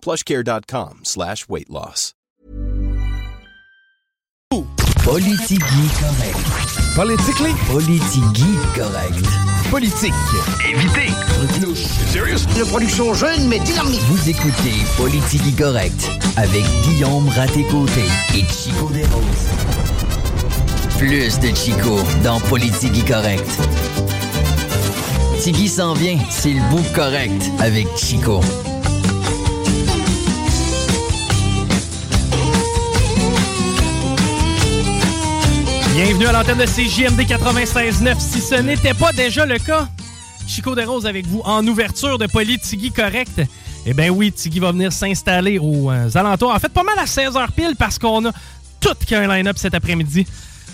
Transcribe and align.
plushcare.com 0.00 1.00
slash 1.04 1.48
weight 1.48 1.70
loss. 1.70 2.14
Politigui 5.04 5.88
correct. 6.00 6.94
Politically? 6.94 7.54
Politigui 7.66 8.58
correct. 8.74 9.26
Politique. 9.70 10.12
Évitez. 10.68 11.10
Serious? 12.12 12.46
Une 12.58 12.66
production 12.66 13.14
jeune 13.14 13.48
mais 13.48 13.58
dynamique. 13.60 14.02
Vous 14.08 14.28
écoutez 14.28 14.74
Politigui 14.98 15.54
correct 15.54 16.10
avec 16.36 16.64
Guillaume 16.82 17.26
Raté-Côté 17.28 18.04
et 18.34 18.44
Chico 18.44 18.90
Desroses. 18.92 19.48
Plus 20.98 21.38
de 21.40 21.56
Chico 21.56 21.98
dans 22.22 22.40
Politigui 22.40 23.02
correct. 23.02 23.48
Tigui 25.40 25.68
s'en 25.68 25.94
vient, 25.94 26.18
c'est 26.28 26.52
le 26.52 26.60
bout 26.70 26.84
correct 26.94 27.50
avec 27.60 27.86
Chico. 27.96 28.40
Bienvenue 36.00 36.26
à 36.26 36.32
l'antenne 36.32 36.58
de 36.58 36.64
CJMD 36.64 37.22
96.9. 37.22 38.20
Si 38.20 38.40
ce 38.40 38.54
n'était 38.54 38.94
pas 38.94 39.10
déjà 39.10 39.44
le 39.44 39.58
cas, 39.58 39.88
Chico 40.46 40.76
Desroses 40.76 41.06
avec 41.06 41.26
vous 41.26 41.40
en 41.44 41.66
ouverture 41.66 42.18
de 42.18 42.28
Politigui 42.28 42.92
Correct. 42.92 43.42
Eh 43.84 43.94
bien 43.94 44.08
oui, 44.08 44.30
Tigui 44.30 44.60
va 44.60 44.70
venir 44.70 44.92
s'installer 44.92 45.58
aux 45.58 45.90
euh, 45.90 46.08
alentours. 46.14 46.52
En 46.54 46.58
fait, 46.60 46.68
pas 46.68 46.84
mal 46.84 46.96
à 47.00 47.04
16h 47.04 47.50
pile 47.50 47.74
parce 47.76 47.98
qu'on 47.98 48.26
a 48.26 48.32
tout 48.78 48.94
qu'un 49.08 49.26
line-up 49.26 49.58
cet 49.58 49.74
après-midi. 49.74 50.24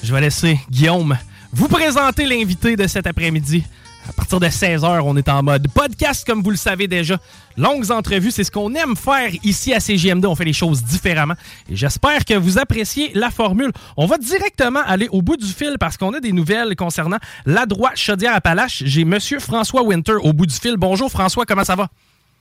Je 0.02 0.12
vais 0.12 0.20
laisser 0.20 0.60
Guillaume 0.68 1.16
vous 1.54 1.68
présenter 1.68 2.26
l'invité 2.26 2.76
de 2.76 2.86
cet 2.86 3.06
après-midi. 3.06 3.64
À 4.06 4.12
partir 4.12 4.38
de 4.38 4.46
16h, 4.46 5.00
on 5.02 5.16
est 5.16 5.28
en 5.28 5.42
mode 5.42 5.66
podcast, 5.72 6.26
comme 6.26 6.42
vous 6.42 6.50
le 6.50 6.56
savez 6.56 6.86
déjà. 6.86 7.16
Longues 7.56 7.90
entrevues, 7.90 8.30
c'est 8.30 8.44
ce 8.44 8.50
qu'on 8.50 8.74
aime 8.74 8.96
faire 8.96 9.30
ici 9.42 9.72
à 9.72 9.80
CGMD. 9.80 10.26
On 10.26 10.34
fait 10.34 10.44
les 10.44 10.52
choses 10.52 10.82
différemment. 10.84 11.34
Et 11.70 11.76
j'espère 11.76 12.24
que 12.24 12.34
vous 12.34 12.58
appréciez 12.58 13.12
la 13.14 13.30
formule. 13.30 13.72
On 13.96 14.06
va 14.06 14.18
directement 14.18 14.80
aller 14.86 15.08
au 15.10 15.22
bout 15.22 15.36
du 15.36 15.46
fil 15.46 15.76
parce 15.80 15.96
qu'on 15.96 16.12
a 16.12 16.20
des 16.20 16.32
nouvelles 16.32 16.76
concernant 16.76 17.16
la 17.46 17.64
droite 17.64 17.96
Chaudière-Appalaches. 17.96 18.82
J'ai 18.84 19.04
Monsieur 19.04 19.38
François 19.38 19.82
Winter 19.82 20.16
au 20.22 20.32
bout 20.32 20.46
du 20.46 20.54
fil. 20.54 20.76
Bonjour 20.76 21.10
François, 21.10 21.46
comment 21.46 21.64
ça 21.64 21.76
va? 21.76 21.88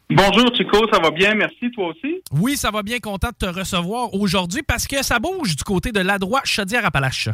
Bonjour 0.09 0.53
Chico, 0.55 0.77
ça 0.91 0.99
va 0.99 1.11
bien, 1.11 1.33
merci, 1.33 1.71
toi 1.71 1.87
aussi? 1.87 2.21
Oui, 2.33 2.57
ça 2.57 2.71
va 2.71 2.83
bien, 2.83 2.99
content 2.99 3.29
de 3.29 3.47
te 3.47 3.59
recevoir 3.59 4.13
aujourd'hui 4.13 4.61
parce 4.61 4.85
que 4.85 5.01
ça 5.01 5.17
bouge 5.17 5.55
du 5.55 5.63
côté 5.63 5.93
de 5.93 6.01
la 6.01 6.19
droite 6.19 6.45
Chaudière-Appalaches. 6.45 7.29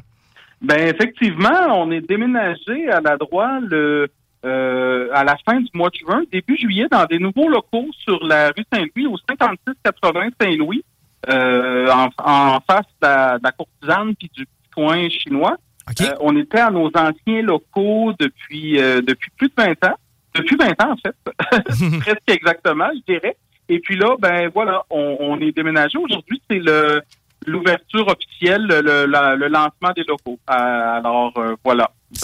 Ben 0.62 0.88
effectivement, 0.88 1.68
on 1.70 1.90
est 1.90 2.02
déménagé 2.02 2.90
à 2.92 3.02
la 3.02 3.18
droite 3.18 3.64
le 3.64 4.08
euh, 4.46 5.10
à 5.14 5.24
la 5.24 5.36
fin 5.46 5.60
du 5.60 5.70
mois 5.74 5.90
de 5.90 5.96
juin, 5.96 6.24
début 6.32 6.58
juillet, 6.58 6.88
dans 6.90 7.06
des 7.06 7.20
nouveaux 7.20 7.50
locaux 7.50 7.88
sur 8.04 8.24
la 8.26 8.48
rue 8.50 8.66
Saint-Louis, 8.72 9.08
au 9.08 9.18
5680 9.18 10.30
Saint-Louis, 10.40 10.84
euh, 11.30 11.92
en, 11.92 12.10
en 12.18 12.60
face 12.62 12.86
de 13.02 13.08
la, 13.08 13.38
de 13.38 13.44
la 13.44 13.52
courtisane 13.52 14.16
puis 14.16 14.32
du 14.34 14.48
coin 14.74 15.10
chinois. 15.10 15.58
OK. 15.90 16.02
Euh, 16.02 16.14
on 16.22 16.38
était 16.38 16.60
à 16.60 16.72
nos 16.72 16.88
anciens 16.88 17.42
locaux 17.42 18.14
depuis 18.20 18.80
euh, 18.80 19.02
depuis 19.02 19.32
plus 19.38 19.50
de 19.50 19.54
20 19.58 19.72
ans. 19.86 19.96
Depuis 20.36 20.56
20 20.56 20.70
ans, 20.84 20.92
en 20.92 20.98
fait. 20.98 21.98
Presque 22.00 22.30
exactement, 22.30 22.90
je 22.94 23.14
dirais. 23.14 23.36
Et 23.68 23.80
puis 23.80 23.98
là, 23.98 24.16
ben 24.20 24.50
voilà, 24.54 24.84
on, 24.90 25.18
on 25.20 25.40
est 25.42 25.52
déménagé. 25.52 25.98
Aujourd'hui, 25.98 26.42
c'est 26.50 26.60
le 26.60 27.02
l'ouverture 27.50 28.08
officielle, 28.08 28.66
le, 28.68 29.06
la- 29.06 29.36
le 29.36 29.48
lancement 29.48 29.92
des 29.96 30.04
locaux. 30.08 30.40
Euh, 30.50 30.54
alors, 30.54 31.34
euh, 31.38 31.56
voilà. 31.64 31.92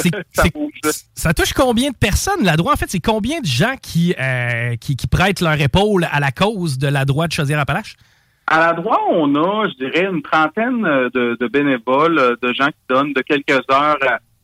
Ça 1.15 1.33
touche 1.33 1.53
combien 1.53 1.91
de 1.91 1.95
personnes, 1.95 2.43
la 2.43 2.55
droite? 2.57 2.75
En 2.75 2.77
fait, 2.79 2.89
c'est 2.89 2.99
combien 2.99 3.39
de 3.41 3.45
gens 3.45 3.75
qui, 3.81 4.15
euh, 4.19 4.75
qui, 4.77 4.95
qui 4.95 5.07
prêtent 5.07 5.41
leur 5.41 5.59
épaule 5.59 6.07
à 6.11 6.19
la 6.19 6.31
cause 6.31 6.77
de 6.77 6.87
la 6.87 7.05
droite 7.05 7.31
Chaudière-Appalaches? 7.33 7.95
À 8.47 8.59
la 8.59 8.73
droite, 8.73 8.99
on 9.11 9.33
a, 9.35 9.67
je 9.69 9.75
dirais, 9.85 10.05
une 10.11 10.21
trentaine 10.21 10.81
de, 10.83 11.37
de 11.39 11.47
bénévoles, 11.47 12.37
de 12.41 12.53
gens 12.53 12.67
qui 12.67 12.73
donnent 12.89 13.13
de 13.13 13.21
quelques 13.21 13.61
heures 13.71 13.97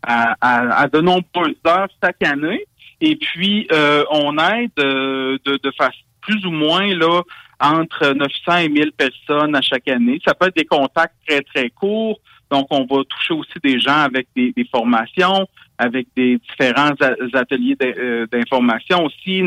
à, 0.04 0.32
à- 0.32 0.36
à- 0.42 0.82
à 0.84 0.88
de 0.88 1.02
nombreuses 1.02 1.56
heures 1.68 1.88
chaque 2.04 2.22
année. 2.24 2.66
Et 3.00 3.16
puis, 3.16 3.68
euh, 3.72 4.04
on 4.12 4.38
aide 4.38 4.72
euh, 4.80 5.38
de, 5.46 5.58
de 5.62 5.72
façon 5.78 5.98
plus 6.22 6.46
ou 6.46 6.52
moins 6.52 6.86
là 6.96 7.22
entre 7.62 8.14
900 8.14 8.58
et 8.58 8.70
1000 8.70 8.92
personnes 8.92 9.56
à 9.56 9.62
chaque 9.62 9.88
année. 9.88 10.20
Ça 10.26 10.34
peut 10.34 10.48
être 10.48 10.56
des 10.56 10.66
contacts 10.66 11.16
très, 11.28 11.42
très 11.42 11.70
courts. 11.70 12.20
Donc, 12.50 12.68
on 12.70 12.86
va 12.86 13.04
toucher 13.06 13.34
aussi 13.34 13.60
des 13.64 13.80
gens 13.80 14.00
avec 14.00 14.28
des, 14.36 14.52
des 14.52 14.66
formations, 14.66 15.48
avec 15.78 16.08
des 16.16 16.38
différents 16.38 16.92
ateliers 17.34 17.78
euh, 17.82 18.28
d'information 18.32 19.06
aussi, 19.06 19.44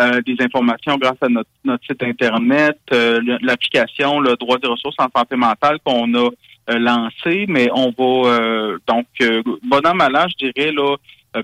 euh, 0.00 0.22
des 0.22 0.36
informations 0.40 0.96
grâce 0.96 1.18
à 1.20 1.28
notre, 1.28 1.50
notre 1.64 1.84
site 1.84 2.02
Internet, 2.02 2.78
euh, 2.92 3.20
l'application, 3.42 4.20
le 4.20 4.36
droit 4.36 4.58
des 4.58 4.68
ressources 4.68 4.96
en 4.98 5.08
santé 5.14 5.36
mentale 5.36 5.78
qu'on 5.84 6.12
a 6.14 6.30
euh, 6.70 6.78
lancé, 6.78 7.44
mais 7.48 7.68
on 7.72 7.92
va 7.96 8.78
donc 8.86 9.06
donc 9.06 9.06
euh, 9.20 9.42
bon 9.62 9.86
an, 9.86 9.94
mal 9.94 10.16
an, 10.16 10.26
je 10.28 10.46
dirais 10.46 10.72
là 10.72 10.82
euh, 10.82 10.96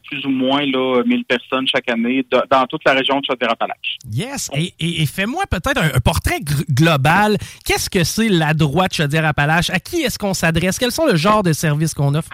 plus 0.04 0.24
ou 0.26 0.30
moins 0.30 0.64
là 0.64 1.02
1000 1.04 1.24
personnes 1.24 1.66
chaque 1.66 1.88
année 1.90 2.24
de- 2.30 2.42
dans 2.50 2.66
toute 2.66 2.82
la 2.84 2.92
région 2.94 3.20
de 3.20 3.24
Chaudière-Appalaches. 3.26 3.98
Yes. 4.10 4.50
Et, 4.54 4.72
et- 4.80 5.02
et 5.02 5.06
fais-moi 5.06 5.44
peut-être 5.50 5.78
un, 5.78 5.94
un 5.96 6.00
portrait 6.00 6.40
global. 6.70 7.36
Qu'est-ce 7.64 7.90
que 7.90 8.04
c'est 8.04 8.28
la 8.28 8.54
droite 8.54 8.94
Chaudière-Appalaches? 8.94 9.70
À 9.70 9.78
qui 9.80 10.02
est-ce 10.02 10.18
qu'on 10.18 10.34
s'adresse? 10.34 10.78
Quels 10.78 10.92
sont 10.92 11.06
le 11.06 11.16
genre 11.16 11.42
de 11.42 11.52
services 11.52 11.94
qu'on 11.94 12.14
offre? 12.14 12.30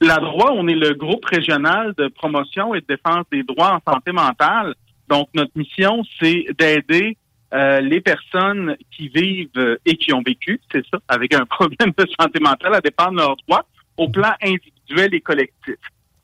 La 0.00 0.16
droit, 0.18 0.50
on 0.52 0.68
est 0.68 0.74
le 0.74 0.94
groupe 0.94 1.24
régional 1.24 1.92
de 1.98 2.08
promotion 2.08 2.74
et 2.74 2.80
de 2.80 2.86
défense 2.88 3.24
des 3.32 3.42
droits 3.42 3.80
en 3.84 3.92
santé 3.92 4.12
mentale. 4.12 4.74
Donc, 5.08 5.28
notre 5.34 5.52
mission, 5.56 6.02
c'est 6.20 6.46
d'aider 6.58 7.16
euh, 7.52 7.80
les 7.80 8.00
personnes 8.00 8.76
qui 8.96 9.08
vivent 9.08 9.48
euh, 9.56 9.76
et 9.84 9.96
qui 9.96 10.12
ont 10.14 10.22
vécu, 10.24 10.60
c'est 10.70 10.84
ça, 10.90 10.98
avec 11.08 11.34
un 11.34 11.44
problème 11.56 11.92
de 11.98 12.06
santé 12.18 12.40
mentale 12.40 12.74
à 12.74 12.80
dépendre 12.80 13.12
de 13.12 13.16
leurs 13.18 13.36
droits 13.46 13.66
au 13.96 14.08
plan 14.08 14.32
individuel 14.42 15.12
et 15.14 15.20
collectif. 15.20 15.74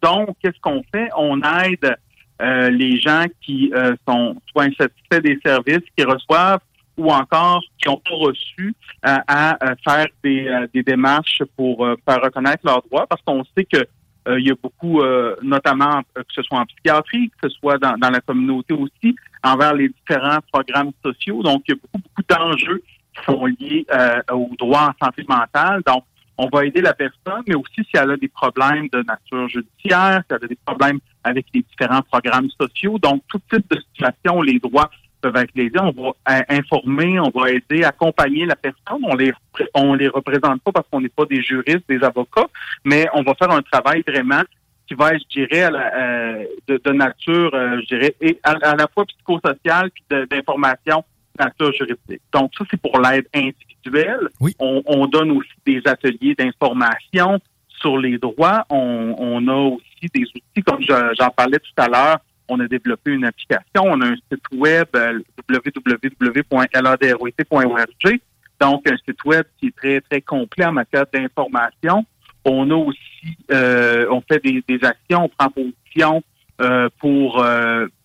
Donc, 0.03 0.37
qu'est-ce 0.41 0.61
qu'on 0.61 0.83
fait? 0.95 1.09
On 1.17 1.41
aide 1.43 1.97
euh, 2.41 2.71
les 2.71 2.99
gens 3.01 3.25
qui 3.41 3.73
euh, 3.75 3.97
sont 4.07 4.37
soit 4.51 4.65
insatisfaits 4.65 5.21
des 5.23 5.39
services 5.45 5.83
qu'ils 5.97 6.07
reçoivent 6.07 6.61
ou 6.97 7.13
encore 7.13 7.63
qui 7.79 7.89
n'ont 7.89 7.99
pas 7.99 8.15
reçu 8.15 8.75
euh, 9.07 9.17
à 9.27 9.57
euh, 9.65 9.75
faire 9.85 10.07
des, 10.23 10.49
euh, 10.49 10.67
des 10.73 10.83
démarches 10.83 11.43
pour 11.57 11.85
euh, 11.85 11.97
faire 12.07 12.21
reconnaître 12.23 12.65
leurs 12.65 12.83
droits 12.83 13.07
parce 13.07 13.23
qu'on 13.23 13.45
sait 13.57 13.65
que 13.65 13.85
il 14.31 14.47
y 14.47 14.51
a 14.51 14.55
beaucoup, 14.63 15.01
notamment 15.41 16.03
que 16.15 16.21
ce 16.29 16.43
soit 16.43 16.59
en 16.59 16.67
psychiatrie, 16.67 17.31
que 17.31 17.49
ce 17.49 17.57
soit 17.57 17.79
dans, 17.79 17.97
dans 17.97 18.11
la 18.11 18.21
communauté 18.21 18.75
aussi, 18.75 19.17
envers 19.43 19.73
les 19.73 19.89
différents 19.89 20.41
programmes 20.53 20.91
sociaux. 21.03 21.43
Donc, 21.43 21.63
il 21.67 21.71
y 21.71 21.73
a 21.73 21.81
beaucoup, 21.81 22.03
beaucoup 22.07 22.23
d'enjeux 22.29 22.83
qui 23.15 23.25
sont 23.25 23.47
liés 23.47 23.87
aux 24.31 24.51
droits 24.59 24.91
en 24.91 25.07
santé 25.07 25.25
mentale. 25.27 25.81
Donc, 25.87 26.05
on 26.39 26.49
va 26.49 26.65
aider 26.65 26.81
la 26.81 26.95
personne, 26.95 27.43
mais 27.47 27.55
aussi 27.55 27.83
si 27.85 27.91
elle 27.95 28.13
a 28.13 28.17
des 28.17 28.29
problèmes 28.29 28.89
de 28.93 29.03
nature 29.03 29.49
judiciaire, 29.49 30.23
si 30.29 30.35
elle 30.37 30.45
a 30.45 30.49
des 30.49 30.59
problèmes 30.65 31.01
avec 31.25 31.47
les 31.53 31.63
différents 31.63 32.03
programmes 32.03 32.49
sociaux. 32.61 32.99
Donc, 32.99 33.23
tout 33.29 33.41
type 33.53 33.69
de 33.71 33.79
situation, 33.81 34.41
les 34.41 34.59
droits 34.59 34.91
peuvent 35.21 35.37
être 35.37 35.51
lésés. 35.57 35.81
On 35.81 35.91
va 35.91 36.11
euh, 36.37 36.43
informer, 36.49 37.19
on 37.19 37.31
va 37.31 37.51
aider, 37.51 37.83
accompagner 37.83 38.47
la 38.47 38.55
personne. 38.55 39.03
On 39.03 39.17
les 39.17 39.33
on 39.75 39.95
les 39.95 40.07
représente 40.09 40.63
pas 40.63 40.71
parce 40.73 40.87
qu'on 40.89 41.01
n'est 41.01 41.09
pas 41.09 41.25
des 41.27 41.43
juristes, 41.43 41.83
des 41.89 42.03
avocats, 42.05 42.47
mais 42.85 43.07
on 43.13 43.23
va 43.23 43.35
faire 43.35 43.51
un 43.51 43.63
travail 43.63 44.05
vraiment 44.07 44.43
qui 44.87 44.95
va 44.95 45.15
être, 45.15 45.23
je 45.29 45.41
dirais, 45.41 45.63
à 45.65 45.71
la- 45.71 45.95
euh, 45.97 46.45
de, 46.69 46.81
de 46.83 46.93
nature, 46.93 47.51
euh, 47.53 47.81
je 47.83 47.87
dirais, 47.97 48.15
à, 48.45 48.53
à 48.71 48.77
la 48.77 48.87
fois 48.87 49.05
psychosociale 49.07 49.91
puis 49.91 50.05
d'information 50.31 51.05
nature 51.39 51.73
juridique. 51.73 52.23
Donc, 52.33 52.53
ça, 52.57 52.65
c'est 52.71 52.81
pour 52.81 53.01
l'aide 53.01 53.27
individuelle. 53.35 54.29
On, 54.59 55.07
donne 55.07 55.33
aussi 55.33 55.51
des 55.65 55.81
ateliers 55.87 56.35
d'information 56.35 57.41
sur 57.81 57.99
les 57.99 58.19
droits. 58.19 58.65
On, 58.71 59.49
a 59.49 59.55
aussi 59.55 60.07
des 60.15 60.23
outils, 60.23 60.63
comme 60.65 60.83
j'en 60.83 61.31
parlais 61.31 61.59
tout 61.59 61.73
à 61.77 61.89
l'heure, 61.89 62.19
on 62.49 62.59
a 62.61 62.67
développé 62.67 63.11
une 63.13 63.27
application, 63.27 63.83
on 63.85 64.01
a 64.01 64.07
un 64.07 64.17
site 64.17 64.43
web 64.53 64.87
euh, 64.97 65.21
www.ladroit.org, 65.49 68.21
donc 68.61 68.91
un 68.91 68.97
site 68.97 69.25
web 69.25 69.45
qui 69.59 69.67
est 69.67 69.77
très, 69.77 70.01
très 70.01 70.23
complet 70.23 70.65
en 70.65 70.73
matière 70.73 71.05
d'information. 71.13 72.05
On 72.45 72.69
a 72.71 72.75
aussi, 72.75 73.37
euh, 73.51 74.07
on 74.11 74.21
fait 74.23 74.43
des, 74.43 74.63
actions, 74.83 75.25
on 75.25 75.29
prend 75.29 75.51
position 75.51 76.23
euh, 76.61 76.89
pour 76.99 77.45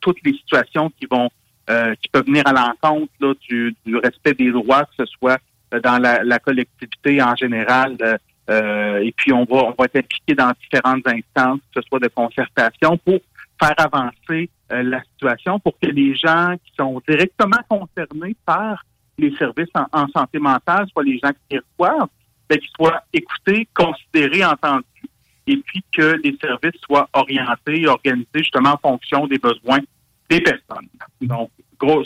toutes 0.02 0.20
les 0.26 0.34
situations 0.34 0.92
qui 1.00 1.08
vont 1.10 1.30
qui 1.68 2.10
peuvent 2.12 2.26
venir 2.26 2.44
à 2.46 2.54
l'encontre 2.54 3.36
du, 3.48 3.76
respect 3.96 4.34
des 4.34 4.52
droits, 4.52 4.84
que 4.86 5.06
ce 5.06 5.06
soit 5.06 5.40
dans 5.84 5.98
la, 5.98 6.40
collectivité 6.40 7.22
en 7.22 7.36
général. 7.36 7.98
et 8.50 9.14
puis 9.16 9.32
on 9.32 9.46
va 9.46 9.64
on 9.66 9.76
va 9.78 9.86
être 9.86 9.98
impliqué 9.98 10.36
dans 10.36 10.52
différentes 10.62 11.08
instances, 11.08 11.60
que 11.74 11.82
ce 11.82 11.88
soit 11.88 12.00
de 12.00 12.10
concertation, 12.10 12.98
pour 12.98 13.20
faire 13.60 13.76
avancer 13.78 14.50
euh, 14.72 14.84
la 14.84 15.02
situation 15.04 15.60
pour 15.60 15.78
que 15.80 15.88
les 15.88 16.16
gens 16.16 16.56
qui 16.64 16.72
sont 16.78 17.02
directement 17.08 17.60
concernés 17.70 18.36
par 18.46 18.84
les 19.18 19.36
services 19.36 19.70
en, 19.76 20.08
santé 20.08 20.40
mentale, 20.40 20.88
soit 20.92 21.04
les 21.04 21.20
gens 21.24 21.32
qui 21.48 21.58
reçoivent, 21.58 22.10
ben, 22.50 22.58
qu'ils 22.58 22.72
soient 22.76 23.04
écoutés, 23.14 23.68
considérés, 23.74 24.44
entendus, 24.44 24.84
et 25.46 25.58
puis 25.58 25.84
que 25.92 26.20
les 26.24 26.36
services 26.42 26.80
soient 26.84 27.08
orientés 27.14 27.88
organisés 27.88 28.28
justement 28.36 28.72
en 28.72 28.78
fonction 28.78 29.28
des 29.28 29.38
besoins 29.38 29.80
des 30.30 30.42
personnes. 30.42 30.88
Donc, 31.22 31.50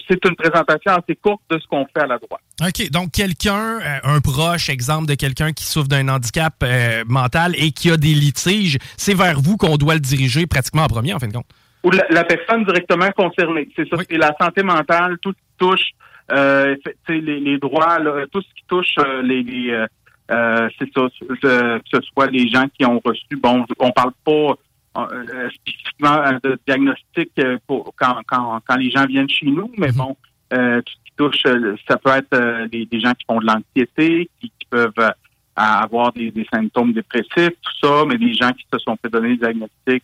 c'est 0.07 0.23
une 0.25 0.35
présentation 0.35 0.91
assez 0.93 1.15
courte 1.15 1.41
de 1.49 1.59
ce 1.59 1.67
qu'on 1.67 1.85
fait 1.85 2.03
à 2.03 2.07
la 2.07 2.17
droite. 2.17 2.41
OK. 2.61 2.89
Donc, 2.89 3.11
quelqu'un, 3.11 3.79
euh, 3.79 3.99
un 4.03 4.19
proche, 4.19 4.69
exemple 4.69 5.07
de 5.07 5.15
quelqu'un 5.15 5.53
qui 5.53 5.63
souffre 5.63 5.87
d'un 5.87 6.07
handicap 6.07 6.55
euh, 6.63 7.03
mental 7.07 7.53
et 7.57 7.71
qui 7.71 7.91
a 7.91 7.97
des 7.97 8.13
litiges, 8.13 8.77
c'est 8.97 9.13
vers 9.13 9.39
vous 9.39 9.57
qu'on 9.57 9.77
doit 9.77 9.93
le 9.93 9.99
diriger 9.99 10.47
pratiquement 10.47 10.83
en 10.83 10.87
premier, 10.87 11.13
en 11.13 11.19
fin 11.19 11.27
de 11.27 11.33
compte. 11.33 11.45
Ou 11.83 11.91
la, 11.91 12.23
personne 12.23 12.65
directement 12.65 13.09
concernée. 13.11 13.69
C'est 13.75 13.87
ça. 13.87 13.97
C'est 14.09 14.17
la 14.17 14.35
santé 14.39 14.63
mentale, 14.63 15.17
tout 15.21 15.31
ce 15.31 15.37
qui 15.37 15.57
touche 15.57 15.89
euh, 16.31 16.75
les, 17.07 17.57
droits, 17.59 17.99
tout 18.31 18.41
ce 18.41 18.47
qui 18.47 18.63
touche 18.67 18.95
les, 19.23 19.85
c'est 20.27 20.93
ça, 20.93 21.07
que 21.41 21.81
ce 21.93 22.01
soit 22.13 22.27
les 22.27 22.49
gens 22.49 22.65
qui 22.77 22.83
ont 22.85 22.99
reçu, 23.05 23.37
bon, 23.37 23.63
on 23.79 23.91
parle 23.91 24.11
pas 24.25 24.55
euh, 24.97 25.49
spécifiquement 25.51 26.17
euh, 26.25 26.39
de 26.43 26.59
diagnostic 26.65 27.29
euh, 27.39 27.59
pour 27.67 27.93
quand, 27.95 28.19
quand, 28.25 28.59
quand 28.67 28.75
les 28.77 28.89
gens 28.89 29.05
viennent 29.05 29.29
chez 29.29 29.45
nous, 29.45 29.71
mais 29.77 29.89
mhm. 29.89 29.95
bon, 29.95 30.17
tout 30.49 30.57
ce 30.57 31.03
qui 31.05 31.11
touche, 31.15 31.43
ça 31.87 31.97
peut 31.97 32.09
être 32.11 32.67
des, 32.67 32.85
des, 32.85 32.99
gens 32.99 33.11
qui 33.11 33.25
font 33.29 33.39
de 33.39 33.45
l'anxiété, 33.45 34.29
qui, 34.39 34.51
peuvent 34.69 35.13
avoir 35.55 36.11
des, 36.13 36.31
des, 36.31 36.45
symptômes 36.51 36.93
dépressifs, 36.93 37.55
tout 37.61 37.73
ça, 37.81 38.03
mais 38.07 38.17
des 38.17 38.33
gens 38.33 38.51
qui 38.51 38.65
se 38.71 38.79
sont 38.79 38.97
fait 39.01 39.09
donner 39.09 39.29
des 39.29 39.37
diagnostics 39.37 40.03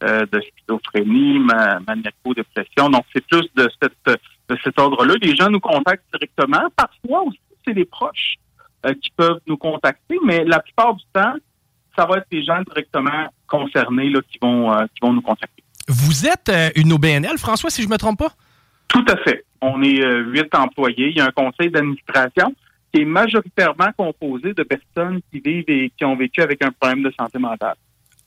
de 0.00 0.40
schizophrénie, 0.40 1.38
maniaco-dépression. 1.86 2.90
Donc, 2.90 3.04
c'est 3.12 3.24
plus 3.26 3.48
de, 3.54 3.68
cette, 3.80 4.20
de 4.48 4.58
cet 4.64 4.78
ordre-là. 4.78 5.14
Les 5.22 5.36
gens 5.36 5.50
nous 5.50 5.60
contactent 5.60 6.04
directement. 6.12 6.68
Parfois 6.74 7.22
aussi, 7.22 7.38
c'est 7.64 7.74
les 7.74 7.84
proches 7.84 8.34
qui 9.00 9.10
peuvent 9.16 9.40
nous 9.46 9.56
contacter, 9.56 10.18
mais 10.24 10.44
la 10.44 10.58
plupart 10.58 10.94
du 10.94 11.04
temps, 11.12 11.34
ça 11.96 12.06
va 12.06 12.18
être 12.18 12.26
des 12.30 12.42
gens 12.42 12.60
directement 12.62 13.28
concernés 13.52 14.08
là, 14.08 14.20
qui, 14.30 14.38
vont, 14.40 14.72
euh, 14.72 14.84
qui 14.94 15.00
vont 15.02 15.12
nous 15.12 15.20
contacter. 15.20 15.62
Vous 15.88 16.26
êtes 16.26 16.48
euh, 16.48 16.70
une 16.74 16.92
OBNL, 16.92 17.36
François, 17.38 17.68
si 17.68 17.82
je 17.82 17.86
ne 17.86 17.92
me 17.92 17.98
trompe 17.98 18.18
pas? 18.18 18.32
Tout 18.88 19.04
à 19.08 19.16
fait. 19.18 19.44
On 19.60 19.82
est 19.82 20.00
euh, 20.00 20.24
huit 20.24 20.52
employés. 20.54 21.10
Il 21.10 21.16
y 21.16 21.20
a 21.20 21.26
un 21.26 21.30
conseil 21.30 21.70
d'administration 21.70 22.54
qui 22.92 23.02
est 23.02 23.04
majoritairement 23.04 23.90
composé 23.96 24.54
de 24.54 24.62
personnes 24.62 25.20
qui 25.30 25.40
vivent 25.40 25.68
et 25.68 25.92
qui 25.96 26.04
ont 26.04 26.16
vécu 26.16 26.40
avec 26.40 26.62
un 26.64 26.70
problème 26.70 27.02
de 27.02 27.12
santé 27.18 27.38
mentale. 27.38 27.76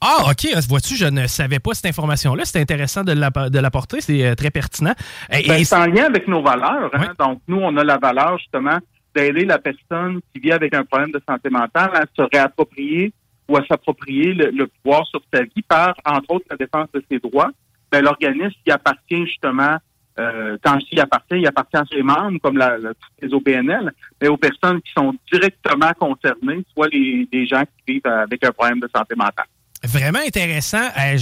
Ah, 0.01 0.29
OK. 0.29 0.47
Vois-tu, 0.67 0.95
je 0.95 1.05
ne 1.05 1.25
savais 1.25 1.59
pas 1.59 1.73
cette 1.73 1.87
information-là. 1.87 2.45
C'est 2.45 2.59
intéressant 2.59 3.03
de 3.03 3.59
l'apporter. 3.59 4.01
C'est 4.01 4.35
très 4.35 4.51
pertinent. 4.51 4.93
Ben, 5.29 5.63
c'est 5.63 5.75
en 5.75 5.85
lien 5.85 6.05
avec 6.05 6.27
nos 6.27 6.43
valeurs. 6.43 6.91
Hein. 6.93 7.13
Donc, 7.17 7.41
nous, 7.47 7.57
on 7.57 7.75
a 7.77 7.83
la 7.83 7.97
valeur, 7.97 8.37
justement, 8.37 8.77
d'aider 9.15 9.45
la 9.45 9.57
personne 9.57 10.19
qui 10.33 10.41
vit 10.41 10.51
avec 10.51 10.75
un 10.75 10.83
problème 10.83 11.11
de 11.11 11.21
santé 11.27 11.49
mentale 11.49 11.91
à 11.93 12.03
se 12.15 12.27
réapproprier 12.31 13.13
ou 13.47 13.57
à 13.57 13.65
s'approprier 13.65 14.33
le, 14.33 14.67
pouvoir 14.67 15.05
sur 15.07 15.21
sa 15.33 15.43
vie 15.43 15.61
par, 15.67 15.95
entre 16.05 16.31
autres, 16.31 16.45
la 16.49 16.57
défense 16.57 16.87
de 16.93 17.03
ses 17.09 17.19
droits, 17.19 17.51
ben, 17.91 18.03
l'organisme 18.03 18.55
qui 18.63 18.71
appartient 18.71 19.25
justement, 19.25 19.77
euh, 20.19 20.57
quand 20.63 20.77
dis 20.77 20.99
appartient, 20.99 21.37
il 21.37 21.47
appartient 21.47 21.77
à 21.77 21.85
ses 21.91 22.01
membres, 22.01 22.39
comme 22.39 22.57
la, 22.57 22.77
les 23.21 23.33
OBNL, 23.33 23.91
mais 24.21 24.27
aux 24.27 24.37
personnes 24.37 24.81
qui 24.81 24.91
sont 24.93 25.13
directement 25.31 25.91
concernées, 25.99 26.63
soit 26.73 26.87
les, 26.87 27.27
les 27.31 27.45
gens 27.45 27.63
qui 27.63 27.93
vivent 27.93 28.07
avec 28.07 28.43
un 28.43 28.51
problème 28.51 28.79
de 28.79 28.89
santé 28.93 29.15
mentale. 29.15 29.47
Vraiment 29.87 30.19
intéressant. 30.25 30.89
Euh, 30.97 31.17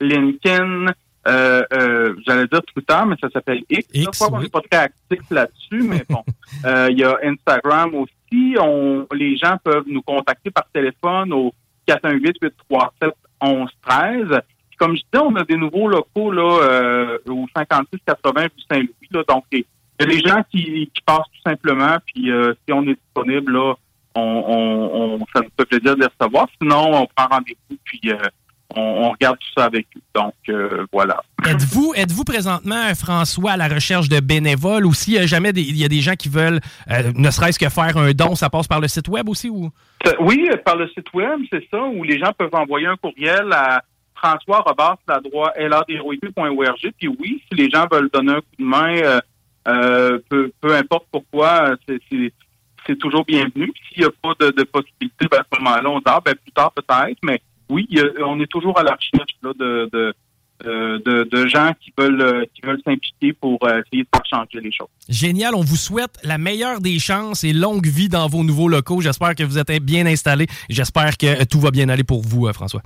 LinkedIn, 0.00 0.92
euh, 1.26 1.62
euh, 1.72 2.14
j'allais 2.26 2.46
dire 2.46 2.60
Twitter, 2.62 3.00
mais 3.06 3.16
ça 3.20 3.28
s'appelle 3.30 3.62
X. 3.70 3.88
X 3.94 4.20
on 4.20 4.40
n'est 4.40 4.48
pas 4.48 4.60
très 4.60 4.80
actif 4.80 5.20
là-dessus, 5.30 5.82
mais 5.82 6.04
bon. 6.08 6.22
Euh, 6.64 6.88
il 6.90 6.98
y 6.98 7.04
a 7.04 7.18
Instagram 7.22 7.94
aussi. 7.94 8.56
On, 8.58 9.06
les 9.12 9.36
gens 9.36 9.56
peuvent 9.62 9.84
nous 9.86 10.02
contacter 10.02 10.50
par 10.50 10.66
téléphone 10.72 11.32
au 11.32 11.54
418-837-1113. 11.88 14.40
Comme 14.78 14.96
je 14.96 15.02
disais, 15.02 15.22
on 15.22 15.36
a 15.36 15.44
des 15.44 15.56
nouveaux 15.56 15.86
locaux 15.88 16.30
là 16.30 16.60
euh, 16.62 17.18
au 17.28 17.46
5680 17.54 18.42
rue 18.42 18.48
Saint-Louis. 18.70 19.08
Là, 19.10 19.24
donc, 19.28 19.44
il 19.52 19.66
y 20.00 20.02
a 20.02 20.06
des 20.06 20.20
gens 20.20 20.42
qui, 20.50 20.90
qui 20.94 21.02
passent 21.04 21.28
tout 21.34 21.42
simplement, 21.44 21.98
puis 22.06 22.30
euh, 22.30 22.54
si 22.66 22.72
on 22.72 22.84
est 22.84 22.94
disponible, 22.94 23.52
là, 23.52 23.74
on, 24.14 24.22
on, 24.22 24.94
on, 24.94 25.18
ça 25.34 25.40
nous 25.40 25.50
fait 25.58 25.66
plaisir 25.66 25.96
de 25.96 26.00
les 26.00 26.06
recevoir. 26.06 26.48
Sinon, 26.62 27.02
on 27.02 27.06
prend 27.14 27.28
rendez-vous, 27.28 27.76
puis 27.84 28.00
euh, 28.76 28.80
on, 28.80 29.10
regarde 29.10 29.38
tout 29.38 29.52
ça 29.56 29.64
avec 29.64 29.86
eux. 29.96 30.00
Donc, 30.14 30.34
euh, 30.48 30.86
voilà. 30.92 31.22
Êtes-vous 31.46 31.92
êtes 31.96 32.10
-vous 32.10 32.24
présentement, 32.24 32.94
François, 32.94 33.52
à 33.52 33.56
la 33.56 33.68
recherche 33.68 34.08
de 34.08 34.20
bénévoles 34.20 34.86
ou 34.86 34.94
s'il 34.94 35.14
y 35.14 35.18
a 35.18 35.26
jamais 35.26 35.50
il 35.50 35.76
y 35.76 35.84
a 35.84 35.88
des 35.88 36.00
gens 36.00 36.14
qui 36.14 36.28
veulent 36.28 36.60
euh, 36.90 37.12
ne 37.14 37.30
serait-ce 37.30 37.58
que 37.58 37.68
faire 37.68 37.96
un 37.96 38.12
don, 38.12 38.34
ça 38.34 38.50
passe 38.50 38.66
par 38.66 38.80
le 38.80 38.88
site 38.88 39.08
web 39.08 39.28
aussi? 39.28 39.50
ou? 39.50 39.70
Oui, 40.20 40.48
par 40.64 40.76
le 40.76 40.88
site 40.88 41.12
web, 41.14 41.40
c'est 41.50 41.66
ça, 41.70 41.82
où 41.82 42.02
les 42.02 42.18
gens 42.18 42.32
peuvent 42.36 42.54
envoyer 42.54 42.86
un 42.86 42.96
courriel 42.96 43.52
à 43.52 43.82
François 44.14 44.60
Robert 44.60 44.96
Puis 46.98 47.08
oui, 47.08 47.42
si 47.48 47.54
les 47.56 47.70
gens 47.70 47.86
veulent 47.90 48.10
donner 48.12 48.32
un 48.32 48.40
coup 48.40 48.56
de 48.58 48.64
main, 48.64 49.20
euh, 49.66 50.18
peu, 50.28 50.50
importe 50.74 51.06
pourquoi, 51.10 51.76
c'est 52.86 52.98
toujours 52.98 53.24
bienvenu. 53.24 53.72
S'il 53.88 54.00
n'y 54.00 54.04
a 54.04 54.10
pas 54.22 54.34
de, 54.38 54.62
possibilité, 54.64 55.26
ben, 55.30 55.38
à 55.38 55.44
ce 55.50 55.58
moment-là, 55.58 55.90
on 55.90 55.98
dit 55.98 56.04
ah, 56.06 56.20
ben, 56.24 56.34
plus 56.34 56.52
tard 56.52 56.72
peut-être, 56.72 57.18
mais 57.22 57.40
oui, 57.68 57.88
on 58.24 58.40
est 58.40 58.46
toujours 58.46 58.78
à 58.78 58.82
la 58.82 58.92
recherche 58.92 59.34
de, 59.42 59.88
de, 59.90 60.14
de, 61.24 61.46
gens 61.46 61.72
qui 61.80 61.92
veulent 61.96 62.20
euh, 62.20 62.44
qui 62.54 62.62
veulent 62.62 62.80
s'impliquer 62.84 63.32
pour 63.32 63.58
euh, 63.64 63.80
essayer 63.80 64.04
de 64.04 64.08
faire 64.14 64.24
changer 64.26 64.60
les 64.60 64.72
choses. 64.72 64.88
Génial, 65.08 65.54
on 65.54 65.62
vous 65.62 65.76
souhaite 65.76 66.18
la 66.22 66.38
meilleure 66.38 66.80
des 66.80 66.98
chances 66.98 67.44
et 67.44 67.52
longue 67.52 67.86
vie 67.86 68.08
dans 68.08 68.28
vos 68.28 68.44
nouveaux 68.44 68.68
locaux. 68.68 69.00
J'espère 69.00 69.34
que 69.34 69.42
vous 69.42 69.58
êtes 69.58 69.70
bien 69.82 70.06
installés. 70.06 70.46
J'espère 70.68 71.16
que 71.16 71.44
tout 71.44 71.60
va 71.60 71.70
bien 71.70 71.88
aller 71.88 72.04
pour 72.04 72.22
vous, 72.22 72.46
euh, 72.46 72.52
François. 72.52 72.82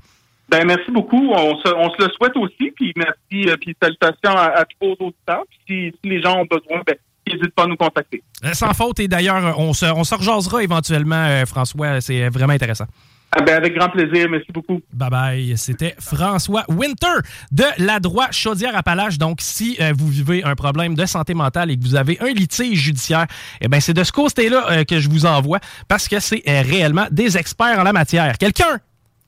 Ben 0.49 0.65
merci 0.67 0.91
beaucoup. 0.91 1.31
On 1.31 1.59
se, 1.59 1.69
on 1.75 1.91
se 1.91 2.03
le 2.03 2.11
souhaite 2.17 2.37
aussi. 2.37 2.71
Puis 2.75 2.93
merci, 2.97 3.47
puis 3.61 3.77
salutations 3.81 4.37
à, 4.37 4.65
tous 4.65 4.87
vos 4.87 5.07
auditeurs. 5.07 5.45
Puis 5.67 5.93
si, 6.03 6.09
les 6.09 6.23
gens 6.23 6.39
ont 6.39 6.47
besoin, 6.47 6.83
ben, 6.87 6.97
n'hésitez 7.27 7.51
pas 7.51 7.65
à 7.65 7.67
nous 7.67 7.77
contacter. 7.77 8.23
Sans 8.55 8.73
faute. 8.73 8.99
Et 9.01 9.09
d'ailleurs, 9.09 9.59
on 9.59 9.75
se, 9.75 9.85
on 9.85 10.05
se 10.05 10.15
rejasera 10.15 10.63
éventuellement, 10.63 11.45
François. 11.45 12.01
C'est 12.01 12.31
vraiment 12.31 12.55
intéressant. 12.55 12.87
Ah 13.31 13.43
ben 13.43 13.57
avec 13.57 13.75
grand 13.75 13.91
plaisir. 13.91 14.29
Merci 14.31 14.51
beaucoup. 14.53 14.81
Bye 14.93 15.11
bye. 15.11 15.59
C'était 15.59 15.95
François 15.99 16.65
Winter 16.69 17.07
de 17.53 17.65
la 17.77 18.01
droite 18.01 18.33
Chaudière-Appalaches. 18.33 19.19
Donc, 19.19 19.41
si 19.43 19.77
euh, 19.81 19.93
vous 19.97 20.09
vivez 20.09 20.43
un 20.45 20.55
problème 20.55 20.95
de 20.95 21.05
santé 21.05 21.35
mentale 21.35 21.71
et 21.71 21.77
que 21.77 21.83
vous 21.83 21.95
avez 21.95 22.19
un 22.21 22.33
litige 22.33 22.81
judiciaire, 22.81 23.27
eh 23.61 23.69
ben 23.69 23.81
c'est 23.81 23.93
de 23.93 24.03
ce 24.03 24.13
côté-là 24.13 24.71
euh, 24.71 24.85
que 24.85 24.99
je 24.99 25.11
vous 25.11 25.27
envoie 25.27 25.61
parce 25.89 26.09
que 26.09 26.21
c'est 26.21 26.43
euh, 26.49 26.63
réellement 26.63 27.07
des 27.11 27.37
experts 27.37 27.79
en 27.79 27.83
la 27.83 27.93
matière. 27.93 28.39
Quelqu'un 28.39 28.81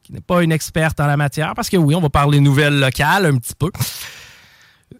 qui 0.03 0.15
n'est 0.15 0.23
pas 0.23 0.43
une 0.43 0.53
experte 0.53 0.99
en 0.99 1.07
la 1.07 1.19
matière, 1.19 1.53
parce 1.55 1.69
que 1.69 1.77
oui, 1.77 1.95
on 1.95 2.01
va 2.01 2.09
parler 2.09 2.41
nouvelles 2.41 2.81
locales 2.81 3.27
un 3.27 3.37
petit 3.37 3.55
peu. 3.55 3.71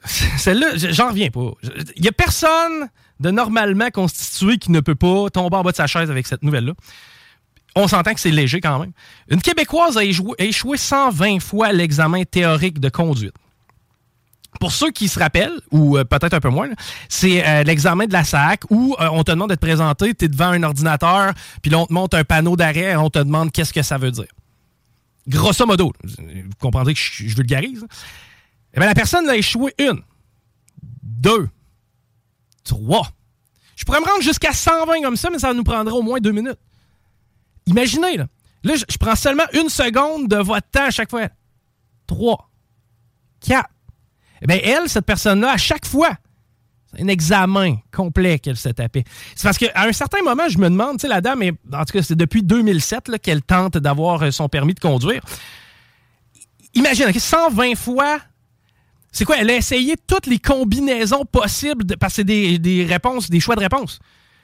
Celle-là, 0.05 0.77
j'en 0.77 1.09
reviens 1.09 1.31
pas. 1.31 1.53
Il 1.97 2.05
y 2.05 2.09
a 2.09 2.13
personne 2.13 2.89
de 3.19 3.31
normalement 3.31 3.89
constitué 3.91 4.59
qui 4.59 4.71
ne 4.71 4.81
peut 4.81 4.95
pas 4.95 5.31
tomber 5.31 5.57
en 5.57 5.63
bas 5.63 5.71
de 5.71 5.77
sa 5.77 5.87
chaise 5.87 6.11
avec 6.11 6.27
cette 6.27 6.43
nouvelle-là 6.43 6.75
on 7.77 7.89
s'entend 7.89 8.15
que 8.15 8.21
c'est 8.21 8.31
léger 8.31 8.61
quand 8.61 8.79
même. 8.79 8.93
Une 9.29 9.41
Québécoise 9.41 9.97
a 9.97 10.05
échoué, 10.05 10.77
120 10.77 11.41
fois 11.41 11.73
l'examen 11.73 12.25
théorique 12.25 12.81
de 12.81 12.89
conduite. 12.89 13.35
Pour 14.59 14.73
ceux 14.73 14.91
qui 14.91 15.09
se 15.09 15.19
rappellent, 15.19 15.61
ou 15.71 15.97
euh, 15.97 16.05
peut-être 16.05 16.35
un 16.35 16.41
peu 16.41 16.49
moins, 16.49 16.69
c'est 17.09 17.47
euh, 17.47 17.63
l'examen 17.63 18.07
de 18.07 18.13
la 18.13 18.25
SAC 18.25 18.65
où 18.69 18.97
euh, 19.01 19.09
on 19.13 19.23
te 19.23 19.31
demande 19.31 19.51
de 19.51 19.55
te 19.55 19.61
présenter, 19.61 20.13
tu 20.13 20.25
es 20.25 20.29
devant 20.29 20.49
un 20.49 20.63
ordinateur, 20.65 21.33
puis 21.63 21.71
là, 21.71 21.79
on 21.79 21.87
te 21.87 21.93
montre 21.93 22.19
un 22.19 22.25
panneau 22.25 22.57
d'arrêt 22.57 22.93
et 22.93 22.97
on 22.97 23.11
te 23.11 23.21
demande 23.21 23.53
qu'est-ce 23.53 23.73
que 23.73 23.83
ça 23.83 23.97
veut 23.97 24.11
dire. 24.11 24.27
Grosso 25.29 25.65
modo, 25.67 25.93
vous 26.03 26.51
comprendrez 26.59 26.95
que 26.95 27.01
je, 27.01 27.35
vulgarise. 27.35 27.87
Eh 28.75 28.81
bien, 28.81 28.89
la 28.89 28.95
personne 28.95 29.27
l'a 29.27 29.37
échoué 29.37 29.73
une, 29.79 30.03
deux, 31.03 31.49
trois. 32.65 33.09
Je 33.77 33.85
pourrais 33.85 34.01
me 34.01 34.07
rendre 34.07 34.23
jusqu'à 34.23 34.53
120 34.53 35.03
comme 35.03 35.17
ça, 35.17 35.31
mais 35.31 35.39
ça 35.39 35.55
nous 35.55 35.65
prendrait 35.65 35.95
au 35.95 36.03
moins 36.03 36.19
deux 36.19 36.33
minutes. 36.33 36.59
Imaginez, 37.71 38.17
là. 38.17 38.27
Je, 38.65 38.97
prends 38.99 39.17
seulement 39.17 39.45
une 39.55 39.69
seconde 39.69 40.29
de 40.29 40.37
votre 40.37 40.69
temps 40.71 40.87
à 40.87 40.91
chaque 40.91 41.11
fois. 41.11 41.29
Trois. 42.07 42.51
Quatre. 43.41 43.71
Eh 44.43 44.47
bien, 44.47 44.59
elle, 44.63 44.89
cette 44.89 45.07
personne-là, 45.07 45.53
à 45.53 45.57
chaque 45.57 45.87
fois, 45.87 46.11
c'est 46.93 47.03
un 47.03 47.09
examen 47.09 47.77
complet 47.93 48.39
qu'elle 48.39 48.57
s'est 48.57 48.75
tapé. 48.75 49.05
C'est 49.35 49.45
parce 49.45 49.57
qu'à 49.57 49.71
un 49.77 49.93
certain 49.93 50.23
moment, 50.23 50.49
je 50.49 50.59
me 50.59 50.69
demande, 50.69 50.99
tu 50.99 51.03
sais, 51.03 51.09
la 51.09 51.21
dame, 51.21 51.43
est, 51.43 51.55
en 51.73 51.85
tout 51.85 51.93
cas, 51.93 52.03
c'est 52.03 52.17
depuis 52.17 52.43
2007 52.43 53.19
qu'elle 53.23 53.43
tente 53.43 53.79
d'avoir 53.79 54.23
euh, 54.23 54.31
son 54.31 54.49
permis 54.49 54.75
de 54.75 54.81
conduire. 54.81 55.23
Imagine, 56.75 57.13
120 57.13 57.77
fois, 57.77 58.19
c'est 59.13 59.25
quoi? 59.25 59.37
Elle 59.39 59.51
a 59.51 59.57
essayé 59.57 59.97
toutes 60.07 60.27
les 60.27 60.39
combinaisons 60.39 61.25
possibles, 61.25 61.85
de, 61.85 61.95
parce 61.95 62.13
que 62.13 62.17
c'est 62.17 62.25
des, 62.25 62.59
des 62.59 62.85
réponses, 62.85 63.31
des 63.31 63.41
choix 63.41 63.57
de 63.57 63.61
réponses. 63.61 64.01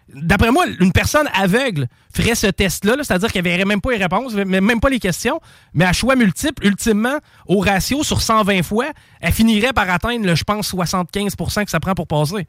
D'après 0.08 0.52
moi, 0.52 0.64
une 0.78 0.92
personne 0.92 1.28
aveugle 1.34 1.88
ferait 2.14 2.36
ce 2.36 2.46
test-là, 2.46 2.94
cest 2.98 3.10
à 3.10 3.18
dire 3.18 3.32
qu'elle 3.32 3.42
verrait 3.42 3.64
même 3.64 3.80
pas 3.80 3.90
les 3.90 3.96
réponses, 3.96 4.34
même 4.34 4.80
pas 4.80 4.88
les 4.88 5.00
questions, 5.00 5.40
mais 5.74 5.84
à 5.84 5.92
choix 5.92 6.14
multiple, 6.14 6.64
ultimement, 6.64 7.18
au 7.46 7.58
ratio 7.58 8.04
sur 8.04 8.22
120 8.22 8.62
fois, 8.62 8.86
elle 9.20 9.32
finirait 9.32 9.72
par 9.72 9.90
atteindre, 9.90 10.24
le, 10.24 10.36
je 10.36 10.44
pense, 10.44 10.72
75% 10.72 11.64
que 11.64 11.70
ça 11.70 11.80
prend 11.80 11.94
pour 11.94 12.06
passer. 12.06 12.46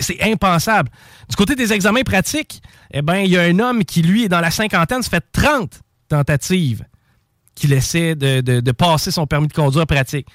C'est 0.00 0.20
impensable. 0.22 0.90
Du 1.28 1.36
côté 1.36 1.54
des 1.54 1.72
examens 1.72 2.02
pratiques, 2.02 2.60
eh 2.92 3.02
ben, 3.02 3.18
il 3.18 3.30
y 3.30 3.38
a 3.38 3.42
un 3.42 3.58
homme 3.60 3.84
qui, 3.84 4.02
lui, 4.02 4.24
est 4.24 4.28
dans 4.28 4.40
la 4.40 4.50
cinquantaine, 4.50 5.02
ça 5.02 5.10
fait 5.10 5.24
30 5.32 5.80
tentatives 6.08 6.84
qu'il 7.54 7.72
essaie 7.72 8.14
de, 8.16 8.40
de 8.40 8.72
passer 8.72 9.10
son 9.10 9.26
permis 9.26 9.46
de 9.46 9.52
conduire 9.52 9.86
pratique. 9.86 10.26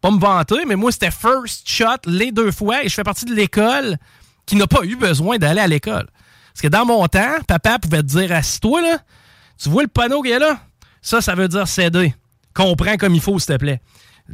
Pas 0.00 0.10
me 0.10 0.20
vanter, 0.20 0.64
mais 0.66 0.76
moi, 0.76 0.92
c'était 0.92 1.10
first 1.10 1.68
shot 1.68 2.06
les 2.06 2.30
deux 2.30 2.52
fois 2.52 2.84
et 2.84 2.88
je 2.88 2.94
fais 2.94 3.02
partie 3.02 3.24
de 3.24 3.34
l'école 3.34 3.98
qui 4.46 4.56
n'a 4.56 4.66
pas 4.66 4.84
eu 4.84 4.96
besoin 4.96 5.38
d'aller 5.38 5.60
à 5.60 5.66
l'école. 5.66 6.08
Parce 6.52 6.62
que 6.62 6.68
dans 6.68 6.84
mon 6.84 7.06
temps, 7.06 7.36
papa 7.48 7.78
pouvait 7.78 8.02
te 8.02 8.06
dire 8.06 8.32
Assis-toi, 8.32 8.82
là, 8.82 8.98
tu 9.60 9.68
vois 9.68 9.82
le 9.82 9.88
panneau 9.88 10.22
qui 10.22 10.30
est 10.30 10.38
là? 10.38 10.58
Ça, 11.02 11.20
ça 11.20 11.34
veut 11.34 11.48
dire 11.48 11.66
céder. 11.66 12.14
Comprends 12.54 12.96
comme 12.96 13.14
il 13.14 13.20
faut, 13.20 13.38
s'il 13.38 13.54
te 13.54 13.58
plaît. 13.58 13.80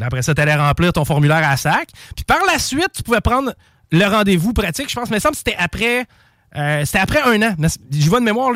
après 0.00 0.22
ça, 0.22 0.34
tu 0.34 0.40
allais 0.40 0.54
remplir 0.54 0.92
ton 0.92 1.04
formulaire 1.04 1.48
à 1.48 1.56
sac. 1.56 1.88
Puis 2.14 2.24
par 2.24 2.40
la 2.46 2.58
suite, 2.58 2.90
tu 2.94 3.02
pouvais 3.02 3.20
prendre 3.20 3.54
le 3.90 4.04
rendez-vous 4.04 4.52
pratique. 4.52 4.90
Je 4.90 4.94
pense, 4.94 5.10
mais 5.10 5.20
ça 5.20 5.30
me 5.30 5.34
c'était 5.34 5.56
après 5.58 6.06
euh, 6.56 6.84
c'était 6.84 6.98
après 6.98 7.22
un 7.22 7.40
an. 7.42 7.54
Je 7.92 8.08
vois 8.08 8.20
de 8.20 8.24
mémoire, 8.24 8.52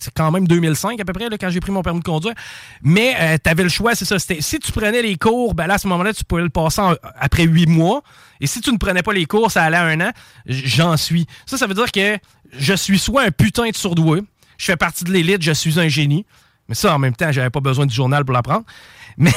c'est 0.00 0.12
quand 0.12 0.30
même 0.30 0.46
2005 0.46 1.00
à 1.00 1.04
peu 1.04 1.12
près 1.12 1.28
quand 1.38 1.50
j'ai 1.50 1.60
pris 1.60 1.72
mon 1.72 1.82
permis 1.82 2.00
de 2.00 2.04
conduire. 2.04 2.34
Mais 2.82 3.16
euh, 3.18 3.36
tu 3.42 3.50
avais 3.50 3.62
le 3.62 3.68
choix, 3.68 3.94
c'est 3.94 4.04
ça. 4.04 4.18
Si 4.18 4.58
tu 4.58 4.72
prenais 4.72 5.02
les 5.02 5.16
cours, 5.16 5.54
ben 5.54 5.66
là, 5.66 5.74
à 5.74 5.78
ce 5.78 5.88
moment-là, 5.88 6.12
tu 6.12 6.24
pouvais 6.24 6.42
le 6.42 6.50
passer 6.50 6.82
après 7.18 7.44
huit 7.44 7.66
mois. 7.66 8.02
Et 8.40 8.46
si 8.46 8.60
tu 8.60 8.72
ne 8.72 8.78
prenais 8.78 9.02
pas 9.02 9.12
les 9.12 9.26
cours, 9.26 9.50
ça 9.50 9.64
allait 9.64 9.76
à 9.76 9.84
un 9.84 10.00
an. 10.00 10.12
J'en 10.46 10.96
suis. 10.96 11.26
Ça, 11.46 11.56
ça 11.56 11.66
veut 11.66 11.74
dire 11.74 11.90
que 11.92 12.18
je 12.58 12.74
suis 12.74 12.98
soit 12.98 13.22
un 13.22 13.30
putain 13.30 13.68
de 13.68 13.76
sourdoué, 13.76 14.22
je 14.58 14.64
fais 14.64 14.76
partie 14.76 15.04
de 15.04 15.12
l'élite, 15.12 15.42
je 15.42 15.52
suis 15.52 15.78
un 15.78 15.88
génie. 15.88 16.24
Mais 16.68 16.74
ça, 16.74 16.94
en 16.94 16.98
même 16.98 17.16
temps, 17.16 17.32
j'avais 17.32 17.50
pas 17.50 17.60
besoin 17.60 17.86
du 17.86 17.94
journal 17.94 18.24
pour 18.24 18.34
l'apprendre. 18.34 18.64
Mais 19.18 19.32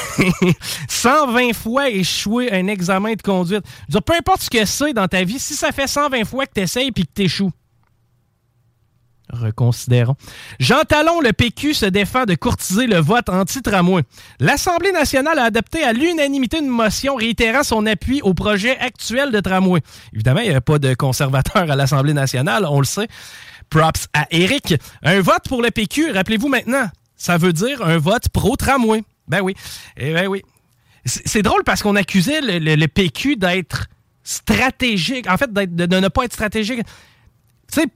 120 0.88 1.54
fois 1.54 1.90
échouer 1.90 2.52
un 2.52 2.68
examen 2.68 3.14
de 3.14 3.22
conduite. 3.22 3.64
Je 3.88 3.98
peu 3.98 4.14
importe 4.14 4.42
ce 4.42 4.50
que 4.50 4.64
c'est 4.64 4.92
dans 4.92 5.08
ta 5.08 5.24
vie, 5.24 5.40
si 5.40 5.54
ça 5.54 5.72
fait 5.72 5.88
120 5.88 6.24
fois 6.24 6.46
que 6.46 6.52
tu 6.54 6.60
essayes 6.60 6.88
et 6.88 6.92
que 6.92 7.02
tu 7.12 7.22
échoues, 7.22 7.50
Reconsidérons. 9.32 10.14
Jean 10.60 10.82
Talon, 10.86 11.20
le 11.20 11.32
PQ, 11.32 11.72
se 11.72 11.86
défend 11.86 12.24
de 12.24 12.34
courtiser 12.34 12.86
le 12.86 12.98
vote 12.98 13.30
anti-tramway. 13.30 14.02
L'Assemblée 14.40 14.92
nationale 14.92 15.38
a 15.38 15.44
adopté 15.44 15.82
à 15.82 15.94
l'unanimité 15.94 16.58
une 16.58 16.68
motion 16.68 17.16
réitérant 17.16 17.62
son 17.62 17.86
appui 17.86 18.20
au 18.22 18.34
projet 18.34 18.78
actuel 18.78 19.32
de 19.32 19.40
tramway. 19.40 19.80
Évidemment, 20.12 20.40
il 20.40 20.50
n'y 20.50 20.54
a 20.54 20.60
pas 20.60 20.78
de 20.78 20.92
conservateur 20.94 21.70
à 21.70 21.76
l'Assemblée 21.76 22.12
nationale, 22.12 22.66
on 22.68 22.78
le 22.78 22.84
sait. 22.84 23.08
Props 23.70 24.08
à 24.12 24.26
Eric. 24.30 24.74
Un 25.02 25.20
vote 25.22 25.48
pour 25.48 25.62
le 25.62 25.70
PQ, 25.70 26.10
rappelez-vous 26.10 26.48
maintenant, 26.48 26.88
ça 27.16 27.38
veut 27.38 27.54
dire 27.54 27.80
un 27.80 27.96
vote 27.96 28.28
pro-tramway. 28.28 29.02
Ben 29.28 29.40
oui. 29.40 29.54
Eh 29.96 30.12
ben 30.12 30.26
oui. 30.26 30.42
C'est 31.06 31.42
drôle 31.42 31.64
parce 31.64 31.82
qu'on 31.82 31.96
accusait 31.96 32.40
le, 32.42 32.86
PQ 32.86 33.36
d'être 33.36 33.86
stratégique, 34.22 35.28
en 35.28 35.36
fait, 35.36 35.52
de, 35.52 35.64
de, 35.86 35.96
ne 35.96 36.08
pas 36.08 36.24
être 36.24 36.32
stratégique. 36.32 36.82
Tu 37.72 37.80
sais, 37.80 37.86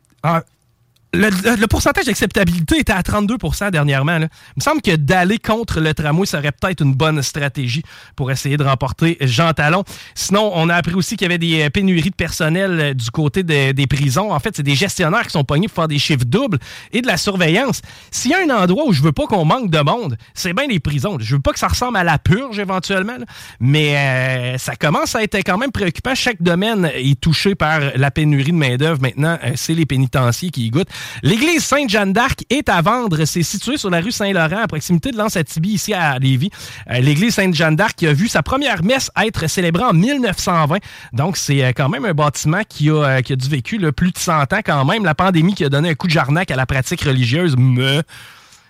le, 1.12 1.66
pourcentage 1.66 2.06
d'acceptabilité 2.06 2.78
était 2.78 2.92
à 2.92 3.00
32% 3.00 3.70
dernièrement. 3.70 4.16
Il 4.16 4.28
me 4.56 4.62
semble 4.62 4.82
que 4.82 4.96
d'aller 4.96 5.38
contre 5.38 5.80
le 5.80 5.94
tramway 5.94 6.26
serait 6.26 6.52
peut-être 6.52 6.82
une 6.82 6.94
bonne 6.94 7.22
stratégie 7.22 7.82
pour 8.14 8.30
essayer 8.30 8.56
de 8.56 8.64
remporter 8.64 9.16
Jean 9.20 9.52
Talon. 9.52 9.84
Sinon, 10.14 10.50
on 10.54 10.68
a 10.68 10.75
appris 10.75 10.94
aussi 10.94 11.16
qu'il 11.16 11.26
y 11.26 11.30
avait 11.30 11.38
des 11.38 11.62
euh, 11.62 11.70
pénuries 11.70 12.10
de 12.10 12.14
personnel 12.14 12.80
euh, 12.80 12.94
du 12.94 13.10
côté 13.10 13.42
des 13.42 13.86
prisons. 13.86 14.32
En 14.32 14.38
fait, 14.38 14.56
c'est 14.56 14.62
des 14.62 14.75
gestionnaires 14.75 15.25
qui 15.25 15.30
sont 15.30 15.44
pognés 15.44 15.68
pour 15.68 15.76
faire 15.76 15.88
des 15.88 15.98
chiffres 15.98 16.25
doubles 16.25 16.58
et 16.92 17.02
de 17.02 17.06
la 17.06 17.16
surveillance. 17.16 17.82
S'il 18.10 18.32
y 18.32 18.34
a 18.34 18.38
un 18.38 18.62
endroit 18.62 18.84
où 18.86 18.92
je 18.92 19.02
veux 19.02 19.12
pas 19.12 19.26
qu'on 19.26 19.44
manque 19.44 19.70
de 19.70 19.80
monde, 19.80 20.16
c'est 20.34 20.52
bien 20.52 20.66
les 20.66 20.80
prisons. 20.80 21.18
Je 21.20 21.36
veux 21.36 21.40
pas 21.40 21.52
que 21.52 21.58
ça 21.58 21.68
ressemble 21.68 21.96
à 21.96 22.04
la 22.04 22.18
purge 22.18 22.58
éventuellement, 22.58 23.16
mais 23.60 23.96
euh, 23.96 24.58
ça 24.58 24.76
commence 24.76 25.14
à 25.14 25.22
être 25.22 25.36
quand 25.38 25.58
même 25.58 25.72
préoccupant. 25.72 26.14
Chaque 26.14 26.42
domaine 26.42 26.90
est 26.94 27.20
touché 27.20 27.54
par 27.54 27.80
la 27.94 28.10
pénurie 28.10 28.52
de 28.52 28.56
main-d'œuvre. 28.56 29.00
Maintenant, 29.00 29.38
c'est 29.54 29.75
les 29.75 29.86
pénitenciers 29.86 30.50
qui 30.50 30.66
y 30.66 30.70
goûtent. 30.70 30.88
L'église 31.22 31.64
Sainte-Jeanne 31.64 32.12
d'Arc 32.12 32.44
est 32.50 32.68
à 32.68 32.80
vendre. 32.82 33.25
C'est 33.25 33.42
situé 33.42 33.76
sur 33.76 33.90
la 33.90 34.00
rue 34.00 34.12
Saint-Laurent, 34.12 34.62
à 34.62 34.66
proximité 34.66 35.10
de 35.10 35.16
l'Anse-Atibi, 35.16 35.70
ici 35.70 35.94
à 35.94 36.18
Lévis. 36.18 36.50
Euh, 36.90 37.00
l'église 37.00 37.34
Sainte-Jeanne 37.34 37.76
d'Arc 37.76 38.02
a 38.02 38.12
vu 38.12 38.28
sa 38.28 38.42
première 38.42 38.82
messe 38.82 39.10
être 39.16 39.48
célébrée 39.48 39.84
en 39.84 39.92
1920. 39.92 40.78
Donc, 41.12 41.36
c'est 41.36 41.64
euh, 41.64 41.72
quand 41.75 41.88
même 41.88 42.04
un 42.04 42.14
bâtiment 42.14 42.62
qui 42.68 42.90
a, 42.90 42.94
euh, 42.94 43.20
qui 43.20 43.32
a 43.32 43.36
du 43.36 43.48
vécu 43.48 43.78
plus 43.92 44.12
de 44.12 44.18
100 44.18 44.52
ans 44.52 44.60
quand 44.64 44.84
même. 44.84 45.04
La 45.04 45.14
pandémie 45.14 45.54
qui 45.54 45.64
a 45.64 45.68
donné 45.68 45.90
un 45.90 45.94
coup 45.94 46.06
de 46.06 46.12
jarnac 46.12 46.50
à 46.50 46.56
la 46.56 46.66
pratique 46.66 47.02
religieuse, 47.02 47.56
mais 47.56 48.02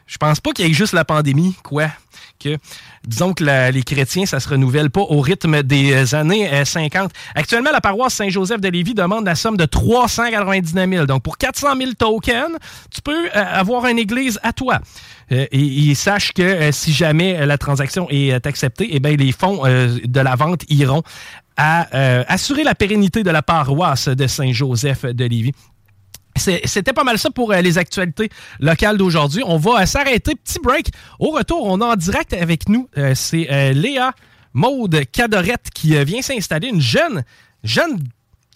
je 0.06 0.16
pense 0.18 0.40
pas 0.40 0.52
qu'il 0.52 0.66
y 0.66 0.70
ait 0.70 0.74
juste 0.74 0.92
la 0.92 1.04
pandémie, 1.04 1.54
quoi 1.62 1.88
que, 2.38 2.56
disons 3.06 3.32
que 3.32 3.70
les 3.70 3.82
chrétiens, 3.82 4.26
ça 4.26 4.40
se 4.40 4.48
renouvelle 4.48 4.90
pas 4.90 5.00
au 5.00 5.20
rythme 5.20 5.62
des 5.62 6.14
années 6.14 6.64
50. 6.64 7.04
Euh, 7.04 7.08
Actuellement, 7.34 7.70
la 7.72 7.80
paroisse 7.80 8.14
Saint-Joseph 8.14 8.60
de 8.60 8.68
Lévis 8.68 8.94
demande 8.94 9.24
la 9.24 9.34
somme 9.34 9.56
de 9.56 9.64
399 9.64 10.90
000. 10.90 11.06
Donc, 11.06 11.22
pour 11.22 11.38
400 11.38 11.76
000 11.76 11.92
tokens, 11.98 12.56
tu 12.92 13.02
peux 13.02 13.26
euh, 13.26 13.30
avoir 13.34 13.86
une 13.86 13.98
église 13.98 14.38
à 14.42 14.52
toi. 14.52 14.80
Euh, 15.32 15.46
et, 15.50 15.94
sache 15.94 16.32
que 16.32 16.70
si 16.72 16.92
jamais 16.92 17.44
la 17.46 17.58
transaction 17.58 18.06
est 18.10 18.46
acceptée, 18.46 18.88
eh 18.92 19.00
bien, 19.00 19.16
les 19.16 19.32
fonds 19.32 19.62
de 19.64 20.20
la 20.20 20.36
vente 20.36 20.62
iront 20.68 21.02
assurer 21.56 22.64
la 22.64 22.74
pérennité 22.74 23.22
de 23.22 23.30
la 23.30 23.40
paroisse 23.40 24.08
de 24.08 24.26
Saint-Joseph 24.26 25.06
de 25.06 25.24
Lévis. 25.24 25.52
C'était 26.36 26.92
pas 26.92 27.04
mal 27.04 27.18
ça 27.18 27.30
pour 27.30 27.52
euh, 27.52 27.60
les 27.60 27.78
actualités 27.78 28.28
locales 28.60 28.96
d'aujourd'hui. 28.96 29.42
On 29.44 29.58
va 29.58 29.82
euh, 29.82 29.86
s'arrêter. 29.86 30.34
Petit 30.34 30.58
break. 30.62 30.88
Au 31.18 31.30
retour, 31.30 31.64
on 31.64 31.80
est 31.80 31.84
en 31.84 31.96
direct 31.96 32.32
avec 32.32 32.68
nous. 32.68 32.88
Euh, 32.98 33.14
c'est 33.14 33.72
Léa 33.74 34.12
Maude 34.52 35.02
Cadorette 35.12 35.70
qui 35.74 36.02
vient 36.04 36.22
s'installer. 36.22 36.68
Une 36.68 36.80
jeune, 36.80 37.24
jeune 37.62 37.98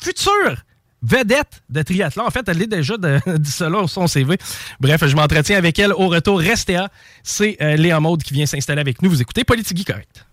future 0.00 0.56
vedette 1.02 1.62
de 1.70 1.82
triathlon. 1.82 2.26
En 2.26 2.30
fait, 2.30 2.46
elle 2.48 2.62
est 2.62 2.66
déjà 2.66 2.96
de, 2.96 3.20
dit 3.38 3.50
cela 3.50 3.86
son 3.86 4.06
CV. 4.06 4.36
Bref, 4.80 5.06
je 5.06 5.16
m'entretiens 5.16 5.56
avec 5.58 5.78
elle 5.78 5.92
au 5.92 6.08
retour. 6.08 6.38
Restez 6.38 6.74
là. 6.74 6.90
C'est 7.22 7.56
Léa 7.60 8.00
Maude 8.00 8.22
qui 8.22 8.34
vient 8.34 8.46
s'installer 8.46 8.80
avec 8.80 9.02
nous. 9.02 9.10
Vous 9.10 9.20
écoutez 9.20 9.44
Politique 9.44 9.86
Correct. 9.86 10.26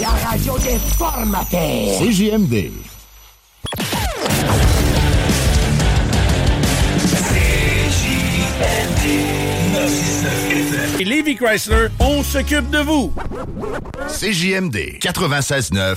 La 0.00 0.08
radio 0.08 0.58
des 0.58 0.78
formateurs. 0.96 2.00
CJMD. 2.00 2.72
Et 10.98 11.04
Levi 11.04 11.36
Chrysler, 11.36 11.88
on 12.00 12.22
s'occupe 12.22 12.70
de 12.70 12.78
vous. 12.78 13.12
CJMD 14.08 14.98
96.9 15.00 15.96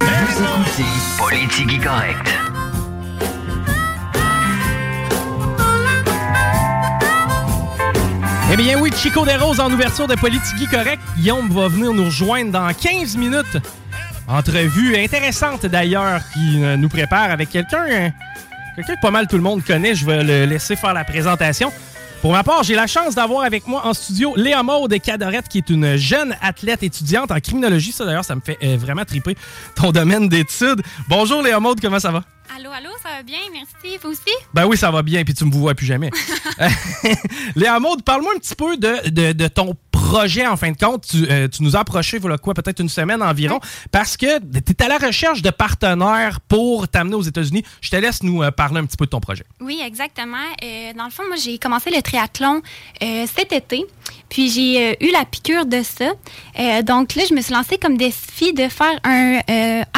Vous 0.00 0.06
écoutez 0.42 0.84
Politique 1.18 1.84
Correct. 1.84 2.28
Eh 8.52 8.56
bien 8.56 8.80
oui, 8.80 8.90
Chico 8.96 9.24
des 9.24 9.36
Roses 9.36 9.60
en 9.60 9.72
ouverture 9.72 10.08
de 10.08 10.14
Politique 10.14 10.68
Correct. 10.70 11.00
Guillaume 11.16 11.48
va 11.50 11.68
venir 11.68 11.92
nous 11.92 12.06
rejoindre 12.06 12.50
dans 12.50 12.72
15 12.72 13.16
minutes. 13.16 13.58
Entrevue 14.28 14.96
intéressante 14.96 15.66
d'ailleurs 15.66 16.20
qui 16.32 16.64
euh, 16.64 16.76
nous 16.76 16.88
prépare 16.88 17.30
avec 17.30 17.50
quelqu'un 17.50 18.12
quelqu'un 18.76 18.94
que 18.94 19.00
pas 19.00 19.10
mal 19.10 19.26
tout 19.26 19.36
le 19.36 19.42
monde 19.42 19.64
connaît. 19.64 19.94
Je 19.94 20.04
vais 20.06 20.22
le 20.22 20.44
laisser 20.44 20.76
faire 20.76 20.94
la 20.94 21.04
présentation. 21.04 21.72
Pour 22.22 22.32
ma 22.32 22.42
part, 22.42 22.62
j'ai 22.62 22.74
la 22.74 22.86
chance 22.86 23.14
d'avoir 23.14 23.42
avec 23.42 23.66
moi 23.66 23.86
en 23.86 23.94
studio 23.94 24.34
Léa 24.36 24.62
Maude 24.62 24.94
Cadorette, 25.00 25.48
qui 25.48 25.58
est 25.58 25.70
une 25.70 25.96
jeune 25.96 26.34
athlète 26.40 26.82
étudiante 26.82 27.30
en 27.30 27.40
criminologie. 27.40 27.92
Ça, 27.92 28.04
d'ailleurs, 28.04 28.24
ça 28.24 28.34
me 28.34 28.40
fait 28.40 28.58
euh, 28.62 28.76
vraiment 28.78 29.04
triper 29.04 29.36
ton 29.74 29.92
domaine 29.92 30.28
d'études. 30.28 30.82
Bonjour 31.08 31.42
Léa 31.42 31.60
Maude, 31.60 31.80
comment 31.80 31.98
ça 32.00 32.10
va? 32.10 32.22
Allô, 32.56 32.70
allô, 32.70 32.90
ça 33.02 33.10
va 33.16 33.22
bien, 33.22 33.38
merci. 33.52 33.98
Vous 34.02 34.10
aussi? 34.10 34.20
Ben 34.54 34.66
oui, 34.66 34.76
ça 34.76 34.90
va 34.90 35.02
bien, 35.02 35.24
puis 35.24 35.34
tu 35.34 35.44
me 35.44 35.50
vois 35.52 35.74
plus 35.74 35.86
jamais. 35.86 36.10
Léa 37.56 37.78
Maude, 37.80 38.02
parle-moi 38.02 38.32
un 38.34 38.38
petit 38.38 38.54
peu 38.54 38.76
de, 38.76 39.10
de, 39.10 39.32
de 39.32 39.48
ton 39.48 39.74
projet, 40.06 40.46
en 40.46 40.56
fin 40.56 40.70
de 40.70 40.76
compte. 40.76 41.06
Tu, 41.08 41.26
euh, 41.30 41.48
tu 41.48 41.62
nous 41.62 41.76
as 41.76 41.80
approché, 41.80 42.18
voilà 42.18 42.38
quoi, 42.38 42.54
peut-être 42.54 42.80
une 42.80 42.88
semaine 42.88 43.22
environ, 43.22 43.58
parce 43.90 44.16
que 44.16 44.38
tu 44.38 44.72
es 44.72 44.82
à 44.82 44.88
la 44.88 44.98
recherche 44.98 45.42
de 45.42 45.50
partenaires 45.50 46.40
pour 46.40 46.88
t'amener 46.88 47.14
aux 47.16 47.22
États-Unis. 47.22 47.64
Je 47.80 47.90
te 47.90 47.96
laisse 47.96 48.22
nous 48.22 48.42
euh, 48.42 48.50
parler 48.50 48.78
un 48.80 48.86
petit 48.86 48.96
peu 48.96 49.06
de 49.06 49.10
ton 49.10 49.20
projet. 49.20 49.44
Oui, 49.60 49.80
exactement. 49.84 50.36
Euh, 50.62 50.92
dans 50.96 51.04
le 51.04 51.10
fond, 51.10 51.22
moi, 51.26 51.36
j'ai 51.42 51.58
commencé 51.58 51.90
le 51.90 52.00
triathlon 52.02 52.62
cet 53.00 53.52
été. 53.52 53.84
Puis 54.28 54.50
j'ai 54.50 54.96
eu 55.06 55.12
la 55.12 55.24
piqûre 55.24 55.66
de 55.66 55.82
ça. 55.82 56.12
Donc 56.82 57.14
là, 57.14 57.22
je 57.28 57.34
me 57.34 57.40
suis 57.40 57.54
lancée 57.54 57.78
comme 57.78 57.96
défi 57.96 58.52
de 58.52 58.68
faire 58.68 58.98
un 59.04 59.40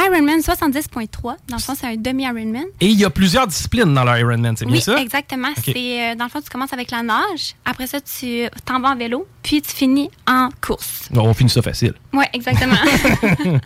Ironman 0.05 0.41
70.3. 0.41 1.23
Dans 1.49 1.57
le 1.57 1.59
fond, 1.63 1.75
c'est 1.79 1.87
un 1.87 1.97
demi-Ironman. 1.97 2.65
Et 2.81 2.87
il 2.87 2.99
y 2.99 3.05
a 3.05 3.11
plusieurs 3.11 3.47
disciplines 3.47 3.93
dans 3.95 4.05
l'Ironman, 4.05 4.55
c'est 4.57 4.67
bien 4.67 4.75
Oui, 4.77 4.83
ça? 4.83 5.01
exactement. 5.01 5.49
C'est 5.65 6.15
dans 6.17 6.25
le 6.25 6.31
fond, 6.31 6.41
tu 6.41 6.51
commences 6.51 6.73
avec 6.73 6.91
la 6.91 7.03
nage. 7.03 7.55
Après 7.65 7.87
ça, 7.87 8.01
tu 8.01 8.45
t'en 8.65 8.81
vas 8.81 8.91
en 8.91 8.97
vélo. 8.97 9.27
Puis 9.43 9.63
tu 9.63 9.71
finis 9.75 9.98
en 10.27 10.49
course. 10.61 11.09
Bon, 11.11 11.23
on 11.23 11.35
finit 11.35 11.51
ça 11.51 11.63
facile. 11.63 11.95
Oui, 12.13 12.25
exactement. 12.33 12.77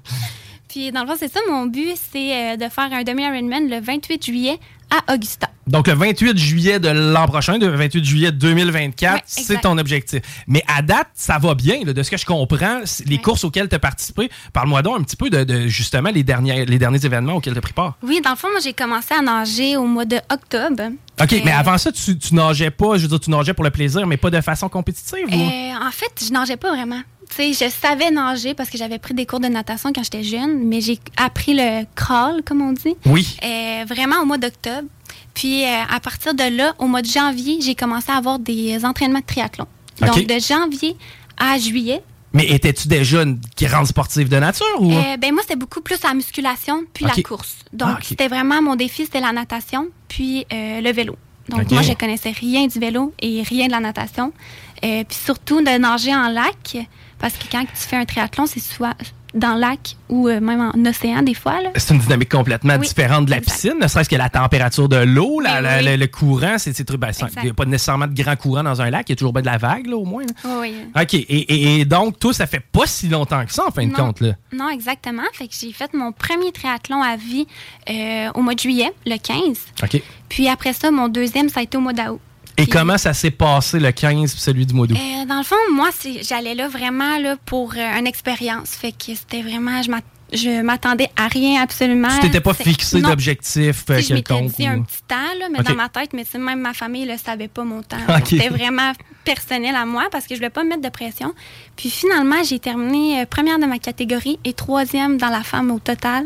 Puis 0.69 0.91
dans 0.91 1.03
le 1.03 1.07
fond, 1.07 1.17
c'est 1.19 1.31
ça, 1.31 1.41
mon 1.51 1.67
but, 1.67 1.95
c'est 2.13 2.35
euh, 2.35 2.57
de 2.57 2.69
faire 2.69 2.93
un 2.93 3.03
demi-Ironman 3.03 3.69
le 3.69 3.81
28 3.81 4.25
juillet 4.25 4.59
à 5.07 5.15
Augusta. 5.15 5.49
Donc, 5.67 5.87
le 5.87 5.95
28 5.95 6.37
juillet 6.37 6.81
de 6.81 6.89
l'an 6.89 7.27
prochain, 7.27 7.57
le 7.59 7.69
28 7.69 8.05
juillet 8.05 8.33
2024, 8.33 9.15
Ouais, 9.15 9.21
c'est 9.27 9.61
ton 9.61 9.79
objectif. 9.79 10.21
Mais 10.47 10.63
à 10.67 10.83
date, 10.83 11.09
ça 11.15 11.39
va 11.39 11.55
bien, 11.55 11.85
là, 11.85 11.93
de 11.93 12.03
ce 12.03 12.11
que 12.11 12.17
je 12.17 12.27
comprends. 12.27 12.81
Les 13.07 13.19
courses 13.19 13.45
auxquelles 13.45 13.69
tu 13.69 13.75
as 13.77 13.79
participé, 13.79 14.31
parle-moi 14.53 14.83
donc 14.83 14.99
un 15.01 15.03
petit 15.03 15.17
peu 15.17 15.31
de, 15.31 15.45
de, 15.45 15.67
justement 15.69 16.11
les, 16.11 16.25
derniers, 16.25 16.65
les 16.67 16.79
derniers 16.79 17.05
événements 17.07 17.35
auxquels 17.35 17.53
tu 17.53 17.59
as 17.59 17.63
pris 17.63 17.73
part. 17.73 17.95
Oui, 18.03 18.21
dans 18.23 18.31
le 18.31 18.37
fond, 18.37 18.49
moi, 18.51 18.61
j'ai 18.63 18.73
commencé 18.73 19.15
à 19.15 19.23
nager 19.23 19.77
au 19.77 19.85
mois 19.87 20.05
de 20.05 20.17
octobre. 20.31 20.91
OK, 21.21 21.33
Euh, 21.33 21.41
mais 21.45 21.53
avant 21.53 21.79
ça, 21.79 21.93
tu, 21.93 22.19
tu 22.19 22.35
nageais 22.35 22.71
pas, 22.71 22.97
je 22.97 23.03
veux 23.03 23.09
dire, 23.09 23.21
tu 23.21 23.31
nageais 23.31 23.55
pour 23.55 23.65
le 23.65 23.71
plaisir, 23.71 24.07
mais 24.07 24.17
pas 24.17 24.31
de 24.31 24.41
façon 24.41 24.69
compétitive 24.69 25.27
ou? 25.31 25.35
Euh, 25.35 25.87
en 25.87 25.91
fait, 25.93 26.11
je 26.27 26.33
nageais 26.33 26.57
pas 26.57 26.71
vraiment. 26.75 27.01
Tu 27.35 27.55
sais, 27.55 27.67
je 27.67 27.71
savais 27.71 28.11
nager 28.11 28.53
parce 28.53 28.69
que 28.69 28.77
j'avais 28.77 28.99
pris 28.99 29.15
des 29.15 29.25
cours 29.25 29.41
de 29.41 29.49
natation 29.49 29.91
quand 29.95 30.03
j'étais 30.03 30.23
jeune, 30.23 30.65
mais 30.69 30.83
j'ai 30.83 30.99
appris 31.17 31.55
le 31.55 31.85
crawl, 31.95 32.43
comme 32.45 32.61
on 32.61 32.73
dit. 32.73 32.95
Oui. 33.07 33.39
Euh, 33.43 33.85
vraiment 33.89 34.17
au 34.21 34.27
mois 34.27 34.37
d'octobre. 34.37 34.87
Puis 35.33 35.65
euh, 35.65 35.69
à 35.91 35.99
partir 36.01 36.35
de 36.35 36.45
là, 36.55 36.75
au 36.79 36.87
mois 36.87 37.01
de 37.01 37.07
janvier, 37.07 37.59
j'ai 37.63 37.75
commencé 37.75 38.11
à 38.11 38.17
avoir 38.17 38.39
des 38.39 38.85
entraînements 38.85 39.21
de 39.21 39.25
triathlon. 39.25 39.67
Donc 40.01 40.27
de 40.27 40.39
janvier 40.39 40.95
à 41.39 41.59
juillet. 41.59 42.03
Mais 42.35 42.47
étais-tu 42.49 42.89
déjà 42.89 43.23
une 43.23 43.41
grande 43.59 43.87
sportive 43.87 44.29
de 44.29 44.37
nature 44.37 44.67
ou? 44.81 44.93
Euh, 44.93 45.17
ben 45.17 45.33
moi, 45.33 45.43
c'était 45.43 45.57
beaucoup 45.57 45.81
plus 45.81 46.03
la 46.03 46.13
musculation 46.13 46.85
puis 46.93 47.07
la 47.07 47.23
course. 47.23 47.57
Donc 47.73 47.89
Ah, 47.93 47.99
c'était 48.03 48.29
vraiment 48.29 48.61
mon 48.61 48.77
défi, 48.77 49.05
c'était 49.05 49.21
la 49.21 49.33
natation 49.33 49.89
puis 50.09 50.45
le 50.51 50.93
vélo. 50.93 51.17
Donc 51.49 51.71
moi, 51.71 51.81
je 51.81 51.93
connaissais 51.95 52.31
rien 52.31 52.67
du 52.67 52.79
vélo 52.79 53.15
et 53.21 53.43
rien 53.43 53.69
de 53.69 53.73
la 53.73 53.81
natation. 53.81 54.35
Puis 54.83 55.07
surtout 55.11 55.61
de 55.63 55.79
nager 55.79 56.15
en 56.15 56.29
lac, 56.29 56.77
parce 57.23 57.35
que 57.39 57.45
quand 57.51 57.63
tu 57.65 57.71
fais 57.89 57.97
un 57.97 58.05
triathlon, 58.05 58.45
c'est 58.47 58.61
soit 58.61 58.95
dans 59.35 59.55
le 59.55 59.61
lac 59.61 59.97
ou 60.11 60.29
euh, 60.29 60.41
même 60.41 60.61
en 60.61 60.85
océan 60.91 61.23
des 61.23 61.33
fois. 61.33 61.55
C'est 61.77 61.95
une 61.95 62.01
dynamique 62.01 62.29
complètement 62.31 62.75
Oui, 62.79 62.87
différente 62.87 63.25
de 63.25 63.31
la 63.31 63.39
exact. 63.39 63.51
piscine, 63.55 63.79
ne 63.81 63.89
serait-ce 63.89 64.11
que 64.11 64.17
la 64.17 64.29
température 64.29 64.91
de 64.91 64.97
l'eau, 64.99 65.41
Ben 65.43 65.65
oui. 65.79 65.85
le, 65.87 65.97
le 65.97 66.07
courant, 66.07 66.57
c'est 66.59 66.75
très. 66.85 66.99
ben, 66.99 67.11
il 67.39 67.43
n'y 67.45 67.49
a 67.49 67.55
pas 67.55 67.65
nécessairement 67.65 68.07
de 68.09 68.13
grand 68.13 68.37
courant 68.37 68.63
dans 68.63 68.83
un 68.83 68.91
lac, 68.91 69.09
il 69.09 69.13
y 69.13 69.15
a 69.15 69.17
toujours 69.17 69.33
bien 69.33 69.41
de 69.41 69.47
la 69.47 69.57
vague, 69.57 69.87
là, 69.87 69.97
au 69.97 70.05
moins. 70.05 70.25
là. 70.25 70.59
Oui. 70.61 70.75
OK. 70.95 71.15
Et, 71.15 71.21
et- 71.23 71.81
et 71.81 71.85
donc, 71.87 72.19
toi, 72.19 72.35
ça 72.35 72.47
fait 72.47 72.61
pas 72.61 72.85
si 72.87 73.09
longtemps 73.09 73.47
que 73.47 73.55
ça, 73.55 73.65
en 73.67 73.71
fin 73.71 73.87
de 73.87 73.95
compte. 73.95 74.21
Là. 74.21 74.33
Non, 74.53 74.69
exactement. 74.69 75.23
Fait 75.33 75.49
que 75.49 75.55
j'ai 75.59 75.73
fait 75.73 75.95
mon 75.95 76.13
premier 76.13 76.53
triathlon 76.53 77.03
à 77.03 77.17
vie 77.17 77.47
euh, 77.89 78.29
au 78.35 78.43
mois 78.43 78.53
de 78.55 78.61
juillet, 78.61 78.93
le 79.07 79.17
15. 79.17 79.39
OK. 79.83 80.03
Puis 80.29 80.47
après 80.49 80.75
ça, 80.75 80.91
mon 80.91 81.09
deuxième, 81.09 81.49
ça 81.49 81.61
a 81.61 81.63
été 81.63 81.79
au 81.79 81.81
mois 81.81 81.95
d'août. 81.95 82.21
Et 82.59 82.63
Puis- 82.65 82.71
comment 82.73 82.99
ça 82.99 83.15
s'est 83.15 83.31
passé 83.31 83.79
le 83.81 83.91
15 83.93 84.33
puis 84.33 84.41
celui 84.41 84.67
du 84.67 84.75
mois 84.75 84.87
d'août? 84.87 84.99
Euh, 85.01 85.25
dans 85.27 85.39
le 85.39 85.43
fond, 85.45 85.57
moi, 85.73 85.91
j'allais 86.23 86.55
là 86.55 86.69
vraiment 86.69 87.19
là, 87.19 87.37
pour 87.47 87.73
euh, 87.77 87.99
une 87.99 88.07
expérience. 88.07 88.71
Fait 88.71 88.93
que 88.93 89.15
c'était 89.15 89.43
vraiment, 89.43 89.83
je 89.83 89.91
je 90.33 90.63
m'attendais 90.63 91.09
à 91.17 91.29
rien 91.29 91.63
absolument. 91.63 92.09
tu 92.17 92.21
t'étais 92.21 92.41
pas 92.41 92.55
fixé 92.55 93.01
d'objectif 93.01 93.85
euh, 93.91 93.97
sais, 93.97 94.03
je 94.03 94.15
m'étais 94.15 94.35
quelconque? 94.35 94.57
dit 94.57 94.65
ou- 94.67 94.71
un 94.71 94.83
petit 94.83 95.03
temps, 95.07 95.39
là, 95.39 95.49
mais 95.51 95.63
dans 95.63 95.75
ma 95.75 95.89
tête, 95.89 96.13
mais 96.13 96.25
même 96.39 96.61
ma 96.61 96.75
famille 96.75 97.07
ne 97.07 97.17
savait 97.17 97.49
pas 97.49 97.65
mon 97.65 97.83
temps. 97.83 97.97
C'était 98.25 98.49
vraiment 98.49 98.93
personnel 99.25 99.75
à 99.77 99.85
moi 99.87 100.05
parce 100.11 100.27
que 100.27 100.35
je 100.35 100.41
voulais 100.41 100.51
pas 100.51 100.65
me 100.65 100.71
mettre 100.71 100.83
de 100.83 100.89
pression. 100.89 101.33
Puis 101.77 101.91
finalement, 101.91 102.43
j'ai 102.45 102.59
terminé 102.59 103.21
euh, 103.21 103.27
première 103.27 103.59
de 103.59 103.67
ma 103.67 103.79
catégorie 103.79 104.39
et 104.45 104.53
troisième 104.53 105.17
dans 105.19 105.29
la 105.29 105.43
femme 105.43 105.71
au 105.71 105.79
total. 105.79 106.25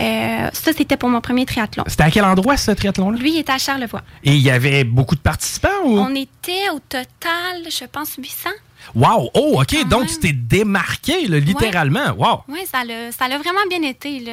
Euh, 0.00 0.50
ça, 0.52 0.72
c'était 0.76 0.96
pour 0.96 1.08
mon 1.08 1.20
premier 1.20 1.46
triathlon. 1.46 1.84
C'était 1.86 2.02
à 2.02 2.10
quel 2.10 2.24
endroit, 2.24 2.56
ce 2.56 2.70
triathlon-là? 2.72 3.18
Lui, 3.18 3.34
il 3.34 3.38
était 3.38 3.52
à 3.52 3.58
Charlevoix. 3.58 4.02
Et 4.24 4.32
il 4.34 4.42
y 4.42 4.50
avait 4.50 4.84
beaucoup 4.84 5.14
de 5.14 5.20
participants 5.20 5.68
ou? 5.84 5.98
On 5.98 6.14
était 6.14 6.68
au 6.74 6.78
total, 6.80 7.62
je 7.70 7.84
pense, 7.86 8.16
800. 8.18 8.50
Wow! 8.94 9.30
Oh, 9.34 9.60
OK. 9.60 9.66
Quand 9.82 9.88
donc, 9.88 10.00
même. 10.02 10.08
tu 10.10 10.18
t'es 10.20 10.32
démarqué, 10.32 11.26
là, 11.28 11.38
littéralement. 11.38 12.12
Wow! 12.16 12.40
Oui, 12.48 12.60
ça 12.70 12.84
l'a 12.84 13.12
ça 13.12 13.28
l'a 13.28 13.38
vraiment 13.38 13.60
bien 13.68 13.82
été. 13.82 14.20
Là. 14.20 14.32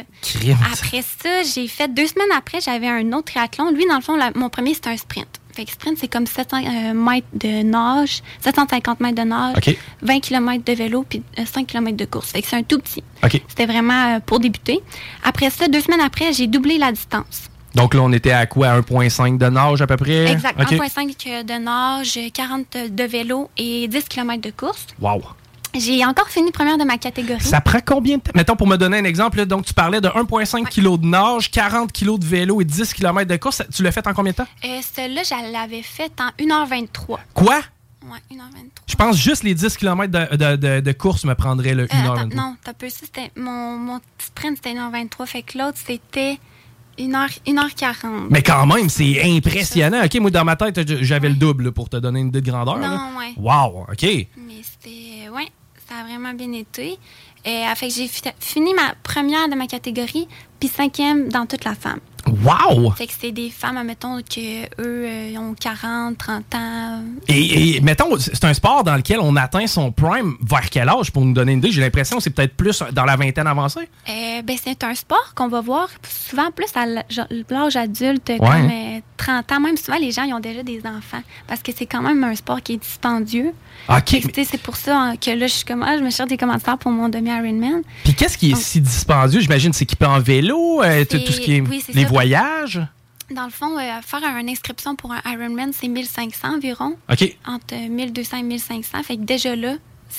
Après 0.72 1.02
ça, 1.02 1.44
j'ai 1.44 1.68
fait 1.68 1.94
deux 1.94 2.08
semaines 2.08 2.32
après, 2.38 2.60
j'avais 2.62 2.88
un 2.88 3.12
autre 3.14 3.32
triathlon. 3.32 3.72
Lui, 3.72 3.86
dans 3.88 3.96
le 3.96 4.02
fond, 4.02 4.16
la- 4.16 4.32
mon 4.36 4.50
premier, 4.50 4.74
c'était 4.74 4.90
un 4.90 4.98
sprint. 4.98 5.28
Fait 5.56 5.66
que 5.66 5.72
sprint, 5.72 5.98
c'est 6.00 6.08
comme 6.08 6.26
700 6.26 6.58
euh, 6.66 6.94
mètres 6.96 7.28
de 7.36 7.62
nage, 7.62 8.24
750 8.42 9.00
mètres 9.02 9.22
de 9.22 9.28
nage, 9.28 9.56
OK. 9.58 9.78
20 10.02 10.20
km 10.20 10.64
de 10.66 10.74
vélo, 10.74 11.06
puis 11.08 11.22
euh, 11.38 11.46
5 11.46 11.68
km 11.68 11.96
de 11.96 12.06
course. 12.06 12.32
Fait 12.32 12.42
que 12.42 12.48
c'est 12.48 12.56
un 12.56 12.64
tout 12.64 12.80
petit. 12.80 13.04
OK. 13.24 13.40
C'était 13.48 13.68
vraiment 13.68 14.16
euh, 14.16 14.20
pour 14.20 14.40
débuter. 14.40 14.80
Après 15.24 15.52
ça, 15.52 15.68
deux 15.68 15.82
semaines 15.82 16.02
après, 16.02 16.34
j'ai 16.34 16.48
doublé 16.48 16.80
la 16.80 16.92
distance. 16.92 17.50
Donc 17.76 17.94
là, 17.94 18.02
on 18.02 18.12
était 18.12 18.32
à 18.32 18.46
quoi? 18.46 18.68
1,5 18.80 19.38
de 19.38 19.48
nage 19.48 19.82
à 19.82 19.88
peu 19.88 19.98
près? 19.98 20.32
Exact. 20.32 20.60
OK. 20.62 20.72
1,5 20.74 21.44
de 21.46 21.54
nage, 21.64 22.20
40 22.34 22.78
de 22.90 23.04
vélo 23.04 23.50
et 23.58 23.88
10 23.88 24.04
km 24.10 24.42
de 24.42 24.52
course. 24.52 24.88
Wow! 25.02 25.22
J'ai 25.76 26.06
encore 26.06 26.30
fini 26.30 26.52
première 26.52 26.78
de 26.78 26.84
ma 26.84 27.00
catégorie. 27.00 27.42
Ça 27.44 27.60
prend 27.60 27.80
combien 27.84 28.18
de 28.18 28.22
temps? 28.22 28.32
Mettons, 28.36 28.56
pour 28.56 28.68
me 28.68 28.78
donner 28.78 29.00
un 29.00 29.06
exemple, 29.06 29.38
là, 29.38 29.46
donc 29.46 29.66
tu 29.66 29.74
parlais 29.74 30.02
de 30.02 30.08
1,5 30.08 30.66
kg 30.70 31.00
de 31.02 31.08
nage, 31.08 31.50
40 31.50 31.92
kg 31.92 32.20
de 32.20 32.26
vélo 32.26 32.62
et 32.62 32.66
10 32.66 32.94
km 32.94 33.28
de 33.28 33.38
course. 33.38 33.64
Tu 33.74 33.82
l'as 33.82 33.92
fait 33.92 34.06
en 34.06 34.14
combien 34.14 34.34
de 34.34 34.38
temps? 34.38 34.48
Euh, 34.66 34.80
Celle-là, 34.94 35.24
je 35.24 35.52
l'avais 35.52 35.82
faite 35.82 36.14
en 36.22 36.30
1h23. 36.40 37.18
Quoi? 37.34 37.56
Ouais, 38.04 38.20
1h23. 38.32 38.38
Je 38.86 38.96
pense 38.96 39.18
juste 39.18 39.42
les 39.44 39.56
10 39.56 39.76
km 39.78 40.12
de, 40.12 40.36
de- 40.36 40.56
de- 40.58 40.80
de 40.82 40.92
course 40.92 41.24
me 41.26 41.34
prendraient 41.34 41.74
le 41.74 41.84
Euh, 41.84 41.88
attends, 41.92 42.28
1h23. 42.28 42.36
non, 42.36 42.56
t'as 42.64 42.74
peu 42.74 42.88
mon, 43.38 43.78
mon 43.78 44.00
petit 44.00 44.28
sprint, 44.28 44.58
c'était 44.58 44.74
1h23. 44.78 45.26
Fait 45.26 45.42
que 45.42 45.58
l'autre, 45.58 45.80
c'était 45.84 46.38
1h, 46.98 47.40
1h40. 47.46 48.28
Mais 48.30 48.42
quand 48.42 48.66
même, 48.66 48.90
c'est 48.90 49.22
impressionnant. 49.24 50.04
OK, 50.06 50.16
moi, 50.20 50.32
dans 50.32 50.46
ma 50.46 50.56
tête, 50.56 50.80
j'avais 51.04 51.30
le 51.30 51.36
double 51.36 51.66
là, 51.66 51.72
pour 51.72 51.90
te 51.90 51.98
donner 51.98 52.20
une 52.20 52.28
idée 52.28 52.42
de 52.42 52.50
grandeur. 52.52 52.78
là. 52.78 52.90
Non, 52.90 53.18
ouais. 53.20 53.34
Wow, 53.38 53.86
OK. 53.92 54.04
Mais 54.04 54.62
c'était. 54.62 55.30
Ouais, 55.30 55.48
ça 55.90 55.96
a 56.02 56.04
vraiment 56.04 56.34
bien 56.34 56.52
été. 56.54 56.98
Et, 57.46 57.50
euh, 57.50 57.76
fait 57.76 57.88
que 57.90 57.94
j'ai 57.94 58.08
fi- 58.08 58.22
fini 58.40 58.74
ma 58.74 58.94
première 59.04 59.50
de 59.50 59.56
ma 59.56 59.68
catégorie, 59.68 60.28
puis 60.60 60.70
cinquième 60.70 61.30
dans 61.30 61.46
toute 61.46 61.66
la 61.66 61.76
femme. 61.76 62.00
Wow! 62.28 62.92
Fait 62.92 63.08
que 63.08 63.14
c'est 63.20 63.32
des 63.32 63.50
femmes, 63.50 63.78
admettons, 63.78 64.18
que 64.22 64.64
eux 64.82 65.06
euh, 65.06 65.38
ont 65.38 65.54
40, 65.54 66.18
30 66.18 66.56
ans. 66.56 67.02
Et, 67.28 67.78
et 67.78 67.82
mettons, 67.82 68.18
c'est 68.18 68.44
un 68.46 68.54
sport 68.54 68.84
dans 68.84 68.96
lequel 68.96 69.20
on 69.20 69.36
atteint 69.36 69.68
son 69.68 69.92
prime 69.92 70.36
vers 70.42 70.70
quel 70.70 70.90
âge 70.90 71.12
pour 71.12 71.24
nous 71.26 71.34
donner 71.34 71.54
une 71.54 71.60
idée? 71.60 71.72
J'ai 71.72 71.82
l'impression 71.82 72.18
que 72.18 72.24
c'est 72.24 72.30
peut-être 72.30 72.56
plus 72.56 72.84
dans 72.92 73.06
la 73.06 73.16
vingtaine 73.16 73.48
avancée. 73.48 73.88
Euh, 74.10 74.42
ben, 74.42 74.58
c'est 74.62 74.84
un 74.84 74.96
sport 74.96 75.34
qu'on 75.36 75.48
va 75.48 75.62
voir 75.62 75.90
souvent 76.08 76.52
plus 76.52 76.68
à 76.76 76.86
l'âge 76.86 77.76
adulte, 77.76 78.32
comme 78.38 78.70
euh, 78.72 79.00
30 79.18 79.52
ans. 79.52 79.60
Même 79.60 79.78
souvent, 79.78 79.98
les 79.98 80.12
gens 80.12 80.24
ils 80.24 80.34
ont 80.34 80.40
déjà 80.40 80.64
des 80.64 80.80
enfants 80.86 81.22
parce 81.48 81.62
que 81.62 81.72
c'est 81.76 81.86
quand 81.86 82.02
même 82.02 82.24
un 82.24 82.36
sport 82.36 82.62
qui 82.62 82.74
est 82.74 82.78
dispendieux. 82.78 83.54
OK. 83.90 84.04
Tu 84.06 84.22
sais, 84.22 84.44
C'est 84.44 84.62
pour 84.62 84.76
ça 84.76 84.98
hein, 84.98 85.16
que 85.18 85.32
là, 85.32 85.48
je 85.48 85.54
suis 85.54 85.66
comme, 85.66 85.84
ah, 85.84 85.98
je 85.98 86.04
me 86.04 86.10
cherche 86.10 86.30
des 86.30 86.38
commentaires 86.38 86.78
pour 86.78 86.92
mon 86.92 87.10
demi-Ironman. 87.10 87.82
Puis 88.04 88.14
qu'est-ce 88.14 88.38
qui 88.38 88.52
est 88.52 88.56
si 88.56 88.80
dispendieux? 88.82 89.42
J'imagine 89.42 89.74
c'est 89.74 89.84
équipé 89.84 90.06
en 90.06 90.20
vélo, 90.20 90.82
euh, 90.82 91.06
tout, 91.06 91.18
ce 91.18 91.40
qui 91.40 91.56
est 91.58 91.62
oui, 91.62 91.84
les 91.94 92.04
ça. 92.04 92.08
voyages? 92.08 92.82
Dans 93.32 93.46
le 93.46 93.52
fond, 93.52 93.78
euh, 93.78 94.02
faire 94.06 94.22
une 94.38 94.50
inscription 94.50 94.96
pour 94.96 95.12
un 95.12 95.22
Ironman, 95.26 95.72
c'est 95.74 95.88
1500 95.88 96.56
environ. 96.56 96.96
OK. 97.12 97.36
Entre 97.46 97.76
1200 97.76 98.38
et 98.38 98.44
1500. 98.44 99.04
Fait 99.04 99.18
que 99.18 99.22
déjà 99.22 99.56
là, 99.56 99.76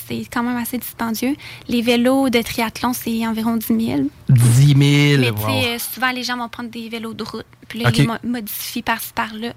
c'est 0.07 0.25
quand 0.31 0.43
même 0.43 0.57
assez 0.57 0.77
dispendieux. 0.77 1.35
Les 1.67 1.81
vélos 1.81 2.29
de 2.29 2.41
triathlon, 2.41 2.93
c'est 2.93 3.25
environ 3.25 3.55
10 3.57 3.67
000. 3.67 3.79
10 4.29 4.73
10 4.75 5.17
000. 5.17 5.21
Mais 5.21 5.29
wow. 5.31 5.49
euh, 5.49 5.77
souvent, 5.79 6.11
les 6.11 6.23
gens 6.23 6.37
vont 6.37 6.49
prendre 6.49 6.69
des 6.69 6.89
vélos 6.89 7.13
de 7.13 7.23
route. 7.23 7.45
Puis 7.67 7.79
là, 7.79 7.89
ils 7.93 8.01
les 8.01 8.07
mo- 8.07 8.13
modifient 8.23 8.83
par-ci, 8.83 9.11
par-là. 9.13 9.53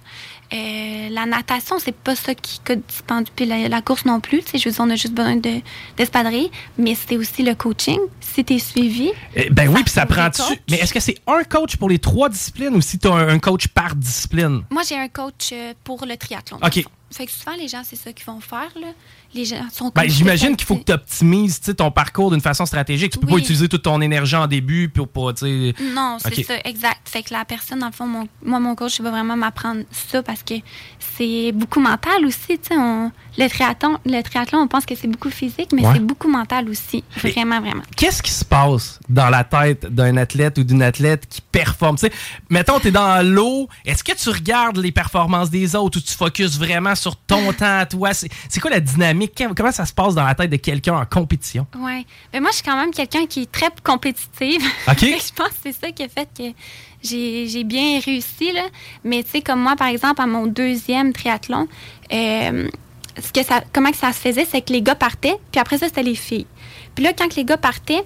Euh, 0.54 1.08
la 1.10 1.26
natation, 1.26 1.76
c'est 1.78 1.94
pas 1.94 2.16
ça 2.16 2.34
qui 2.34 2.58
coûte 2.64 2.80
dispendieux. 2.88 3.32
Puis 3.36 3.44
la, 3.44 3.68
la 3.68 3.82
course 3.82 4.06
non 4.06 4.20
plus. 4.20 4.42
Tu 4.42 4.52
sais, 4.52 4.58
je 4.58 4.68
veux 4.68 4.74
dire, 4.74 4.84
on 4.84 4.90
a 4.90 4.96
juste 4.96 5.12
besoin 5.12 5.36
de- 5.36 5.60
d'espadrilles. 5.96 6.50
mais 6.78 6.94
c'est 6.94 7.16
aussi 7.18 7.42
le 7.42 7.54
coaching. 7.54 7.98
Si 8.20 8.44
tu 8.44 8.54
es 8.54 8.58
suivi. 8.58 9.10
Eh, 9.34 9.50
Ben 9.50 9.68
oui, 9.68 9.82
puis 9.82 9.92
ça 9.92 10.06
prend 10.06 10.14
prend 10.16 10.24
des 10.24 10.30
dessus. 10.30 10.42
coachs. 10.48 10.60
Mais 10.70 10.76
est-ce 10.78 10.94
que 10.94 11.00
c'est 11.00 11.16
un 11.26 11.42
coach 11.44 11.76
pour 11.76 11.90
les 11.90 11.98
trois 11.98 12.28
disciplines 12.30 12.74
ou 12.74 12.80
si 12.80 12.98
tu 12.98 13.08
as 13.08 13.12
un, 13.12 13.28
un 13.28 13.38
coach 13.38 13.68
par 13.68 13.94
discipline? 13.94 14.62
Moi, 14.70 14.82
j'ai 14.88 14.96
un 14.96 15.08
coach 15.08 15.50
euh, 15.52 15.74
pour 15.84 16.06
le 16.06 16.16
triathlon. 16.16 16.58
OK. 16.64 16.84
Fait 17.10 17.24
que 17.26 17.32
souvent, 17.32 17.56
les 17.56 17.68
gens, 17.68 17.82
c'est 17.84 17.96
ça 17.96 18.12
qu'ils 18.12 18.26
vont 18.26 18.40
faire. 18.40 18.70
Là. 18.80 18.88
Les 19.34 19.44
gens 19.44 19.56
sont 19.70 19.92
Ben, 19.94 20.08
J'imagine 20.08 20.56
qu'il 20.56 20.66
faut 20.66 20.76
que 20.76 20.84
tu 20.84 20.92
optimises 20.92 21.60
ton 21.76 21.90
parcours 21.90 22.30
d'une 22.30 22.40
façon 22.40 22.64
stratégique. 22.64 23.12
Tu 23.12 23.18
peux 23.18 23.26
pas 23.26 23.36
utiliser 23.36 23.68
toute 23.68 23.82
ton 23.82 24.00
énergie 24.00 24.36
en 24.36 24.46
début 24.46 24.88
pour 24.88 25.06
pas. 25.08 25.32
Non, 25.42 26.16
c'est 26.18 26.42
ça, 26.44 26.54
exact. 26.64 27.00
Fait 27.04 27.22
que 27.22 27.34
la 27.34 27.44
personne, 27.44 27.80
dans 27.80 27.86
le 27.86 27.92
fond, 27.92 28.06
mon- 28.06 28.28
moi, 28.42 28.58
mon 28.58 28.74
coach, 28.74 28.98
il 28.98 29.02
va 29.02 29.10
vraiment 29.10 29.36
m'apprendre 29.36 29.82
ça 29.90 30.22
parce 30.22 30.42
que 30.42 30.54
c'est 30.98 31.52
beaucoup 31.52 31.80
mental 31.80 32.24
aussi. 32.24 32.58
On- 32.70 33.10
le, 33.38 33.48
triathlon, 33.48 33.96
le 34.04 34.20
triathlon, 34.22 34.58
on 34.58 34.66
pense 34.68 34.84
que 34.84 34.94
c'est 34.94 35.06
beaucoup 35.08 35.30
physique, 35.30 35.70
mais 35.72 35.86
Ouais. 35.86 35.94
c'est 35.94 36.00
beaucoup 36.04 36.28
mental 36.28 36.68
aussi. 36.68 37.04
Vraiment, 37.16 37.60
vraiment. 37.60 37.82
Qu'est-ce 37.96 38.22
qui 38.22 38.30
se 38.32 38.44
passe 38.44 38.98
dans 39.08 39.30
la 39.30 39.44
tête 39.44 39.86
d'un 39.86 40.16
athlète 40.16 40.58
ou 40.58 40.64
d'une 40.64 40.82
athlète 40.82 41.26
qui 41.28 41.40
performe? 41.40 41.96
Mettons, 42.50 42.78
tu 42.80 42.88
es 42.88 42.90
dans 42.90 43.24
l'eau. 43.26 43.68
Est-ce 43.86 44.02
que 44.04 44.12
tu 44.12 44.28
regardes 44.30 44.76
les 44.78 44.92
performances 44.92 45.50
des 45.50 45.74
autres 45.76 45.98
ou 45.98 46.00
tu 46.02 46.12
focuses 46.14 46.58
vraiment 46.58 46.94
sur 46.94 47.16
ton 47.16 47.52
temps 47.52 47.78
à 47.78 47.86
toi? 47.86 48.10
C'est 48.12 48.60
quoi 48.60 48.70
la 48.70 48.80
dynamique? 48.80 49.34
Que- 49.34 49.54
Comment 49.54 49.72
ça 49.72 49.86
se 49.86 49.92
passe 49.92 50.14
dans 50.14 50.24
la 50.24 50.34
tête 50.34 50.50
de 50.50 50.56
quelqu'un 50.56 50.94
en 50.98 51.04
compétition? 51.06 51.66
Ouais. 51.78 52.04
Mais 52.32 52.40
moi, 52.40 52.50
je 52.50 52.56
suis 52.56 52.64
quand 52.64 52.76
même 52.76 52.90
quelqu'un 52.90 53.26
qui 53.26 53.42
est 53.42 53.52
très 53.52 53.68
compétitive. 53.84 54.62
OK. 54.88 54.98
Je 55.00 55.32
pense 55.34 55.48
que 55.50 55.54
c'est 55.62 55.72
ça 55.80 55.92
qui 55.92 56.02
a 56.02 56.08
fait 56.08 56.28
que 56.36 56.42
j'ai 57.02 57.46
j'ai 57.46 57.62
bien 57.64 58.00
réussi. 58.04 58.52
Là. 58.52 58.62
Mais 59.04 59.22
tu 59.22 59.30
sais, 59.30 59.40
comme 59.42 59.60
moi, 59.60 59.76
par 59.76 59.86
exemple, 59.88 60.20
à 60.20 60.26
mon 60.26 60.46
deuxième 60.46 61.12
triathlon, 61.12 61.68
euh, 62.12 62.68
ce 63.22 63.32
que 63.32 63.42
ça, 63.42 63.62
comment 63.72 63.90
que 63.90 63.96
ça 63.96 64.12
se 64.12 64.18
faisait, 64.18 64.46
c'est 64.50 64.62
que 64.62 64.72
les 64.72 64.82
gars 64.82 64.94
partaient, 64.94 65.36
puis 65.50 65.60
après 65.60 65.78
ça, 65.78 65.86
c'était 65.86 66.02
les 66.02 66.14
filles. 66.14 66.46
Puis 66.94 67.04
là, 67.04 67.12
quand 67.16 67.28
que 67.28 67.36
les 67.36 67.44
gars 67.44 67.56
partaient, 67.56 68.04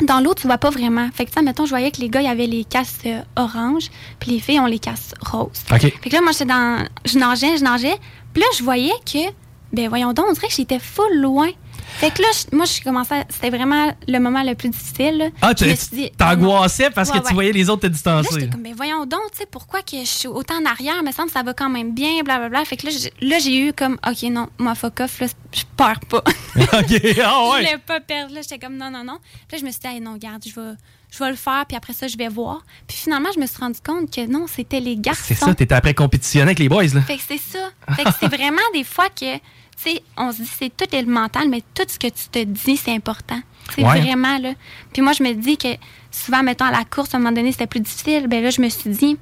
dans 0.00 0.20
l'eau, 0.20 0.34
tu 0.34 0.46
vois 0.46 0.58
pas 0.58 0.70
vraiment. 0.70 1.08
Fait 1.12 1.24
que 1.24 1.32
ça, 1.32 1.42
mettons, 1.42 1.66
je 1.66 1.70
voyais 1.70 1.90
que 1.90 2.00
les 2.00 2.08
gars, 2.08 2.20
il 2.20 2.26
y 2.26 2.30
avait 2.30 2.46
les 2.46 2.64
casses 2.64 2.98
euh, 3.06 3.20
oranges, 3.36 3.90
puis 4.18 4.32
les 4.32 4.40
filles 4.40 4.60
ont 4.60 4.66
les 4.66 4.78
casses 4.78 5.14
roses. 5.20 5.62
Fait 6.02 6.10
que 6.10 6.14
là, 6.14 6.20
moi, 6.20 6.32
j'étais 6.32 6.46
dans. 6.46 6.84
Je 7.04 7.18
nageais, 7.18 7.56
je 7.58 7.64
nageais. 7.64 7.96
Puis 8.32 8.42
là, 8.42 8.48
je 8.58 8.64
voyais 8.64 8.92
que. 9.06 9.30
Ben, 9.72 9.88
voyons 9.88 10.12
donc, 10.12 10.26
on 10.28 10.32
dirait 10.32 10.48
que 10.48 10.54
j'étais 10.54 10.78
full 10.78 11.16
loin. 11.20 11.48
Fait 11.96 12.10
que 12.12 12.20
là, 12.22 12.28
je- 12.32 12.56
moi, 12.56 12.66
je 12.66 12.82
commençais. 12.82 13.24
C'était 13.30 13.50
vraiment 13.50 13.94
le 14.08 14.18
moment 14.18 14.42
le 14.42 14.54
plus 14.54 14.68
difficile. 14.68 15.16
là. 15.18 15.28
Ah, 15.40 15.52
Je 15.58 15.64
tu 15.64 16.10
t'angoissais 16.16 16.90
parce 16.90 17.10
Ouais, 17.10 17.20
que 17.20 17.28
tu 17.28 17.34
voyais 17.34 17.52
les 17.52 17.70
autres 17.70 17.82
te 17.82 17.86
Là, 17.86 17.92
distancer. 17.92 18.28
j'étais 18.40 18.50
comme, 18.52 18.62
ben 18.62 18.74
voyons 18.76 19.06
donc, 19.06 19.20
tu 19.32 19.38
sais, 19.38 19.46
pourquoi 19.50 19.82
que 19.82 19.98
je 20.00 20.04
suis 20.04 20.28
autant 20.28 20.56
en 20.60 20.66
arrière? 20.66 21.02
Me 21.02 21.12
semble 21.12 21.28
que 21.28 21.34
ça 21.34 21.42
va 21.42 21.54
quand 21.54 21.68
même 21.70 21.94
bien, 21.94 22.22
blablabla. 22.24 22.64
Fait 22.64 22.76
que 22.76 22.86
là, 22.86 22.92
j'ai- 22.98 23.26
là, 23.26 23.38
j'ai 23.38 23.56
eu 23.68 23.72
comme, 23.72 23.98
OK, 24.06 24.22
non, 24.30 24.48
moi, 24.58 24.74
fuck 24.74 25.00
off, 25.00 25.20
là, 25.20 25.26
je 25.52 25.62
perds 25.76 26.00
pas. 26.08 26.18
OK, 26.56 26.64
ah 26.72 26.84
Je 26.90 27.52
ouais. 27.52 27.58
voulais 27.64 27.78
pas 27.86 28.00
perdre. 28.00 28.34
Là, 28.34 28.40
j'étais 28.42 28.58
comme, 28.58 28.76
non, 28.76 28.90
non, 28.90 29.04
non. 29.04 29.18
Puis 29.48 29.56
là, 29.56 29.58
je 29.60 29.64
me 29.64 29.70
suis 29.70 29.80
dit, 29.80 29.86
Hey, 29.86 30.00
non, 30.00 30.16
garde, 30.16 30.42
je 30.46 30.54
vais, 30.60 30.76
je 31.10 31.18
vais 31.20 31.30
le 31.30 31.36
faire, 31.36 31.64
puis 31.66 31.76
après 31.76 31.92
ça, 31.92 32.08
je 32.08 32.16
vais 32.16 32.28
voir. 32.28 32.62
Puis 32.88 32.96
finalement, 32.96 33.28
je 33.34 33.40
me 33.40 33.46
suis 33.46 33.58
rendu 33.58 33.78
compte 33.84 34.10
que 34.12 34.26
non, 34.26 34.46
c'était 34.48 34.80
les 34.80 34.96
garçons. 34.96 35.22
C'est 35.26 35.34
ça, 35.34 35.54
t'étais 35.54 35.74
après 35.74 35.94
compétitionner 35.94 36.46
avec 36.48 36.58
les 36.58 36.68
boys, 36.68 36.84
là. 36.92 37.02
Fait 37.02 37.16
que 37.16 37.22
c'est 37.26 37.38
ça. 37.38 37.70
Fait 37.96 38.04
que 38.04 38.10
c'est 38.20 38.28
vraiment 38.28 38.62
des 38.74 38.84
fois 38.84 39.08
que, 39.08 39.36
tu 39.82 39.90
sais, 39.90 40.02
on 40.16 40.32
se 40.32 40.42
dit 40.42 40.46
c'est 40.58 40.76
tout 40.76 40.94
est 40.94 41.02
le 41.02 41.10
mental, 41.12 41.48
mais 41.48 41.62
tout 41.74 41.84
ce 41.86 41.98
que 41.98 42.06
tu 42.08 42.28
te 42.30 42.42
dis, 42.44 42.76
c'est 42.76 42.94
important. 42.94 43.40
C'est 43.74 43.82
Ouais. 43.82 44.00
vraiment, 44.00 44.38
là. 44.38 44.52
Puis 44.92 45.00
moi, 45.02 45.12
je 45.12 45.22
me 45.22 45.32
dis 45.32 45.56
que 45.56 45.68
souvent, 46.10 46.42
mettons, 46.42 46.66
à 46.66 46.70
la 46.70 46.84
course, 46.84 47.14
à 47.14 47.16
un 47.16 47.20
moment 47.20 47.32
donné, 47.34 47.50
c'était 47.52 47.66
plus 47.66 47.80
difficile. 47.80 48.26
Ben 48.28 48.42
là, 48.42 48.50
je 48.50 48.60
me 48.60 48.68
suis 48.68 48.90
dit, 48.90 49.16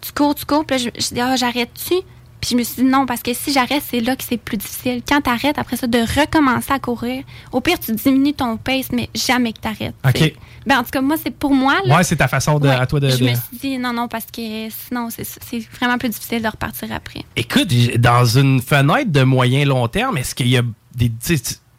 tu 0.00 0.12
cours, 0.12 0.34
tu 0.34 0.46
cours. 0.46 0.64
Puis 0.64 0.78
là, 0.78 0.90
je, 0.94 1.00
je 1.02 1.14
dis, 1.14 1.20
ah, 1.20 1.36
j'arrête-tu? 1.36 1.94
Puis 2.40 2.50
je 2.52 2.56
me 2.56 2.62
suis 2.62 2.82
dit, 2.82 2.88
non, 2.88 3.04
parce 3.06 3.22
que 3.22 3.34
si 3.34 3.52
j'arrête, 3.52 3.82
c'est 3.88 4.00
là 4.00 4.16
que 4.16 4.24
c'est 4.26 4.36
plus 4.38 4.56
difficile. 4.56 5.02
Quand 5.06 5.20
t'arrêtes, 5.20 5.58
après 5.58 5.76
ça, 5.76 5.86
de 5.86 5.98
recommencer 5.98 6.72
à 6.72 6.78
courir, 6.78 7.22
au 7.52 7.60
pire, 7.60 7.78
tu 7.78 7.92
diminues 7.92 8.32
ton 8.32 8.56
pace, 8.56 8.86
mais 8.92 9.10
jamais 9.14 9.52
que 9.52 9.60
t'arrêtes. 9.60 9.94
OK. 10.04 10.12
tu 10.14 10.18
sais. 10.20 10.34
Ben, 10.66 10.78
en 10.78 10.84
tout 10.84 10.90
cas, 10.90 11.00
moi, 11.00 11.16
c'est 11.22 11.30
pour 11.30 11.54
moi, 11.54 11.76
là. 11.84 11.96
Ouais, 11.96 12.04
c'est 12.04 12.16
ta 12.16 12.28
façon 12.28 12.58
de, 12.58 12.68
Ouais. 12.68 12.74
à 12.74 12.86
toi 12.86 13.00
de. 13.00 13.08
Je 13.10 13.16
de- 13.16 13.24
me 13.24 13.34
suis 13.34 13.58
dit, 13.60 13.78
non, 13.78 13.92
non, 13.92 14.08
parce 14.08 14.26
que 14.26 14.68
sinon, 14.70 15.08
c'est 15.10 15.58
vraiment 15.78 15.98
plus 15.98 16.08
difficile 16.10 16.42
de 16.42 16.48
repartir 16.48 16.88
après. 16.92 17.24
Écoute, 17.36 17.68
dans 17.98 18.24
une 18.24 18.60
fenêtre 18.62 19.10
de 19.10 19.22
moyen 19.22 19.64
long 19.64 19.86
terme, 19.88 20.18
est-ce 20.18 20.34
qu'il 20.34 20.48
y 20.48 20.56
a 20.56 20.62
des. 20.94 21.10
tu 21.24 21.36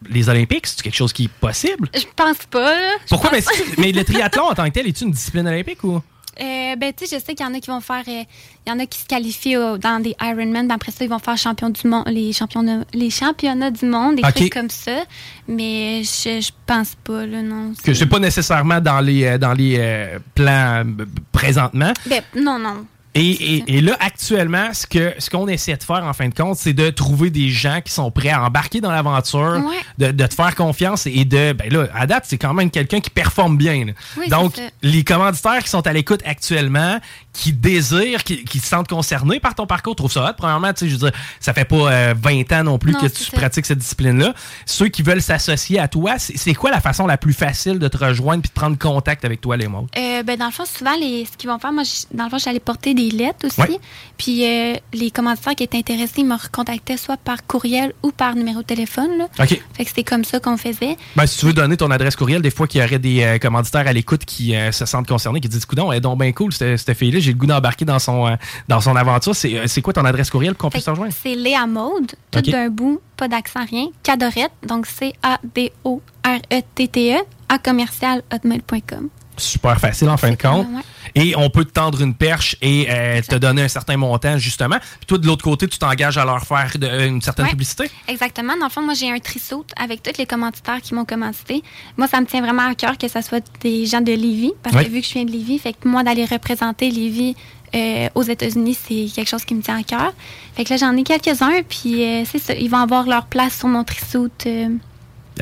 les 0.10 0.30
Olympiques, 0.30 0.66
c'est 0.66 0.82
quelque 0.82 0.96
chose 0.96 1.14
qui 1.14 1.26
est 1.26 1.32
possible? 1.32 1.88
Je 1.94 2.06
pense 2.16 2.38
pas. 2.50 2.74
Pourquoi? 3.08 3.30
pense- 3.30 3.46
Mais, 3.48 3.56
si- 3.66 3.72
mais 3.80 3.92
le 3.92 4.04
triathlon 4.12 4.46
en 4.50 4.54
tant 4.56 4.66
que 4.66 4.72
tel, 4.72 4.88
est-tu 4.88 5.04
une 5.04 5.12
discipline 5.12 5.48
olympique 5.48 5.84
ou? 5.84 6.02
Euh, 6.40 6.76
ben, 6.78 6.94
tu 6.96 7.06
sais, 7.06 7.18
je 7.18 7.24
sais 7.24 7.36
qu'il 7.36 7.46
y 7.46 7.50
en 7.50 7.54
a 7.54 7.60
qui 7.60 7.70
vont 7.70 7.82
faire. 7.82 8.04
euh, 8.08 8.24
Il 8.66 8.70
y 8.70 8.72
en 8.72 8.80
a 8.80 8.86
qui 8.86 9.00
se 9.00 9.06
qualifient 9.06 9.58
euh, 9.58 9.78
dans 9.78 10.02
des 10.02 10.16
Ironman. 10.22 10.68
Ben, 10.68 10.76
après 10.76 10.92
ça, 10.92 11.04
ils 11.04 11.10
vont 11.10 11.20
faire 11.20 11.38
champion 11.38 11.70
du 11.70 11.86
monde, 11.88 12.06
les, 12.08 12.32
championnats, 12.32 12.86
les 12.94 13.10
championnats 13.10 13.70
du 13.72 13.86
monde, 13.86 14.16
des 14.16 14.24
Ok. 14.24 14.36
trucs 14.36 14.54
comme 14.54 14.70
ça. 14.70 15.04
Mais 15.48 16.04
je, 16.04 16.40
je 16.42 16.52
pense 16.66 16.96
pas, 17.04 17.26
là, 17.26 17.42
non. 17.42 17.74
Que 17.84 17.94
c'est 17.94 18.06
pas 18.06 18.20
nécessairement 18.20 18.80
dans 18.80 19.02
les, 19.02 19.26
euh, 19.26 19.38
dans 19.38 19.54
les 19.54 20.18
plans 20.34 20.84
présentement. 21.34 21.92
Ben, 22.08 22.22
non, 22.36 22.58
non. 22.58 22.86
Et, 23.14 23.30
et- 23.58 23.64
et 23.78 23.82
là, 23.82 23.98
actuellement, 24.00 24.74
ce 24.74 24.88
que 24.88 25.14
ce 25.20 25.30
qu'on 25.30 25.48
essaie 25.50 25.76
de 25.76 25.84
faire, 25.84 26.04
en 26.06 26.14
fin 26.14 26.30
de 26.30 26.34
compte, 26.34 26.56
c'est 26.58 26.72
de 26.74 26.90
trouver 26.90 27.30
des 27.30 27.50
gens 27.50 27.82
qui 27.84 27.92
sont 27.92 28.10
prêts 28.12 28.30
à 28.30 28.42
embarquer 28.44 28.80
dans 28.80 28.92
l'aventure, 28.92 29.62
Ouais. 29.68 29.76
de, 30.08 30.12
de 30.12 30.26
te 30.28 30.34
faire 30.34 30.56
confiance 30.56 31.06
et 31.08 31.26
de... 31.26 31.52
Ben 31.54 31.72
là, 31.72 31.88
à 31.94 32.08
date, 32.08 32.26
c'est 32.28 32.38
quand 32.38 32.54
même 32.54 32.72
quelqu'un 32.72 33.02
qui 33.02 33.10
performe 33.10 33.58
bien. 33.58 33.88
Oui, 34.18 34.30
Donc, 34.30 34.54
les 34.82 35.04
commanditaires 35.04 35.62
qui 35.64 35.70
sont 35.70 35.86
à 35.86 35.92
l'écoute 35.94 36.22
actuellement, 36.26 37.00
qui 37.34 37.52
désirent, 37.54 38.24
qui, 38.24 38.44
qui 38.46 38.60
se 38.60 38.68
sentent 38.68 38.88
concernés 38.88 39.40
par 39.40 39.56
ton 39.56 39.66
parcours, 39.68 39.96
trouvent 39.96 40.12
ça 40.12 40.30
hot. 40.30 40.34
Premièrement, 40.38 40.72
tu 40.74 40.80
sais, 40.86 40.88
je 40.90 40.94
veux 40.98 41.10
dire, 41.10 41.20
ça 41.40 41.54
fait 41.54 41.66
pas 41.66 41.92
euh, 41.92 42.14
20 42.18 42.52
ans 42.54 42.64
non 42.64 42.78
plus 42.78 42.94
Non, 42.94 43.00
que 43.00 43.08
tu 43.08 43.32
pratiques 43.32 43.66
cette 43.66 43.80
discipline-là. 43.80 44.34
Ceux 44.66 44.88
qui 44.88 45.02
veulent 45.02 45.22
s'associer 45.22 45.80
à 45.80 45.88
toi, 45.88 46.16
c'est 46.18 46.54
quoi 46.54 46.72
la 46.72 46.80
façon 46.82 47.08
la 47.08 47.18
plus 47.18 47.34
facile 47.34 47.80
de 47.80 47.88
te 47.88 47.98
rejoindre 47.98 48.42
puis 48.42 48.50
de 48.50 48.54
prendre 48.54 48.78
contact 48.78 49.26
avec 49.26 49.42
toi, 49.42 49.58
les 49.58 49.68
mots? 49.68 49.88
Euh, 49.98 50.24
ben, 50.24 50.38
dans 50.38 50.46
le 50.48 50.52
fond, 50.52 50.66
souvent, 50.66 50.96
les, 51.00 51.26
ce 51.26 51.38
qu'ils 51.38 51.50
vont 51.50 51.60
faire, 51.60 51.74
moi, 51.74 51.84
dans 52.14 52.24
le 52.26 52.30
fond, 52.30 52.38
j'allais 52.38 52.60
porter 52.60 52.94
des 52.94 53.01
lettres 53.10 53.48
aussi. 53.48 53.60
Ouais. 53.62 53.80
Puis 54.18 54.46
euh, 54.46 54.76
les 54.94 55.10
commanditaires 55.10 55.56
qui 55.56 55.64
étaient 55.64 55.78
intéressés, 55.78 56.20
ils 56.20 56.26
me 56.26 56.36
recontactaient 56.36 56.98
soit 56.98 57.18
par 57.18 57.46
courriel 57.48 57.94
ou 58.04 58.12
par 58.12 58.36
numéro 58.36 58.60
de 58.62 58.66
téléphone. 58.66 59.18
Là. 59.18 59.28
OK. 59.40 59.48
Fait 59.48 59.84
que 59.84 59.90
c'était 59.90 60.04
comme 60.04 60.24
ça 60.24 60.40
qu'on 60.40 60.58
faisait. 60.58 60.98
Ben, 61.16 61.26
si 61.26 61.40
tu 61.40 61.48
veux 61.48 61.54
donner 61.54 61.78
ton 61.78 61.90
adresse 61.90 62.16
courriel, 62.16 62.42
des 62.42 62.52
fois 62.52 62.68
qu'il 62.68 62.82
y 62.82 62.84
aurait 62.84 63.00
des 63.00 63.24
euh, 63.24 63.40
commanditaires 63.40 63.88
à 63.88 63.94
l'écoute 63.94 64.26
qui 64.26 64.56
euh, 64.56 64.72
se 64.72 64.86
sentent 64.86 65.08
concernés, 65.08 65.42
qui 65.42 65.50
disent 65.50 65.66
Coudon, 65.66 65.92
elle 65.92 65.98
est 65.98 66.02
donc 66.02 66.20
bien 66.20 66.32
cool, 66.34 66.54
cette, 66.54 66.78
cette 66.78 66.96
fille-là, 66.98 67.20
j'ai 67.20 67.32
le 67.32 67.38
goût 67.38 67.48
d'embarquer 67.48 67.86
dans 67.86 68.00
son, 68.00 68.38
dans 68.68 68.82
son 68.82 68.96
aventure. 68.96 69.36
C'est 69.36 69.82
quoi 69.82 69.94
ton 69.94 70.06
adresse 70.06 70.30
courriel 70.30 70.54
qu'on 70.54 70.70
puisse 70.70 70.86
te 70.86 70.90
rejoindre? 70.92 71.14
C'est 71.20 71.36
Léa 71.36 71.66
Maude, 71.66 72.12
tout 72.30 72.42
d'un 72.42 72.70
bout, 72.70 73.02
pas 73.18 73.28
d'accent, 73.28 73.66
rien. 73.66 73.88
Cadorette, 74.04 74.52
donc 74.68 74.86
C-A-D-O-R-E-T-T-E, 74.86 76.02
E, 77.18 77.24
à 77.50 77.58
commercial 77.58 78.22
hotmail.com. 78.32 79.10
Super 79.42 79.80
facile 79.80 80.10
en 80.10 80.18
fin 80.18 80.32
de 80.32 80.36
compte. 80.36 80.68
ouais. 80.68 80.82
Et 81.14 81.36
on 81.36 81.50
peut 81.50 81.66
te 81.66 81.72
tendre 81.72 82.02
une 82.02 82.14
perche 82.14 82.56
et 82.62 82.88
euh, 82.90 83.22
te 83.22 83.36
donner 83.36 83.64
un 83.64 83.68
certain 83.68 83.98
montant, 83.98 84.38
justement. 84.38 84.78
Puis 84.80 85.06
toi, 85.08 85.18
de 85.18 85.28
l'autre 85.28 85.44
côté, 85.44 85.68
tu 85.68 85.78
t'engages 85.78 86.18
à 86.18 86.24
leur 86.24 86.44
faire 86.46 86.72
de- 86.76 86.88
euh, 86.88 87.08
une 87.08 87.22
certaine 87.22 87.46
Ouais. 87.46 87.52
publicité? 87.52 87.90
Exactement. 88.08 88.56
Dans 88.58 88.68
le 88.68 88.72
fond, 88.72 88.82
moi, 88.82 88.94
j'ai 88.94 89.12
un 89.12 89.20
trissaut 89.20 89.66
avec 89.76 90.02
tous 90.04 90.18
les 90.18 90.26
commanditaires 90.26 90.80
qui 90.82 90.94
m'ont 90.94 91.04
commandité. 91.04 91.64
Moi, 91.98 92.08
ça 92.08 92.22
me 92.22 92.26
tient 92.26 92.42
vraiment 92.42 92.70
à 92.70 92.76
cœur 92.76 92.98
que 92.98 93.08
ça 93.10 93.22
soit 93.22 93.44
des 93.62 93.86
gens 93.88 94.00
de 94.00 94.14
Lévis, 94.14 94.54
parce 94.64 94.76
Ouais. 94.76 94.86
que 94.86 94.90
vu 94.92 95.02
que 95.02 95.08
je 95.08 95.14
viens 95.14 95.26
de 95.26 95.32
Lévis, 95.32 95.60
fait 95.60 95.74
que 95.74 95.86
moi, 95.88 96.04
d'aller 96.04 96.24
représenter 96.26 96.90
Lévis 96.92 97.36
euh, 97.76 98.10
aux 98.16 98.24
États-Unis, 98.24 98.78
c'est 98.88 99.08
quelque 99.14 99.30
chose 99.30 99.44
qui 99.46 99.56
me 99.56 99.62
tient 99.62 99.80
à 99.80 99.84
cœur. 99.84 100.14
Fait 100.56 100.64
que 100.66 100.70
là, 100.72 100.78
j'en 100.78 100.96
ai 100.96 101.04
quelques-uns, 101.04 101.62
puis 101.68 102.06
c'est 102.26 102.40
ça. 102.40 102.54
Ils 102.54 102.70
vont 102.70 102.78
avoir 102.80 103.06
leur 103.06 103.26
place 103.26 103.58
sur 103.58 103.68
mon 103.70 103.84
trissaut. 103.84 104.30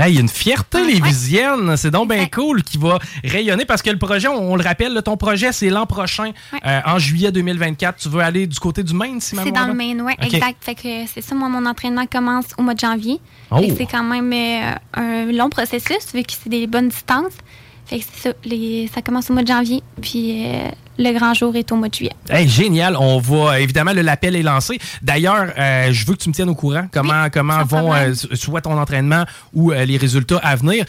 Il 0.07 0.13
y 0.15 0.17
a 0.17 0.21
une 0.21 0.29
fierté 0.29 0.77
Ouais, 0.81 0.93
lévisienne, 0.93 1.75
c'est 1.75 1.91
donc 1.91 2.09
bien 2.09 2.25
cool 2.27 2.63
qui 2.63 2.77
va 2.77 2.99
rayonner 3.23 3.65
parce 3.65 3.81
que 3.81 3.89
le 3.89 3.97
projet, 3.97 4.27
on, 4.27 4.53
on 4.53 4.55
le 4.55 4.63
rappelle, 4.63 4.93
là, 4.93 5.01
ton 5.01 5.17
projet 5.17 5.51
c'est 5.51 5.69
l'an 5.69 5.85
prochain, 5.85 6.31
Ouais. 6.53 6.59
euh, 6.65 6.79
en 6.85 6.99
juillet 6.99 7.31
2024. 7.31 7.97
Tu 7.99 8.09
veux 8.09 8.21
aller 8.21 8.47
du 8.47 8.57
côté 8.59 8.83
du 8.83 8.93
Maine, 8.93 9.19
si 9.19 9.35
ma 9.35 9.43
C'est 9.43 9.51
dans 9.51 9.67
le? 9.67 9.73
Maine, 9.73 10.01
oui, 10.01 10.13
exact. 10.21 10.57
Fait 10.63 10.75
que 10.75 11.05
c'est 11.13 11.21
ça, 11.21 11.35
moi, 11.35 11.49
mon 11.49 11.65
entraînement 11.65 12.05
commence 12.05 12.45
au 12.57 12.61
mois 12.61 12.73
de 12.75 12.79
janvier. 12.79 13.19
Oh. 13.51 13.59
C'est 13.77 13.85
quand 13.87 14.03
même 14.03 14.31
euh, 14.31 14.73
un 14.93 15.25
long 15.31 15.49
processus, 15.49 16.13
vu 16.13 16.23
que 16.23 16.31
c'est 16.33 16.49
des 16.49 16.67
bonnes 16.67 16.89
distances. 16.89 17.33
Fait 17.85 17.99
que 17.99 18.05
c'est 18.13 18.29
ça, 18.29 18.35
les- 18.45 18.87
ça 18.93 19.01
commence 19.01 19.29
au 19.29 19.33
mois 19.33 19.41
de 19.43 19.47
janvier. 19.47 19.81
Puis 20.01 20.45
euh, 20.45 20.69
le 20.99 21.13
grand 21.17 21.33
jour 21.33 21.55
est 21.55 21.71
au 21.71 21.77
mois 21.77 21.87
de 21.87 21.95
juillet. 21.95 22.11
Hey, 22.29 22.47
génial. 22.47 22.97
On 22.97 23.19
va, 23.19 23.59
évidemment, 23.61 23.91
l'appel 23.95 24.35
est 24.35 24.43
lancé. 24.43 24.77
D'ailleurs, 25.01 25.47
euh, 25.57 25.91
je 25.91 26.05
veux 26.05 26.13
que 26.13 26.21
tu 26.21 26.29
me 26.29 26.33
tiennes 26.33 26.49
au 26.49 26.55
courant 26.55 26.87
comment, 26.91 27.27
comment 27.31 27.63
vont 27.63 27.93
euh, 27.93 28.13
soit 28.33 28.61
ton 28.61 28.77
entraînement 28.77 29.23
ou 29.53 29.71
euh, 29.71 29.85
les 29.85 29.97
résultats 29.97 30.39
à 30.43 30.57
venir. 30.57 30.85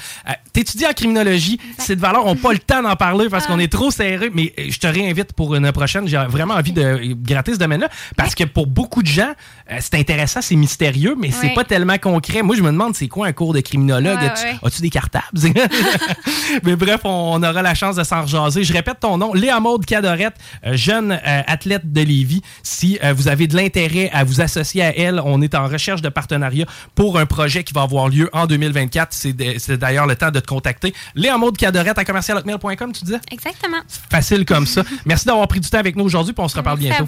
tu 0.53 0.61
étudies 0.61 0.87
en 0.87 0.93
criminologie? 0.93 1.61
Ces 1.79 1.95
valeurs 1.95 2.27
n'ont 2.27 2.35
pas 2.35 2.53
le 2.53 2.59
temps 2.59 2.83
d'en 2.83 2.97
parler 2.97 3.29
parce 3.29 3.47
qu'on 3.47 3.61
est 3.61 3.73
trop 3.73 3.93
serré, 3.93 4.31
mais 4.35 4.53
je 4.59 4.79
te 4.79 4.87
réinvite 4.89 5.33
pour 5.33 5.55
une 5.55 5.71
prochaine. 5.71 6.09
J'ai 6.09 6.19
vraiment 6.29 6.55
envie 6.55 6.73
de 6.73 7.15
gratter 7.15 7.55
ce 7.55 7.59
domaine-là 7.59 7.89
parce 8.17 8.35
que 8.35 8.45
pour 8.45 8.67
beaucoup 8.67 9.03
de 9.03 9.09
gens, 9.09 9.33
c'est 9.79 9.95
intéressant, 9.95 10.43
c'est 10.43 10.57
mystérieux, 10.57 11.15
mais 11.17 11.31
c'est 11.31 11.55
pas 11.55 11.65
tellement 11.65 11.99
concret. 11.99 12.43
Moi, 12.43 12.57
je 12.57 12.63
me 12.63 12.73
demande, 12.73 12.97
c'est 12.97 13.07
quoi 13.09 13.29
un 13.29 13.33
cours 13.33 13.55
de 13.55 13.61
criminologue? 13.61 14.19
As-tu 14.63 14.83
des 14.83 14.91
cartables? 14.91 15.27
mais 16.65 16.75
bref, 16.75 17.01
on, 17.05 17.43
aura 17.43 17.63
la 17.63 17.75
chance 17.75 17.97
de 17.97 18.03
s'en 18.03 18.23
rejaser. 18.23 18.65
Je 18.65 18.73
répète 18.73 18.99
ton 19.01 19.17
nom, 19.17 19.33
Léa 19.33 19.61
Maude 19.61 19.87
Cadorette, 20.01 20.35
euh, 20.67 20.77
jeune 20.77 21.13
euh, 21.13 21.43
athlète 21.47 21.93
de 21.93 22.01
Lévis. 22.01 22.41
Si 22.63 22.99
euh, 23.05 23.13
vous 23.13 23.29
avez 23.29 23.47
de 23.47 23.55
l'intérêt 23.55 24.11
à 24.15 24.25
vous 24.25 24.41
associer 24.41 24.83
à 24.83 24.97
elle, 24.97 25.21
on 25.23 25.43
est 25.43 25.55
en 25.55 25.67
recherche 25.67 26.01
de 26.01 26.09
partenariat 26.09 26.65
pour 26.95 27.19
un 27.19 27.27
projet 27.27 27.65
qui 27.65 27.75
va 27.75 27.83
avoir 27.83 28.09
lieu 28.09 28.31
en 28.33 28.47
2024. 28.47 29.13
C'est 29.13 29.77
d'ailleurs 29.77 30.07
le 30.07 30.17
temps 30.17 30.31
de 30.31 30.41
te 30.41 30.47
contacter. 30.47 30.95
Léa 31.15 31.37
Maude 31.37 31.59
Cadorette 31.59 31.99
à 31.99 32.05
commercialhotmail.com, 32.05 32.93
tu 32.93 33.05
disais? 33.05 33.21
Exactement. 33.31 33.79
Facile 34.11 34.47
comme 34.47 34.67
ça. 34.67 34.83
Merci 35.05 35.27
d'avoir 35.27 35.47
pris 35.49 35.61
du 35.61 35.69
temps 35.69 35.79
avec 35.79 35.97
nous 35.97 36.05
aujourd'hui, 36.05 36.33
puis 36.33 36.43
on 36.43 36.49
se 36.49 36.57
reparle 36.57 36.79
bientôt. 36.79 37.07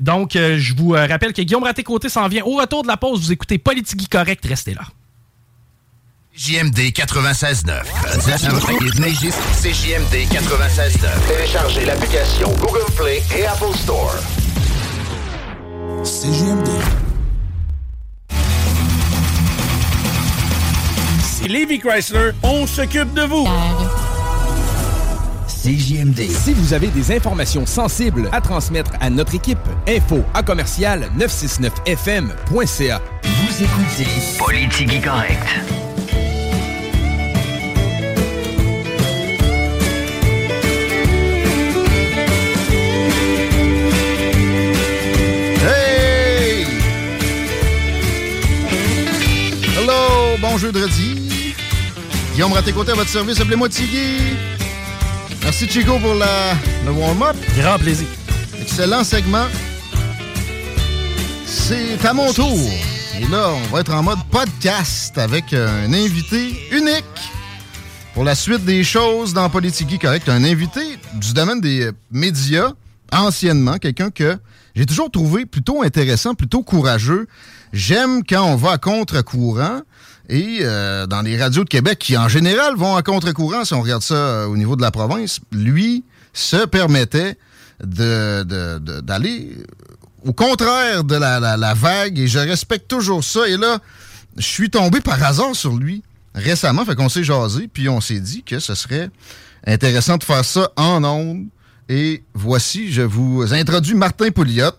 donc, 0.00 0.32
je 0.32 0.74
vous 0.74 0.90
rappelle 0.90 1.32
que 1.32 1.42
Guillaume 1.42 1.64
Raté-Côté 1.64 2.08
s'en 2.08 2.26
vient 2.28 2.44
au 2.44 2.56
retour 2.56 2.82
de 2.82 2.88
la 2.88 2.96
pause. 2.96 3.20
Vous 3.20 3.32
écoutez 3.32 3.58
Politique 3.58 4.08
Correct, 4.10 4.44
restez 4.46 4.74
là. 4.74 4.82
JMD 6.36 6.90
96.9. 6.90 7.84
C'est 9.52 9.72
JMD 9.72 10.26
96.9. 10.32 11.28
Téléchargez 11.28 11.84
l'application 11.84 12.52
Google 12.58 12.90
Play 12.96 13.22
et 13.38 13.46
Apple 13.46 13.72
Store. 13.76 14.16
CJMD. 16.02 16.68
C'est 21.22 21.46
Levi 21.46 21.78
Chrysler, 21.78 22.32
on 22.42 22.66
s'occupe 22.66 23.14
de 23.14 23.22
vous. 23.22 23.46
CJMD. 25.46 26.28
Si 26.32 26.52
vous 26.52 26.72
avez 26.72 26.88
des 26.88 27.14
informations 27.14 27.64
sensibles 27.64 28.28
à 28.32 28.40
transmettre 28.40 28.90
à 29.00 29.08
notre 29.08 29.36
équipe, 29.36 29.58
info 29.86 30.24
à 30.34 30.42
commercial 30.42 31.08
969fm.ca. 31.16 33.00
Vous 33.22 33.62
écoutez 33.62 34.08
Politique 34.36 35.04
Correct. 35.04 35.93
Bon 50.54 50.58
jeudi. 50.58 51.54
Guillaume 52.32 52.52
Raté-Côté 52.52 52.92
à 52.92 52.94
votre 52.94 53.10
service, 53.10 53.40
appelez-moi 53.40 53.68
Tiggy. 53.68 54.36
Merci 55.42 55.68
Chico 55.68 55.98
pour 55.98 56.14
la, 56.14 56.54
le 56.84 56.92
warm-up. 56.92 57.36
Grand 57.56 57.76
plaisir. 57.78 58.06
Excellent 58.60 59.02
segment. 59.02 59.46
C'est 61.44 62.04
à 62.04 62.12
mon 62.12 62.32
tour. 62.32 62.56
Et 63.20 63.26
là, 63.26 63.50
on 63.50 63.74
va 63.74 63.80
être 63.80 63.92
en 63.92 64.04
mode 64.04 64.18
podcast 64.30 65.18
avec 65.18 65.52
un 65.52 65.92
invité 65.92 66.56
unique 66.70 67.04
pour 68.12 68.22
la 68.22 68.36
suite 68.36 68.64
des 68.64 68.84
choses 68.84 69.34
dans 69.34 69.50
Politique 69.50 70.00
Correct. 70.00 70.28
Un 70.28 70.44
invité 70.44 70.98
du 71.14 71.32
domaine 71.32 71.60
des 71.60 71.90
médias, 72.12 72.70
anciennement, 73.10 73.78
quelqu'un 73.78 74.10
que 74.10 74.36
j'ai 74.76 74.86
toujours 74.86 75.10
trouvé 75.10 75.46
plutôt 75.46 75.82
intéressant, 75.82 76.34
plutôt 76.34 76.62
courageux. 76.62 77.26
J'aime 77.72 78.22
quand 78.22 78.44
on 78.44 78.54
va 78.54 78.72
à 78.72 78.78
contre-courant. 78.78 79.80
Et 80.28 80.60
euh, 80.62 81.06
dans 81.06 81.22
les 81.22 81.40
radios 81.40 81.64
de 81.64 81.68
Québec, 81.68 81.98
qui 81.98 82.16
en 82.16 82.28
général 82.28 82.76
vont 82.76 82.96
à 82.96 83.02
contre-courant, 83.02 83.64
si 83.64 83.74
on 83.74 83.82
regarde 83.82 84.02
ça 84.02 84.14
euh, 84.14 84.46
au 84.46 84.56
niveau 84.56 84.76
de 84.76 84.82
la 84.82 84.90
province, 84.90 85.40
lui 85.52 86.04
se 86.32 86.64
permettait 86.64 87.36
d'aller 87.82 88.44
de, 88.44 89.66
au 90.24 90.32
contraire 90.32 91.04
de 91.04 91.14
la, 91.14 91.74
vague 91.74 92.18
et 92.18 92.26
je 92.26 92.38
respecte 92.38 92.88
toujours 92.88 93.22
ça. 93.22 93.46
Et 93.48 93.56
là, 93.56 93.78
je 94.36 94.46
suis 94.46 94.70
tombé 94.70 95.00
par 95.00 95.22
hasard 95.22 95.54
sur 95.54 95.76
lui 95.76 96.02
récemment, 96.34 96.84
fait 96.84 96.96
qu'on 96.96 97.08
s'est 97.08 97.22
jasé, 97.22 97.68
puis 97.72 97.88
on 97.88 98.00
s'est 98.00 98.18
dit 98.18 98.42
que 98.42 98.58
ce 98.58 98.74
serait 98.74 99.08
intéressant 99.66 100.16
de 100.16 100.24
faire 100.24 100.44
ça 100.44 100.70
en 100.76 101.04
ondes. 101.04 101.46
Et 101.88 102.24
voici, 102.32 102.92
je 102.92 103.02
vous 103.02 103.52
introduis 103.52 103.94
Martin 103.94 104.30
Pouliot. 104.30 104.70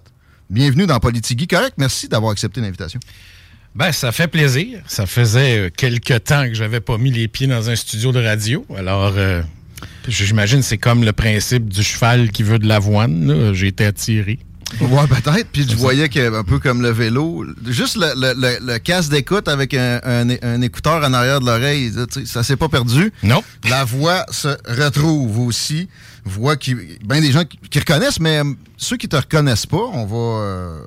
Bienvenue 0.50 0.86
dans 0.86 1.00
Politigui. 1.00 1.48
Correct, 1.48 1.76
merci 1.78 2.08
d'avoir 2.08 2.32
accepté 2.32 2.62
l'invitation. 2.62 3.00
Ben, 3.76 3.92
ça 3.92 4.14
fait 4.14 4.28
plaisir. 4.28 4.80
Ça 4.88 5.06
faisait 5.06 5.60
euh, 5.60 5.70
quelques 5.70 6.24
temps 6.24 6.48
que 6.48 6.54
j'avais 6.54 6.80
pas 6.80 6.98
mis 6.98 7.12
les 7.12 7.28
pieds 7.28 7.48
dans 7.48 7.70
un 7.70 7.76
studio 7.76 8.14
de 8.14 8.24
radio. 8.24 8.66
Alors, 8.78 9.14
euh, 9.18 9.42
j'imagine 10.08 10.62
c'est 10.62 10.78
comme 10.78 11.04
le 11.04 11.12
principe 11.12 11.68
du 11.68 11.84
cheval 11.84 12.32
qui 12.32 12.44
veut 12.44 12.58
de 12.58 12.68
l'avoine. 12.68 13.54
J'ai 13.54 13.68
été 13.68 13.86
attiré. 13.86 14.40
Ouais, 14.80 15.08
peut-être. 15.08 15.48
Puis 15.52 15.68
je 15.70 15.76
voyais 15.76 16.10
qu'un 16.10 16.44
peu 16.44 16.60
comme 16.60 16.82
le 16.82 16.90
vélo, 16.90 17.46
juste 17.68 17.98
le, 17.98 18.14
le, 18.16 18.58
le, 18.66 18.78
casque 18.80 19.12
d'écoute 19.12 19.48
avec 19.48 19.74
un, 19.74 20.00
un, 20.04 20.62
écouteur 20.62 21.04
en 21.04 21.14
arrière 21.14 21.40
de 21.40 21.46
l'oreille, 21.46 21.92
ça 22.26 22.44
s'est 22.44 22.56
pas 22.56 22.70
perdu. 22.70 23.12
Non. 23.24 23.44
La 23.70 23.84
voix 23.84 24.26
se 24.32 24.50
retrouve 24.68 25.40
aussi. 25.40 25.88
Voix 26.24 26.56
qui. 26.56 26.76
Ben 27.06 27.22
des 27.22 27.32
gens 27.32 27.44
qui, 27.46 27.80
reconnaissent, 27.80 28.20
mais 28.20 28.40
euh, 28.40 28.54
ceux 28.78 28.98
qui 28.98 29.08
te 29.08 29.16
reconnaissent 29.16 29.68
pas, 29.68 29.86
on 29.94 30.06
va. 30.06 30.82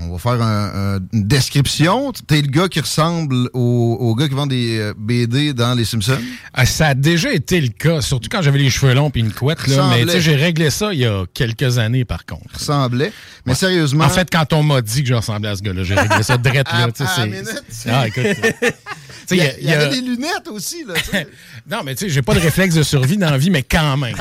On 0.00 0.12
va 0.12 0.18
faire 0.18 0.40
une 0.40 1.24
description. 1.26 2.12
T'es 2.12 2.40
le 2.40 2.48
gars 2.48 2.68
qui 2.68 2.80
ressemble 2.80 3.50
au, 3.52 4.14
gars 4.16 4.28
qui 4.28 4.34
vend 4.34 4.46
des 4.46 4.78
euh, 4.78 4.94
BD 4.96 5.52
dans 5.52 5.74
Les 5.74 5.84
Simpsons? 5.84 6.18
Ah, 6.54 6.66
ça 6.66 6.88
a 6.88 6.94
déjà 6.94 7.32
été 7.32 7.60
le 7.60 7.68
cas, 7.68 8.00
surtout 8.00 8.28
quand 8.30 8.40
j'avais 8.40 8.60
les 8.60 8.70
cheveux 8.70 8.94
longs 8.94 9.10
et 9.14 9.18
une 9.18 9.32
couette. 9.32 9.66
Là, 9.66 9.90
mais 9.90 10.20
j'ai 10.20 10.36
réglé 10.36 10.70
ça 10.70 10.92
il 10.92 11.00
y 11.00 11.06
a 11.06 11.24
quelques 11.34 11.78
années, 11.78 12.04
par 12.04 12.24
contre. 12.24 12.54
Ressemblait. 12.54 13.12
Mais 13.44 13.54
sérieusement... 13.54 14.04
En 14.04 14.08
fait, 14.08 14.28
quand 14.30 14.52
on 14.52 14.62
m'a 14.62 14.82
dit 14.82 15.02
que 15.02 15.08
je 15.08 15.14
ressemblais 15.14 15.48
à 15.48 15.56
ce 15.56 15.62
gars-là, 15.62 15.82
j'ai 15.82 15.94
réglé 15.94 16.22
ça 16.22 16.36
drette 16.36 16.68
là. 16.72 16.88
ah, 17.90 18.06
écoute. 18.06 18.26
Il 19.30 19.66
y, 19.68 19.72
avait 19.72 19.90
des 19.90 20.00
lunettes 20.00 20.48
aussi. 20.50 20.84
Là, 20.84 20.94
non, 21.70 21.82
mais 21.84 21.94
tu 21.94 22.06
sais, 22.06 22.08
j'ai 22.08 22.22
pas 22.22 22.34
de 22.34 22.40
réflexe 22.40 22.74
de 22.74 22.82
survie 22.82 23.16
dans 23.16 23.30
la 23.30 23.38
vie, 23.38 23.50
mais 23.50 23.62
quand 23.62 23.96
même. 23.96 24.16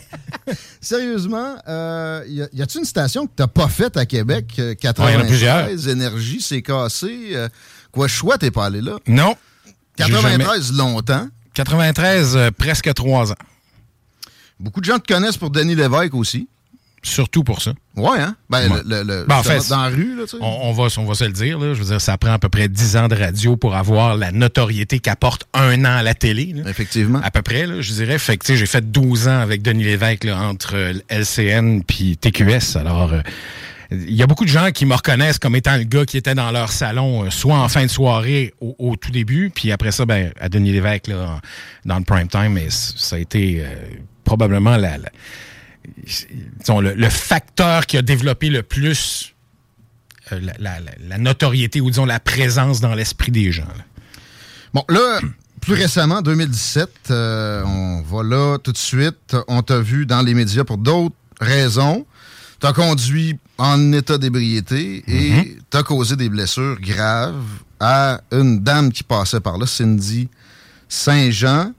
Sérieusement, 0.80 1.56
euh, 1.68 2.24
y 2.26 2.42
a-t-il 2.42 2.80
une 2.80 2.84
station 2.84 3.26
que 3.26 3.32
t'as 3.36 3.46
pas 3.46 3.68
faite 3.68 3.96
à 3.96 4.06
Québec? 4.06 4.60
93, 4.74 5.88
euh, 5.88 5.92
Énergie, 5.92 6.40
c'est 6.40 6.62
cassé. 6.62 7.30
Euh, 7.32 7.48
quoi, 7.92 8.08
choix, 8.08 8.38
t'es 8.38 8.50
pas 8.50 8.66
allé 8.66 8.80
là? 8.80 8.98
Non. 9.06 9.36
93, 9.96 10.72
longtemps. 10.72 11.28
93, 11.54 12.50
presque 12.56 12.92
trois 12.94 13.32
ans. 13.32 13.36
Beaucoup 14.58 14.80
de 14.80 14.84
gens 14.84 14.98
te 14.98 15.12
connaissent 15.12 15.36
pour 15.36 15.50
Denis 15.50 15.74
Lévesque 15.74 16.14
aussi. 16.14 16.48
Surtout 17.02 17.44
pour 17.44 17.62
ça. 17.62 17.72
Ouais, 17.96 18.18
hein? 18.20 18.36
Ben, 18.50 18.68
Le, 18.84 19.24
ben, 19.26 19.36
en 19.36 19.42
fait, 19.42 19.66
dans 19.70 19.82
la 19.84 19.88
rue, 19.88 20.16
là, 20.16 20.24
tu 20.24 20.30
sais. 20.30 20.36
On, 20.42 20.72
va, 20.72 20.88
on 20.98 21.04
va 21.06 21.14
se 21.14 21.24
le 21.24 21.32
dire, 21.32 21.58
là. 21.58 21.72
Je 21.72 21.78
veux 21.78 21.86
dire, 21.86 22.00
ça 22.00 22.18
prend 22.18 22.32
à 22.32 22.38
peu 22.38 22.50
près 22.50 22.68
10 22.68 22.96
ans 22.98 23.08
de 23.08 23.14
radio 23.14 23.56
pour 23.56 23.74
avoir 23.74 24.18
la 24.18 24.32
notoriété 24.32 24.98
qu'apporte 24.98 25.46
un 25.54 25.86
an 25.86 25.96
à 25.96 26.02
la 26.02 26.14
télé. 26.14 26.54
Effectivement. 26.66 27.20
À 27.22 27.30
peu 27.30 27.40
près, 27.40 27.66
là, 27.66 27.80
je 27.80 27.92
dirais. 27.94 28.18
Fait 28.18 28.36
que, 28.36 28.54
j'ai 28.54 28.66
fait 28.66 28.90
12 28.90 29.28
ans 29.28 29.40
avec 29.40 29.62
Denis 29.62 29.84
Lévesque, 29.84 30.24
là, 30.24 30.38
entre 30.42 30.92
LCN 31.08 31.82
puis 31.84 32.18
TQS. 32.18 32.76
Alors, 32.76 33.14
euh, 33.14 33.20
il 33.90 34.14
y 34.14 34.22
a 34.22 34.26
beaucoup 34.26 34.44
de 34.44 34.50
gens 34.50 34.70
qui 34.70 34.86
me 34.86 34.94
reconnaissent 34.94 35.38
comme 35.38 35.56
étant 35.56 35.76
le 35.76 35.84
gars 35.84 36.04
qui 36.04 36.16
était 36.16 36.34
dans 36.34 36.50
leur 36.50 36.70
salon, 36.70 37.24
euh, 37.24 37.30
soit 37.30 37.58
en 37.58 37.68
fin 37.68 37.82
de 37.82 37.90
soirée 37.90 38.54
au, 38.60 38.96
tout 38.96 39.10
début, 39.10 39.50
puis 39.54 39.72
après 39.72 39.90
ça, 39.90 40.06
ben, 40.06 40.32
à 40.40 40.48
Denis 40.48 40.72
Lévesque, 40.72 41.08
là, 41.08 41.40
dans 41.84 41.98
le 41.98 42.04
prime 42.04 42.28
time. 42.28 42.52
Mais 42.52 42.68
ça 42.70 43.16
a 43.16 43.18
été 43.18 43.64
euh, 43.64 43.74
probablement 44.24 44.76
le, 44.76 47.08
facteur 47.08 47.86
qui 47.86 47.96
a 47.96 48.02
développé 48.02 48.48
le 48.48 48.62
plus 48.62 49.34
euh, 50.32 50.40
la, 50.58 51.18
notoriété 51.18 51.80
ou 51.80 51.90
disons 51.90 52.04
la 52.04 52.20
présence 52.20 52.80
dans 52.80 52.94
l'esprit 52.94 53.32
des 53.32 53.50
gens. 53.50 53.64
Bon, 54.72 54.84
là, 54.88 55.18
plus 55.60 55.74
récemment, 55.74 56.22
2017, 56.22 56.90
euh, 57.10 57.62
on 57.64 58.02
va 58.02 58.22
là 58.22 58.58
tout 58.58 58.72
de 58.72 58.78
suite. 58.78 59.36
On 59.48 59.62
t'a 59.62 59.80
vu 59.80 60.06
dans 60.06 60.22
les 60.22 60.34
médias 60.34 60.64
pour 60.64 60.78
d'autres 60.78 61.16
raisons. 61.40 62.06
T'as 62.60 62.72
conduit 62.72 63.38
en 63.58 63.92
état 63.92 64.18
d'ébriété 64.18 65.02
et 65.06 65.30
mm-hmm. 65.30 65.58
t'as 65.70 65.82
causé 65.82 66.14
des 66.16 66.28
blessures 66.28 66.78
graves 66.80 67.42
à 67.80 68.20
une 68.30 68.60
dame 68.60 68.92
qui 68.92 69.02
passait 69.02 69.40
par 69.40 69.56
là, 69.56 69.66
Cindy 69.66 70.28
Saint-Jean 70.88 71.72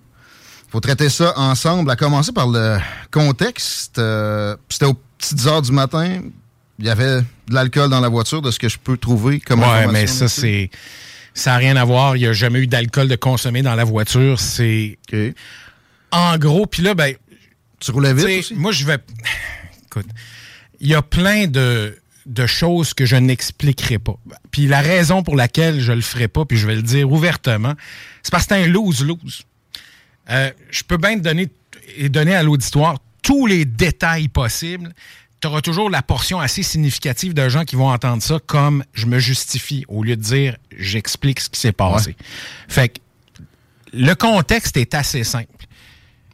faut 0.72 0.80
traiter 0.80 1.10
ça 1.10 1.38
ensemble, 1.38 1.92
à 1.92 1.98
commencer 1.98 2.32
par 2.32 2.48
le 2.48 2.78
contexte. 3.12 4.00
Euh, 4.00 4.56
c'était 4.70 4.86
aux 4.86 4.98
petites 5.18 5.46
heures 5.46 5.62
du 5.62 5.74
matin. 5.74 6.22
Il 6.80 6.86
y 6.86 6.90
avait 6.90 7.20
de 7.20 7.54
l'alcool 7.54 7.90
dans 7.90 8.00
la 8.00 8.08
voiture, 8.08 8.42
de 8.42 8.52
ce 8.52 8.58
que 8.58 8.70
je 8.70 8.78
peux 8.78 8.96
trouver 8.96 9.42
comme 9.42 9.60
Ouais, 9.60 9.88
mais 9.88 10.08
ça, 10.08 10.30
c'est. 10.30 10.72
Ça 11.34 11.52
n'a 11.52 11.58
rien 11.58 11.76
à 11.76 11.84
voir. 11.84 12.16
Il 12.16 12.22
n'y 12.22 12.26
a 12.26 12.34
jamais 12.34 12.60
eu 12.60 12.68
d'alcool 12.68 13.10
de 13.10 13.16
consommé 13.18 13.62
dans 13.62 13.76
la 13.76 13.84
voiture. 13.84 14.40
C'est. 14.40 14.98
En 16.12 16.38
gros, 16.38 16.66
puis 16.66 16.84
là, 16.84 16.94
ben, 16.94 17.16
Tu 17.80 17.92
roulais 17.92 18.14
vite 18.14 18.40
aussi? 18.40 18.56
Moi, 18.56 18.72
je 18.72 18.86
vais. 18.86 18.98
Écoute, 19.88 20.08
il 20.82 20.90
y 20.90 20.96
a 20.96 21.02
plein 21.02 21.48
de, 21.48 21.98
de 22.26 22.46
choses 22.46 22.94
que 22.94 23.06
je 23.06 23.16
n'expliquerai 23.16 23.98
pas. 24.00 24.16
Puis 24.52 24.68
la 24.68 24.82
raison 24.82 25.24
pour 25.24 25.36
laquelle 25.38 25.80
je 25.80 25.94
le 25.94 26.02
ferai 26.02 26.28
pas, 26.28 26.44
puis 26.46 26.58
je 26.58 26.68
vais 26.68 26.76
le 26.76 26.82
dire 26.82 27.10
ouvertement, 27.12 27.76
c'est 28.24 28.32
parce 28.32 28.46
que 28.48 28.56
c'est 28.56 28.64
un 28.64 28.68
lose-lose. 28.68 29.44
Euh, 30.30 30.52
je 30.70 30.84
peux 30.84 30.98
bien 30.98 31.16
te 31.18 31.24
donner 31.24 31.48
et 31.98 32.10
donner 32.10 32.36
à 32.36 32.44
l'auditoire 32.44 32.98
tous 33.22 33.46
les 33.48 33.66
détails 33.66 34.28
possibles. 34.28 34.94
Tu 35.42 35.48
auras 35.48 35.62
toujours 35.62 35.90
la 35.90 36.02
portion 36.04 36.40
assez 36.40 36.62
significative 36.64 37.34
de 37.34 37.50
gens 37.50 37.64
qui 37.64 37.76
vont 37.76 37.90
entendre 37.90 38.22
ça 38.22 38.38
comme 38.46 38.84
je 38.94 39.08
me 39.08 39.18
justifie 39.20 39.86
au 39.88 40.04
lieu 40.04 40.16
de 40.16 40.22
dire 40.22 40.58
j'explique 40.78 41.40
ce 41.40 41.50
qui 41.50 41.60
s'est 41.60 41.72
passé. 41.72 42.16
Fait 42.68 42.90
que 42.90 43.00
le 43.94 44.14
contexte 44.14 44.78
est 44.78 44.94
assez 44.94 45.24
simple. 45.24 45.48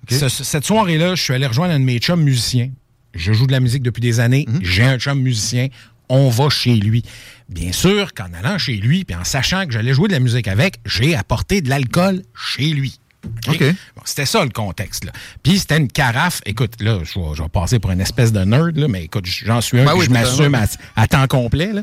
Ce- 0.09 0.29
ce- 0.29 0.43
cette 0.43 0.65
soirée-là, 0.65 1.15
je 1.15 1.23
suis 1.23 1.33
allé 1.33 1.47
rejoindre 1.47 1.73
un 1.73 1.79
de 1.79 1.85
mes 1.85 1.99
chums 1.99 2.21
musiciens. 2.23 2.69
Je 3.17 3.33
joue 3.33 3.47
de 3.47 3.51
la 3.51 3.59
musique 3.59 3.83
depuis 3.83 4.01
des 4.01 4.19
années. 4.19 4.45
J'ai 4.61 4.83
un 4.83 4.97
chum 4.97 5.19
musicien. 5.21 5.67
On 6.09 6.29
va 6.29 6.49
chez 6.49 6.75
lui. 6.75 7.03
Bien 7.49 7.73
sûr 7.73 8.13
qu'en 8.13 8.29
allant 8.33 8.57
chez 8.57 8.75
lui, 8.77 9.03
puis 9.03 9.15
en 9.15 9.25
sachant 9.25 9.65
que 9.65 9.73
j'allais 9.73 9.93
jouer 9.93 10.07
de 10.07 10.13
la 10.13 10.19
musique 10.19 10.47
avec, 10.47 10.75
j'ai 10.85 11.15
apporté 11.15 11.61
de 11.61 11.69
l'alcool 11.69 12.21
chez 12.33 12.67
lui. 12.67 12.99
OK? 13.49 13.59
Bon, 13.59 14.01
c'était 14.05 14.25
ça 14.25 14.43
le 14.43 14.51
contexte. 14.51 15.03
Là. 15.03 15.11
Puis 15.43 15.59
c'était 15.59 15.77
une 15.77 15.89
carafe. 15.89 16.41
Écoute, 16.45 16.81
là, 16.81 16.99
je 17.03 17.19
vais, 17.19 17.25
je 17.35 17.43
vais 17.43 17.49
passer 17.49 17.79
pour 17.79 17.91
une 17.91 17.99
espèce 17.99 18.31
de 18.31 18.39
nerd, 18.45 18.77
là, 18.77 18.87
mais 18.87 19.03
écoute, 19.05 19.25
j'en 19.25 19.59
suis 19.59 19.79
un, 19.79 19.85
Ben 19.85 19.95
oui, 19.95 20.05
je 20.05 20.11
m'assume 20.11 20.57
à 20.95 21.07
temps 21.07 21.27
complet. 21.27 21.73
là. 21.73 21.81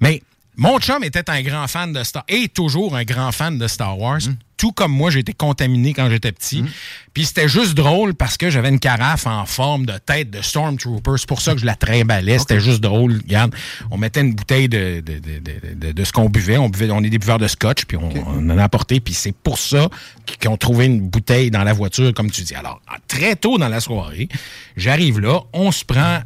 Mais 0.00 0.22
mon 0.56 0.78
chum 0.78 1.02
était 1.04 1.28
un 1.30 1.42
grand 1.42 1.66
fan 1.68 1.92
de 1.92 2.02
Star 2.04 2.24
et 2.28 2.48
toujours 2.48 2.94
un 2.96 3.04
grand 3.04 3.32
fan 3.32 3.58
de 3.58 3.66
Star 3.68 3.98
Wars. 3.98 4.20
Mm. 4.26 4.36
Tout 4.56 4.70
comme 4.70 4.92
moi, 4.92 5.10
j'ai 5.10 5.18
été 5.18 5.32
contaminé 5.34 5.92
quand 5.92 6.08
j'étais 6.08 6.30
petit. 6.30 6.64
Puis 7.12 7.26
c'était 7.26 7.48
juste 7.48 7.74
drôle 7.74 8.14
parce 8.14 8.36
que 8.38 8.50
j'avais 8.50 8.68
une 8.68 8.78
carafe 8.78 9.26
en 9.26 9.44
forme 9.46 9.84
de 9.84 9.98
tête 9.98 10.30
de 10.30 10.40
Stormtrooper. 10.42 11.10
C'est 11.18 11.28
pour 11.28 11.40
ça 11.40 11.54
que 11.54 11.60
je 11.60 11.66
la 11.66 11.74
trimballais. 11.74 12.38
C'était 12.38 12.60
juste 12.60 12.80
drôle. 12.80 13.14
Regarde, 13.24 13.54
on 13.90 13.98
mettait 13.98 14.20
une 14.20 14.32
bouteille 14.32 14.68
de, 14.68 15.02
de, 15.04 15.18
de, 15.18 15.74
de- 15.74 15.92
de- 15.92 16.04
ce 16.04 16.12
qu'on 16.12 16.30
buvait. 16.30 16.56
On 16.56 16.68
buvait, 16.68 16.88
on 16.92 17.02
est 17.02 17.10
des 17.10 17.18
buveurs 17.18 17.38
de 17.38 17.48
scotch, 17.48 17.84
puis 17.84 17.96
on, 17.96 18.08
on 18.28 18.48
en 18.48 18.56
a 18.58 18.62
apporté. 18.62 19.00
Puis 19.00 19.12
c'est 19.12 19.34
pour 19.34 19.58
ça 19.58 19.88
qu'ils 20.24 20.48
ont 20.48 20.56
trouvé 20.56 20.86
une 20.86 21.00
bouteille 21.00 21.50
dans 21.50 21.64
la 21.64 21.72
voiture, 21.72 22.14
comme 22.14 22.30
tu 22.30 22.42
dis. 22.42 22.54
Alors, 22.54 22.80
très 23.08 23.34
tôt 23.34 23.58
dans 23.58 23.68
la 23.68 23.80
soirée, 23.80 24.28
j'arrive 24.76 25.18
là, 25.18 25.40
on 25.52 25.72
se 25.72 25.84
prend 25.84 26.20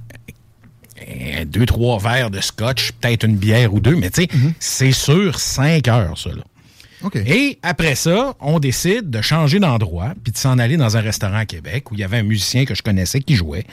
deux, 1.47 1.67
trois 1.67 1.99
verres 1.99 2.31
de 2.31 2.41
scotch, 2.41 2.93
peut-être 2.93 3.25
une 3.25 3.37
bière 3.37 3.73
ou 3.75 3.81
deux, 3.81 3.97
mais 3.97 4.11
tu 4.11 4.23
sais, 4.23 4.29
c'est 4.59 4.93
sûr, 4.93 5.39
cinq 5.39 5.89
heures, 5.89 6.17
ça, 6.19 6.31
là. 6.31 6.43
Et 7.29 7.59
après 7.63 7.95
ça, 7.95 8.35
on 8.41 8.59
décide 8.59 9.09
de 9.09 9.21
changer 9.23 9.61
d'endroit 9.61 10.15
puis 10.25 10.33
de 10.33 10.37
s'en 10.37 10.59
aller 10.59 10.77
dans 10.77 10.97
un 10.97 11.01
restaurant 11.01 11.37
à 11.37 11.47
Québec 11.47 11.93
où 11.93 11.95
il 11.95 12.01
y 12.01 12.03
avait 12.03 12.17
un 12.17 12.23
musicien 12.25 12.65
que 12.65 12.75
je 12.75 12.83
connaissais 12.83 13.21
qui 13.21 13.37
jouait. 13.37 13.65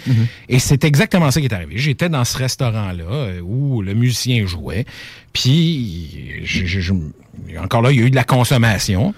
Et 0.48 0.60
c'est 0.60 0.84
exactement 0.84 1.32
ça 1.32 1.40
qui 1.40 1.48
est 1.48 1.54
arrivé. 1.54 1.80
J'étais 1.80 2.08
dans 2.08 2.24
ce 2.24 2.38
restaurant-là 2.38 3.04
euh, 3.10 3.40
où 3.42 3.82
le 3.82 3.96
musicien 3.96 4.46
jouait. 4.46 4.86
Puis, 5.34 6.44
je- 6.44 6.66
je- 6.68 6.80
je- 6.82 6.94
encore 7.60 7.82
là, 7.82 7.92
il 7.92 8.00
y 8.00 8.04
a 8.04 8.06
eu 8.06 8.12
de 8.12 8.16
la 8.16 8.24
consommation. 8.26 9.16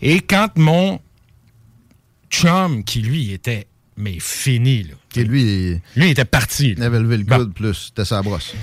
Et 0.00 0.20
quand 0.20 0.56
mon 0.56 1.00
chum, 2.30 2.84
qui 2.84 3.00
lui 3.00 3.32
était 3.32 3.66
mais 4.00 4.18
fini, 4.20 4.84
là. 4.84 4.94
Lui, 5.16 5.74
lui 5.74 5.80
il 5.96 6.04
était 6.10 6.24
parti. 6.24 6.74
Il 6.76 6.82
avait 6.82 6.98
levé 7.00 7.18
le 7.18 7.24
coude 7.24 7.52
plus, 7.54 7.74
c'était 7.88 8.04
sa 8.04 8.22
brosse. 8.22 8.54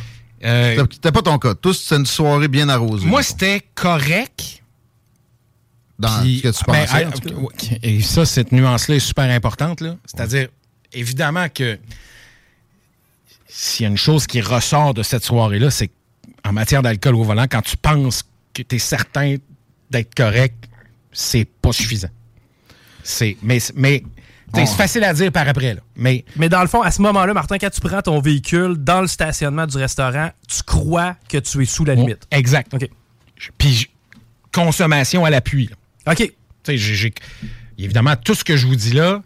Euh, 0.43 0.85
C'était- 0.91 1.11
pas 1.11 1.21
ton 1.21 1.37
cas. 1.39 1.55
Tous, 1.55 1.73
c'était 1.73 1.95
une 1.97 2.05
soirée 2.05 2.47
bien 2.47 2.69
arrosée. 2.69 3.05
Moi, 3.07 3.23
c'était 3.23 3.61
correct. 3.75 4.61
Dans 5.97 6.21
Puis- 6.21 6.37
ce 6.37 6.43
que 6.43 6.57
tu 6.57 6.63
ben, 6.71 6.85
pensais, 6.85 7.07
ah. 7.71 7.77
Et 7.81 8.01
ça, 8.01 8.25
cette 8.25 8.51
nuance-là 8.51 8.95
est 8.95 8.99
super 8.99 9.29
importante. 9.31 9.81
là. 9.81 9.97
C'est-à-dire, 10.05 10.49
évidemment 10.93 11.47
que 11.49 11.79
s'il 13.47 13.83
y 13.83 13.87
a 13.87 13.89
une 13.89 13.97
chose 13.97 14.27
qui 14.27 14.41
ressort 14.41 14.93
de 14.93 15.01
cette 15.03 15.23
soirée-là, 15.23 15.71
c'est 15.71 15.89
en 16.45 16.53
matière 16.53 16.81
d'alcool 16.83 17.15
au 17.15 17.23
volant, 17.23 17.45
quand 17.49 17.61
tu 17.63 17.75
penses 17.77 18.23
que 18.53 18.61
tu 18.61 18.75
es 18.75 18.79
certain 18.79 19.37
d'être 19.89 20.13
correct, 20.15 20.55
c'est 21.11 21.45
pas 21.45 21.71
suffisant. 21.73 22.09
C'est, 23.03 23.37
mais 23.41 23.57
mais 23.75 24.03
c'est 24.55 24.65
facile 24.77 25.03
à 25.03 25.13
dire 25.13 25.31
par 25.31 25.47
après. 25.47 25.73
Là. 25.75 25.81
Mais, 25.95 26.23
Mais 26.37 26.49
dans 26.49 26.61
le 26.61 26.67
fond, 26.67 26.81
à 26.81 26.89
ce 26.91 27.01
moment-là, 27.01 27.33
Martin, 27.33 27.57
quand 27.57 27.69
tu 27.69 27.81
prends 27.81 28.01
ton 28.01 28.19
véhicule 28.21 28.75
dans 28.77 29.01
le 29.01 29.07
stationnement 29.07 29.67
du 29.67 29.77
restaurant, 29.77 30.29
tu 30.47 30.63
crois 30.63 31.15
que 31.29 31.37
tu 31.37 31.61
es 31.61 31.65
sous 31.65 31.85
la 31.85 31.95
limite. 31.95 32.25
Exact. 32.31 32.73
Puis 33.57 33.69
j- 33.73 33.89
consommation 34.53 35.25
à 35.25 35.29
l'appui. 35.29 35.69
OK. 36.07 36.17
Tu 36.17 36.31
sais, 36.63 36.77
j'ai- 36.77 37.13
évidemment, 37.77 38.15
tout 38.15 38.33
ce 38.35 38.43
que 38.43 38.55
je 38.57 38.65
vous 38.67 38.75
dis 38.75 38.93
là 38.93 39.21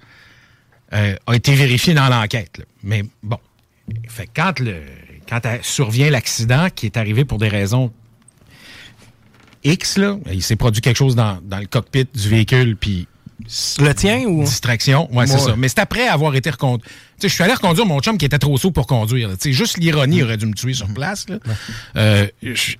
euh, 0.93 1.15
a 1.27 1.35
été 1.35 1.53
vérifié 1.55 1.93
dans 1.93 2.09
l'enquête. 2.09 2.61
Mais 2.83 3.03
bon, 3.23 3.37
fait 4.09 4.27
quand, 4.35 4.59
le, 4.59 4.81
quand 5.29 5.39
survient 5.61 6.09
l'accident 6.09 6.67
qui 6.73 6.87
est 6.87 6.97
arrivé 6.97 7.23
pour 7.25 7.37
des 7.37 7.47
raisons 7.47 7.93
X, 9.63 9.97
là, 9.97 10.17
il 10.31 10.41
s'est 10.41 10.55
produit 10.55 10.81
quelque 10.81 10.97
chose 10.97 11.15
dans, 11.15 11.39
dans 11.43 11.59
le 11.59 11.67
cockpit 11.67 12.07
du 12.13 12.27
véhicule, 12.29 12.75
puis... 12.75 13.07
Le 13.79 13.93
tien 13.93 14.25
ou... 14.25 14.43
Distraction, 14.43 15.13
ouais, 15.13 15.27
c'est 15.27 15.39
ça. 15.39 15.55
Mais 15.57 15.67
c'est 15.67 15.79
après 15.79 16.07
avoir 16.07 16.35
été 16.35 16.49
reconduit. 16.49 16.83
Tu 16.83 16.91
sais, 17.19 17.29
je 17.29 17.33
suis 17.33 17.43
allé 17.43 17.53
reconduire 17.53 17.85
mon 17.85 17.99
chum 17.99 18.17
qui 18.17 18.25
était 18.25 18.39
trop 18.39 18.57
saut 18.57 18.71
pour 18.71 18.87
conduire. 18.87 19.29
sais, 19.39 19.53
juste 19.53 19.77
l'ironie 19.77 20.23
aurait 20.23 20.37
dû 20.37 20.45
me 20.45 20.53
tuer 20.53 20.73
sur 20.73 20.87
place. 20.93 21.27
là. 21.29 21.37
Euh, 21.95 22.27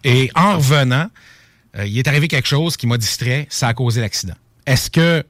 et 0.04 0.32
en 0.36 0.58
revenant, 0.58 1.08
euh, 1.78 1.86
il 1.86 1.97
est 1.97 2.08
arrivé 2.08 2.28
quelque 2.28 2.47
chose 2.47 2.78
qui 2.78 2.88
m'a 2.88 2.97
distrait, 2.97 3.47
ça 3.50 3.67
a 3.67 3.74
causé 3.74 4.02
l'accident. 4.02 4.36
Est-ce 4.65 4.89
que 4.89 5.24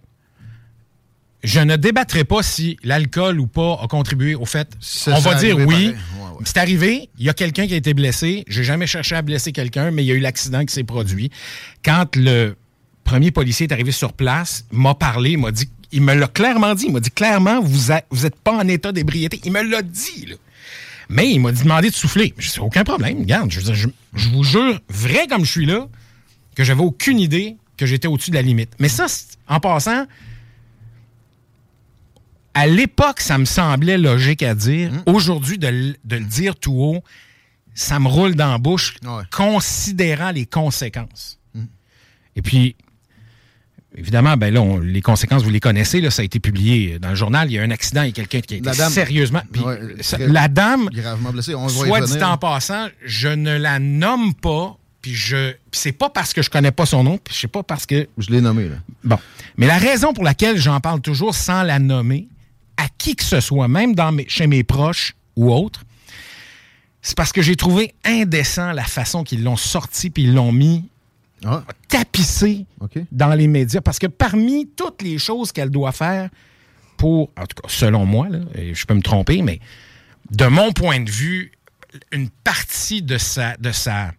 je 1.44 1.60
ne 1.60 1.76
débattrai 1.76 2.24
pas 2.24 2.44
si 2.44 2.78
l'alcool 2.84 3.40
ou 3.40 3.48
pas 3.48 3.80
a 3.82 3.88
contribué 3.88 4.36
au 4.36 4.46
fait. 4.46 4.70
On 5.08 5.20
va 5.20 5.36
dire 5.36 5.58
oui. 5.58 5.96
C'est 6.44 6.58
arrivé, 6.58 7.10
il 7.20 7.26
y 7.26 7.30
a 7.30 7.34
quelqu'un 7.34 7.68
qui 7.68 7.74
a 7.74 7.78
été 7.78 7.94
blessé. 7.94 8.44
J'ai 8.48 8.64
jamais 8.64 8.88
cherché 8.88 9.16
à 9.16 9.22
blesser 9.22 9.52
quelqu'un, 9.52 9.92
mais 9.92 10.04
il 10.04 10.08
y 10.08 10.12
a 10.12 10.16
eu 10.16 10.20
l'accident 10.20 10.66
qui 10.66 10.74
s'est 10.74 10.84
produit. 10.84 11.30
Quand 11.84 12.16
le 12.16 12.56
premier 13.04 13.32
policier 13.32 13.68
est 13.68 13.74
arrivé 13.74 13.92
sur 13.92 14.14
place, 14.14 14.66
m'a 14.72 14.94
parlé, 14.96 15.38
m'a 15.38 15.52
dit, 15.52 15.70
il 15.92 16.02
me 16.02 16.14
l'a 16.14 16.28
clairement 16.28 16.74
dit, 16.76 16.86
il 16.88 16.94
m'a 16.94 17.00
dit 17.00 17.12
clairement, 17.12 17.62
vous 17.62 17.92
a- 17.92 18.02
vous 18.10 18.26
êtes 18.26 18.36
pas 18.36 18.54
en 18.54 18.68
état 18.68 18.92
d'ébriété. 18.92 19.42
Il 19.44 19.52
me 19.52 19.62
l'a 19.62 19.82
dit, 19.82 20.26
là. 20.28 20.36
Mais 21.10 21.30
il 21.30 21.40
m'a 21.42 21.52
demandé 21.52 21.90
de 21.90 21.96
souffler. 21.96 22.34
Je 22.38 22.50
dis, 22.52 22.60
aucun 22.60 22.84
problème, 22.86 23.20
regarde, 23.20 23.52
je, 23.52 23.60
je- 23.74 23.90
je 24.14 24.30
vous 24.30 24.44
jure, 24.44 24.80
vrai 24.90 25.28
comme 25.28 25.44
je 25.44 25.52
suis 25.52 25.66
là, 25.66 25.88
que 26.56 26.64
j'avais 26.64 26.82
aucune 26.84 27.20
idée 27.20 27.58
que 27.76 27.86
j'étais 27.86 28.08
au-dessus 28.08 28.30
de 28.30 28.36
la 28.36 28.42
limite. 28.42 28.70
Mais 28.80 28.88
ça, 28.90 29.08
en 29.48 29.60
passant, 29.60 30.06
à 32.54 32.68
l'époque, 32.68 33.22
ça 33.22 33.38
me 33.38 33.46
semblait 33.46 33.98
logique 33.98 34.44
à 34.44 34.54
dire. 34.56 34.92
Aujourd'hui, 35.06 35.58
de, 35.58 35.68
le 35.68 36.20
dire 36.20 36.56
tout 36.58 36.74
haut, 36.74 37.04
ça 37.74 38.00
me 38.00 38.08
roule 38.08 38.36
dans 38.36 38.52
la 38.52 38.58
bouche, 38.58 38.96
considérant 39.32 40.32
les 40.32 40.46
conséquences. 40.46 41.40
Et 42.36 42.42
puis, 42.42 42.76
évidemment, 43.96 44.38
ben 44.38 44.54
là, 44.54 44.62
on- 44.62 44.80
les 44.80 45.02
conséquences, 45.02 45.44
vous 45.44 45.50
les 45.50 45.60
connaissez, 45.60 46.02
là, 46.02 46.12
ça 46.12 46.22
a 46.22 46.26
été 46.26 46.40
publié 46.40 47.00
dans 47.00 47.10
le 47.10 47.16
journal. 47.16 47.50
Il 47.50 47.54
y 47.56 47.60
a 47.60 47.64
un 47.64 47.72
accident, 47.72 48.04
il 48.04 48.08
y 48.08 48.10
a 48.10 48.14
quelqu'un 48.14 48.42
qui 48.42 48.54
a 48.56 48.58
été 48.58 48.66
La 48.66 48.76
dame- 48.76 48.92
sérieusement. 48.92 49.42
Ouais, 49.64 49.80
ça- 50.02 50.18
la 50.18 50.48
dame, 50.48 50.90
Gravement 50.92 51.32
blessée. 51.32 51.56
On 51.56 51.68
soit 51.70 52.02
dit 52.02 52.14
venir. 52.14 52.30
en 52.30 52.38
passant, 52.38 52.88
je 53.04 53.28
ne 53.28 53.58
la 53.58 53.80
nomme 53.80 54.34
pas, 54.34 54.78
puis 55.02 55.14
je. 55.14 55.52
Puis 55.72 55.80
c'est 55.82 55.92
pas 55.92 56.10
parce 56.10 56.34
que 56.34 56.42
je 56.42 56.50
connais 56.50 56.72
pas 56.72 56.86
son 56.86 57.04
nom, 57.04 57.18
puis 57.18 57.36
c'est 57.38 57.48
pas 57.48 57.64
parce 57.64 57.86
que. 57.86 58.08
Je 58.18 58.30
l'ai 58.30 58.42
nommé, 58.42 58.70
là. 58.70 58.76
Bon. 59.04 59.18
Mais 59.58 59.68
la 59.68 59.78
raison 59.78 60.14
pour 60.14 60.24
laquelle 60.24 60.58
j'en 60.58 60.80
parle 60.80 61.02
toujours 61.02 61.36
sans 61.36 61.64
la 61.64 61.80
nommer, 61.80 62.28
à 62.78 62.86
qui 62.98 63.16
que 63.16 63.24
ce 63.24 63.40
soit, 63.40 63.68
même 63.68 63.94
dans 63.96 64.12
mes- 64.12 64.28
chez 64.30 64.48
mes 64.48 64.64
proches 64.64 65.14
ou 65.36 65.52
autres, 65.54 65.84
c'est 67.02 67.16
parce 67.18 67.32
que 67.32 67.42
j'ai 67.42 67.56
trouvé 67.56 67.94
indécent 68.06 68.72
la 68.74 68.84
façon 68.84 69.24
qu'ils 69.24 69.44
l'ont 69.44 69.58
sorti 69.58 70.10
puis 70.10 70.24
ils 70.24 70.34
l'ont 70.34 70.52
mis 70.52 70.86
tapissé 71.88 72.66
dans 73.12 73.34
les 73.34 73.48
médias. 73.48 73.82
Parce 73.82 74.00
que 74.00 74.08
parmi 74.08 74.68
toutes 74.76 75.02
les 75.02 75.18
choses 75.18 75.52
qu'elle 75.52 75.70
doit 75.70 75.92
faire 75.92 76.30
pour, 76.98 77.32
en 77.38 77.46
tout 77.46 77.62
cas, 77.62 77.68
selon 77.68 78.06
moi, 78.06 78.30
là, 78.30 78.40
et 78.56 78.74
je 78.74 78.86
peux 78.86 78.94
me 78.94 79.02
tromper, 79.02 79.42
mais 79.42 79.60
de 80.30 80.46
mon 80.46 80.72
point 80.72 81.00
de 81.00 81.10
vue, 81.10 81.52
une 82.12 82.30
partie 82.30 83.02
de 83.02 83.18
sa, 83.18 83.58
de 83.58 83.72
sa 83.72 84.12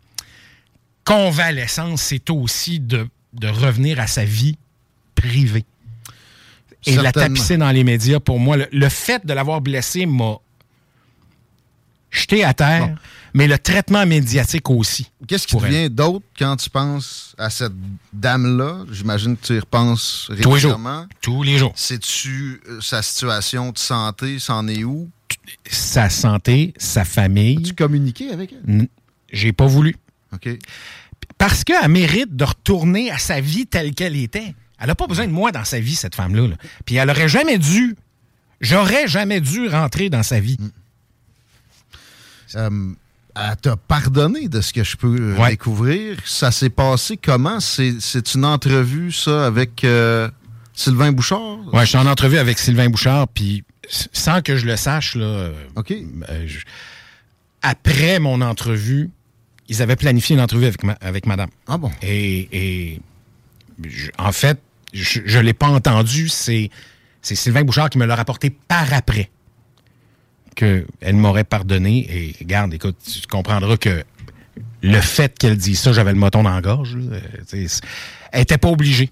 convalescence, 1.05 2.03
c'est 2.03 2.29
aussi 2.31 2.81
de, 2.81 3.09
de 3.33 3.49
revenir 3.49 4.01
à 4.01 4.07
sa 4.07 4.25
vie 4.25 4.57
privée. 5.15 5.65
Et 6.85 6.97
la 6.97 7.13
tapisser 7.13 7.57
dans 7.57 7.71
les 7.71 7.85
médias, 7.85 8.19
pour 8.19 8.41
moi, 8.41 8.57
le, 8.57 8.67
le 8.73 8.89
fait 8.89 9.25
de 9.25 9.33
l'avoir 9.33 9.61
blessé 9.61 10.05
m'a 10.05 10.39
jeté 12.13 12.45
à 12.45 12.55
terre, 12.55 12.95
mais 13.35 13.49
le 13.49 13.59
traitement 13.59 14.07
médiatique 14.07 14.71
aussi. 14.71 15.11
Qu'est-ce 15.27 15.47
qui 15.47 15.57
te 15.57 15.65
vient 15.65 15.89
d'autre 15.89 16.25
quand 16.39 16.57
tu 16.57 16.71
penses 16.71 17.35
à 17.39 17.51
cette 17.51 17.73
dame-là? 18.13 18.85
J'imagine 18.93 19.37
que 19.37 19.47
tu 19.47 19.55
y 19.55 19.59
repenses 19.59 20.31
jours. 20.31 20.53
régulièrement. 20.53 21.07
Tous 21.21 21.43
les 21.43 21.59
jours. 21.59 21.73
Sais-tu 21.75 22.61
euh, 22.69 22.81
sa 22.81 23.03
situation 23.03 23.73
de 23.73 23.79
santé, 23.79 24.39
c'en 24.39 24.69
est 24.69 24.85
où? 24.85 25.11
Sa 25.69 26.11
santé, 26.11 26.75
sa 26.77 27.05
famille. 27.05 27.63
Tu 27.63 27.75
communiqué 27.75 28.31
avec 28.31 28.53
elle? 28.53 28.89
J'ai 29.33 29.53
pas 29.53 29.67
voulu. 29.67 29.97
OK. 30.33 30.49
Parce 31.39 31.65
qu'elle 31.65 31.89
mérite 31.89 32.37
de 32.37 32.45
retourner 32.45 33.11
à 33.11 33.19
sa 33.19 33.41
vie 33.41 33.67
telle 33.67 33.95
qu'elle 33.95 34.17
était. 34.17 34.55
Elle 34.79 34.89
n'a 34.89 34.95
pas 34.95 35.07
besoin 35.07 35.27
de 35.27 35.33
moi 35.33 35.51
dans 35.51 35.65
sa 35.65 35.81
vie, 35.81 35.95
cette 35.95 36.15
femme-là. 36.15 36.49
là. 36.49 36.57
Puis 36.85 36.97
elle 36.97 37.09
aurait 37.09 37.29
jamais 37.29 37.59
dû 37.59 37.97
J'aurais 38.63 39.09
jamais 39.09 39.41
dû 39.41 39.67
rentrer 39.67 40.09
dans 40.09 40.23
sa 40.23 40.39
vie. 40.39 40.57
Elle 42.55 43.57
t'a 43.63 43.77
pardonné 43.77 44.49
de 44.49 44.61
ce 44.61 44.73
que 44.73 44.85
je 44.85 44.97
peux 44.97 45.17
euh, 45.39 45.49
découvrir. 45.49 46.19
Ça 46.27 46.51
s'est 46.51 46.69
passé 46.71 47.17
comment? 47.17 47.61
C'est 47.61 48.35
une 48.35 48.45
entrevue, 48.45 49.11
ça, 49.13 49.47
avec 49.47 49.85
euh, 49.85 50.29
Sylvain 50.75 51.13
Bouchard? 51.13 51.59
Ouais, 51.73 51.81
je 51.83 51.87
suis 51.91 51.99
en 51.99 52.07
entrevue 52.07 52.37
avec 52.39 52.59
Sylvain 52.59 52.91
Bouchard, 52.91 53.29
puis 53.29 53.65
sans 53.89 54.43
que 54.43 54.57
je 54.57 54.67
le 54.67 54.77
sache, 54.77 55.15
là, 55.17 55.25
euh, 55.25 55.53
euh, 55.91 56.45
je- 56.47 56.61
après 57.63 58.19
mon 58.19 58.41
entrevue, 58.41 59.11
ils 59.69 59.81
avaient 59.83 59.97
planifié 59.97 60.35
une 60.37 60.43
entrevue 60.43 60.67
avec, 60.67 60.83
ma- 60.85 60.99
avec 61.01 61.27
madame. 61.27 61.49
Ah 61.67 61.79
bon? 61.79 61.91
Et, 62.03 62.49
et 62.53 63.01
je- 63.83 64.11
en 64.19 64.33
fait, 64.33 64.59
je 64.93 65.21
ne 65.39 65.43
l'ai 65.43 65.53
pas 65.55 65.69
entendu, 65.69 66.29
c'est 66.29 66.71
Sylvain 67.23 67.63
Bouchard 67.65 67.89
qui 67.89 67.99
me 67.99 68.05
l'a 68.05 68.17
rapporté 68.17 68.51
par 68.51 68.93
après 68.93 69.31
qu'elle 70.55 70.87
m'aurait 71.15 71.45
pardonné. 71.45 72.07
Et 72.11 72.37
regarde, 72.41 72.75
écoute, 72.75 72.97
tu 73.05 73.27
comprendras 73.27 73.77
que 73.77 74.05
le 74.83 75.01
fait 75.01 75.37
qu'elle 75.39 75.57
dise 75.57 75.79
ça, 75.81 75.93
j'avais 75.93 76.13
le 76.13 76.19
moton 76.19 76.43
dans 76.43 76.55
la 76.55 76.61
gorge. 76.61 76.97
là. 76.97 77.17
Euh, 77.17 77.67
Elle 78.33 78.41
n'était 78.41 78.59
pas 78.59 78.69
obligée 78.69 79.11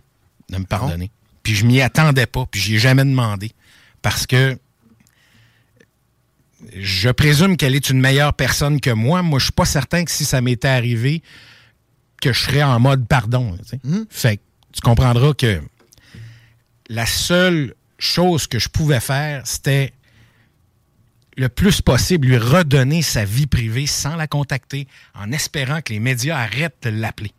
de 0.50 0.58
me 0.58 0.64
pardonner. 0.64 1.10
Puis 1.42 1.54
je 1.54 1.64
m'y 1.64 1.80
attendais 1.80 2.26
pas, 2.26 2.44
puis 2.50 2.60
j'y 2.60 2.74
ai 2.76 2.78
jamais 2.78 3.04
demandé. 3.04 3.52
Parce 4.02 4.26
que 4.26 4.58
je 6.76 7.10
présume 7.10 7.56
qu'elle 7.56 7.74
est 7.74 7.88
une 7.90 8.00
meilleure 8.00 8.34
personne 8.34 8.80
que 8.80 8.90
moi. 8.90 9.22
Moi, 9.22 9.38
je 9.38 9.44
suis 9.44 9.52
pas 9.52 9.64
certain 9.64 10.04
que 10.04 10.10
si 10.10 10.24
ça 10.24 10.40
m'était 10.40 10.68
arrivé, 10.68 11.22
que 12.20 12.32
je 12.32 12.40
serais 12.40 12.62
en 12.62 12.78
mode 12.80 13.06
pardon. 13.06 13.56
Fait 14.10 14.36
que 14.36 14.42
tu 14.72 14.80
comprendras 14.82 15.32
que 15.34 15.60
la 16.88 17.06
seule 17.06 17.74
chose 17.98 18.46
que 18.46 18.58
je 18.58 18.68
pouvais 18.68 19.00
faire, 19.00 19.42
c'était 19.46 19.92
le 21.40 21.48
plus 21.48 21.80
possible 21.80 22.28
lui 22.28 22.36
redonner 22.36 23.00
sa 23.00 23.24
vie 23.24 23.46
privée 23.46 23.86
sans 23.86 24.14
la 24.14 24.26
contacter, 24.26 24.86
en 25.14 25.32
espérant 25.32 25.80
que 25.80 25.92
les 25.94 25.98
médias 25.98 26.36
arrêtent 26.38 26.76
de 26.82 26.90
l'appeler. 26.90 27.32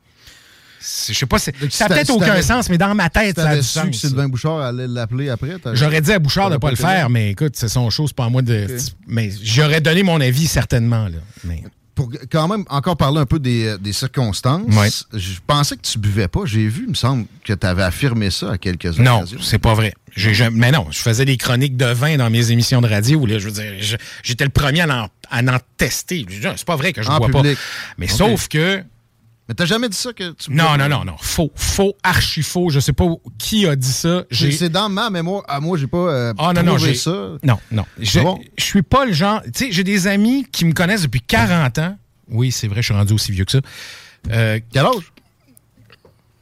Je 0.82 1.14
sais 1.14 1.28
pas, 1.28 1.38
c'est- 1.38 1.54
ça 1.72 1.88
n'a 1.88 1.94
peut-être 1.96 2.10
aucun 2.10 2.42
sens, 2.42 2.68
mais 2.68 2.80
dans 2.80 2.96
ma 2.96 3.12
tête, 3.12 3.36
ça 3.36 3.44
a 3.44 3.46
T'avais 3.50 3.58
du 3.62 3.64
su 3.68 3.74
sens. 3.74 3.86
que 3.86 3.94
Sylvain 3.96 4.28
Bouchard 4.28 4.60
allait 4.62 4.88
l'appeler 4.88 5.30
après? 5.30 5.52
J'aurais 5.74 6.02
dit 6.02 6.12
à 6.12 6.18
Bouchard 6.18 6.50
de 6.50 6.56
ne 6.56 6.60
pas 6.60 6.72
le 6.72 6.76
faire, 6.76 7.12
mais 7.12 7.30
écoute, 7.30 7.54
c'est 7.56 7.68
son 7.70 7.92
chose, 7.92 8.10
c'est 8.10 8.16
pas 8.16 8.26
à 8.26 8.30
moi 8.30 8.42
de. 8.42 8.66
Mais 9.06 9.30
j'aurais 9.44 9.82
donné 9.82 10.02
mon 10.02 10.20
avis 10.20 10.48
certainement. 10.48 11.06
Là. 11.08 11.20
Mais... 11.44 11.62
Pour 11.94 12.10
quand 12.32 12.48
même 12.48 12.64
encore 12.70 12.96
parler 12.96 13.20
un 13.20 13.26
peu 13.26 13.38
des, 13.40 13.66
euh, 13.68 13.78
des 13.78 13.92
circonstances, 13.94 14.64
Ouais. 14.76 14.90
je 15.20 15.34
pensais 15.46 15.76
que 15.76 15.82
tu 15.82 16.00
buvais 16.00 16.28
pas. 16.30 16.42
J'ai 16.46 16.68
vu, 16.68 16.84
il 16.86 16.90
me 16.92 16.94
semble, 16.96 17.26
que 17.44 17.54
tu 17.54 17.68
avais 17.68 17.84
affirmé 17.84 18.32
ça 18.32 18.52
à 18.54 18.58
quelques 18.58 18.86
Non, 18.98 19.18
occasions. 19.18 19.40
c'est 19.42 19.60
pas 19.60 19.74
vrai. 19.74 19.94
Mais 20.54 20.72
non, 20.72 20.88
je 20.90 21.00
faisais 21.00 21.26
des 21.26 21.38
chroniques 21.38 21.76
de 21.78 21.86
vin 21.86 22.18
dans 22.18 22.30
mes 22.30 22.52
émissions 22.52 22.82
de 22.82 22.88
radio. 22.88 23.26
Là, 23.26 23.40
je 23.40 23.50
veux 23.50 23.52
dire, 23.52 23.98
j'étais 24.24 24.44
le 24.46 24.50
premier 24.50 24.82
à 24.82 25.04
en, 25.04 25.08
à 25.30 25.42
en 25.56 25.58
tester. 25.78 26.26
Ah, 26.46 26.54
C'est 26.56 26.66
pas 26.66 26.76
vrai 26.78 26.94
que 26.94 27.02
je 27.04 27.10
En 27.10 27.18
bois 27.18 27.28
public. 27.28 27.56
pas. 27.56 27.62
Mais 27.98 28.08
sauf 28.08 28.48
que. 28.48 28.84
Mais 29.50 29.56
t'as 29.56 29.66
jamais 29.66 29.90
dit 29.90 29.98
ça 29.98 30.14
que 30.14 30.32
tu 30.32 30.52
Non, 30.52 30.78
non, 30.78 30.88
non, 30.88 31.04
non. 31.04 31.16
Faux. 31.20 31.52
Faux, 31.56 31.94
archi 32.04 32.42
faux. 32.44 32.70
Je 32.70 32.80
sais 32.80 32.94
pas 32.94 33.06
qui 33.38 33.66
a 33.68 33.76
dit 33.76 33.92
ça. 33.92 34.24
C'est 34.32 34.38
J'ai- 34.38 34.52
c'est 34.52 34.70
dans 34.70 34.88
ma 34.88 35.10
mémoire. 35.10 35.44
À 35.48 35.60
moi, 35.60 35.78
j'ai 35.78 35.88
pas 35.88 35.98
euh, 35.98 36.34
Ah 36.38 36.54
non, 36.54 36.64
non, 36.64 36.78
j'ai- 36.78 36.94
ça. 36.96 37.32
Non, 37.44 37.60
non. 37.72 37.86
Je, 38.00 38.20
Ah 38.20 38.24
bon? 38.24 38.40
je 38.58 38.64
suis 38.64 38.82
pas 38.82 39.04
le 39.06 39.12
genre. 39.14 39.42
Tu 39.44 39.52
sais, 39.66 39.72
j'ai 39.72 39.84
des 39.84 40.08
amis 40.08 40.46
qui 40.52 40.64
me 40.66 40.74
connaissent 40.74 41.02
depuis 41.04 41.22
40 41.22 41.80
ans. 41.80 41.98
Oui, 42.30 42.52
c'est 42.52 42.68
vrai, 42.68 42.78
je 42.82 42.86
suis 42.86 42.94
rendu 42.94 43.12
aussi 43.14 43.32
vieux 43.34 43.44
que 43.44 43.52
ça. 43.52 43.60
Euh, 44.30 44.60
Quel 44.72 44.86
âge? 44.86 45.12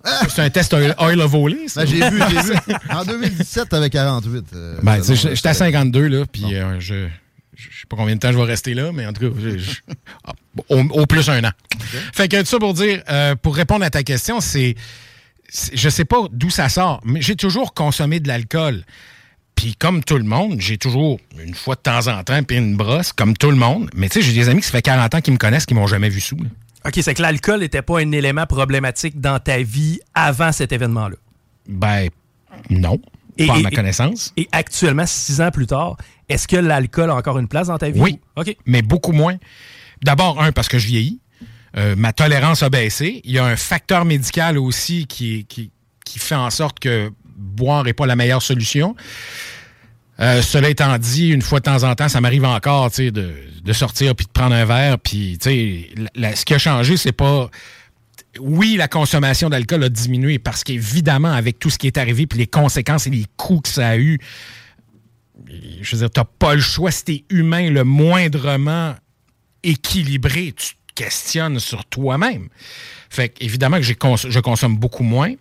C'est 0.30 0.42
un 0.42 0.50
test 0.50 0.74
oil, 0.74 0.96
oil 1.00 1.20
of 1.20 1.32
volé, 1.32 1.68
ça. 1.68 1.82
Ben, 1.84 1.88
j'ai 1.88 2.10
vu, 2.10 2.22
j'ai 2.30 2.42
vu. 2.74 2.76
En 2.90 3.04
2017, 3.04 3.70
t'avais 3.70 3.90
48. 3.90 4.46
euh, 4.56 4.78
Ben, 4.82 5.02
j'étais 5.04 5.50
à 5.50 5.54
52, 5.54 6.08
là, 6.08 6.26
puis 6.32 6.56
euh, 6.56 6.80
je, 6.80 7.08
je 7.72 7.80
sais 7.80 7.86
pas 7.88 7.96
combien 7.98 8.16
de 8.16 8.20
temps 8.20 8.32
je 8.32 8.38
vais 8.38 8.44
rester 8.44 8.74
là, 8.74 8.92
mais 8.94 9.06
en 9.06 9.14
tout 9.14 9.30
cas, 9.30 9.36
je- 9.42 9.58
je- 9.58 9.82
ah, 10.26 10.32
au, 10.70 10.80
au 10.80 11.06
plus 11.06 11.30
un 11.30 11.44
an. 11.44 11.52
Fait 12.14 12.28
que 12.28 12.40
tout 12.40 12.46
ça 12.48 12.60
pour 12.60 12.74
dire, 12.74 13.02
euh, 13.10 13.36
pour 13.36 13.56
répondre 13.56 13.84
à 13.86 13.90
ta 13.90 14.04
question, 14.04 14.40
c'est, 14.42 14.76
c'est- 15.50 15.76
je 15.76 15.90
sais 15.90 16.06
pas 16.06 16.28
d'où 16.32 16.50
ça 16.50 16.70
sort, 16.70 17.02
mais 17.04 17.22
j'ai 17.22 17.36
toujours 17.36 17.74
consommé 17.74 18.20
de 18.20 18.28
l'alcool. 18.28 18.84
Puis 19.56 19.76
comme 19.76 20.04
tout 20.04 20.18
le 20.18 20.24
monde, 20.24 20.62
j'ai 20.62 20.78
toujours 20.78 21.20
une 21.38 21.54
fois 21.54 21.76
de 21.76 21.82
temps 21.82 22.08
en 22.08 22.24
temps 22.24 22.42
puis 22.44 22.56
une 22.58 22.78
brosse, 22.78 23.12
comme 23.12 23.36
tout 23.36 23.50
le 23.52 23.58
monde. 23.58 23.90
Mais 23.94 24.08
tu 24.08 24.22
sais, 24.22 24.26
j'ai 24.26 24.34
des 24.34 24.48
amis 24.48 24.62
qui 24.62 24.68
ça 24.68 24.72
fait 24.72 24.82
40 24.82 25.16
ans 25.16 25.22
qui 25.22 25.32
me 25.32 25.38
connaissent, 25.38 25.66
qui 25.66 25.74
m'ont 25.74 25.88
jamais 25.88 26.08
vu 26.10 26.22
sous. 26.22 26.38
là. 26.38 26.50
OK, 26.86 26.94
c'est 27.02 27.14
que 27.14 27.22
l'alcool 27.22 27.60
n'était 27.60 27.82
pas 27.82 28.00
un 28.00 28.12
élément 28.14 28.46
problématique 28.46 29.20
dans 29.20 29.38
ta 29.40 29.62
vie 29.62 30.00
avant 30.14 30.54
cet 30.54 30.72
événement-là? 30.72 31.18
Ben, 31.68 32.08
non. 32.70 33.02
Pas 33.48 33.56
à 33.56 33.60
ma 33.60 33.72
connaissance. 33.72 34.34
Et 34.38 34.48
actuellement, 34.52 35.06
six 35.06 35.42
ans 35.42 35.52
plus 35.52 35.68
tard, 35.68 35.98
est-ce 36.28 36.48
que 36.48 36.56
l'alcool 36.58 37.10
a 37.10 37.16
encore 37.16 37.38
une 37.40 37.48
place 37.48 37.68
dans 37.68 37.78
ta 37.78 37.90
vie? 37.90 38.00
Oui, 38.00 38.20
OK. 38.36 38.56
mais 38.66 38.82
beaucoup 38.82 39.12
moins. 39.12 39.38
D'abord, 40.04 40.42
un, 40.42 40.52
parce 40.52 40.68
que 40.68 40.78
je 40.80 40.88
vieillis. 40.88 41.20
Euh, 41.78 41.96
ma 41.96 42.14
tolérance 42.14 42.64
a 42.64 42.70
baissé. 42.70 43.22
Il 43.24 43.32
y 43.32 43.38
a 43.38 43.46
un 43.46 43.56
facteur 43.56 44.04
médical 44.06 44.58
aussi 44.58 45.06
qui, 45.08 45.46
qui, 45.48 45.72
qui 46.06 46.18
fait 46.20 46.36
en 46.36 46.50
sorte 46.50 46.80
que 46.80 47.12
boire 47.36 47.84
n'est 47.84 47.94
pas 47.94 48.06
la 48.08 48.16
meilleure 48.16 48.42
solution. 48.42 48.96
Euh, 50.20 50.42
cela 50.42 50.70
étant 50.70 50.98
dit, 50.98 51.30
une 51.30 51.42
fois 51.42 51.60
de 51.60 51.64
temps 51.66 51.84
en 51.84 51.96
temps, 51.96 52.10
ça 52.10 52.20
m'arrive 52.20 52.44
encore 52.44 52.90
tu 52.92 52.96
sais, 53.06 53.12
de, 53.12 53.34
de 53.64 53.74
sortir 53.74 54.16
puis 54.16 54.26
de 54.26 54.32
prendre 54.32 54.54
un 54.56 54.66
verre. 54.66 55.00
Puis, 55.00 55.38
la- 55.96 56.10
la- 56.30 56.36
ce 56.36 56.44
qui 56.44 56.54
a 56.54 56.58
changé, 56.58 56.98
c'est 56.98 57.14
pas. 57.14 57.50
Oui, 58.40 58.76
la 58.78 58.88
consommation 58.88 59.50
d'alcool 59.50 59.84
a 59.84 59.90
diminué 59.90 60.38
parce 60.38 60.64
qu'évidemment, 60.64 61.32
avec 61.32 61.58
tout 61.58 61.70
ce 61.70 61.78
qui 61.78 61.88
est 61.88 61.98
arrivé, 61.98 62.28
puis 62.28 62.38
les 62.38 62.48
conséquences 62.48 63.08
et 63.08 63.10
les 63.10 63.26
coûts 63.38 63.62
que 63.62 63.70
ça 63.70 63.90
a 63.90 63.98
eu, 63.98 64.20
je 65.82 65.96
veux 65.96 66.02
dire, 66.02 66.12
t'as 66.12 66.26
pas 66.26 66.54
le 66.54 66.62
choix. 66.62 66.92
Si 66.92 67.04
t'es 67.06 67.24
humain 67.30 67.72
le 67.72 67.84
moindrement 67.84 68.96
équilibré, 69.64 70.54
tu 70.56 70.76
te 70.76 70.94
questionnes 70.96 71.60
sur 71.60 71.86
toi-même. 71.86 72.50
Fait 73.10 73.30
que, 73.30 73.44
évidemment 73.44 73.78
que 73.78 73.84
je 73.84 74.40
consomme 74.40 74.78
beaucoup 74.78 75.04
moins. 75.04 75.34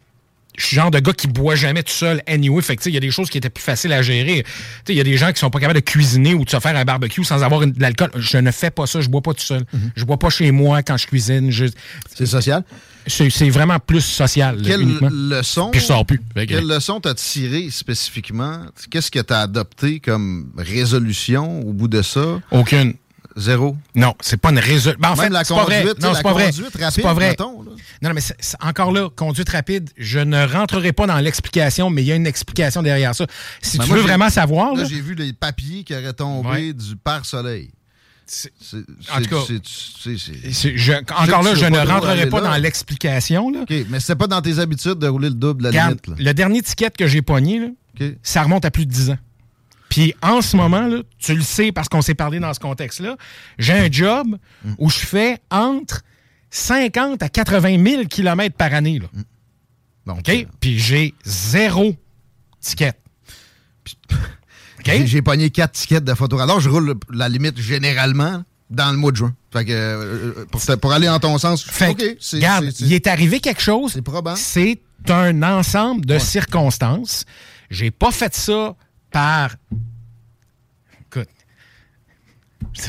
Je 0.58 0.66
suis 0.66 0.76
le 0.76 0.82
genre 0.82 0.90
de 0.90 0.98
gars 0.98 1.12
qui 1.12 1.26
boit 1.28 1.54
jamais 1.54 1.82
tout 1.82 1.92
seul 1.92 2.20
anyway. 2.26 2.60
Fait 2.62 2.76
que, 2.76 2.80
tu 2.82 2.84
sais, 2.84 2.90
il 2.90 2.94
y 2.94 2.98
a 2.98 3.00
des 3.00 3.10
choses 3.10 3.30
qui 3.30 3.38
étaient 3.38 3.48
plus 3.48 3.62
faciles 3.64 3.92
à 3.92 4.02
gérer. 4.02 4.42
Tu 4.44 4.50
sais, 4.50 4.92
il 4.92 4.96
y 4.96 5.00
a 5.00 5.04
des 5.04 5.16
gens 5.16 5.32
qui 5.32 5.38
sont 5.38 5.48
pas 5.50 5.60
capables 5.60 5.78
de 5.80 5.84
cuisiner 5.84 6.34
ou 6.34 6.44
de 6.44 6.50
se 6.50 6.58
faire 6.60 6.76
un 6.76 6.84
barbecue 6.84 7.24
sans 7.24 7.42
avoir 7.42 7.66
de 7.66 7.72
l'alcool. 7.80 8.10
Je 8.16 8.36
ne 8.38 8.50
fais 8.50 8.70
pas 8.70 8.86
ça. 8.86 9.00
Je 9.00 9.08
bois 9.08 9.22
pas 9.22 9.32
tout 9.34 9.44
seul. 9.44 9.64
Je 9.96 10.04
bois 10.04 10.18
pas 10.18 10.28
chez 10.30 10.50
moi 10.50 10.82
quand 10.82 10.96
je 10.96 11.06
cuisine. 11.06 11.50
Je... 11.50 11.66
C'est 12.14 12.26
social? 12.26 12.62
C'est 13.06 13.48
vraiment 13.48 13.78
plus 13.78 14.02
social. 14.02 14.60
Quelle 14.62 14.82
uniquement. 14.82 15.08
leçon. 15.10 15.70
Puis 15.70 15.80
je 15.80 15.86
sors 15.86 16.04
plus. 16.04 16.18
Que- 16.18 16.44
Quelle 16.44 16.66
leçon 16.66 17.00
t'as 17.00 17.14
tiré 17.14 17.70
spécifiquement? 17.70 18.66
Qu'est-ce 18.90 19.10
que 19.10 19.20
t'as 19.20 19.40
adopté 19.40 19.98
comme 20.00 20.50
résolution 20.58 21.60
au 21.60 21.72
bout 21.72 21.88
de 21.88 22.02
ça? 22.02 22.40
Aucune. 22.50 22.94
Zéro? 23.38 23.76
Non, 23.94 24.14
c'est 24.20 24.36
pas 24.36 24.50
une 24.50 24.58
résolution. 24.58 24.98
Ben, 25.00 25.08
en 25.10 25.16
Même 25.16 25.24
fait, 25.24 25.28
la 25.30 25.44
pas 25.44 25.54
Non, 25.54 26.08
la 26.10 26.14
c'est 26.16 26.22
pas 26.22 26.32
vrai. 26.32 26.44
conduite 26.46 26.72
rapide, 26.74 26.90
C'est 26.92 27.02
pas 27.02 27.14
vrai. 27.14 27.28
mettons, 27.30 27.62
là. 27.62 27.70
Non, 28.02 28.08
non, 28.10 28.14
mais 28.14 28.20
encore 28.60 28.92
là, 28.92 29.08
conduite 29.14 29.48
rapide, 29.48 29.90
je 29.96 30.18
ne 30.18 30.46
rentrerai 30.46 30.92
pas 30.92 31.06
dans 31.06 31.18
l'explication, 31.18 31.88
mais 31.90 32.02
il 32.02 32.06
y 32.06 32.12
a 32.12 32.16
une 32.16 32.26
explication 32.26 32.82
derrière 32.82 33.14
ça. 33.14 33.26
Si 33.62 33.78
Ben, 33.78 33.84
tu 33.84 33.90
moi, 33.90 33.98
veux 33.98 34.02
vraiment 34.04 34.28
savoir, 34.30 34.74
Là, 34.74 34.82
là, 34.82 34.88
j'ai 34.88 35.00
vu 35.00 35.14
les 35.14 35.32
papiers 35.32 35.84
qui 35.84 35.94
auraient 35.94 36.12
tombé 36.12 36.48
Ouais. 36.48 36.72
du 36.72 36.96
pare-soleil. 36.96 37.70
En 39.10 39.22
tout 39.22 39.30
cas, 39.30 39.36
je- 40.04 40.92
encore 40.92 41.42
là, 41.42 41.54
je 41.54 41.64
ne 41.64 41.78
rentrerai 41.78 42.28
pas 42.28 42.40
dans 42.40 42.56
l'explication. 42.56 43.46
OK, 43.46 43.72
mais 43.88 44.00
c'est 44.00 44.16
pas 44.16 44.26
dans 44.26 44.42
tes 44.42 44.58
habitudes 44.58 44.98
de 44.98 45.08
rouler 45.08 45.28
le 45.30 45.34
double, 45.34 45.70
la 45.70 45.86
limite. 45.86 46.06
le 46.18 46.32
dernier 46.34 46.60
ticket 46.62 46.90
que 46.90 47.06
j'ai 47.06 47.22
pogné, 47.22 47.72
ça 48.22 48.42
remonte 48.42 48.64
à 48.64 48.70
plus 48.70 48.84
de 48.86 48.90
10 48.92 49.10
ans. 49.10 49.18
Puis 49.98 50.14
en 50.22 50.40
ce 50.42 50.56
moment, 50.56 50.86
là, 50.86 50.98
tu 51.18 51.34
le 51.34 51.42
sais 51.42 51.72
parce 51.72 51.88
qu'on 51.88 52.02
s'est 52.02 52.14
parlé 52.14 52.38
dans 52.38 52.54
ce 52.54 52.60
contexte-là, 52.60 53.16
j'ai 53.58 53.72
un 53.72 53.90
job 53.90 54.36
Mm. 54.64 54.72
où 54.78 54.88
je 54.90 54.98
fais 54.98 55.38
entre 55.50 56.02
50 56.50 57.20
à 57.20 57.28
80 57.28 57.84
000 57.84 58.04
km 58.04 58.54
par 58.56 58.72
année. 58.74 59.00
Là. 59.00 60.12
OK? 60.14 60.46
Puis 60.60 60.78
j'ai 60.78 61.14
zéro 61.24 61.96
ticket. 62.60 62.92
J'ai- 64.86 65.06
J'ai 65.06 65.20
pogné 65.20 65.50
quatre 65.50 65.72
tickets 65.72 66.04
de 66.04 66.14
photoradar. 66.14 66.60
Je 66.60 66.70
roule 66.70 66.94
la 67.12 67.28
limite 67.28 67.58
généralement 67.60 68.44
dans 68.70 68.90
le 68.92 68.96
mois 68.96 69.10
de 69.10 69.16
juin. 69.16 69.34
Fait 69.52 69.64
que 69.64 69.72
euh, 69.72 70.44
pour, 70.52 70.60
pour 70.80 70.92
aller 70.92 71.08
en 71.08 71.18
ton 71.18 71.36
sens, 71.38 71.64
Fait 71.64 71.88
regarde, 72.32 72.72
il 72.80 72.92
est 72.92 73.06
arrivé 73.08 73.40
quelque 73.40 73.60
chose. 73.60 73.92
C'est 73.94 74.02
probable. 74.02 74.38
C'est 74.38 74.80
un 75.08 75.42
ensemble 75.42 76.06
de 76.06 76.18
circonstances. 76.18 77.24
J'ai 77.68 77.90
pas 77.90 78.12
fait 78.12 78.34
ça 78.34 78.76
par. 79.10 79.56
Écoute. 81.06 81.28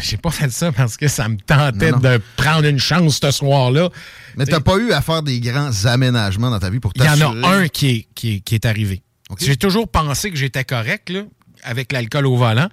J'ai 0.02 0.18
pas 0.18 0.32
fait 0.32 0.50
ça 0.52 0.72
parce 0.72 0.98
que 0.98 1.08
ça 1.08 1.28
me 1.30 1.38
tentait 1.38 1.92
Non, 1.92 1.98
non. 1.98 2.04
de 2.04 2.22
prendre 2.38 2.66
une 2.66 2.80
chance 2.80 3.20
ce 3.22 3.32
soir-là. 3.32 3.90
Mais 4.38 4.46
t'as 4.46 4.60
pas 4.60 4.78
eu 4.78 4.92
à 4.92 5.02
faire 5.02 5.24
des 5.24 5.40
grands 5.40 5.86
aménagements 5.86 6.50
dans 6.50 6.60
ta 6.60 6.70
vie 6.70 6.80
pour 6.80 6.92
Il 6.96 7.02
y 7.04 7.08
en 7.08 7.12
t'assurer? 7.12 7.44
a 7.44 7.50
un 7.50 7.68
qui 7.68 7.90
est, 7.90 8.08
qui 8.16 8.36
est, 8.36 8.40
qui 8.42 8.56
est 8.56 8.66
arrivé. 8.66 9.02
J'ai 9.40 9.56
toujours 9.58 9.88
pensé 9.90 10.32
que 10.32 10.38
j'étais 10.38 10.64
correct 10.64 11.10
là, 11.10 11.22
avec 11.64 11.92
l'alcool 11.92 12.26
au 12.26 12.36
volant. 12.36 12.70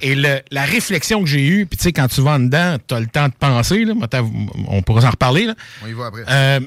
Et 0.00 0.16
le- 0.16 0.40
la 0.50 0.64
réflexion 0.64 1.20
que 1.22 1.28
j'ai 1.28 1.46
eue, 1.46 1.64
puis 1.66 1.76
tu 1.76 1.84
sais, 1.84 1.92
quand 1.92 2.08
tu 2.08 2.20
vas 2.20 2.32
en 2.32 2.40
dedans, 2.40 2.76
tu 2.88 2.92
as 2.94 2.98
le 3.00 3.06
temps 3.06 3.28
de 3.28 3.34
penser, 3.34 3.84
là, 3.84 3.94
t'as- 4.10 4.22
on 4.66 4.82
pourra 4.82 5.06
en 5.06 5.10
reparler. 5.10 5.46
Là. 5.46 5.54
On 5.84 5.86
y 5.86 5.92
va 5.92 6.06
après. 6.06 6.24
Euh, 6.28 6.60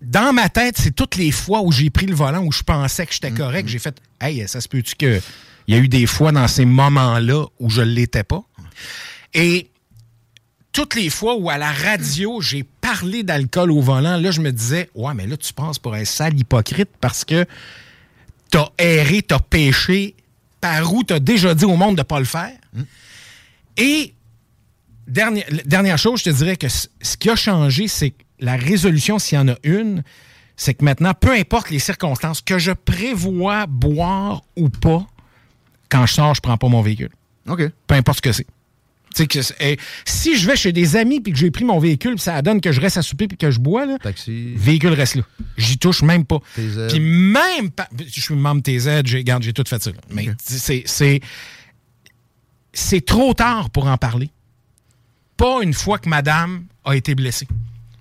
dans 0.00 0.32
ma 0.32 0.48
tête, 0.48 0.76
c'est 0.78 0.94
toutes 0.94 1.16
les 1.16 1.30
fois 1.30 1.60
où 1.62 1.72
j'ai 1.72 1.90
pris 1.90 2.06
le 2.06 2.14
volant, 2.14 2.44
où 2.44 2.52
je 2.52 2.62
pensais 2.62 3.06
que 3.06 3.12
j'étais 3.12 3.30
correct, 3.30 3.68
j'ai 3.68 3.78
fait 3.78 4.00
Hey, 4.20 4.46
ça 4.48 4.60
se 4.60 4.68
peut-tu 4.68 4.94
que. 4.96 5.20
Il 5.66 5.74
y 5.74 5.78
a 5.78 5.80
eu 5.80 5.88
des 5.88 6.06
fois 6.06 6.32
dans 6.32 6.48
ces 6.48 6.64
moments-là 6.64 7.44
où 7.60 7.70
je 7.70 7.82
ne 7.82 7.86
l'étais 7.86 8.24
pas? 8.24 8.42
Et 9.34 9.70
toutes 10.72 10.94
les 10.94 11.10
fois 11.10 11.36
où 11.36 11.50
à 11.50 11.58
la 11.58 11.70
radio, 11.70 12.40
j'ai 12.40 12.64
parlé 12.64 13.22
d'alcool 13.22 13.70
au 13.70 13.80
volant, 13.80 14.16
là, 14.16 14.30
je 14.30 14.40
me 14.40 14.50
disais 14.50 14.90
Ouais, 14.94 15.14
mais 15.14 15.26
là, 15.26 15.36
tu 15.36 15.52
penses 15.52 15.78
pour 15.78 15.94
un 15.94 16.04
sale 16.04 16.38
hypocrite 16.38 16.90
parce 17.00 17.24
que 17.24 17.44
t'as 18.50 18.68
erré, 18.78 19.22
t'as 19.22 19.38
péché, 19.38 20.14
par 20.60 20.92
où 20.92 21.04
t'as 21.04 21.20
déjà 21.20 21.54
dit 21.54 21.64
au 21.64 21.76
monde 21.76 21.96
de 21.96 22.00
ne 22.00 22.04
pas 22.04 22.18
le 22.18 22.24
faire. 22.24 22.56
Et 23.76 24.14
dernière, 25.06 25.46
dernière 25.66 25.98
chose, 25.98 26.20
je 26.20 26.24
te 26.24 26.30
dirais 26.30 26.56
que 26.56 26.68
ce 26.68 27.16
qui 27.18 27.30
a 27.30 27.36
changé, 27.36 27.86
c'est 27.86 28.10
que 28.10 28.22
la 28.40 28.56
résolution, 28.56 29.18
s'il 29.18 29.36
y 29.36 29.40
en 29.40 29.48
a 29.48 29.56
une, 29.62 30.02
c'est 30.56 30.74
que 30.74 30.84
maintenant, 30.84 31.14
peu 31.14 31.32
importe 31.32 31.70
les 31.70 31.78
circonstances, 31.78 32.40
que 32.40 32.58
je 32.58 32.72
prévois 32.72 33.66
boire 33.66 34.42
ou 34.56 34.68
pas, 34.68 35.06
quand 35.88 36.06
je 36.06 36.14
sors, 36.14 36.34
je 36.34 36.40
prends 36.40 36.56
pas 36.56 36.68
mon 36.68 36.82
véhicule. 36.82 37.10
OK. 37.48 37.62
Peu 37.86 37.94
importe 37.94 38.18
ce 38.18 38.22
que 38.22 38.32
c'est. 38.32 38.46
Que 39.16 39.40
eh, 39.60 39.76
si 40.04 40.38
je 40.38 40.46
vais 40.46 40.56
chez 40.56 40.72
des 40.72 40.94
amis 40.96 41.20
puis 41.20 41.32
que 41.32 41.38
j'ai 41.38 41.50
pris 41.50 41.64
mon 41.64 41.78
véhicule, 41.80 42.20
ça 42.20 42.40
donne 42.42 42.60
que 42.60 42.70
je 42.70 42.80
reste 42.80 42.96
à 42.96 43.02
souper 43.02 43.26
puis 43.26 43.36
que 43.36 43.50
je 43.50 43.58
bois, 43.58 43.84
là, 43.84 43.98
véhicule 44.26 44.92
reste 44.92 45.16
là. 45.16 45.22
J'y 45.56 45.78
touche 45.78 46.02
même 46.02 46.24
pas. 46.24 46.38
Puis 46.54 47.00
même 47.00 47.70
pas. 47.70 47.88
Je 47.98 48.20
suis 48.20 48.34
membre 48.34 48.62
TZ, 48.62 49.02
j'ai, 49.04 49.24
j'ai 49.40 49.52
tout 49.52 49.64
fait 49.66 49.82
ça. 49.82 49.90
là. 49.90 49.96
Mais 50.10 50.28
c'est, 50.40 50.84
c'est, 50.86 51.20
c'est 52.72 53.04
trop 53.04 53.34
tard 53.34 53.70
pour 53.70 53.86
en 53.86 53.96
parler. 53.96 54.30
Pas 55.36 55.62
une 55.62 55.74
fois 55.74 55.98
que 55.98 56.08
madame 56.08 56.66
a 56.84 56.94
été 56.94 57.14
blessée. 57.14 57.48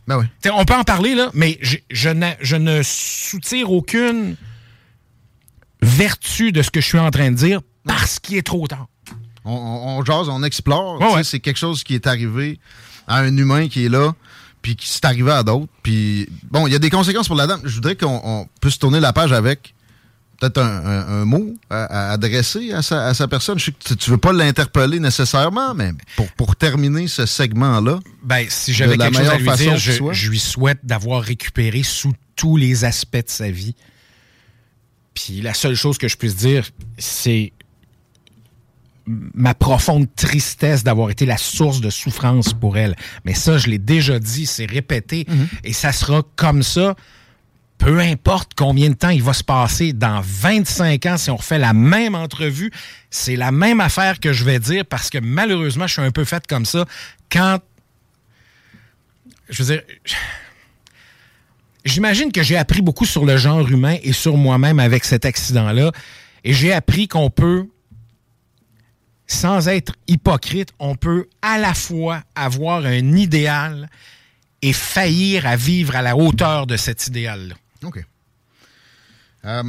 Ben 0.10 0.18
oui. 0.18 0.26
T'sais, 0.42 0.50
on 0.50 0.66
peut 0.66 0.74
en 0.74 0.84
parler, 0.84 1.14
là, 1.16 1.30
mais 1.36 1.58
je, 1.62 1.78
je, 1.92 2.10
n'ai- 2.10 2.36
je 2.42 2.56
ne 2.56 2.82
soutire 2.84 3.72
aucune 3.72 4.36
vertu 5.82 6.52
de 6.52 6.62
ce 6.62 6.72
que 6.72 6.82
je 6.82 6.86
suis 6.88 6.98
en 7.00 7.12
train 7.12 7.32
de 7.32 7.36
dire 7.36 7.62
parce 7.86 8.20
qu'il 8.20 8.36
est 8.38 8.42
trop 8.46 8.68
tard. 8.68 8.88
On, 9.46 9.52
on- 9.54 9.98
on 10.00 10.06
jase, 10.06 10.28
on 10.30 10.44
explore. 10.44 11.00
Ouais. 11.00 11.24
C'est 11.24 11.40
quelque 11.40 11.58
chose 11.58 11.84
qui 11.84 11.96
est 11.96 12.08
arrivé 12.08 12.60
à 13.08 13.20
un 13.20 13.38
humain 13.38 13.68
qui 13.70 13.86
est 13.86 13.90
là, 13.90 14.14
puis 14.62 14.76
qui 14.76 14.88
s'est 14.90 15.06
arrivé 15.06 15.32
à 15.32 15.44
d'autres. 15.44 15.72
Puis, 15.84 16.28
bon, 16.50 16.68
il 16.68 16.74
y 16.74 16.76
a 16.76 16.80
des 16.80 16.90
conséquences 16.90 17.28
pour 17.28 17.38
la 17.38 17.48
dame. 17.48 17.62
Je 17.64 17.76
voudrais 17.76 17.96
qu'on 17.96 18.20
on 18.24 18.48
puisse 18.62 18.78
tourner 18.78 19.00
la 19.00 19.14
page 19.14 19.32
avec 19.32 19.74
peut-être 20.40 20.60
un, 20.60 20.86
un- 20.86 21.22
un 21.22 21.26
mot 21.26 21.54
à, 21.70 22.10
à 22.10 22.12
adresser 22.14 22.72
à 22.72 22.82
sa, 22.82 23.08
à 23.08 23.14
sa 23.14 23.28
personne. 23.28 23.60
Je 23.60 23.66
sais 23.66 23.72
que 23.72 23.84
tu- 23.84 23.96
tu 23.98 24.10
veux 24.12 24.18
pas 24.18 24.32
l'interpeller 24.34 25.00
nécessairement, 25.00 25.74
mais 25.74 25.92
pour, 26.16 26.32
pour 26.34 26.56
terminer 26.56 27.08
ce 27.08 27.26
segment-là. 27.26 28.00
Ben, 28.24 28.46
si 28.50 28.74
j'avais 28.74 28.98
quelque 29.06 29.18
chose 29.18 29.28
à 29.30 29.38
lui 29.38 29.46
dire, 29.58 29.78
je, 29.78 30.30
lui 30.30 30.40
souhaite 30.40 30.80
d'avoir 30.84 31.22
récupéré 31.22 31.84
sous 31.84 32.14
tous 32.36 32.56
les 32.58 32.86
aspects 32.86 33.18
de 33.18 33.24
sa 33.28 33.52
vie. 33.52 33.76
Puis 35.14 35.42
la 35.42 35.54
seule 35.54 35.76
chose 35.76 35.98
que 35.98 36.08
je 36.08 36.16
puisse 36.16 36.36
dire, 36.38 36.66
c'est 36.98 37.52
ma 39.08 39.56
profonde 39.56 40.08
tristesse 40.16 40.84
d'avoir 40.84 41.10
été 41.10 41.26
la 41.26 41.38
source 41.38 41.82
de 41.82 41.90
souffrance 41.90 42.54
pour 42.54 42.78
elle. 42.78 42.96
Mais 43.26 43.34
ça, 43.34 43.58
je 43.58 43.68
l'ai 43.68 43.80
déjà 43.80 44.20
dit, 44.20 44.46
c'est 44.46 44.68
répété, 44.68 45.26
et 45.64 45.74
ça 45.74 45.92
sera 45.92 46.22
comme 46.36 46.62
ça. 46.64 46.96
Peu 47.80 48.00
importe 48.00 48.52
combien 48.56 48.90
de 48.90 48.94
temps 48.94 49.10
il 49.10 49.24
va 49.24 49.32
se 49.32 49.44
passer, 49.44 49.94
dans 49.94 50.22
25 50.22 51.06
ans, 51.06 51.18
si 51.18 51.32
on 51.32 51.38
refait 51.38 51.58
la 51.58 51.74
même 51.74 52.14
entrevue, 52.14 52.72
c'est 53.10 53.38
la 53.38 53.52
même 53.52 53.80
affaire 53.80 54.20
que 54.20 54.34
je 54.34 54.44
vais 54.44 54.60
dire 54.60 54.86
parce 54.86 55.10
que 55.10 55.18
malheureusement, 55.18 55.88
je 55.88 55.94
suis 55.94 56.02
un 56.02 56.12
peu 56.12 56.26
faite 56.26 56.46
comme 56.46 56.66
ça. 56.66 56.86
Quand. 57.32 57.60
Je 59.50 59.64
veux 59.64 59.74
dire. 59.74 59.84
J'imagine 61.86 62.34
que 62.34 62.44
j'ai 62.44 62.58
appris 62.58 62.82
beaucoup 62.82 63.06
sur 63.06 63.26
le 63.26 63.38
genre 63.38 63.68
humain 63.68 63.96
et 64.04 64.12
sur 64.12 64.36
moi-même 64.36 64.80
avec 64.80 65.06
cet 65.06 65.24
accident-là. 65.24 65.92
Et 66.44 66.54
j'ai 66.54 66.74
appris 66.74 67.08
qu'on 67.08 67.30
peut, 67.30 67.66
sans 69.26 69.70
être 69.70 69.94
hypocrite, 70.08 70.74
on 70.80 70.96
peut 70.96 71.30
à 71.42 71.58
la 71.58 71.74
fois 71.74 72.22
avoir 72.36 72.86
un 72.86 73.16
idéal 73.16 73.90
et 74.62 74.74
faillir 74.74 75.48
à 75.48 75.56
vivre 75.56 75.96
à 75.96 76.02
la 76.02 76.18
hauteur 76.18 76.68
de 76.68 76.76
cet 76.76 77.08
idéal-là. 77.08 77.56
OK. 77.84 78.04
Euh, 79.46 79.64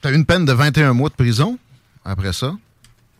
tu 0.00 0.08
as 0.08 0.10
eu 0.10 0.14
une 0.14 0.24
peine 0.26 0.44
de 0.44 0.52
21 0.52 0.92
mois 0.94 1.08
de 1.08 1.14
prison 1.14 1.58
après 2.04 2.32
ça. 2.32 2.54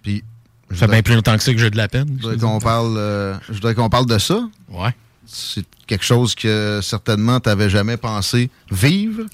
Puis. 0.02 0.22
Ça 0.70 0.86
fait 0.86 0.86
bien 0.88 1.02
plus 1.02 1.14
longtemps 1.14 1.36
que 1.36 1.42
ça 1.42 1.52
que 1.52 1.58
j'ai 1.58 1.68
de 1.70 1.76
la 1.76 1.86
peine. 1.88 2.16
Je 2.18 2.22
voudrais 2.28 2.38
qu'on 2.38 2.58
parle, 2.58 2.94
euh, 2.96 3.36
je 3.48 3.52
voudrais 3.52 3.74
qu'on 3.74 3.90
parle 3.90 4.06
de 4.06 4.16
ça. 4.18 4.48
Ouais. 4.70 4.94
C'est 5.26 5.66
quelque 5.86 6.04
chose 6.04 6.34
que 6.34 6.80
certainement 6.82 7.40
tu 7.40 7.50
n'avais 7.50 7.68
jamais 7.68 7.98
pensé 7.98 8.48
vivre. 8.70 9.24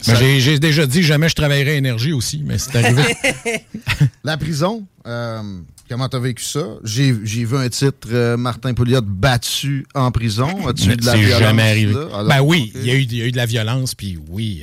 Ça- 0.00 0.14
j'ai- 0.14 0.38
J'ai 0.40 0.58
déjà 0.60 0.86
dit 0.86 1.02
jamais 1.02 1.28
je 1.28 1.34
travaillerais 1.34 1.76
énergie 1.76 2.12
aussi, 2.12 2.40
mais 2.44 2.58
c'est 2.58 2.76
arrivé. 2.76 3.02
La 4.24 4.36
prison, 4.36 4.86
euh, 5.06 5.42
comment 5.88 6.08
t'as 6.08 6.18
vécu 6.18 6.42
ça? 6.44 6.64
J'ai 6.84 7.12
vu 7.12 7.56
un 7.56 7.68
titre, 7.68 8.08
euh, 8.12 8.36
Martin 8.36 8.74
Pouliot 8.74 9.02
battu 9.02 9.86
en 9.94 10.10
prison. 10.10 10.66
As-tu 10.68 10.90
eu 10.92 10.96
de 10.96 11.04
la 11.06 11.12
C'est 11.12 11.18
violence? 11.18 11.38
jamais 11.40 11.62
arrivé. 11.62 11.94
Alors, 11.94 12.24
ben 12.24 12.40
oui, 12.40 12.72
il 12.74 12.84
y, 12.86 12.90
a 12.90 12.94
eu, 12.94 13.02
il 13.02 13.14
y 13.16 13.22
a 13.22 13.26
eu 13.26 13.32
de 13.32 13.36
la 13.36 13.46
violence, 13.46 13.94
puis 13.94 14.18
oui. 14.28 14.62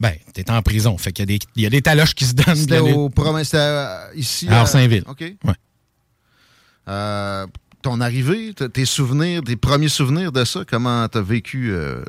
Ben, 0.00 0.12
t'es 0.32 0.48
en 0.50 0.62
prison, 0.62 0.96
fait 0.98 1.12
qu'il 1.12 1.22
y 1.22 1.34
a 1.34 1.38
des, 1.38 1.44
il 1.56 1.62
y 1.62 1.66
a 1.66 1.70
des 1.70 1.82
taloches 1.82 2.14
qui 2.14 2.24
se 2.24 2.34
donnent. 2.34 2.54
C'était 2.56 2.78
au 2.78 3.08
province, 3.08 3.46
c'était 3.48 3.58
euh, 3.58 4.06
ici. 4.14 4.46
À 4.48 4.60
Orsainville. 4.60 5.02
OK. 5.08 5.20
Ouais. 5.44 5.54
Euh, 6.88 7.46
ton 7.82 8.00
arrivée, 8.00 8.54
tes 8.72 8.84
souvenirs, 8.84 9.42
tes 9.44 9.56
premiers 9.56 9.88
souvenirs 9.88 10.32
de 10.32 10.44
ça, 10.44 10.60
comment 10.68 11.06
t'as 11.08 11.20
vécu 11.20 11.70
euh, 11.70 12.02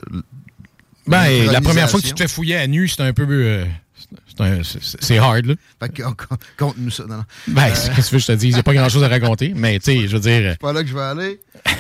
Ben, 1.08 1.46
la 1.52 1.62
première 1.62 1.90
fois 1.90 2.00
que 2.02 2.06
tu 2.08 2.14
te 2.14 2.22
fais 2.22 2.28
fouiller 2.28 2.58
à 2.58 2.68
nu, 2.68 2.88
c'est 2.88 3.02
un 3.02 3.14
peu. 3.14 3.26
euh, 3.30 3.66
c'est 4.64 5.18
hard, 5.18 5.46
là. 5.46 5.56
Fait 5.80 5.90
que, 5.90 6.02
con- 6.04 6.16
conte-nous 6.58 6.90
ça. 6.92 7.04
Non, 7.08 7.18
non. 7.18 7.24
Ben, 7.48 7.64
Euh, 7.66 7.70
qu'est-ce 7.70 7.88
que 7.90 7.96
tu 7.96 8.02
veux 8.02 8.18
que 8.18 8.20
je 8.20 8.28
te 8.28 8.32
dise? 8.34 8.50
Il 8.52 8.54
n'y 8.54 8.60
a 8.60 8.64
pas 8.64 8.74
grand-chose 8.74 9.04
à 9.04 9.08
raconter, 9.08 9.54
mais 9.56 9.80
tu 9.80 9.86
sais, 9.92 10.08
je 10.08 10.16
veux 10.18 10.20
dire. 10.22 10.52
c'est 10.52 10.60
pas 10.60 10.74
là 10.74 10.82
que 10.84 10.90
je 10.90 10.94
vais 10.96 11.02
aller. 11.02 11.40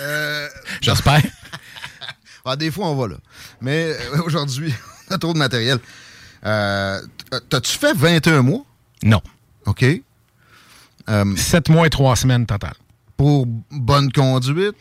Euh, 0.00 0.48
J'espère. 0.80 1.22
Ah, 2.46 2.56
des 2.56 2.70
fois, 2.70 2.88
on 2.88 2.94
va 2.96 3.08
là. 3.08 3.14
Mais 3.62 3.92
euh, 3.92 4.20
aujourd'hui, 4.26 4.74
on 5.10 5.14
a 5.14 5.18
trop 5.18 5.32
de 5.32 5.38
matériel. 5.38 5.78
Euh, 6.44 7.00
T'as-tu 7.48 7.72
fait 7.78 7.94
21 7.96 8.42
mois? 8.42 8.66
Non. 9.02 9.22
OK. 9.64 9.82
Euh, 11.08 11.36
7 11.36 11.70
mois 11.70 11.86
et 11.86 11.90
3 11.90 12.16
semaines 12.16 12.44
total. 12.44 12.74
Pour 13.16 13.46
bonne 13.70 14.12
conduite? 14.12 14.74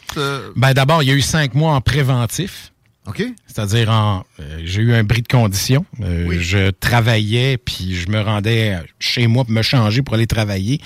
Ben, 0.58 0.74
d'abord, 0.74 1.04
il 1.04 1.10
y 1.10 1.12
a 1.12 1.16
eu 1.16 1.22
5 1.22 1.54
mois 1.54 1.74
en 1.76 1.80
préventif. 1.80 2.73
OK? 3.06 3.22
C'est-à-dire, 3.48 3.90
en, 3.90 4.24
euh, 4.40 4.62
j'ai 4.64 4.82
eu 4.82 4.94
un 4.94 5.04
bris 5.04 5.22
de 5.22 5.28
condition. 5.28 5.86
Euh, 6.02 6.38
Je 6.40 6.70
travaillais, 6.72 7.58
puis 7.58 7.96
je 7.96 8.10
me 8.10 8.22
rendais 8.22 8.78
chez 9.00 9.28
moi 9.28 9.44
pour 9.44 9.54
me 9.54 9.62
changer 9.62 10.02
pour 10.02 10.16
aller 10.16 10.28
travailler. 10.28 10.80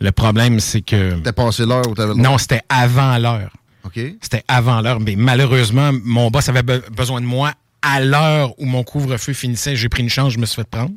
Le 0.00 0.12
problème, 0.12 0.60
c'est 0.60 0.82
que... 0.82 1.18
T'as 1.20 1.32
passé 1.32 1.64
l'heure 1.66 1.88
où 1.88 1.94
t'avais 1.94 2.14
le 2.14 2.20
Non, 2.20 2.38
c'était 2.38 2.60
avant 2.68 3.18
l'heure. 3.18 3.50
OK. 3.84 3.98
C'était 4.20 4.44
avant 4.46 4.80
l'heure. 4.80 5.00
Mais 5.00 5.16
malheureusement, 5.16 5.90
mon 6.04 6.30
boss 6.30 6.48
avait 6.48 6.62
be- 6.62 6.88
besoin 6.90 7.20
de 7.20 7.26
moi 7.26 7.52
à 7.82 8.00
l'heure 8.00 8.58
où 8.60 8.64
mon 8.64 8.84
couvre-feu 8.84 9.32
finissait. 9.32 9.74
J'ai 9.76 9.88
pris 9.88 10.02
une 10.02 10.08
chance, 10.10 10.32
je 10.34 10.38
me 10.38 10.46
suis 10.46 10.56
fait 10.56 10.68
prendre. 10.68 10.92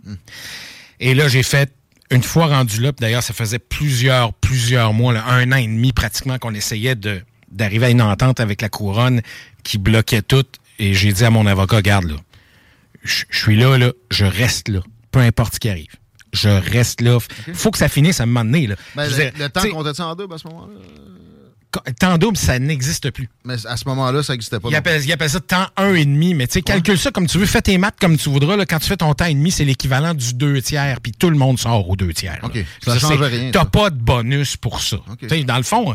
Et 0.99 1.13
là, 1.15 1.27
j'ai 1.27 1.43
fait, 1.43 1.71
une 2.11 2.23
fois 2.23 2.47
rendu 2.47 2.79
là, 2.81 2.91
d'ailleurs, 2.99 3.23
ça 3.23 3.33
faisait 3.33 3.59
plusieurs, 3.59 4.33
plusieurs 4.33 4.93
mois, 4.93 5.13
là, 5.13 5.23
un 5.27 5.51
an 5.51 5.55
et 5.57 5.65
demi 5.67 5.93
pratiquement, 5.93 6.37
qu'on 6.37 6.53
essayait 6.53 6.95
de 6.95 7.21
d'arriver 7.51 7.87
à 7.87 7.89
une 7.89 8.01
entente 8.03 8.39
avec 8.39 8.61
la 8.61 8.69
couronne 8.69 9.21
qui 9.63 9.77
bloquait 9.77 10.21
tout. 10.21 10.45
Et 10.79 10.93
j'ai 10.93 11.11
dit 11.11 11.25
à 11.25 11.29
mon 11.29 11.45
avocat, 11.45 11.81
garde 11.81 12.05
là, 12.05 12.15
je 13.03 13.23
suis 13.31 13.57
là, 13.57 13.77
là, 13.77 13.91
je 14.11 14.25
reste 14.25 14.69
là, 14.69 14.81
peu 15.11 15.19
importe 15.19 15.55
ce 15.55 15.59
qui 15.59 15.69
arrive. 15.69 15.95
Je 16.31 16.49
reste 16.49 17.01
là. 17.01 17.17
Faut 17.53 17.71
que 17.71 17.77
ça 17.77 17.89
finisse 17.89 18.19
à 18.19 18.23
un 18.23 18.27
moment 18.27 18.45
donné. 18.45 18.67
Là. 18.67 18.75
Ben, 18.95 19.05
le, 19.05 19.09
veux 19.09 19.15
dire, 19.23 19.31
le 19.39 19.49
temps 19.49 19.61
sais, 19.61 19.69
comptait-tu 19.69 20.01
en 20.01 20.15
double 20.15 20.35
à 20.35 20.37
ce 20.37 20.47
moment-là? 20.47 20.73
Temps 21.99 22.17
double, 22.17 22.37
ça 22.37 22.57
n'existe 22.59 23.11
plus. 23.11 23.29
Mais 23.45 23.55
à 23.65 23.77
ce 23.77 23.87
moment-là, 23.87 24.23
ça 24.23 24.33
n'existait 24.33 24.59
pas. 24.59 24.69
Il 24.69 24.75
appelle, 24.75 25.03
il 25.03 25.11
appelle 25.11 25.29
ça 25.29 25.39
temps 25.39 25.67
1 25.77 25.93
et 25.95 26.05
demi, 26.05 26.33
mais 26.33 26.47
tu 26.47 26.53
sais, 26.53 26.61
calcule 26.61 26.97
ça 26.97 27.11
comme 27.11 27.27
tu 27.27 27.37
veux, 27.37 27.45
fais 27.45 27.61
tes 27.61 27.77
maths 27.77 27.95
comme 27.99 28.17
tu 28.17 28.29
voudras. 28.29 28.55
Là, 28.55 28.65
quand 28.65 28.79
tu 28.79 28.87
fais 28.87 28.97
ton 28.97 29.13
temps 29.13 29.25
et 29.25 29.33
demi, 29.33 29.51
c'est 29.51 29.65
l'équivalent 29.65 30.13
du 30.13 30.33
2 30.33 30.61
tiers, 30.61 30.99
puis 31.01 31.11
tout 31.11 31.29
le 31.29 31.37
monde 31.37 31.59
sort 31.59 31.87
aux 31.89 31.95
2 31.95 32.13
tiers. 32.13 32.39
OK. 32.43 32.63
Ça 32.83 32.91
dire, 32.93 33.01
change 33.01 33.21
rien, 33.21 33.51
T'as 33.51 33.59
ça. 33.59 33.65
pas 33.65 33.89
de 33.89 33.97
bonus 33.97 34.57
pour 34.57 34.81
ça. 34.81 34.97
Dans 35.45 35.57
le 35.57 35.63
fond, 35.63 35.93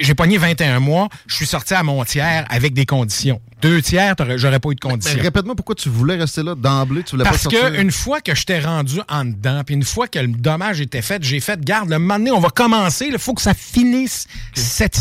j'ai 0.00 0.14
pogné 0.14 0.38
21 0.38 0.80
mois, 0.80 1.08
je 1.26 1.36
suis 1.36 1.46
sorti 1.46 1.74
à 1.74 1.82
mon 1.82 2.02
tiers 2.04 2.46
avec 2.48 2.72
des 2.74 2.86
conditions. 2.86 3.40
Deux 3.62 3.82
tiers, 3.82 4.14
j'aurais 4.36 4.58
pas 4.58 4.70
eu 4.70 4.74
de 4.74 4.80
conditions. 4.80 5.20
Répète-moi 5.20 5.54
pourquoi 5.54 5.74
tu 5.74 5.90
voulais 5.90 6.16
rester 6.16 6.42
là 6.42 6.54
d'emblée. 6.54 7.02
Tu 7.02 7.10
voulais 7.10 7.24
Parce 7.24 7.44
pas 7.44 7.50
sortir. 7.50 7.72
que 7.72 7.80
une 7.80 7.92
fois 7.92 8.22
que 8.22 8.34
je 8.34 8.44
t'ai 8.44 8.58
rendu 8.58 9.00
en 9.08 9.26
dedans, 9.26 9.62
puis 9.66 9.74
une 9.74 9.84
fois 9.84 10.08
que 10.08 10.18
le 10.18 10.28
dommage 10.28 10.80
était 10.80 11.02
fait, 11.02 11.22
j'ai 11.22 11.40
fait, 11.40 11.60
garde, 11.60 11.90
le 11.90 11.98
moment 11.98 12.18
donné, 12.18 12.30
on 12.30 12.40
va 12.40 12.48
commencer, 12.48 13.08
il 13.10 13.18
faut 13.18 13.34
que 13.34 13.42
ça 13.42 13.52
finisse 13.52 14.26
cette 14.54 14.96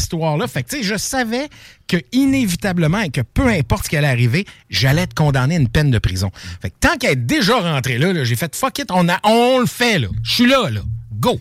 Fait 0.48 0.66
je 0.82 0.96
savais 0.96 1.50
que 1.88 1.98
inévitablement 2.12 3.00
et 3.00 3.10
que 3.10 3.22
peu 3.22 3.48
importe 3.48 3.86
ce 3.86 3.90
qui 3.90 3.98
allait 3.98 4.08
arriver, 4.08 4.46
j'allais 4.70 5.04
être 5.04 5.14
condamné 5.14 5.56
à 5.56 5.60
une 5.60 5.70
peine 5.70 5.92
de 5.92 6.00
prison. 6.00 6.32
Fait 6.62 6.74
tant 6.80 6.98
qu'à 6.98 7.12
être 7.12 7.26
déjà 7.26 7.60
rentré 7.60 7.98
là, 7.98 8.14
là, 8.14 8.24
j'ai 8.24 8.36
fait, 8.36 8.56
fuck 8.56 8.80
it, 8.80 8.92
on, 8.92 9.08
on 9.24 9.60
le 9.60 9.66
fait, 9.66 10.00
là. 10.00 10.08
Je 10.24 10.32
suis 10.32 10.46
là, 10.46 10.70
là. 10.70 10.82
Go! 11.14 11.40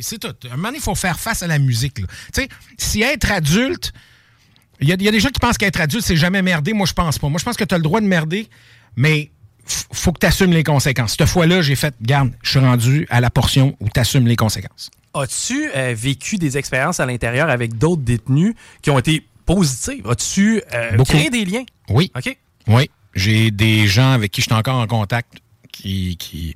C'est 0.00 0.18
tout. 0.18 0.34
À 0.50 0.52
un 0.52 0.56
moment 0.56 0.70
il 0.74 0.80
faut 0.80 0.94
faire 0.94 1.18
face 1.18 1.42
à 1.42 1.46
la 1.46 1.58
musique, 1.58 1.98
si 2.76 3.02
être 3.02 3.32
adulte, 3.32 3.92
Il 4.80 4.88
y, 4.88 4.92
a, 4.92 4.96
des 4.96 5.20
gens 5.20 5.30
qui 5.30 5.40
pensent 5.40 5.58
qu'être 5.58 5.80
adulte, 5.80 6.04
c'est 6.04 6.16
jamais 6.16 6.42
merder. 6.42 6.72
Moi, 6.72 6.86
je 6.86 6.92
pense 6.92 7.18
pas. 7.18 7.28
Moi, 7.28 7.38
je 7.38 7.44
pense 7.44 7.56
que 7.56 7.64
tu 7.64 7.74
as 7.74 7.78
le 7.78 7.82
droit 7.82 8.00
de 8.00 8.06
merder, 8.06 8.48
mais 8.96 9.30
faut 9.64 10.12
que 10.12 10.20
tu 10.20 10.26
assumes 10.26 10.52
les 10.52 10.62
conséquences. 10.62 11.16
Cette 11.18 11.28
fois-là, 11.28 11.62
j'ai 11.62 11.74
fait, 11.74 11.94
garde, 12.00 12.32
je 12.42 12.50
suis 12.50 12.58
rendu 12.58 13.06
à 13.10 13.20
la 13.20 13.30
portion 13.30 13.76
où 13.80 13.88
tu 13.88 13.98
assumes 13.98 14.26
les 14.26 14.36
conséquences. 14.36 14.90
As-tu 15.14 15.70
euh, 15.74 15.94
vécu 15.96 16.36
des 16.36 16.58
expériences 16.58 17.00
à 17.00 17.06
l'intérieur 17.06 17.48
avec 17.50 17.76
d'autres 17.78 18.02
détenus 18.02 18.54
qui 18.82 18.90
ont 18.90 18.98
été 18.98 19.24
positives? 19.46 20.06
As-tu 20.08 20.62
euh, 20.74 21.02
créé 21.04 21.30
des 21.30 21.44
liens? 21.44 21.64
Oui. 21.88 22.10
OK. 22.16 22.36
Oui. 22.66 22.90
J'ai 23.14 23.50
des 23.50 23.86
gens 23.88 24.12
avec 24.12 24.30
qui 24.32 24.42
je 24.42 24.46
suis 24.46 24.54
encore 24.54 24.76
en 24.76 24.86
contact 24.86 25.34
qui, 25.72 26.16
qui 26.18 26.54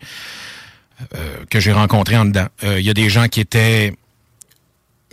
euh, 1.15 1.45
que 1.51 1.59
j'ai 1.61 1.73
rencontrés 1.73 2.17
en 2.17 2.25
dedans. 2.27 2.47
Il 2.63 2.81
y 2.81 2.91
a 2.91 2.95
des 2.95 3.09
gens 3.11 3.27
qui 3.29 3.41
étaient 3.41 3.95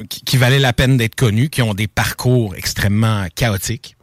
qui, 0.09 0.21
qui 0.21 0.37
valaient 0.37 0.59
la 0.59 0.73
peine 0.73 0.97
d'être 0.97 1.15
connus, 1.15 1.49
qui 1.49 1.61
ont 1.61 1.73
des 1.73 1.87
parcours 1.87 2.55
extrêmement 2.55 3.25
chaotiques. 3.35 3.95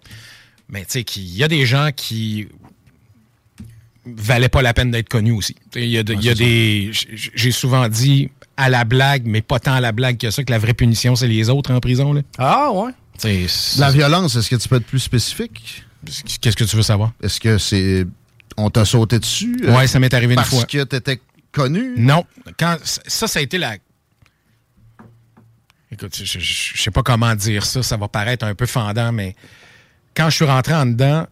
Mais 0.68 0.84
tu 0.84 0.92
sais, 0.92 1.00
il 1.16 1.36
y 1.36 1.44
a 1.44 1.48
des 1.48 1.64
gens 1.66 1.90
qui 1.94 2.48
valaient 4.04 4.48
pas 4.48 4.62
la 4.62 4.74
peine 4.74 4.90
d'être 4.90 5.08
connus 5.08 5.32
aussi. 5.32 5.56
Il 5.74 5.84
y 5.86 5.98
a, 5.98 6.02
de- 6.02 6.14
il 6.14 6.24
y 6.24 6.30
a 6.30 6.34
des. 6.34 6.90
J'ai 6.92 7.50
souvent 7.52 7.88
dit 7.88 8.30
à 8.56 8.68
la 8.68 8.84
blague, 8.84 9.24
mais 9.26 9.42
pas 9.42 9.58
tant 9.60 9.74
à 9.74 9.80
la 9.80 9.92
blague 9.92 10.16
que 10.18 10.30
ça, 10.30 10.42
que 10.44 10.50
la 10.50 10.58
vraie 10.58 10.74
punition, 10.74 11.14
c'est 11.16 11.28
les 11.28 11.48
autres 11.50 11.72
en 11.72 11.80
prison. 11.80 12.12
Là. 12.12 12.22
Ah, 12.38 12.70
ouais. 12.72 12.90
La 13.78 13.90
violence, 13.90 14.34
est-ce 14.36 14.50
que 14.50 14.56
tu 14.56 14.68
peux 14.68 14.76
être 14.76 14.86
plus 14.86 14.98
spécifique? 15.00 15.84
Qu'est-ce 16.40 16.56
que 16.56 16.64
tu 16.64 16.76
veux 16.76 16.82
savoir? 16.82 17.12
Est-ce 17.22 17.40
que 17.40 17.58
c'est. 17.58 18.06
On 18.56 18.70
t'a 18.70 18.84
sauté 18.84 19.18
dessus? 19.18 19.56
euh, 19.64 19.74
Ouais, 19.76 19.86
ça 19.86 19.98
m'est 19.98 20.12
arrivé 20.14 20.32
une 20.34 20.36
parce 20.36 20.48
fois. 20.50 20.64
que 20.64 20.84
t'étais 20.84 21.20
connu? 21.52 21.94
Non. 21.98 22.24
Quand, 22.58 22.76
ça, 22.84 23.26
ça 23.26 23.38
a 23.38 23.42
été 23.42 23.58
la. 23.58 23.76
Écoute, 25.92 26.16
je, 26.16 26.24
je- 26.24 26.38
je 26.74 26.82
sais 26.82 26.90
pas 26.90 27.02
comment 27.02 27.34
dire 27.34 27.64
ça, 27.64 27.82
ça 27.82 27.96
va 27.96 28.08
paraître 28.08 28.44
un 28.44 28.54
peu 28.54 28.66
fendant, 28.66 29.12
mais 29.12 29.34
quand 30.16 30.28
je 30.30 30.36
suis 30.36 30.44
rentré 30.44 30.74
en 30.74 30.86
dedans, 30.86 31.26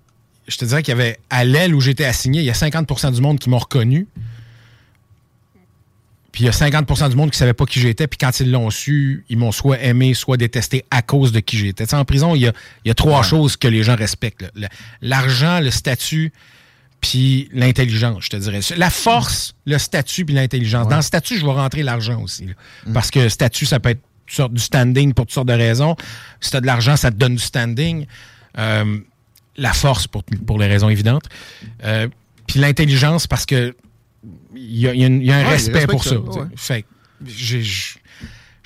je 0.46 0.56
te 0.56 0.64
dirais 0.64 0.82
qu'il 0.82 0.92
y 0.92 1.00
avait, 1.00 1.18
à 1.30 1.44
l'aile 1.44 1.74
où 1.74 1.80
j'étais 1.80 2.04
assigné, 2.04 2.40
il 2.40 2.44
y 2.46 2.50
a 2.50 2.54
50% 2.54 3.12
du 3.12 3.20
monde 3.20 3.38
qui 3.38 3.50
m'ont 3.50 3.58
reconnu. 3.58 4.06
Puis 6.34 6.42
il 6.42 6.46
y 6.46 6.48
a 6.48 6.52
50% 6.52 7.10
du 7.10 7.14
monde 7.16 7.30
qui 7.30 7.38
savait 7.38 7.54
pas 7.54 7.64
qui 7.64 7.78
j'étais, 7.78 8.08
puis 8.08 8.18
quand 8.18 8.40
ils 8.40 8.50
l'ont 8.50 8.68
su, 8.68 9.24
ils 9.28 9.38
m'ont 9.38 9.52
soit 9.52 9.80
aimé, 9.80 10.14
soit 10.14 10.36
détesté 10.36 10.84
à 10.90 11.00
cause 11.00 11.30
de 11.30 11.38
qui 11.38 11.56
j'étais. 11.56 11.94
En 11.94 12.04
prison, 12.04 12.34
il 12.34 12.40
y 12.42 12.46
a, 12.48 12.52
il 12.84 12.88
y 12.88 12.90
a 12.90 12.94
trois 12.94 13.22
choses 13.22 13.56
que 13.56 13.68
les 13.68 13.84
gens 13.84 13.94
respectent. 13.94 14.50
Le- 14.56 14.66
L'argent, 15.00 15.60
le 15.60 15.70
statut, 15.70 16.32
puis 17.00 17.48
l'intelligence, 17.52 18.24
je 18.24 18.30
te 18.30 18.36
dirais. 18.36 18.58
La 18.76 18.90
force, 18.90 19.54
le 19.64 19.78
statut, 19.78 20.24
puis 20.24 20.34
l'intelligence. 20.34 20.88
Dans 20.88 20.96
le 20.96 21.02
statut, 21.02 21.38
je 21.38 21.44
vais 21.44 21.52
rentrer 21.52 21.84
l'argent 21.84 22.20
aussi. 22.20 22.46
là. 22.46 22.52
Parce 22.92 23.12
que 23.12 23.28
statut, 23.28 23.64
ça 23.66 23.78
peut 23.78 23.90
être 23.90 24.00
toutes 24.26 24.34
sortes- 24.36 24.54
du 24.54 24.60
standing 24.60 25.14
pour 25.14 25.26
toutes 25.26 25.34
sortes 25.34 25.46
de 25.48 25.52
raisons. 25.52 25.94
Si 26.40 26.50
tu 26.50 26.56
as 26.56 26.60
de 26.60 26.66
l'argent, 26.66 26.96
ça 26.96 27.10
te 27.12 27.16
donne 27.16 27.36
du 27.36 27.42
standing. 27.42 28.06
Euh, 28.58 28.98
la 29.56 29.72
force, 29.72 30.08
pour, 30.08 30.24
pour 30.46 30.58
les 30.58 30.66
raisons 30.66 30.88
évidentes. 30.88 31.26
Euh, 31.84 32.08
puis 32.48 32.58
l'intelligence, 32.58 33.28
parce 33.28 33.46
que 33.46 33.76
il 34.54 34.76
y 34.80 34.88
a, 34.88 34.94
il 34.94 35.00
y 35.00 35.04
a 35.04 35.06
une- 35.06 35.20
il 35.20 35.26
y 35.26 35.32
a 35.32 35.36
un 35.36 35.42
Ouais, 35.44 35.50
respect 35.50 35.86
pour 35.86 36.04
ça, 36.04 36.18
ouais. 36.18 36.46
Fait 36.56 36.84
je 37.26 37.60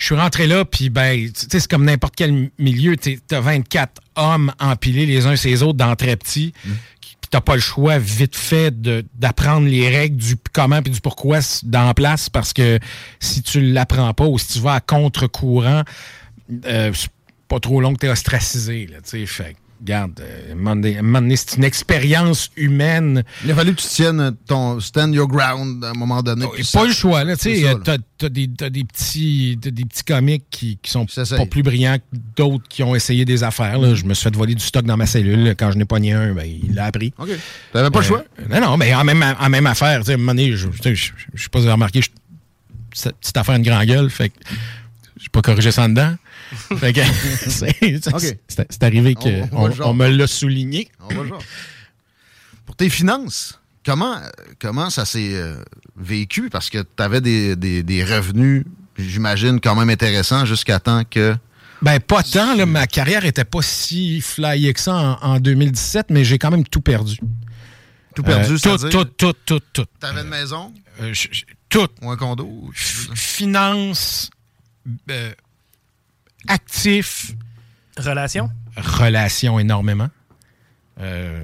suis 0.04 0.14
rentré 0.14 0.46
là, 0.46 0.64
puis 0.64 0.90
ben, 0.90 1.26
tu 1.32 1.32
sais, 1.50 1.60
c'est 1.60 1.70
comme 1.70 1.84
n'importe 1.84 2.14
quel 2.16 2.50
milieu. 2.58 2.96
Tu 2.96 3.20
as 3.32 3.40
24 3.40 4.00
hommes 4.16 4.52
empilés 4.60 5.06
les 5.06 5.26
uns 5.26 5.36
sur 5.36 5.50
les 5.50 5.62
autres 5.62 5.78
dans 5.78 5.94
très 5.96 6.16
petit. 6.16 6.52
Mm. 6.64 6.70
Puis 7.00 7.16
t'as 7.30 7.40
pas 7.40 7.56
le 7.56 7.60
choix, 7.60 7.98
vite 7.98 8.36
fait, 8.36 8.80
d'apprendre 8.80 9.66
les 9.66 9.88
règles 9.88 10.16
du 10.16 10.36
comment 10.52 10.80
puis 10.82 10.92
du 10.92 11.00
pourquoi 11.00 11.40
dans 11.64 11.84
la 11.86 11.94
place, 11.94 12.30
parce 12.30 12.52
que 12.52 12.78
si 13.20 13.42
tu 13.42 13.60
l'apprends 13.60 14.14
pas 14.14 14.24
ou 14.26 14.38
si 14.38 14.54
tu 14.54 14.58
vas 14.60 14.74
à 14.74 14.80
contre-courant, 14.80 15.82
euh, 16.64 16.92
c'est 16.94 17.10
pas 17.48 17.58
trop 17.60 17.80
long 17.80 17.94
que 17.94 18.06
ostracisé. 18.06 18.86
Là, 18.86 18.98
tu 19.02 19.10
sais. 19.10 19.26
fait 19.26 19.54
que, 19.54 19.58
regarde, 19.80 20.20
euh, 20.20 21.34
c'est 21.36 21.56
une 21.56 21.64
expérience 21.64 22.50
humaine. 22.56 23.22
Il 23.44 23.50
a 23.50 23.54
fallu 23.54 23.74
que 23.74 23.80
tu 23.80 23.88
tiennes 23.88 24.34
ton 24.46 24.80
stand 24.80 25.14
your 25.14 25.28
ground 25.28 25.84
à 25.84 25.90
un 25.90 25.94
moment 25.94 26.22
donné. 26.22 26.46
puis 26.52 26.68
pas 26.72 26.86
le 26.86 26.92
choix, 26.92 27.24
là, 27.24 27.36
tu 27.36 27.42
sais, 27.42 27.68
euh, 27.68 27.74
t'as, 27.76 27.98
t'as 28.18 28.28
des, 28.28 28.48
petits, 28.48 29.56
des 29.56 29.84
petits 29.84 30.04
comiques 30.04 30.46
qui, 30.50 30.78
qui 30.82 30.90
sont 30.90 31.06
pas 31.06 31.46
plus 31.46 31.62
brillants 31.62 31.98
que 31.98 32.18
d'autres 32.36 32.66
qui 32.68 32.82
ont 32.82 32.94
essayé 32.94 33.24
des 33.24 33.44
affaires, 33.44 33.78
là. 33.78 33.94
Je 33.94 34.04
me 34.04 34.14
suis 34.14 34.24
fait 34.24 34.36
voler 34.36 34.54
du 34.54 34.64
stock 34.64 34.84
dans 34.84 34.96
ma 34.96 35.06
cellule, 35.06 35.54
quand 35.58 35.70
je 35.70 35.78
n'ai 35.78 35.84
pogné 35.84 36.12
un, 36.12 36.32
ben, 36.34 36.44
il 36.44 36.74
l'a 36.74 36.86
appris. 36.86 37.12
OK. 37.18 37.28
T'avais 37.72 37.90
pas 37.90 38.00
le 38.00 38.04
choix? 38.04 38.24
Non, 38.50 38.60
non, 38.60 38.76
mais 38.76 38.94
en 38.94 39.04
même, 39.04 39.24
en 39.38 39.48
même 39.48 39.66
affaire, 39.66 40.00
tu 40.00 40.06
sais, 40.06 40.12
à 40.12 40.14
un 40.14 40.18
moment 40.18 40.34
donné, 40.34 40.52
je, 40.52 40.68
sais, 40.82 40.90
pas 40.90 40.94
si 40.94 41.48
vous 41.52 41.58
avez 41.58 41.72
remarqué, 41.72 42.00
cette 42.92 43.16
petite 43.16 43.36
affaire 43.36 43.54
une 43.54 43.62
grande 43.62 43.86
gueule, 43.86 44.10
fait 44.10 44.30
que 44.30 44.34
j'ai 45.18 45.28
pas 45.28 45.42
corrigé 45.42 45.70
ça 45.70 45.84
en 45.84 45.88
dedans. 45.88 46.14
fait 46.78 46.92
que 46.92 47.00
c'est, 47.48 48.82
arrivé 48.82 49.14
qu'on 49.14 49.48
On- 49.82 49.94
me 49.94 50.08
l'a 50.08 50.26
souligné. 50.26 50.88
On 51.00 51.14
va. 51.14 51.38
Pour 52.66 52.76
tes 52.76 52.88
finances, 52.90 53.58
comment, 53.84 54.20
comment 54.58 54.90
ça 54.90 55.04
s'est 55.04 55.34
euh, 55.34 55.56
vécu? 55.96 56.50
Parce 56.50 56.70
que 56.70 56.78
tu 56.78 57.02
avais 57.02 57.20
des, 57.20 57.56
des- 57.56 57.82
des 57.82 58.04
revenus, 58.04 58.64
j'imagine, 58.98 59.60
quand 59.60 59.74
même 59.74 59.90
intéressants 59.90 60.44
jusqu'à 60.44 60.78
temps 60.80 61.02
que. 61.08 61.34
Ben, 61.80 62.00
pas 62.00 62.22
tant. 62.22 62.54
Là, 62.56 62.66
ma 62.66 62.86
carrière 62.86 63.24
était 63.24 63.44
pas 63.44 63.62
si 63.62 64.20
flyée 64.20 64.72
que 64.74 64.80
ça 64.80 64.94
en, 65.22 65.34
en 65.34 65.40
2017, 65.40 66.06
mais 66.10 66.24
j'ai 66.24 66.38
quand 66.38 66.50
même 66.50 66.66
tout 66.66 66.80
perdu. 66.80 67.18
Tout 68.14 68.22
perdu, 68.24 68.54
Euh, 68.54 68.58
tout, 68.76 68.88
tout, 68.88 69.04
tout, 69.04 69.32
tout, 69.46 69.60
tout. 69.72 69.84
T'avais 70.00 70.22
une 70.22 70.28
maison? 70.28 70.74
Euh, 71.00 71.14
je- 71.14 71.28
je- 71.30 71.44
tout. 71.68 71.86
Ou 72.02 72.10
un 72.10 72.16
condo? 72.16 72.68
F- 72.74 73.14
finance, 73.14 74.28
euh, 75.10 75.32
actif. 76.46 77.32
Relation? 77.96 78.50
Relation 78.76 79.58
énormément. 79.58 80.08
Euh, 81.00 81.42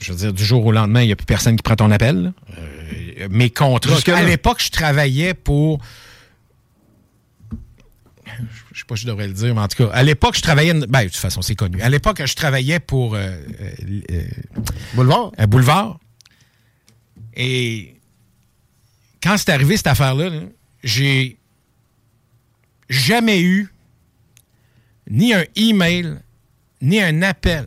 je 0.00 0.12
veux 0.12 0.18
dire, 0.18 0.32
du 0.32 0.44
jour 0.44 0.64
au 0.64 0.72
lendemain, 0.72 1.02
il 1.02 1.06
n'y 1.06 1.12
a 1.12 1.16
plus 1.16 1.26
personne 1.26 1.56
qui 1.56 1.62
prend 1.62 1.76
ton 1.76 1.90
appel. 1.90 2.32
Euh, 2.58 3.28
mes 3.30 3.50
contrats. 3.50 3.94
Jusque-là. 3.94 4.18
À 4.18 4.22
l'époque, 4.22 4.62
je 4.62 4.70
travaillais 4.70 5.34
pour. 5.34 5.80
Je 8.72 8.78
sais 8.78 8.84
pas 8.86 8.96
si 8.96 9.02
je 9.02 9.08
devrais 9.08 9.26
le 9.26 9.34
dire, 9.34 9.54
mais 9.54 9.60
en 9.60 9.68
tout 9.68 9.84
cas, 9.84 9.92
à 9.92 10.02
l'époque, 10.02 10.36
je 10.36 10.42
travaillais. 10.42 10.72
Ben, 10.72 11.02
de 11.02 11.08
toute 11.08 11.16
façon, 11.16 11.42
c'est 11.42 11.56
connu. 11.56 11.82
À 11.82 11.88
l'époque, 11.88 12.22
je 12.24 12.34
travaillais 12.34 12.78
pour. 12.80 13.14
euh, 13.14 13.18
euh, 13.60 14.00
euh, 14.10 14.22
Boulevard? 14.94 15.32
un 15.36 15.46
boulevard. 15.46 15.98
Et 17.34 17.96
quand 19.22 19.36
c'est 19.36 19.50
arrivé 19.50 19.76
cette 19.76 19.86
affaire-là, 19.88 20.28
là, 20.30 20.40
j'ai 20.84 21.38
jamais 22.88 23.40
eu 23.42 23.72
ni 25.10 25.34
un 25.34 25.44
email, 25.56 26.20
ni 26.80 27.00
un 27.00 27.20
appel, 27.22 27.66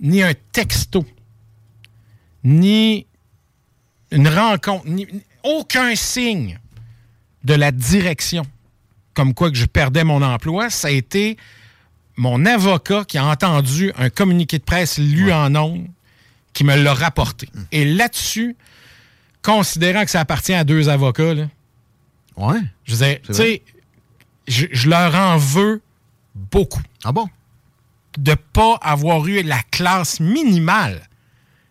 ni 0.00 0.22
un 0.22 0.32
texto, 0.52 1.04
ni 2.42 3.06
une 4.10 4.28
rencontre, 4.28 4.86
ni, 4.86 5.06
aucun 5.42 5.94
signe 5.94 6.58
de 7.42 7.54
la 7.54 7.72
direction 7.72 8.44
comme 9.12 9.34
quoi 9.34 9.50
que 9.50 9.56
je 9.56 9.66
perdais 9.66 10.02
mon 10.04 10.22
emploi. 10.22 10.70
Ça 10.70 10.88
a 10.88 10.90
été 10.90 11.36
mon 12.16 12.46
avocat 12.46 13.04
qui 13.04 13.18
a 13.18 13.24
entendu 13.26 13.92
un 13.96 14.10
communiqué 14.10 14.58
de 14.58 14.64
presse 14.64 14.98
lu 14.98 15.32
en 15.32 15.54
ondes 15.54 15.86
qui 16.52 16.64
me 16.64 16.74
l'a 16.76 16.94
rapporté. 16.94 17.48
Et 17.72 17.84
là-dessus, 17.84 18.56
considérant 19.42 20.04
que 20.04 20.10
ça 20.10 20.20
appartient 20.20 20.54
à 20.54 20.64
deux 20.64 20.88
avocats, 20.88 21.34
là, 21.34 21.48
Ouais. 22.36 22.58
je 22.84 22.94
veux 22.96 23.06
dire, 23.06 23.18
C'est 23.24 23.32
tu 23.32 23.34
sais, 23.34 23.62
je, 24.48 24.66
je 24.72 24.88
leur 24.88 25.14
en 25.14 25.36
veux 25.36 25.80
beaucoup. 26.34 26.82
Ah 27.04 27.12
bon? 27.12 27.28
De 28.18 28.34
pas 28.52 28.78
avoir 28.82 29.26
eu 29.26 29.42
la 29.42 29.60
classe 29.70 30.20
minimale. 30.20 31.08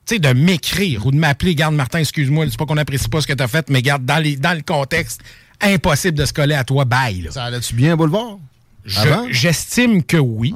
Tu 0.05 0.15
sais, 0.15 0.19
de 0.19 0.33
m'écrire 0.33 1.05
ou 1.05 1.11
de 1.11 1.17
m'appeler, 1.17 1.55
garde 1.55 1.75
Martin, 1.75 1.99
excuse-moi, 1.99 2.45
c'est 2.49 2.57
pas 2.57 2.65
qu'on 2.65 2.77
apprécie 2.77 3.07
pas 3.07 3.21
ce 3.21 3.27
que 3.27 3.33
tu 3.33 3.43
as 3.43 3.47
fait, 3.47 3.69
mais 3.69 3.81
garde, 3.81 4.03
dans, 4.05 4.21
les, 4.21 4.35
dans 4.35 4.53
le 4.55 4.61
contexte, 4.61 5.21
impossible 5.61 6.17
de 6.17 6.25
se 6.25 6.33
coller 6.33 6.55
à 6.55 6.65
toi, 6.65 6.83
bye. 6.83 7.21
là. 7.21 7.31
Ça 7.31 7.45
allait-tu 7.45 7.73
bien, 7.73 7.95
Boulevard? 7.95 8.37
Je-? 8.83 9.31
J'estime 9.31 10.03
que 10.03 10.17
oui. 10.17 10.53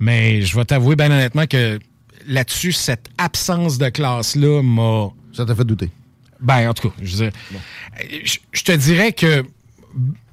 Mais 0.00 0.42
je 0.42 0.56
vais 0.56 0.64
t'avouer 0.64 0.96
bien 0.96 1.10
honnêtement 1.10 1.46
que 1.46 1.78
là-dessus, 2.26 2.72
cette 2.72 3.08
absence 3.18 3.78
de 3.78 3.88
classe-là 3.88 4.62
m'a. 4.62 5.10
Ça 5.32 5.44
t'a 5.44 5.54
fait 5.54 5.64
douter? 5.64 5.90
Ben, 6.40 6.68
en 6.70 6.74
tout 6.74 6.88
cas, 6.88 6.94
je, 7.02 7.16
veux 7.16 7.30
dire, 7.30 7.32
je, 8.24 8.38
je 8.52 8.62
te 8.64 8.72
dirais 8.72 9.12
que 9.12 9.44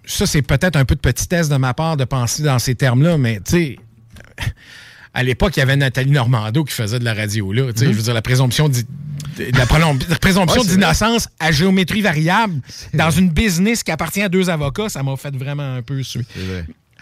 ça, 0.08 0.26
c'est 0.26 0.42
peut-être 0.42 0.76
un 0.76 0.86
peu 0.86 0.96
de 0.96 1.00
petitesse 1.02 1.50
de 1.50 1.58
ma 1.58 1.74
part 1.74 1.98
de 1.98 2.06
penser 2.06 2.42
dans 2.44 2.58
ces 2.60 2.74
termes-là, 2.76 3.18
mais 3.18 3.40
tu 3.46 3.52
sais, 3.52 3.80
à 5.14 5.24
l'époque, 5.24 5.56
il 5.58 5.60
y 5.60 5.64
avait 5.64 5.76
Nathalie 5.76 6.12
Normando 6.12 6.64
qui 6.64 6.74
faisait 6.74 7.00
de 7.00 7.04
la 7.06 7.14
radio 7.14 7.52
là. 7.52 7.72
tu 7.74 7.80
sais, 7.80 7.86
Je 7.92 7.92
veux 7.98 8.04
dire, 8.04 8.14
la 8.14 8.22
présomption 8.22 8.68
la, 9.38 9.46
la 9.60 9.66
Ouais, 9.66 10.66
d'innocence 10.76 11.28
à 11.40 11.52
géométrie 11.52 12.02
variable 12.02 12.56
dans 12.94 13.12
une 13.12 13.30
business 13.30 13.84
qui 13.84 13.92
appartient 13.92 14.22
à 14.24 14.30
deux 14.30 14.50
avocats, 14.50 14.90
ça 14.90 15.04
m'a 15.04 15.16
fait 15.18 15.36
vraiment 15.36 15.76
un 15.76 15.82
peu 15.82 16.02
suer. 16.04 16.26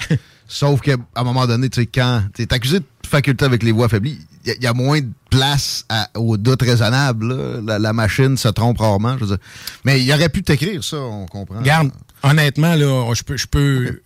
Sauf 0.48 0.82
qu'à 0.82 0.96
un 1.16 1.24
moment 1.24 1.48
donné, 1.48 1.70
tu 1.70 1.82
sais, 1.82 1.88
quand 1.88 2.24
tu 2.36 2.44
es 2.44 2.54
accusé 2.54 2.80
de 2.80 2.86
faculté 3.08 3.46
avec 3.46 3.64
les 3.64 3.72
voix 3.72 3.88
affaiblies, 3.88 4.20
il 4.46 4.50
y, 4.50 4.52
a- 4.52 4.58
y 4.62 4.68
a 4.68 4.74
moins 4.74 5.00
de 5.02 5.10
place 5.32 5.86
à- 5.90 6.08
au 6.16 6.38
doute 6.38 6.62
raisonnable. 6.62 7.34
là. 7.34 7.62
La, 7.66 7.80
la 7.80 7.94
machine 7.94 8.38
se 8.38 8.48
trompe 8.50 8.78
rarement. 8.78 9.16
je 9.18 9.24
veux 9.26 9.28
dire. 9.38 9.46
Mais 9.86 10.04
il 10.04 10.12
aurait 10.14 10.30
pu 10.30 10.44
t'écrire 10.44 10.84
ça, 10.84 10.98
on 10.98 11.26
comprend. 11.26 11.58
Regarde, 11.60 11.90
honnêtement, 12.30 12.76
là, 12.76 13.14
je 13.14 13.24
peux, 13.24 13.38
je 13.38 13.48
peux 13.48 14.02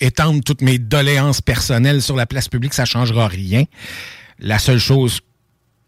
étendre 0.00 0.42
toutes 0.44 0.62
mes 0.62 0.78
doléances 0.78 1.40
personnelles 1.40 2.02
sur 2.02 2.16
la 2.16 2.26
place 2.26 2.48
publique, 2.48 2.74
ça 2.74 2.84
changera 2.84 3.28
rien. 3.28 3.64
La 4.38 4.58
seule 4.58 4.78
chose 4.78 5.20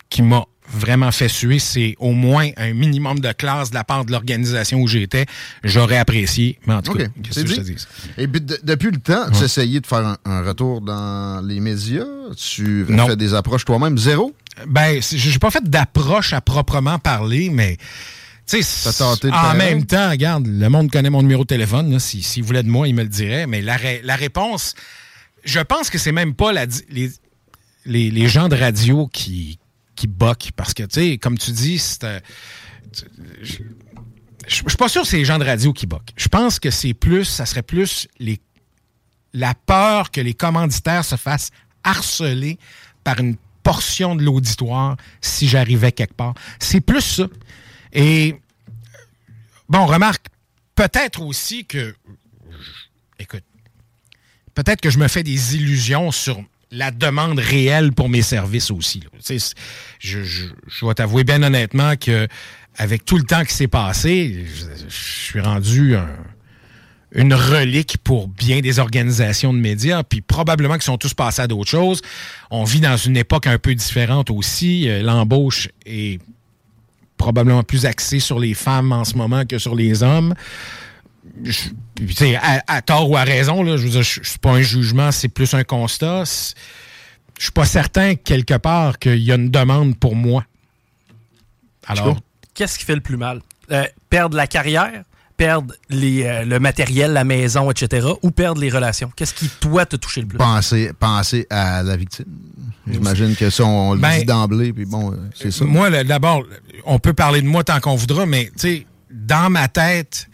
qui 0.08 0.22
m'a 0.22 0.44
vraiment 0.66 1.10
fait 1.12 1.28
suer, 1.28 1.58
c'est 1.58 1.94
au 1.98 2.12
moins 2.12 2.48
un 2.56 2.72
minimum 2.72 3.18
de 3.18 3.32
classe 3.32 3.70
de 3.70 3.74
la 3.74 3.84
part 3.84 4.04
de 4.04 4.12
l'organisation 4.12 4.80
où 4.80 4.86
j'étais. 4.86 5.26
J'aurais 5.62 5.98
apprécié, 5.98 6.58
mais 6.66 6.74
en 6.74 6.82
tout 6.82 6.94
cas, 6.94 7.04
qu'est-ce 7.22 7.40
que 7.42 7.46
je 7.48 7.54
te 7.56 7.60
dis? 7.60 7.76
Et 8.16 8.26
puis, 8.28 8.40
de- 8.40 8.58
depuis 8.62 8.90
le 8.90 8.98
temps, 8.98 9.30
tu 9.30 9.44
essayais 9.44 9.80
de 9.80 9.86
faire 9.86 10.06
un, 10.06 10.16
un 10.24 10.42
retour 10.42 10.80
dans 10.80 11.44
les 11.46 11.60
médias? 11.60 12.06
Tu 12.36 12.86
Non. 12.88 13.06
fais 13.08 13.16
des 13.16 13.34
approches 13.34 13.64
toi-même. 13.66 13.98
Zéro? 13.98 14.34
Ben, 14.68 15.00
j'ai 15.02 15.38
pas 15.38 15.50
fait 15.50 15.68
d'approche 15.68 16.32
à 16.32 16.40
proprement 16.40 16.98
parler, 16.98 17.50
mais 17.50 17.76
tenté 18.92 19.30
en 19.30 19.54
même 19.54 19.86
temps, 19.86 20.10
regarde, 20.10 20.46
le 20.46 20.68
monde 20.68 20.90
connaît 20.90 21.10
mon 21.10 21.22
numéro 21.22 21.42
de 21.44 21.48
téléphone. 21.48 21.98
Si- 21.98 22.22
S'il 22.22 22.42
voulait 22.44 22.62
de 22.62 22.68
moi, 22.68 22.86
il 22.88 22.94
me 22.94 23.02
le 23.02 23.08
dirait. 23.08 23.46
Mais 23.46 23.62
la, 23.62 23.76
ré- 23.76 24.00
la 24.04 24.16
réponse, 24.16 24.74
je 25.44 25.60
pense 25.60 25.90
que 25.90 25.98
c'est 25.98 26.12
même 26.12 26.34
pas 26.34 26.52
la 26.52 26.66
les, 26.90 27.10
les, 27.86 28.10
les 28.10 28.28
gens 28.28 28.48
de 28.48 28.56
radio 28.56 29.06
qui, 29.08 29.58
qui 29.96 30.06
boquent. 30.06 30.50
Parce 30.56 30.74
que, 30.74 30.82
tu 30.82 31.00
sais, 31.12 31.18
comme 31.18 31.38
tu 31.38 31.52
dis, 31.52 31.78
c'est. 31.78 32.04
euh, 32.04 32.20
Je 33.42 33.58
je 34.46 34.54
suis 34.56 34.64
pas 34.76 34.88
sûr 34.90 35.02
que 35.02 35.08
c'est 35.08 35.16
les 35.16 35.24
gens 35.24 35.38
de 35.38 35.44
radio 35.44 35.72
qui 35.72 35.86
boquent. 35.86 36.12
Je 36.16 36.28
pense 36.28 36.58
que 36.60 36.70
c'est 36.70 36.92
plus, 36.92 37.24
ça 37.24 37.46
serait 37.46 37.62
plus 37.62 38.08
les, 38.18 38.38
la 39.32 39.54
peur 39.54 40.10
que 40.10 40.20
les 40.20 40.34
commanditaires 40.34 41.02
se 41.04 41.16
fassent 41.16 41.48
harceler 41.82 42.58
par 43.04 43.18
une 43.20 43.36
portion 43.62 44.14
de 44.14 44.22
l'auditoire 44.22 44.98
si 45.22 45.48
j'arrivais 45.48 45.92
quelque 45.92 46.12
part. 46.12 46.34
C'est 46.58 46.82
plus 46.82 47.00
ça. 47.00 47.24
Et 47.94 48.34
bon, 49.68 49.86
remarque, 49.86 50.26
peut-être 50.74 51.22
aussi 51.22 51.64
que, 51.64 51.94
écoute, 53.18 53.44
peut-être 54.54 54.80
que 54.80 54.90
je 54.90 54.98
me 54.98 55.08
fais 55.08 55.22
des 55.22 55.56
illusions 55.56 56.10
sur 56.10 56.42
la 56.70 56.90
demande 56.90 57.38
réelle 57.38 57.92
pour 57.92 58.08
mes 58.08 58.22
services 58.22 58.70
aussi. 58.70 59.04
Je, 60.00 60.48
dois 60.80 60.94
t'avouer 60.94 61.22
bien 61.24 61.42
honnêtement 61.42 61.94
que 61.96 62.26
avec 62.76 63.04
tout 63.04 63.16
le 63.16 63.22
temps 63.22 63.44
qui 63.44 63.54
s'est 63.54 63.68
passé, 63.68 64.44
je, 64.88 64.94
suis 64.94 65.40
rendu 65.40 65.94
un- 65.94 66.08
une 67.12 67.32
relique 67.32 67.98
pour 67.98 68.26
bien 68.26 68.60
des 68.60 68.80
organisations 68.80 69.54
de 69.54 69.58
médias, 69.60 70.02
puis 70.02 70.20
probablement 70.20 70.74
qu'ils 70.74 70.82
sont 70.82 70.98
tous 70.98 71.14
passés 71.14 71.42
à 71.42 71.46
d'autres 71.46 71.70
choses. 71.70 72.02
On 72.50 72.64
vit 72.64 72.80
dans 72.80 72.96
une 72.96 73.16
époque 73.16 73.46
un 73.46 73.58
peu 73.60 73.72
différente 73.76 74.30
aussi. 74.30 74.88
Euh, 74.88 75.00
L'embauche 75.02 75.68
est 75.86 76.20
probablement 77.16 77.62
plus 77.62 77.86
axée 77.86 78.20
sur 78.20 78.38
les 78.38 78.54
femmes 78.54 78.92
en 78.92 79.04
ce 79.04 79.16
moment 79.16 79.44
que 79.46 79.58
sur 79.58 79.74
les 79.74 80.02
hommes. 80.02 80.34
Je- 81.42 81.70
à, 82.40 82.62
à 82.66 82.82
tort 82.82 83.08
ou 83.10 83.16
à 83.16 83.22
raison, 83.24 83.62
là, 83.62 83.76
je 83.76 83.84
veux 83.84 83.90
dire, 83.90 84.02
je- 84.02 84.20
je 84.22 84.28
suis 84.30 84.38
pas 84.38 84.50
un 84.52 84.60
jugement, 84.62 85.10
c'est 85.10 85.28
plus 85.28 85.54
un 85.54 85.64
constat. 85.64 86.24
Je 87.38 87.42
suis 87.44 87.52
pas 87.52 87.64
certain 87.64 88.14
quelque 88.14 88.54
part 88.58 88.98
qu'il 88.98 89.18
y 89.18 89.32
a 89.32 89.36
une 89.36 89.50
demande 89.50 89.96
pour 89.98 90.14
moi. 90.16 90.44
Alors, 91.86 92.16
Qu'est-ce 92.54 92.78
qui 92.78 92.84
fait 92.84 92.94
le 92.94 93.00
plus 93.00 93.16
mal? 93.16 93.40
Euh, 93.72 93.84
perdre 94.10 94.36
la 94.36 94.46
carrière, 94.46 95.02
perdre 95.44 95.74
les, 95.90 96.24
euh, 96.24 96.44
le 96.46 96.58
matériel, 96.58 97.12
la 97.12 97.24
maison, 97.24 97.70
etc., 97.70 98.06
ou 98.22 98.30
perdre 98.30 98.60
les 98.62 98.70
relations? 98.70 99.10
Qu'est-ce 99.14 99.34
qui, 99.34 99.48
toi, 99.60 99.84
t'a 99.84 99.98
touché 99.98 100.22
le 100.22 100.26
plus? 100.26 100.38
Penser, 100.38 100.90
penser 100.98 101.46
à 101.50 101.82
la 101.82 101.96
victime. 101.98 102.24
J'imagine 102.90 103.36
que 103.36 103.50
ça, 103.50 103.64
on 103.66 103.92
le 103.94 104.00
Ben, 104.00 104.20
dit 104.20 104.24
d'emblée, 104.24 104.72
puis 104.72 104.86
bon, 104.86 105.12
euh, 105.12 105.16
c'est 105.34 105.50
ça. 105.50 105.64
Moi, 105.66 106.02
d'abord, 106.04 106.44
on 106.86 106.98
peut 106.98 107.12
parler 107.12 107.42
de 107.42 107.46
moi 107.46 107.62
tant 107.62 107.78
qu'on 107.80 107.94
voudra, 107.94 108.24
mais 108.24 108.46
tu 108.46 108.52
sais, 108.56 108.86
dans 109.10 109.50
ma 109.50 109.68
tête, 109.68 110.28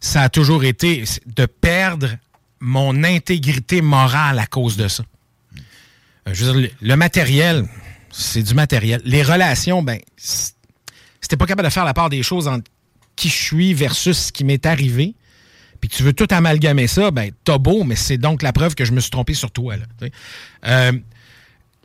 ça 0.00 0.22
a 0.22 0.28
toujours 0.28 0.64
été 0.64 1.04
de 1.36 1.46
perdre 1.46 2.08
mon 2.58 3.04
intégrité 3.04 3.80
morale 3.80 4.40
à 4.40 4.46
cause 4.46 4.76
de 4.76 4.88
ça. 4.88 5.04
Euh, 6.26 6.34
Je 6.34 6.44
veux 6.44 6.60
dire, 6.62 6.70
le, 6.80 6.96
matériel, 6.96 7.64
c'est 8.10 8.42
du 8.42 8.54
matériel. 8.54 9.00
Les 9.04 9.22
relations, 9.22 9.84
ben, 9.84 9.98
c- 10.16 10.52
si 11.20 11.28
t'es 11.28 11.36
pas 11.36 11.46
capable 11.46 11.68
de 11.68 11.72
faire 11.72 11.84
la 11.84 11.94
part 11.94 12.10
des 12.10 12.24
choses 12.24 12.48
entre 12.48 12.64
qui 13.16 13.28
je 13.28 13.36
suis 13.36 13.74
versus 13.74 14.18
ce 14.26 14.32
qui 14.32 14.44
m'est 14.44 14.64
arrivé, 14.66 15.14
puis 15.80 15.88
que 15.90 15.96
tu 15.96 16.02
veux 16.02 16.12
tout 16.12 16.28
amalgamer 16.30 16.86
ça, 16.86 17.10
ben, 17.10 17.30
t'as 17.44 17.58
beau, 17.58 17.84
mais 17.84 17.96
c'est 17.96 18.18
donc 18.18 18.42
la 18.42 18.52
preuve 18.52 18.74
que 18.74 18.84
je 18.84 18.92
me 18.92 19.00
suis 19.00 19.10
trompé 19.10 19.34
sur 19.34 19.50
toi, 19.50 19.76
là. 19.76 19.84
Euh, 20.66 20.92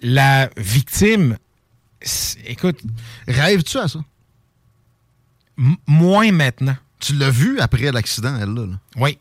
la 0.01 0.49
victime, 0.57 1.37
écoute. 2.45 2.79
Rêves-tu 3.27 3.77
à 3.77 3.87
ça? 3.87 3.99
moins 5.87 6.31
maintenant. 6.31 6.77
Tu 6.99 7.13
l'as 7.15 7.31
vu 7.31 7.59
après 7.59 7.91
l'accident, 7.91 8.35
elle, 8.39 8.53
là? 8.53 8.65
là? 8.67 8.79
Oui. 8.97 9.17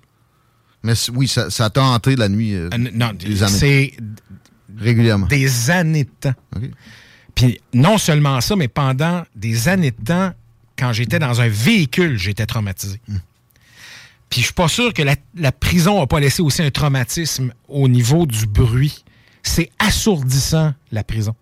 Mais 0.82 0.92
oui, 1.14 1.28
ça 1.28 1.50
ça 1.50 1.70
t'a 1.70 1.82
hanté 1.82 2.14
la 2.14 2.28
nuit. 2.28 2.54
euh, 2.54 2.68
non, 2.92 3.12
des 3.14 3.42
années. 3.42 3.52
c'est 3.58 3.92
régulièrement. 4.76 5.26
des 5.26 5.70
années 5.70 6.04
de 6.04 6.10
temps. 6.20 6.34
Puis 7.34 7.60
non 7.72 7.98
seulement 7.98 8.40
ça, 8.40 8.54
mais 8.54 8.68
pendant 8.68 9.24
des 9.34 9.68
années 9.68 9.90
de 9.90 10.04
temps, 10.04 10.32
quand 10.78 10.92
j'étais 10.92 11.18
dans 11.18 11.40
un 11.40 11.48
véhicule, 11.48 12.18
j'étais 12.18 12.46
traumatisé. 12.46 13.00
Puis 14.28 14.40
je 14.40 14.46
suis 14.46 14.54
pas 14.54 14.68
sûr 14.68 14.92
que 14.92 15.02
la, 15.02 15.14
la 15.36 15.52
prison 15.52 16.00
n'a 16.00 16.06
pas 16.06 16.20
laissé 16.20 16.42
aussi 16.42 16.62
un 16.62 16.70
traumatisme 16.70 17.52
au 17.68 17.88
niveau 17.88 18.26
du 18.26 18.46
bruit. 18.46 19.04
C'est 19.42 19.70
assourdissant, 19.78 20.74
la 20.90 21.04
prison. 21.04 21.34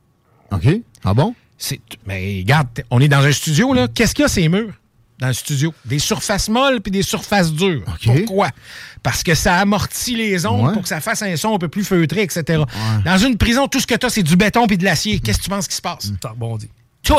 OK. 0.52 0.66
Ah 1.04 1.14
bon? 1.14 1.34
C'est, 1.56 1.80
mais 2.06 2.38
regarde, 2.40 2.68
on 2.90 3.00
est 3.00 3.08
dans 3.08 3.24
un 3.24 3.32
studio, 3.32 3.72
là. 3.72 3.88
Qu'est-ce 3.88 4.14
qu'il 4.14 4.22
y 4.22 4.26
a, 4.26 4.28
ces 4.28 4.48
murs? 4.48 4.74
Dans 5.18 5.28
le 5.28 5.32
studio. 5.32 5.72
Des 5.84 5.98
surfaces 6.00 6.48
molles 6.48 6.80
puis 6.80 6.90
des 6.90 7.02
surfaces 7.02 7.52
dures. 7.52 7.84
Pourquoi? 8.04 8.50
Parce 9.02 9.22
que 9.22 9.34
ça 9.34 9.56
amortit 9.58 10.16
les 10.16 10.44
ondes 10.44 10.66
Ouais. 10.66 10.72
pour 10.74 10.82
que 10.82 10.88
ça 10.88 11.00
fasse 11.00 11.22
un 11.22 11.36
son 11.36 11.54
un 11.54 11.58
peu 11.58 11.68
plus 11.68 11.84
feutré, 11.84 12.22
etc. 12.22 12.62
Dans 13.04 13.18
une 13.18 13.38
prison, 13.38 13.66
tout 13.68 13.80
ce 13.80 13.86
que 13.86 13.94
tu 13.94 14.04
as, 14.04 14.10
c'est 14.10 14.22
du 14.24 14.36
béton 14.36 14.66
puis 14.66 14.76
de 14.76 14.84
l'acier. 14.84 15.20
Qu'est-ce 15.20 15.38
que 15.38 15.44
tu 15.44 15.50
penses 15.50 15.68
qui 15.68 15.76
se 15.76 15.82
passe? 15.82 16.12
Rebondit. 16.22 16.68
Tout! 17.02 17.14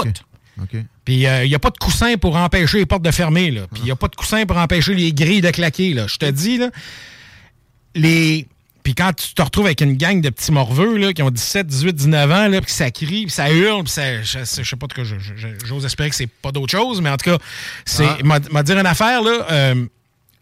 OK. 0.61 0.77
Puis 1.03 1.15
il 1.23 1.47
n'y 1.47 1.55
a 1.55 1.59
pas 1.59 1.69
de 1.69 1.77
coussin 1.77 2.15
pour 2.17 2.35
empêcher 2.35 2.79
les 2.79 2.85
portes 2.85 3.03
de 3.03 3.11
fermer, 3.11 3.51
là. 3.51 3.61
Puis 3.71 3.81
il 3.81 3.85
n'y 3.85 3.91
a 3.91 3.95
pas 3.95 4.07
de 4.07 4.15
coussin 4.15 4.45
pour 4.45 4.57
empêcher 4.57 4.93
les 4.93 5.13
grilles 5.13 5.41
de 5.41 5.51
claquer, 5.51 5.93
là. 5.93 6.07
Je 6.07 6.17
te 6.17 6.29
dis, 6.29 6.57
là, 6.57 6.69
les... 7.93 8.47
Puis 8.83 8.93
quand 8.93 9.13
tu 9.13 9.33
te 9.33 9.41
retrouves 9.41 9.65
avec 9.65 9.81
une 9.81 9.97
gang 9.97 10.21
de 10.21 10.29
petits 10.29 10.51
morveux, 10.51 10.97
là, 10.97 11.11
qui 11.11 11.23
ont 11.23 11.31
17, 11.31 11.65
18, 11.65 11.95
19 11.95 12.31
ans, 12.31 12.47
là, 12.47 12.61
puis 12.61 12.71
ça 12.71 12.91
crie, 12.91 13.25
puis 13.25 13.31
ça 13.31 13.51
hurle, 13.51 13.83
puis 13.83 13.91
ça... 13.91 14.21
Je, 14.21 14.39
je 14.39 14.63
sais 14.63 14.75
pas, 14.75 14.85
de 14.85 14.93
quoi, 14.93 15.03
j'ose 15.65 15.85
espérer 15.85 16.11
que 16.11 16.15
c'est 16.15 16.27
pas 16.29 16.51
d'autre 16.51 16.71
chose, 16.71 17.01
mais 17.01 17.09
en 17.09 17.17
tout 17.17 17.31
cas, 17.31 17.37
c'est... 17.83 18.05
Ah. 18.05 18.39
M'a 18.51 18.63
dire 18.63 18.77
une 18.77 18.85
affaire, 18.85 19.23
là, 19.23 19.47
euh, 19.49 19.85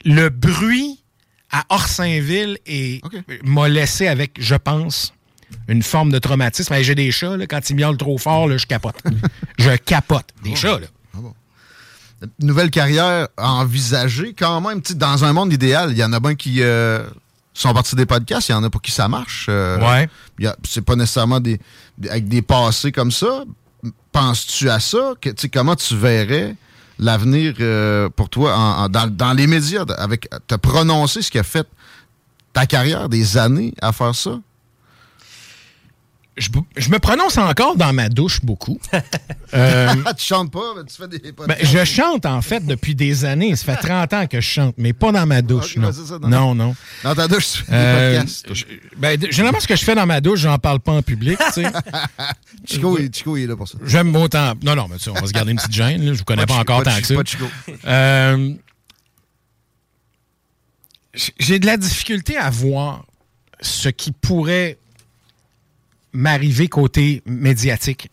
le 0.04 0.30
bruit 0.30 1.00
à 1.52 1.64
Orsainville 1.70 2.58
et 2.66 3.00
m'a 3.44 3.70
laissé 3.70 4.08
avec, 4.08 4.32
je 4.40 4.56
pense, 4.56 5.14
une 5.68 5.84
forme 5.84 6.12
de 6.12 6.20
traumatisme. 6.20 6.74
Hey, 6.74 6.84
J'ai 6.84 6.96
des 6.96 7.12
chats, 7.12 7.38
là, 7.38 7.48
quand 7.48 7.70
ils 7.70 7.76
miaulent 7.76 7.98
trop 7.98 8.18
fort, 8.18 8.48
là, 8.48 8.58
je 8.58 8.66
capote. 8.66 8.96
je 9.60 9.72
capote. 9.78 10.26
Des 10.44 10.56
chats, 10.56 10.80
là. 10.80 10.88
Nouvelle 12.40 12.70
carrière 12.72 13.28
envisagée 13.38 14.34
quand 14.38 14.62
même. 14.62 14.82
Dans 14.96 15.26
un 15.26 15.34
monde 15.34 15.52
idéal, 15.52 15.92
il 15.92 15.98
y 15.98 16.04
en 16.06 16.14
a 16.14 16.22
bien 16.22 16.36
qui 16.36 16.62
euh, 16.62 17.06
sont 17.54 17.74
partis 17.74 17.96
des 17.98 18.06
podcasts, 18.06 18.48
il 18.48 18.54
y 18.54 18.56
en 18.56 18.64
a 18.64 18.70
pour 18.70 18.82
qui 18.82 18.92
ça 18.92 19.10
marche. 19.10 19.48
euh, 19.50 19.78
Ouais. 20.40 20.56
C'est 20.64 20.82
pas 20.84 20.96
nécessairement 20.96 21.42
des, 21.42 21.60
avec 22.10 22.30
des 22.30 22.42
passés 22.42 22.94
comme 22.94 23.12
ça. 23.12 23.44
Penses-tu 24.14 24.70
à 24.70 24.80
ça? 24.80 25.14
Que, 25.20 25.32
comment 25.52 25.76
tu 25.76 25.98
verrais 25.98 26.56
l'avenir 26.98 27.56
euh, 27.60 28.08
pour 28.16 28.30
toi 28.30 28.56
en- 28.58 28.84
en- 28.86 28.90
dans, 28.90 29.08
dans 29.14 29.34
les 29.34 29.46
médias, 29.48 29.84
avec 29.98 30.30
te 30.48 30.56
prononcer 30.56 31.22
ce 31.22 31.30
qui 31.30 31.40
a 31.40 31.44
fait 31.44 31.68
ta 32.54 32.66
carrière, 32.66 33.10
des 33.10 33.36
années 33.38 33.74
à 33.82 33.92
faire 33.92 34.16
ça? 34.16 34.40
Je, 36.36 36.50
je 36.78 36.90
me 36.90 36.98
prononce 36.98 37.38
encore 37.38 37.76
dans 37.76 37.94
ma 37.94 38.10
douche 38.10 38.42
beaucoup. 38.44 38.80
Euh, 39.56 39.94
tu 40.18 40.26
chantes 40.26 40.52
pas, 40.52 40.74
mais 40.76 40.84
tu 40.84 40.96
fais 40.96 41.08
des 41.08 41.20
ben, 41.20 41.32
podcasts. 41.36 41.64
je 41.64 41.84
chante, 41.84 42.26
en 42.26 42.42
fait, 42.42 42.66
depuis 42.66 42.96
des 42.96 43.24
années. 43.24 43.56
Ça 43.56 43.76
fait 43.76 43.82
30 43.88 44.14
ans 44.14 44.26
que 44.26 44.42
je 44.42 44.48
chante, 44.50 44.74
mais 44.80 44.94
pas 44.94 45.12
dans 45.12 45.28
ma 45.28 45.44
douche, 45.44 45.78
non. 45.78 45.90
ben, 45.90 45.94
c'est 45.94 46.08
ça, 46.08 46.18
dans- 46.18 46.28
non, 46.28 46.56
non. 46.56 46.76
Dans 47.04 47.14
ta 47.14 47.28
douche, 47.28 47.52
tu 47.52 47.58
fais 47.66 47.72
des 47.72 47.78
Euh, 47.78 48.18
podcasts. 48.22 48.52
je- 48.52 48.66
ben, 48.98 49.22
généralement, 49.30 49.60
ce 49.60 49.68
que 49.68 49.76
je 49.76 49.84
fais 49.84 49.94
dans 49.94 50.08
ma 50.08 50.22
douche, 50.22 50.40
j'en 50.40 50.58
parle 50.58 50.80
pas 50.80 50.94
en 50.94 51.04
public, 51.04 51.38
tu 51.54 51.62
sais. 51.62 51.72
Chico, 52.66 52.98
il, 52.98 53.14
Chico, 53.14 53.38
il 53.38 53.44
est 53.44 53.46
là 53.48 53.56
pour 53.56 53.68
ça. 53.68 53.78
J'aime 53.86 54.16
autant. 54.16 54.54
Non, 54.64 54.76
non, 54.76 54.88
mais 54.90 54.98
tu 54.98 55.04
sais, 55.04 55.10
on 55.12 55.14
va 55.22 55.28
se 55.28 55.34
garder 55.34 55.52
une 55.52 55.58
petite 55.58 55.72
gêne. 55.74 56.04
Là. 56.04 56.14
Je 56.14 56.18
vous 56.18 56.24
connais 56.26 56.48
Pas 56.48 56.56
encore 56.56 56.82
pas 56.82 56.94
tant 56.96 57.00
que 57.00 57.06
ça. 57.06 57.14
pas 57.14 57.24
Chico. 57.24 57.46
Euh, 57.86 58.54
J'ai 61.40 61.60
de 61.60 61.68
la 61.68 61.78
difficulté 61.78 62.38
à 62.38 62.50
voir 62.50 63.06
ce 63.62 63.90
qui 63.90 64.12
pourrait 64.12 64.80
m'arriver 66.14 66.68
côté 66.68 67.22
médiatique. 67.26 68.10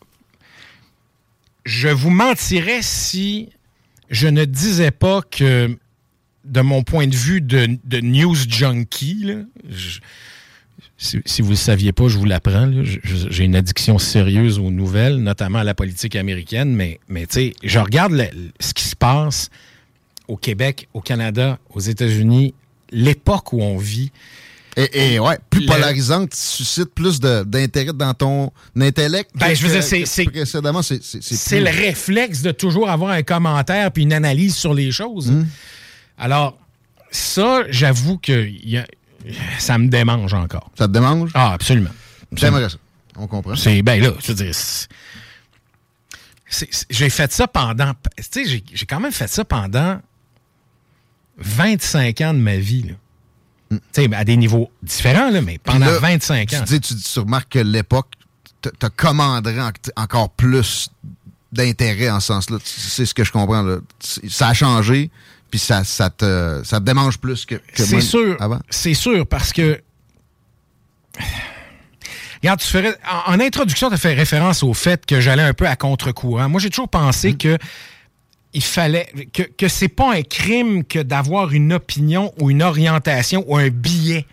Je 1.64 1.88
vous 1.88 2.10
mentirais 2.10 2.80
si 2.82 3.50
je 4.10 4.26
ne 4.26 4.44
disais 4.44 4.90
pas 4.90 5.22
que, 5.22 5.76
de 6.44 6.60
mon 6.60 6.82
point 6.82 7.06
de 7.06 7.14
vue 7.14 7.40
de, 7.40 8.00
news 8.00 8.34
junkie, 8.48 9.26
si, 10.96 11.42
vous 11.42 11.48
ne 11.48 11.52
le 11.52 11.56
saviez 11.56 11.92
pas, 11.92 12.08
je 12.08 12.18
vous 12.18 12.24
l'apprends. 12.24 12.70
J'ai 12.82 13.44
une 13.44 13.56
addiction 13.56 13.98
sérieuse 13.98 14.58
aux 14.58 14.70
nouvelles, 14.70 15.16
notamment 15.16 15.60
à 15.60 15.64
la 15.64 15.74
politique 15.74 16.16
américaine, 16.16 16.74
mais, 16.74 16.98
mais 17.08 17.26
je 17.62 17.78
regarde 17.78 18.28
ce 18.58 18.74
qui 18.74 18.84
se 18.84 18.96
passe 18.96 19.50
au 20.28 20.36
Québec, 20.36 20.88
au 20.94 21.00
Canada, 21.00 21.58
aux 21.70 21.80
États-Unis, 21.80 22.54
l'époque 22.90 23.52
où 23.52 23.62
on 23.62 23.78
vit. 23.78 24.12
Et, 24.76 25.18
ouais, 25.18 25.38
plus 25.50 25.66
polarisante, 25.66 26.34
suscite 26.34 26.94
plus 26.94 27.20
d'intérêt 27.20 27.92
dans 27.92 28.14
ton 28.14 28.52
intellect. 28.78 29.30
Ben, 29.34 29.54
je 29.54 29.66
veux 29.66 29.80
dire, 29.80 30.06
c'est. 30.06 30.24
Précédemment, 30.24 30.82
c'est. 30.82 31.02
C'est 31.02 31.60
le 31.60 31.70
réflexe 31.70 32.42
de 32.42 32.52
toujours 32.52 32.88
avoir 32.88 33.10
un 33.10 33.22
commentaire 33.22 33.90
puis 33.92 34.04
une 34.04 34.12
analyse 34.12 34.56
sur 34.56 34.74
les 34.74 34.92
choses. 34.92 35.30
Hmm. 35.30 35.46
Alors, 36.18 36.58
ça, 37.10 37.64
j'avoue 37.70 38.18
que 38.18 38.48
ça 39.58 39.78
me 39.78 39.88
démange 39.88 40.34
encore. 40.34 40.70
Ça 40.78 40.86
te 40.86 40.92
démange? 40.92 41.30
Ah, 41.34 41.52
absolument. 41.52 41.90
J'aimerais 42.32 42.68
ça. 42.68 42.76
On 43.16 43.26
comprend. 43.26 43.56
C'est, 43.56 43.82
ben 43.82 44.00
là, 44.00 44.12
je 44.22 44.28
veux 44.28 44.34
dire. 44.34 44.54
J'ai 46.90 47.10
fait 47.10 47.32
ça 47.32 47.46
pendant. 47.48 47.92
Tu 48.16 48.46
sais, 48.46 48.62
j'ai 48.72 48.86
quand 48.86 49.00
même 49.00 49.12
fait 49.12 49.28
ça 49.28 49.44
pendant 49.44 50.00
25 51.38 52.20
ans 52.22 52.34
de 52.34 52.38
ma 52.38 52.56
vie. 52.56 52.82
Là. 52.82 52.94
Mm. 53.70 54.14
à 54.14 54.24
des 54.24 54.36
niveaux 54.36 54.70
différents, 54.82 55.30
là, 55.30 55.40
mais 55.40 55.58
pendant 55.58 55.86
25 55.86 56.52
ans. 56.54 56.64
Tu, 56.66 56.80
tu, 56.80 57.18
remarques 57.20 57.50
que 57.50 57.58
l'époque 57.60 58.08
te 58.62 58.86
commanderait 58.88 59.72
encore 59.96 60.30
plus 60.30 60.90
d'intérêt 61.52 62.10
en 62.10 62.20
ce 62.20 62.28
sens-là. 62.28 62.58
C'est 62.64 63.06
ce 63.06 63.14
que 63.14 63.24
je 63.24 63.32
comprends. 63.32 63.62
Là. 63.62 63.78
Ça 64.28 64.48
a 64.48 64.54
changé, 64.54 65.10
puis 65.50 65.58
ça, 65.58 65.84
ça, 65.84 66.10
te, 66.10 66.62
ça 66.64 66.80
te 66.80 66.84
démange 66.84 67.18
plus 67.18 67.46
que, 67.46 67.56
que 67.56 67.84
C'est 67.84 68.00
sûr. 68.00 68.36
C'est 68.70 68.94
sûr, 68.94 69.26
parce 69.26 69.52
que. 69.52 69.80
Regarde, 72.42 72.60
tu 72.60 72.68
ferais, 72.68 72.96
en, 73.26 73.38
introduction, 73.38 73.88
tu 73.88 73.94
as 73.94 73.98
fait 73.98 74.14
référence 74.14 74.62
au 74.62 74.72
fait 74.72 75.04
que 75.04 75.20
j'allais 75.20 75.42
un 75.42 75.52
peu 75.52 75.66
à 75.66 75.76
contre-courant. 75.76 76.48
Moi, 76.48 76.60
j'ai 76.60 76.70
toujours 76.70 76.88
pensé 76.88 77.32
mm. 77.32 77.38
que 77.38 77.58
il 78.52 78.62
fallait 78.62 79.08
que, 79.32 79.42
que 79.42 79.68
c'est 79.68 79.88
pas 79.88 80.14
un 80.14 80.22
crime 80.22 80.84
que 80.84 80.98
d'avoir 80.98 81.52
une 81.52 81.72
opinion 81.72 82.32
ou 82.40 82.50
une 82.50 82.62
orientation 82.62 83.44
ou 83.46 83.56
un 83.56 83.68
billet. 83.68 84.26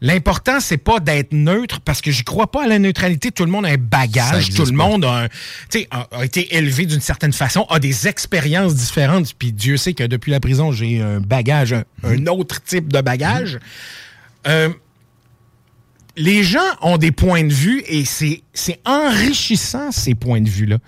L'important, 0.00 0.60
c'est 0.60 0.78
pas 0.78 1.00
d'être 1.00 1.32
neutre 1.32 1.80
parce 1.80 2.00
que 2.00 2.12
je 2.12 2.22
crois 2.22 2.50
pas 2.50 2.64
à 2.64 2.66
la 2.68 2.78
neutralité. 2.78 3.32
Tout 3.32 3.44
le 3.44 3.50
monde 3.50 3.66
a 3.66 3.70
un 3.70 3.76
bagage. 3.76 4.50
Tout 4.50 4.64
le 4.64 4.72
monde 4.72 5.04
a, 5.04 5.28
a, 5.90 6.24
été 6.24 6.56
élevé 6.56 6.86
d'une 6.86 7.00
certaine 7.00 7.32
façon, 7.32 7.66
a 7.68 7.80
des 7.80 8.06
expériences 8.06 8.76
différentes. 8.76 9.34
Puis 9.34 9.52
Dieu 9.52 9.76
sait 9.76 9.94
que 9.94 10.04
depuis 10.04 10.30
la 10.30 10.38
prison, 10.38 10.70
j'ai 10.70 11.00
un 11.00 11.20
bagage, 11.20 11.74
un, 12.04 12.26
autre 12.28 12.62
type 12.62 12.92
de 12.92 13.00
bagage. 13.00 13.58
Euh, 14.46 14.68
les 16.16 16.44
gens 16.44 16.60
ont 16.80 16.96
des 16.96 17.12
points 17.12 17.44
de 17.44 17.52
vue 17.52 17.82
et 17.88 18.04
c'est 18.04 18.80
enrichissant, 18.84 19.90
ces 19.90 20.14
points 20.14 20.40
de 20.40 20.48
vue-là. 20.48 20.78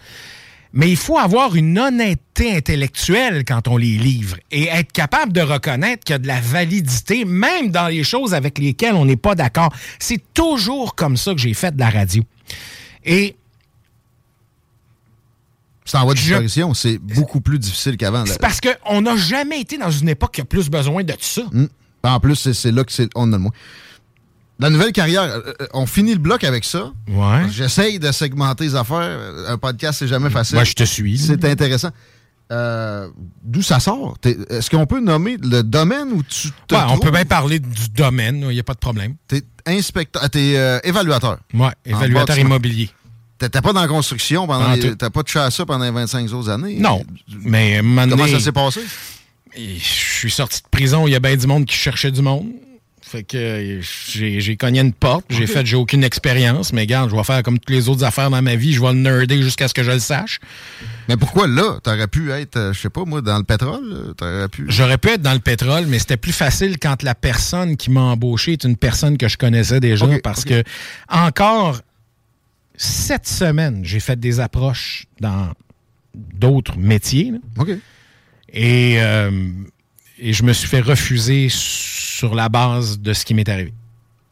Mais 0.72 0.90
il 0.90 0.96
faut 0.96 1.18
avoir 1.18 1.56
une 1.56 1.78
honnêteté 1.78 2.56
intellectuelle 2.56 3.44
quand 3.44 3.66
on 3.66 3.76
les 3.76 3.96
livre 3.96 4.36
et 4.50 4.68
être 4.68 4.92
capable 4.92 5.32
de 5.32 5.40
reconnaître 5.40 6.04
qu'il 6.04 6.14
y 6.14 6.16
a 6.16 6.18
de 6.18 6.26
la 6.28 6.40
validité, 6.40 7.24
même 7.24 7.70
dans 7.70 7.88
les 7.88 8.04
choses 8.04 8.34
avec 8.34 8.58
lesquelles 8.58 8.94
on 8.94 9.04
n'est 9.04 9.16
pas 9.16 9.34
d'accord. 9.34 9.72
C'est 9.98 10.22
toujours 10.32 10.94
comme 10.94 11.16
ça 11.16 11.34
que 11.34 11.40
j'ai 11.40 11.54
fait 11.54 11.74
de 11.74 11.80
la 11.80 11.90
radio. 11.90 12.22
Et 13.04 13.34
c'est 15.84 15.96
en 15.96 16.04
voie 16.04 16.14
de 16.14 16.74
c'est 16.74 16.98
beaucoup 16.98 17.40
plus 17.40 17.58
difficile 17.58 17.96
qu'avant. 17.96 18.24
C'est 18.24 18.40
parce 18.40 18.60
qu'on 18.60 19.00
n'a 19.00 19.16
jamais 19.16 19.60
été 19.60 19.76
dans 19.76 19.90
une 19.90 20.08
époque 20.08 20.34
qui 20.34 20.40
a 20.40 20.44
plus 20.44 20.70
besoin 20.70 21.02
de 21.02 21.14
ça. 21.18 21.42
Hmm. 21.52 21.66
En 22.04 22.20
plus, 22.20 22.52
c'est 22.52 22.70
là 22.70 22.84
qu'on 22.84 23.32
a 23.32 23.36
le 23.36 23.42
moins. 23.42 23.52
La 24.60 24.68
nouvelle 24.68 24.92
carrière, 24.92 25.22
euh, 25.22 25.54
euh, 25.60 25.66
on 25.72 25.86
finit 25.86 26.12
le 26.12 26.18
bloc 26.18 26.44
avec 26.44 26.64
ça. 26.64 26.92
Ouais. 27.08 27.48
J'essaye 27.50 27.98
de 27.98 28.12
segmenter 28.12 28.64
les 28.64 28.74
affaires. 28.74 29.18
Un 29.48 29.56
podcast, 29.56 29.98
c'est 29.98 30.08
jamais 30.08 30.28
facile. 30.28 30.56
Moi, 30.56 30.64
je 30.64 30.74
te 30.74 30.84
suis. 30.84 31.18
C'est 31.18 31.42
intéressant. 31.46 31.90
Euh, 32.52 33.08
d'où 33.42 33.62
ça 33.62 33.80
sort? 33.80 34.18
Est-ce 34.24 34.68
qu'on 34.68 34.84
peut 34.84 35.00
nommer 35.00 35.38
le 35.40 35.62
domaine 35.62 36.08
où 36.12 36.22
tu 36.22 36.48
te 36.66 36.74
ouais, 36.74 36.80
On 36.88 36.98
peut 36.98 37.10
bien 37.10 37.24
parler 37.24 37.58
du 37.58 37.88
domaine, 37.88 38.40
il 38.42 38.54
n'y 38.54 38.60
a 38.60 38.64
pas 38.64 38.74
de 38.74 38.78
problème. 38.78 39.14
T'es 39.28 39.42
inspecteur, 39.66 40.28
t'es 40.28 40.56
évaluateur. 40.84 41.38
Oui, 41.54 41.68
évaluateur 41.86 42.38
immobilier. 42.38 42.90
T'étais 43.38 43.62
pas 43.62 43.72
dans 43.72 43.80
la 43.80 43.88
construction 43.88 44.46
pendant. 44.46 44.76
T'as 44.98 45.10
pas 45.10 45.22
touché 45.22 45.38
à 45.38 45.50
ça 45.50 45.64
pendant 45.64 45.84
les 45.84 45.90
25 45.90 46.30
autres 46.32 46.50
années? 46.50 46.76
Non. 46.76 47.02
Mais 47.44 47.80
Comment 47.80 48.26
ça 48.26 48.40
s'est 48.40 48.52
passé? 48.52 48.80
Je 49.56 49.78
suis 49.78 50.30
sorti 50.30 50.60
de 50.62 50.68
prison, 50.68 51.06
il 51.06 51.12
y 51.12 51.16
a 51.16 51.20
bien 51.20 51.36
du 51.36 51.46
monde 51.46 51.64
qui 51.64 51.74
cherchait 51.74 52.10
du 52.10 52.20
monde. 52.20 52.48
Fait 53.10 53.24
que 53.24 53.80
j'ai 53.80 54.56
cogné 54.56 54.78
une 54.78 54.92
porte, 54.92 55.24
j'ai 55.30 55.48
fait, 55.48 55.66
j'ai 55.66 55.74
aucune 55.74 56.04
expérience, 56.04 56.72
mais 56.72 56.82
regarde, 56.82 57.10
je 57.10 57.16
vais 57.16 57.24
faire 57.24 57.42
comme 57.42 57.58
toutes 57.58 57.74
les 57.74 57.88
autres 57.88 58.04
affaires 58.04 58.30
dans 58.30 58.40
ma 58.40 58.54
vie, 58.54 58.72
je 58.72 58.80
vais 58.80 58.92
le 58.92 59.00
nerder 59.00 59.42
jusqu'à 59.42 59.66
ce 59.66 59.74
que 59.74 59.82
je 59.82 59.90
le 59.90 59.98
sache. 59.98 60.38
Mais 61.08 61.16
pourquoi 61.16 61.48
là? 61.48 61.80
T'aurais 61.82 62.06
pu 62.06 62.30
être, 62.30 62.56
euh, 62.56 62.72
je 62.72 62.78
sais 62.78 62.88
pas 62.88 63.04
moi, 63.04 63.20
dans 63.20 63.38
le 63.38 63.42
pétrole? 63.42 64.14
pu... 64.52 64.66
J'aurais 64.68 64.96
pu 64.96 65.08
être 65.08 65.22
dans 65.22 65.32
le 65.32 65.40
pétrole, 65.40 65.86
mais 65.88 65.98
c'était 65.98 66.18
plus 66.18 66.30
facile 66.30 66.78
quand 66.78 67.02
la 67.02 67.16
personne 67.16 67.76
qui 67.76 67.90
m'a 67.90 68.00
embauché 68.00 68.52
est 68.52 68.62
une 68.62 68.76
personne 68.76 69.18
que 69.18 69.26
je 69.26 69.36
connaissais 69.36 69.80
déjà, 69.80 70.06
parce 70.22 70.44
que 70.44 70.62
encore 71.08 71.80
cette 72.76 73.26
semaine, 73.26 73.80
j'ai 73.82 73.98
fait 73.98 74.20
des 74.20 74.38
approches 74.38 75.06
dans 75.18 75.52
d'autres 76.14 76.78
métiers. 76.78 77.32
OK. 77.58 77.70
Et, 78.52 79.02
euh, 79.02 79.50
et 80.20 80.32
je 80.32 80.42
me 80.42 80.52
suis 80.52 80.68
fait 80.68 80.80
refuser 80.80 81.48
sur 81.50 82.34
la 82.34 82.48
base 82.48 82.98
de 83.00 83.12
ce 83.12 83.24
qui 83.24 83.34
m'est 83.34 83.48
arrivé. 83.48 83.72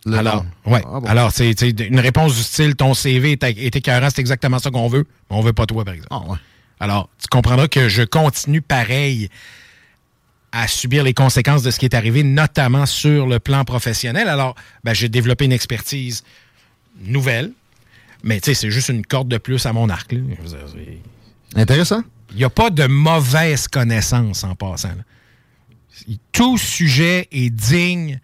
alors, 0.07 0.45
ouais. 0.67 0.83
Ah, 0.87 1.01
alors, 1.07 1.33
c'est 1.33 1.61
une 1.63 2.01
réponse 2.01 2.37
du 2.37 2.43
style 2.43 2.77
ton 2.77 2.95
CV 2.95 3.33
est, 3.33 3.43
est 3.43 3.75
écœurant, 3.77 4.09
c'est 4.11 4.21
exactement 4.21 4.59
ça 4.59 4.71
qu'on 4.71 4.89
veut, 4.89 5.07
mais 5.31 5.37
on 5.37 5.41
veut 5.41 5.53
pas 5.53 5.67
toi, 5.67 5.85
par 5.85 5.95
exemple. 5.95 6.15
Ah, 6.15 6.39
alors, 6.81 7.09
tu 7.21 7.27
comprendras 7.29 7.69
que 7.69 7.89
je 7.89 8.03
continue 8.03 8.63
pareil 8.63 9.29
à 10.53 10.69
subir 10.69 11.03
les 11.03 11.13
conséquences 11.13 11.63
de 11.63 11.71
ce 11.71 11.79
qui 11.79 11.87
est 11.87 11.95
arrivé, 11.95 12.23
notamment 12.23 12.87
sur 12.87 13.27
le 13.27 13.39
plan 13.39 13.65
professionnel. 13.65 14.29
Alors, 14.29 14.55
ben, 14.85 14.95
j'ai 14.95 15.09
développé 15.09 15.45
une 15.45 15.53
expertise 15.53 16.23
nouvelle, 17.03 17.53
mais 18.23 18.41
c'est 18.43 18.71
juste 18.71 18.89
une 18.89 19.05
corde 19.05 19.29
de 19.29 19.39
plus 19.39 19.67
à 19.67 19.73
mon 19.73 19.89
arc. 19.89 20.15
Intéressant. 21.55 22.03
Il 22.31 22.37
n'y 22.37 22.45
a 22.45 22.51
pas 22.51 22.71
de 22.71 22.87
mauvaise 22.87 23.69
connaissance 23.69 24.45
en 24.45 24.55
passant. 24.55 24.89
Là 24.89 25.03
tout 26.33 26.59
sujet 26.59 27.29
est 27.33 27.51
digne 27.51 28.21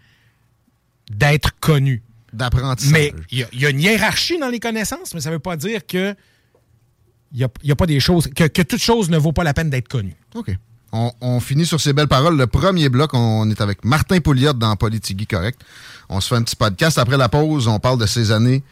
d'être 1.11 1.59
connu. 1.59 2.01
D'apprentissage. 2.33 2.91
Mais 2.91 3.13
il 3.31 3.47
y, 3.53 3.65
a 3.65 3.69
une 3.69 3.79
hiérarchie 3.79 4.37
dans 4.37 4.49
les 4.49 4.59
connaissances, 4.59 5.13
mais 5.13 5.21
ça 5.21 5.29
ne 5.29 5.35
veut 5.35 5.39
pas 5.39 5.55
dire 5.55 5.85
que 5.85 6.15
il 7.31 7.47
n'y 7.63 7.71
a, 7.71 7.75
pas 7.75 7.85
des 7.85 7.99
choses. 7.99 8.29
Que, 8.33 8.61
toute 8.61 8.81
chose 8.81 9.09
ne 9.09 9.17
vaut 9.17 9.33
pas 9.33 9.43
la 9.43 9.53
peine 9.53 9.69
d'être 9.69 9.87
connue. 9.87 10.15
OK. 10.35 10.55
On, 11.21 11.41
finit 11.41 11.65
sur 11.65 11.81
ces 11.81 11.91
belles 11.91 12.07
paroles. 12.07 12.37
Le 12.37 12.47
premier 12.47 12.87
bloc, 12.87 13.13
on 13.13 13.49
est 13.49 13.59
avec 13.59 13.83
Martin 13.83 14.21
Pouliot 14.21 14.53
dans 14.53 14.73
Politigui 14.77 15.27
Correct. 15.27 15.59
On 16.07 16.21
se 16.21 16.29
fait 16.29 16.35
un 16.35 16.43
petit 16.43 16.55
podcast. 16.55 16.97
Après 16.97 17.17
la 17.17 17.27
pause, 17.27 17.67
on 17.67 17.79
parle 17.79 17.99
de 17.99 18.05
ces 18.05 18.31
années 18.31 18.63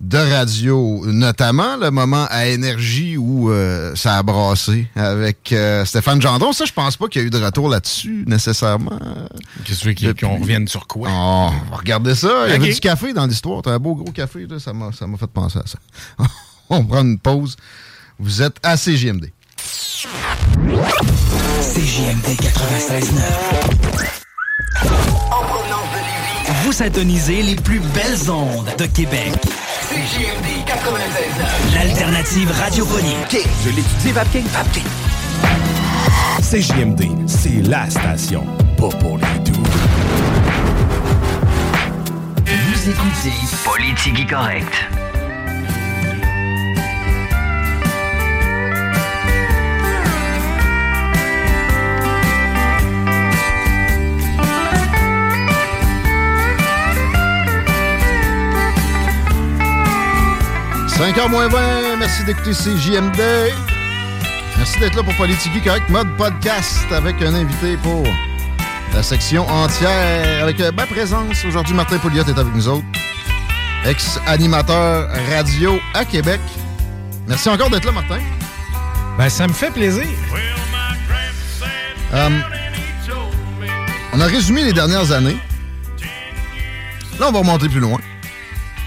de 0.00 0.16
radio, 0.16 1.02
notamment 1.06 1.76
le 1.76 1.90
moment 1.90 2.26
à 2.30 2.46
énergie 2.46 3.18
où 3.18 3.50
euh, 3.50 3.94
ça 3.94 4.16
a 4.16 4.22
brassé 4.22 4.88
avec 4.96 5.52
euh, 5.52 5.84
Stéphane 5.84 6.22
Gendron. 6.22 6.52
Ça, 6.52 6.64
je 6.64 6.72
pense 6.72 6.96
pas 6.96 7.06
qu'il 7.08 7.20
y 7.20 7.24
a 7.24 7.26
eu 7.26 7.30
de 7.30 7.38
retour 7.38 7.68
là-dessus, 7.68 8.24
nécessairement. 8.26 8.98
Qu'est-ce 9.64 9.84
que 9.84 9.90
tu 9.90 10.06
veux 10.06 10.14
qu'on 10.14 10.38
revienne 10.38 10.66
sur 10.68 10.86
quoi? 10.86 11.08
Oh, 11.12 11.50
on 11.66 11.70
va 11.70 11.76
regarder 11.76 12.14
ça. 12.14 12.46
Il 12.46 12.52
y 12.52 12.54
avait 12.54 12.72
du 12.72 12.80
café 12.80 13.12
dans 13.12 13.26
l'histoire. 13.26 13.60
T'as 13.62 13.72
un 13.72 13.78
beau 13.78 13.94
gros 13.94 14.10
café, 14.10 14.46
là. 14.46 14.58
Ça 14.58 14.72
m'a 14.72 14.90
fait 14.92 15.26
penser 15.26 15.58
à 15.58 15.66
ça. 15.66 15.78
on 16.70 16.84
prend 16.84 17.02
une 17.02 17.18
pause. 17.18 17.56
Vous 18.18 18.40
êtes 18.40 18.56
à 18.62 18.76
CJMD. 18.76 19.30
CJMD 21.74 22.26
96.9 22.40 23.20
Vous 26.64 26.72
syntonisez 26.72 27.42
les 27.42 27.56
plus 27.56 27.80
belles 27.80 28.30
ondes 28.30 28.68
de 28.78 28.86
Québec. 28.86 29.34
CJMD 29.90 30.46
96.9. 30.68 31.74
L'alternative 31.74 32.52
radiophonique. 32.52 33.38
Je 33.64 33.70
l'étudie, 33.70 34.12
Vapking. 34.12 34.44
Vapking. 34.44 34.84
CJMD, 36.40 37.28
c'est 37.28 37.68
la 37.68 37.90
station. 37.90 38.46
Pas 38.76 38.88
pour 39.00 39.18
les 39.18 39.40
doux. 39.40 39.62
Vous 42.46 42.88
écoutez 42.88 43.32
Politique 43.64 44.30
Correct. 44.30 44.99
5h 61.00 61.30
moins 61.30 61.48
20, 61.48 61.96
merci 61.98 62.24
d'écouter 62.24 62.50
CJMD. 62.50 63.22
Merci 64.58 64.78
d'être 64.80 64.94
là 64.96 65.02
pour 65.02 65.14
Politique 65.14 65.64
Correct, 65.64 65.88
mode 65.88 66.14
podcast 66.18 66.84
avec 66.92 67.22
un 67.22 67.32
invité 67.32 67.78
pour 67.78 68.04
la 68.92 69.02
section 69.02 69.48
entière. 69.48 70.42
Avec 70.42 70.60
euh, 70.60 70.70
ma 70.72 70.84
présence, 70.84 71.42
aujourd'hui, 71.46 71.74
Martin 71.74 71.96
Pouliot 71.96 72.24
est 72.24 72.38
avec 72.38 72.54
nous 72.54 72.68
autres. 72.68 72.84
Ex-animateur 73.86 75.08
radio 75.30 75.80
à 75.94 76.04
Québec. 76.04 76.40
Merci 77.26 77.48
encore 77.48 77.70
d'être 77.70 77.86
là, 77.86 77.92
Martin. 77.92 78.20
Ben, 79.16 79.30
ça 79.30 79.48
me 79.48 79.54
fait 79.54 79.70
plaisir. 79.70 80.06
Euh, 82.12 82.28
on 84.12 84.20
a 84.20 84.26
résumé 84.26 84.64
les 84.64 84.74
dernières 84.74 85.12
années. 85.12 85.38
Là, 87.18 87.28
on 87.28 87.32
va 87.32 87.38
remonter 87.38 87.70
plus 87.70 87.80
loin. 87.80 88.00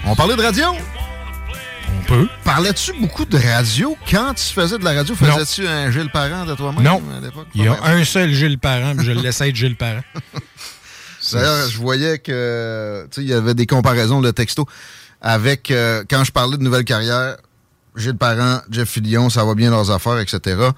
On 0.06 0.14
parlait 0.14 0.36
de 0.36 0.42
radio? 0.42 0.76
Parlais-tu 2.44 2.92
beaucoup 3.00 3.24
de 3.24 3.38
radio? 3.38 3.96
Quand 4.10 4.34
tu 4.34 4.44
faisais 4.44 4.78
de 4.78 4.84
la 4.84 4.92
radio? 4.92 5.14
Faisais-tu 5.14 5.66
un 5.66 5.90
Gilles 5.90 6.10
Parent 6.10 6.44
de 6.44 6.54
toi-même 6.54 6.82
Non. 6.82 7.02
à 7.16 7.20
l'époque? 7.20 7.46
Il 7.54 7.64
y 7.64 7.68
a 7.68 7.82
un 7.84 8.04
seul 8.04 8.32
Gilles 8.32 8.58
Parent, 8.58 8.94
puis 8.96 9.06
je 9.06 9.12
le 9.12 9.20
laissais 9.20 9.48
être 9.48 9.56
Gilles 9.56 9.76
Parent. 9.76 10.02
D'ailleurs, 11.32 11.68
je 11.68 11.78
voyais 11.78 12.18
que 12.18 13.06
tu 13.10 13.16
sais, 13.16 13.22
il 13.22 13.28
y 13.28 13.32
avait 13.32 13.54
des 13.54 13.66
comparaisons 13.66 14.20
de 14.20 14.30
texto 14.30 14.66
avec 15.22 15.70
euh, 15.70 16.04
quand 16.08 16.22
je 16.24 16.32
parlais 16.32 16.58
de 16.58 16.62
nouvelle 16.62 16.84
carrière, 16.84 17.36
Gilles 17.96 18.16
Parent, 18.16 18.60
Jeff 18.70 18.88
Fillion, 18.90 19.30
ça 19.30 19.44
va 19.44 19.54
bien 19.54 19.70
leurs 19.70 19.90
affaires, 19.90 20.18
etc. 20.18 20.68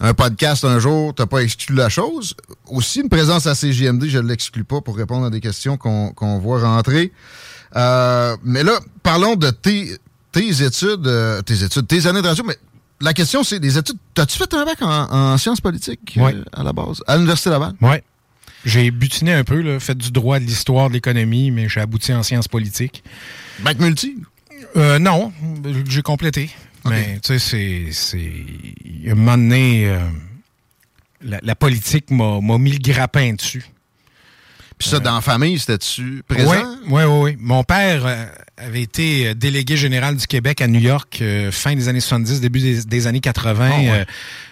Un 0.00 0.12
podcast 0.12 0.64
un 0.64 0.78
jour, 0.78 1.14
t'as 1.14 1.26
pas 1.26 1.38
exclu 1.42 1.76
la 1.76 1.88
chose. 1.88 2.34
Aussi, 2.66 3.00
une 3.00 3.08
présence 3.08 3.46
à 3.46 3.54
CJMD, 3.54 4.06
je 4.08 4.18
ne 4.18 4.28
l'exclus 4.28 4.64
pas 4.64 4.80
pour 4.80 4.96
répondre 4.96 5.26
à 5.26 5.30
des 5.30 5.40
questions 5.40 5.76
qu'on 5.76 6.10
qu'on 6.12 6.38
voit 6.38 6.60
rentrer. 6.60 7.12
Euh, 7.76 8.36
mais 8.42 8.62
là, 8.62 8.78
parlons 9.02 9.36
de 9.36 9.50
tes, 9.50 9.96
tes 10.40 10.62
études, 10.62 11.06
euh, 11.06 11.40
tes 11.42 11.62
études, 11.64 11.86
tes 11.86 12.06
années 12.06 12.20
de 12.20 12.28
radio, 12.28 12.44
mais 12.46 12.56
la 13.00 13.14
question, 13.14 13.42
c'est 13.42 13.58
des 13.58 13.78
études. 13.78 13.96
T'as-tu 14.14 14.36
fait 14.36 14.52
un 14.54 14.64
bac 14.64 14.80
en, 14.82 14.88
en 15.32 15.38
sciences 15.38 15.60
politiques 15.62 16.18
euh, 16.18 16.44
à 16.52 16.62
la 16.62 16.72
base? 16.72 17.02
À 17.06 17.16
l'Université 17.16 17.50
Laval? 17.50 17.74
Ouais. 17.80 18.02
J'ai 18.64 18.90
butiné 18.90 19.32
un 19.32 19.44
peu, 19.44 19.60
là, 19.62 19.80
fait 19.80 19.96
du 19.96 20.10
droit, 20.10 20.38
de 20.38 20.44
l'histoire, 20.44 20.88
de 20.88 20.94
l'économie, 20.94 21.50
mais 21.50 21.68
j'ai 21.68 21.80
abouti 21.80 22.12
en 22.12 22.22
sciences 22.22 22.48
politiques. 22.48 23.02
Bac 23.60 23.78
multi? 23.78 24.16
Euh, 24.76 24.98
non, 24.98 25.32
j'ai 25.88 26.02
complété. 26.02 26.50
Mais 26.84 27.18
tu 27.22 27.38
sais, 27.38 27.88
c'est- 27.92 29.10
un 29.10 29.14
moment 29.14 29.38
donné, 29.38 29.88
euh, 29.88 29.98
la, 31.22 31.38
la 31.42 31.54
politique 31.54 32.10
m'a 32.10 32.40
mis 32.58 32.72
le 32.72 32.78
grappin 32.78 33.32
dessus. 33.34 33.64
Puis 34.78 34.88
ça, 34.90 35.00
dans 35.00 35.14
la 35.14 35.20
famille, 35.22 35.58
c'était-tu 35.58 36.22
présent? 36.28 36.52
Oui, 36.88 37.02
oui, 37.04 37.20
oui. 37.22 37.36
Mon 37.40 37.64
père 37.64 38.04
avait 38.56 38.82
été 38.82 39.28
euh, 39.28 39.34
délégué 39.34 39.76
général 39.76 40.16
du 40.16 40.26
Québec 40.26 40.60
à 40.60 40.66
New 40.66 40.80
York 40.80 41.18
euh, 41.20 41.50
fin 41.52 41.74
des 41.74 41.88
années 41.88 42.00
70, 42.00 42.40
début 42.40 42.60
des, 42.60 42.84
des 42.84 43.06
années 43.06 43.20
80. 43.20 43.70
Ah, 43.70 43.78
ouais. 43.78 43.90
Euh, 43.90 44.04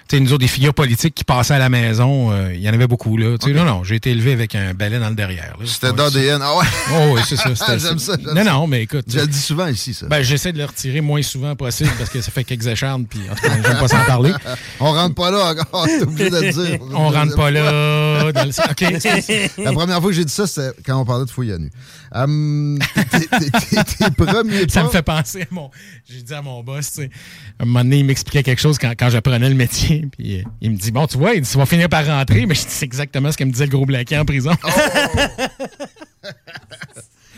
tu 0.06 0.16
sais, 0.16 0.20
nous 0.20 0.34
autres, 0.34 0.40
des 0.40 0.48
figures 0.48 0.74
politiques 0.74 1.14
qui 1.14 1.24
passaient 1.24 1.54
à 1.54 1.58
la 1.58 1.70
maison, 1.70 2.30
il 2.50 2.60
y 2.60 2.68
en 2.68 2.74
avait 2.74 2.86
beaucoup. 2.86 3.16
Là. 3.16 3.38
Non, 3.46 3.64
non, 3.64 3.84
j'ai 3.84 3.94
été 3.94 4.10
élevé 4.10 4.34
avec 4.34 4.54
un 4.54 4.74
balai 4.74 4.98
dans 4.98 5.08
le 5.08 5.14
derrière. 5.14 5.56
C'était 5.64 5.94
d'ADN. 5.94 6.42
Ah 6.42 6.58
ouais? 6.58 6.64
Oh, 6.92 7.14
oui, 7.14 7.22
c'est 7.26 7.36
ça. 7.36 7.48
J'aime 7.78 7.98
ça. 7.98 8.14
Non, 8.18 8.44
non, 8.44 8.66
mais 8.66 8.82
écoute. 8.82 9.06
Je 9.08 9.20
le 9.20 9.26
dis 9.26 9.38
souvent 9.38 9.66
ici, 9.66 9.94
ça. 9.94 10.04
Ben, 10.06 10.22
j'essaie 10.22 10.52
de 10.52 10.58
le 10.58 10.66
retirer 10.66 11.00
moins 11.00 11.22
souvent 11.22 11.56
possible 11.56 11.90
parce 11.96 12.10
que 12.10 12.20
ça 12.20 12.30
fait 12.30 12.44
quelques 12.44 12.66
échardes, 12.66 13.06
puis 13.08 13.20
en 13.30 13.34
tout 13.34 13.48
cas, 13.48 13.54
j'aime 13.64 13.78
pas 13.78 13.88
s'en 13.88 14.04
parler. 14.04 14.34
On 14.80 14.92
rentre 14.92 15.14
pas 15.14 15.30
là 15.30 15.52
encore, 15.52 15.86
t'es 15.86 16.02
obligé 16.02 16.28
de 16.28 16.38
le 16.38 16.52
dire. 16.52 16.78
On 16.92 17.08
rentre 17.08 17.34
pas 17.34 17.50
là. 17.50 18.30
Dans 18.30 18.44
le... 18.44 19.64
La 19.64 19.72
première 19.72 20.00
fois 20.02 20.10
que 20.10 20.16
j'ai 20.16 20.26
dit 20.26 20.32
ça, 20.32 20.46
c'était 20.46 20.72
quand 20.84 21.00
on 21.00 21.06
parlait 21.06 21.24
de 21.24 21.30
fouille 21.30 21.52
à 21.52 21.58
nu. 21.58 21.70
Tes- 22.14 24.10
premiers 24.16 24.68
Ça 24.68 24.84
me 24.84 24.88
fait 24.88 25.02
penser 25.02 25.42
à 25.42 25.46
mon. 25.50 25.70
J'ai 26.08 26.22
dit 26.22 26.34
à 26.34 26.42
mon 26.42 26.62
boss, 26.62 26.92
tu 26.92 27.02
sais. 27.02 27.10
À 27.58 27.62
un 27.64 27.66
moment 27.66 27.80
donné, 27.80 27.98
il 27.98 28.04
m'expliquait 28.04 28.42
quelque 28.42 28.60
chose 28.60 28.78
quand, 28.78 28.92
quand 28.98 29.10
j'apprenais 29.10 29.48
le 29.48 29.54
métier. 29.54 30.06
Puis 30.16 30.38
euh, 30.38 30.42
il 30.60 30.70
me 30.72 30.76
dit 30.76 30.90
Bon, 30.92 31.06
tu 31.06 31.18
vois, 31.18 31.34
il 31.34 31.40
dit, 31.42 31.50
tu 31.50 31.58
vas 31.58 31.66
finir 31.66 31.88
par 31.88 32.06
rentrer. 32.06 32.46
Mais 32.46 32.54
C'est 32.54 32.84
exactement 32.84 33.32
ce 33.32 33.36
que 33.36 33.44
me 33.44 33.50
disait 33.50 33.66
le 33.66 33.70
gros 33.70 33.86
blaquet 33.86 34.18
en 34.18 34.24
prison. 34.24 34.52
Pas 34.62 34.70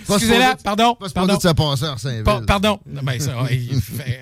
Excusez-la, 0.09 0.57
pardon. 0.63 0.95
Pas 0.95 1.09
Pardon. 1.11 1.37
de 1.37 1.41
se. 1.41 2.23
Pa- 2.23 2.43
pardon. 2.47 2.79
Ben, 2.87 3.19
ça, 3.19 3.33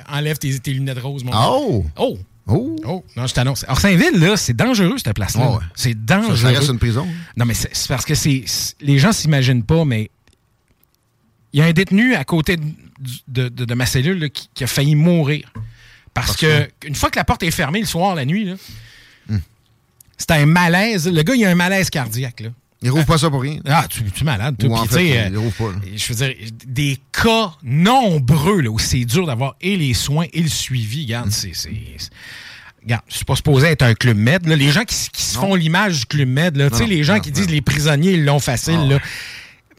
enlève 0.08 0.38
tes, 0.38 0.58
tes 0.58 0.72
lunettes 0.72 1.00
roses, 1.00 1.24
mon 1.24 1.32
gars. 1.32 1.46
Oh! 1.50 1.84
Oh! 1.98 2.16
Oh! 2.46 2.76
Oh! 2.86 3.04
Non, 3.16 3.26
je 3.26 3.34
t'annonce. 3.34 3.64
Orsainville, 3.68 4.18
là, 4.20 4.36
c'est 4.36 4.54
dangereux, 4.54 4.96
cette 5.02 5.14
place-là. 5.14 5.46
Oh, 5.50 5.54
ouais. 5.56 5.62
C'est 5.74 6.04
dangereux. 6.04 6.36
Ça, 6.36 6.48
reste 6.48 6.68
une 6.70 6.78
prison? 6.78 7.06
Non, 7.36 7.44
mais 7.44 7.54
c'est 7.54 7.70
parce 7.88 8.04
que 8.04 8.14
c'est- 8.14 8.44
Les 8.80 8.98
gens 8.98 9.12
s'imaginent 9.12 9.64
pas, 9.64 9.84
mais. 9.84 10.10
Il 11.54 11.60
y 11.60 11.62
a 11.62 11.66
un 11.66 11.72
détenu 11.72 12.14
à 12.16 12.24
côté 12.24 12.56
de, 12.58 12.64
de- 13.28 13.48
de- 13.48 13.64
de 13.64 13.74
ma 13.74 13.86
cellule 13.86 14.18
là, 14.18 14.28
qui, 14.28 14.50
qui 14.52 14.64
a 14.64 14.66
failli 14.66 14.94
mourir. 14.96 15.50
Parce, 16.12 16.36
que, 16.36 16.68
une 16.86 16.94
fois 16.94 17.10
que 17.10 17.16
la 17.18 17.24
porte 17.24 17.42
est 17.44 17.50
fermée 17.50 17.80
le 17.80 17.86
soir, 17.86 18.14
la 18.14 18.24
nuit, 18.26 18.52
Hmm. 19.28 19.38
c'est 20.18 20.30
un 20.32 20.44
malaise. 20.46 21.08
Le 21.08 21.22
gars, 21.22 21.34
il 21.34 21.44
a 21.46 21.50
un 21.50 21.54
malaise 21.54 21.88
cardiaque. 21.88 22.40
Là. 22.40 22.48
Il 22.82 22.90
rouvre 22.90 23.06
pas 23.06 23.16
ça 23.16 23.30
pour 23.30 23.40
rien. 23.40 23.58
Ah, 23.66 23.86
tu, 23.88 24.04
tu 24.04 24.20
es 24.20 24.24
malade, 24.24 24.56
toi. 24.58 24.68
Ou 24.68 24.74
en 24.74 24.84
fait, 24.84 24.94
sais, 24.96 25.28
il 25.30 25.34
euh, 25.34 25.38
rouvre 25.40 25.52
pas. 25.56 25.72
là. 25.72 25.78
je 25.96 26.12
veux 26.12 26.26
dire, 26.26 26.34
des 26.66 26.98
cas 27.10 27.52
nombreux 27.62 28.60
là, 28.60 28.68
où 28.70 28.78
c'est 28.78 29.04
dur 29.06 29.26
d'avoir 29.26 29.56
et 29.62 29.76
les 29.78 29.94
soins 29.94 30.26
et 30.34 30.42
le 30.42 30.48
suivi. 30.48 31.04
Regarde, 31.04 31.30
c'est. 31.30 31.54
c'est- 31.54 31.70
Regarde, 32.82 33.02
je 33.08 33.14
suis 33.16 33.24
pas 33.24 33.36
supposé 33.36 33.68
être 33.68 33.80
un 33.82 33.94
club 33.94 34.18
med. 34.18 34.46
là. 34.46 34.56
Les 34.56 34.70
gens 34.70 34.84
qui, 34.84 34.94
se 34.94 35.38
font 35.38 35.54
l'image 35.54 36.00
du 36.00 36.04
club 36.06 36.28
med, 36.28 36.54
là, 36.58 36.68
Non, 36.68 36.86
les 36.86 37.02
gens 37.02 37.14
non, 37.14 37.20
qui 37.20 37.30
non. 37.30 37.34
disent 37.36 37.48
les 37.50 37.62
prisonniers, 37.62 38.12
ils 38.12 38.24
l'ont 38.26 38.40
facile, 38.40 38.78
Ah, 38.82 38.86
là. 38.86 38.98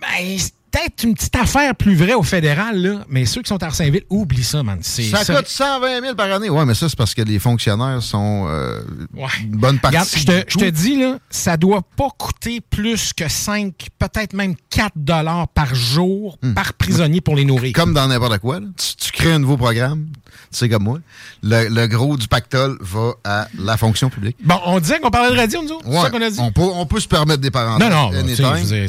Ben, 0.01 0.37
c'est 0.39 0.53
peut-être 0.75 1.03
une 1.03 1.13
petite 1.13 1.35
affaire 1.35 1.73
plus 1.75 1.95
vraie 1.95 2.13
au 2.13 2.23
fédéral, 2.23 2.77
là, 2.81 3.05
mais 3.09 3.25
ceux 3.25 3.41
qui 3.41 3.49
sont 3.49 3.61
à 3.63 3.67
Arsainville, 3.67 4.03
oublie 4.09 4.43
ça, 4.43 4.61
man. 4.63 4.79
C'est- 4.81 5.03
Ça 5.09 5.35
coûte 5.35 5.47
120 5.47 6.01
000 6.01 6.15
par 6.15 6.31
année. 6.31 6.49
Ouais, 6.49 6.65
mais 6.65 6.73
ça, 6.73 6.89
c'est 6.89 6.97
parce 6.97 7.13
que 7.13 7.21
les 7.21 7.39
fonctionnaires 7.39 8.01
sont 8.01 8.45
euh, 8.49 8.81
Ouais. 9.15 9.23
une 9.43 9.51
bonne 9.57 9.79
partie. 9.79 10.19
Je 10.19 10.57
te, 10.57 10.69
dis, 10.69 10.97
là, 10.99 11.17
ça 11.29 11.55
doit 11.57 11.81
pas 11.95 12.09
coûter 12.17 12.59
plus 12.61 13.13
que 13.13 13.29
5, 13.29 13.73
peut-être 13.99 14.33
même 14.33 14.55
4 14.69 14.91
dollars 14.95 15.47
par 15.49 15.73
jour 15.73 16.37
par 16.55 16.73
prisonnier 16.73 17.21
pour 17.21 17.35
les 17.35 17.45
nourrir. 17.45 17.69
Hmm. 17.71 17.73
Comme 17.73 17.93
dans 17.93 18.07
n'importe 18.07 18.39
quoi. 18.39 18.59
là. 18.59 18.67
Tu, 18.77 18.95
tu 18.95 19.11
crées 19.11 19.31
un 19.33 19.39
nouveau 19.39 19.57
programme, 19.57 20.07
tu 20.51 20.57
sais 20.57 20.69
comme 20.69 20.83
moi. 20.83 20.99
Le, 21.43 21.67
le 21.69 21.87
gros 21.87 22.17
du 22.17 22.27
pactole 22.27 22.77
va 22.81 23.13
à 23.23 23.47
la 23.57 23.77
fonction 23.77 24.09
publique. 24.09 24.37
Bon, 24.43 24.59
on 24.65 24.79
disait 24.79 24.99
qu'on 24.99 25.09
parlait 25.11 25.31
de 25.31 25.39
radio, 25.39 25.61
nous 25.63 25.71
autres? 25.71 25.85
C'est 25.85 25.91
Ouais, 25.91 26.01
ça 26.01 26.09
qu'on 26.09 26.21
a 26.21 26.29
dit? 26.29 26.39
on, 26.39 26.51
peut, 26.51 26.61
on 26.61 26.85
peut 26.85 26.99
se 26.99 27.07
permettre 27.07 27.41
des 27.41 27.51
parents. 27.51 27.77
Non, 27.79 27.89
non, 27.89 28.09
dire, 28.23 28.35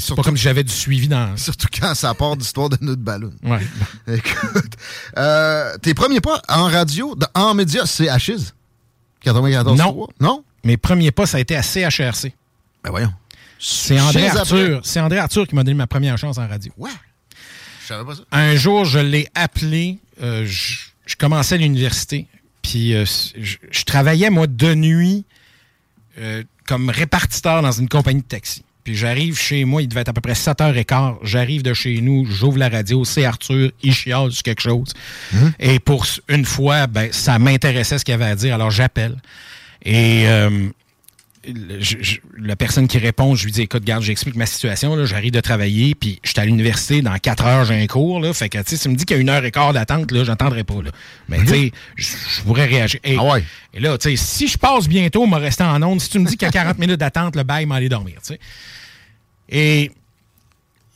c'est 0.00 0.14
pas 0.14 0.22
comme 0.22 0.36
si 0.36 0.42
j'avais 0.44 0.64
du 0.64 0.72
suivi 0.72 1.08
dans. 1.08 1.36
Surtout 1.36 1.68
quand 1.80 1.94
ça 1.94 2.14
part 2.14 2.36
d'histoire 2.36 2.68
de 2.68 2.78
notre 2.80 3.02
ballon. 3.02 3.30
Ouais. 3.42 3.60
Écoute, 4.16 4.72
euh, 5.18 5.76
tes 5.78 5.94
premiers 5.94 6.20
pas 6.20 6.40
en 6.48 6.64
radio, 6.64 7.16
en 7.34 7.54
médias, 7.54 7.86
c'est 7.86 8.08
Achise? 8.08 8.54
94 9.22 9.76
Non. 9.78 10.06
Non? 10.20 10.44
Mes 10.64 10.76
premiers 10.76 11.10
pas, 11.10 11.26
ça 11.26 11.38
a 11.38 11.40
été 11.40 11.56
à 11.56 11.62
CHRC. 11.62 12.32
Ben 12.84 12.90
voyons. 12.90 13.12
C'est 13.58 13.98
André 14.00 14.28
Arthur. 14.28 14.80
C'est 14.84 15.00
André 15.00 15.18
Arthur 15.18 15.46
qui 15.46 15.54
m'a 15.54 15.64
donné 15.64 15.74
ma 15.76 15.86
première 15.86 16.18
chance 16.18 16.38
en 16.38 16.46
radio. 16.46 16.72
Ouais. 16.76 16.90
Je 17.82 17.86
savais 17.88 18.04
pas 18.04 18.14
ça. 18.14 18.22
Un 18.32 18.54
jour, 18.56 18.84
je 18.84 18.98
l'ai 18.98 19.28
appelé. 19.34 19.98
euh, 20.22 20.44
je, 20.46 20.85
je 21.06 21.16
commençais 21.16 21.56
l'université. 21.56 22.26
Puis 22.62 22.94
euh, 22.94 23.04
je, 23.40 23.56
je 23.70 23.84
travaillais, 23.84 24.28
moi, 24.28 24.46
de 24.46 24.74
nuit 24.74 25.24
euh, 26.18 26.42
comme 26.66 26.90
répartiteur 26.90 27.62
dans 27.62 27.72
une 27.72 27.88
compagnie 27.88 28.22
de 28.22 28.26
taxi. 28.26 28.64
Puis 28.82 28.94
j'arrive 28.94 29.38
chez 29.38 29.64
moi, 29.64 29.82
il 29.82 29.88
devait 29.88 30.02
être 30.02 30.10
à 30.10 30.12
peu 30.12 30.20
près 30.20 30.32
7h15. 30.34 31.16
J'arrive 31.22 31.62
de 31.62 31.74
chez 31.74 32.00
nous, 32.00 32.24
j'ouvre 32.24 32.58
la 32.58 32.68
radio, 32.68 33.04
c'est 33.04 33.24
Arthur, 33.24 33.70
il 33.82 33.92
chiale 33.92 34.30
quelque 34.44 34.62
chose. 34.62 34.94
Et 35.58 35.80
pour 35.80 36.06
une 36.28 36.44
fois, 36.44 36.86
ben, 36.86 37.12
ça 37.12 37.38
m'intéressait 37.38 37.98
ce 37.98 38.04
qu'il 38.04 38.14
avait 38.14 38.26
à 38.26 38.36
dire, 38.36 38.54
alors 38.54 38.70
j'appelle. 38.70 39.16
Et 39.84 40.28
euh, 40.28 40.68
je- 41.80 41.96
je- 42.00 42.18
la 42.38 42.56
personne 42.56 42.88
qui 42.88 42.98
répond, 42.98 43.34
je 43.34 43.44
lui 43.44 43.52
dis 43.52 43.62
écoute, 43.62 43.84
garde, 43.84 44.02
j'explique 44.02 44.34
ma 44.36 44.46
situation. 44.46 45.04
J'arrive 45.04 45.32
de 45.32 45.40
travailler, 45.40 45.94
puis 45.94 46.18
je 46.24 46.30
suis 46.30 46.40
à 46.40 46.44
l'université, 46.44 47.02
dans 47.02 47.16
4 47.18 47.44
heures, 47.46 47.64
j'ai 47.64 47.74
un 47.80 47.86
cours. 47.86 48.20
Là, 48.20 48.32
fait 48.32 48.48
que, 48.48 48.58
tu 48.58 48.64
sais, 48.70 48.76
si 48.76 48.82
tu 48.82 48.88
me 48.88 48.94
dis 48.96 49.04
qu'il 49.04 49.16
y 49.16 49.18
a 49.18 49.22
une 49.22 49.28
heure 49.28 49.44
et 49.44 49.50
quart 49.50 49.72
d'attente, 49.72 50.10
là, 50.12 50.24
j'attendrai 50.24 50.64
pas. 50.64 50.82
Là. 50.82 50.90
Mais, 51.28 51.38
tu 51.40 51.46
sais, 51.48 51.72
je 51.96 52.42
pourrais 52.42 52.66
réagir. 52.66 53.00
Et, 53.04 53.16
et 53.74 53.80
là, 53.80 53.96
tu 53.98 54.10
sais, 54.10 54.16
si 54.16 54.48
je 54.48 54.58
passe 54.58 54.88
bientôt, 54.88 55.26
m'a 55.26 55.38
resté 55.38 55.62
en 55.64 55.82
onde. 55.82 56.00
Si 56.00 56.08
tu 56.10 56.18
me 56.18 56.26
dis 56.26 56.36
qu'il 56.36 56.46
y 56.46 56.48
a 56.48 56.52
40 56.52 56.78
minutes 56.78 56.98
d'attente, 57.00 57.36
le 57.36 57.42
bail 57.42 57.66
m'a 57.66 57.76
aller 57.76 57.88
dormir, 57.88 58.16
tu 58.24 58.34
sais. 58.34 58.40
Et 59.48 59.92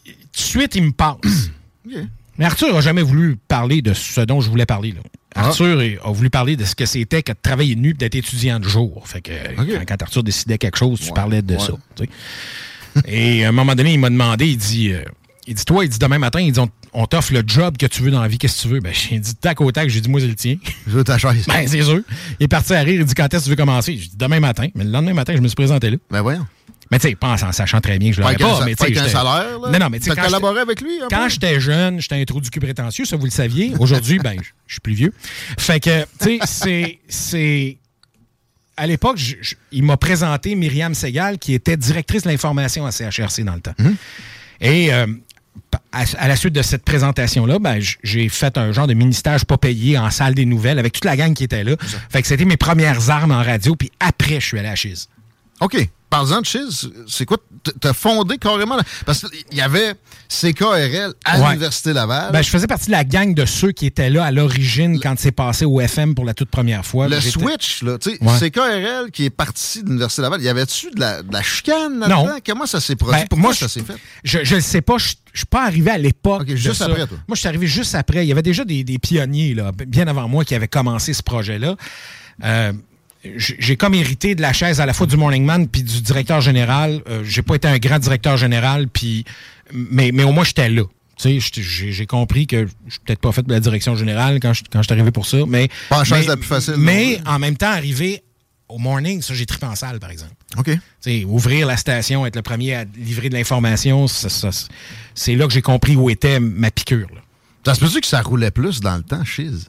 tout 0.05 0.13
de 0.33 0.39
suite, 0.39 0.75
il 0.75 0.83
me 0.85 0.93
passe. 0.93 1.51
Mais 2.39 2.45
Arthur 2.47 2.73
n'a 2.73 2.81
jamais 2.81 3.03
voulu 3.03 3.37
parler 3.49 3.83
de 3.83 3.93
ce 3.93 4.23
dont 4.23 4.41
je 4.41 4.49
voulais 4.49 4.67
parler. 4.67 4.93
Là. 4.93 5.01
Arthur 5.35 5.81
est- 5.81 5.99
a 6.05 6.11
voulu 6.13 6.31
parler 6.31 6.57
de 6.57 6.65
ce 6.65 6.75
que 6.75 6.87
c'était 6.87 7.23
que 7.23 7.33
de 7.33 7.39
travailler 7.41 7.75
de 7.75 7.81
nuit 7.81 7.91
et 7.91 7.95
d'être 7.95 8.15
étudiant 8.17 8.59
de 8.61 8.69
jour. 8.69 9.07
Fait 9.07 9.21
que 9.21 9.31
quand, 9.57 9.65
quand 9.87 10.03
Arthur 10.03 10.23
décidait 10.23 10.59
quelque 10.59 10.77
chose, 10.79 11.01
tu 11.01 11.13
parlais 11.13 11.43
de 11.43 11.55
ouais. 11.55 11.61
ça. 11.61 11.73
tu 11.97 12.05
sais. 12.05 13.03
et 13.07 13.45
à 13.45 13.49
un 13.49 13.53
moment 13.53 13.75
donné, 13.75 13.93
il 13.95 13.99
m'a 14.01 14.11
demandé, 14.11 14.47
il 14.49 14.57
dit, 14.57 14.93
euh, 14.93 15.03
il 15.47 15.55
dit, 15.55 15.65
toi, 15.65 15.85
il 15.85 15.89
dit 15.89 15.99
demain 15.99 16.19
matin, 16.19 16.41
il 16.41 16.51
dit, 16.53 16.59
on, 16.61 16.69
on 16.93 17.07
t'offre 17.07 17.33
le 17.33 17.43
job 17.47 17.77
que 17.77 17.87
tu 17.87 18.03
veux 18.03 18.11
dans 18.11 18.21
la 18.21 18.27
vie, 18.29 18.39
qu'est-ce 18.39 18.57
que 18.57 18.63
tu 18.63 18.69
veux? 18.75 18.81
Ben, 18.81 18.93
j'ai 18.93 19.19
dit 19.19 19.35
tac 19.37 19.61
au 19.61 19.71
tac, 19.71 19.89
j'ai 19.89 20.01
dit, 20.01 20.09
moi, 20.09 20.21
c'est 20.21 20.27
le 20.27 20.35
tien. 20.35 20.57
Je 20.87 20.91
veux 20.93 21.05
ta 21.05 21.17
chaise. 21.19 21.45
Ben, 21.49 21.67
c'est 21.69 21.83
sûr. 21.83 22.01
Il 22.41 22.45
est 22.45 22.49
parti 22.49 22.75
à 22.75 22.81
rire, 22.81 23.01
il 23.01 23.05
dit, 23.07 23.15
quand 23.15 23.33
est-ce 23.33 23.39
que 23.39 23.45
tu 23.45 23.51
veux 23.51 23.57
commencer? 23.57 23.93
J'ai 23.97 24.09
dit, 24.09 24.17
demain 24.17 24.41
matin. 24.41 24.67
Mais 24.75 24.85
le 24.85 24.91
lendemain 24.91 25.15
matin, 25.15 25.35
je 25.37 25.41
me 25.41 25.47
suis 25.49 25.55
présenté 25.55 25.91
là. 25.91 25.97
Ben 26.11 26.23
voyons. 26.23 26.47
Mais 26.91 26.99
tu 26.99 27.09
sais, 27.09 27.15
pas 27.15 27.29
en 27.41 27.53
sachant 27.53 27.81
très 27.81 27.99
bien 27.99 28.11
que 28.11 28.17
je 28.17 28.21
Pas 28.23 28.33
l'aurais 28.33 28.45
pas. 28.45 28.59
sa- 28.59 28.65
mais 28.65 28.75
pas 28.75 28.87
tu 28.87 28.95
sais, 28.95 29.09
salaire, 29.09 29.59
là? 29.61 29.71
Non, 29.71 29.79
non, 29.79 29.91
mais 29.91 30.01
tu 30.01 30.11
sais, 30.11 30.17
quand 30.17 30.23
collaboré 30.25 30.61
avec 30.61 30.81
lui, 30.81 30.99
Quand 31.09 31.29
j'étais 31.29 31.61
jeune, 31.61 32.01
j'étais 32.01 32.17
un 32.21 32.25
trou 32.25 32.41
du 32.41 32.51
cul 32.51 32.59
prétentieux, 32.61 33.05
ça 33.05 33.17
vous 33.17 33.27
le 33.27 33.31
saviez. 33.31 33.73
Aujourd'hui, 33.79 34.19
ben, 34.19 34.37
je 34.67 34.73
suis 34.75 34.81
plus 34.81 34.95
vieux. 34.95 35.13
Fait 35.59 35.79
que, 35.79 36.03
tu 36.21 36.39
sais, 36.39 36.39
c'est- 36.47 36.99
c'est. 37.09 37.77
À 38.77 38.87
l'époque, 38.87 39.19
il 39.73 39.83
m'a 39.85 39.97
présenté 39.99 40.55
Myriam 40.55 40.95
Segal, 40.95 41.39
qui 41.39 41.53
était 41.55 41.77
directrice 41.77 42.23
de 42.23 42.29
l'information 42.31 42.87
à 42.87 42.91
CHRC 42.91 43.45
dans 43.45 43.55
le 43.55 43.61
temps. 43.61 43.75
Hum. 43.79 43.95
Et 44.61 44.93
euh, 44.93 45.07
à, 45.93 46.05
à 46.19 46.29
la 46.29 46.35
suite 46.37 46.55
de 46.55 46.63
cette 46.63 46.83
présentation-là, 46.85 47.59
ben, 47.59 47.79
j'ai 48.03 48.29
fait 48.31 48.57
un 48.59 48.73
genre 48.73 48.87
de 48.87 48.95
mini-stage 48.95 49.45
pas 49.45 49.59
payé 49.59 49.97
en 49.99 50.11
salle 50.11 50.35
des 50.35 50.47
nouvelles 50.47 50.79
avec 50.79 50.95
toute 50.95 51.05
la 51.05 51.17
gang 51.17 51.35
qui 51.35 51.45
était 51.45 51.63
là. 51.63 51.77
Fait 52.11 52.23
que 52.23 52.27
c'était 52.29 52.45
mes 52.47 52.57
premières 52.57 53.11
armes 53.11 53.33
en 53.33 53.43
radio, 53.43 53.77
puis 53.77 53.93
après, 54.01 54.41
je 54.41 54.47
suis 54.47 54.59
allé 54.59 54.69
à 54.69 54.75
Chiz. 54.77 55.09
OK. 55.61 55.77
Parlant 56.11 56.41
de 56.41 56.47
Chiz, 56.47 56.91
c'est 57.07 57.25
quoi? 57.25 57.39
T'as 57.81 57.93
fondé 57.93 58.37
carrément... 58.37 58.77
la- 58.77 58.83
Parce 59.07 59.21
qu'il 59.21 59.57
y 59.57 59.61
avait 59.61 59.95
CKRL 60.29 61.15
à 61.25 61.39
Ouais. 61.41 61.47
l'Université 61.49 61.93
Laval. 61.93 62.33
Ben, 62.33 62.43
je 62.43 62.49
faisais 62.51 62.67
partie 62.67 62.87
de 62.87 62.91
la 62.93 63.05
gang 63.05 63.33
de 63.33 63.45
ceux 63.45 63.71
qui 63.73 63.87
étaient 63.87 64.11
là 64.11 64.25
à 64.25 64.31
l'origine 64.33 64.99
quand 65.01 65.15
c'est 65.19 65.31
passé 65.33 65.65
au 65.65 65.81
FM 65.81 66.15
pour 66.15 66.25
la 66.25 66.35
toute 66.35 66.51
première 66.51 66.85
fois. 66.85 67.07
le 67.09 67.21
switch, 67.21 67.83
là, 67.83 67.97
tu 67.99 68.11
sais, 68.11 68.19
Ouais. 68.25 68.39
CKRL 68.51 69.11
qui 69.13 69.27
est 69.27 69.31
parti 69.31 69.83
de 69.83 69.89
l'Université 69.89 70.23
Laval, 70.23 70.43
y 70.43 70.49
avait-tu 70.49 70.91
de 70.91 71.01
la, 71.01 71.23
de 71.23 71.33
la 71.33 71.43
chicane 71.43 72.01
là-dedans? 72.01 72.27
Non. 72.27 72.37
Comment 72.45 72.67
ça 72.67 72.81
s'est 72.81 72.97
produit? 72.97 73.21
Ben, 73.21 73.27
Pourquoi 73.29 73.43
moi, 73.51 73.55
ça 73.55 73.67
je- 73.67 73.71
s'est 73.73 73.83
fait? 73.85 73.97
Je 74.25 74.55
ne 74.57 74.61
sais 74.61 74.81
pas, 74.81 74.99
je 74.99 75.15
je 75.33 75.39
suis 75.39 75.47
pas 75.47 75.65
arrivé 75.65 75.93
à 75.93 75.99
l'époque. 75.99 76.49
juste 76.57 76.83
après, 76.83 77.07
toi. 77.07 77.17
Moi, 77.29 77.37
je 77.37 77.39
suis 77.41 77.49
arrivé 77.49 77.69
juste 77.69 77.95
après. 77.95 78.25
Il 78.25 78.29
y 78.29 78.33
avait 78.33 78.43
déjà 78.43 78.65
des, 78.65 78.83
des 78.83 78.99
pionniers, 78.99 79.55
là, 79.55 79.71
bien 79.87 80.09
avant 80.09 80.27
moi, 80.27 80.45
qui 80.45 80.57
avaient 80.57 80.67
commencé 80.67 81.13
ce 81.15 81.23
projet-là. 81.23 81.77
Euh, 82.43 82.73
j'ai 83.23 83.77
comme 83.77 83.95
hérité 83.95 84.35
de 84.35 84.41
la 84.43 84.53
chaise 84.53 84.81
à 84.81 84.87
la 84.87 84.93
fois 84.95 85.07
du 85.07 85.17
Morning 85.17 85.45
Man 85.45 85.69
puis 85.69 85.83
du 85.83 86.01
directeur 86.01 86.41
général. 86.41 87.03
Euh, 87.09 87.23
j'ai 87.25 87.43
pas 87.43 87.55
été 87.57 87.69
un 87.69 87.79
grand 87.79 87.99
directeur 87.99 88.37
général, 88.37 88.89
puis 88.89 89.25
mais, 89.73 90.11
mais 90.13 90.25
au 90.25 90.33
moins 90.33 90.45
j'étais 90.45 90.69
là. 90.71 90.85
Tu 91.17 91.39
sais, 91.39 91.41
j'étais- 91.41 91.93
j'ai 91.93 92.07
compris 92.07 92.47
que 92.47 92.67
je 92.87 92.93
suis 92.93 93.01
peut-être 93.05 93.21
pas 93.21 93.31
fait 93.31 93.43
de 93.43 93.53
la 93.53 93.61
direction 93.61 93.95
générale 93.95 94.39
quand 94.41 94.55
je, 94.55 94.63
quand 94.73 94.83
suis 94.83 94.93
arrivé 94.93 95.11
pour 95.11 95.27
ça, 95.27 95.37
mais 95.47 95.69
Pas 95.91 95.99
la 95.99 96.05
chaise 96.05 96.21
mais- 96.23 96.27
la 96.29 96.37
plus 96.39 96.47
facile, 96.47 96.75
Mais 96.79 97.21
en 97.27 97.39
même 97.39 97.59
temps, 97.59 97.71
arrivé 97.71 98.23
au 98.71 98.79
morning, 98.79 99.21
ça 99.21 99.35
j'ai 99.35 99.45
trippé 99.45 99.67
en 99.67 99.75
salle, 99.75 100.01
par 100.01 100.11
exemple. 100.11 100.33
OK. 100.57 100.71
Tu 100.71 100.81
sais, 101.01 101.25
ouvrir 101.25 101.67
la 101.67 101.77
station, 101.77 102.25
être 102.25 102.37
le 102.37 102.43
premier 102.43 102.75
à 102.75 102.85
livrer 102.97 103.29
de 103.29 103.35
l'information, 103.35 104.09
ça- 104.09 104.31
ça- 104.31 104.49
c'est 105.15 105.35
là 105.37 105.47
que 105.47 105.53
j'ai 105.53 105.61
compris 105.61 105.95
où 105.95 106.09
était 106.09 106.41
ma 106.41 106.71
piqûre. 106.71 107.09
là. 107.15 107.21
Ça 107.67 107.75
se 107.75 107.81
peut-tu 107.81 108.01
que 108.01 108.07
ça 108.07 108.23
roulait 108.23 108.51
plus 108.51 108.81
dans 108.81 108.97
le 108.97 109.03
temps, 109.03 109.23
Chiz? 109.25 109.69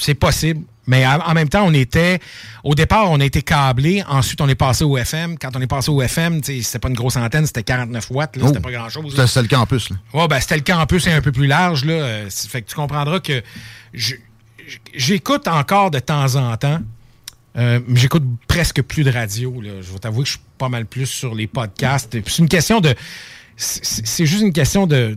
C'est 0.00 0.14
possible. 0.14 0.62
Mais 0.86 1.06
en, 1.06 1.32
même 1.32 1.48
temps, 1.48 1.64
on 1.66 1.72
était. 1.72 2.20
Au 2.62 2.74
départ, 2.74 3.10
on 3.10 3.18
a 3.20 3.24
été 3.24 3.40
câblé. 3.42 4.04
Ensuite, 4.06 4.40
on 4.42 4.48
est 4.48 4.54
passé 4.54 4.84
au 4.84 4.98
FM. 4.98 5.38
Quand 5.38 5.56
on 5.56 5.60
est 5.60 5.66
passé 5.66 5.90
au 5.90 6.02
FM, 6.02 6.42
c'était 6.44 6.78
pas 6.78 6.88
une 6.88 6.94
grosse 6.94 7.16
antenne, 7.16 7.46
c'était 7.46 7.62
49 7.62 8.10
watts. 8.10 8.32
C'était 8.34 8.58
Oh. 8.58 8.60
pas 8.60 8.70
grand-chose. 8.70 9.14
C'était 9.26 9.42
le 9.42 9.48
campus, 9.48 9.88
là. 9.90 9.96
Ouais, 10.12 10.28
ben, 10.28 10.38
c'était 10.40 10.56
le 10.56 10.62
campus 10.62 11.06
et 11.06 11.12
un 11.12 11.22
peu 11.22 11.32
plus 11.32 11.46
large, 11.46 11.84
là. 11.86 11.92
Euh, 11.94 12.28
Fait 12.30 12.60
que 12.62 12.68
tu 12.68 12.74
comprendras 12.74 13.20
que 13.20 13.42
j'écoute 14.94 15.48
encore 15.48 15.90
de 15.90 15.98
temps 15.98 16.36
en 16.36 16.56
temps. 16.56 16.80
Euh, 17.56 17.80
mais 17.86 18.00
j'écoute 18.00 18.24
presque 18.48 18.82
plus 18.82 19.04
de 19.04 19.10
radio. 19.12 19.60
Là. 19.60 19.80
Je 19.80 19.92
vais 19.92 19.98
t'avouer 19.98 20.24
que 20.24 20.28
je 20.28 20.32
suis 20.34 20.42
pas 20.58 20.68
mal 20.68 20.86
plus 20.86 21.06
sur 21.06 21.34
les 21.34 21.46
podcasts. 21.46 22.16
C'est 22.26 22.38
une 22.38 22.48
question 22.48 22.80
de. 22.80 22.94
C'est 23.56 24.26
juste 24.26 24.42
une 24.42 24.52
question 24.52 24.86
de. 24.86 25.16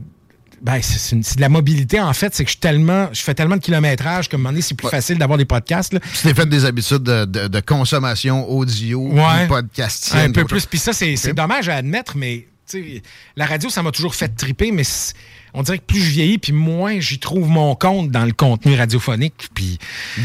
Ben, 0.61 0.81
c'est 0.81 1.35
de 1.35 1.41
la 1.41 1.49
mobilité, 1.49 1.99
en 1.99 2.13
fait. 2.13 2.33
C'est 2.33 2.43
que 2.43 2.49
je, 2.49 2.53
suis 2.53 2.59
tellement, 2.59 3.09
je 3.13 3.21
fais 3.21 3.33
tellement 3.35 3.57
de 3.57 3.61
kilométrage 3.61 4.27
qu'à 4.27 4.35
un 4.35 4.39
moment 4.39 4.49
donné, 4.49 4.61
c'est 4.61 4.73
plus 4.75 4.89
facile 4.89 5.17
d'avoir 5.17 5.37
des 5.37 5.45
podcasts. 5.45 5.93
Là. 5.93 5.99
Tu 5.99 6.23
t'es 6.23 6.33
fait 6.33 6.47
des 6.47 6.65
habitudes 6.65 7.03
de, 7.03 7.25
de- 7.25 7.47
de 7.47 7.59
consommation 7.59 8.49
audio, 8.49 9.07
Ouais. 9.11 9.47
podcasting. 9.47 10.17
Un 10.19 10.31
peu 10.31 10.45
plus. 10.45 10.65
Puis 10.65 10.79
ça, 10.79 10.93
c'est 10.93 11.33
dommage 11.33 11.69
à 11.69 11.75
admettre, 11.75 12.17
mais 12.17 12.47
la 13.35 13.45
radio, 13.45 13.69
ça 13.69 13.81
m'a 13.83 13.91
toujours 13.91 14.15
fait 14.15 14.29
triper, 14.29 14.71
mais 14.71 14.83
on 15.53 15.63
dirait 15.63 15.77
que 15.79 15.85
plus 15.85 16.01
je 16.01 16.09
vieillis, 16.09 16.37
puis 16.37 16.51
moins 16.51 16.99
j'y 16.99 17.19
trouve 17.19 17.47
mon 17.47 17.75
compte 17.75 18.11
dans 18.11 18.25
le 18.25 18.33
contenu 18.33 18.75
radiophonique. 18.75 19.49
Puis 19.53 19.77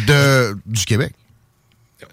De, 0.06 0.56
du 0.66 0.84
Québec. 0.84 1.12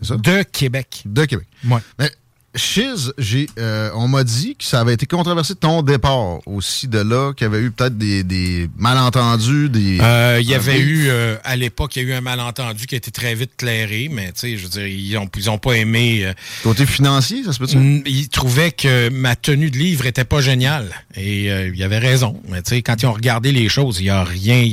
ça? 0.02 0.18
de 0.18 0.44
Québec. 0.44 1.02
De 1.06 1.26
Québec. 1.26 1.48
Ouais. 1.68 1.80
Mais 1.98 2.12
Chiz, 2.56 3.14
j'ai, 3.20 3.48
euh, 3.60 3.92
on 3.94 4.08
m'a 4.08 4.24
dit 4.24 4.56
que 4.56 4.64
ça 4.64 4.80
avait 4.80 4.96
été 4.96 5.06
controversé 5.06 5.54
de 5.54 5.60
ton 5.60 5.84
départ 5.84 6.40
aussi 6.48 6.88
de 6.88 6.98
là, 6.98 7.32
qu'il 7.34 7.46
y 7.46 7.48
avait 7.48 7.60
eu 7.60 7.70
peut-être 7.70 7.98
des, 7.98 8.24
des 8.24 8.68
malentendus, 8.76 9.70
des. 9.70 10.00
Euh, 10.02 10.40
Il 10.42 10.50
y 10.50 10.56
avait 10.56 10.80
eu, 10.80 11.10
euh, 11.10 11.38
à 11.44 11.56
l'époque, 11.56 11.96
il 11.96 12.04
y 12.04 12.06
a 12.06 12.10
eu 12.10 12.14
un 12.14 12.22
malentendu 12.22 12.88
qui 12.88 12.96
a 12.96 12.98
été 12.98 13.12
très 13.12 13.36
vite 13.36 13.52
clairé, 13.56 14.10
mais 14.12 14.32
tu 14.32 14.40
sais, 14.40 14.58
je 14.58 14.64
veux 14.64 14.70
dire, 14.70 14.88
ils 14.88 15.16
ont, 15.18 15.30
ils 15.38 15.50
ont 15.50 15.60
pas 15.60 15.74
aimé. 15.74 16.34
Côté 16.64 16.88
financier, 16.88 17.44
ça 17.44 17.54
se 17.54 17.60
peut-tu? 17.60 17.78
Ils 18.08 18.30
trouvaient 18.30 18.72
que 18.72 19.10
ma 19.10 19.36
tenue 19.36 19.70
de 19.70 19.78
livre 19.78 20.08
était 20.08 20.26
pas 20.26 20.42
géniale. 20.42 20.90
Et 21.16 21.46
il 21.46 21.84
avait 21.84 22.00
raison. 22.00 22.42
Mais 22.50 22.64
tu 22.64 22.70
sais, 22.70 22.82
quand 22.82 23.02
ils 23.02 23.06
ont 23.06 23.14
regardé 23.14 23.52
les 23.52 23.70
choses, 23.70 24.00
il 24.00 24.06
y 24.06 24.10
a 24.10 24.24
rien. 24.24 24.68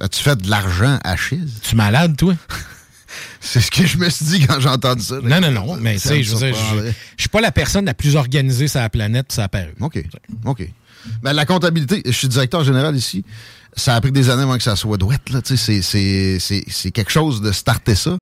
As-tu 0.00 0.22
fait 0.22 0.36
de 0.36 0.50
l'argent 0.50 0.98
à 1.04 1.16
Chiz? 1.16 1.60
Tu 1.62 1.74
es 1.74 1.76
malade, 1.76 2.16
toi? 2.16 2.34
C'est 3.44 3.60
ce 3.60 3.70
que 3.72 3.84
je 3.84 3.98
me 3.98 4.08
suis 4.08 4.24
dit 4.24 4.46
quand 4.46 4.60
j'ai 4.60 4.68
entendu 4.68 5.02
ça. 5.02 5.16
Non, 5.20 5.40
non, 5.40 5.50
non. 5.50 5.76
Mais 5.76 5.94
tu 5.94 6.00
sais, 6.08 6.22
je 6.22 6.30
veux 6.34 6.38
dire, 6.52 6.56
je 7.16 7.20
suis 7.22 7.28
pas 7.28 7.40
la 7.40 7.50
personne 7.50 7.84
la 7.84 7.92
plus 7.94 8.14
organisée 8.14 8.68
sur 8.68 8.78
la 8.80 8.88
planète, 8.88 9.32
ça 9.32 9.44
a 9.44 9.48
paru. 9.48 9.74
OK. 9.80 10.02
OK. 10.44 10.68
Ben, 11.22 11.32
la 11.32 11.44
comptabilité, 11.44 12.02
je 12.06 12.12
suis 12.12 12.28
directeur 12.28 12.62
général 12.62 12.94
ici. 12.94 13.24
Ça 13.76 13.96
a 13.96 14.00
pris 14.00 14.12
des 14.12 14.30
années 14.30 14.42
avant 14.44 14.56
que 14.56 14.62
ça 14.62 14.76
soit 14.76 14.96
douette. 14.96 15.30
Là, 15.30 15.42
tu 15.42 15.56
sais, 15.56 15.82
c'est- 15.82 15.82
c'est- 15.82 16.38
c'est 16.38 16.64
c'est 16.68 16.90
quelque 16.92 17.10
chose 17.10 17.40
de 17.40 17.50
starter 17.50 17.96
ça. 17.96 18.16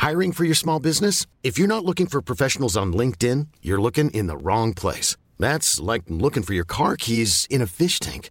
Hiring 0.00 0.32
for 0.32 0.44
your 0.44 0.56
small 0.56 0.80
business? 0.80 1.26
If 1.44 1.58
you're 1.58 1.68
not 1.68 1.84
looking 1.86 2.08
for 2.08 2.20
professionals 2.22 2.76
on 2.76 2.86
LinkedIn, 2.92 3.46
you're 3.62 3.80
looking 3.80 4.10
in 4.12 4.26
the 4.26 4.36
wrong 4.42 4.74
place. 4.74 5.16
That's 5.38 5.78
like 5.80 6.02
looking 6.08 6.42
for 6.42 6.54
your 6.54 6.64
car 6.66 6.96
keys 6.96 7.46
in 7.50 7.60
a 7.62 7.66
fish 7.66 8.00
tank. 8.00 8.30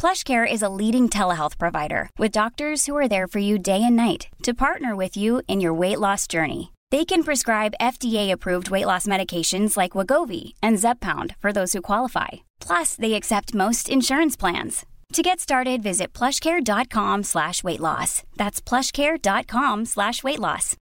PlushCare 0.00 0.46
is 0.50 0.62
a 0.62 0.68
leading 0.68 1.08
telehealth 1.08 1.58
provider 1.58 2.08
with 2.18 2.30
doctors 2.30 2.86
who 2.86 2.96
are 2.96 3.08
there 3.08 3.26
for 3.26 3.40
you 3.40 3.58
day 3.58 3.82
and 3.82 3.96
night 3.96 4.28
to 4.44 4.54
partner 4.54 4.94
with 4.94 5.16
you 5.16 5.42
in 5.48 5.60
your 5.60 5.74
weight 5.74 5.98
loss 5.98 6.28
journey. 6.28 6.72
They 6.92 7.04
can 7.04 7.24
prescribe 7.24 7.74
FDA-approved 7.80 8.70
weight 8.70 8.86
loss 8.86 9.06
medications 9.08 9.76
like 9.76 9.92
Wagovi 9.92 10.54
and 10.62 10.78
Zepbound 10.78 11.34
for 11.40 11.52
those 11.52 11.72
who 11.72 11.82
qualify. 11.82 12.28
Plus, 12.60 12.94
they 12.94 13.14
accept 13.14 13.54
most 13.54 13.88
insurance 13.88 14.36
plans. 14.36 14.86
To 15.14 15.22
get 15.22 15.40
started, 15.40 15.82
visit 15.82 16.12
plushcare.com 16.12 17.24
slash 17.24 17.64
weight 17.64 17.80
loss. 17.80 18.22
That's 18.36 18.60
plushcare.com 18.60 19.84
slash 19.86 20.22
weight 20.22 20.38
loss. 20.38 20.76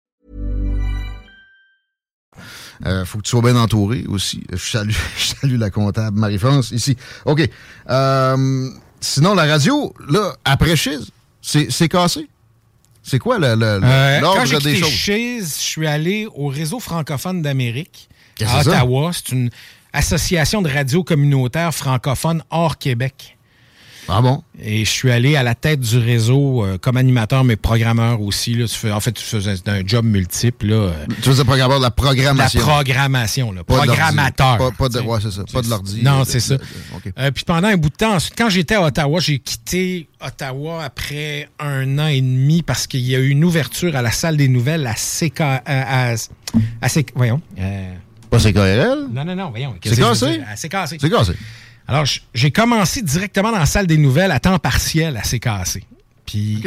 Euh, 2.86 3.04
faut 3.04 3.18
que 3.18 3.24
tu 3.24 3.32
sois 3.32 3.42
bien 3.42 3.56
entouré 3.56 4.06
aussi. 4.08 4.44
Je 4.52 4.58
salue, 4.58 4.92
je 5.18 5.34
salue 5.34 5.58
la 5.58 5.72
comptable 5.72 6.20
Marie-France 6.20 6.72
ici. 6.72 6.96
OK. 7.26 7.50
Euh, 7.90 8.70
sinon, 9.02 9.34
la 9.36 9.46
radio, 9.46 9.94
là, 10.10 10.34
après 10.46 10.76
Chiz, 10.76 11.10
c'est 11.42 11.72
c'est 11.72 11.88
cassé. 11.90 12.28
C'est 13.04 13.20
quoi 13.20 13.38
le- 13.40 13.56
le- 13.56 13.80
le- 13.80 13.86
Euh, 13.88 14.20
l'ordre 14.20 14.60
des 14.60 14.76
choses? 14.76 14.90
Chiz, 14.90 15.56
je 15.58 15.64
suis 15.64 15.88
allé 15.88 16.28
au 16.36 16.48
réseau 16.48 16.80
francophone 16.80 17.42
d'Amérique 17.42 18.10
à? 18.42 18.60
Ottawa. 18.60 19.12
C'est 19.14 19.30
une 19.34 19.50
association 19.94 20.62
de 20.62 20.70
radio 20.70 21.04
communautaire 21.04 21.74
francophone 21.74 22.44
hors 22.50 22.78
Québec. 22.78 23.37
Ah 24.10 24.22
bon? 24.22 24.42
Et 24.62 24.86
je 24.86 24.90
suis 24.90 25.12
allé 25.12 25.36
à 25.36 25.44
la 25.44 25.54
tête 25.54 25.80
du 25.82 25.98
réseau 25.98 26.64
euh, 26.66 26.78
comme 26.78 26.98
animateur, 26.98 27.44
mais 27.44 27.56
programmeur 27.58 28.22
aussi. 28.22 28.54
Là. 28.56 28.66
Tu 28.68 28.76
fais- 28.76 28.92
en 28.92 29.00
fait, 29.00 29.12
tu 29.12 29.24
faisais 29.24 29.56
un 29.68 29.82
job 29.86 30.06
multiple. 30.06 30.68
Là. 30.68 30.76
euh, 30.76 31.06
Tu 31.18 31.30
faisais 31.30 31.44
programmeur 31.44 31.78
de 31.80 31.84
la 31.84 31.92
programmation. 31.92 32.60
La 32.60 32.66
programmation, 32.66 33.52
là. 33.52 33.64
Pas. 33.64 33.76
Programmateur. 33.78 34.58
Pas, 34.58 34.72
pas 34.72 34.90
de, 34.90 35.00
ouais, 35.02 35.20
c'est 35.22 35.32
ça. 35.32 35.44
Pas 35.52 35.62
de 35.62 35.70
l'ordi. 35.70 36.02
Non, 36.04 36.24
c'est 36.26 36.40
ça. 36.40 36.56
Euh, 37.20 37.32
puis 37.32 37.44
pendant 37.44 37.68
un 37.68 37.78
bout 37.78 37.90
de 37.90 37.96
temps, 37.96 38.16
ensuite, 38.16 38.34
quand 38.38 38.50
j'étais 38.50 38.76
à 38.76 38.82
Ottawa, 38.84 39.20
j'ai 39.20 39.40
quitté 39.40 40.08
Ottawa 40.26 40.84
après 40.84 41.50
un 41.60 42.00
an 42.00 42.08
et 42.08 42.22
demi 42.22 42.62
parce 42.64 42.88
qu'il 42.88 43.02
y 43.02 43.16
a 43.16 43.20
eu 43.20 43.30
une 43.30 43.44
ouverture 43.44 43.96
à 43.96 44.02
la 44.02 44.12
salle 44.12 44.38
des 44.38 44.48
nouvelles 44.48 44.88
à 44.88 44.94
CK. 44.96 45.42
à, 45.42 45.62
à- 45.66 46.16
à 46.82 46.90
CK 46.90 47.12
voyons. 47.16 47.42
Pas 48.30 48.40
CKRL? 48.40 49.08
non, 49.12 49.24
non, 49.24 49.36
non, 49.36 49.50
voyons. 49.50 49.76
C'est 49.84 49.96
cassé? 50.00 50.42
À 50.50 50.56
CKC. 50.56 50.98
C'est 51.00 51.10
cassé. 51.10 51.34
Alors, 51.88 52.06
j'ai 52.34 52.52
commencé 52.52 53.02
directement 53.02 53.52
dans 53.52 53.60
la 53.60 53.66
salle 53.66 53.88
des 53.88 53.98
nouvelles 53.98 54.32
à 54.32 54.40
temps 54.40 54.60
partiel 54.60 55.16
à 55.18 55.22
CKC. 55.22 55.84
Puis, 56.26 56.62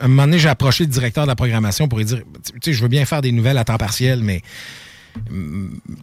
un 0.00 0.08
moment 0.08 0.22
donné, 0.24 0.38
j'ai 0.38 0.48
approché 0.48 0.84
le 0.84 0.90
directeur 0.90 1.24
de 1.24 1.28
la 1.28 1.34
programmation 1.36 1.86
pour 1.88 1.98
lui 1.98 2.06
dire, 2.06 2.22
tu 2.44 2.52
sais, 2.64 2.72
je 2.72 2.80
veux 2.82 2.88
bien 2.88 3.04
faire 3.04 3.20
des 3.20 3.32
nouvelles 3.32 3.58
à 3.58 3.64
temps 3.64 3.76
partiel, 3.76 4.20
mais 4.22 4.40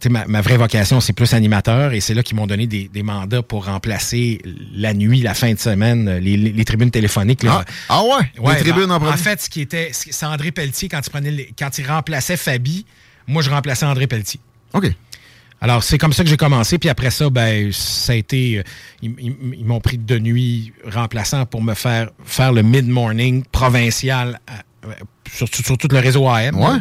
sais, 0.00 0.08
ma, 0.08 0.24
ma 0.26 0.40
vraie 0.40 0.56
vocation, 0.56 1.00
c'est 1.00 1.12
plus 1.12 1.34
animateur. 1.34 1.92
Et 1.92 2.00
c'est 2.00 2.14
là 2.14 2.22
qu'ils 2.22 2.36
m'ont 2.36 2.46
donné 2.46 2.68
des, 2.68 2.88
des 2.88 3.02
mandats 3.02 3.42
pour 3.42 3.66
remplacer 3.66 4.40
la 4.72 4.94
nuit, 4.94 5.20
la 5.22 5.34
fin 5.34 5.52
de 5.52 5.58
semaine, 5.58 6.18
les, 6.18 6.36
les- 6.36 6.52
les 6.52 6.64
tribunes 6.64 6.92
téléphoniques. 6.92 7.42
là. 7.42 7.64
Ah, 7.88 8.00
ah 8.00 8.02
ouais? 8.04 8.30
Les 8.54 8.60
tribunes 8.60 8.86
ben, 8.86 8.92
en 8.94 8.98
premier? 9.00 9.12
En 9.14 9.16
fait, 9.16 9.40
ce 9.40 9.50
qui 9.50 9.60
était, 9.62 9.90
c'est 9.92 10.26
André 10.26 10.52
Pelletier, 10.52 10.88
quand 10.88 11.00
il, 11.04 11.10
prenait 11.10 11.30
les- 11.32 11.52
quand 11.58 11.76
il 11.78 11.86
remplaçait 11.88 12.36
Fabi, 12.36 12.86
moi, 13.26 13.42
je 13.42 13.50
remplaçais 13.50 13.86
André 13.86 14.06
Pelletier. 14.06 14.38
OK. 14.74 14.86
Alors, 15.60 15.82
c'est 15.82 15.98
comme 15.98 16.12
ça 16.12 16.22
que 16.24 16.30
j'ai 16.30 16.36
commencé. 16.36 16.78
Puis 16.78 16.88
après 16.88 17.10
ça, 17.10 17.28
ben, 17.28 17.70
ça 17.72 18.12
a 18.12 18.16
été. 18.16 18.58
euh, 18.58 18.62
Ils, 19.02 19.64
m'ont 19.64 19.80
pris 19.80 19.98
de 19.98 20.18
nuit 20.18 20.72
remplaçant 20.90 21.44
pour 21.46 21.62
me 21.62 21.74
faire 21.74 22.10
faire 22.24 22.52
le 22.52 22.62
mid-morning 22.62 23.44
provincial 23.52 24.40
euh, 24.50 24.92
sur 25.32 25.76
tout 25.76 25.88
le 25.90 25.98
réseau 25.98 26.26
AM. 26.28 26.58
Ouais. 26.58 26.78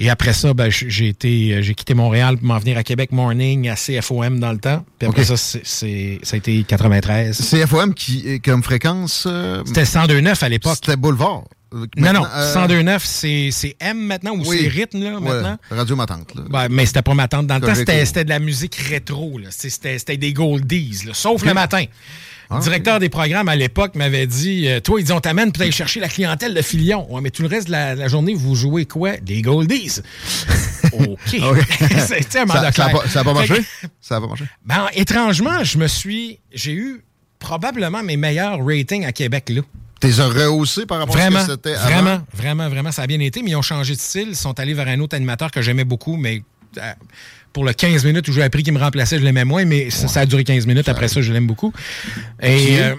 Et 0.00 0.10
après 0.10 0.32
ça, 0.32 0.54
ben, 0.54 0.70
j'ai 0.70 1.08
été, 1.08 1.54
euh, 1.54 1.62
j'ai 1.62 1.74
quitté 1.74 1.92
Montréal 1.94 2.36
pour 2.38 2.46
m'en 2.46 2.58
venir 2.58 2.78
à 2.78 2.84
Québec 2.84 3.10
Morning, 3.10 3.68
à 3.68 3.74
CFOM 3.74 4.38
dans 4.38 4.52
le 4.52 4.58
temps. 4.58 4.84
Puis 4.98 5.08
après 5.08 5.24
ça, 5.24 5.36
c'est, 5.36 6.20
ça 6.22 6.34
a 6.34 6.36
été 6.36 6.62
93. 6.62 7.36
CFOM 7.50 7.94
qui 7.94 8.40
comme 8.40 8.62
fréquence. 8.62 9.24
euh, 9.26 9.62
C'était 9.66 9.82
102.9 9.84 10.44
à 10.44 10.48
l'époque. 10.48 10.74
C'était 10.76 10.96
Boulevard. 10.96 11.44
Euh, 11.74 11.84
Non, 11.96 12.12
non, 12.14 12.24
euh, 12.24 12.54
102.9, 12.54 13.00
c'est, 13.04 13.48
c'est 13.52 13.76
M 13.80 13.98
maintenant 13.98 14.32
ou 14.36 14.42
oui. 14.46 14.58
c'est 14.62 14.68
rythme 14.68 15.02
là, 15.02 15.14
Ouais, 15.16 15.20
maintenant? 15.20 15.58
Radio 15.70 15.96
Matante. 15.96 16.34
là. 16.34 16.42
Ben, 16.48 16.68
mais 16.70 16.86
c'était 16.86 17.02
pas 17.02 17.14
ma 17.14 17.26
tante. 17.28 17.46
Dans 17.48 17.56
le 17.56 17.60
temps, 17.60 17.74
c'était, 17.74 18.06
c'était 18.06 18.24
de 18.24 18.30
la 18.30 18.38
musique 18.38 18.76
rétro. 18.76 19.38
C'était, 19.50 19.98
c'était 19.98 20.16
des 20.16 20.32
goldies, 20.32 21.02
là. 21.06 21.12
sauf 21.12 21.44
le 21.44 21.52
matin. 21.54 21.84
Ah, 22.50 22.56
Le 22.56 22.62
directeur 22.62 22.98
des 22.98 23.08
programmes 23.10 23.48
à 23.48 23.56
l'époque 23.56 23.94
m'avait 23.94 24.26
dit 24.26 24.68
euh, 24.68 24.80
Toi, 24.80 25.00
il 25.00 25.04
dit, 25.04 25.12
on 25.12 25.20
t'amène 25.20 25.52
pour 25.52 25.62
aller 25.62 25.70
chercher 25.72 26.00
la 26.00 26.08
clientèle 26.08 26.54
de 26.54 26.62
Filion. 26.62 27.06
Ouais, 27.12 27.20
mais 27.20 27.30
tout 27.30 27.42
le 27.42 27.48
reste 27.48 27.66
de 27.66 27.72
la, 27.72 27.94
la 27.94 28.08
journée, 28.08 28.32
vous 28.34 28.54
jouez 28.54 28.86
quoi? 28.86 29.16
Des 29.18 29.42
goldies. 29.42 29.90
OK. 30.92 31.18
C'était 32.06 32.38
un 32.40 32.46
Ça- 32.46 32.46
mandat 32.46 32.72
ça 32.72 32.72
clair. 32.72 32.90
pas- 33.02 33.08
ça 33.08 33.20
a 33.20 33.24
pas 33.24 33.34
marché? 33.34 33.54
que- 33.58 33.88
Ça 34.00 34.16
a 34.16 34.20
pas 34.20 34.26
marché? 34.28 34.44
Ben, 34.64 34.86
étrangement, 34.94 35.62
je 35.64 35.78
me 35.78 35.86
suis. 35.86 36.38
J'ai 36.52 36.72
eu 36.72 37.04
probablement 37.38 38.02
mes 38.02 38.16
meilleurs 38.16 38.58
ratings 38.64 39.04
à 39.04 39.12
Québec, 39.12 39.50
là. 39.50 39.60
T'es 40.00 40.10
rehaussé 40.12 40.86
par 40.86 40.98
rapport 41.00 41.16
Vraiment, 41.16 41.40
à 41.40 41.42
ce 41.42 41.46
que 41.48 41.52
c'était 41.52 41.74
avant? 41.74 41.84
vraiment, 41.90 42.20
vraiment, 42.32 42.68
vraiment, 42.68 42.92
ça 42.92 43.02
a 43.02 43.06
bien 43.08 43.18
été, 43.20 43.42
mais 43.42 43.50
ils 43.50 43.56
ont 43.56 43.62
changé 43.62 43.94
de 43.94 44.00
style. 44.00 44.28
Ils 44.30 44.36
sont 44.36 44.58
allés 44.60 44.74
vers 44.74 44.86
un 44.88 45.00
autre 45.00 45.16
animateur 45.16 45.50
que 45.50 45.60
j'aimais 45.60 45.84
beaucoup, 45.84 46.16
mais 46.16 46.42
euh, 46.78 46.92
pour 47.52 47.64
le 47.64 47.72
15 47.72 48.04
minutes 48.04 48.28
où 48.28 48.32
j'ai 48.32 48.42
appris 48.42 48.62
qu'il 48.62 48.72
me 48.72 48.78
remplaçait, 48.78 49.18
je 49.18 49.24
l'aimais 49.24 49.44
moins, 49.44 49.64
mais 49.64 49.90
ça, 49.90 50.08
ça 50.08 50.20
a 50.20 50.26
duré 50.26 50.44
15 50.44 50.66
minutes. 50.66 50.88
Après 50.88 51.08
ça, 51.08 51.20
je 51.22 51.32
l'aime 51.32 51.46
beaucoup. 51.46 51.72
Et 52.42 52.78
euh, 52.80 52.94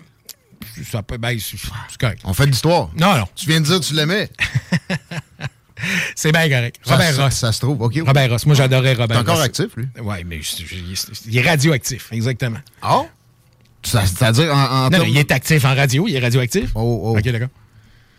ça 0.90 1.04
peut, 1.04 1.18
ben, 1.18 1.38
c'est 1.40 1.58
correct. 2.00 2.22
On 2.26 2.34
fait 2.34 2.46
de 2.46 2.52
l'histoire. 2.52 2.90
Non, 3.00 3.16
non. 3.18 3.26
Tu 3.36 3.48
viens 3.48 3.62
de 3.62 3.66
dire 3.66 3.80
que 3.80 3.86
tu 3.86 3.94
l'aimais. 3.94 4.30
C'est 6.16 6.34
bien 6.34 6.50
correct. 6.50 6.76
Robert 6.84 7.14
ça- 7.14 7.24
Ross. 7.24 7.34
Ça 7.36 7.52
se 7.54 7.60
trouve, 7.62 7.82
OK. 7.82 7.94
Robert 8.06 8.30
Ross. 8.30 8.46
Moi, 8.46 8.54
j'adorais 8.56 8.94
Robert 8.96 9.16
T'es 9.18 9.22
encore 9.22 9.38
Ross. 9.38 9.46
actif, 9.46 9.68
lui? 9.78 9.86
Oui, 10.02 10.18
mais 10.26 10.42
je- 10.42 10.66
je- 10.66 10.76
il 11.30 11.38
est 11.38 11.42
radioactif, 11.50 12.10
exactement. 12.12 12.60
Ah? 12.82 13.04
Ça- 13.84 14.06
C'est-à-dire 14.06 14.54
en, 14.54 14.62
en 14.88 14.90
Non, 14.90 14.98
non, 15.00 15.06
il 15.06 15.18
est 15.18 15.32
actif 15.32 15.64
en 15.64 15.74
radio, 15.74 16.06
il 16.08 16.16
est 16.18 16.20
radioactif. 16.20 16.72
Oh, 16.76 17.00
oh. 17.14 17.18
OK, 17.18 17.24
d'accord. 17.30 17.48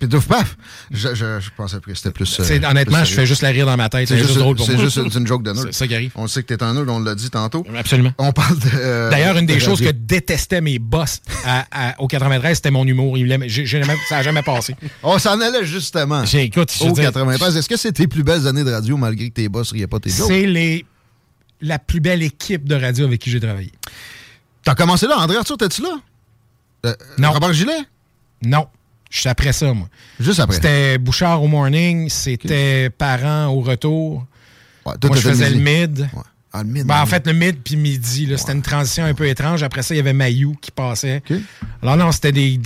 Puis 0.01 0.09
douf, 0.09 0.27
paf! 0.27 0.57
Je, 0.91 1.15
je, 1.15 1.41
je 1.41 1.51
pensais 1.57 1.77
que 1.79 1.95
c'était 1.95 2.11
plus. 2.11 2.41
euh, 2.41 2.43
C'est- 2.43 2.65
honnêtement, 2.65 2.99
plus 3.03 3.07
je 3.11 3.15
fais 3.15 3.27
juste 3.27 3.43
la 3.43 3.51
rire 3.51 3.67
dans 3.67 3.77
ma 3.77 3.89
tête. 3.91 4.09
C'est 4.09 4.17
C'est 4.17 4.23
juste, 4.25 4.39
drôle 4.39 4.57
pour 4.57 4.65
c'est 4.67 4.73
moi. 4.75 4.83
juste 4.85 4.97
une, 4.97 5.11
c'est 5.11 5.27
joke 5.27 5.43
de 5.43 5.53
nerd. 5.53 5.67
C'est 5.67 5.75
ça 5.79 5.87
qui 5.87 5.95
arrive. 5.95 6.11
On 6.15 6.27
sait 6.27 6.43
que 6.43 6.53
t'es 6.55 6.63
un 6.63 6.73
nerd, 6.75 6.89
on 6.89 6.99
l'a 7.01 7.15
dit 7.15 7.29
tantôt. 7.31 7.65
Absolument. 7.77 8.11
On 8.19 8.33
parle 8.33 8.59
de. 8.59 8.69
euh, 8.75 9.11
D'ailleurs, 9.11 9.37
une 9.37 9.45
des 9.47 9.55
de 9.57 9.59
choses 9.61 9.81
que 9.81 9.91
détestaient 9.91 10.63
mes 10.63 10.79
boss 10.79 11.21
à- 11.45 11.67
à- 11.71 12.01
au 12.01 12.09
93, 12.09 12.57
c'était 12.57 12.71
mon 12.71 12.85
humour. 12.87 13.17
Jamais- 13.19 13.49
ça 14.09 14.17
n'a 14.17 14.23
jamais 14.23 14.43
passé. 14.43 14.75
On 15.03 15.19
s'en 15.19 15.39
allait 15.41 15.65
justement. 15.67 16.25
J'ai- 16.25 16.45
écoute, 16.45 16.73
je 16.77 16.85
veux 16.85 16.91
Au 16.91 16.95
dire- 16.95 17.05
93. 17.05 17.57
Est-ce 17.59 17.69
que 17.69 17.77
c'est 17.77 17.93
tes 17.93 18.09
plus 18.09 18.23
belles 18.25 18.47
années 18.49 18.65
de 18.65 18.73
radio 18.73 18.97
malgré 18.97 19.29
que 19.29 19.35
tes 19.35 19.49
boss 19.51 19.71
riaient 19.73 19.87
pas 19.87 20.01
tes 20.01 20.09
jokes? 20.11 20.29
C'est 20.29 20.47
les, 20.47 20.87
la 21.61 21.79
plus 21.79 22.01
belle 22.01 22.23
équipe 22.23 22.67
de 22.67 22.75
radio 22.75 23.05
avec 23.05 23.21
qui 23.21 23.31
j'ai 23.31 23.39
travaillé. 23.41 23.71
T'as 24.65 24.75
commencé 24.75 25.07
là, 25.07 25.19
André 25.19 25.37
Arthur, 25.37 25.59
t'es-tu 25.59 25.83
là? 25.83 25.99
Euh, 26.87 26.95
Non. 27.19 27.33
Robert 27.33 27.53
Gillet? 27.53 27.85
Non. 28.43 28.67
Je 29.11 29.21
suis 29.21 29.29
après 29.29 29.53
ça, 29.53 29.73
moi. 29.75 29.89
Juste 30.21 30.41
après. 30.41 30.55
C'était 30.57 30.97
Bouchard 30.99 31.43
au 31.43 31.49
morning, 31.49 32.09
c'était 32.09 32.89
Parents 32.91 33.47
au 33.49 33.61
retour. 33.61 34.25
Ouais, 34.87 34.95
moi, 35.05 35.17
je 35.17 35.21
faisais 35.29 35.51
le 35.51 35.59
mid. 35.59 36.09
Ah, 36.53 36.63
le 36.63 36.69
mid, 36.69 36.85
Ben, 36.87 36.95
le 36.95 37.01
en 37.01 37.05
mid. 37.05 37.11
fait, 37.11 37.27
le 37.27 37.33
mid 37.33 37.57
puis 37.63 37.77
midi, 37.77 38.27
là, 38.27 38.37
c'était 38.37 38.53
une 38.53 38.63
transition 38.63 39.05
un 39.05 39.15
peu 39.15 39.27
étrange. 39.29 39.63
Après 39.63 39.83
ça, 39.83 39.95
il 39.95 39.99
y 39.99 40.01
avait 40.01 40.13
Mayou 40.13 40.57
qui 40.61 40.71
passait. 40.71 41.23
Alors 41.83 41.97
non, 41.97 42.11
c'était 42.13 42.33
des, 42.33 42.61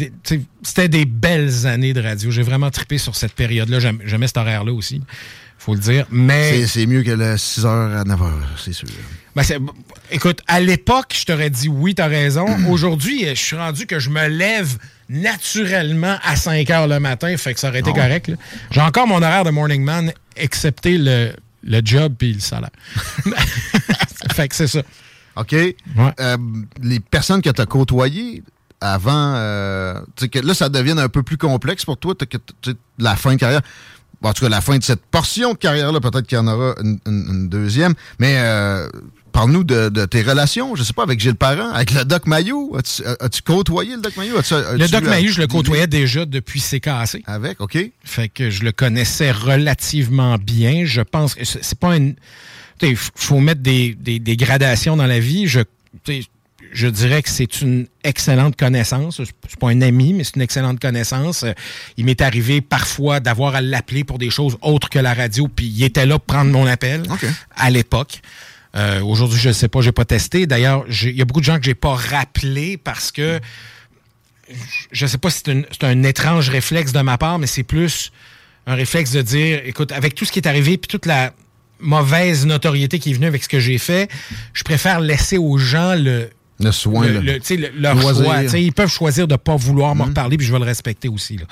c'était 0.63 0.89
des 0.89 1.05
belles 1.05 1.67
années 1.67 1.93
de 1.93 2.01
radio. 2.01 2.31
J'ai 2.31 2.43
vraiment 2.43 2.71
trippé 2.71 2.97
sur 2.99 3.15
cette 3.17 3.33
période-là. 3.33 3.81
J'aime- 3.81 4.01
J'aimais 4.05 4.27
cet 4.27 4.37
horaire-là 4.39 4.73
aussi, 4.73 5.03
faut 5.65 5.75
le 5.75 5.81
dire. 5.81 6.07
Mais 6.11 6.67
C'est- 6.67 6.87
mieux 6.87 7.03
que 7.03 7.11
le 7.11 7.37
6h 7.37 7.67
à 7.67 8.05
9h, 8.05 8.31
c'est 8.63 8.73
sûr. 8.73 8.89
Ben, 9.35 9.43
écoute, 10.11 10.41
à 10.47 10.61
l'époque, 10.61 11.15
je 11.19 11.25
t'aurais 11.25 11.51
dit 11.51 11.69
oui, 11.69 11.95
t'as 11.95 12.07
raison. 12.07 12.47
Aujourd'hui, 12.69 13.27
je 13.29 13.35
suis 13.35 13.57
rendu 13.57 13.87
que 13.87 13.99
je 13.99 14.11
me 14.11 14.29
lève 14.29 14.77
naturellement 15.09 16.17
à 16.23 16.37
5 16.37 16.69
heures 16.71 16.87
le 16.87 17.01
matin, 17.01 17.35
fait 17.37 17.55
que 17.55 17.61
ça 17.61 17.69
aurait 17.69 17.81
été 17.81 17.91
Oh. 17.91 17.95
correct. 17.95 18.31
J'ai 18.71 18.81
encore 18.81 19.07
mon 19.07 19.17
horaire 19.23 19.45
de 19.45 19.51
morning 19.51 19.83
man, 19.83 20.13
excepté 20.37 20.99
le, 20.99 21.33
le 21.63 21.81
job 21.85 22.15
puis 22.19 22.33
le 22.35 22.41
salaire. 22.41 22.71
fait 24.35 24.49
que 24.49 24.55
c'est 24.55 24.67
ça. 24.67 24.83
OK. 25.37 25.53
Euh, 25.55 26.37
les 26.83 27.01
personnes 27.01 27.43
que 27.43 27.51
tu 27.51 27.61
as 27.61 27.67
côtoyées 27.67 28.43
avant, 28.81 29.35
euh, 29.37 29.99
que 30.31 30.39
là, 30.41 30.53
ça 30.55 30.69
devienne 30.69 30.99
un 30.99 31.09
peu 31.09 31.23
plus 31.23 31.39
complexe 31.39 31.85
pour 31.85 31.97
toi, 31.97 32.15
que 32.15 32.37
la 32.99 33.17
fin 33.17 33.33
de 33.35 33.39
carrière. 33.41 33.63
Bon, 34.25 34.31
en 34.31 34.33
tout 34.33 34.43
cas, 34.45 34.49
la 34.49 34.61
fin 34.63 34.79
de 34.79 34.83
cette 34.83 35.05
portion 35.05 35.53
de 35.53 35.59
carrière-là, 35.59 36.01
peut-être 36.01 36.27
qu'il 36.27 36.37
y 36.37 36.41
en 36.41 36.47
aura 36.49 36.75
une, 36.83 36.99
une- 37.07 37.27
une 37.29 37.49
deuxième. 37.51 37.93
Mais 38.19 38.37
euh, 38.39 38.89
parle-nous 39.33 39.65
de, 39.65 39.91
de 39.91 40.07
tes 40.07 40.23
relations, 40.23 40.75
je 40.77 40.83
sais 40.83 40.95
pas, 40.95 41.03
avec 41.03 41.21
Gilles 41.21 41.35
Parent, 41.35 41.71
avec 41.73 41.93
le 41.93 42.05
Doc 42.07 42.27
Mayou. 42.27 42.75
As-tu 42.77 43.03
as-tu 43.21 43.43
côtoyé 43.43 43.95
le 43.97 44.01
Doc 44.01 44.17
Mayou? 44.17 44.35
Le 44.37 44.89
Doc 44.89 45.05
Mayou, 45.05 45.31
je 45.31 45.41
le 45.43 45.47
côtoyais 45.47 45.87
déjà 45.87 46.25
depuis 46.25 46.61
CKC. 46.61 47.23
Avec, 47.27 47.61
OK. 47.61 47.77
Fait 48.03 48.29
que 48.31 48.49
je 48.49 48.65
le 48.65 48.73
connaissais 48.73 49.31
relativement 49.31 50.39
bien. 50.39 50.85
Je 50.87 51.03
pense 51.03 51.35
que 51.35 51.45
c'est 51.45 51.79
pas 51.79 51.95
une. 51.97 52.15
Il 52.83 52.97
faut 52.97 53.41
mettre 53.41 53.61
des, 53.61 53.95
des- 53.95 54.19
des 54.19 54.37
gradations 54.37 54.97
dans 54.97 55.07
la 55.07 55.21
vie. 55.21 55.47
Je, 55.47 55.61
je 56.75 56.89
dirais 56.89 57.23
que 57.23 57.31
c'est 57.31 57.63
une 57.63 57.87
excellente 58.03 58.57
connaissance. 58.57 59.23
C'est 59.49 59.59
pas 59.59 59.69
un 59.69 59.81
ami, 59.81 60.13
mais 60.13 60.25
c'est 60.25 60.37
une 60.37 60.43
excellente 60.43 60.81
connaissance. 60.81 61.45
Euh, 61.45 61.53
Il 61.97 62.05
m'est 62.05 62.21
arrivé 62.21 62.61
parfois 62.61 63.21
d'avoir 63.21 63.55
à 63.55 63.61
l'appeler 63.61 64.03
pour 64.03 64.19
des 64.19 64.29
choses 64.29 64.59
autres 64.61 64.91
que 64.91 64.99
la 64.99 65.15
radio, 65.15 65.49
puis 65.49 65.67
il 65.67 65.85
était 65.85 66.05
là 66.05 66.19
pour 66.19 66.27
prendre 66.27 66.51
mon 66.51 66.67
appel 66.67 67.05
à 67.57 67.71
l'époque. 67.71 68.21
Euh, 68.75 69.01
Aujourd'hui, 69.03 69.39
je 69.39 69.49
ne 69.49 69.53
sais 69.55 69.69
pas, 69.69 69.81
j'ai 69.83 69.93
pas 69.93 70.05
testé. 70.05 70.47
D'ailleurs, 70.47 70.85
il 70.89 71.17
y 71.17 71.23
a 71.23 71.25
beaucoup 71.25 71.41
de 71.41 71.45
gens 71.45 71.59
que 71.59 71.65
j'ai 71.65 71.77
pas 71.77 71.95
rappelé 71.95 72.77
parce 72.77 73.13
que 73.13 73.41
je 74.91 75.07
sais 75.07 75.19
pas 75.19 75.31
si 75.31 75.43
c'est 75.47 75.85
un 75.85 76.03
étrange 76.03 76.51
réflexe 76.51 76.93
de 76.93 77.01
ma 77.01 77.17
part, 77.17 77.39
mais 77.39 77.47
c'est 77.47 77.63
plus 77.63 78.11
un 78.67 78.75
réflexe 78.75 79.13
de 79.13 79.23
dire, 79.23 79.63
écoute, 79.65 79.93
avec 79.93 80.15
tout 80.17 80.25
ce 80.25 80.33
qui 80.33 80.41
est 80.41 80.49
arrivé, 80.49 80.77
puis 80.77 80.89
toute 80.89 81.07
la 81.07 81.33
mauvaise 81.79 82.47
notoriété 82.47 82.99
qui 82.99 83.11
est 83.11 83.15
venue 83.15 83.27
avec 83.27 83.45
ce 83.45 83.49
que 83.49 83.61
j'ai 83.61 83.79
fait, 83.79 84.11
je 84.53 84.65
préfère 84.65 85.01
laisser 85.01 85.39
aux 85.39 85.57
gens 85.57 85.95
le, 85.95 86.31
Le 86.61 86.71
soin, 86.71 87.07
le- 87.09 87.21
le- 87.21 87.81
leur 87.81 88.01
choix. 88.01 88.43
Ils 88.59 88.73
peuvent 88.73 88.91
choisir 88.91 89.27
de 89.27 89.33
ne 89.35 89.37
pas 89.37 89.57
vouloir 89.57 89.95
m'en 89.95 90.05
reparler, 90.05 90.37
puis 90.37 90.47
je 90.47 90.53
vais 90.53 90.59
le 90.61 90.65
respecter 90.65 91.09
aussi. 91.09 91.37
là. 91.39 91.45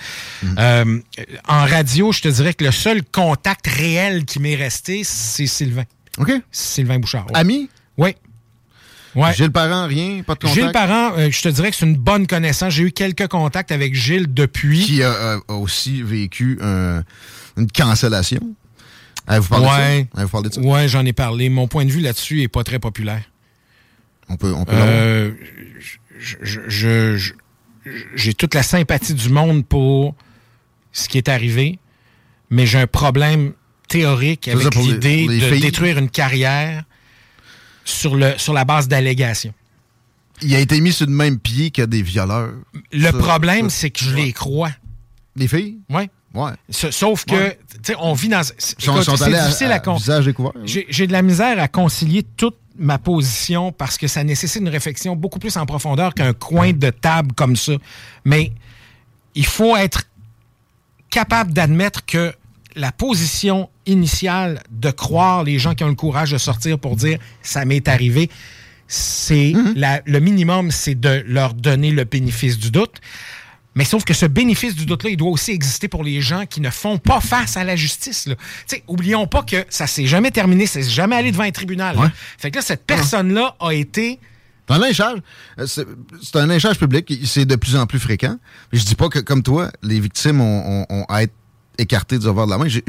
Euh, 0.58 1.00
en 1.48 1.64
radio, 1.64 2.12
je 2.12 2.20
te 2.20 2.28
dirais 2.28 2.54
que 2.54 2.64
le 2.64 2.70
seul 2.70 3.02
contact 3.04 3.66
réel 3.66 4.24
qui 4.24 4.38
m'est 4.38 4.54
resté, 4.54 5.02
c'est 5.04 5.46
Sylvain. 5.46 5.84
OK. 6.18 6.30
Sylvain 6.52 6.98
Bouchard. 7.00 7.26
ouais. 7.26 7.32
Ami? 7.38 7.68
Oui. 7.98 8.14
Ouais. 9.14 9.34
Gilles 9.34 9.50
Parent, 9.50 9.86
rien? 9.88 10.22
Pas 10.22 10.34
de 10.34 10.38
contact? 10.40 10.54
Gilles 10.60 10.72
Parent, 10.72 11.12
euh, 11.18 11.30
je 11.30 11.42
te 11.42 11.48
dirais 11.48 11.70
que 11.70 11.76
c'est 11.76 11.84
une 11.84 11.96
bonne 11.96 12.26
connaissance. 12.26 12.72
J'ai 12.72 12.84
eu 12.84 12.92
quelques 12.92 13.26
contacts 13.28 13.70
avec 13.72 13.94
Gilles 13.94 14.32
depuis. 14.32 14.84
Qui 14.84 15.02
a, 15.02 15.10
euh, 15.12 15.38
aussi 15.48 16.02
vécu 16.02 16.58
un- 16.62 17.02
une 17.58 17.70
cancellation. 17.70 18.40
Avez-vous 19.26 19.48
parlé 19.48 19.66
ouais. 19.66 20.08
de 20.14 20.20
ça? 20.20 20.28
Parlé 20.28 20.48
de 20.48 20.54
ça? 20.54 20.60
Ouais, 20.62 20.88
j'en 20.88 21.04
ai 21.04 21.12
parlé. 21.12 21.48
Mon 21.50 21.68
point 21.68 21.84
de 21.84 21.90
vue 21.90 22.00
là-dessus 22.00 22.40
est 22.42 22.48
pas 22.48 22.64
très 22.64 22.78
populaire. 22.78 23.22
On 24.32 24.36
peut, 24.36 24.52
on 24.54 24.64
peut 24.64 24.72
Euh, 24.74 25.32
je- 26.18 27.32
j'ai 28.14 28.32
toute 28.34 28.54
la 28.54 28.62
sympathie 28.62 29.12
du 29.12 29.28
monde 29.28 29.66
pour 29.66 30.14
ce 30.92 31.06
qui 31.08 31.18
est 31.18 31.28
arrivé, 31.28 31.78
mais 32.48 32.64
j'ai 32.64 32.78
un 32.78 32.86
problème 32.86 33.52
théorique 33.88 34.48
avec 34.48 34.74
l'idée 34.74 35.26
de 35.26 35.38
filles? 35.40 35.60
détruire 35.60 35.98
une 35.98 36.08
carrière 36.08 36.84
sur, 37.84 38.16
le, 38.16 38.32
sur 38.38 38.54
la 38.54 38.64
base 38.64 38.88
d'allégations. 38.88 39.52
Il 40.40 40.54
a 40.54 40.60
été 40.60 40.80
mis 40.80 40.92
sur 40.92 41.06
le 41.06 41.12
même 41.12 41.38
pied 41.38 41.70
que 41.70 41.82
des 41.82 42.00
violeurs. 42.02 42.52
Le 42.92 43.02
Ça- 43.02 43.12
problème, 43.12 43.68
c'est 43.68 43.90
que 43.90 44.02
je 44.02 44.14
les 44.14 44.32
crois. 44.32 44.70
Les 45.36 45.46
filles? 45.46 45.78
Oui. 45.90 46.08
Ouais. 46.34 46.52
Sauf 46.70 47.26
que, 47.26 47.34
Ouais. 47.34 47.58
tu 47.84 47.92
sais, 47.92 47.94
on 48.00 48.14
vit 48.14 48.28
dans. 48.28 48.42
C'est- 48.42 48.76
à, 48.88 49.44
difficile 49.44 49.70
à, 49.70 49.74
à 49.74 50.20
découvert. 50.22 50.52
J'ai 50.64 51.06
de 51.06 51.12
la 51.12 51.20
misère 51.20 51.60
à 51.60 51.68
concilier 51.68 52.22
toute 52.22 52.56
ma 52.78 52.98
position 52.98 53.72
parce 53.72 53.96
que 53.98 54.06
ça 54.06 54.24
nécessite 54.24 54.60
une 54.62 54.68
réflexion 54.68 55.14
beaucoup 55.16 55.38
plus 55.38 55.56
en 55.56 55.66
profondeur 55.66 56.14
qu'un 56.14 56.32
coin 56.32 56.72
de 56.72 56.90
table 56.90 57.32
comme 57.34 57.56
ça. 57.56 57.72
Mais 58.24 58.52
il 59.34 59.46
faut 59.46 59.76
être 59.76 60.04
capable 61.10 61.52
d'admettre 61.52 62.04
que 62.06 62.32
la 62.74 62.90
position 62.92 63.68
initiale 63.84 64.62
de 64.70 64.90
croire 64.90 65.44
les 65.44 65.58
gens 65.58 65.74
qui 65.74 65.84
ont 65.84 65.88
le 65.88 65.94
courage 65.94 66.30
de 66.30 66.38
sortir 66.38 66.78
pour 66.78 66.96
dire 66.96 67.18
ça 67.42 67.64
m'est 67.64 67.86
arrivé, 67.88 68.30
c'est 68.88 69.52
la- 69.76 70.00
le 70.06 70.20
minimum, 70.20 70.70
c'est 70.70 70.94
de 70.98 71.22
leur 71.26 71.54
donner 71.54 71.90
le 71.90 72.04
bénéfice 72.04 72.58
du 72.58 72.70
doute. 72.70 73.00
Mais 73.74 73.84
sauf 73.84 74.04
que 74.04 74.12
ce 74.12 74.26
bénéfice 74.26 74.74
du 74.74 74.84
doute-là, 74.86 75.10
il 75.10 75.16
doit 75.16 75.30
aussi 75.30 75.50
exister 75.50 75.88
pour 75.88 76.04
les 76.04 76.20
gens 76.20 76.44
qui 76.44 76.60
ne 76.60 76.68
font 76.70 76.98
pas 76.98 77.20
face 77.20 77.56
à 77.56 77.64
la 77.64 77.74
justice. 77.74 78.26
Là. 78.26 78.34
Tu 78.36 78.42
sais, 78.66 78.84
oublions 78.86 79.26
pas 79.26 79.42
que 79.42 79.64
ça 79.70 79.86
s'est 79.86 80.06
jamais 80.06 80.30
terminé, 80.30 80.66
ça 80.66 80.82
s'est 80.82 80.90
jamais 80.90 81.16
allé 81.16 81.32
devant 81.32 81.44
un 81.44 81.50
tribunal. 81.52 81.96
là. 81.96 82.12
Fait 82.38 82.50
que 82.50 82.56
là, 82.56 82.62
cette 82.62 82.84
personne-là 82.86 83.56
a 83.60 83.72
été 83.72 84.20
C'est 84.68 84.74
un 84.74 84.78
lynchage. 84.78 85.18
Euh, 85.58 85.66
C'est 85.66 85.86
c'est 86.22 86.36
un 86.36 86.46
lynchage 86.46 86.78
public. 86.78 87.12
C'est 87.24 87.44
de 87.46 87.56
plus 87.56 87.74
en 87.76 87.86
plus 87.86 87.98
fréquent. 87.98 88.36
Je 88.72 88.82
dis 88.84 88.94
pas 88.94 89.08
que, 89.08 89.18
comme 89.20 89.42
toi, 89.42 89.70
les 89.82 90.00
victimes 90.00 90.40
ont, 90.40 90.82
ont- 90.82 90.86
ont 90.90 91.04
à 91.08 91.22
être 91.22 91.32
écarté 91.78 92.18
du 92.18 92.28
revers 92.28 92.46
de 92.46 92.50
la 92.50 92.58
main. 92.58 92.66
J'ai- 92.68 92.82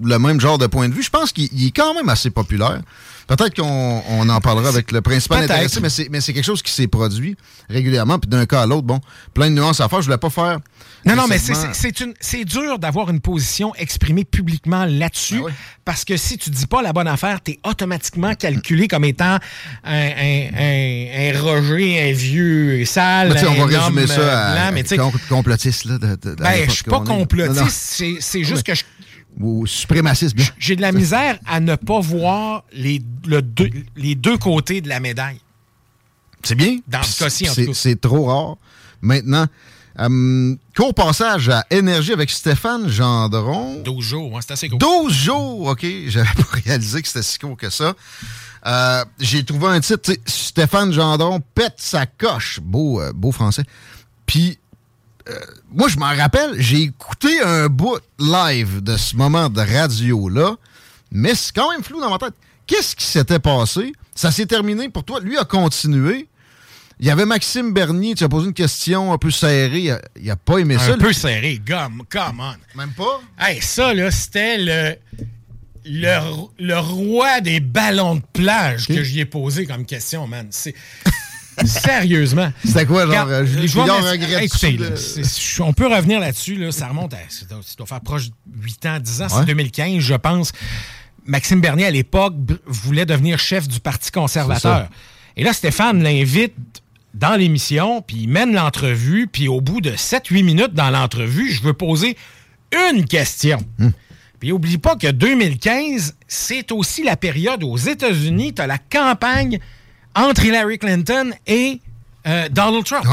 le 0.00 0.18
même 0.18 0.40
genre 0.40 0.58
de 0.58 0.66
point 0.66 0.88
de 0.88 0.94
vue. 0.94 1.02
Je 1.02 1.10
pense 1.10 1.32
qu'il 1.32 1.48
il 1.52 1.66
est 1.68 1.70
quand 1.70 1.94
même 1.94 2.08
assez 2.08 2.30
populaire. 2.30 2.80
Peut-être 3.26 3.54
qu'on 3.56 4.02
on 4.08 4.28
en 4.28 4.40
parlera 4.40 4.68
avec 4.68 4.90
le 4.92 5.00
principal 5.00 5.38
intéressé, 5.54 5.80
mais 5.80 5.90
c'est 5.90 6.08
mais 6.10 6.20
c'est 6.20 6.32
quelque 6.32 6.44
chose 6.44 6.62
qui 6.62 6.72
s'est 6.72 6.88
produit 6.88 7.36
régulièrement. 7.68 8.18
Puis 8.18 8.28
d'un 8.28 8.46
cas 8.46 8.62
à 8.62 8.66
l'autre, 8.66 8.82
bon, 8.86 9.00
plein 9.34 9.50
de 9.50 9.54
nuances 9.54 9.80
à 9.80 9.88
faire. 9.88 10.00
Je 10.00 10.06
voulais 10.06 10.18
pas 10.18 10.30
faire. 10.30 10.58
Non, 11.04 11.16
non, 11.16 11.26
mais 11.28 11.38
c'est- 11.38 12.44
dur 12.44 12.78
d'avoir 12.78 13.10
une 13.10 13.20
position 13.20 13.74
exprimée 13.76 14.24
publiquement 14.24 14.84
là-dessus, 14.84 15.40
parce 15.84 16.04
que 16.04 16.16
si 16.16 16.38
tu 16.38 16.50
dis 16.50 16.66
pas 16.66 16.82
la 16.82 16.92
bonne 16.92 17.08
affaire, 17.08 17.42
tu 17.42 17.52
es 17.52 17.60
automatiquement 17.64 18.34
calculé 18.34 18.88
comme 18.88 19.04
étant 19.04 19.38
un, 19.84 19.92
un, 19.92 20.48
un, 20.54 21.34
un 21.34 21.40
Roger, 21.40 22.10
un 22.10 22.12
vieux 22.12 22.84
sale, 22.84 23.38
sais, 23.38 23.46
on 23.46 23.54
va 23.54 23.66
résumer 23.66 24.06
ça 24.06 24.48
à 24.48 24.70
blanc, 24.70 24.80
mais 24.98 25.10
complotiste. 25.28 25.84
Là, 25.84 25.98
de, 25.98 26.34
ben, 26.34 26.64
je 26.66 26.70
suis 26.70 26.84
pas 26.84 27.00
complotiste, 27.00 28.02
c'est 28.20 28.44
juste 28.44 28.62
que 28.64 28.74
je 28.74 28.82
Ou 29.38 29.66
suprémaciste, 29.66 30.34
bien. 30.34 30.46
j'ai 30.58 30.76
de 30.76 30.82
la 30.82 30.92
misère 30.92 31.38
à 31.46 31.60
ne 31.60 31.76
pas 31.76 32.00
voir 32.00 32.64
les, 32.72 33.00
le 33.26 33.42
deux, 33.42 33.70
les 33.96 34.14
deux 34.14 34.36
côtés 34.38 34.80
de 34.80 34.88
la 34.88 35.00
médaille. 35.00 35.40
C'est 36.42 36.54
bien. 36.54 36.78
Dans 36.88 37.02
ce 37.02 37.22
cas-ci, 37.22 37.48
en 37.48 37.54
tout 37.54 37.66
cas. 37.66 37.70
C'est 37.74 38.00
trop 38.00 38.24
rare. 38.26 38.56
Maintenant, 39.02 39.46
euh, 39.98 40.54
court 40.76 40.94
passage 40.94 41.48
à 41.48 41.64
Énergie 41.70 42.12
avec 42.12 42.30
Stéphane 42.30 42.88
Gendron. 42.88 43.82
12 43.82 44.04
jours, 44.04 44.36
hein, 44.36 44.40
c'est 44.40 44.52
assez 44.52 44.68
court. 44.68 44.78
12 44.78 45.12
jours, 45.12 45.66
OK. 45.68 45.86
J'avais 46.06 46.28
pas 46.36 46.58
réalisé 46.64 47.02
que 47.02 47.08
c'était 47.08 47.22
si 47.22 47.38
court 47.38 47.56
que 47.56 47.70
ça. 47.70 47.94
Euh, 48.66 49.04
J'ai 49.18 49.44
trouvé 49.44 49.68
un 49.68 49.80
titre, 49.80 50.12
Stéphane 50.26 50.92
Gendron 50.92 51.40
pète 51.54 51.74
sa 51.78 52.06
coche. 52.06 52.60
Beau, 52.62 53.00
euh, 53.00 53.12
beau 53.12 53.32
français. 53.32 53.64
Puis, 54.26 54.58
moi, 55.72 55.88
je 55.88 55.96
m'en 55.96 56.14
rappelle, 56.16 56.60
j'ai 56.60 56.82
écouté 56.82 57.40
un 57.40 57.68
bout 57.68 58.00
live 58.18 58.82
de 58.82 58.96
ce 58.96 59.14
moment 59.14 59.48
de 59.48 59.60
radio-là, 59.60 60.56
mais 61.12 61.36
c'est 61.36 61.54
quand 61.54 61.70
même 61.70 61.84
flou 61.84 62.00
dans 62.00 62.10
ma 62.10 62.18
tête. 62.18 62.34
Qu'est-ce 62.66 62.96
qui 62.96 63.04
s'était 63.04 63.38
passé? 63.38 63.92
Ça 64.14 64.30
s'est 64.30 64.46
terminé 64.46 64.88
pour 64.88 65.04
toi. 65.04 65.20
Lui 65.20 65.38
a 65.38 65.44
continué. 65.44 66.28
Il 67.02 67.06
y 67.06 67.10
avait 67.10 67.24
Maxime 67.24 67.72
Bernier, 67.72 68.14
tu 68.14 68.24
as 68.24 68.28
posé 68.28 68.46
une 68.48 68.52
question 68.52 69.10
un 69.10 69.16
peu 69.16 69.30
serrée. 69.30 69.80
Il 69.80 69.90
a, 69.90 70.02
il 70.20 70.30
a 70.30 70.36
pas 70.36 70.58
aimé 70.58 70.76
ça. 70.78 70.92
Un 70.92 70.98
peu 70.98 71.14
serré, 71.14 71.58
come, 71.66 72.02
come 72.10 72.40
on. 72.40 72.78
Même 72.78 72.90
pas? 72.92 73.20
Hey, 73.38 73.60
ça, 73.62 73.94
là, 73.94 74.10
c'était 74.10 74.58
le, 74.58 74.96
le, 75.86 76.18
le 76.58 76.78
roi 76.78 77.40
des 77.40 77.60
ballons 77.60 78.16
de 78.16 78.22
plage 78.34 78.86
que 78.86 79.02
j'y 79.02 79.20
ai 79.20 79.24
posé 79.24 79.64
comme 79.64 79.86
question, 79.86 80.26
man. 80.26 80.48
C'est. 80.50 80.74
Sérieusement. 81.64 82.52
C'était 82.64 82.86
quoi, 82.86 83.00
genre, 83.02 83.08
Regarde, 83.10 83.30
euh, 83.30 83.46
Julie 83.46 83.68
regrette 83.68 84.44
Écoutez, 84.44 84.76
là, 84.76 84.88
on 85.60 85.72
peut 85.72 85.86
revenir 85.88 86.20
là-dessus. 86.20 86.56
Là, 86.56 86.70
ça 86.70 86.88
remonte 86.88 87.14
à. 87.14 87.18
Ça 87.28 87.44
doit, 87.46 87.60
ça 87.64 87.74
doit 87.76 87.86
faire 87.86 88.00
proche 88.00 88.28
de 88.28 88.34
8 88.62 88.86
ans, 88.86 88.98
10 89.00 89.22
ans. 89.22 89.28
C'est 89.28 89.36
Ouais. 89.36 89.44
2015, 89.46 89.98
je 90.02 90.14
pense. 90.14 90.52
Maxime 91.24 91.60
Bernier, 91.62 91.86
à 91.86 91.90
l'époque, 91.90 92.34
voulait 92.66 93.06
devenir 93.06 93.38
chef 93.38 93.68
du 93.68 93.80
Parti 93.80 94.10
conservateur. 94.10 94.88
Et 95.36 95.44
là, 95.44 95.52
Stéphane 95.52 96.02
l'invite 96.02 96.54
dans 97.14 97.34
l'émission, 97.36 98.02
puis 98.02 98.18
il 98.22 98.28
mène 98.28 98.54
l'entrevue, 98.54 99.26
puis 99.26 99.48
au 99.48 99.60
bout 99.60 99.80
de 99.80 99.90
7-8 99.90 100.44
minutes 100.44 100.74
dans 100.74 100.90
l'entrevue, 100.90 101.50
je 101.50 101.62
veux 101.62 101.72
poser 101.72 102.16
une 102.92 103.04
question. 103.04 103.58
Puis 104.38 104.52
oublie 104.52 104.78
pas 104.78 104.96
que 104.96 105.10
2015, 105.10 106.16
c'est 106.28 106.72
aussi 106.72 107.02
la 107.02 107.16
période 107.16 107.62
aux 107.62 107.76
États-Unis, 107.76 108.54
tu 108.54 108.62
as 108.62 108.66
la 108.66 108.78
campagne 108.78 109.58
entre 110.14 110.44
Hillary 110.44 110.78
Clinton 110.78 111.32
et 111.46 111.80
euh, 112.26 112.48
Donald 112.48 112.84
Trump. 112.84 113.06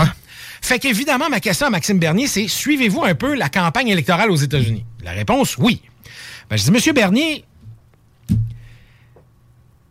Fait 0.62 0.80
qu'évidemment, 0.80 1.30
ma 1.30 1.40
question 1.40 1.68
à 1.68 1.70
Maxime 1.70 2.00
Bernier, 2.00 2.28
c'est 2.28 2.48
suivez-vous 2.48 3.04
un 3.04 3.16
peu 3.16 3.36
la 3.36 3.50
campagne 3.50 3.88
électorale 3.88 4.32
aux 4.32 4.36
États-Unis? 4.36 4.86
La 5.04 5.12
réponse, 5.12 5.58
oui. 5.58 5.82
Ben, 6.50 6.58
je 6.58 6.64
dis, 6.64 6.72
Monsieur 6.72 6.94
Bernier, 6.94 7.46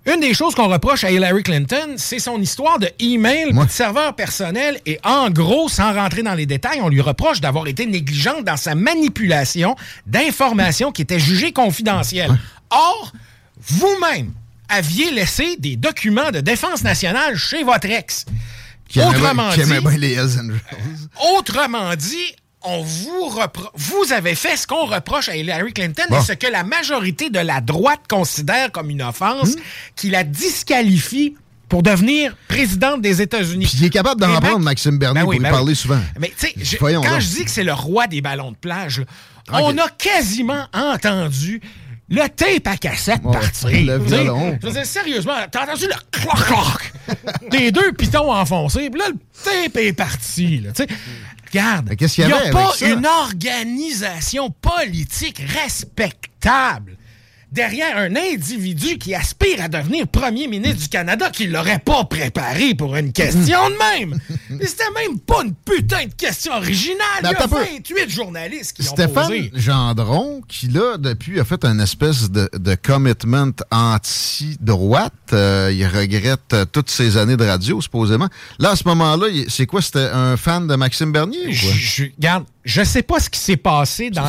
une 0.07 0.21
des 0.21 0.35
choses 0.35 0.55
qu'on 0.55 0.69
reproche 0.69 1.05
à 1.05 1.11
Hillary 1.11 1.43
Clinton, 1.43 1.95
c'est 1.97 2.19
son 2.19 2.41
histoire 2.41 2.79
de 2.79 2.89
email 3.01 3.53
de 3.53 3.71
serveur 3.71 4.15
personnel. 4.15 4.81
Et 4.87 4.99
en 5.05 5.31
gros, 5.31 5.69
sans 5.69 5.93
rentrer 5.93 6.23
dans 6.23 6.35
les 6.35 6.47
détails, 6.47 6.81
on 6.81 6.89
lui 6.89 7.01
reproche 7.01 7.41
d'avoir 7.41 7.67
été 7.67 7.87
négligente 7.87 8.45
dans 8.45 8.57
sa 8.57 8.75
manipulation 8.75 9.75
d'informations 10.07 10.93
qui 10.93 11.03
étaient 11.03 11.19
jugées 11.19 11.53
confidentielles. 11.53 12.37
Or, 12.71 13.13
vous-même 13.61 14.33
aviez 14.69 15.11
laissé 15.11 15.57
des 15.59 15.77
documents 15.77 16.31
de 16.31 16.41
défense 16.41 16.83
nationale 16.83 17.37
chez 17.37 17.63
votre 17.63 17.91
ex. 17.91 18.27
Qui 18.89 19.01
Autrement 19.01 19.51
qui 19.51 19.61
aimait 19.61 19.81
bien 19.81 19.99
les. 19.99 20.19
Autrement 21.37 21.95
dit, 21.97 22.37
on 22.67 22.83
vous 22.83 23.29
repro- 23.31 23.71
vous 23.75 24.13
avez 24.13 24.35
fait 24.35 24.57
ce 24.57 24.67
qu'on 24.67 24.87
reproche 24.87 25.29
à 25.29 25.37
Hillary 25.37 25.73
Clinton 25.73 26.03
Bon. 26.11 26.21
et 26.21 26.23
ce 26.25 26.33
que 26.33 26.47
la 26.47 26.65
majorité 26.65 27.31
de 27.31 27.39
la 27.39 27.61
droite 27.61 28.01
considère 28.09 28.73
comme 28.73 28.91
une 28.91 29.03
offense 29.03 29.55
Hmm? 29.55 29.61
qui 29.95 30.11
la 30.11 30.25
disqualifie 30.25 31.37
pour 31.69 31.83
devenir 31.83 32.37
présidente 32.49 33.03
des 33.03 33.23
États-Unis. 33.23 33.67
Puis 33.67 33.79
il 33.81 33.85
est 33.87 33.91
capable 33.91 34.21
d'en 34.21 34.29
Et 34.37 34.41
prendre, 34.41 34.59
Max- 34.61 34.85
Maxime 34.87 34.99
Bernier, 34.99 35.15
Ben 35.21 35.23
pour 35.23 35.31
oui, 35.31 35.37
y 35.37 35.41
ben 35.41 35.51
parler 35.51 35.71
oui. 35.71 35.77
souvent. 35.77 36.01
Mais 36.21 36.33
tu 36.39 36.47
sais, 36.65 36.77
quand 36.79 36.91
donc. 36.93 37.21
je 37.21 37.27
dis 37.29 37.45
que 37.45 37.51
c'est 37.51 37.65
le 37.65 37.73
roi 37.73 38.07
des 38.07 38.21
ballons 38.21 38.53
de 38.53 38.57
plage, 38.57 39.01
là, 39.01 39.05
Ok. 39.53 39.61
on 39.63 39.79
a 39.79 39.89
quasiment 39.89 40.67
entendu 40.73 41.61
le 42.09 42.29
tape 42.29 42.67
à 42.67 42.77
cassette 42.77 43.21
Ouais, 43.25 43.33
partir. 43.33 43.69
le 43.69 43.99
violon. 43.99 44.57
Je 44.63 44.67
veux 44.69 44.73
dire, 44.75 44.87
sérieusement, 44.87 45.35
t'as 45.51 45.65
entendu 45.65 45.87
le 45.87 45.95
cloc-cloc? 46.21 46.93
Des 47.51 47.73
deux 47.73 47.93
pitons 47.93 48.33
enfoncés, 48.33 48.89
puis 48.91 49.01
là, 49.01 49.07
le 49.09 49.17
tape 49.45 49.77
est 49.77 49.93
parti. 49.93 50.59
Là, 50.59 50.71
tu 50.73 50.85
sais. 50.85 50.89
Regarde, 51.47 51.95
il 52.01 52.27
n'y 52.27 52.33
a 52.33 52.51
pas 52.51 52.73
une 52.81 53.07
organisation 53.07 54.51
politique 54.51 55.39
respectable 55.39 56.97
derrière 57.57 57.97
un 57.97 58.15
individu 58.15 58.99
qui 58.99 59.15
aspire 59.15 59.63
à 59.63 59.69
devenir 59.69 60.07
premier 60.07 60.47
ministre 60.47 60.83
du 60.83 60.89
Canada 60.89 61.31
qui 61.31 61.47
l'aurait 61.47 61.79
pas 61.79 62.05
préparé 62.05 62.75
pour 62.75 62.95
une 62.97 63.13
question 63.13 63.71
de 63.71 63.77
même. 63.99 64.19
Mais 64.51 64.67
c'était 64.67 64.85
même 64.95 65.19
pas 65.19 65.43
une 65.43 65.55
putain 65.55 66.05
de 66.07 66.13
question 66.15 66.53
originale. 66.53 66.99
Mais 67.23 67.31
Il 67.31 67.33
y 67.33 67.35
a 67.35 67.39
attends 67.43 67.57
un 67.57 67.65
peu. 67.65 67.73
28 67.73 68.11
journalistes 68.11 68.77
qui 68.77 68.85
Stéphane 68.85 69.29
posé. 69.29 69.51
Gendron, 69.55 70.43
qui 70.47 70.69
là, 70.69 70.99
depuis, 70.99 71.41
a 71.41 71.45
fait 71.47 71.65
une 71.65 71.81
espèce 71.81 72.31
de, 72.31 72.49
de 72.53 72.75
commitment 72.75 73.53
anti-droite. 73.71 75.13
Euh, 75.33 75.73
il 75.75 75.87
regrette 75.87 76.53
euh, 76.53 76.65
toutes 76.71 76.91
ces 76.91 77.17
années 77.17 77.37
de 77.37 77.45
radio, 77.45 77.81
supposément. 77.81 78.29
Là, 78.59 78.71
à 78.73 78.77
ce 78.77 78.85
moment-là, 78.89 79.27
c'est 79.49 79.67
quoi? 79.67 79.81
C'était 79.83 80.11
un 80.13 80.37
fan 80.37 80.67
de 80.67 80.75
Maxime 80.77 81.11
Bernier? 81.13 81.39
ou 81.41 81.45
quoi? 81.45 81.53
Je, 81.53 82.03
je- 82.03 82.05
regarde, 82.17 82.45
je 82.67 82.83
sais 82.83 83.03
pas 83.03 83.19
ce 83.21 83.31
qui 83.31 83.41
s'est 83.41 83.57
passé 83.57 84.11
dans 84.11 84.23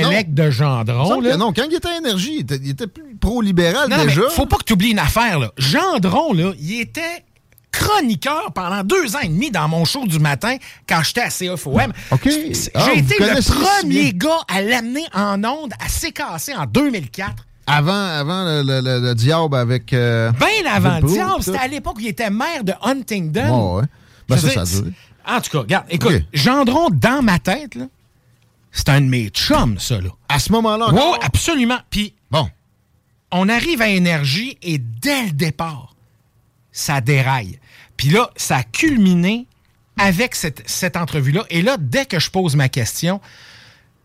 l'intellect 0.00 0.34
de 0.34 0.50
Gendron. 0.50 1.20
là. 1.20 1.36
non, 1.38 1.52
quand 1.54 1.62
il 1.70 1.74
était 1.76 1.88
à 1.88 1.96
Énergie, 1.96 2.44
il 2.50 2.70
était, 2.70 2.86
plus 2.86 3.16
pro-libéral 3.18 3.88
déjà. 3.88 4.22
mais 4.22 4.30
faut 4.34 4.46
pas 4.46 4.56
que 4.56 4.64
tu 4.64 4.72
oublies 4.74 4.90
une 4.90 4.98
affaire. 4.98 5.38
Là. 5.38 5.50
Gendron, 5.56 6.32
là, 6.34 6.52
il 6.60 6.80
était 6.80 7.24
chroniqueur 7.72 8.52
pendant 8.54 8.84
deux 8.84 9.16
ans 9.16 9.20
et 9.22 9.28
demi 9.28 9.50
dans 9.50 9.68
mon 9.68 9.84
show 9.84 10.06
du 10.06 10.18
matin 10.18 10.56
quand 10.88 11.02
j'étais 11.02 11.22
à 11.22 11.28
CFOM. 11.28 11.92
OK. 12.12 12.20
C'est- 12.52 12.70
Ah, 12.74 12.86
J'ai 12.92 13.00
été 13.00 13.16
le 13.18 13.40
premier 13.52 14.12
gars 14.12 14.40
à 14.48 14.62
l'amener 14.62 15.04
en 15.12 15.42
onde 15.44 15.72
à 15.84 15.88
CKC 15.88 16.54
en 16.56 16.66
2004. 16.66 17.32
Avant, 17.66 17.92
avant 17.92 18.44
le, 18.44 18.62
le- 18.62 18.80
le- 18.80 19.00
le 19.00 19.14
diable 19.14 19.56
avec... 19.56 19.92
euh, 19.92 20.30
Bien 20.32 20.70
avant 20.72 20.96
le 21.00 21.06
diable, 21.08 21.42
c'était 21.42 21.58
à 21.58 21.66
l'époque 21.66 21.96
où 21.96 22.00
il 22.00 22.08
était 22.08 22.28
maire 22.30 22.62
de 22.62 22.74
Huntingdon. 22.82 23.74
Ouais, 23.76 23.80
ouais. 23.80 23.86
Ben, 24.28 24.36
ça, 24.36 24.50
ça 24.50 24.60
a 24.60 24.64
dire, 24.64 24.82
duré. 24.82 24.92
En 25.26 25.40
tout 25.40 25.50
cas, 25.50 25.58
regarde, 25.60 25.86
écoute. 25.90 26.22
Gendron, 26.32 26.88
dans 26.90 27.22
ma 27.22 27.38
tête, 27.38 27.74
là, 27.74 27.86
c'est 28.72 28.88
un 28.88 29.00
de 29.00 29.06
mes 29.06 29.28
chums, 29.28 29.78
ça, 29.78 30.00
là. 30.00 30.10
À 30.28 30.38
ce 30.38 30.50
moment-là 30.52 30.88
Oui, 30.92 31.18
absolument. 31.22 31.78
Puis, 31.90 32.14
Bon. 32.30 32.48
on 33.30 33.48
arrive 33.48 33.80
à 33.82 33.88
énergie 33.88 34.58
et 34.62 34.78
dès 34.78 35.26
le 35.26 35.30
départ, 35.32 35.94
ça 36.72 37.00
déraille. 37.00 37.58
Puis 37.96 38.08
là, 38.08 38.30
ça 38.36 38.56
a 38.58 38.62
culminé 38.64 39.46
avec 39.96 40.34
cette, 40.34 40.68
cette 40.68 40.96
entrevue-là. 40.96 41.44
Et 41.50 41.62
là, 41.62 41.76
dès 41.78 42.04
que 42.06 42.18
je 42.18 42.30
pose 42.30 42.56
ma 42.56 42.68
question, 42.68 43.20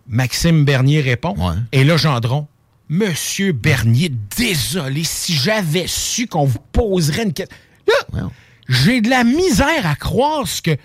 Maxime 0.08 0.66
Bernier 0.66 1.02
répond. 1.02 1.36
Et 1.72 1.84
là, 1.84 1.98
Gendron, 1.98 2.48
Monsieur 2.90 3.52
Bernier, 3.52 4.10
désolé, 4.38 5.04
si 5.04 5.34
j'avais 5.34 5.86
su 5.88 6.28
qu'on 6.28 6.46
vous 6.46 6.60
poserait 6.72 7.24
une 7.24 7.34
question. 7.34 7.58
Là, 7.88 8.30
j'ai 8.68 9.02
de 9.02 9.10
la 9.10 9.24
misère 9.24 9.86
à 9.88 9.96
croire 9.96 10.48
ce 10.48 10.62
que, 10.62 10.78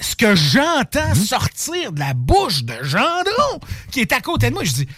ce 0.00 0.14
que 0.16 0.34
j'entends 0.34 1.14
sortir 1.14 1.92
de 1.92 2.00
la 2.00 2.14
bouche 2.14 2.64
de 2.64 2.74
Gendron, 2.82 3.60
qui 3.90 4.00
est 4.00 4.12
à 4.12 4.20
côté 4.20 4.48
de 4.50 4.54
moi. 4.54 4.64
Je 4.64 4.72
dis. 4.72 4.88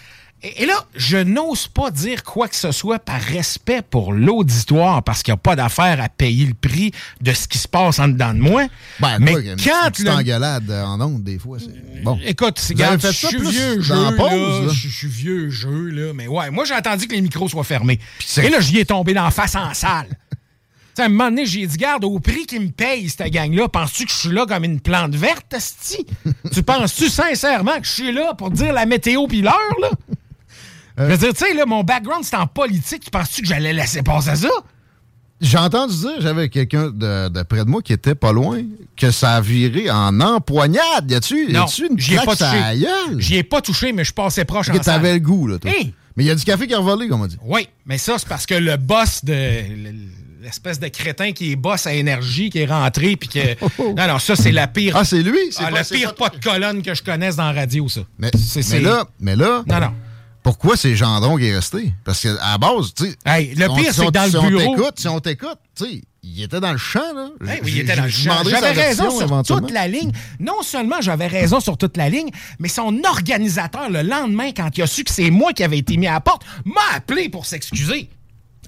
Et, 0.41 0.63
et 0.63 0.65
là, 0.65 0.85
je 0.95 1.17
n'ose 1.17 1.67
pas 1.67 1.91
dire 1.91 2.23
quoi 2.23 2.47
que 2.47 2.55
ce 2.55 2.71
soit 2.71 2.97
par 2.97 3.19
respect 3.19 3.81
pour 3.81 4.13
l'auditoire, 4.13 5.03
parce 5.03 5.21
qu'il 5.21 5.33
n'y 5.33 5.37
a 5.37 5.41
pas 5.41 5.57
d'affaire 5.57 6.01
à 6.01 6.07
payer 6.07 6.45
le 6.45 6.53
prix 6.53 6.93
de 7.19 7.33
ce 7.33 7.45
qui 7.45 7.57
se 7.57 7.67
passe 7.67 7.99
en 7.99 8.07
dedans 8.07 8.33
de 8.33 8.39
moi. 8.39 8.65
Ben, 9.01 9.17
Mais 9.19 9.33
quand 9.33 9.91
petite 9.91 10.05
le- 10.05 10.11
engueulade 10.11 10.71
en 10.71 11.01
ondes, 11.01 11.23
des 11.25 11.37
fois, 11.39 11.57
c'est... 11.59 12.03
Bon. 12.03 12.17
Écoute, 12.25 12.57
c'est 12.57 12.77
je 12.77 13.11
suis 13.11 13.37
vieux 13.37 13.81
jeu, 13.81 14.15
pause, 14.15 14.67
là, 14.67 14.71
je 14.73 14.87
suis 14.87 15.07
vieux 15.09 15.49
jeu, 15.49 15.89
là, 15.89 16.13
mais 16.13 16.27
ouais, 16.27 16.49
moi 16.51 16.63
j'ai 16.63 16.73
entendu 16.75 17.07
que 17.07 17.15
les 17.15 17.21
micros 17.21 17.49
soient 17.49 17.65
fermés. 17.65 17.99
Et 18.37 18.49
là, 18.49 18.61
j'y 18.61 18.77
ai 18.79 18.85
tombé 18.85 19.13
dans 19.13 19.25
la 19.25 19.31
face 19.31 19.55
en 19.55 19.73
salle. 19.73 20.07
À 20.99 21.05
un 21.05 21.09
moment 21.09 21.29
donné, 21.29 21.45
j'ai 21.45 21.65
dit, 21.65 21.77
garde, 21.77 22.03
au 22.03 22.19
prix 22.19 22.45
qu'ils 22.45 22.61
me 22.61 22.69
payent, 22.69 23.09
cette 23.09 23.31
gang-là, 23.31 23.67
penses-tu 23.69 24.05
que 24.05 24.11
je 24.11 24.17
suis 24.17 24.31
là 24.31 24.45
comme 24.45 24.63
une 24.63 24.79
plante 24.79 25.15
verte, 25.15 25.53
asti? 25.53 26.05
tu 26.53 26.63
penses-tu 26.63 27.09
sincèrement 27.09 27.79
que 27.79 27.85
je 27.85 27.91
suis 27.91 28.11
là 28.11 28.33
pour 28.33 28.51
dire 28.51 28.73
la 28.73 28.85
météo 28.85 29.27
puis 29.27 29.41
l'heure, 29.41 29.75
là? 29.81 29.89
Je 30.97 31.03
veux 31.03 31.17
dire, 31.17 31.33
tu 31.33 31.45
sais, 31.45 31.53
là, 31.53 31.65
mon 31.65 31.83
background, 31.83 32.25
c'est 32.25 32.35
en 32.35 32.47
politique. 32.47 33.05
Tu 33.05 33.09
penses-tu 33.09 33.41
que 33.41 33.47
j'allais 33.47 33.71
laisser 33.71 34.01
passer 34.01 34.35
ça? 34.35 34.49
J'ai 35.39 35.57
entendu 35.57 35.95
dire, 35.95 36.19
j'avais 36.19 36.49
quelqu'un 36.49 36.87
de, 36.87 37.29
de 37.29 37.43
près 37.43 37.63
de 37.63 37.69
moi 37.69 37.81
qui 37.81 37.93
était 37.93 38.15
pas 38.15 38.33
loin, 38.33 38.61
que 38.97 39.09
ça 39.09 39.35
a 39.35 39.41
viré 39.41 39.89
en 39.89 40.19
empoignade. 40.19 41.09
Y 41.09 41.15
a-tu 41.15 41.47
une 41.87 41.97
j'y 41.97 42.15
ai 42.15 42.17
pas 42.17 42.35
touché. 42.35 42.85
J'y 43.19 43.35
ai 43.37 43.43
pas 43.43 43.61
touché, 43.61 43.93
mais 43.93 44.03
je 44.03 44.11
passais 44.11 44.43
proche 44.43 44.69
en 44.69 44.73
Que 44.73 44.79
t'avais 44.79 45.13
le 45.13 45.19
goût, 45.19 45.47
là, 45.47 45.57
toi. 45.57 45.71
Hey! 45.71 45.93
Mais 46.17 46.25
il 46.25 46.27
y 46.27 46.31
a 46.31 46.35
du 46.35 46.43
café 46.43 46.67
qui 46.67 46.73
a 46.73 46.79
revolé, 46.79 47.07
comme 47.07 47.21
on 47.21 47.27
dit. 47.27 47.37
Oui, 47.45 47.69
mais 47.85 47.97
ça, 47.97 48.17
c'est 48.17 48.27
parce 48.27 48.45
que 48.45 48.55
le 48.55 48.75
boss 48.75 49.23
de. 49.23 49.33
L'espèce 50.41 50.79
de 50.79 50.87
crétin 50.87 51.33
qui 51.33 51.51
est 51.51 51.55
boss 51.57 51.85
à 51.85 51.93
énergie, 51.93 52.49
qui 52.49 52.59
est 52.59 52.65
rentré, 52.65 53.15
puis 53.17 53.27
que. 53.27 53.39
Non, 53.95 54.07
non, 54.07 54.19
ça, 54.19 54.35
c'est 54.35 54.51
la 54.53 54.67
pire. 54.67 54.95
Ah, 54.95 55.03
c'est 55.03 55.21
lui? 55.21 55.37
C'est 55.51 55.63
Ah, 55.65 55.71
pas- 55.71 55.79
le 55.79 55.85
pire 55.95 56.15
pas 56.15 56.29
de 56.29 56.37
colonne 56.41 56.81
que 56.81 56.93
je 56.93 57.03
connaisse 57.03 57.35
dans 57.35 57.51
la 57.51 57.61
radio, 57.61 57.89
ça. 57.89 58.01
Mais, 58.17 58.31
C'est- 58.37 58.59
mais 58.59 58.61
c'est- 58.63 58.79
là, 58.79 59.03
mais 59.19 59.35
là, 59.35 59.63
Non, 59.67 59.79
non. 59.81 59.93
pourquoi 60.41 60.77
c'est 60.77 60.95
Gendron 60.95 61.35
qui 61.37 61.47
est 61.47 61.55
resté? 61.55 61.91
Parce 62.05 62.21
qu'à 62.21 62.33
la 62.33 62.57
base, 62.57 62.93
tu 62.95 63.05
sais. 63.09 63.15
Hey, 63.25 63.53
le 63.55 63.67
pire, 63.75 63.93
si 63.93 63.99
c'est 63.99 64.05
que 64.05 64.11
dans 64.11 64.25
si 64.27 64.31
le 64.33 64.39
on 64.39 64.47
bureau- 64.47 64.75
t'écoute, 64.75 64.93
si 64.99 65.07
on 65.09 65.19
t'écoute, 65.19 65.59
tu 65.75 65.83
sais, 65.85 66.01
il 66.23 66.43
était 66.43 66.59
dans 66.61 66.71
le 66.71 66.77
champ, 66.77 66.99
là. 67.13 67.29
Hey, 67.53 67.59
oui, 67.63 67.71
J- 67.71 67.77
il 67.77 67.81
était 67.81 67.95
dans 67.97 68.03
le 68.03 68.09
champ. 68.09 68.43
J'avais 68.45 68.71
raison 68.71 69.09
sur 69.43 69.43
toute 69.57 69.71
la 69.71 69.87
ligne. 69.89 70.11
Non 70.39 70.61
seulement 70.61 71.01
j'avais 71.01 71.27
raison 71.27 71.59
sur 71.59 71.77
toute 71.77 71.97
la 71.97 72.07
ligne, 72.09 72.29
mais 72.59 72.69
son 72.69 72.97
organisateur, 73.03 73.89
le 73.89 74.03
lendemain, 74.03 74.51
quand 74.55 74.69
il 74.77 74.81
a 74.83 74.87
su 74.87 75.03
que 75.03 75.11
c'est 75.11 75.29
moi 75.31 75.51
qui 75.51 75.63
avais 75.63 75.79
été 75.79 75.97
mis 75.97 76.07
à 76.07 76.13
la 76.13 76.21
porte, 76.21 76.43
m'a 76.63 76.95
appelé 76.95 77.27
pour 77.29 77.45
s'excuser. 77.45 78.09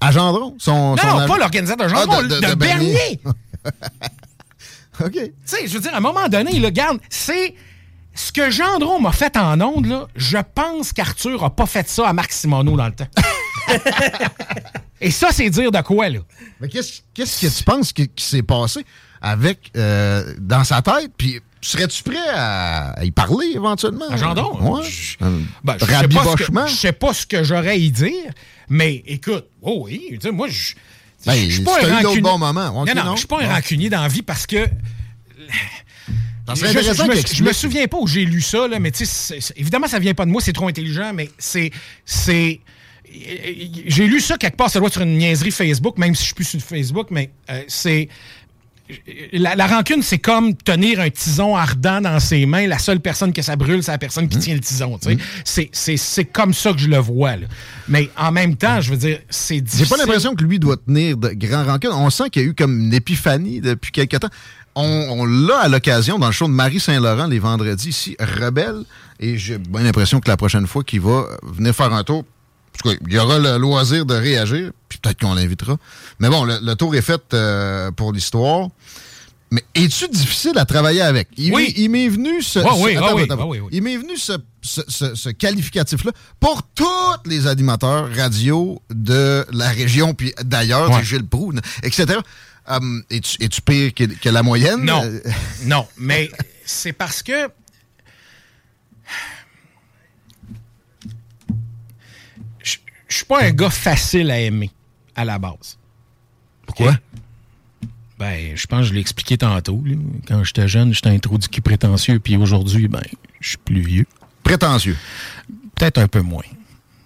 À 0.00 0.10
Gendron? 0.10 0.54
Son, 0.58 0.96
Non, 0.96 0.96
son 0.96 1.18
non, 1.20 1.26
pas 1.28 1.38
l'organisateur 1.38 1.86
Ah, 1.94 2.00
Gendron, 2.00 2.22
de 2.22 2.54
Bernier. 2.54 3.20
OK. 5.00 5.12
Tu 5.12 5.32
sais, 5.44 5.66
je 5.66 5.74
veux 5.74 5.80
dire, 5.80 5.94
à 5.94 5.98
un 5.98 6.00
moment 6.00 6.28
donné, 6.28 6.58
là, 6.58 6.68
regarde, 6.68 6.98
c'est. 7.08 7.54
Ce 8.14 8.30
que 8.30 8.50
Gendron 8.50 9.00
m'a 9.00 9.10
fait 9.12 9.34
en 9.38 9.58
ondes, 9.62 9.86
là, 9.86 10.06
je 10.14 10.36
pense 10.54 10.92
qu'Arthur 10.92 11.42
a 11.44 11.48
pas 11.48 11.64
fait 11.64 11.88
ça 11.88 12.06
à 12.06 12.12
Marc 12.12 12.30
Simoneau 12.30 12.76
dans 12.76 12.84
le 12.86 12.92
temps. 12.92 13.06
Et 15.00 15.10
ça, 15.10 15.28
c'est 15.32 15.48
dire 15.48 15.70
de 15.72 15.80
quoi, 15.80 16.10
là? 16.10 16.18
Mais 16.60 16.68
qu'est-ce 16.68 17.00
que 17.14 17.56
tu 17.58 17.64
penses 17.64 17.92
qui, 17.94 18.08
qui 18.08 18.24
s'est 18.24 18.42
passé 18.42 18.84
avec 19.22 19.70
euh, 19.78 20.34
dans 20.38 20.62
sa 20.62 20.82
tête? 20.82 21.10
Puis 21.16 21.40
serais-tu 21.62 22.02
prêt 22.02 22.28
à, 22.34 22.90
à 22.98 23.04
y 23.04 23.10
parler 23.10 23.52
éventuellement? 23.54 24.08
À 24.10 24.16
Gendron? 24.18 24.76
Ouais. 24.80 24.84
Je- 24.88 25.16
Ben? 25.64 25.76
Je 26.66 26.74
sais 26.74 26.92
pas 26.92 27.14
ce 27.14 27.26
que 27.26 27.42
j'aurais 27.42 27.70
à 27.70 27.74
y 27.76 27.90
dire, 27.90 28.30
mais 28.68 29.02
écoute, 29.06 29.46
oh 29.60 29.84
oui, 29.86 30.18
moi, 30.32 30.48
je. 30.48 30.74
Ben, 31.24 31.34
je 31.34 31.54
suis 31.54 31.62
pas 31.62 31.84
un 31.84 32.02
rancunier. 32.02 32.20
bon 32.20 32.38
moment. 32.38 32.84
Non, 32.84 32.94
non, 32.94 33.04
non? 33.04 33.12
je 33.14 33.18
suis 33.18 33.28
pas 33.28 33.42
un 33.42 33.48
rancunier 33.48 33.90
dans 33.90 34.02
la 34.02 34.08
vie 34.08 34.22
parce 34.22 34.46
que. 34.46 34.66
Je, 36.54 37.42
me, 37.44 37.48
je 37.48 37.52
souviens 37.52 37.86
pas 37.86 37.98
où 37.98 38.06
j'ai 38.06 38.24
lu 38.24 38.40
ça, 38.40 38.66
là, 38.66 38.80
mais 38.80 38.90
tu 38.90 39.06
sais, 39.06 39.38
évidemment, 39.56 39.86
ça 39.86 40.00
vient 40.00 40.12
pas 40.12 40.26
de 40.26 40.30
moi, 40.30 40.42
c'est 40.42 40.52
trop 40.52 40.66
intelligent, 40.68 41.12
mais 41.14 41.30
c'est. 41.38 41.70
c'est 42.04 42.60
j'ai 43.86 44.06
lu 44.06 44.20
ça 44.20 44.38
quelque 44.38 44.56
part, 44.56 44.70
ça 44.70 44.78
doit 44.78 44.88
être 44.88 44.94
sur 44.94 45.02
une 45.02 45.18
niaiserie 45.18 45.50
Facebook, 45.50 45.98
même 45.98 46.14
si 46.14 46.22
je 46.22 46.26
suis 46.26 46.34
plus 46.34 46.44
sur 46.44 46.60
Facebook, 46.60 47.08
mais 47.10 47.30
euh, 47.50 47.62
c'est. 47.68 48.08
La, 49.32 49.54
la 49.54 49.66
rancune, 49.66 50.02
c'est 50.02 50.18
comme 50.18 50.54
tenir 50.54 51.00
un 51.00 51.08
tison 51.08 51.56
ardent 51.56 52.00
dans 52.02 52.20
ses 52.20 52.44
mains. 52.46 52.66
La 52.66 52.78
seule 52.78 53.00
personne 53.00 53.32
que 53.32 53.40
ça 53.40 53.56
brûle, 53.56 53.82
c'est 53.82 53.92
la 53.92 53.98
personne 53.98 54.24
Mmh. 54.26 54.28
qui 54.28 54.38
tient 54.38 54.54
le 54.54 54.60
tison. 54.60 54.98
sais. 55.44 55.70
C'est- 55.72 56.24
comme 56.32 56.52
ça 56.52 56.72
que 56.72 56.78
je 56.78 56.88
le 56.88 56.98
vois. 56.98 57.36
là. 57.36 57.46
Mais 57.88 58.10
en 58.18 58.32
même 58.32 58.56
temps, 58.56 58.80
je 58.80 58.90
veux 58.90 58.96
dire, 58.96 59.18
c'est 59.30 59.54
J'ai 59.56 59.60
difficile. 59.62 59.88
pas 59.88 59.96
l'impression 59.96 60.34
que 60.34 60.44
lui 60.44 60.58
doit 60.58 60.76
tenir 60.76 61.16
de 61.16 61.30
grands 61.30 61.64
rancunes. 61.64 61.90
On 61.92 62.10
sent 62.10 62.30
qu'il 62.30 62.42
y 62.42 62.44
a 62.44 62.48
eu 62.48 62.54
comme 62.54 62.78
une 62.80 62.92
épiphanie 62.94 63.60
depuis 63.60 63.92
quelque 63.92 64.16
temps. 64.16 64.28
On, 64.74 64.82
on 65.10 65.24
l'a 65.24 65.58
à 65.58 65.68
l'occasion 65.68 66.18
dans 66.18 66.26
le 66.26 66.32
show 66.32 66.46
de 66.46 66.52
Marie 66.52 66.80
Saint-Laurent 66.80 67.26
les 67.26 67.38
vendredis 67.38 67.88
ici, 67.90 68.16
Rebelle. 68.18 68.82
Et 69.20 69.38
j'ai 69.38 69.58
bien 69.58 69.82
l'impression 69.82 70.18
que 70.20 70.28
la 70.28 70.36
prochaine 70.36 70.66
fois 70.66 70.82
qu'il 70.82 71.00
va 71.00 71.26
venir 71.42 71.74
faire 71.74 71.92
un 71.92 72.02
tour, 72.04 72.24
en 72.74 72.78
tout 72.82 72.88
cas, 72.88 72.96
il 73.06 73.12
y 73.12 73.18
aura 73.18 73.38
le 73.38 73.58
loisir 73.58 74.06
de 74.06 74.14
réagir, 74.14 74.70
puis 74.88 74.98
peut-être 74.98 75.20
qu'on 75.20 75.34
l'invitera. 75.34 75.76
Mais 76.20 76.28
bon, 76.28 76.44
le, 76.44 76.58
le 76.62 76.74
tour 76.74 76.94
est 76.94 77.02
fait 77.02 77.22
euh, 77.34 77.90
pour 77.90 78.12
l'histoire. 78.12 78.68
Mais 79.50 79.62
es-tu 79.74 80.08
difficile 80.08 80.56
à 80.56 80.64
travailler 80.64 81.02
avec? 81.02 81.28
Il 81.36 81.52
Oui. 81.54 81.64
m'est- 81.64 81.82
il 81.82 81.88
m'est 81.90 82.08
venu 82.08 82.40
ce, 82.42 82.58
il 83.70 83.82
m'est 83.82 83.96
venu 83.98 84.16
ce, 84.16 84.32
ce- 84.62 84.80
ce- 84.88 85.14
ce 85.14 85.28
qualificatif-là 85.28 86.12
pour 86.40 86.62
tous 86.74 86.86
les 87.26 87.46
animateurs 87.46 88.08
radio 88.16 88.80
de 88.90 89.44
la 89.52 89.68
région, 89.68 90.14
puis 90.14 90.32
d'ailleurs, 90.42 90.90
Ouais. 90.90 91.04
Gilles 91.04 91.26
Proulx, 91.26 91.60
etc. 91.82 92.18
Hum, 92.66 93.02
es-tu, 93.10 93.42
es-tu 93.44 93.60
pire 93.60 93.92
que, 93.92 94.04
que 94.04 94.28
la 94.30 94.42
moyenne? 94.42 94.84
Non. 94.84 95.02
Euh, 95.04 95.20
Non, 95.66 95.86
mais 95.98 96.30
c'est 96.64 96.92
parce 96.94 97.22
que. 97.22 97.48
Je 103.12 103.18
suis 103.18 103.26
pas 103.26 103.44
un 103.44 103.50
gars 103.50 103.68
facile 103.68 104.30
à 104.30 104.40
aimer 104.40 104.70
à 105.14 105.26
la 105.26 105.38
base. 105.38 105.78
Pourquoi? 106.66 106.96
Ben, 108.18 108.56
je 108.56 108.66
pense 108.66 108.80
que 108.80 108.86
je 108.86 108.94
l'ai 108.94 109.00
expliqué 109.00 109.36
tantôt. 109.36 109.82
là. 109.84 109.96
Quand 110.26 110.42
j'étais 110.44 110.66
jeune, 110.66 110.94
j'étais 110.94 111.10
un 111.10 111.18
trou 111.18 111.36
du 111.36 111.46
cul 111.46 111.60
prétentieux, 111.60 112.20
puis 112.20 112.36
aujourd'hui, 112.36 112.88
ben, 112.88 113.02
je 113.40 113.50
suis 113.50 113.58
plus 113.58 113.82
vieux. 113.82 114.06
Prétentieux. 114.42 114.96
Peut-être 115.76 115.98
un 115.98 116.08
peu 116.08 116.22
moins. 116.22 116.44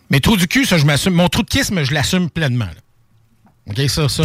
Mais 0.09 0.21
trou 0.21 0.37
du 0.37 0.47
cul, 0.47 0.65
ça, 0.65 0.79
je 0.79 0.85
m'assume. 0.87 1.15
Mon 1.15 1.29
trou 1.29 1.43
de 1.43 1.49
kisme, 1.49 1.83
je 1.83 1.93
l'assume 1.93 2.31
pleinement. 2.31 2.67
là. 2.67 2.73
OK, 3.69 3.91
ça, 3.91 4.09
ça. 4.09 4.23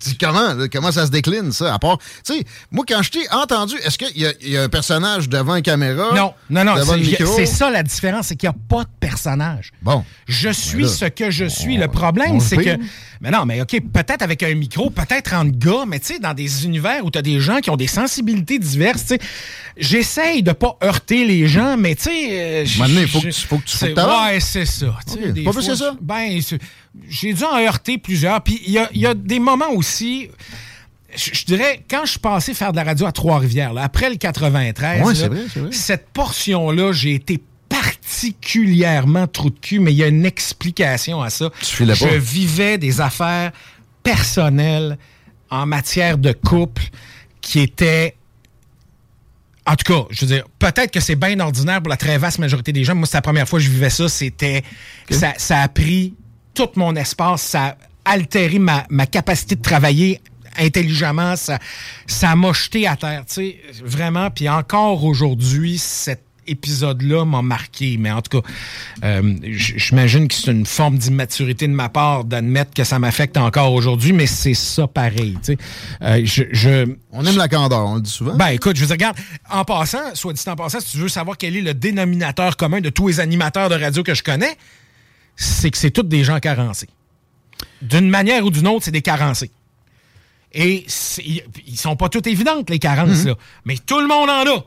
Dis 0.00 0.18
comment, 0.18 0.56
comment 0.72 0.90
ça 0.90 1.06
se 1.06 1.10
décline, 1.12 1.52
ça? 1.52 1.74
À 1.74 1.78
part, 1.78 1.98
tu 2.26 2.34
sais, 2.34 2.44
moi, 2.72 2.84
quand 2.88 3.02
je 3.02 3.10
t'ai 3.12 3.30
entendu, 3.30 3.76
est-ce 3.84 3.96
qu'il 3.96 4.18
y, 4.20 4.26
a- 4.26 4.32
il 4.40 4.48
y 4.50 4.56
a 4.56 4.62
un 4.64 4.68
personnage 4.68 5.28
devant 5.28 5.54
une 5.54 5.62
caméra? 5.62 6.12
Non, 6.14 6.34
non, 6.50 6.64
non, 6.64 6.74
c'est 7.36 7.46
ça 7.46 7.70
la 7.70 7.82
différence, 7.84 8.26
c'est 8.26 8.36
qu'il 8.36 8.48
n'y 8.48 8.54
a 8.54 8.58
pas 8.68 8.82
de 8.82 8.88
personnage. 8.98 9.70
Bon. 9.80 10.04
Je 10.26 10.48
suis 10.50 10.82
là, 10.82 10.88
ce 10.88 11.04
que 11.04 11.30
je 11.30 11.44
suis. 11.44 11.76
on- 11.76 11.80
le 11.82 11.88
problème, 11.88 12.40
c'est 12.40 12.56
que. 12.56 12.76
Mais 13.20 13.30
non, 13.30 13.46
mais 13.46 13.62
OK, 13.62 13.80
peut-être 13.92 14.22
avec 14.22 14.42
un 14.42 14.54
micro, 14.54 14.90
peut-être 14.90 15.32
entre 15.34 15.56
gars, 15.56 15.84
mais 15.86 15.98
tu 16.00 16.14
sais, 16.14 16.18
dans 16.18 16.34
des 16.34 16.64
univers 16.66 17.04
où 17.04 17.10
tu 17.10 17.18
as 17.18 17.22
des 17.22 17.40
gens 17.40 17.60
qui 17.60 17.70
ont 17.70 17.76
des 17.76 17.86
sensibilités 17.86 18.58
diverses, 18.58 19.02
tu 19.02 19.08
sais, 19.14 19.18
j'essaye 19.76 20.42
de 20.42 20.52
pas 20.52 20.76
heurter 20.82 21.24
les 21.24 21.46
gens, 21.48 21.76
mais 21.76 21.94
tu 21.94 22.02
sais. 22.04 22.10
euh, 22.30 22.64
moment 22.76 22.88
donné, 22.88 23.06
faut 23.06 23.20
que 23.20 23.28
tu- 23.28 23.78
tu- 23.78 23.94
t'avances. 23.94 24.30
Ouais, 24.30 24.40
c'est 24.40 24.66
ça. 24.66 24.86
tu 25.06 25.12
sais, 25.14 25.28
Ok, 25.28 25.32
des 25.32 25.42
pas 25.44 25.52
plus 25.52 25.66
que 25.66 25.74
ça? 25.74 25.96
Ben, 26.02 26.40
j'ai 27.08 27.32
dû 27.32 27.42
en 27.44 27.56
heurter 27.58 27.98
plusieurs. 27.98 28.40
Puis 28.42 28.60
il 28.66 28.72
y 28.72 28.78
a, 28.78 28.88
il 28.94 29.00
y 29.00 29.06
a 29.06 29.14
des 29.14 29.38
moments 29.38 29.70
aussi. 29.72 30.28
Je 31.16 31.30
je 31.32 31.44
dirais, 31.44 31.84
quand 31.88 32.04
je 32.04 32.10
suis 32.12 32.18
passé 32.20 32.54
faire 32.54 32.72
de 32.72 32.76
la 32.76 32.84
radio 32.84 33.06
à 33.06 33.12
Trois-Rivières, 33.12 33.72
là, 33.72 33.82
après 33.84 34.10
le 34.10 34.16
93, 34.16 35.00
Ouais, 35.02 35.12
là, 35.12 35.18
c'est 35.18 35.28
vrai, 35.28 35.44
vrai. 35.56 35.72
cette 35.72 36.08
portion-là, 36.08 36.92
j'ai 36.92 37.14
été 37.14 37.40
particulièrement 37.68 39.26
trou 39.26 39.50
de 39.50 39.58
cul, 39.58 39.78
mais 39.78 39.92
il 39.92 39.96
y 39.96 40.02
a 40.04 40.08
une 40.08 40.26
explication 40.26 41.22
à 41.22 41.30
ça. 41.30 41.50
Tu 41.62 41.84
Je 41.86 42.04
pas. 42.04 42.16
vivais 42.18 42.78
des 42.78 43.00
affaires 43.00 43.52
personnelles 44.02 44.98
en 45.50 45.66
matière 45.66 46.18
de 46.18 46.32
couple 46.32 46.82
qui 47.40 47.60
étaient 47.60 48.16
en 49.66 49.76
tout 49.76 49.90
cas, 49.94 50.06
je 50.10 50.26
veux 50.26 50.34
dire, 50.34 50.44
peut-être 50.58 50.90
que 50.90 51.00
c'est 51.00 51.16
bien 51.16 51.40
ordinaire 51.40 51.80
pour 51.80 51.88
la 51.88 51.96
très 51.96 52.18
vaste 52.18 52.38
majorité 52.38 52.70
des 52.70 52.84
gens. 52.84 52.94
Moi, 52.94 53.06
c'est 53.06 53.16
la 53.16 53.22
première 53.22 53.48
fois 53.48 53.58
que 53.58 53.64
je 53.64 53.70
vivais 53.70 53.88
ça. 53.88 54.10
C'était. 54.10 54.62
Ça, 55.08 55.32
ça 55.38 55.60
a 55.62 55.68
pris 55.68 56.12
tout 56.52 56.68
mon 56.76 56.94
espace. 56.96 57.40
Ça 57.40 57.78
altéré 58.04 58.58
ma, 58.58 58.84
ma 58.90 59.06
capacité 59.06 59.56
de 59.56 59.62
travailler 59.62 60.20
intelligemment. 60.58 61.36
Ça 61.36 61.58
ça 62.06 62.34
m'a 62.36 62.52
jeté 62.52 62.86
à 62.86 62.96
terre. 62.96 63.24
Tu 63.26 63.34
sais, 63.34 63.60
vraiment. 63.82 64.30
Puis 64.30 64.48
encore 64.48 65.04
aujourd'hui, 65.04 65.78
cet 65.78 66.22
épisode-là 66.46 67.24
m'a 67.24 67.40
marqué. 67.40 67.96
Mais 67.98 68.10
en 68.10 68.20
tout 68.20 68.38
cas, 68.42 68.46
euh, 69.02 69.34
j'imagine 69.44 70.28
que 70.28 70.34
c'est 70.34 70.50
une 70.50 70.66
forme 70.66 70.98
d'immaturité 70.98 71.66
de 71.66 71.72
ma 71.72 71.88
part 71.88 72.24
d'admettre 72.24 72.74
que 72.74 72.84
ça 72.84 72.98
m'affecte 72.98 73.38
encore 73.38 73.72
aujourd'hui, 73.72 74.12
mais 74.12 74.26
c'est 74.26 74.52
ça 74.52 74.86
pareil. 74.86 75.38
Tu 75.42 75.54
sais. 75.54 75.58
Euh, 76.02 76.20
je, 76.24 76.42
je- 76.52 76.94
On 77.12 77.24
aime 77.24 77.38
la 77.38 77.48
candeur, 77.48 77.86
on 77.86 77.94
le 77.94 78.02
dit 78.02 78.10
souvent. 78.10 78.36
ben 78.36 78.48
écoute, 78.48 78.76
je 78.76 78.82
veux 78.82 78.86
dire, 78.88 78.94
regarde, 78.96 79.16
en 79.50 79.64
passant, 79.64 80.14
soit 80.14 80.34
dit 80.34 80.42
en 80.46 80.54
passant, 80.54 80.80
si 80.80 80.90
tu 80.92 80.98
veux 80.98 81.08
savoir 81.08 81.38
quel 81.38 81.56
est 81.56 81.62
le 81.62 81.72
dénominateur 81.72 82.58
commun 82.58 82.82
de 82.82 82.90
tous 82.90 83.08
les 83.08 83.20
animateurs 83.20 83.70
de 83.70 83.76
radio 83.76 84.02
que 84.02 84.12
je 84.14 84.22
connais, 84.22 84.54
c'est 85.36 85.70
que 85.70 85.78
c'est 85.78 85.92
tous 85.92 86.02
des 86.02 86.24
gens 86.24 86.40
carencés. 86.40 86.90
D'une 87.84 88.08
manière 88.10 88.44
ou 88.44 88.50
d'une 88.50 88.66
autre, 88.66 88.84
c'est 88.84 88.90
des 88.90 89.02
carencés. 89.02 89.50
Et 90.52 90.86
ils 91.66 91.76
sont 91.78 91.96
pas 91.96 92.08
toutes 92.08 92.26
évidentes, 92.26 92.70
les 92.70 92.78
carences, 92.78 93.24
là. 93.24 93.34
Mais 93.64 93.76
tout 93.76 94.00
le 94.00 94.06
monde 94.06 94.30
en 94.30 94.46
a. 94.46 94.64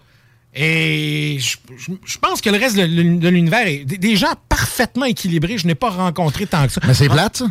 Et 0.54 1.38
je, 1.40 1.58
je- 1.78 1.92
je 2.04 2.18
pense 2.18 2.42
que 2.42 2.50
le 2.50 2.58
reste 2.58 2.76
de, 2.76 2.84
l'uni- 2.84 3.20
de 3.20 3.30
l'univers 3.30 3.68
est 3.68 3.86
des, 3.86 3.98
des 3.98 4.16
gens 4.16 4.34
parfaitement 4.50 5.06
équilibrés. 5.06 5.58
Je 5.58 5.68
n'ai 5.68 5.76
pas 5.76 5.90
rencontré 5.90 6.46
tant 6.48 6.66
que 6.66 6.74
ça. 6.74 6.82
Mais 6.86 6.94
c'est 6.94 7.10
plate, 7.10 7.38
ça. 7.38 7.46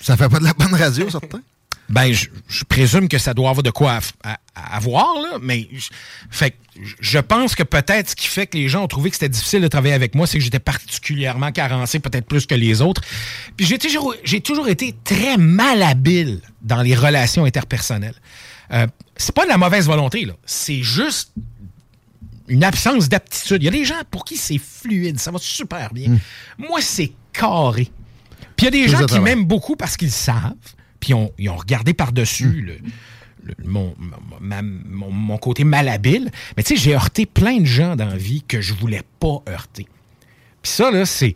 Ça 0.00 0.16
fait 0.16 0.28
pas 0.28 0.38
de 0.38 0.44
la 0.44 0.52
bonne 0.54 0.74
radio, 0.74 1.08
certain. 1.18 1.40
Ben, 1.88 2.12
je, 2.12 2.28
je 2.48 2.64
présume 2.64 3.08
que 3.08 3.18
ça 3.18 3.34
doit 3.34 3.50
avoir 3.50 3.62
de 3.62 3.70
quoi 3.70 3.98
à, 4.24 4.30
à- 4.32 4.38
à 4.54 4.76
avoir, 4.76 5.14
là, 5.20 5.38
mais 5.42 5.68
je, 5.72 5.88
fait, 6.30 6.56
je 7.00 7.18
pense 7.18 7.54
que 7.54 7.62
peut-être 7.62 8.10
ce 8.10 8.16
qui 8.16 8.26
fait 8.28 8.46
que 8.46 8.56
les 8.56 8.68
gens 8.68 8.82
ont 8.84 8.88
trouvé 8.88 9.10
que 9.10 9.16
c'était 9.16 9.28
difficile 9.28 9.60
de 9.62 9.68
travailler 9.68 9.94
avec 9.94 10.14
moi, 10.14 10.26
c'est 10.26 10.38
que 10.38 10.44
j'étais 10.44 10.58
particulièrement 10.58 11.52
carencé, 11.52 11.98
peut-être 12.00 12.26
plus 12.26 12.46
que 12.46 12.54
les 12.54 12.80
autres. 12.82 13.02
Puis 13.56 13.66
j'ai 13.66 13.78
toujours, 13.78 14.14
j'ai 14.24 14.40
toujours 14.40 14.68
été 14.68 14.94
très 15.04 15.36
malhabile 15.38 16.40
dans 16.62 16.82
les 16.82 16.94
relations 16.94 17.44
interpersonnelles. 17.44 18.14
Euh, 18.72 18.86
c'est 19.16 19.34
pas 19.34 19.44
de 19.44 19.50
la 19.50 19.58
mauvaise 19.58 19.86
volonté, 19.86 20.24
là. 20.24 20.34
C'est 20.46 20.82
juste 20.82 21.32
une 22.48 22.64
absence 22.64 23.08
d'aptitude. 23.08 23.62
Il 23.62 23.66
y 23.66 23.68
a 23.68 23.72
des 23.72 23.84
gens 23.84 24.00
pour 24.10 24.24
qui 24.24 24.36
c'est 24.36 24.58
fluide, 24.58 25.18
ça 25.18 25.30
va 25.30 25.38
super 25.38 25.92
bien. 25.92 26.16
Moi, 26.58 26.80
c'est 26.80 27.12
carré. 27.32 27.90
Puis 28.56 28.64
il 28.64 28.64
y 28.64 28.68
a 28.68 28.70
des 28.70 28.88
gens 28.88 28.98
qui 29.06 29.14
m'aiment 29.20 29.44
beaucoup 29.44 29.76
parce 29.76 29.96
qu'ils 29.96 30.10
savent, 30.10 30.52
puis 31.02 31.14
ils 31.38 31.48
ont 31.50 31.56
regardé 31.56 31.92
par-dessus 31.94 32.62
le, 32.62 32.78
le- 33.44 33.54
mon, 33.68 33.94
ma- 34.40 34.62
mon- 34.62 35.10
mon 35.10 35.36
côté 35.36 35.64
malhabile. 35.64 36.30
Mais 36.56 36.62
tu 36.62 36.76
sais, 36.76 36.82
j'ai 36.82 36.94
heurté 36.94 37.26
plein 37.26 37.58
de 37.58 37.64
gens 37.66 37.96
dans 37.96 38.06
la 38.06 38.16
vie 38.16 38.42
que 38.46 38.60
je 38.60 38.72
voulais 38.72 39.02
pas 39.18 39.42
heurter. 39.48 39.86
Puis 40.62 40.70
ça, 40.72 40.90
là, 40.92 41.04
c'est... 41.04 41.34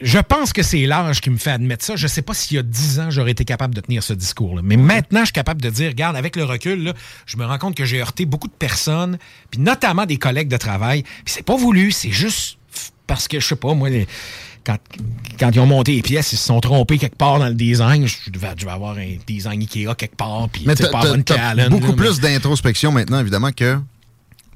Je 0.00 0.18
pense 0.18 0.52
que 0.52 0.62
c'est 0.62 0.84
l'âge 0.84 1.22
qui 1.22 1.30
me 1.30 1.38
fait 1.38 1.52
admettre 1.52 1.82
ça. 1.84 1.96
Je 1.96 2.06
sais 2.06 2.20
pas 2.20 2.34
s'il 2.34 2.56
y 2.56 2.58
a 2.60 2.62
10 2.62 3.00
ans, 3.00 3.10
j'aurais 3.10 3.30
été 3.30 3.46
capable 3.46 3.74
de 3.74 3.80
tenir 3.80 4.02
ce 4.02 4.12
discours-là. 4.12 4.60
Mais 4.62 4.76
maintenant, 4.76 5.20
je 5.20 5.26
suis 5.26 5.32
capable 5.32 5.62
de 5.62 5.70
dire, 5.70 5.88
regarde, 5.88 6.16
avec 6.16 6.36
le 6.36 6.44
recul, 6.44 6.82
là, 6.82 6.94
je 7.24 7.36
me 7.38 7.46
rends 7.46 7.56
compte 7.56 7.74
que 7.76 7.86
j'ai 7.86 8.00
heurté 8.00 8.26
beaucoup 8.26 8.48
de 8.48 8.52
personnes, 8.52 9.16
puis 9.50 9.58
notamment 9.60 10.04
des 10.04 10.18
collègues 10.18 10.48
de 10.48 10.58
travail. 10.58 11.02
Puis 11.02 11.32
c'est 11.34 11.46
pas 11.46 11.56
voulu, 11.56 11.92
c'est 11.92 12.10
juste 12.10 12.58
parce 13.06 13.26
que, 13.26 13.40
je 13.40 13.46
sais 13.46 13.56
pas, 13.56 13.72
moi, 13.72 13.88
les- 13.88 14.06
quand, 14.66 14.78
quand 15.38 15.50
ils 15.54 15.60
ont 15.60 15.66
monté 15.66 15.94
les 15.94 16.02
pièces, 16.02 16.32
ils 16.32 16.36
se 16.36 16.44
sont 16.46 16.60
trompés 16.60 16.98
quelque 16.98 17.16
part 17.16 17.38
dans 17.38 17.46
le 17.46 17.54
design. 17.54 18.06
Je 18.06 18.30
devais, 18.30 18.48
je 18.56 18.64
vais 18.66 18.72
avoir 18.72 18.96
un 18.98 19.14
design 19.26 19.60
Ikea 19.60 19.94
quelque 19.96 20.16
part, 20.16 20.48
puis 20.48 20.64
Mais 20.66 20.74
t'as 20.74 20.88
pas 20.90 21.02
t'as- 21.02 21.54
t'as 21.54 21.68
beaucoup 21.68 21.86
là, 21.86 21.92
mais- 21.92 21.96
plus 21.96 22.20
d'introspection 22.20 22.90
maintenant, 22.90 23.20
évidemment, 23.20 23.52
que 23.52 23.78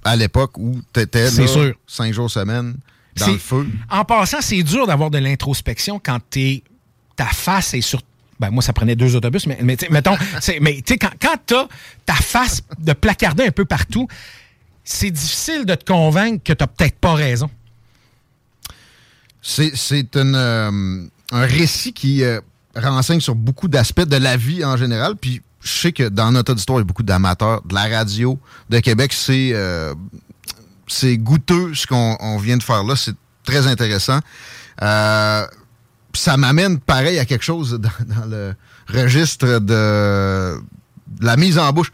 à 0.04 0.16
l'époque 0.16 0.58
où 0.58 0.80
t'étais 0.92 1.30
C'est 1.30 1.42
là, 1.42 1.46
sûr. 1.46 1.74
cinq 1.86 2.12
jours 2.12 2.30
semaine 2.30 2.74
dans 3.16 3.24
C'est- 3.26 3.32
le 3.32 3.38
feu. 3.38 3.68
En 3.90 4.04
passant, 4.04 4.38
c'est 4.40 4.62
dur 4.62 4.86
d'avoir 4.86 5.10
de 5.10 5.18
l'introspection 5.18 6.00
quand 6.02 6.18
t'es, 6.28 6.62
ta 7.16 7.26
face 7.26 7.74
est 7.74 7.80
sur. 7.80 8.00
Ben, 8.40 8.50
moi, 8.50 8.62
ça 8.62 8.72
prenait 8.72 8.96
deux 8.96 9.14
autobus, 9.14 9.46
mais, 9.46 9.58
mais 9.62 9.76
mettons, 9.90 10.16
c'est- 10.40 10.58
mais 10.60 10.80
tu 10.84 10.96
quand, 10.96 11.10
quand 11.20 11.36
t'as 11.46 11.66
ta 12.06 12.14
face 12.14 12.62
de 12.78 12.94
placardée 12.94 13.44
un 13.44 13.50
peu 13.50 13.66
partout, 13.66 14.08
c'est 14.82 15.10
difficile 15.10 15.66
de 15.66 15.74
te 15.74 15.84
convaincre 15.84 16.42
que 16.42 16.52
t'as 16.54 16.66
peut-être 16.66 16.96
pas 16.98 17.12
raison. 17.14 17.50
C'est 19.42 20.16
euh, 20.16 21.06
un 21.32 21.46
récit 21.46 21.92
qui 21.92 22.24
euh, 22.24 22.40
renseigne 22.76 23.20
sur 23.20 23.34
beaucoup 23.34 23.68
d'aspects 23.68 24.02
de 24.02 24.16
la 24.16 24.36
vie 24.36 24.64
en 24.64 24.76
général. 24.76 25.16
Puis 25.16 25.42
je 25.60 25.68
sais 25.70 25.92
que 25.92 26.08
dans 26.08 26.32
notre 26.32 26.52
auditoire, 26.52 26.78
il 26.78 26.82
y 26.82 26.84
a 26.84 26.86
beaucoup 26.86 27.02
d'amateurs 27.02 27.62
de 27.62 27.74
la 27.74 27.86
radio 27.88 28.38
de 28.68 28.78
Québec. 28.80 29.12
C'est 29.12 29.50
euh, 29.52 29.94
goûteux 31.04 31.74
ce 31.74 31.86
qu'on 31.86 32.16
on 32.20 32.38
vient 32.38 32.56
de 32.56 32.62
faire 32.62 32.84
là. 32.84 32.96
C'est 32.96 33.14
très 33.44 33.66
intéressant. 33.66 34.20
Euh, 34.82 35.46
ça 36.14 36.36
m'amène 36.36 36.80
pareil 36.80 37.18
à 37.18 37.24
quelque 37.24 37.44
chose 37.44 37.78
dans, 37.78 38.26
le 38.26 38.54
registre 38.88 39.58
de, 39.60 40.60
la 41.20 41.36
mise 41.36 41.58
en 41.58 41.70
bouche. 41.72 41.92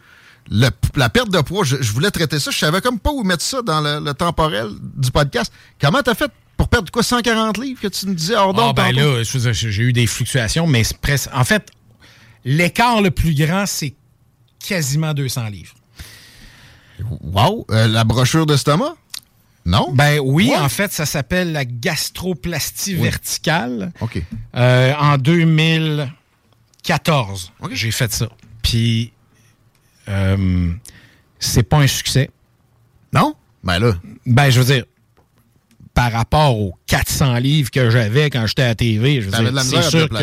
La 0.49 1.09
perte 1.09 1.29
de 1.29 1.41
poids, 1.41 1.65
je, 1.65 1.75
voulais 1.91 2.09
traiter 2.09 2.39
ça. 2.39 2.51
Je 2.51 2.57
savais 2.57 2.79
comme 2.79 2.99
pas 2.99 3.11
où 3.11 3.23
mettre 3.23 3.43
ça 3.43 3.61
dans 3.61 3.81
le 3.81 4.13
temporel 4.13 4.69
du 4.95 5.11
podcast. 5.11 5.51
Comment 5.79 6.01
t'as 6.01 6.15
fait 6.15 6.31
pour 6.57 6.67
perdre 6.69 6.91
quoi 6.91 7.03
140 7.03 7.57
livres 7.59 7.79
que 7.81 7.87
tu 7.87 8.07
me 8.07 8.15
disais 8.15 8.35
hors 8.35 8.53
Ah, 8.57 8.73
ben 8.73 8.91
tantôt? 8.93 9.17
là, 9.17 9.23
j'ai 9.53 9.83
eu 9.83 9.93
des 9.93 10.07
fluctuations, 10.07 10.65
mais 10.67 10.83
c'est 10.83 10.97
presque. 10.97 11.29
En 11.33 11.43
fait, 11.43 11.69
l'écart 12.43 13.01
le 13.01 13.11
plus 13.11 13.35
grand, 13.35 13.65
c'est 13.65 13.93
quasiment 14.65 15.13
200 15.13 15.47
livres. 15.49 15.73
Wow! 17.21 17.65
Euh, 17.71 17.87
la 17.87 18.03
brochure 18.03 18.45
d'estomac? 18.47 18.95
Non? 19.65 19.91
Ben 19.93 20.19
oui, 20.23 20.49
Ouais. 20.49 20.57
en 20.57 20.69
fait, 20.69 20.91
ça 20.91 21.05
s'appelle 21.05 21.51
la 21.51 21.63
gastroplastie 21.65 22.95
Oui. 22.95 23.03
verticale. 23.03 23.91
OK. 24.01 24.21
Euh, 24.55 24.93
en 24.97 25.17
2014, 25.17 27.51
j'ai 27.71 27.91
fait 27.91 28.11
ça. 28.11 28.27
Puis, 28.63 29.11
euh, 30.09 30.71
c'est 31.39 31.63
pas 31.63 31.77
un 31.77 31.87
succès. 31.87 32.29
Non? 33.13 33.35
Ben 33.63 33.77
là. 33.79 33.93
Ben, 34.25 34.49
je 34.49 34.59
veux 34.61 34.73
dire, 34.73 34.85
par 35.97 36.11
rapport 36.11 36.55
aux 36.59 36.75
400 36.85 37.37
livres 37.37 37.71
que 37.71 37.89
j'avais 37.89 38.29
quand 38.29 38.45
j'étais 38.45 38.61
à 38.61 38.75
TV, 38.75 39.19
je 39.19 39.31
T'avais 39.31 39.49
de 39.49 39.55
la 39.55 39.63
misère 39.63 39.79
à 39.79 39.89
te 39.89 40.05
que- 40.07 40.13
là. 40.13 40.19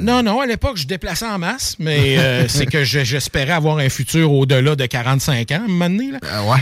Non, 0.00 0.24
non, 0.24 0.40
à 0.40 0.46
l'époque, 0.46 0.76
je 0.76 0.88
déplaçais 0.88 1.24
en 1.24 1.38
masse, 1.38 1.76
mais 1.78 2.18
euh, 2.18 2.46
c'est 2.48 2.66
que 2.66 2.82
je- 2.82 3.04
j'espérais 3.04 3.52
avoir 3.52 3.78
un 3.78 3.88
futur 3.88 4.32
au-delà 4.32 4.74
de 4.74 4.84
45 4.86 5.52
ans, 5.52 5.54
à 5.54 5.58
un 5.64 5.68
moment 5.68 5.88
donné. 5.88 6.10
Là. 6.10 6.18
Ah 6.28 6.42
ouais. 6.42 6.58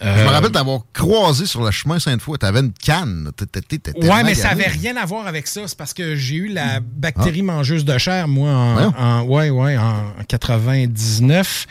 Je 0.00 0.06
me 0.06 0.10
Euh, 0.12 0.28
rappelle 0.28 0.50
t'avoir 0.52 0.82
croisé 0.92 1.46
sur 1.46 1.64
le 1.64 1.70
chemin 1.70 1.98
Sainte-Foy. 1.98 2.36
T'avais 2.38 2.60
une 2.60 2.72
canne. 2.72 3.30
T'étais- 3.66 3.92
Ouais, 3.96 4.22
mais 4.24 4.34
ça 4.34 4.48
magané. 4.48 4.64
avait 4.66 4.66
rien 4.78 4.96
à 4.98 5.06
voir 5.06 5.26
avec 5.26 5.46
ça. 5.46 5.62
C'est 5.66 5.76
parce 5.78 5.94
que 5.94 6.14
j'ai 6.16 6.34
eu 6.36 6.48
la 6.48 6.80
bactérie 6.80 7.42
mangeuse 7.42 7.84
de 7.86 7.96
chair, 7.96 8.28
moi, 8.28 8.50
en, 8.52 8.94
en- 8.94 9.22
ouais, 9.22 9.48
ouais, 9.48 9.76
en 9.78 10.12
99. 10.28 11.66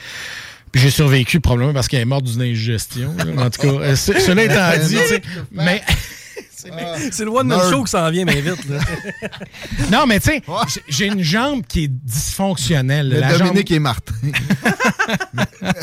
J'ai 0.78 0.90
survécu 0.92 1.40
probablement 1.40 1.74
parce 1.74 1.88
qu'elle 1.88 2.02
est 2.02 2.06
morte 2.06 2.26
d'une 2.26 2.42
indigestion. 2.42 3.14
là. 3.18 3.46
En 3.46 3.50
tout 3.50 3.62
cas, 3.62 3.68
euh, 3.68 3.96
ce- 3.96 4.20
cela 4.20 4.44
étant 4.44 4.72
dit, 4.88 4.96
tu 4.96 5.08
sais, 5.08 5.22
mais 5.52 5.82
C'est 7.12 7.24
le 7.24 7.30
one 7.30 7.48
man 7.48 7.60
Nerd. 7.60 7.72
show 7.72 7.84
qui 7.84 7.92
s'en 7.92 8.10
vient, 8.12 8.26
mais 8.26 8.42
vite. 8.42 8.68
Là. 8.70 8.80
non, 9.92 10.06
mais 10.06 10.20
tu 10.20 10.30
sais, 10.32 10.42
j'ai- 10.90 11.08
une 11.08 11.24
jambe 11.24 11.64
qui 11.66 11.86
est 11.86 11.88
dysfonctionnelle. 11.88 13.10
Le 13.10 13.20
La 13.20 13.38
Dominique 13.38 13.68
jambe- 13.70 13.76
et 13.76 13.80
Martin. 13.80 14.14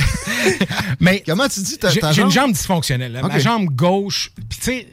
Mais 1.01 1.23
comment 1.27 1.49
tu 1.49 1.61
dis 1.61 1.79
ta, 1.79 1.91
J'ai 1.91 2.01
ta 2.01 2.13
j'ai 2.13 2.23
une 2.23 2.31
jambe? 2.31 2.53
dysfonctionnelle. 2.53 3.13
là. 3.13 3.23
Ma 3.23 3.39
jambe 3.39 3.67
gauche. 3.75 4.31
Puis 4.49 4.59
tu 4.59 4.65
sais, 4.65 4.89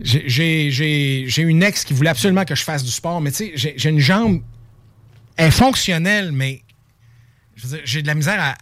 j'ai- 0.00 0.24
j'ai 0.28 0.70
j'ai- 0.70 1.24
j'ai 1.28 1.42
une 1.42 1.62
ex 1.62 1.84
qui 1.84 1.92
voulait 1.94 2.10
absolument 2.10 2.44
que 2.44 2.54
je 2.54 2.62
fasse 2.62 2.84
du 2.84 2.90
sport, 2.90 3.20
mais 3.20 3.30
tu 3.32 3.52
sais, 3.56 3.74
j'ai 3.76 3.88
une 3.90 3.98
jambe 4.00 4.40
elle 5.36 5.48
est 5.48 5.50
fonctionnelle, 5.50 6.30
mais 6.32 6.62
j'ai 7.84 8.02
de 8.02 8.06
la 8.06 8.14
misère 8.14 8.40
à. 8.40 8.54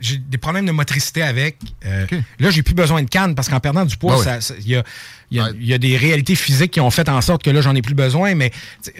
J'ai 0.00 0.18
des 0.18 0.38
problèmes 0.38 0.66
de 0.66 0.72
motricité 0.72 1.22
avec. 1.22 1.58
Euh, 1.86 2.06
Là, 2.38 2.50
j'ai 2.50 2.62
plus 2.62 2.74
besoin 2.74 3.02
de 3.02 3.08
canne 3.08 3.34
parce 3.34 3.48
qu'en 3.48 3.60
perdant 3.60 3.84
du 3.84 3.96
poids, 3.96 4.22
Ah 4.26 4.40
ça- 4.40 4.54
il 4.60 4.68
y, 4.68 4.76
a, 4.76 4.82
il 5.30 5.36
y 5.38 5.40
a- 5.40 5.50
y 5.58 5.72
a 5.74 5.78
des 5.78 5.96
réalités 5.96 6.34
physiques 6.34 6.72
qui 6.72 6.80
ont 6.80 6.90
fait 6.90 7.08
en 7.08 7.20
sorte 7.20 7.42
que 7.42 7.50
là, 7.50 7.60
j'en 7.60 7.74
ai 7.74 7.82
plus 7.82 7.94
besoin, 7.94 8.34
mais. 8.34 8.50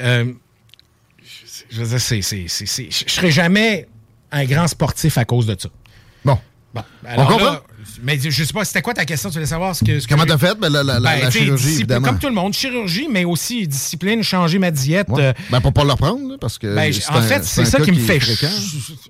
euh, 0.00 0.32
je- 1.70 1.80
veux 1.82 1.88
dire, 1.88 2.00
c'est- 2.00 2.22
c'est- 2.22 2.48
c'est- 2.48 2.66
c'est- 2.66 2.88
je 2.90 3.12
serai 3.12 3.30
jamais 3.30 3.86
un 4.32 4.44
grand 4.44 4.68
sportif 4.68 5.18
à 5.18 5.24
cause 5.24 5.46
de 5.46 5.56
ça. 5.58 5.68
Bon. 6.24 6.38
Bon, 6.74 6.82
On 7.04 7.08
alors 7.08 7.28
comprend? 7.28 7.44
là, 7.52 7.62
mais 8.02 8.18
je 8.18 8.44
sais 8.44 8.52
pas, 8.52 8.64
c'était 8.64 8.82
quoi 8.82 8.94
ta 8.94 9.04
question? 9.04 9.28
Tu 9.30 9.34
voulais 9.34 9.46
savoir 9.46 9.74
ce 9.76 9.84
que. 9.84 10.00
ce 10.00 10.06
Comment 10.08 10.24
t'as 10.26 10.38
fait? 10.38 10.58
Ben, 10.58 10.68
la, 10.68 10.82
la- 10.82 10.98
la- 11.00 11.16
Ben, 11.16 11.22
la 11.24 11.30
chirurgie, 11.30 11.74
évidemment. 11.74 12.06
Comme 12.08 12.18
tout 12.18 12.28
le 12.28 12.34
monde, 12.34 12.52
chirurgie, 12.54 13.08
mais 13.10 13.24
aussi 13.24 13.66
discipline, 13.66 14.22
changer 14.22 14.58
ma 14.58 14.70
diète. 14.70 15.08
Ouais. 15.08 15.22
euh, 15.22 15.32
Ben, 15.50 15.60
pour 15.60 15.72
pas 15.72 15.84
le 15.84 15.92
reprendre, 15.92 16.36
parce 16.38 16.58
que. 16.58 16.74
ben, 16.74 16.92
en 17.10 17.16
un- 17.16 17.22
fait, 17.22 17.44
c'est 17.44 17.64
ça 17.64 17.80
qui 17.80 17.92
me 17.92 17.98
fait 17.98 18.20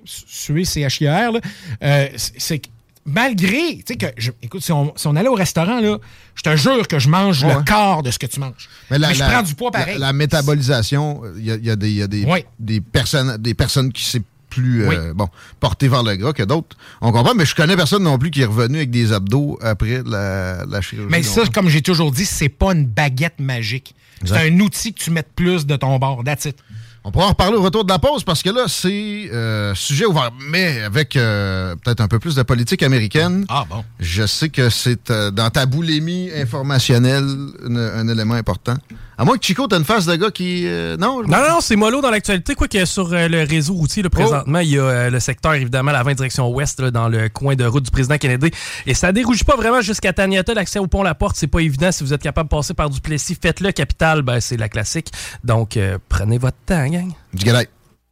suer 0.05 0.65
CHIR. 0.65 1.39
Euh, 1.83 2.07
c'est 2.15 2.59
que 2.59 2.67
malgré, 3.05 3.77
tu 3.77 3.83
sais, 3.87 3.95
que, 3.95 4.05
je- 4.17 4.31
écoute, 4.41 4.61
si 4.63 4.71
on, 4.71 4.93
si 4.95 5.07
on 5.07 5.15
allait 5.15 5.29
au 5.29 5.33
restaurant, 5.35 5.79
là, 5.79 5.97
je 6.35 6.41
te 6.43 6.55
jure 6.55 6.87
que 6.87 6.99
je 6.99 7.09
mange 7.09 7.43
Ouais. 7.43 7.55
le 7.55 7.63
quart 7.63 8.03
de 8.03 8.11
ce 8.11 8.19
que 8.19 8.27
tu 8.27 8.39
manges. 8.39 8.69
Mais, 8.91 8.99
la- 8.99 9.13
je 9.13 9.19
la- 9.19 9.29
prends 9.29 9.41
du 9.43 9.55
poids 9.55 9.71
pareil. 9.71 9.97
La, 9.97 10.13
métabolisation, 10.13 11.21
il 11.37 11.45
y 11.45 11.51
a, 11.51 11.55
y 11.57 11.69
a 11.69 11.75
des, 11.75 11.89
il 11.89 11.95
y 11.97 12.01
a 12.03 12.07
des, 12.07 12.25
des, 12.59 12.81
personnes, 12.81 13.37
des 13.37 13.53
personnes 13.53 13.91
qui 13.91 14.03
c'est 14.03 14.21
plus 14.49 14.87
euh, 14.87 15.13
bon 15.13 15.27
porté 15.59 15.87
vers 15.87 16.03
le 16.03 16.15
gras 16.15 16.33
que 16.33 16.43
d'autres. 16.43 16.75
On 17.01 17.11
comprend, 17.11 17.35
mais 17.35 17.45
je 17.45 17.55
connais 17.55 17.75
personne 17.75 18.03
non 18.03 18.17
plus 18.17 18.31
qui 18.31 18.41
est 18.41 18.45
revenu 18.45 18.77
avec 18.77 18.91
des 18.91 19.13
abdos 19.13 19.57
après 19.61 20.01
la, 20.05 20.65
la 20.65 20.81
chirurgie. 20.81 21.09
Mais 21.11 21.23
ça, 21.23 21.43
comme 21.53 21.69
j'ai 21.69 21.81
toujours 21.81 22.11
dit, 22.11 22.25
c'est 22.25 22.49
pas 22.49 22.73
une 22.73 22.85
baguette 22.85 23.39
magique. 23.39 23.95
C'est 24.25 24.49
un 24.51 24.59
outil 24.59 24.93
que 24.93 24.99
tu 24.99 25.11
mets 25.11 25.23
plus 25.23 25.65
de 25.65 25.75
ton 25.75 25.97
bord. 25.97 26.23
That's 26.23 26.45
it. 26.45 26.57
On 27.03 27.11
pourra 27.11 27.27
en 27.27 27.29
reparler 27.29 27.57
au 27.57 27.61
retour 27.61 27.85
de 27.85 27.91
la 27.91 27.99
pause 27.99 28.23
parce 28.23 28.43
que 28.43 28.49
là, 28.49 28.65
c'est 28.67 29.29
euh, 29.31 29.73
sujet 29.73 30.05
ouvert, 30.05 30.31
mais 30.49 30.81
avec 30.81 31.15
euh, 31.15 31.75
peut-être 31.77 32.01
un 32.01 32.09
peu 32.09 32.19
plus 32.19 32.35
de 32.35 32.43
politique 32.43 32.83
américaine. 32.83 33.45
Ah 33.47 33.65
bon. 33.69 33.85
Je 33.99 34.25
sais 34.25 34.49
que 34.49 34.69
c'est 34.69 35.09
euh, 35.09 35.31
dans 35.31 35.49
ta 35.49 35.65
boulémie 35.65 36.29
informationnelle 36.35 37.25
un 37.65 38.07
élément 38.07 38.33
important. 38.33 38.75
À 39.19 39.25
moins 39.25 39.37
que 39.37 39.45
Chico, 39.45 39.67
t'as 39.67 39.77
une 39.77 39.83
face 39.83 40.05
de 40.05 40.15
gars 40.15 40.31
qui. 40.31 40.63
euh, 40.65 40.95
non? 40.95 41.21
Non, 41.23 41.39
non, 41.49 41.59
c'est 41.59 41.75
mollo 41.75 41.99
dans 41.99 42.09
l'actualité. 42.09 42.55
Quoi 42.55 42.69
que 42.69 42.85
sur 42.85 43.11
euh, 43.11 43.27
le 43.27 43.43
réseau 43.43 43.73
routier, 43.73 44.01
là, 44.01 44.09
présentement, 44.09 44.59
il 44.59 44.69
y 44.69 44.79
a 44.79 44.81
euh, 44.83 45.09
le 45.09 45.19
secteur, 45.19 45.55
évidemment, 45.55 45.91
la 45.91 46.03
20 46.03 46.13
direction 46.13 46.49
ouest, 46.49 46.79
là, 46.79 46.89
dans 46.89 47.09
le 47.09 47.27
coin 47.27 47.55
de 47.55 47.65
route 47.65 47.83
du 47.83 47.91
président 47.91 48.17
Kennedy. 48.17 48.49
Et 48.87 48.93
ça 48.93 49.11
dérougit 49.11 49.43
pas 49.43 49.57
vraiment 49.57 49.81
jusqu'à 49.81 50.13
Taniata. 50.13 50.53
L'accès 50.53 50.79
au 50.79 50.87
pont 50.87 51.03
La 51.03 51.15
Porte, 51.15 51.35
c'est 51.35 51.47
pas 51.47 51.59
évident. 51.59 51.91
Si 51.91 52.05
vous 52.05 52.13
êtes 52.13 52.21
capable 52.21 52.47
de 52.47 52.55
passer 52.55 52.73
par 52.73 52.89
Duplessis, 52.89 53.37
faites-le. 53.41 53.73
Capitale, 53.73 54.21
ben, 54.21 54.39
c'est 54.39 54.55
la 54.55 54.69
classique. 54.69 55.11
Donc, 55.43 55.75
euh, 55.75 55.97
prenez 56.07 56.37
votre 56.37 56.57
temps, 56.65 56.87
gang. 56.87 57.11
Du 57.33 57.43
gars 57.43 57.63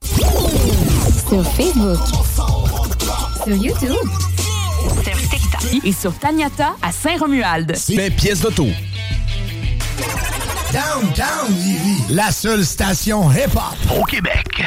Sur 0.02 1.46
Facebook. 1.54 2.00
Sur 3.46 3.56
YouTube. 3.56 3.96
Sur 4.82 5.02
TikTok. 5.30 5.86
Et 5.86 5.94
sur 5.94 6.14
Taniata 6.20 6.76
à 6.82 6.92
Saint-Romuald. 6.92 7.78
C'est 7.78 8.10
pièces 8.10 8.42
d'auto. 8.42 8.68
Downtown 10.74 11.54
Lévis. 11.64 12.04
La 12.10 12.32
seule 12.32 12.66
station 12.66 13.32
hip-hop 13.32 13.98
Au 13.98 14.04
Québec. 14.04 14.64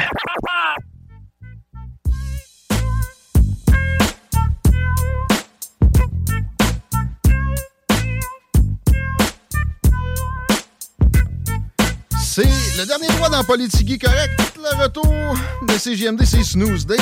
C'est 12.19 12.43
le 12.77 12.85
dernier 12.85 13.07
droit 13.09 13.29
dans 13.29 13.43
Politigui 13.43 13.99
correct? 13.99 14.31
Le 14.57 14.83
retour 14.83 15.35
de 15.67 15.73
CGMD, 15.73 16.23
c'est 16.25 16.43
Snooze 16.43 16.85
Day. 16.87 16.97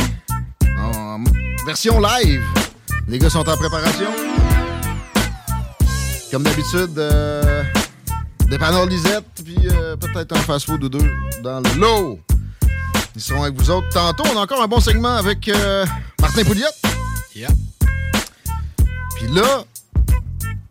En 0.77 1.23
version 1.65 2.01
live. 2.01 2.43
Les 3.07 3.17
gars 3.17 3.29
sont 3.29 3.47
en 3.47 3.55
préparation. 3.55 4.09
Comme 6.31 6.43
d'habitude, 6.43 6.97
euh, 6.97 7.63
des 8.49 8.57
panneaux 8.57 8.87
Lisette, 8.87 9.25
puis 9.43 9.57
euh, 9.65 9.95
peut-être 9.95 10.35
un 10.35 10.39
fast-food 10.39 10.83
ou 10.83 10.89
deux 10.89 11.11
dans 11.43 11.59
le 11.59 11.79
lot. 11.79 12.19
Ils 13.15 13.21
seront 13.21 13.43
avec 13.43 13.55
vous 13.55 13.69
autres 13.69 13.89
tantôt. 13.89 14.23
On 14.33 14.37
a 14.37 14.41
encore 14.41 14.63
un 14.63 14.67
bon 14.67 14.79
segment 14.79 15.15
avec 15.15 15.47
euh, 15.47 15.85
Martin 16.19 16.43
Pouliot. 16.43 16.65
Yeah. 17.35 17.49
Puis 19.17 19.27
là, 19.33 19.63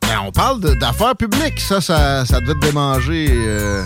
ben, 0.02 0.20
on 0.24 0.32
parle 0.32 0.60
d'affaires 0.78 1.14
publiques. 1.14 1.60
Ça, 1.60 1.80
ça, 1.80 2.24
ça 2.26 2.40
devait 2.40 2.54
te 2.54 2.66
démanger 2.66 3.28
euh, 3.30 3.84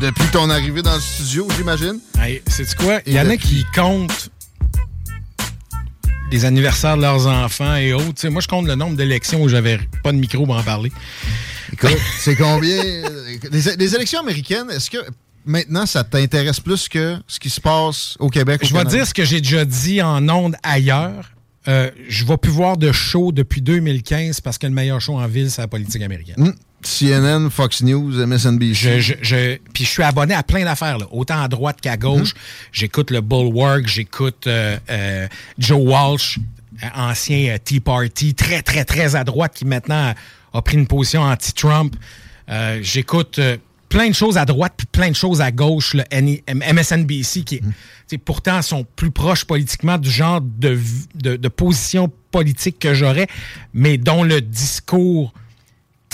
depuis 0.00 0.26
ton 0.30 0.50
arrivée 0.50 0.82
dans 0.82 0.94
le 0.94 1.00
studio, 1.00 1.46
j'imagine. 1.56 1.98
Hey, 2.18 2.42
c'est 2.46 2.74
quoi? 2.76 3.00
Il 3.06 3.14
y 3.14 3.20
en 3.20 3.30
a 3.30 3.36
qui 3.36 3.64
comptent 3.74 4.30
les 6.30 6.44
anniversaires 6.44 6.96
de 6.96 7.02
leurs 7.02 7.26
enfants 7.26 7.76
et 7.76 7.92
autres. 7.92 8.28
Moi, 8.28 8.40
je 8.40 8.48
compte 8.48 8.66
le 8.66 8.74
nombre 8.74 8.96
d'élections 8.96 9.42
où 9.42 9.48
j'avais 9.48 9.78
pas 10.02 10.12
de 10.12 10.18
micro 10.18 10.44
pour 10.44 10.56
en 10.56 10.62
parler. 10.62 10.92
Écoute, 11.72 11.96
c'est 12.18 12.36
combien? 12.36 12.82
Les, 13.50 13.76
les 13.76 13.94
élections 13.94 14.20
américaines, 14.20 14.70
est-ce 14.70 14.90
que 14.90 14.98
maintenant, 15.44 15.86
ça 15.86 16.04
t'intéresse 16.04 16.60
plus 16.60 16.88
que 16.88 17.16
ce 17.26 17.38
qui 17.38 17.50
se 17.50 17.60
passe 17.60 18.16
au 18.18 18.28
Québec? 18.28 18.60
au 18.62 18.66
Je 18.66 18.74
vais 18.74 18.84
dire 18.84 19.06
ce 19.06 19.14
que 19.14 19.24
j'ai 19.24 19.40
déjà 19.40 19.64
dit 19.64 20.02
en 20.02 20.28
ondes 20.28 20.56
ailleurs. 20.62 21.32
Euh, 21.68 21.90
je 22.08 22.24
vais 22.24 22.36
plus 22.36 22.50
voir 22.50 22.76
de 22.76 22.92
show 22.92 23.32
depuis 23.32 23.60
2015 23.60 24.40
parce 24.40 24.58
que 24.58 24.66
le 24.66 24.72
meilleur 24.72 25.00
show 25.00 25.18
en 25.18 25.26
ville, 25.26 25.50
c'est 25.50 25.62
la 25.62 25.68
politique 25.68 26.02
américaine. 26.02 26.36
Hmm. 26.38 26.52
CNN, 26.82 27.48
Fox 27.50 27.82
News, 27.82 28.12
MSNBC. 28.26 29.00
Je, 29.00 29.56
puis 29.72 29.84
je 29.84 29.88
suis 29.88 30.02
abonné 30.02 30.34
à 30.34 30.42
plein 30.42 30.64
d'affaires, 30.64 30.98
autant 31.12 31.42
à 31.42 31.48
droite 31.48 31.80
qu'à 31.80 31.96
gauche. 31.96 32.34
J'écoute 32.72 33.10
le 33.10 33.20
Bulwark, 33.20 33.86
j'écoute 33.86 34.46
euh, 34.46 34.76
euh, 34.90 35.26
Joe 35.58 35.80
Walsh, 35.82 36.38
euh, 36.82 36.86
ancien 36.94 37.56
Tea 37.64 37.80
Party, 37.80 38.34
très, 38.34 38.62
très, 38.62 38.84
très 38.84 39.16
à 39.16 39.24
droite, 39.24 39.52
qui 39.56 39.64
maintenant 39.64 40.14
a, 40.52 40.62
pris 40.62 40.76
une 40.76 40.86
position 40.86 41.22
anti-Trump. 41.22 41.96
Euh, 42.48 42.78
j'écoute 42.82 43.40
plein 43.88 44.08
de 44.08 44.14
choses 44.14 44.36
à 44.38 44.44
droite, 44.44 44.74
puis 44.76 44.86
plein 44.86 45.10
de 45.10 45.16
choses 45.16 45.40
à 45.40 45.50
gauche, 45.50 45.94
le 45.94 46.04
MSNBC, 46.12 47.42
qui 47.44 47.60
sais, 48.06 48.18
pourtant 48.18 48.62
sont 48.62 48.84
plus 48.96 49.10
proches 49.10 49.44
politiquement 49.44 49.98
du 49.98 50.10
genre 50.10 50.40
de, 50.40 50.68
v- 50.70 51.06
de, 51.14 51.36
de 51.36 51.48
position 51.48 52.10
politique 52.30 52.78
que 52.78 52.94
j'aurais, 52.94 53.26
mais 53.74 53.96
dont 53.98 54.22
le 54.22 54.40
discours 54.40 55.32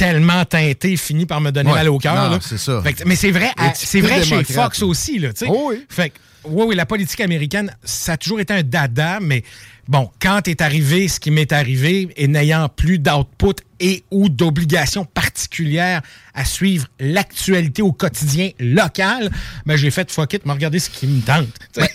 tellement 0.02 0.44
teinté 0.44 0.96
finit 0.96 1.26
par 1.26 1.40
me 1.40 1.50
donner 1.50 1.70
Ouais, 1.70 1.78
mal 1.78 1.88
au 1.88 1.98
cœur. 1.98 2.38
c'est 2.42 2.58
ça. 2.58 2.82
Fait 2.82 3.04
mais 3.06 3.16
c'est 3.16 3.30
vrai, 3.30 3.50
c'est 3.74 4.00
vrai 4.00 4.22
chez. 4.22 4.42
Fox 4.44 4.82
aussi, 4.82 5.18
là, 5.18 5.32
tu 5.32 5.46
sais. 5.46 5.46
Oh 5.48 5.68
oui. 5.70 5.84
Fait 5.88 6.10
que, 6.10 6.18
oui, 6.44 6.64
oui, 6.68 6.74
la 6.74 6.86
politique 6.86 7.20
américaine, 7.20 7.74
ça 7.84 8.12
a 8.12 8.16
toujours 8.16 8.40
été 8.40 8.52
un 8.52 8.62
dada, 8.62 9.18
mais 9.20 9.42
bon, 9.88 10.10
quand 10.20 10.48
est 10.48 10.60
arrivé 10.60 11.08
ce 11.08 11.20
qui 11.20 11.30
m'est 11.30 11.52
arrivé, 11.52 12.08
et 12.16 12.28
n'ayant 12.28 12.68
plus 12.68 12.98
d'output 12.98 13.56
et 13.80 14.04
ou 14.12 14.28
d'obligations 14.28 15.04
particulières 15.04 16.02
à 16.34 16.44
suivre 16.44 16.86
l'actualité 17.00 17.82
au 17.82 17.92
quotidien 17.92 18.50
local, 18.60 19.30
ben 19.66 19.76
j'ai 19.76 19.90
fait 19.90 20.10
fuck 20.10 20.34
it, 20.34 20.42
mais 20.46 20.52
regardez 20.52 20.78
ce 20.78 20.88
qui 20.88 21.06
me 21.06 21.20
tente. 21.20 21.48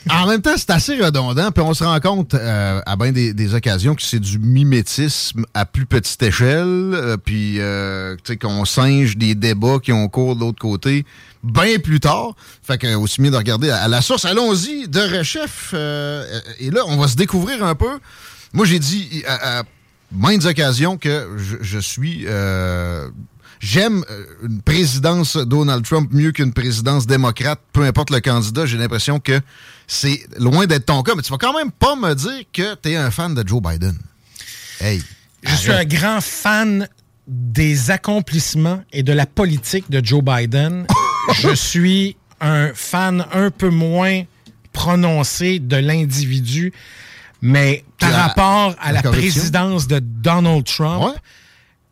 en 0.09 0.27
même 0.27 0.41
temps, 0.41 0.55
c'est 0.57 0.69
assez 0.69 0.97
redondant, 1.01 1.51
puis 1.51 1.63
on 1.63 1.73
se 1.73 1.85
rend 1.85 1.99
compte 2.01 2.33
euh, 2.33 2.81
à 2.85 2.95
bien 2.97 3.11
des, 3.11 3.53
occasions 3.53 3.95
que 3.95 4.01
c'est 4.01 4.19
du 4.19 4.37
mimétisme 4.37 5.45
à 5.53 5.65
plus 5.65 5.85
petite 5.85 6.21
échelle, 6.21 6.65
euh, 6.65 7.17
puis 7.17 7.59
euh, 7.59 8.17
qu'on 8.41 8.65
singe 8.65 9.15
des 9.15 9.33
débats 9.33 9.79
qui 9.81 9.93
ont 9.93 10.07
cours 10.09 10.35
de 10.35 10.41
l'autre 10.41 10.59
côté 10.59 11.05
bien 11.51 11.79
plus 11.79 11.99
tard. 11.99 12.35
Fait 12.63 12.77
que 12.77 12.95
aussi 12.95 13.21
mieux 13.21 13.31
de 13.31 13.35
regarder 13.37 13.69
à, 13.69 13.83
à 13.83 13.87
la 13.87 14.01
source. 14.01 14.25
Allons-y, 14.25 14.87
de 14.87 15.17
rechef. 15.17 15.71
euh, 15.73 16.39
et 16.59 16.69
là, 16.71 16.81
on 16.87 16.97
va 16.97 17.07
se 17.07 17.15
découvrir 17.15 17.63
un 17.63 17.75
peu. 17.75 17.99
Moi, 18.53 18.65
j'ai 18.65 18.79
dit 18.79 19.23
à, 19.27 19.59
à 19.59 19.63
maintes 20.11 20.45
occasions 20.45 20.97
que 20.97 21.27
je, 21.37 21.57
je 21.61 21.79
suis... 21.79 22.23
euh, 22.27 23.07
J'aime 23.59 24.05
euh, 24.11 24.23
une 24.43 24.61
présidence 24.61 25.35
Donald 25.35 25.83
Trump 25.83 26.09
mieux 26.13 26.31
qu'une 26.31 26.53
présidence 26.53 27.07
démocrate, 27.07 27.59
peu 27.73 27.81
importe 27.85 28.11
le 28.11 28.19
candidat. 28.19 28.67
J'ai 28.67 28.77
l'impression 28.77 29.19
que 29.19 29.41
c'est 29.87 30.21
loin 30.37 30.67
d'être 30.67 30.85
ton 30.85 31.01
cas, 31.01 31.13
mais 31.15 31.23
tu 31.23 31.31
vas 31.31 31.39
quand 31.39 31.53
même 31.57 31.71
pas 31.71 31.95
me 31.95 32.13
dire 32.13 32.43
que 32.53 32.75
tu 32.75 32.89
es 32.91 32.95
un 32.97 33.09
fan 33.09 33.33
de 33.33 33.47
Joe 33.47 33.59
Biden. 33.59 33.97
Hey. 34.79 35.01
Je 35.41 35.55
suis 35.55 35.71
un 35.71 35.85
grand 35.85 36.21
fan 36.21 36.87
des 37.27 37.89
accomplissements 37.89 38.83
et 38.93 39.01
de 39.01 39.11
la 39.11 39.25
politique 39.25 39.89
de 39.89 40.05
Joe 40.05 40.21
Biden. 40.23 40.85
Je 41.33 41.53
suis 41.55 42.15
un 42.41 42.71
fan 42.73 43.25
un 43.33 43.49
peu 43.51 43.69
moins 43.69 44.23
prononcé 44.73 45.59
de 45.59 45.75
l'individu, 45.77 46.71
mais 47.41 47.83
par 47.99 48.11
La- 48.11 48.27
rapport 48.27 48.75
à 48.79 48.91
la 48.91 49.01
présidence 49.01 49.87
de 49.87 49.99
Donald 49.99 50.63
Trump, 50.65 51.15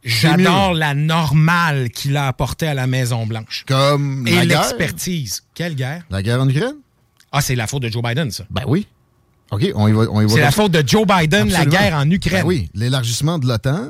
j'adore 0.04 0.74
la 0.74 0.94
normale 0.94 1.90
qu'il 1.90 2.16
a 2.18 2.28
apportée 2.28 2.68
à 2.68 2.74
la 2.74 2.88
Maison-Blanche. 2.88 3.64
Comme 3.68 4.28
Et 4.28 4.36
la 4.36 4.46
guerre? 4.46 4.62
l'expertise. 4.62 5.44
Quelle 5.54 5.76
guerre? 5.76 6.04
La 6.10 6.22
guerre 6.22 6.42
en 6.42 6.50
Ukraine? 6.50 6.76
Ah, 7.32 7.42
c'est 7.42 7.56
la 7.56 7.68
faute 7.68 7.82
de 7.84 7.90
Joe 7.90 8.04
Biden, 8.04 8.32
ça. 8.32 8.46
Ben 8.50 8.64
oui. 8.68 8.88
OK, 9.52 9.64
on 9.76 9.88
y 9.88 9.92
va. 9.92 10.04
on 10.10 10.22
y 10.22 10.26
va 10.26 10.34
C'est 10.34 10.42
la 10.42 10.52
faute 10.52 10.72
de 10.72 10.84
Joe 10.88 11.06
Biden, 11.08 11.50
la 11.50 11.66
guerre 11.66 11.96
en 11.96 12.10
Ukraine. 12.10 12.42
Ben 12.42 12.48
oui, 12.48 12.70
l'élargissement 12.74 13.38
de 13.40 13.48
l'OTAN. 13.48 13.90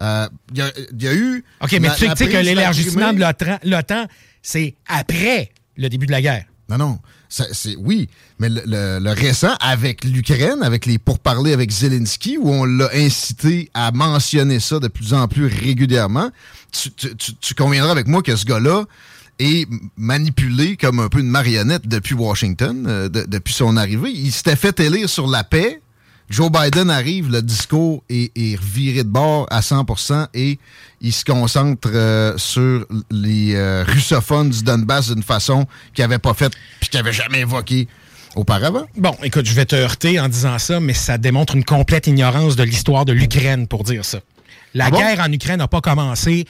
Euh, 0.00 0.28
Il 0.52 0.58
y, 0.58 0.62
a- 0.62 0.72
il 0.92 1.02
y 1.02 1.08
a 1.08 1.14
eu. 1.14 1.44
OK, 1.60 1.72
mais 1.72 1.88
la- 1.88 1.94
tu 1.94 2.06
sais 2.16 2.28
que 2.28 2.36
l'élargissement 2.38 3.12
de 3.12 3.20
l'OTAN, 3.68 4.06
c'est 4.44 4.76
après 4.86 5.50
le 5.76 5.88
début 5.88 6.06
de 6.06 6.12
la 6.12 6.22
guerre. 6.22 6.44
Non, 6.68 6.78
non. 6.78 6.98
C'est, 7.28 7.74
oui, 7.78 8.08
mais 8.38 8.48
le, 8.48 9.10
récent 9.12 9.56
avec 9.60 10.04
l'Ukraine, 10.04 10.62
avec 10.62 10.86
les 10.86 10.98
pourparlers 10.98 11.52
avec 11.52 11.72
Zelensky, 11.72 12.38
où 12.38 12.48
on 12.48 12.64
l'a 12.64 12.88
incité 12.94 13.70
à 13.74 13.90
mentionner 13.90 14.60
ça 14.60 14.78
de 14.78 14.86
plus 14.86 15.12
en 15.14 15.26
plus 15.26 15.46
régulièrement, 15.46 16.30
tu, 16.70 16.92
tu- 16.92 17.34
tu- 17.40 17.54
conviendras 17.54 17.90
avec 17.90 18.06
moi 18.06 18.22
que 18.22 18.36
ce 18.36 18.44
gars-là 18.44 18.84
est 19.40 19.66
manipulé 19.96 20.76
comme 20.76 21.00
un 21.00 21.08
peu 21.08 21.18
une 21.18 21.28
marionnette 21.28 21.88
depuis 21.88 22.14
Washington, 22.14 22.84
euh, 22.86 23.08
de- 23.08 23.24
depuis 23.26 23.52
son 23.52 23.76
arrivée. 23.76 24.12
Il 24.12 24.30
s'était 24.30 24.54
fait 24.56 24.78
élire 24.78 25.08
sur 25.08 25.26
la 25.26 25.42
paix. 25.42 25.80
Joe 26.30 26.50
Biden 26.50 26.88
arrive, 26.90 27.30
le 27.30 27.42
discours 27.42 28.02
est, 28.08 28.32
est 28.36 28.56
reviré 28.56 29.04
de 29.04 29.08
bord 29.08 29.46
à 29.50 29.60
100% 29.60 30.28
et 30.34 30.58
il 31.00 31.12
se 31.12 31.24
concentre 31.24 31.90
euh, 31.92 32.36
sur 32.38 32.86
les 33.10 33.54
euh, 33.54 33.84
russophones 33.86 34.48
du 34.50 34.62
Donbass 34.62 35.10
d'une 35.12 35.22
façon 35.22 35.66
qu'il 35.92 36.02
n'avait 36.02 36.18
pas 36.18 36.32
faite 36.34 36.52
puis 36.80 36.88
qu'il 36.88 36.98
n'avait 36.98 37.12
jamais 37.12 37.40
évoquée 37.40 37.88
auparavant. 38.36 38.86
Bon, 38.96 39.14
écoute, 39.22 39.44
je 39.46 39.52
vais 39.54 39.66
te 39.66 39.76
heurter 39.76 40.18
en 40.18 40.28
disant 40.28 40.58
ça, 40.58 40.80
mais 40.80 40.94
ça 40.94 41.18
démontre 41.18 41.54
une 41.56 41.64
complète 41.64 42.06
ignorance 42.06 42.56
de 42.56 42.62
l'histoire 42.64 43.04
de 43.04 43.12
l'Ukraine 43.12 43.68
pour 43.68 43.84
dire 43.84 44.04
ça. 44.04 44.20
La 44.72 44.86
Ah 44.86 44.90
bon? 44.90 44.98
guerre 44.98 45.20
en 45.20 45.30
Ukraine 45.30 45.58
n'a 45.58 45.68
pas 45.68 45.80
commencé. 45.82 46.46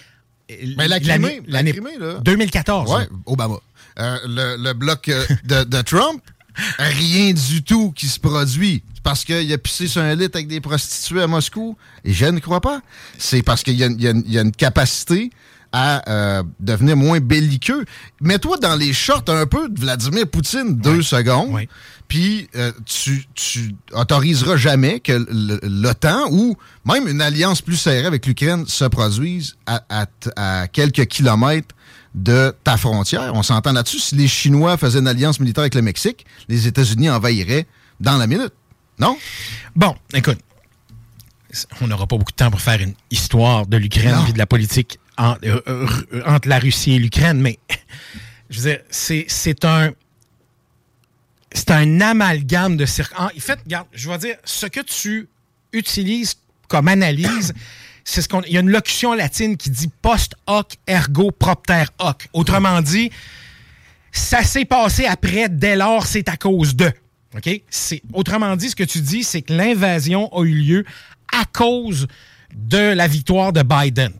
euh, 0.50 0.54
Mais 0.78 0.88
la 0.88 0.98
l'année- 1.00 1.42
la 1.46 1.62
Crimée, 1.62 1.98
là. 1.98 2.14
2014. 2.22 2.90
Ouais, 2.90 3.00
là. 3.00 3.06
Obama. 3.26 3.56
Euh, 3.98 4.18
le, 4.26 4.56
le 4.62 4.72
bloc 4.72 5.10
de, 5.44 5.64
de 5.64 5.82
Trump, 5.82 6.22
rien 6.78 7.32
du 7.32 7.62
tout 7.62 7.92
qui 7.92 8.06
se 8.06 8.18
produit. 8.20 8.82
Parce 9.04 9.24
qu'il 9.24 9.52
a 9.52 9.58
pissé 9.58 9.86
sur 9.86 10.02
un 10.02 10.14
lit 10.16 10.24
avec 10.24 10.48
des 10.48 10.60
prostituées 10.60 11.22
à 11.22 11.26
Moscou. 11.28 11.76
Et 12.04 12.12
je 12.12 12.24
ne 12.26 12.40
crois 12.40 12.60
pas. 12.60 12.80
C'est 13.18 13.42
parce 13.42 13.62
qu'il 13.62 13.74
y, 13.78 13.84
a 13.84 13.86
une- 13.86 14.00
y 14.00 14.32
y 14.32 14.38
a 14.38 14.50
capacité 14.50 15.30
à 15.72 16.08
euh, 16.10 16.42
devenir 16.60 16.96
moins 16.96 17.20
belliqueux. 17.20 17.84
Mets-toi 18.20 18.56
dans 18.58 18.76
les 18.76 18.92
shorts 18.92 19.24
un 19.28 19.44
peu 19.46 19.68
de 19.68 19.78
Vladimir 19.80 20.26
Poutine 20.28 20.76
deux 20.76 21.02
secondes. 21.02 21.50
Puis 22.08 22.48
euh, 22.56 22.70
tu, 22.86 23.24
tu 23.34 23.74
autoriseras 23.92 24.56
jamais 24.56 25.00
que 25.00 25.26
l'OTAN 25.62 26.28
ou 26.30 26.56
même 26.84 27.08
une 27.08 27.20
alliance 27.20 27.60
plus 27.60 27.76
serrée 27.76 28.06
avec 28.06 28.24
l'Ukraine 28.26 28.64
se 28.66 28.84
produise 28.84 29.56
à, 29.66 29.82
à 30.36 30.66
quelques 30.68 31.06
kilomètres 31.06 31.74
de 32.14 32.54
ta 32.62 32.76
frontière. 32.76 33.32
On 33.34 33.42
s'entend 33.42 33.72
là-dessus. 33.72 33.98
Si 33.98 34.14
les 34.14 34.28
Chinois 34.28 34.76
faisaient 34.76 35.00
une 35.00 35.08
alliance 35.08 35.40
militaire 35.40 35.62
avec 35.62 35.74
le 35.74 35.82
Mexique, 35.82 36.24
les 36.48 36.66
États-Unis 36.68 37.10
envahiraient 37.10 37.66
dans 38.00 38.16
la 38.16 38.26
minute. 38.26 38.52
Non? 38.98 39.18
Bon, 39.74 39.94
écoute, 40.12 40.38
on 41.80 41.86
n'aura 41.86 42.06
pas 42.06 42.16
beaucoup 42.16 42.32
de 42.32 42.36
temps 42.36 42.50
pour 42.50 42.60
faire 42.60 42.80
une 42.80 42.94
histoire 43.10 43.66
de 43.66 43.76
l'Ukraine 43.76 44.14
et 44.28 44.32
de 44.32 44.38
la 44.38 44.46
politique 44.46 44.98
en- 45.18 45.36
euh, 45.44 45.60
euh, 45.68 46.22
entre 46.26 46.48
la 46.48 46.58
Russie 46.58 46.92
et 46.92 46.98
l'Ukraine, 46.98 47.40
mais 47.40 47.58
je 48.50 48.60
veux 48.60 48.70
dire, 48.70 48.80
c'est 48.90 49.24
c'est 49.28 49.64
un. 49.64 49.92
C'est 51.56 51.70
un 51.70 52.00
amalgame 52.00 52.76
de 52.76 52.84
circonstances. 52.84 53.30
En 53.36 53.40
fait, 53.40 53.60
regarde, 53.64 53.86
je 53.92 54.10
vais 54.10 54.18
dire, 54.18 54.36
ce 54.44 54.66
que 54.66 54.80
tu 54.80 55.28
utilises 55.72 56.34
comme 56.66 56.88
analyse, 56.88 57.54
c'est 58.04 58.22
ce 58.22 58.28
qu'on. 58.28 58.42
Il 58.42 58.52
y 58.52 58.56
a 58.56 58.60
une 58.60 58.70
locution 58.70 59.12
latine 59.14 59.56
qui 59.56 59.70
dit 59.70 59.88
post 60.02 60.34
hoc 60.48 60.74
ergo 60.88 61.30
propter 61.30 61.84
hoc. 62.00 62.26
Autrement 62.32 62.80
dit, 62.82 63.10
ça 64.10 64.42
s'est 64.42 64.64
passé 64.64 65.06
après, 65.06 65.48
dès 65.48 65.76
lors, 65.76 66.06
c'est 66.06 66.28
à 66.28 66.36
cause 66.36 66.74
de. 66.74 66.92
OK? 67.36 67.62
C'est, 67.70 68.02
autrement 68.12 68.54
dit, 68.56 68.70
ce 68.70 68.76
que 68.76 68.84
tu 68.84 69.00
dis, 69.00 69.24
c'est 69.24 69.42
que 69.42 69.52
l'invasion 69.52 70.28
a 70.36 70.42
eu 70.44 70.54
lieu 70.54 70.84
à 71.32 71.44
cause 71.46 72.06
de 72.54 72.78
la 72.94 73.08
victoire 73.08 73.52
de 73.52 73.62
Biden. 73.62 74.12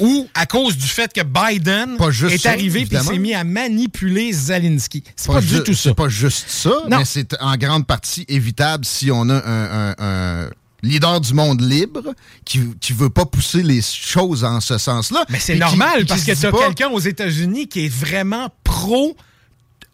Ou 0.00 0.28
à 0.34 0.44
cause 0.46 0.76
du 0.76 0.86
fait 0.86 1.10
que 1.12 1.22
Biden 1.22 1.96
juste 2.10 2.34
est 2.34 2.38
ça, 2.38 2.50
arrivé 2.50 2.86
et 2.90 2.98
s'est 2.98 3.18
mis 3.18 3.32
à 3.34 3.44
manipuler 3.44 4.32
Zelensky. 4.32 5.02
C'est 5.14 5.32
pas, 5.32 5.40
du 5.40 5.46
ju- 5.46 5.62
tout 5.62 5.74
ça. 5.74 5.90
C'est 5.90 5.94
pas 5.94 6.08
juste 6.08 6.44
ça, 6.48 6.70
Non. 6.90 6.98
mais 6.98 7.04
c'est 7.04 7.34
en 7.40 7.56
grande 7.56 7.86
partie 7.86 8.24
évitable 8.28 8.84
si 8.84 9.10
on 9.10 9.28
a 9.30 9.34
un, 9.36 9.90
un- 9.90 9.94
un 9.98 10.50
leader 10.82 11.20
du 11.20 11.32
monde 11.32 11.62
libre 11.62 12.14
qui 12.44 12.60
qui 12.80 12.92
veut 12.92 13.08
pas 13.10 13.24
pousser 13.24 13.62
les 13.62 13.80
choses 13.80 14.44
en 14.44 14.60
ce 14.60 14.76
sens-là. 14.76 15.24
Mais 15.30 15.38
c'est 15.38 15.54
qui- 15.54 15.60
normal 15.60 16.00
qui 16.00 16.06
parce 16.06 16.20
se 16.22 16.26
que 16.32 16.40
tu 16.40 16.46
as 16.46 16.50
pas- 16.52 16.58
quelqu'un 16.66 16.88
aux 16.88 16.98
États-Unis 17.00 17.68
qui 17.68 17.86
est 17.86 17.88
vraiment 17.94 18.50
pro 18.64 19.16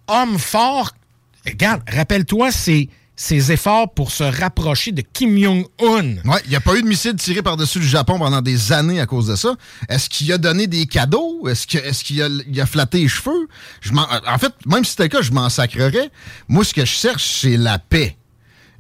homme 0.09 0.39
fort. 0.39 0.93
Regarde, 1.47 1.83
rappelle-toi 1.89 2.51
ses, 2.53 2.89
ses 3.17 3.53
efforts 3.53 3.93
pour 3.95 4.11
se 4.11 4.23
rapprocher 4.25 4.93
de 4.93 5.03
Kim 5.03 5.37
Jong-un. 5.39 6.17
Ouais, 6.29 6.41
il 6.45 6.51
n'y 6.51 6.57
a 6.57 6.61
pas 6.61 6.77
eu 6.77 6.83
de 6.83 6.87
missile 6.89 7.15
tiré 7.17 7.43
par-dessus 7.43 7.79
le 7.81 7.85
Japon 7.87 8.19
pendant 8.19 8.41
des 8.43 8.73
années 8.73 9.01
à 9.01 9.07
cause 9.07 9.27
de 9.27 9.37
ça. 9.37 9.55
Est-ce 9.89 10.09
qu'il 10.09 10.33
a 10.33 10.39
donné 10.39 10.67
des 10.67 10.87
cadeaux? 10.87 11.47
Est-ce 11.49 11.67
qu'il 12.05 12.23
a, 12.23 12.29
il 12.49 12.61
a 12.61 12.67
flatté 12.67 12.99
les 12.99 13.09
cheveux? 13.09 13.49
Je 13.81 13.93
m'en- 13.93 14.07
en 14.27 14.39
fait, 14.39 14.53
même 14.67 14.85
si 14.85 14.93
c'était 14.93 15.05
le 15.05 15.09
cas, 15.09 15.23
je 15.23 15.33
m'en 15.33 15.49
sacrerais. 15.49 16.11
Moi, 16.49 16.65
ce 16.65 16.73
que 16.75 16.83
je 16.85 16.91
cherche, 16.93 17.41
c'est 17.41 17.57
la 17.57 17.79
paix. 17.79 18.17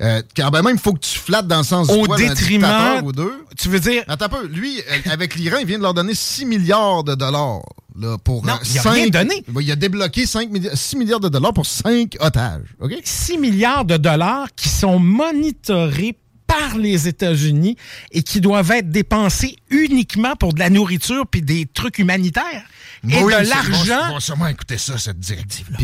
Euh, 0.02 0.22
quand 0.36 0.50
ben 0.50 0.62
même, 0.62 0.76
il 0.76 0.80
faut 0.80 0.92
que 0.92 1.00
tu 1.00 1.18
flattes 1.18 1.46
dans 1.46 1.58
le 1.58 1.64
sens 1.64 1.88
du 1.88 1.94
Au 1.94 2.04
poil 2.04 2.20
d'un 2.20 2.28
détriment- 2.28 3.02
ou 3.04 3.12
deux. 3.12 3.44
Tu 3.56 3.68
veux 3.68 3.78
dire... 3.78 4.02
Attends 4.08 4.26
un 4.26 4.28
peu. 4.28 4.46
Lui, 4.46 4.80
euh, 4.80 5.10
avec 5.10 5.36
l'Iran, 5.36 5.58
il 5.60 5.66
vient 5.66 5.78
de 5.78 5.82
leur 5.82 5.94
donner 5.94 6.14
6 6.14 6.44
milliards 6.44 7.04
de 7.04 7.14
dollars. 7.14 7.60
Là, 7.98 8.16
pour 8.18 8.44
Non, 8.44 8.54
euh, 8.54 8.56
il 8.72 8.78
a 8.78 8.90
rien 8.90 9.06
donné. 9.08 9.44
Il 9.60 9.70
a 9.70 9.76
débloqué 9.76 10.26
5 10.26 10.50
milliards, 10.50 10.76
6 10.76 10.96
milliards 10.96 11.20
de 11.20 11.28
dollars 11.28 11.52
pour 11.52 11.66
5 11.66 12.16
otages. 12.20 12.74
OK? 12.80 12.92
6 13.04 13.38
milliards 13.38 13.84
de 13.84 13.96
dollars 13.96 14.48
qui 14.56 14.68
sont 14.68 14.98
monitorés 14.98 16.18
par 16.46 16.76
les 16.76 17.06
États-Unis 17.08 17.76
et 18.10 18.22
qui 18.22 18.40
doivent 18.40 18.70
être 18.72 18.90
dépensés 18.90 19.56
uniquement 19.70 20.34
pour 20.36 20.52
de 20.52 20.58
la 20.58 20.70
nourriture 20.70 21.26
puis 21.30 21.42
des 21.42 21.66
trucs 21.66 21.98
humanitaires. 21.98 22.64
Et 23.08 23.22
Oui, 23.22 23.32
de 23.32 23.48
l'argent... 23.48 24.10
On 24.10 24.14
va 24.14 24.20
sûrement 24.20 24.46
écouter 24.48 24.78
ça, 24.78 24.98
cette 24.98 25.18
directive-là. 25.18 25.78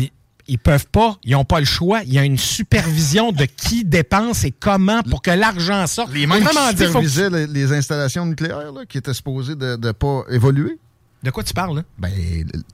Ils 0.49 0.57
peuvent 0.59 0.87
pas, 0.91 1.17
ils 1.23 1.31
n'ont 1.31 1.45
pas 1.45 1.59
le 1.59 1.65
choix. 1.65 2.01
Il 2.03 2.11
y 2.13 2.17
a 2.19 2.25
une 2.25 2.37
supervision 2.37 3.31
de 3.31 3.45
qui 3.45 3.85
dépense 3.85 4.43
et 4.43 4.51
comment 4.51 5.01
pour 5.03 5.21
que 5.21 5.31
l'argent 5.31 5.85
sorte. 5.87 6.11
Les 6.13 6.25
mêmes 6.27 6.43
qui 6.43 6.55
supervisaient 6.87 7.29
les, 7.29 7.47
les 7.47 7.71
installations 7.73 8.25
nucléaires 8.25 8.71
là, 8.73 8.81
qui 8.87 8.97
étaient 8.97 9.13
supposées 9.13 9.55
de 9.55 9.77
ne 9.77 9.91
pas 9.91 10.23
évoluer. 10.29 10.77
De 11.21 11.31
quoi 11.31 11.43
tu 11.43 11.53
parles, 11.53 11.75
là? 11.75 11.81
Ben, 11.97 12.09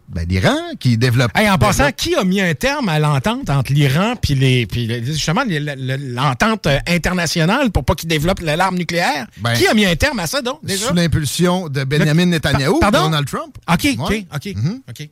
ben 0.07 0.27
l'Iran 0.29 0.55
qui 0.79 0.99
développe. 0.99 1.31
Hey, 1.35 1.49
en 1.49 1.57
passant, 1.57 1.85
développe- 1.85 1.95
qui 1.95 2.13
a 2.15 2.23
mis 2.23 2.41
un 2.41 2.53
terme 2.53 2.89
à 2.89 2.99
l'entente 2.99 3.49
entre 3.49 3.73
l'Iran 3.73 4.13
puis 4.21 4.35
les, 4.35 4.67
puis 4.67 4.85
les- 4.85 5.03
justement 5.03 5.41
l'entente 5.89 6.67
euh, 6.67 6.77
internationale 6.87 7.71
pour 7.71 7.83
pas 7.83 7.95
qu'ils 7.95 8.07
développent 8.09 8.41
l'arme 8.41 8.75
nucléaire? 8.77 9.25
Ben, 9.41 9.53
qui 9.55 9.65
a 9.67 9.73
mis 9.73 9.85
un 9.87 9.95
terme 9.95 10.19
à 10.19 10.27
ça, 10.27 10.41
donc, 10.43 10.59
déjà? 10.63 10.89
Sous 10.89 10.93
l'impulsion 10.93 11.69
de 11.69 11.83
Benjamin 11.83 12.25
Le- 12.25 12.31
Netanyahu, 12.31 12.73
Pa- 12.79 12.91
pardon? 12.91 13.05
Donald 13.05 13.27
Trump. 13.27 13.57
OK, 13.67 13.87
OK, 13.99 14.09
Ouais. 14.09 14.27
OK, 14.35 14.53
Mhm. 14.55 14.81
OK. 14.89 15.09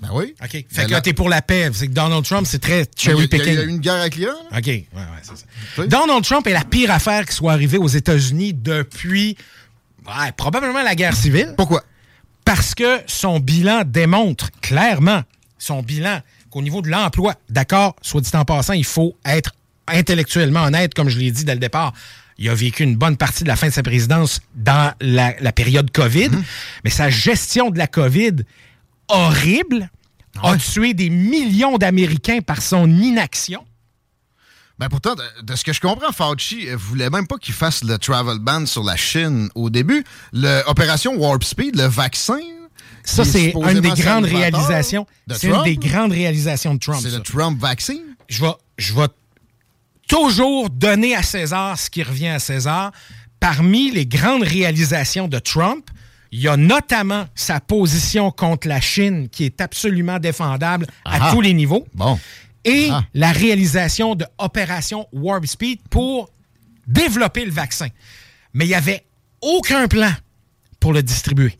Ben 0.00 0.08
oui. 0.12 0.34
OK. 0.42 0.50
Fait 0.50 0.66
Ben 0.76 0.86
que 0.86 0.90
là- 0.92 1.00
t'es 1.00 1.12
pour 1.12 1.28
la 1.28 1.42
paix. 1.42 1.68
C'est 1.72 1.88
que 1.88 1.92
Donald 1.92 2.24
Trump, 2.24 2.46
c'est 2.48 2.60
très 2.60 2.86
cherry 2.96 3.28
Il 3.30 3.36
y 3.38 3.40
a- 3.40 3.44
il 3.46 3.54
y 3.54 3.58
a 3.58 3.62
eu 3.62 3.68
une 3.68 3.78
guerre 3.78 3.94
avec 4.00 4.16
l'Iran. 4.16 4.32
là. 4.50 4.58
OK. 4.58 4.66
Ouais, 4.66 4.84
ouais, 4.94 5.04
c'est 5.22 5.36
ça. 5.36 5.86
Donald 5.86 6.24
Trump 6.24 6.46
est 6.46 6.52
la 6.52 6.64
pire 6.64 6.90
affaire 6.90 7.26
qui 7.26 7.34
soit 7.34 7.52
arrivée 7.52 7.78
aux 7.78 7.88
États-Unis 7.88 8.54
depuis 8.54 9.36
ouais, 10.06 10.32
probablement 10.36 10.82
la 10.82 10.94
guerre 10.94 11.16
civile. 11.16 11.54
Pourquoi? 11.56 11.82
Parce 12.44 12.74
que 12.74 13.00
son 13.06 13.40
bilan 13.40 13.82
démontre 13.84 14.50
clairement, 14.62 15.22
son 15.58 15.82
bilan, 15.82 16.20
qu'au 16.50 16.62
niveau 16.62 16.80
de 16.80 16.88
l'emploi, 16.88 17.34
d'accord, 17.50 17.94
soit 18.00 18.20
dit 18.22 18.30
en 18.34 18.44
passant, 18.44 18.72
il 18.72 18.84
faut 18.86 19.16
être 19.26 19.52
intellectuellement 19.86 20.62
honnête, 20.64 20.94
comme 20.94 21.08
je 21.08 21.18
l'ai 21.18 21.30
dit 21.30 21.44
dès 21.44 21.54
le 21.54 21.60
départ. 21.60 21.92
Il 22.38 22.48
a 22.48 22.54
vécu 22.54 22.84
une 22.84 22.96
bonne 22.96 23.16
partie 23.16 23.42
de 23.42 23.48
la 23.48 23.56
fin 23.56 23.66
de 23.68 23.72
sa 23.72 23.82
présidence 23.82 24.40
dans 24.54 24.94
la, 25.00 25.34
la 25.40 25.52
période 25.52 25.90
COVID, 25.90 26.30
mais 26.84 26.90
sa 26.90 27.10
gestion 27.10 27.70
de 27.70 27.78
la 27.78 27.86
COVID 27.88 28.36
horrible 29.08 29.90
a 30.42 30.56
tué 30.56 30.94
des 30.94 31.10
millions 31.10 31.78
d'Américains 31.78 32.40
par 32.40 32.62
son 32.62 32.88
inaction. 32.88 33.64
Ben 34.78 34.88
pourtant, 34.88 35.16
de, 35.16 35.24
de 35.42 35.56
ce 35.56 35.64
que 35.64 35.72
je 35.72 35.80
comprends, 35.80 36.12
Fauci 36.12 36.68
euh, 36.68 36.76
voulait 36.76 37.10
même 37.10 37.26
pas 37.26 37.36
qu'il 37.36 37.54
fasse 37.54 37.82
le 37.82 37.98
travel 37.98 38.38
ban 38.38 38.64
sur 38.64 38.84
la 38.84 38.96
Chine 38.96 39.48
au 39.56 39.70
début. 39.70 40.04
L'opération 40.32 41.16
Warp 41.16 41.42
Speed, 41.42 41.74
le 41.74 41.86
vaccin. 41.86 42.38
Ça, 43.02 43.24
c'est 43.24 43.52
une 43.52 43.80
des 43.80 43.90
grandes 43.90 44.26
réalisations. 44.26 45.06
de 45.26 45.34
C'est 45.34 45.48
une 45.48 45.52
Trump, 45.54 45.64
des 45.64 45.76
grandes 45.76 46.12
réalisations 46.12 46.74
de 46.74 46.78
Trump. 46.78 47.00
C'est 47.02 47.10
le 47.10 47.20
Trump 47.20 47.60
vaccine. 47.60 48.02
je 48.28 48.42
vais, 48.42 48.52
je 48.76 48.94
vais 48.94 49.08
toujours 50.06 50.70
donner 50.70 51.16
à 51.16 51.22
César 51.22 51.76
ce 51.78 51.90
qui 51.90 52.02
revient 52.02 52.28
à 52.28 52.38
César. 52.38 52.92
Parmi 53.40 53.90
les 53.90 54.06
grandes 54.06 54.42
réalisations 54.42 55.26
de 55.26 55.38
Trump, 55.38 55.88
il 56.30 56.40
y 56.40 56.48
a 56.48 56.56
notamment 56.56 57.26
sa 57.34 57.60
position 57.60 58.30
contre 58.30 58.68
la 58.68 58.80
Chine 58.80 59.28
qui 59.28 59.44
est 59.44 59.60
absolument 59.60 60.18
défendable 60.18 60.86
à 61.04 61.30
tous 61.32 61.40
les 61.40 61.54
niveaux. 61.54 61.86
Bon. 61.94 62.18
Et 62.64 62.88
Ah. 62.90 63.02
la 63.14 63.32
réalisation 63.32 64.14
de 64.14 64.26
Opération 64.38 65.06
Warp 65.12 65.46
Speed 65.46 65.80
pour 65.88 66.28
développer 66.86 67.44
le 67.44 67.50
vaccin. 67.50 67.88
Mais 68.52 68.64
il 68.66 68.68
n'y 68.68 68.74
avait 68.74 69.04
aucun 69.40 69.88
plan 69.88 70.10
pour 70.80 70.92
le 70.92 71.02
distribuer. 71.02 71.58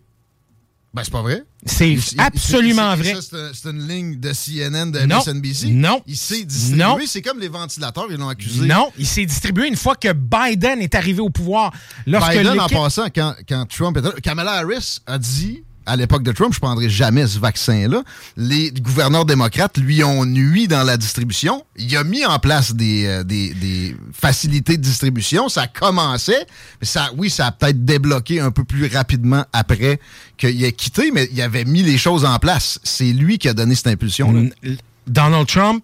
Ben, 0.98 1.04
c'est 1.04 1.12
pas 1.12 1.22
vrai. 1.22 1.42
C'est 1.66 1.96
absolument 2.18 2.94
vrai. 2.96 3.14
c'est 3.20 3.36
un- 3.36 3.50
C'est 3.52 3.70
une 3.70 3.86
ligne 3.88 4.20
de 4.20 4.32
CNN, 4.32 4.90
de 4.90 5.00
Non. 5.00 5.18
MSNBC. 5.18 5.68
Non. 5.68 6.02
Il 6.06 6.16
s'est 6.16 6.44
distribué. 6.44 7.06
C'est 7.06 7.22
comme 7.22 7.38
les 7.40 7.48
ventilateurs, 7.48 8.06
ils 8.10 8.16
l'ont 8.16 8.28
accusé. 8.28 8.66
Non, 8.66 8.90
il 8.98 9.06
s'est 9.06 9.24
distribué 9.26 9.68
une 9.68 9.76
fois 9.76 9.96
que 9.96 10.12
Biden 10.12 10.80
est 10.80 10.94
arrivé 10.94 11.20
au 11.20 11.30
pouvoir. 11.30 11.72
Lorsque 12.06 12.30
Biden, 12.36 12.58
en 12.60 12.68
passant, 12.68 13.06
quand, 13.14 13.34
quand 13.48 13.66
Trump 13.66 13.96
était 13.96 14.08
là, 14.08 14.14
Kamala 14.22 14.52
Harris 14.52 14.98
a 15.06 15.18
dit, 15.18 15.62
à 15.88 15.96
l'époque 15.96 16.22
de 16.22 16.32
Trump, 16.32 16.52
je 16.54 16.60
prendrai 16.60 16.90
jamais 16.90 17.26
ce 17.26 17.38
vaccin-là. 17.38 18.02
Les 18.36 18.70
gouverneurs 18.70 19.24
démocrates 19.24 19.78
lui 19.78 20.04
ont 20.04 20.24
nui 20.26 20.68
dans 20.68 20.82
la 20.84 20.96
distribution. 20.96 21.64
Il 21.76 21.96
a 21.96 22.04
mis 22.04 22.24
en 22.26 22.38
place 22.38 22.74
des, 22.74 23.06
euh, 23.06 23.24
des, 23.24 23.96
facilités 24.12 24.76
de 24.76 24.82
distribution. 24.82 25.48
Ça 25.48 25.66
commençait. 25.66 26.46
Mais 26.80 26.86
ça, 26.86 27.10
oui, 27.16 27.30
ça 27.30 27.46
a 27.46 27.52
peut-être 27.52 27.84
débloqué 27.84 28.40
un 28.40 28.50
peu 28.50 28.64
plus 28.64 28.86
rapidement 28.86 29.44
après 29.52 29.98
qu'il 30.36 30.62
ait 30.62 30.72
quitté, 30.72 31.10
mais 31.10 31.28
il 31.32 31.40
avait 31.40 31.64
mis 31.64 31.82
les 31.82 31.96
choses 31.98 32.24
en 32.24 32.38
place. 32.38 32.78
C'est 32.84 33.12
lui 33.12 33.38
qui 33.38 33.48
a 33.48 33.54
donné 33.54 33.74
cette 33.74 33.88
impulsion-là. 33.88 34.40
N- 34.62 34.76
Donald 35.06 35.46
Trump 35.46 35.82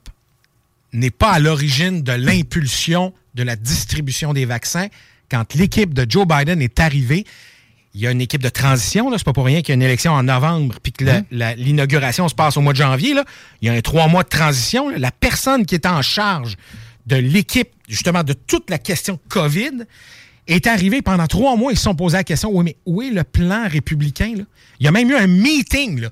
n'est 0.92 1.10
pas 1.10 1.32
à 1.32 1.38
l'origine 1.38 2.02
de 2.02 2.12
l'impulsion 2.12 3.12
de 3.34 3.42
la 3.42 3.56
distribution 3.56 4.32
des 4.34 4.44
vaccins. 4.44 4.88
Quand 5.30 5.54
l'équipe 5.54 5.94
de 5.94 6.06
Joe 6.08 6.26
Biden 6.26 6.60
est 6.60 6.78
arrivée, 6.78 7.24
il 7.94 8.00
y 8.00 8.06
a 8.06 8.10
une 8.10 8.20
équipe 8.20 8.42
de 8.42 8.48
transition, 8.48 9.08
c'est 9.16 9.24
pas 9.24 9.32
pour 9.32 9.44
rien 9.46 9.60
qu'il 9.62 9.68
y 9.68 9.72
a 9.72 9.74
une 9.76 9.82
élection 9.82 10.12
en 10.12 10.24
novembre, 10.24 10.76
puis 10.82 10.92
que 10.92 11.04
la- 11.30 11.54
l'inauguration 11.54 12.28
se 12.28 12.34
passe 12.34 12.56
au 12.56 12.60
mois 12.60 12.72
de 12.72 12.78
janvier. 12.78 13.14
Là. 13.14 13.24
Il 13.62 13.68
y 13.68 13.70
a 13.70 13.74
un 13.74 13.80
trois 13.80 14.08
mois 14.08 14.24
de 14.24 14.28
transition. 14.28 14.88
là. 14.88 14.98
La 14.98 15.12
personne 15.12 15.64
qui 15.64 15.74
est 15.76 15.86
en 15.86 16.02
charge 16.02 16.56
de 17.06 17.16
l'équipe, 17.16 17.68
justement, 17.88 18.24
de 18.24 18.32
toute 18.32 18.68
la 18.70 18.78
question 18.78 19.18
COVID, 19.28 19.84
est 20.48 20.66
arrivée 20.66 21.02
pendant 21.02 21.26
trois 21.26 21.56
mois. 21.56 21.72
Ils 21.72 21.76
se 21.78 21.84
sont 21.84 21.94
posés 21.94 22.16
la 22.16 22.24
question 22.24 22.50
oui, 22.52 22.64
mais 22.64 22.76
où 22.84 23.00
est 23.00 23.10
le 23.10 23.24
plan 23.24 23.68
républicain? 23.68 24.34
Là? 24.38 24.44
Il 24.80 24.84
y 24.84 24.88
a 24.88 24.90
même 24.90 25.08
eu 25.10 25.14
un 25.14 25.26
meeting. 25.26 26.00
Là. 26.00 26.08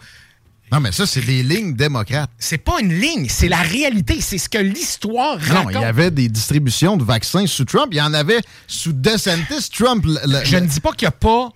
Non, 0.71 0.81
mais 0.81 0.93
ça, 0.93 1.05
c'est 1.05 1.21
les 1.21 1.43
lignes 1.43 1.75
démocrates. 1.75 2.31
C'est 2.39 2.57
pas 2.57 2.81
une 2.81 2.95
ligne, 2.99 3.27
c'est 3.29 3.49
la 3.49 3.61
réalité, 3.61 4.21
c'est 4.23 4.39
ce 4.39 4.49
que 4.49 4.57
l'histoire 4.57 5.37
Non, 5.49 5.55
raconte. 5.57 5.73
il 5.75 5.81
y 5.81 5.85
avait 5.85 6.11
des 6.11 6.29
distributions 6.29 6.97
de 6.97 7.05
vaccins 7.05 7.47
sous 7.47 7.67
Trump. 7.67 7.89
Il 7.91 7.99
y 7.99 8.01
en 8.01 8.15
avait 8.15 8.41
sous 8.67 8.93
DeSantis. 8.95 9.69
Trump, 9.77 10.05
le- 10.07 10.19
le- 10.27 10.45
Je 10.45 10.57
ne 10.57 10.67
dis 10.67 10.81
pas 10.81 10.93
qu'il 10.93 11.05
n'y 11.07 11.09
a 11.09 11.13
pas 11.13 11.51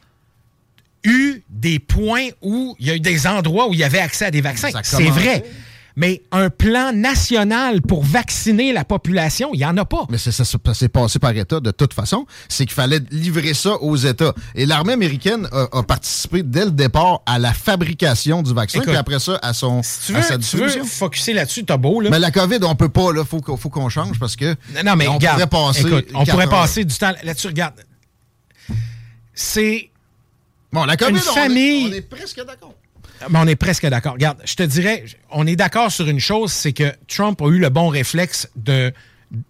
eu 1.07 1.45
des 1.49 1.79
points 1.79 2.29
où 2.43 2.77
il 2.79 2.87
y 2.87 2.91
a 2.91 2.95
eu 2.97 3.01
des 3.01 3.27
endroits 3.27 3.69
où 3.69 3.73
il 3.73 3.79
y 3.81 3.85
avait 3.85 4.01
accès 4.01 4.27
à 4.27 4.31
des 4.31 4.41
vaccins. 4.43 4.69
C'est 4.83 5.05
vrai. 5.05 5.45
Mais 5.99 6.21
un 6.31 6.51
plan 6.51 6.93
national 6.93 7.81
pour 7.81 8.05
vacciner 8.05 8.75
la 8.75 8.85
population, 8.85 9.49
il 9.55 9.57
n'y 9.61 9.65
en 9.65 9.75
a 9.79 9.87
pas. 9.87 10.05
Mais 10.11 10.19
c'est- 10.19 10.31
ça, 10.31 10.45
ça 10.45 10.59
s'est 10.75 10.89
passé 10.91 11.19
par 11.19 11.35
État 11.35 11.59
de 11.59 11.71
toute 11.71 11.95
façon. 11.95 12.27
C'est 12.51 12.67
qu'il 12.67 12.75
fallait 12.75 13.01
livrer 13.11 13.55
ça 13.55 13.77
aux 13.81 13.97
États. 13.97 14.35
Et 14.55 14.67
l'armée 14.67 14.93
américaine 14.93 15.49
a, 15.53 15.69
a 15.73 15.83
participé 15.83 16.43
dès 16.43 16.67
le 16.67 16.71
départ 16.71 17.23
à 17.25 17.39
la 17.39 17.55
fabrication 17.55 18.43
du 18.43 18.53
vaccin, 18.53 18.81
Écoute, 18.81 18.89
puis 18.91 18.97
après 18.99 19.19
ça, 19.21 19.39
à, 19.43 19.55
son, 19.55 19.81
Tu 20.05 20.15
à 20.15 20.19
veux, 20.19 20.23
sa 20.23 20.37
tu 20.37 20.57
veux 20.59 20.85
focusser 20.85 21.33
là-dessus, 21.33 21.65
t'as 21.65 21.79
beau, 21.79 22.03
là. 22.03 22.11
Mais 22.11 22.19
la 22.19 22.31
COVID, 22.31 22.59
on 22.65 22.75
peut 22.75 22.91
pas, 22.91 23.11
là. 23.15 23.25
Faut, 23.25 23.41
qu'on- 23.41 23.57
faut 23.57 23.71
qu'on 23.71 23.89
change 23.89 24.19
parce 24.19 24.37
que. 24.37 24.55
Non, 24.85 24.97
mais 24.97 25.09
on 25.09 25.15
regarde, 25.15 25.49
pourrait 25.49 25.73
passer. 25.73 25.81
écoute, 25.87 26.09
on 26.13 26.27
pourrait 26.27 26.45
heures. 26.45 26.51
passer 26.51 26.85
du 26.85 26.95
temps 26.95 27.13
là-dessus. 27.23 27.47
Regarde, 27.47 27.73
c'est 29.35 29.91
Bon, 30.77 30.85
la 30.85 30.97
COVID, 30.97 31.11
une 31.13 31.17
on 31.17 31.21
est- 31.21 31.35
famille. 31.35 31.89
on 31.91 31.93
est 31.95 32.01
presque 32.03 32.45
d'accord. 32.47 32.75
Mais 33.31 33.39
on 33.39 33.47
est 33.47 33.57
presque 33.57 33.87
d'accord. 33.87 34.13
Regarde, 34.13 34.39
je 34.45 34.55
te 34.55 34.63
dirais, 34.63 35.05
on 35.31 35.47
est 35.47 35.57
d'accord 35.57 35.91
sur 35.91 36.07
une 36.07 36.21
chose, 36.21 36.53
c'est 36.53 36.73
que 36.75 36.93
Trump 37.09 37.41
a 37.41 37.47
eu 37.49 37.59
le 37.59 37.71
bon 37.71 37.89
réflexe 37.89 38.49
de 38.57 38.93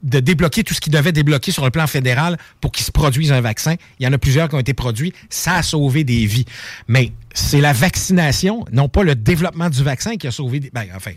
de 0.02 0.20
débloquer 0.20 0.64
tout 0.64 0.72
ce 0.72 0.80
qui 0.80 0.88
devait 0.88 1.12
débloquer 1.12 1.52
sur 1.52 1.62
le 1.62 1.70
plan 1.70 1.86
fédéral 1.86 2.38
pour 2.62 2.72
qu'il 2.72 2.82
se 2.86 2.90
produise 2.90 3.30
un 3.30 3.42
vaccin. 3.42 3.74
Il 4.00 4.06
y 4.06 4.08
en 4.08 4.12
a 4.14 4.16
plusieurs 4.16 4.48
qui 4.48 4.54
ont 4.54 4.58
été 4.58 4.72
produits. 4.72 5.12
Ça 5.28 5.56
a 5.56 5.62
sauvé 5.62 6.02
des 6.02 6.24
vies. 6.24 6.46
Mais 6.88 7.12
c'est 7.34 7.60
la 7.60 7.74
vaccination, 7.74 8.64
non 8.72 8.88
pas 8.88 9.02
le 9.02 9.14
développement 9.14 9.68
du 9.68 9.82
vaccin 9.82 10.16
qui 10.16 10.26
a 10.26 10.30
sauvé 10.30 10.60
des... 10.60 10.70
Ben, 10.70 10.86
enfin, 10.96 11.10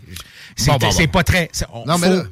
c'est 0.56 0.70
Bon, 0.72 0.76
bon, 0.76 1.06
pas 1.10 1.22
très... 1.24 1.50
on- 1.72 1.86
Non, 1.86 1.96
mais 1.96 2.08
faut- 2.08 2.12
là, 2.16 2.24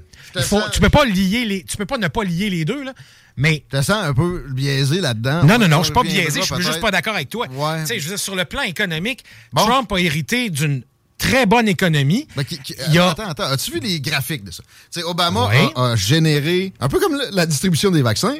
faut- 0.42 0.60
sens- 0.60 0.70
tu 0.72 0.80
peux 0.80 0.88
pas 0.90 1.04
lier 1.04 1.44
les... 1.44 1.62
Tu 1.64 1.76
peux 1.76 1.86
pas 1.86 1.98
ne 1.98 2.08
pas 2.08 2.24
lier 2.24 2.50
les 2.50 2.64
deux, 2.64 2.82
là. 2.84 2.92
Mais... 3.36 3.64
Tu 3.70 3.76
te 3.76 3.82
sens 3.82 4.02
un 4.04 4.14
peu 4.14 4.44
biaisé 4.50 5.00
là-dedans. 5.00 5.44
Non, 5.44 5.58
non, 5.58 5.66
On 5.66 5.68
non, 5.68 5.78
je 5.78 5.84
suis 5.84 5.92
pas 5.92 6.02
biaisé, 6.02 6.40
je 6.42 6.46
suis 6.54 6.62
juste 6.64 6.80
pas 6.80 6.90
d'accord 6.90 7.14
avec 7.14 7.28
toi. 7.30 7.46
Ouais. 7.52 7.80
Tu 7.82 7.86
sais, 7.86 7.98
je 7.98 8.04
veux 8.04 8.10
dire, 8.10 8.18
sur 8.18 8.34
le 8.34 8.44
plan 8.44 8.62
économique, 8.62 9.24
Trump 9.54 9.92
a 9.92 9.98
hérité 10.00 10.50
d'une 10.50 10.82
très 11.18 11.46
bonne 11.46 11.66
économie. 11.66 12.28
Ben, 12.36 12.44
qui- 12.44 12.58
qui- 12.58 12.74
Il 12.88 12.94
y 12.94 12.98
a- 12.98 13.10
Attends, 13.10 13.28
attends. 13.28 13.42
As-tu 13.44 13.72
vu 13.72 13.80
les 13.80 14.00
graphiques 14.00 14.44
de 14.44 14.52
ça? 14.52 14.62
Tu 14.92 15.00
sais, 15.00 15.02
Obama 15.04 15.48
Ouais. 15.48 15.68
a, 15.74 15.90
a 15.90 15.96
généré, 15.96 16.72
un 16.78 16.88
peu 16.88 17.00
comme 17.00 17.12
le- 17.14 17.28
la 17.32 17.44
distribution 17.44 17.90
des 17.90 18.02
vaccins, 18.02 18.36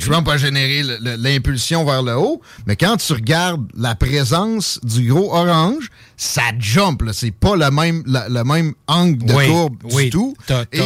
Trump 0.00 0.28
a 0.28 0.36
généré 0.36 0.82
l'impulsion 1.00 1.84
vers 1.84 2.02
le 2.02 2.16
haut, 2.16 2.40
mais 2.66 2.76
quand 2.76 2.96
tu 2.98 3.12
regardes 3.12 3.66
la 3.76 3.94
présence 3.96 4.78
du 4.84 5.08
gros 5.12 5.34
orange, 5.34 5.90
ça 6.16 6.42
jump. 6.58 7.02
là. 7.02 7.12
C'est 7.12 7.30
pas 7.32 7.56
le 7.56 7.70
même, 7.70 8.02
la- 8.06 8.28
le 8.28 8.44
même 8.44 8.74
angle 8.86 9.24
de 9.26 9.32
Oui, 9.34 9.48
courbe 9.48 9.76
du 9.88 10.10
tout. 10.10 10.34
Et 10.72 10.78
t'as- 10.78 10.84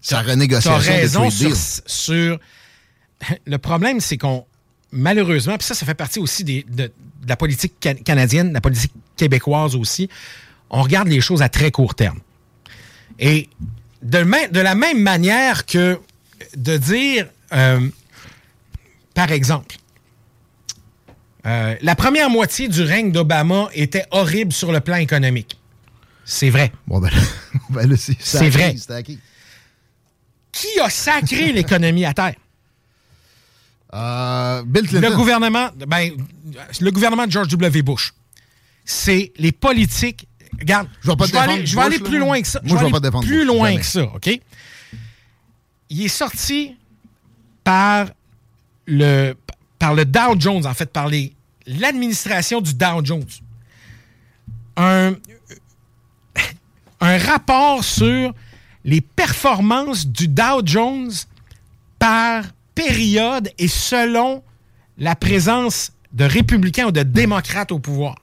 sa 0.00 0.22
renégociation 0.22 0.78
des 0.78 1.00
raison 1.00 1.28
trade 1.28 1.54
sur, 1.86 2.38
Le 3.46 3.58
problème, 3.58 4.00
c'est 4.00 4.16
qu'on, 4.16 4.46
malheureusement, 4.92 5.56
puis 5.58 5.66
ça, 5.66 5.74
ça 5.74 5.84
fait 5.84 5.94
partie 5.94 6.18
aussi 6.18 6.42
des- 6.44 6.64
de, 6.68 6.84
de 6.84 7.28
la 7.28 7.36
politique 7.36 7.74
can- 7.80 7.94
canadienne, 8.04 8.48
de 8.48 8.54
la 8.54 8.60
politique 8.62 8.92
québécoise 9.16 9.76
aussi, 9.76 10.08
on 10.70 10.82
regarde 10.82 11.08
les 11.08 11.20
choses 11.20 11.42
à 11.42 11.48
très 11.48 11.70
court 11.70 11.94
terme. 11.94 12.20
Et 13.18 13.48
de, 14.02 14.50
de 14.50 14.60
la 14.60 14.74
même 14.74 15.02
manière 15.02 15.66
que 15.66 15.98
de 16.56 16.76
dire, 16.78 17.26
euh, 17.52 17.86
par 19.14 19.30
exemple, 19.32 19.76
euh, 21.46 21.74
la 21.80 21.94
première 21.94 22.30
moitié 22.30 22.68
du 22.68 22.82
règne 22.82 23.12
d'Obama 23.12 23.68
était 23.74 24.04
horrible 24.10 24.52
sur 24.52 24.72
le 24.72 24.80
plan 24.80 24.96
économique. 24.96 25.58
C'est 26.24 26.50
vrai. 26.50 26.70
Bon, 26.86 27.00
ben, 27.00 27.10
ben 27.70 27.96
c'est 27.96 28.48
vrai. 28.50 28.64
acquis, 28.64 28.78
c'est 28.78 28.92
acquis. 28.92 29.18
Qui 30.52 30.80
a 30.80 30.90
sacré 30.90 31.52
l'économie 31.52 32.04
à 32.04 32.14
terre? 32.14 32.34
Euh, 33.92 34.62
Bill 34.64 34.86
Clinton. 34.86 35.08
Le 35.10 35.16
gouvernement, 35.16 35.70
ben, 35.86 36.10
le 36.80 36.90
gouvernement 36.90 37.26
de 37.26 37.32
George 37.32 37.48
W. 37.48 37.82
Bush. 37.82 38.12
C'est 38.84 39.32
les 39.36 39.52
politiques. 39.52 40.26
Regarde, 40.58 40.88
Je 41.00 41.10
vais 41.10 41.16
pas 41.16 41.28
te 41.28 41.36
aller, 41.36 41.66
je 41.66 41.74
vais 41.74 41.82
aller 41.82 41.98
plus 41.98 42.18
là. 42.18 42.24
loin 42.24 42.40
que 42.40 42.46
ça. 42.48 42.60
Moi, 42.62 42.76
je 42.78 42.84
vais 42.84 42.90
aller 42.96 43.10
pas 43.10 43.20
plus 43.20 43.38
Bush, 43.38 43.46
loin 43.46 43.68
jamais. 43.70 43.80
que 43.80 43.86
ça, 43.86 44.02
OK? 44.02 44.40
Il 45.90 46.04
est 46.04 46.08
sorti 46.08 46.76
par 47.64 48.06
le, 48.86 49.34
par 49.78 49.94
le 49.94 50.04
Dow 50.04 50.38
Jones, 50.38 50.66
en 50.66 50.74
fait, 50.74 50.90
par 50.92 51.08
l'administration 51.66 52.60
du 52.60 52.74
Dow 52.74 53.04
Jones. 53.04 53.26
Un, 54.76 55.14
un 57.00 57.18
rapport 57.18 57.82
sur 57.82 58.32
les 58.84 59.00
performances 59.00 60.06
du 60.06 60.28
Dow 60.28 60.62
Jones 60.64 61.10
par 61.98 62.44
période 62.74 63.50
et 63.58 63.68
selon 63.68 64.42
la 64.98 65.14
présence 65.14 65.92
de 66.12 66.24
républicains 66.24 66.86
ou 66.86 66.92
de 66.92 67.02
démocrates 67.02 67.72
au 67.72 67.78
pouvoir. 67.78 68.16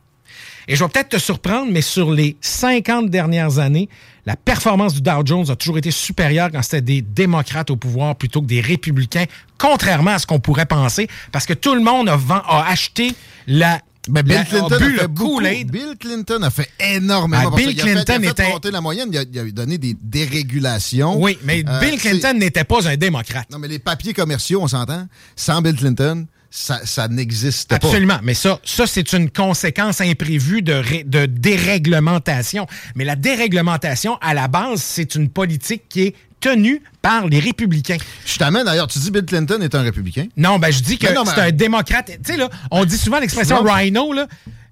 Et 0.68 0.76
je 0.76 0.84
vais 0.84 0.90
peut-être 0.90 1.10
te 1.10 1.18
surprendre, 1.18 1.72
mais 1.72 1.82
sur 1.82 2.12
les 2.12 2.36
50 2.42 3.10
dernières 3.10 3.60
années, 3.60 3.88
la 4.26 4.36
performance 4.36 4.94
du 4.94 5.02
Dow 5.02 5.26
Jones 5.26 5.50
a 5.50 5.56
toujours 5.56 5.78
été 5.78 5.92
supérieure 5.92 6.50
quand 6.52 6.62
c'était 6.62 6.82
des 6.82 7.02
démocrates 7.02 7.70
au 7.70 7.78
pouvoir 7.78 8.18
plutôt 8.18 8.42
que 8.42 8.48
des 8.48 8.60
républicains, 8.60 9.26
contrairement 9.58 10.12
à 10.12 10.20
ce 10.20 10.28
qu'on 10.28 10.42
pourrait 10.42 10.66
penser, 10.66 11.08
parce 11.32 11.46
que 11.46 11.54
tout 11.54 11.74
le 11.74 11.82
monde 11.82 12.10
a, 12.10 12.20
acheté 12.68 13.14
la... 13.48 13.80
Ben, 14.10 14.22
Bill 14.24 14.44
Clinton 14.50 14.68
a 14.72 14.76
a 14.76 14.80
fait 14.80 14.90
le 15.02 15.08
beaucoup. 15.08 15.42
Bill 15.42 15.96
Clinton 16.00 16.42
a 16.44 16.50
fait 16.50 16.70
énormément. 16.80 17.52
Ça. 17.52 17.56
Bill 17.56 17.72
Il 17.72 17.82
a 17.82 17.84
fait- 17.84 17.92
Clinton 17.94 18.14
il 18.22 18.26
a 18.28 18.34
fait 18.34 18.44
était- 18.44 18.50
monter 18.50 18.72
la 18.72 18.82
moyenne. 18.82 19.10
Il 19.12 19.18
a, 19.18 19.24
il 19.32 19.40
a 19.40 19.52
donné 19.52 19.78
des 19.78 19.96
dérégulations. 20.02 21.22
Oui, 21.22 21.38
mais 21.44 21.64
Euh, 21.68 21.80
Bill 21.80 22.00
Clinton 22.00 22.34
n'était 22.38 22.64
pas 22.64 22.88
un 22.88 22.96
démocrate. 22.98 23.50
Non, 23.52 23.60
mais 23.60 23.68
les 23.68 23.80
papiers 23.80 24.14
commerciaux, 24.14 24.62
on 24.62 24.68
s'entend, 24.68 25.08
sans 25.36 25.62
Bill 25.62 25.76
Clinton, 25.76 26.26
ça, 26.50 26.80
ça 26.86 27.08
n'existe 27.08 27.70
pas. 27.70 27.76
Absolument. 27.76 28.20
Mais 28.24 28.34
ça, 28.34 28.60
ça 28.64 28.88
c'est 28.88 29.12
une 29.14 29.30
conséquence 29.30 30.00
imprévue 30.02 30.62
de, 30.62 30.74
ré- 30.74 31.04
de 31.06 31.26
déréglementation. 31.26 32.66
Mais 32.96 33.04
la 33.06 33.16
déréglementation, 33.16 34.18
à 34.22 34.34
la 34.34 34.48
base, 34.48 34.82
c'est 34.82 35.16
une 35.16 35.30
politique 35.30 35.84
qui 35.90 36.02
est 36.04 36.16
tenue 36.40 36.82
par 37.02 37.28
les 37.28 37.40
républicains. 37.40 37.98
Je 38.26 38.38
t'amène 38.38 38.66
d'ailleurs, 38.66 38.88
tu 38.88 39.00
dis 39.00 39.12
Bill 39.12 39.26
Clinton 39.26 39.60
est 39.62 39.74
un 39.76 39.82
républicain? 39.82 40.28
Non, 40.38 40.60
ben 40.60 40.72
je 40.72 40.82
dis 40.82 40.98
que 40.98 41.08
c'est 41.08 41.42
un 41.42 41.52
démocrate. 41.52 42.12
Tu 42.24 42.32
sais, 42.34 42.38
là, 42.38 42.50
on 42.72 42.86
dit 42.86 42.98
souvent 42.98 43.20
l'expression 43.20 43.62
rhino, 43.64 44.14
là. 44.14 44.28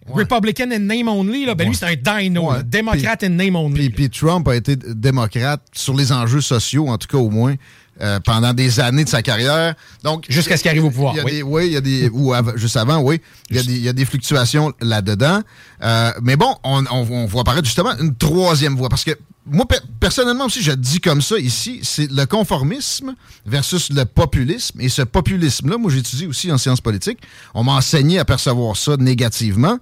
Republican 0.07 0.69
in 0.71 0.79
name 0.79 1.07
only, 1.07 1.45
là. 1.45 1.55
Ben 1.55 1.67
lui, 1.67 1.75
c'est 1.75 1.85
un 1.87 2.19
dino, 2.21 2.51
Ouais. 2.51 2.63
démocrate 2.63 3.23
in 3.23 3.29
name 3.29 3.55
only. 3.55 3.89
Puis, 3.89 4.07
puis 4.07 4.09
Trump 4.11 4.47
a 4.47 4.55
été 4.55 4.75
démocrate 4.75 5.61
sur 5.73 5.95
les 5.95 6.11
enjeux 6.11 6.41
sociaux, 6.41 6.87
en 6.89 6.97
tout 6.99 7.07
cas 7.07 7.17
au 7.17 7.31
moins, 7.31 7.55
euh, 8.01 8.19
pendant 8.19 8.53
des 8.53 8.79
années 8.79 9.03
de 9.03 9.09
sa 9.09 9.23
carrière. 9.23 9.73
Donc 10.03 10.25
Jusqu'à 10.29 10.57
ce 10.57 10.61
qu'il 10.61 10.69
arrive 10.69 10.85
au 10.85 10.91
pouvoir, 10.91 11.15
oui. 11.25 11.41
oui, 11.41 11.65
il 11.67 11.71
y 11.73 11.77
a 11.77 11.81
des 11.81 12.09
ou 12.13 12.33
av- 12.35 12.55
juste 12.55 12.77
avant, 12.77 12.99
oui, 13.01 13.19
il 13.49 13.55
y 13.55 13.59
a 13.59 13.63
des, 13.63 13.73
il 13.73 13.81
y 13.83 13.89
a 13.89 13.93
des 13.93 14.05
fluctuations 14.05 14.71
là-dedans. 14.79 15.41
Euh, 15.81 16.11
mais 16.21 16.35
bon, 16.35 16.53
on, 16.63 16.83
on, 16.91 17.07
on 17.09 17.25
voit 17.25 17.41
apparaître 17.41 17.65
justement 17.65 17.97
une 17.99 18.15
troisième 18.15 18.75
voie 18.75 18.89
parce 18.89 19.05
que 19.05 19.17
moi 19.45 19.65
pe- 19.67 19.81
personnellement 19.99 20.45
aussi, 20.45 20.61
je 20.61 20.72
dis 20.72 20.99
comme 20.99 21.22
ça 21.22 21.38
ici, 21.38 21.80
c'est 21.84 22.11
le 22.11 22.26
conformisme 22.26 23.15
versus 23.45 23.91
le 23.91 24.05
populisme. 24.05 24.81
Et 24.81 24.89
ce 24.89 25.01
populisme-là, 25.03 25.77
moi 25.77 25.91
j'étudie 25.91 26.26
aussi 26.27 26.51
en 26.51 26.57
sciences 26.57 26.81
politiques. 26.81 27.19
On 27.53 27.63
m'a 27.63 27.73
enseigné 27.73 28.19
à 28.19 28.26
percevoir 28.26 28.76
ça 28.76 28.97
négativement. 28.97 29.77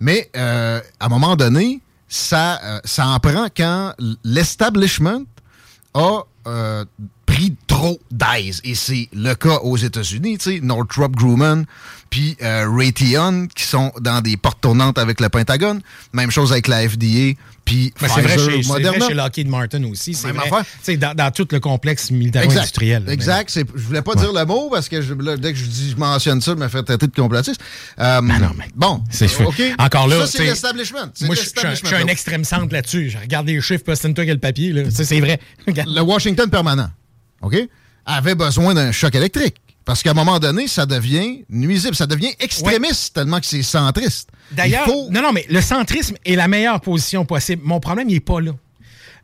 Mais 0.00 0.30
euh, 0.36 0.80
à 0.98 1.06
un 1.06 1.08
moment 1.08 1.36
donné, 1.36 1.80
ça, 2.08 2.60
euh, 2.62 2.80
ça 2.84 3.06
en 3.06 3.20
prend 3.20 3.46
quand 3.56 3.92
l'establishment 4.24 5.22
a 5.94 6.20
euh, 6.46 6.84
pris 7.42 7.54
trop 7.66 8.00
d'aise. 8.10 8.60
Et 8.64 8.74
c'est 8.74 9.08
le 9.12 9.34
cas 9.34 9.56
aux 9.62 9.76
États-Unis, 9.76 10.38
tu 10.38 10.54
sais, 10.56 10.60
Northrop 10.62 11.08
Grumman 11.10 11.64
puis 12.10 12.36
euh, 12.42 12.66
Raytheon 12.70 13.46
qui 13.54 13.64
sont 13.64 13.90
dans 14.00 14.20
des 14.20 14.36
portes 14.36 14.60
tournantes 14.60 14.98
avec 14.98 15.18
le 15.18 15.30
Pentagone. 15.30 15.80
Même 16.12 16.30
chose 16.30 16.52
avec 16.52 16.68
la 16.68 16.86
FDA 16.86 17.32
puis 17.64 17.92
Ben, 18.00 18.08
c'est 18.08 18.20
vrai, 18.22 18.34
Pfizer, 18.36 18.50
chez, 18.50 18.62
c'est 18.64 18.82
vrai 18.82 19.08
chez 19.08 19.14
Lockheed 19.14 19.48
Martin 19.48 19.84
aussi. 19.84 20.12
C'est 20.14 20.30
vrai. 20.32 20.50
Dans, 20.98 21.14
dans 21.14 21.30
tout 21.30 21.46
le 21.50 21.58
complexe 21.60 22.10
militaro-industriel. 22.10 23.04
Exact. 23.08 23.50
Je 23.74 23.80
voulais 23.82 24.02
pas 24.02 24.14
dire 24.16 24.32
le 24.32 24.44
mot 24.44 24.68
parce 24.70 24.88
que 24.88 25.00
je- 25.00 25.14
là, 25.14 25.36
dès 25.36 25.52
que 25.52 25.58
je 25.58 25.64
dis 25.64 25.90
je 25.92 25.96
mentionne 25.96 26.40
ça, 26.40 26.52
je 26.52 26.56
me 26.56 26.68
fait 26.68 26.82
traiter 26.82 27.06
de 27.06 27.14
complotiste. 27.14 27.60
Euh, 27.98 28.20
Bon. 28.74 29.02
C'est 29.10 29.28
fou. 29.28 29.44
OK. 29.44 29.62
Encore 29.78 30.06
là, 30.08 30.26
c'est 30.26 30.44
l'establishment. 30.44 31.10
Moi, 31.22 31.34
je 31.34 31.40
suis 31.40 31.94
un- 31.94 32.06
extrême 32.08 32.44
centre 32.44 32.72
là-dessus. 32.72 33.08
Je 33.10 33.18
regarde 33.18 33.46
les 33.46 33.60
chiffres, 33.60 33.84
c'est 33.94 34.12
toi 34.12 34.24
qui 34.24 34.30
le 34.32 34.38
papier. 34.38 34.84
C'est 34.90 35.20
vrai. 35.20 35.40
le 35.66 36.00
Washington 36.02 36.50
permanent, 36.50 36.90
OK, 37.42 37.56
avait 38.06 38.34
besoin 38.34 38.74
d'un 38.74 38.92
choc 38.92 39.14
électrique. 39.14 39.56
Parce 39.84 40.02
qu'à 40.02 40.12
un 40.12 40.14
moment 40.14 40.38
donné, 40.38 40.68
ça 40.68 40.86
devient 40.86 41.44
nuisible, 41.48 41.96
ça 41.96 42.06
devient 42.06 42.32
extrémiste 42.38 43.14
tellement 43.14 43.40
que 43.40 43.46
c'est 43.46 43.62
centriste. 43.64 44.28
D'ailleurs, 44.52 44.84
faut- 44.84 45.10
non, 45.10 45.22
non, 45.22 45.32
mais 45.32 45.44
le 45.50 45.60
centrisme 45.60 46.14
est 46.24 46.36
la 46.36 46.46
meilleure 46.46 46.80
position 46.80 47.24
possible. 47.24 47.62
Mon 47.64 47.80
problème, 47.80 48.08
il 48.08 48.14
n'est 48.14 48.20
pas 48.20 48.40
là. 48.40 48.52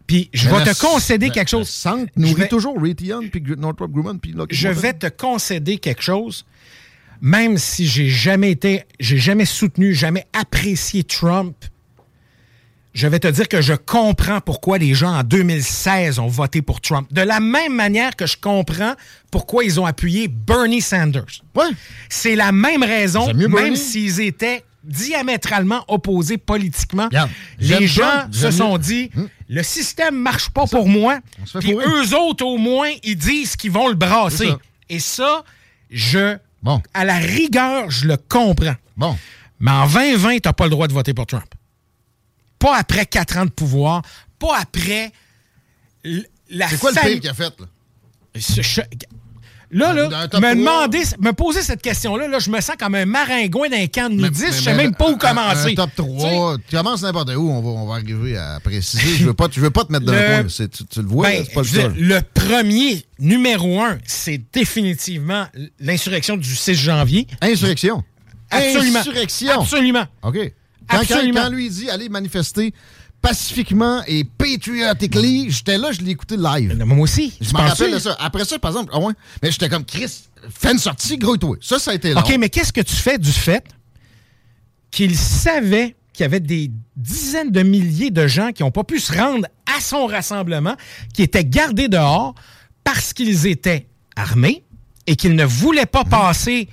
Puis, 0.09 0.31
je 0.33 0.49
Mais 0.49 0.59
vais 0.59 0.65
le- 0.65 0.75
te 0.75 0.81
concéder 0.81 1.27
le- 1.27 1.33
quelque 1.33 1.55
le 1.55 1.59
chose. 1.59 1.69
centre 1.69 2.11
Je 2.17 2.21
nourrit 2.23 2.35
vais- 2.35 2.49
toujours 2.49 2.81
Raytheon, 2.81 3.29
puis 3.31 3.41
Northrop 3.57 3.89
Grumman, 3.89 4.19
puis 4.19 4.33
Lockheed 4.33 4.59
je 4.59 4.69
vais 4.69 4.95
te 4.95 5.07
concéder 5.07 5.79
quelque 5.79 6.03
chose, 6.03 6.45
même 7.21 7.57
si 7.59 7.87
j'ai 7.87 8.09
jamais 8.09 8.51
été, 8.51 8.83
j'ai 8.99 9.19
jamais 9.19 9.45
soutenu, 9.45 9.95
jamais 9.95 10.27
apprécié 10.33 11.05
Trump. 11.05 11.55
Je 12.99 13.07
vais 13.07 13.21
te 13.21 13.29
dire 13.29 13.47
que 13.47 13.61
je 13.61 13.75
comprends 13.75 14.41
pourquoi 14.41 14.77
les 14.77 14.93
gens 14.93 15.15
en 15.15 15.23
2016 15.23 16.19
ont 16.19 16.27
voté 16.27 16.63
pour 16.63 16.81
Trump. 16.81 17.07
De 17.13 17.21
la 17.21 17.39
même 17.39 17.73
manière 17.73 18.17
que 18.17 18.27
je 18.27 18.37
comprends 18.37 18.95
pourquoi 19.31 19.63
ils 19.63 19.79
ont 19.79 19.87
appuyé 19.87 20.27
Bernie 20.27 20.81
Sanders. 20.81 21.45
C'est 22.09 22.35
la 22.35 22.51
même 22.51 22.83
raison, 22.83 23.33
même 23.33 23.77
s'ils 23.77 24.21
étaient 24.21 24.65
diamétralement 24.83 25.85
opposés 25.87 26.39
politiquement. 26.39 27.09
les 27.61 27.87
gens 27.87 28.03
Trump, 28.03 28.35
se 28.35 28.51
sont 28.51 28.73
mieux. 28.73 28.79
Dit, 28.81 29.11
le 29.49 29.63
système 29.63 30.17
marche 30.17 30.51
pas 30.51 30.67
pour 30.67 30.89
moi. 30.89 31.21
Puis 31.61 31.75
eux 31.75 32.17
autres, 32.17 32.45
au 32.45 32.59
moins, 32.59 32.91
ils 33.05 33.17
disent 33.17 33.55
qu'ils 33.55 33.71
vont 33.71 33.87
le 33.87 33.95
brasser. 33.95 34.49
Ça. 34.49 34.59
Et 34.89 34.99
ça, 34.99 35.45
je, 35.89 36.37
Bon. 36.65 36.83
à 36.95 37.05
la 37.05 37.19
rigueur, 37.19 37.93
je 37.93 38.09
le 38.09 38.17
comprends. 38.17 38.75
Bon. 38.97 39.17
Mais 39.61 39.71
en 39.71 39.87
2020, 39.87 40.39
tu 40.39 40.41
n'as 40.49 40.53
pas 40.53 40.65
le 40.65 40.71
droit 40.71 40.89
de 40.89 40.93
voter 40.93 41.15
pour 41.15 41.27
Trump. 41.27 41.47
Pas 42.59 42.77
après 42.77 43.07
quatre 43.07 43.37
ans 43.37 43.45
de 43.45 43.51
pouvoir, 43.51 44.03
pas 44.39 44.59
après 44.61 45.13
la 46.51 46.69
C'est 46.69 46.79
quoi 46.79 46.91
le 46.93 47.01
pire 47.01 47.21
qu'il 47.21 47.31
a 47.31 47.35
fait, 47.35 47.53
là? 47.61 47.67
Je- 48.35 48.81
Là, 49.71 49.93
là, 49.93 50.09
me 50.09 50.55
demander, 50.55 51.03
me 51.21 51.33
poser 51.33 51.61
cette 51.61 51.83
question-là, 51.83 52.27
là, 52.27 52.39
je 52.39 52.49
me 52.51 52.59
sens 52.63 52.77
comme 52.79 52.95
un 52.95 53.05
maringouin 53.05 53.69
d'un 53.69 53.87
camp 53.87 54.09
de 54.09 54.15
nudistes. 54.15 54.55
Je 54.55 54.63
sais 54.63 54.75
même 54.75 54.95
pas 54.95 55.11
où 55.11 55.17
commencer. 55.19 55.73
Un 55.73 55.75
top 55.75 55.91
3. 55.95 56.57
Tu 56.67 56.75
commences 56.75 57.03
n'importe 57.03 57.29
où, 57.37 57.51
on 57.51 57.61
va, 57.61 57.69
on 57.69 57.87
va 57.87 57.97
arriver 57.97 58.39
à 58.39 58.61
préciser. 58.61 59.17
Je 59.19 59.27
veux 59.27 59.35
pas, 59.35 59.49
veux 59.55 59.71
pas 59.71 59.85
te 59.85 59.93
mettre 59.93 60.07
dans 60.07 60.13
le, 60.13 60.19
coin. 60.43 60.69
Tu, 60.89 61.03
le 61.03 61.07
vois, 61.07 61.29
Ben, 61.29 61.45
c'est 61.47 61.53
pas 61.53 61.63
le 61.63 62.03
le 62.03 62.21
premier, 62.33 63.05
numéro 63.19 63.83
un, 63.83 63.99
c'est 64.07 64.41
définitivement 64.55 65.47
l'insurrection 65.81 66.39
du 66.39 66.57
6 66.57 66.75
janvier. 66.75 67.27
Insurrection. 67.43 68.03
Absolument. 68.51 69.01
Insurrection. 69.01 69.61
Absolument. 69.61 70.07
OK. 70.23 70.51
Quand, 70.89 70.99
Absolument. 71.01 71.43
quand 71.43 71.51
lui 71.51 71.67
il 71.67 71.73
dit 71.73 71.91
allez 71.91 72.09
manifester 72.09 72.73
pacifiquement 73.21 74.03
et 74.07 74.25
patriotically, 74.25 75.51
j'étais 75.51 75.77
là, 75.77 75.93
je 75.93 76.01
l'ai 76.01 76.13
écouté 76.13 76.37
live. 76.37 76.77
Moi 76.85 76.99
aussi. 77.01 77.33
Je 77.41 77.53
me 77.53 77.59
rappelle 77.59 77.93
de 77.93 77.99
ça. 77.99 78.17
Après 78.21 78.45
ça, 78.45 78.59
par 78.59 78.71
exemple, 78.71 78.91
ah 78.95 79.01
ouais, 79.01 79.13
mais 79.43 79.51
j'étais 79.51 79.69
comme 79.69 79.85
Chris, 79.85 80.21
fais 80.51 80.73
une 80.73 80.79
sortie, 80.79 81.19
gros 81.19 81.37
toi. 81.37 81.57
Ça, 81.61 81.79
ça 81.79 81.91
a 81.91 81.95
été 81.95 82.15
long. 82.15 82.21
OK, 82.21 82.35
mais 82.39 82.49
qu'est-ce 82.49 82.73
que 82.73 82.81
tu 82.81 82.95
fais 82.95 83.19
du 83.19 83.33
fait 83.33 83.65
qu'il 84.91 85.17
savait 85.17 85.97
qu'il 86.13 86.23
y 86.23 86.27
avait 86.27 86.41
des 86.41 86.71
dizaines 86.97 87.51
de 87.53 87.63
milliers 87.63 88.11
de 88.11 88.27
gens 88.27 88.53
qui 88.53 88.63
n'ont 88.63 88.71
pas 88.71 88.85
pu 88.85 88.99
se 88.99 89.13
rendre 89.13 89.47
à 89.77 89.81
son 89.81 90.07
rassemblement, 90.07 90.75
qui 91.13 91.23
étaient 91.23 91.45
gardés 91.45 91.89
dehors 91.89 92.35
parce 92.85 93.13
qu'ils 93.13 93.47
étaient 93.47 93.89
armés 94.17 94.65
et 95.07 95.15
qu'ils 95.17 95.35
ne 95.37 95.45
voulaient 95.45 95.87
pas 95.87 96.05
passer 96.05 96.67
pa- 96.67 96.73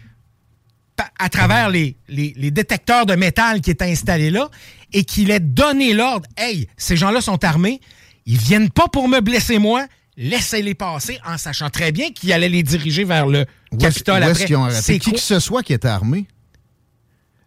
à 1.20 1.30
travers 1.30 1.70
les, 1.70 1.96
les- 2.08 2.34
les 2.38 2.52
détecteurs 2.52 3.06
de 3.06 3.16
métal 3.16 3.62
qui 3.62 3.72
étaient 3.72 3.86
installés 3.92 4.30
là 4.32 4.50
et 4.94 5.04
qu'il 5.04 5.32
ait 5.32 5.40
donné 5.40 5.94
l'ordre 5.94 6.28
Hey, 6.38 6.68
ces 6.78 6.96
gens-là 6.98 7.22
sont 7.22 7.44
armés, 7.44 7.82
ils 8.26 8.38
viennent 8.38 8.70
pas 8.70 8.88
pour 8.88 9.08
me 9.10 9.20
blesser 9.20 9.60
moi, 9.60 9.86
laissez-les 10.18 10.74
passer 10.76 11.20
en 11.26 11.38
sachant 11.38 11.70
très 11.70 11.92
bien 11.92 12.12
qu'il 12.12 12.32
allait 12.34 12.50
les 12.50 12.64
diriger 12.64 13.04
vers 13.04 13.28
le 13.28 13.46
Capitole 13.80 14.24
après. 14.24 14.48
C'est 14.72 15.00
Qui 15.00 15.12
que 15.12 15.20
ce 15.20 15.40
soit 15.40 15.64
qui 15.64 15.74
était 15.74 15.88
armé? 15.90 16.28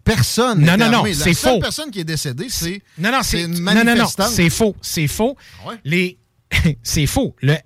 Personne. 0.05 0.61
Non, 0.65 0.77
non, 0.79 0.91
non, 0.91 1.05
c'est 1.12 1.29
La 1.31 1.35
faux. 1.35 1.61
personne 1.61 1.91
qui 1.91 2.01
est 2.01 2.05
décédée, 2.05 2.47
c'est 2.49 2.81
Non, 2.99 3.11
non, 3.12 3.20
c'est 3.23 3.47
non, 3.47 3.75
non, 3.75 3.95
non, 3.95 4.07
c'est 4.31 4.49
faux, 4.49 4.75
c'est 4.81 5.07
faux. 5.07 5.37
Ouais? 5.66 5.75
Les 5.85 6.19
c'est 6.83 7.07
faux. 7.07 7.35
Le- 7.43 7.59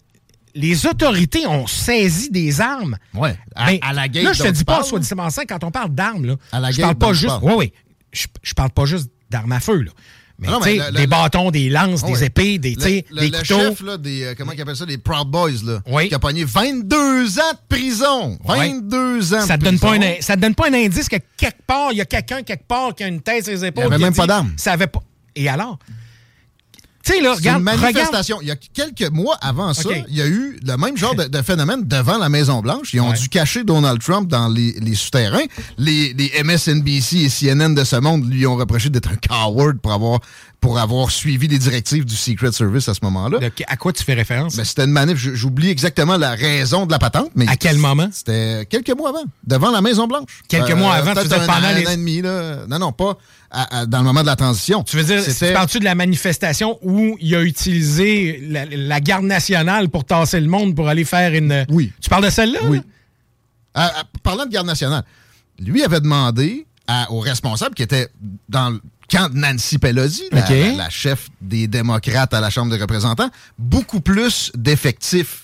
les 0.54 0.86
autorités 0.86 1.46
ont 1.46 1.66
saisi 1.66 2.30
des 2.30 2.60
armes. 2.60 2.96
Ouais, 3.14 3.36
à- 3.54 3.66
Mais 3.66 3.80
à 3.82 3.92
la 3.92 4.08
gate 4.08 4.24
Là, 4.24 4.32
je 4.32 4.42
te 4.42 4.48
dis 4.48 4.64
pas, 4.64 4.82
soit 4.82 4.98
dit 4.98 5.08
quand 5.48 5.64
on 5.64 5.70
parle 5.70 5.90
d'armes, 5.94 6.24
là, 6.26 6.36
À 6.52 6.60
la 6.60 6.70
je 6.70 6.80
parle 6.80 6.94
pas 6.96 7.12
juste. 7.12 7.34
Oui, 7.42 7.52
oui. 7.56 7.72
Je, 8.12 8.26
je 8.42 8.54
parle 8.54 8.70
pas 8.70 8.84
juste 8.84 9.10
d'armes 9.30 9.52
à 9.52 9.60
feu, 9.60 9.80
là. 9.82 9.90
Mais, 10.38 10.48
non, 10.48 10.58
mais 10.64 10.76
le- 10.76 10.92
des 10.92 11.00
le- 11.02 11.06
bâtons, 11.06 11.50
des 11.52 11.68
lances, 11.68 12.02
des 12.04 12.24
épées, 12.24 12.58
des, 12.58 12.74
Le, 12.74 12.80
des 12.80 13.04
le 13.30 13.38
couteaux. 13.38 13.44
chef 13.60 13.80
là, 13.82 13.96
des, 13.96 14.24
euh, 14.24 14.34
comment 14.36 14.50
ils 14.52 14.60
appellent 14.60 14.74
ça, 14.76 14.86
des 14.86 14.98
Proud 14.98 15.28
Boys, 15.28 15.50
là, 15.64 15.80
Oui. 15.86 16.08
qui 16.08 16.14
a 16.14 16.18
pogné 16.18 16.42
22 16.44 17.38
ans 17.38 17.52
de 17.52 17.58
prison. 17.68 18.38
22 18.44 19.34
ans 19.34 19.46
ça 19.46 19.56
de 19.56 19.60
te 19.60 19.64
donne 19.66 19.78
pas 19.78 19.90
prison. 19.90 20.04
un, 20.18 20.20
ça 20.20 20.34
te 20.34 20.40
donne 20.40 20.54
pas 20.56 20.68
un 20.68 20.74
indice 20.74 21.08
que 21.08 21.16
quelque 21.36 21.62
part, 21.66 21.92
il 21.92 21.98
y 21.98 22.00
a 22.00 22.06
quelqu'un 22.06 22.42
quelque 22.42 22.66
part 22.66 22.94
qui 22.94 23.04
a 23.04 23.08
une 23.08 23.20
tête 23.20 23.44
sur 23.44 23.52
les 23.52 23.64
épaules. 23.66 23.84
avait 23.84 23.96
qui 23.98 24.02
a 24.02 24.06
même 24.06 24.14
pas 24.16 24.22
dit, 24.22 24.28
d'armes. 24.28 24.52
Ça 24.56 24.72
avait 24.72 24.88
pas. 24.88 25.00
Et 25.36 25.48
alors? 25.48 25.78
Tu 27.04 27.12
sais, 27.14 27.20
là, 27.20 27.30
C'est 27.34 27.38
regarde, 27.50 27.62
une 27.62 27.68
regarde. 27.68 27.82
manifestation. 27.94 28.38
Il 28.42 28.48
y 28.48 28.50
a 28.50 28.56
quelques 28.56 29.10
mois 29.10 29.36
avant 29.40 29.74
ça, 29.74 29.88
il 30.08 30.16
y 30.16 30.22
a 30.22 30.26
eu 30.26 30.58
le 30.64 30.76
même 30.76 30.96
genre 30.96 31.14
de, 31.14 31.24
de 31.24 31.42
phénomène 31.42 31.82
devant 31.86 32.16
la 32.18 32.28
Maison-Blanche. 32.28 32.92
Ils 32.94 33.00
ont 33.00 33.10
Ouais. 33.10 33.18
dû 33.18 33.28
cacher 33.28 33.64
Donald 33.64 34.00
Trump 34.00 34.28
dans 34.28 34.48
les, 34.48 34.72
les 34.80 34.94
souterrains. 34.94 35.44
Les, 35.78 36.12
les 36.14 36.30
MSNBC 36.44 37.16
et 37.24 37.28
CNN 37.28 37.74
de 37.74 37.84
ce 37.84 37.96
monde 37.96 38.30
lui 38.30 38.46
ont 38.46 38.54
reproché 38.56 38.88
d'être 38.88 39.10
un 39.10 39.16
coward 39.16 39.78
pour 39.80 39.92
avoir, 39.92 40.20
pour 40.60 40.78
avoir 40.78 41.10
suivi 41.10 41.48
les 41.48 41.58
directives 41.58 42.04
du 42.04 42.14
Secret 42.14 42.52
Service 42.52 42.88
à 42.88 42.94
ce 42.94 43.00
moment-là. 43.02 43.38
À 43.66 43.76
quoi 43.76 43.92
tu 43.92 44.04
fais 44.04 44.14
référence? 44.14 44.54
Ben, 44.56 44.64
c'était 44.64 44.84
une 44.84 44.92
manif, 44.92 45.16
j'oublie 45.18 45.70
exactement 45.70 46.16
la 46.16 46.36
raison 46.36 46.86
de 46.86 46.92
la 46.92 46.98
patente, 47.00 47.30
mais. 47.34 47.48
À 47.48 47.56
quel 47.56 47.78
moment? 47.78 48.08
C'était 48.12 48.64
quelques 48.70 48.96
mois 48.96 49.08
avant, 49.10 49.24
devant 49.44 49.70
la 49.72 49.80
Maison-Blanche. 49.80 50.42
Quelques 50.48 50.70
mois 50.72 50.94
avant, 50.94 51.14
tu 51.14 51.20
un, 51.20 51.46
pendant 51.46 51.68
les- 51.74 51.84
un 51.84 51.88
an 51.88 51.92
et 51.92 51.96
demi, 51.96 52.22
là. 52.22 52.66
Non, 52.68 52.78
non, 52.78 52.92
pas 52.92 53.18
à- 53.52 53.80
à- 53.80 53.86
dans 53.86 53.98
le 53.98 54.04
moment 54.04 54.22
de 54.22 54.26
la 54.26 54.34
transition. 54.36 54.82
Tu 54.82 54.96
veux 54.96 55.04
dire, 55.04 55.22
tu 55.24 55.52
parles-tu 55.52 55.78
de 55.78 55.84
la 55.84 55.94
manifestation 55.94 56.78
où 56.82 57.16
il 57.20 57.34
a 57.36 57.42
utilisé 57.42 58.40
la, 58.48 58.64
la 58.64 59.00
garde 59.00 59.24
nationale 59.24 59.88
pour 59.90 60.04
tasser 60.04 60.40
le 60.40 60.48
monde 60.48 60.74
pour 60.74 60.88
aller 60.88 61.04
faire 61.04 61.34
une. 61.34 61.66
Oui. 61.68 61.92
Tu 62.00 62.08
parles 62.08 62.24
de 62.24 62.30
celle-là? 62.30 62.60
Oui. 62.64 62.80
À- 63.74 64.00
à- 64.00 64.04
parlant 64.22 64.46
de 64.46 64.50
garde 64.50 64.66
nationale, 64.66 65.04
lui 65.58 65.82
avait 65.84 66.00
demandé 66.00 66.66
aux 67.10 67.20
responsables 67.20 67.74
qui 67.74 67.82
étaient 67.82 68.08
dans 68.48 68.70
le 68.70 68.80
camp 69.10 69.32
de 69.32 69.38
Nancy 69.38 69.78
Pelosi, 69.78 70.24
la, 70.32 70.40
OK. 70.42 70.50
la- 70.50 70.72
la 70.72 70.90
chef 70.90 71.28
des 71.40 71.66
démocrates 71.66 72.34
à 72.34 72.40
la 72.40 72.50
Chambre 72.50 72.70
des 72.74 72.80
représentants, 72.80 73.30
beaucoup 73.58 74.00
plus 74.00 74.50
d'effectifs 74.54 75.41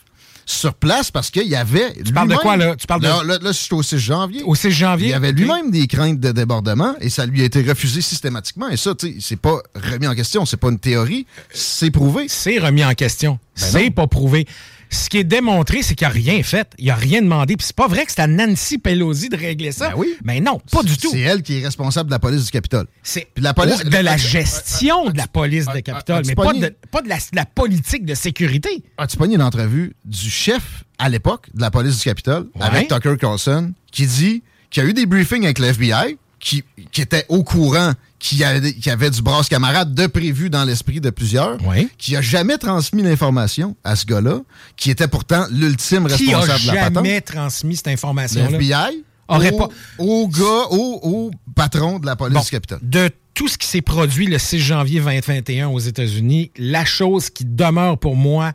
sur 0.50 0.72
place 0.74 1.10
parce 1.10 1.30
qu'il 1.30 1.46
y 1.46 1.54
avait. 1.54 1.92
Tu 2.04 2.12
parles 2.12 2.28
de 2.30 2.34
quoi, 2.36 2.56
là? 2.56 2.74
Tu 2.74 2.86
parles 2.86 3.02
de- 3.02 3.06
Là, 3.06 3.22
là, 3.22 3.38
là, 3.40 3.52
c'est 3.52 3.72
au 3.74 3.82
6 3.82 3.98
janvier. 3.98 4.42
Au 4.44 4.54
6 4.54 4.70
janvier? 4.70 5.08
Il 5.08 5.10
y 5.10 5.14
avait 5.14 5.32
lui-même 5.32 5.70
des 5.70 5.86
craintes 5.86 6.20
de 6.20 6.32
débordement 6.32 6.94
et 7.00 7.10
ça 7.10 7.26
lui 7.26 7.42
a 7.42 7.44
été 7.44 7.62
refusé 7.62 8.00
systématiquement. 8.00 8.68
Et 8.70 8.78
ça, 8.78 8.94
tu 8.94 9.08
sais, 9.08 9.16
c'est 9.20 9.36
pas 9.36 9.58
remis 9.74 10.06
en 10.06 10.14
question, 10.14 10.46
c'est 10.46 10.56
pas 10.56 10.68
une 10.70 10.78
théorie, 10.78 11.26
c'est 11.52 11.90
prouvé. 11.90 12.26
C'est 12.28 12.58
remis 12.58 12.82
en 12.84 12.94
question. 12.94 13.38
Ben 13.60 13.66
c'est 13.72 13.90
pas 13.90 14.06
prouvé. 14.06 14.46
Ce 14.90 15.08
qui 15.08 15.18
est 15.18 15.24
démontré, 15.24 15.82
c'est 15.82 15.94
qu'il 15.94 16.06
n'a 16.06 16.12
rien 16.12 16.42
fait. 16.42 16.68
Il 16.78 16.86
n'a 16.86 16.94
rien 16.94 17.20
demandé. 17.22 17.56
Puis 17.56 17.66
c'est 17.66 17.76
pas 17.76 17.88
vrai 17.88 18.04
que 18.06 18.12
c'est 18.12 18.20
à 18.20 18.26
Nancy 18.26 18.78
Pelosi 18.78 19.28
de 19.28 19.36
régler 19.36 19.72
ça. 19.72 19.90
Ben 19.90 19.94
oui. 19.98 20.14
Mais 20.24 20.40
non, 20.40 20.60
pas 20.70 20.82
du 20.82 20.96
tout. 20.96 21.10
C'est 21.10 21.20
elle 21.20 21.42
qui 21.42 21.58
est 21.58 21.64
responsable 21.64 22.08
de 22.08 22.14
la 22.14 22.18
police 22.18 22.44
du 22.44 22.50
Capitole. 22.50 22.86
C'est 23.02 23.28
la 23.36 23.54
police- 23.54 23.84
de 23.84 23.96
la 23.98 24.16
gestion 24.16 25.10
de 25.10 25.16
la 25.16 25.26
police 25.26 25.66
de 25.66 25.80
Capitole, 25.80 26.22
mais 26.26 26.34
pas 26.34 26.52
de, 26.52 26.74
pas 26.90 27.02
de 27.02 27.08
la, 27.08 27.44
politique 27.44 28.04
de 28.04 28.14
sécurité. 28.14 28.82
As-tu 28.96 29.16
pogné 29.16 29.34
une 29.34 29.42
entrevue 29.42 29.94
du 30.04 30.30
chef 30.30 30.84
à 30.98 31.08
l'époque 31.08 31.48
de 31.54 31.60
la 31.60 31.70
police 31.70 31.98
du 31.98 32.04
Capitole 32.04 32.48
Ouais. 32.54 32.62
avec 32.62 32.88
Tucker 32.88 33.16
Carlson 33.18 33.72
qui 33.92 34.06
dit 34.06 34.42
qu'il 34.70 34.82
y 34.82 34.86
a 34.86 34.88
eu 34.88 34.94
des 34.94 35.06
briefings 35.06 35.44
avec 35.44 35.58
le 35.58 35.66
FBI 35.66 36.18
qui, 36.40 36.62
qui 36.92 37.00
était 37.00 37.24
au 37.28 37.42
courant 37.42 37.92
qu'il 38.18 38.38
y, 38.38 38.44
avait, 38.44 39.10
du 39.10 39.22
brasse 39.22 39.48
camarade 39.48 39.94
de 39.94 40.06
prévu 40.08 40.50
dans 40.50 40.64
l'esprit 40.64 41.00
de 41.00 41.10
plusieurs, 41.10 41.56
qui 41.98 42.16
a 42.16 42.20
jamais 42.20 42.58
transmis 42.58 43.02
l'information 43.02 43.76
à 43.84 43.94
ce 43.96 44.04
gars-là, 44.06 44.40
qui 44.76 44.90
était 44.90 45.06
pourtant 45.08 45.46
l'ultime 45.52 46.08
Qui 46.08 46.32
a 46.34 46.38
responsable 46.40 46.60
de 46.62 46.66
la 46.66 46.72
patente. 46.84 47.04
jamais 47.04 47.20
transmis 47.20 47.76
cette 47.76 47.86
Le 47.86 47.92
information-là? 47.92 48.50
FBI 48.58 49.04
Aurait 49.28 49.52
au, 49.52 49.58
pas- 49.58 49.68
au 49.98 50.26
gars, 50.28 50.66
au, 50.70 51.00
au 51.02 51.30
patron 51.54 51.98
de 51.98 52.06
la 52.06 52.16
police 52.16 52.34
Bon, 52.34 52.40
du 52.42 52.50
Capitole. 52.50 52.78
de 52.82 53.10
tout 53.34 53.46
ce 53.46 53.56
qui 53.58 53.66
s'est 53.68 53.82
produit 53.82 54.26
le 54.26 54.38
6 54.38 54.58
janvier 54.58 55.00
2021 55.00 55.68
aux 55.68 55.78
États-Unis, 55.78 56.50
la 56.56 56.84
chose 56.86 57.28
qui 57.30 57.44
demeure 57.44 57.98
pour 57.98 58.16
moi 58.16 58.52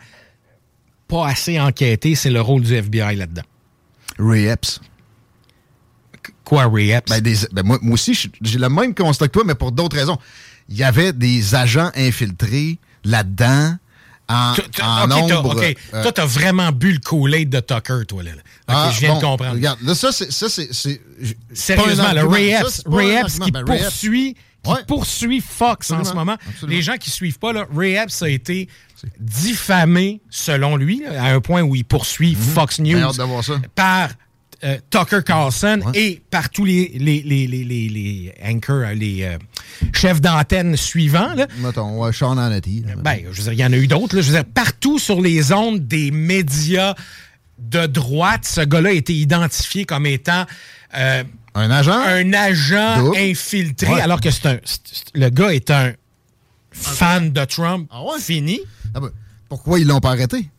pas 1.08 1.28
assez 1.28 1.60
enquêtée, 1.60 2.16
c'est 2.16 2.32
le 2.32 2.42
rôle 2.42 2.64
du 2.64 2.74
FBI 2.76 3.16
là-dedans. 3.16 3.44
Ray 4.20 4.46
Epps. 4.48 4.82
Quoi, 6.46 6.68
Ray 6.72 6.92
Epps? 6.92 7.10
Ben, 7.10 7.22
des- 7.22 7.48
ben, 7.52 7.64
moi, 7.64 7.80
moi 7.82 7.94
aussi, 7.94 8.14
j'ai 8.42 8.60
le 8.60 8.70
même 8.70 8.94
constat 8.94 9.28
que 9.28 9.32
toi, 9.34 9.44
mais 9.46 9.56
pour 9.56 9.72
d'autres 9.72 9.98
raisons. 9.98 10.18
Il 10.70 10.78
y 10.78 10.84
avait 10.84 11.14
des 11.14 11.56
agents 11.56 11.92
infiltrés 11.96 12.80
là-dedans 13.04 13.78
en, 14.30 14.34
en 14.36 14.54
OK, 14.54 14.70
t'as- 14.72 15.06
nombre. 15.08 15.56
OK. 15.58 15.78
euh, 15.94 16.02
Toi, 16.02 16.12
t'as 16.14 16.26
vraiment 16.26 16.72
bu 16.72 16.94
le 16.94 17.00
Kool-Aid 17.00 17.50
de 17.50 17.60
Tucker, 17.60 18.06
toi, 18.08 18.24
là. 18.24 18.32
là. 18.32 18.38
OK, 18.38 18.44
ah, 18.68 18.92
je 18.94 19.00
viens 19.02 19.14
bon, 19.14 19.20
de 19.20 19.24
comprendre. 19.26 19.54
Regarde, 19.56 19.80
là, 19.82 19.94
ça, 19.96 20.12
c'est. 20.12 20.32
Sérieusement, 20.32 22.04
pas 22.06 22.14
le 22.14 22.28
qui 23.46 23.52
Ben, 23.52 23.66
poursuit, 23.66 24.34
qui 24.64 24.72
Ouais. 24.72 24.78
poursuit 24.88 25.42
Fox 25.42 25.92
en 25.92 26.04
ce 26.06 26.14
moment. 26.14 26.38
absolument. 26.48 26.76
Les 26.78 26.82
gens 26.82 26.96
qui 26.98 27.10
suivent 27.10 27.40
pas, 27.40 27.52
là, 27.52 27.66
Ray 27.76 27.96
Epps 27.96 28.22
a 28.22 28.30
été 28.30 28.70
diffamé, 29.20 30.22
selon 30.30 30.76
lui, 30.78 31.06
à 31.06 31.26
un 31.26 31.42
point 31.42 31.62
où 31.62 31.76
il 31.76 31.84
poursuit 31.86 32.36
Fox 32.36 32.80
News 32.80 32.98
J'ai 32.98 33.04
hâte 33.04 33.18
de 33.18 33.24
voir 33.24 33.44
ça. 33.44 33.60
par 33.76 34.10
euh, 34.64 34.78
Tucker 34.90 35.20
Carlson 35.26 35.82
et 35.94 36.22
par 36.30 36.50
tous 36.50 36.64
les, 36.66 36.92
les, 36.96 37.22
les, 37.22 37.48
les, 37.48 37.64
les, 37.66 38.34
anchors, 38.46 38.84
euh, 38.88 38.94
les 38.94 39.24
euh, 39.24 39.38
chefs 39.94 40.22
d'antenne 40.22 40.78
suivants. 40.78 41.34
Là. 41.36 41.48
Mettons, 41.60 42.00
ouais, 42.00 42.14
Sean 42.14 42.38
Hannity. 42.38 42.84
là, 42.88 42.94
Ben, 42.98 43.20
je 43.32 43.42
veux 43.42 43.44
dire, 43.44 43.54
il 43.54 43.60
y 43.60 43.66
en 43.66 43.74
a 43.74 43.78
eu 43.78 43.88
d'autres. 43.88 44.16
Je 44.22 44.28
veux 44.32 44.34
dire, 44.36 44.46
partout 44.46 45.00
sur 45.00 45.22
les 45.22 45.52
ondes 45.52 45.88
des 45.88 46.12
médias 46.12 46.96
de 47.60 47.86
droite, 47.86 48.46
ce 48.46 48.62
gars-là 48.62 48.90
a 48.90 48.94
été 48.94 49.14
identifié 49.14 49.86
comme 49.86 50.06
étant 50.06 50.46
euh, 50.98 51.24
Un 51.56 51.70
agent? 51.72 51.92
un 52.00 52.34
agent 52.34 52.98
Double. 53.00 53.18
infiltré, 53.18 53.88
Ouais. 53.94 54.02
alors 54.02 54.20
que 54.22 54.32
c'est 54.32 54.46
un. 54.48 54.58
le 55.14 55.30
gars 55.30 55.54
est 55.54 55.70
un 55.72 55.94
fan 56.72 57.32
de 57.32 57.46
Trump 57.46 57.88
Ah 57.92 58.04
ouais? 58.04 58.20
fini. 58.20 58.60
Ah 58.96 59.00
ben, 59.00 59.10
pourquoi 59.50 59.80
ils 59.80 59.88
l'ont 59.88 60.00
pas 60.00 60.12
arrêté? 60.12 60.50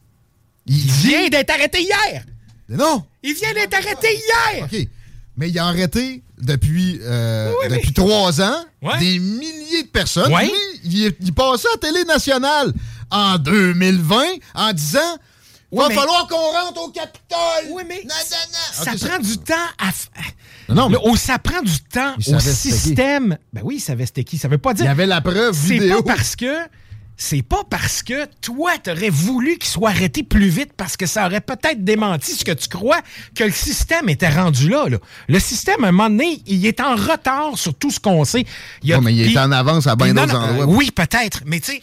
Il 0.67 0.77
vient 0.77 1.29
d'être 1.29 1.51
arrêté 1.51 1.83
hier! 1.83 2.25
Non! 2.69 3.05
Il 3.23 3.35
vient 3.35 3.53
d'être 3.55 3.75
arrêté 3.75 4.09
hier! 4.09 4.65
OK. 4.65 4.89
Mais 5.37 5.51
il 5.51 5.59
a 5.59 5.67
arrêté 5.67 6.23
depuis, 6.39 7.01
euh, 7.03 7.51
Oui, 7.51 7.57
oui, 7.69 7.77
depuis 7.77 7.89
mais- 7.89 7.93
trois 8.05 8.41
ans 8.41 8.65
Ouais. 8.83 8.99
des 8.99 9.19
milliers 9.19 9.83
de 9.83 9.89
personnes. 9.89 10.33
Ouais. 10.33 10.45
Lui, 10.45 10.53
il, 10.85 11.07
est- 11.07 11.17
il 11.21 11.33
passait 11.33 11.67
à 11.75 11.79
Télé 11.79 12.05
Nationale 12.05 12.73
en 13.11 13.37
2020 13.39 14.23
en 14.55 14.73
disant 14.73 15.01
Va 15.73 15.89
mais- 15.89 15.95
falloir 15.97 16.29
qu'on 16.29 16.37
rentre 16.37 16.81
au 16.83 16.89
Capitole! 16.91 17.73
Oui, 17.73 17.83
mais 17.89 18.05
ça 18.73 18.93
prend 19.09 19.19
du 19.19 19.39
temps 19.39 19.55
à. 19.79 19.91
Non, 20.69 20.75
non, 20.75 20.89
mais 20.89 20.97
oh, 21.03 21.17
ça 21.17 21.39
prend 21.41 21.61
du 21.63 21.81
temps 21.81 22.15
Il 22.25 22.37
au 22.37 22.39
système. 22.41 23.37
Ben 23.53 23.61
oui, 23.65 23.77
il 23.77 23.81
savait 23.81 24.07
c'était 24.07 24.23
qui. 24.25 24.39
Ça 24.39 24.47
veut 24.49 24.59
pas 24.59 24.71
il 24.71 24.77
dire. 24.77 24.85
y 24.87 24.89
avait 24.89 25.07
la 25.07 25.21
preuve 25.21 25.53
C'est 25.55 25.75
vidéo. 25.79 26.03
pas 26.03 26.15
parce 26.17 26.37
que 26.37 26.47
c'est 27.17 27.43
pas 27.43 27.63
parce 27.69 28.03
que 28.03 28.27
toi, 28.41 28.73
t'aurais 28.83 29.11
voulu 29.11 29.57
qu'il 29.59 29.69
soit 29.71 29.91
arrêté 29.91 30.23
plus 30.23 30.49
vite 30.49 30.73
parce 30.77 30.97
que 30.97 31.07
ça 31.07 31.27
aurait 31.27 31.41
peut-être 31.41 31.85
démenti 31.85 32.33
ce 32.33 32.45
que 32.45 32.53
tu 32.53 32.69
crois 32.69 33.01
que 33.35 33.45
le 33.45 33.53
système 33.53 34.09
était 34.09 34.29
rendu 34.29 34.69
là. 34.69 34.89
là. 34.89 34.99
Le 35.29 35.39
système, 35.39 35.85
à 35.85 35.89
un 35.89 35.93
moment 35.93 36.11
donné, 36.11 36.43
il 36.47 36.67
est 36.67 36.81
en 36.81 36.97
retard 36.97 37.57
sur 37.57 37.75
tout 37.75 37.91
ce 37.91 38.01
qu'on 38.01 38.25
sait. 38.25 38.45
Il 38.83 38.95
Ouais, 38.95 39.01
mais 39.01 39.15
il 39.15 39.33
est 39.33 39.39
en 39.39 39.53
avance 39.53 39.87
à 39.87 39.97
bien 39.97 40.13
non, 40.13 40.23
d'autres 40.23 40.39
non, 40.39 40.47
endroits. 40.47 40.65
euh, 40.65 40.77
oui, 40.77 40.91
peut-être. 40.91 41.43
Mais 41.47 41.61
tu 41.61 41.73
sais, 41.73 41.81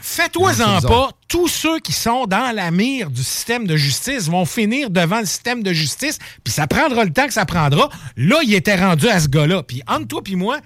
fais-toi-en 0.00 0.80
pas. 0.82 1.10
Tous 1.28 1.48
ceux 1.48 1.80
qui 1.80 1.92
sont 1.92 2.26
dans 2.26 2.54
la 2.54 2.70
mire 2.70 3.10
du 3.10 3.22
système 3.22 3.66
de 3.66 3.76
justice 3.76 4.28
vont 4.28 4.44
finir 4.44 4.90
devant 4.90 5.20
le 5.20 5.26
système 5.26 5.62
de 5.62 5.72
justice, 5.72 6.18
puis 6.44 6.52
ça 6.52 6.66
prendra 6.66 7.04
le 7.04 7.12
temps 7.12 7.26
que 7.26 7.32
ça 7.32 7.44
prendra. 7.44 7.88
Là, 8.16 8.36
il 8.44 8.54
était 8.54 8.76
rendu 8.76 9.08
à 9.08 9.18
ce 9.20 9.28
gars-là. 9.28 9.62
Puis 9.64 9.82
entre 9.88 10.06
toi 10.06 10.22
puis 10.22 10.36
moi, 10.36 10.58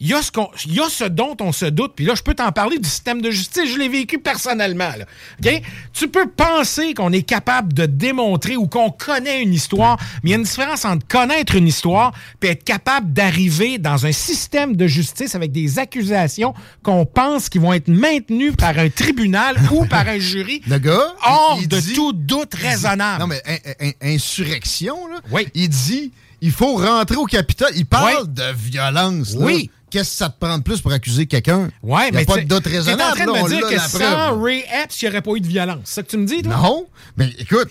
il 0.00 0.06
y, 0.08 0.14
a 0.14 0.22
ce 0.22 0.30
qu'on- 0.30 0.48
il 0.66 0.74
y 0.74 0.80
a 0.80 0.88
ce 0.88 1.04
dont 1.04 1.36
on 1.40 1.50
se 1.50 1.64
doute. 1.64 1.92
Puis 1.96 2.04
là, 2.04 2.14
je 2.14 2.22
peux 2.22 2.34
t'en 2.34 2.52
parler 2.52 2.78
du 2.78 2.88
système 2.88 3.20
de 3.20 3.30
justice. 3.32 3.64
Je 3.72 3.76
l'ai 3.78 3.88
vécu 3.88 4.18
personnellement. 4.20 4.90
là. 4.96 5.04
OK? 5.44 5.62
Tu 5.92 6.06
peux 6.08 6.28
penser 6.28 6.94
qu'on 6.94 7.12
est 7.12 7.22
capable 7.22 7.72
de 7.72 7.84
démontrer 7.86 8.56
ou 8.56 8.68
qu'on 8.68 8.90
connaît 8.90 9.42
une 9.42 9.52
histoire, 9.52 9.96
mais 10.22 10.30
il 10.30 10.32
y 10.32 10.34
a 10.34 10.38
une 10.38 10.44
différence 10.44 10.84
entre 10.84 11.04
connaître 11.08 11.56
une 11.56 11.66
histoire 11.66 12.12
et 12.42 12.46
être 12.48 12.62
capable 12.64 13.12
d'arriver 13.12 13.78
dans 13.78 14.06
un 14.06 14.12
système 14.12 14.76
de 14.76 14.86
justice 14.86 15.34
avec 15.34 15.50
des 15.50 15.78
accusations 15.80 16.54
qu'on 16.84 17.04
pense 17.04 17.48
qui 17.48 17.58
vont 17.58 17.72
être 17.72 17.88
maintenues 17.88 18.52
par 18.52 18.78
un 18.78 18.90
tribunal 18.90 19.56
ou 19.72 19.84
par 19.86 20.06
un 20.06 20.18
jury. 20.20 20.62
Le 20.68 20.78
gars, 20.78 21.12
hors 21.26 21.58
de 21.66 21.80
dit- 21.80 21.94
tout 21.94 22.12
doute 22.12 22.54
raisonnable. 22.54 23.20
Non, 23.20 23.26
mais 23.26 23.42
in- 23.46 23.86
in- 23.88 24.14
insurrection, 24.14 25.08
là. 25.08 25.20
Il 25.54 25.68
dit 25.68 26.12
il 26.40 26.52
faut 26.52 26.76
rentrer 26.76 27.16
au 27.16 27.24
Capitole. 27.24 27.70
Il 27.74 27.84
parle 27.86 28.32
de 28.32 28.52
violence. 28.54 29.34
là. 29.34 29.40
Oui. 29.44 29.70
Qu'est-ce 29.90 30.10
que 30.10 30.16
ça 30.16 30.28
te 30.28 30.38
prend 30.38 30.58
de 30.58 30.62
plus 30.62 30.80
pour 30.80 30.92
accuser 30.92 31.26
quelqu'un? 31.26 31.68
Ouais, 31.82 32.08
Il 32.08 32.10
n'y 32.12 32.16
a 32.16 32.20
mais 32.20 32.24
pas 32.26 32.36
de 32.38 32.42
doute 32.42 32.62
T'es 32.64 32.70
en 32.70 32.72
raisonnable. 32.72 33.16
train 33.16 33.26
de 33.26 33.30
me 33.42 33.48
dire 33.48 33.68
que 33.68 33.78
sans. 33.78 34.40
Ray 34.42 34.64
Epps, 34.82 35.00
il 35.02 35.04
n'y 35.04 35.10
aurait 35.10 35.22
pas 35.22 35.30
eu 35.32 35.40
de 35.40 35.46
violence. 35.46 35.78
C'est 35.84 35.94
ça 35.96 36.02
que 36.02 36.08
tu 36.08 36.16
me 36.18 36.26
dis, 36.26 36.42
toi? 36.42 36.54
Non, 36.56 36.86
mais 37.16 37.30
écoute, 37.38 37.68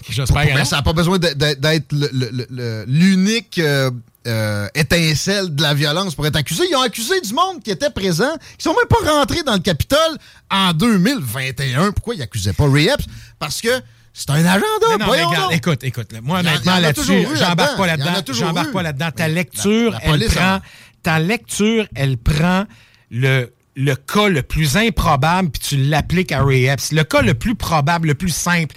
ça 0.66 0.76
n'a 0.78 0.82
pas 0.82 0.94
besoin 0.94 1.18
d'être 1.20 1.94
l'unique 2.88 3.60
euh, 3.60 3.92
euh, 4.28 4.68
étincelle 4.76 5.54
de 5.56 5.62
la 5.62 5.74
violence 5.74 6.16
pour 6.16 6.26
être 6.28 6.36
accusé. 6.36 6.64
Ils 6.70 6.76
ont 6.76 6.82
accusé 6.82 7.20
du 7.22 7.34
monde 7.34 7.62
qui 7.64 7.72
était 7.72 7.90
présent, 7.90 8.36
qui 8.58 8.64
sont 8.64 8.74
même 8.74 8.88
pas 8.90 9.12
rentrés 9.12 9.44
dans 9.44 9.54
le 9.54 9.60
Capitole 9.60 10.18
en 10.52 10.74
2021. 10.74 11.92
Pourquoi 11.92 12.16
ils 12.16 12.20
n'accusaient 12.20 12.54
pas 12.54 12.70
Ray 12.70 12.88
Epps? 12.88 13.06
Parce 13.40 13.62
que 13.62 13.70
c'est 14.14 14.30
un 14.32 14.44
agenda. 14.46 14.64
Mais 14.90 14.98
non, 14.98 15.12
mais 15.12 15.24
regarde, 15.24 15.54
écoute, 15.54 15.84
écoute. 15.84 16.08
Moi, 16.24 16.38
en- 16.38 16.40
honnêtement, 16.42 16.72
en 16.74 16.80
là-dessus, 16.80 17.28
j'embarque 17.36 17.78
pas 17.78 17.84
en 17.84 17.86
là-dedans. 17.86 18.34
J'embarque 18.34 18.72
pas 18.72 18.82
là-dedans. 18.82 19.12
Ta 19.16 19.28
Mais 19.28 19.34
lecture, 19.36 19.92
la- 19.92 20.00
la 20.00 20.14
elle 20.16 20.26
prend. 20.32 20.42
hein. 20.44 20.62
Ta 21.08 21.20
lecture, 21.20 21.88
elle 21.96 22.18
prend 22.18 22.66
le, 23.12 23.54
le 23.78 23.96
cas 23.96 24.28
le 24.28 24.42
plus 24.42 24.76
improbable 24.76 25.52
puis 25.52 25.62
tu 25.62 25.78
l'appliques 25.78 26.34
à 26.34 26.44
Ray 26.44 26.66
Epps. 26.66 26.92
Le 26.92 27.06
cas 27.06 27.22
le 27.22 27.34
plus 27.34 27.56
probable, 27.56 28.10
le 28.10 28.14
plus 28.14 28.36
simple, 28.36 28.76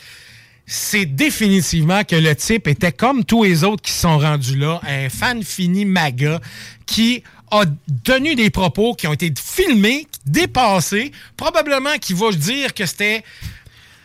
c'est 0.65 1.07
définitivement 1.07 2.05
que 2.05 2.15
le 2.15 2.37
type 2.37 2.69
était 2.69 2.93
comme 2.93 3.25
tous 3.25 3.43
les 3.43 3.65
autres 3.65 3.83
qui 3.83 3.91
sont 3.91 4.17
rendus 4.17 4.57
là, 4.57 4.81
un 4.87 5.09
fan 5.09 5.43
fini 5.43 5.85
MAGA 5.85 6.39
qui 6.87 7.25
a 7.51 7.65
tenu 8.05 8.37
des 8.37 8.51
propos 8.51 8.95
qui 8.95 9.09
ont 9.09 9.13
été 9.13 9.33
filmés, 9.37 10.07
dépassés, 10.25 11.11
probablement 11.37 11.99
qui 12.01 12.15
va 12.15 12.31
dire 12.31 12.75
que 12.75 12.87
c'était 12.87 13.25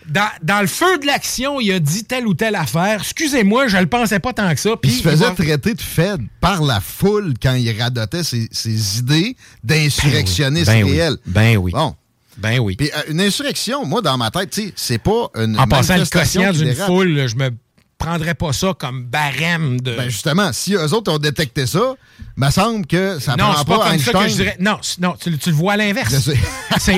dans, 0.09 0.29
dans 0.43 0.61
le 0.61 0.67
feu 0.67 0.97
de 0.99 1.05
l'action, 1.05 1.59
il 1.59 1.71
a 1.71 1.79
dit 1.79 2.03
telle 2.03 2.27
ou 2.27 2.33
telle 2.33 2.55
affaire. 2.55 2.99
Excusez-moi, 3.01 3.67
je 3.67 3.77
le 3.77 3.87
pensais 3.87 4.19
pas 4.19 4.33
tant 4.33 4.53
que 4.53 4.59
ça. 4.59 4.71
Puis 4.81 4.91
il 4.91 4.97
se 4.97 5.03
faisait 5.03 5.25
va- 5.25 5.31
traiter 5.31 5.73
de 5.73 5.81
Fed 5.81 6.21
par 6.41 6.61
la 6.63 6.79
foule 6.79 7.33
quand 7.41 7.53
il 7.55 7.81
radotait 7.81 8.23
ses, 8.23 8.47
ses 8.51 8.99
idées 8.99 9.35
d'insurrectionniste 9.63 10.67
Ben 10.67 10.83
oui. 10.83 10.91
réel. 10.91 11.17
Ben 11.25 11.57
oui. 11.57 11.71
Bon. 11.71 11.95
Ben 12.37 12.59
oui. 12.59 12.75
Puis 12.75 12.89
euh, 12.95 13.01
une 13.11 13.21
insurrection, 13.21 13.85
moi, 13.85 14.01
dans 14.01 14.17
ma 14.17 14.29
tête, 14.31 14.59
c'est 14.75 14.97
pas 14.97 15.29
une 15.35 15.57
En 15.57 15.67
passant 15.67 15.97
le 15.97 16.05
quotient 16.05 16.51
d'une 16.51 16.73
foule, 16.75 17.27
je 17.27 17.35
me 17.35 17.49
prendrais 17.97 18.35
pas 18.35 18.53
ça 18.53 18.73
comme 18.77 19.05
barème 19.05 19.79
de. 19.81 19.95
Ben 19.95 20.09
justement, 20.09 20.51
si 20.53 20.73
eux 20.73 20.93
autres 20.93 21.11
ont 21.11 21.17
détecté 21.17 21.65
ça, 21.65 21.93
me 22.37 22.49
semble 22.51 22.85
que 22.85 23.19
ça 23.19 23.35
non, 23.35 23.45
prend 23.45 23.57
c'est 23.57 23.65
pas, 23.67 23.77
comme 23.79 23.93
Einstein. 23.93 24.13
ça 24.13 24.23
que 24.23 24.29
je 24.29 24.35
dirais. 24.35 24.57
Non, 24.59 24.77
non 24.99 25.15
tu, 25.19 25.37
tu 25.37 25.49
le 25.49 25.55
vois 25.55 25.73
à 25.73 25.77
l'inverse. 25.77 26.13
C'est 26.77 26.97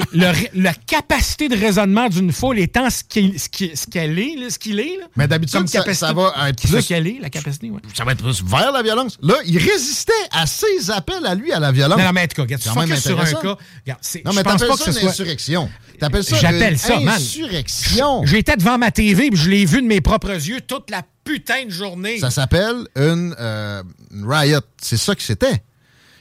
la 0.56 0.74
capacité 0.74 1.50
de 1.50 1.56
raisonnement 1.56 2.10
d'une 2.10 2.32
foule 2.32 2.58
étant 2.58 2.90
ce 2.90 3.04
qu'il 3.04 3.40
ce 3.40 3.48
qui- 3.48 3.76
ce 3.78 3.86
qu'elle 3.86 4.18
est, 4.18 4.36
là, 4.36 4.50
ce 4.50 4.58
qu'il 4.58 4.80
est. 4.80 4.98
là. 5.00 5.06
Mais 5.16 5.28
d'habitude, 5.28 5.68
ça, 5.68 5.94
ça 5.94 6.14
va 6.14 6.34
être 6.50 6.60
Ce 6.62 6.68
plus... 6.68 6.86
qu'elle 6.88 7.06
est, 7.06 7.20
la 7.22 7.30
capacité, 7.30 7.70
ouais. 7.70 7.80
Ça 7.94 8.04
va 8.04 8.14
être 8.14 8.24
plus 8.24 8.44
vers 8.44 8.72
la 8.72 8.82
violence. 8.82 9.18
Là, 9.22 9.36
il 9.46 9.58
résistait 9.60 10.12
à 10.32 10.48
ses 10.48 10.90
appels 10.90 11.26
à 11.26 11.36
lui 11.36 11.52
à 11.54 11.60
la 11.60 11.72
violence. 11.72 12.00
Non, 12.00 12.06
non, 12.06 12.12
mais 12.12 12.24
en 12.24 12.28
tout 12.28 12.36
cas, 12.38 12.42
regarde, 12.42 12.62
tu 12.64 12.70
focuses 12.70 13.00
sur 13.04 13.20
un 13.20 13.26
cas. 13.26 13.38
Regarde, 13.86 14.00
Non, 14.26 14.32
mais 14.34 14.44
t'appelles 14.44 14.68
pas 14.68 14.78
ça 14.78 15.00
une 15.00 15.08
insurrection. 15.08 15.70
T'appelles 16.00 16.24
ça 16.24 16.38
J'appelle 16.38 16.74
une 16.74 16.78
ça, 16.80 17.00
man. 17.00 17.10
insurrection. 17.16 18.26
J'étais 18.26 18.56
devant 18.58 18.78
ma 18.78 18.92
TV 18.92 19.30
puis 19.30 19.40
je 19.40 19.50
l'ai 19.50 19.66
vu 19.66 19.82
de 19.82 19.88
mes 19.88 20.02
propres 20.02 20.32
yeux 20.32 20.62
toute 20.62 20.90
la 20.90 20.97
putain 21.28 21.66
de 21.66 21.70
journée. 21.70 22.20
Ça 22.20 22.32
s'appelle 22.32 22.88
une, 22.96 23.36
euh, 23.40 23.84
une 24.14 24.26
riot. 24.32 24.62
C'est 24.82 24.98
ça 24.98 25.14
que 25.16 25.22
c'était. 25.22 25.62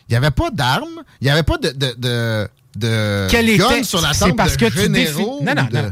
Il 0.09 0.12
n'y 0.12 0.16
avait 0.16 0.31
pas 0.31 0.51
d'armes. 0.51 1.03
Il 1.20 1.24
n'y 1.24 1.31
avait 1.31 1.43
pas 1.43 1.59
de, 1.59 1.70
de, 1.70 1.95
de, 1.99 2.49
de 2.77 3.27
était 3.35 3.83
sur 3.83 4.01
la 4.01 4.12
table 4.15 4.35
parce 4.37 4.57
de 4.57 4.69
que 4.69 4.70
généraux. 4.73 5.41
Non, 5.43 5.55
non, 5.55 5.65
de- 5.70 5.77
non. 5.78 5.91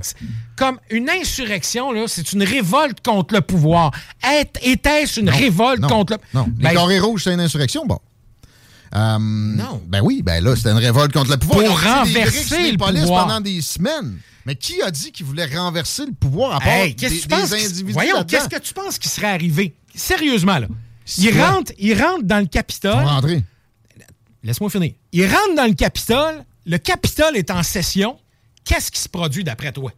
Comme 0.57 0.78
une 0.91 1.11
insurrection, 1.11 1.91
c'est 2.07 2.32
une 2.32 2.45
révolte 2.45 2.99
contre 3.05 3.35
le 3.35 3.41
pouvoir. 3.41 3.91
Était-ce 4.62 5.19
une 5.20 5.27
Non, 5.27 5.32
révolte 5.32 5.81
non, 5.81 5.89
contre 5.89 6.12
le 6.12 6.19
Non, 6.39 6.47
les 6.59 6.65
Ben, 6.65 6.74
carrés 6.74 7.01
rouges, 7.01 7.24
c'est 7.24 7.32
une 7.35 7.41
insurrection, 7.41 7.86
bon. 7.86 7.99
non. 8.95 9.82
Ben 9.89 10.01
oui, 10.03 10.23
ben 10.23 10.43
là, 10.45 10.55
c'était 10.55 10.70
une 10.70 10.78
révolte 10.78 11.12
contre 11.12 11.31
le 11.32 11.36
pouvoir. 11.39 11.59
Pour 11.66 11.81
des 11.81 11.85
renverser 11.89 12.59
les 12.62 12.73
le 12.73 12.77
pouvoir. 12.78 13.27
pendant 13.27 13.41
des 13.41 13.61
semaines. 13.61 14.19
Mais 14.46 14.54
qui 14.56 14.82
a 14.82 14.90
dit 14.90 15.10
qu'il 15.12 15.24
voulait 15.26 15.46
renverser 15.46 16.04
le 16.06 16.12
pouvoir 16.12 16.56
à 16.56 16.60
part 16.60 16.68
Hey, 16.68 16.94
des, 16.94 17.06
que 17.08 17.12
tu 17.22 17.28
penses? 17.28 17.50
des 17.50 17.58
qui- 17.58 17.64
individus 17.64 17.92
Voyons, 17.92 18.24
qu'est-ce 18.24 18.48
que 18.48 18.58
tu 18.58 18.74
penses 18.74 18.98
qui 18.98 19.08
serait 19.08 19.30
arrivé? 19.30 19.74
Sérieusement, 19.94 20.58
là. 20.58 20.68
Il 21.18 21.40
rentre, 21.40 21.72
il 21.78 22.00
rentre 22.02 22.24
dans 22.24 22.40
le 22.40 22.46
Capitole. 22.46 22.94
Ils 22.96 23.02
sont 23.06 23.14
rentrés. 23.14 23.44
Laisse-moi 24.42 24.70
finir. 24.70 24.92
Il 25.12 25.26
rentre 25.26 25.54
dans 25.56 25.66
le 25.66 25.74
Capitole. 25.74 26.44
Le 26.66 26.76
Capitole 26.78 27.36
est 27.36 27.50
en 27.50 27.62
session. 27.62 28.18
Qu'est-ce 28.64 28.90
qui 28.90 29.00
se 29.00 29.08
produit 29.08 29.44
d'après 29.44 29.72
toi? 29.72 29.92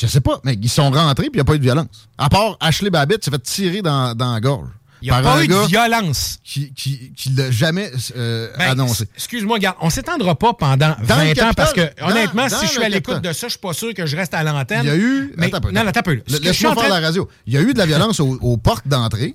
Je 0.00 0.06
sais 0.06 0.20
pas, 0.20 0.40
mais 0.44 0.54
ils 0.60 0.68
sont 0.68 0.90
rentrés 0.90 1.24
puis 1.30 1.34
il 1.34 1.36
n'y 1.36 1.40
a 1.40 1.44
pas 1.44 1.54
eu 1.54 1.58
de 1.58 1.64
violence. 1.64 2.08
À 2.18 2.28
part 2.28 2.56
Ashley 2.60 2.90
Babbitt 2.90 3.24
s'est 3.24 3.30
fait 3.30 3.42
tirer 3.42 3.82
dans, 3.82 4.14
dans 4.16 4.32
la 4.32 4.40
gorge. 4.40 4.68
Il 5.02 5.06
n'y 5.06 5.10
a 5.10 5.20
pas 5.20 5.42
eu 5.42 5.48
de 5.48 5.66
violence. 5.66 6.38
Qui, 6.44 6.72
qui, 6.72 7.12
qui 7.12 7.30
l'a 7.30 7.50
jamais 7.50 7.90
euh, 8.16 8.48
Ben, 8.56 8.70
annoncé. 8.70 9.04
Excuse-moi, 9.16 9.56
regarde, 9.56 9.76
on 9.80 9.90
s'étendra 9.90 10.34
pas 10.38 10.52
pendant 10.54 10.76
Dans 10.76 11.16
20 11.16 11.34
le 11.34 11.42
ans 11.42 11.50
parce 11.56 11.72
que, 11.72 11.80
dans- 12.00 12.08
honnêtement, 12.10 12.46
dans 12.46 12.56
si 12.58 12.66
je 12.66 12.70
suis 12.72 12.82
à 12.84 12.88
l'écoute 12.88 13.20
de 13.20 13.32
ça, 13.32 13.48
je 13.48 13.52
suis 13.52 13.58
pas 13.60 13.72
sûr 13.72 13.92
que 13.94 14.06
je 14.06 14.16
reste 14.16 14.32
à 14.34 14.42
l'antenne. 14.42 14.82
Il 14.84 14.86
y 14.86 14.90
a 14.90 14.96
eu. 14.96 15.34
Mais, 15.36 15.52
attends 15.52 15.70
non, 15.72 15.86
attends 15.86 16.02
peu. 16.02 16.20
Laisse-moi 16.28 16.74
faire 16.74 16.88
la 16.88 17.00
radio. 17.00 17.28
Il 17.46 17.52
y 17.52 17.56
a 17.56 17.60
eu 17.60 17.72
de 17.74 17.78
la 17.78 17.86
violence 17.86 18.20
aux, 18.20 18.38
aux 18.40 18.56
portes 18.56 18.86
d'entrée. 18.86 19.34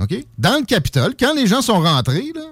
OK? 0.00 0.14
Dans 0.38 0.58
le 0.58 0.64
Capitole, 0.64 1.14
quand 1.18 1.34
les 1.34 1.46
gens 1.46 1.62
sont 1.62 1.80
rentrés, 1.80 2.32
là, 2.34 2.42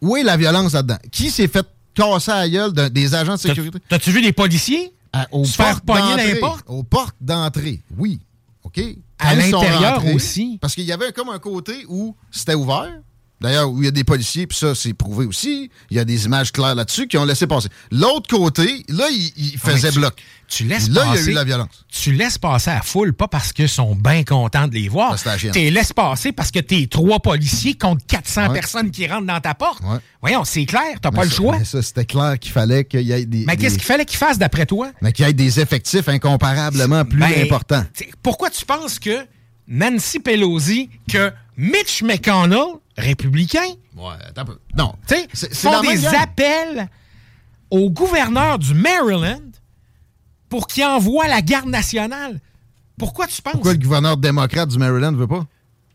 où 0.00 0.16
est 0.16 0.22
la 0.22 0.36
violence 0.36 0.72
là-dedans? 0.72 0.98
Qui 1.10 1.30
s'est 1.30 1.48
fait 1.48 1.66
casser 1.94 2.30
à 2.30 2.38
la 2.40 2.48
gueule 2.48 2.72
des 2.90 3.14
agents 3.14 3.34
de 3.34 3.40
sécurité? 3.40 3.78
T'as-tu 3.88 4.10
vu 4.10 4.22
des 4.22 4.32
policiers? 4.32 4.92
À- 5.12 5.26
aux 5.32 5.44
se 5.44 5.52
faire 5.52 5.80
pogner? 5.82 6.40
Aux 6.66 6.82
portes 6.82 7.16
d'entrée, 7.20 7.82
oui. 7.98 8.20
OK? 8.64 8.80
À 9.22 9.34
l'intérieur 9.34 10.04
aussi? 10.14 10.58
Parce 10.60 10.74
qu'il 10.74 10.84
y 10.84 10.92
avait 10.92 11.12
comme 11.12 11.28
un 11.28 11.38
côté 11.38 11.84
où 11.88 12.14
c'était 12.30 12.54
ouvert. 12.54 13.00
D'ailleurs, 13.42 13.70
où 13.70 13.82
il 13.82 13.84
y 13.86 13.88
a 13.88 13.90
des 13.90 14.04
policiers, 14.04 14.46
puis 14.46 14.56
ça, 14.56 14.74
c'est 14.74 14.94
prouvé 14.94 15.26
aussi. 15.26 15.70
Il 15.90 15.96
y 15.96 16.00
a 16.00 16.04
des 16.04 16.24
images 16.26 16.52
claires 16.52 16.74
là-dessus 16.74 17.06
qui 17.08 17.18
ont 17.18 17.24
laissé 17.24 17.46
passer. 17.46 17.68
L'autre 17.90 18.28
côté, 18.28 18.84
là, 18.88 19.04
il, 19.10 19.32
il 19.36 19.52
Ah, 19.64 19.70
faisait 19.70 19.90
tu- 19.90 19.98
bloc. 19.98 20.14
Tu 20.48 20.64
laisses 20.64 20.90
Là, 20.90 21.00
il 21.04 21.08
y 21.08 21.08
a 21.08 21.12
passer, 21.16 21.30
eu 21.30 21.34
la 21.34 21.44
violence. 21.44 21.84
Tu 21.90 22.12
laisses 22.12 22.36
passer 22.36 22.70
à 22.70 22.74
la 22.74 22.82
foule, 22.82 23.14
pas 23.14 23.26
parce 23.26 23.52
qu'ils 23.54 23.70
sont 23.70 23.94
bien 23.94 24.22
contents 24.22 24.68
de 24.68 24.74
les 24.74 24.86
voir. 24.88 25.16
Tu 25.18 25.48
les 25.54 25.70
laisses 25.70 25.94
passer 25.94 26.30
parce 26.32 26.50
que 26.50 26.58
t'es 26.58 26.86
trois 26.90 27.20
policiers 27.20 27.74
contre 27.74 28.04
400 28.06 28.48
Ouais. 28.48 28.52
personnes 28.54 28.90
qui 28.90 29.06
rentrent 29.06 29.26
dans 29.26 29.40
ta 29.40 29.54
porte. 29.54 29.82
Ouais. 29.82 29.96
Voyons, 30.20 30.44
c'est 30.44 30.66
clair, 30.66 30.98
t'as 31.00 31.10
pas 31.10 31.24
le 31.24 31.30
choix. 31.30 31.56
mais 31.58 31.64
ça, 31.64 31.80
c'était 31.80 32.04
clair 32.04 32.38
qu'il 32.38 32.52
fallait 32.52 32.84
qu'il 32.84 33.00
y 33.00 33.12
ait 33.12 33.24
des. 33.24 33.44
Mais 33.46 33.56
qu'est-ce 33.56 33.74
qu'il 33.76 33.84
fallait 33.84 34.04
qu'ils 34.04 34.18
fassent 34.18 34.38
d'après 34.38 34.66
toi? 34.66 34.90
Mais 35.00 35.12
qu'il 35.12 35.24
y 35.26 35.28
ait 35.28 35.32
des 35.32 35.58
effectifs 35.58 36.06
incomparablement 36.08 37.04
plus 37.06 37.20
Ben, 37.20 37.42
importants. 37.44 37.84
Pourquoi 38.22 38.50
tu 38.50 38.66
penses 38.66 38.98
que 38.98 39.26
Nancy 39.68 40.18
Pelosi, 40.20 40.90
que 41.10 41.32
Mitch 41.56 42.02
McConnell, 42.02 42.74
républicain, 42.96 43.66
Ouais, 43.96 44.14
attends 44.26 44.42
un 44.42 44.44
peu. 44.44 44.58
Non. 44.76 44.94
tu 45.08 45.14
sais, 45.32 45.54
font 45.54 45.82
même 45.82 45.92
des 45.92 46.06
appels 46.06 46.88
au 47.70 47.90
gouverneur 47.90 48.58
du 48.58 48.74
Maryland 48.74 49.40
pour 50.48 50.66
qu'il 50.66 50.84
envoie 50.84 51.28
la 51.28 51.40
garde 51.40 51.68
nationale? 51.68 52.40
Pourquoi 52.98 53.26
tu 53.26 53.40
penses? 53.40 53.54
Pourquoi 53.54 53.72
le 53.72 53.78
gouverneur 53.78 54.16
démocrate 54.16 54.68
du 54.68 54.78
Maryland 54.78 55.12
ne 55.12 55.16
veut 55.16 55.26
pas? 55.26 55.46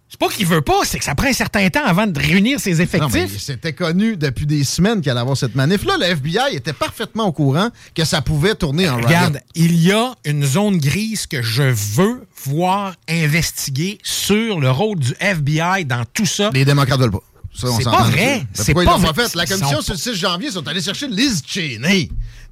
C'est 0.10 0.20
pas 0.20 0.30
qu'il 0.30 0.46
veut 0.46 0.62
pas, 0.62 0.86
c'est 0.86 1.00
que 1.00 1.04
ça 1.04 1.16
prend 1.16 1.28
un 1.28 1.34
certain 1.34 1.68
temps 1.70 1.84
avant 1.86 2.08
de 2.08 2.18
réunir 2.18 2.62
ses 2.62 2.82
effectifs. 2.82 3.42
c'était 3.42 3.74
connu 3.74 4.16
depuis 4.16 4.46
des 4.46 4.64
semaines 4.64 5.02
qu'il 5.02 5.12
allait 5.12 5.20
avoir 5.20 5.36
cette 5.36 5.54
manif-là. 5.54 5.98
Le 6.00 6.06
FBI 6.06 6.56
était 6.56 6.72
parfaitement 6.72 7.26
au 7.26 7.34
courant 7.34 7.70
que 7.94 8.06
ça 8.06 8.22
pouvait 8.22 8.56
tourner 8.56 8.88
en 8.88 8.96
riot. 8.96 9.08
Regarde, 9.08 9.42
il 9.54 9.76
y 9.76 9.92
a 9.92 10.16
une 10.24 10.46
zone 10.46 10.78
grise 10.78 11.28
que 11.28 11.42
je 11.42 11.64
veux 11.64 12.26
voir 12.46 12.96
investiguer 13.10 13.98
sur 14.02 14.62
le 14.62 14.72
rôle 14.72 15.00
du 15.00 15.14
FBI 15.20 15.84
dans 15.84 16.06
tout 16.14 16.26
ça. 16.26 16.52
Les 16.54 16.64
démocrates 16.64 17.02
veulent 17.02 17.12
pas. 17.12 17.24
C'est 17.54 17.84
pas 17.84 18.04
vrai. 18.04 18.46
C'est 18.54 18.74
pas 18.74 18.98
vrai. 18.98 19.14
fait? 19.14 19.36
La 19.36 19.46
commission, 19.46 19.82
sur 19.82 19.94
le 19.94 20.00
6 20.00 20.14
janvier, 20.14 20.52
sont 20.52 20.68
allés 20.68 20.82
chercher 20.82 21.08
Liz 21.08 21.42
Cheney. 21.46 22.10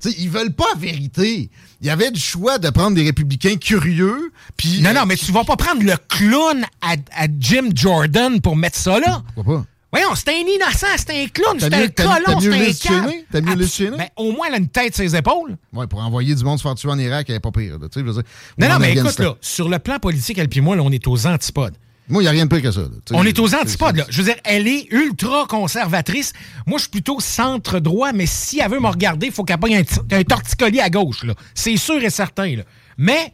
T'sais, 0.09 0.15
ils 0.19 0.29
veulent 0.29 0.53
pas 0.53 0.65
la 0.73 0.79
vérité. 0.79 1.49
Il 1.81 1.87
y 1.87 1.89
avait 1.89 2.11
du 2.11 2.19
choix 2.19 2.57
de 2.57 2.69
prendre 2.69 2.95
des 2.95 3.03
républicains 3.03 3.55
curieux, 3.57 4.31
puis... 4.57 4.81
Non, 4.81 4.93
non, 4.93 5.05
mais 5.05 5.15
tu 5.15 5.31
vas 5.31 5.43
pas 5.43 5.55
prendre 5.55 5.83
le 5.83 5.95
clown 6.09 6.63
à, 6.81 6.93
à 7.15 7.27
Jim 7.39 7.69
Jordan 7.73 8.39
pour 8.41 8.55
mettre 8.55 8.77
ça 8.77 8.99
là. 8.99 9.23
Pourquoi 9.33 9.57
pas? 9.61 9.65
Voyons, 9.91 10.09
c'est 10.15 10.29
un 10.29 10.33
innocent, 10.33 10.87
c'est 10.97 11.23
un 11.23 11.27
clown, 11.27 11.57
c'est 11.57 11.73
un 11.73 11.87
colon, 11.87 12.39
c'est 12.41 12.53
un 12.53 12.73
chaîner? 12.73 13.25
T'as 13.31 13.39
mieux 13.39 13.65
chaîner? 13.65 13.97
Ben, 13.97 14.07
au 14.17 14.33
moins, 14.33 14.47
elle 14.49 14.55
a 14.55 14.57
une 14.57 14.67
tête 14.67 14.93
sur 14.93 15.09
ses 15.09 15.15
épaules. 15.15 15.55
Ouais, 15.71 15.87
pour 15.87 15.99
envoyer 16.03 16.35
du 16.35 16.43
monde 16.43 16.57
se 16.57 16.63
faire 16.63 16.75
tuer 16.75 16.89
en 16.89 16.99
Irak, 16.99 17.27
elle 17.29 17.35
est 17.35 17.39
pas 17.39 17.51
pire. 17.51 17.79
là, 17.79 17.87
je 17.95 18.01
veux 18.01 18.11
dire. 18.11 18.23
Non, 18.57 18.67
non, 18.67 18.79
mais 18.79 18.93
écoute, 18.93 19.17
là, 19.19 19.35
sur 19.39 19.69
le 19.69 19.79
plan 19.79 19.97
politique, 19.99 20.37
elle 20.37 20.49
puis 20.49 20.59
moi, 20.59 20.75
là, 20.75 20.81
on 20.81 20.91
est 20.91 21.07
aux 21.07 21.27
antipodes. 21.27 21.75
Moi, 22.07 22.21
il 22.21 22.25
n'y 22.25 22.27
a 22.27 22.31
rien 22.31 22.45
de 22.45 22.49
pire 22.49 22.61
que 22.61 22.71
ça. 22.71 22.81
là. 22.81 22.87
On 23.13 23.23
est 23.25 23.39
aux 23.39 23.55
antipodes, 23.55 23.95
là. 23.97 24.05
Je 24.09 24.17
veux 24.21 24.25
dire, 24.25 24.39
elle 24.43 24.67
est 24.67 24.87
ultra 24.91 25.45
conservatrice. 25.47 26.33
Moi, 26.67 26.77
je 26.77 26.83
suis 26.83 26.91
plutôt 26.91 27.19
centre-droit, 27.19 28.11
mais 28.13 28.25
si 28.27 28.59
elle 28.59 28.69
veut 28.69 28.79
me 28.79 28.87
regarder, 28.87 29.27
il 29.27 29.33
faut 29.33 29.43
qu'elle 29.43 29.57
pogne 29.57 29.77
un, 29.77 30.15
un 30.17 30.23
torticolis 30.23 30.81
à 30.81 30.89
gauche, 30.89 31.23
là. 31.23 31.33
C'est 31.55 31.77
sûr 31.77 32.03
et 32.03 32.09
certain, 32.09 32.55
là. 32.57 32.63
Mais, 32.97 33.33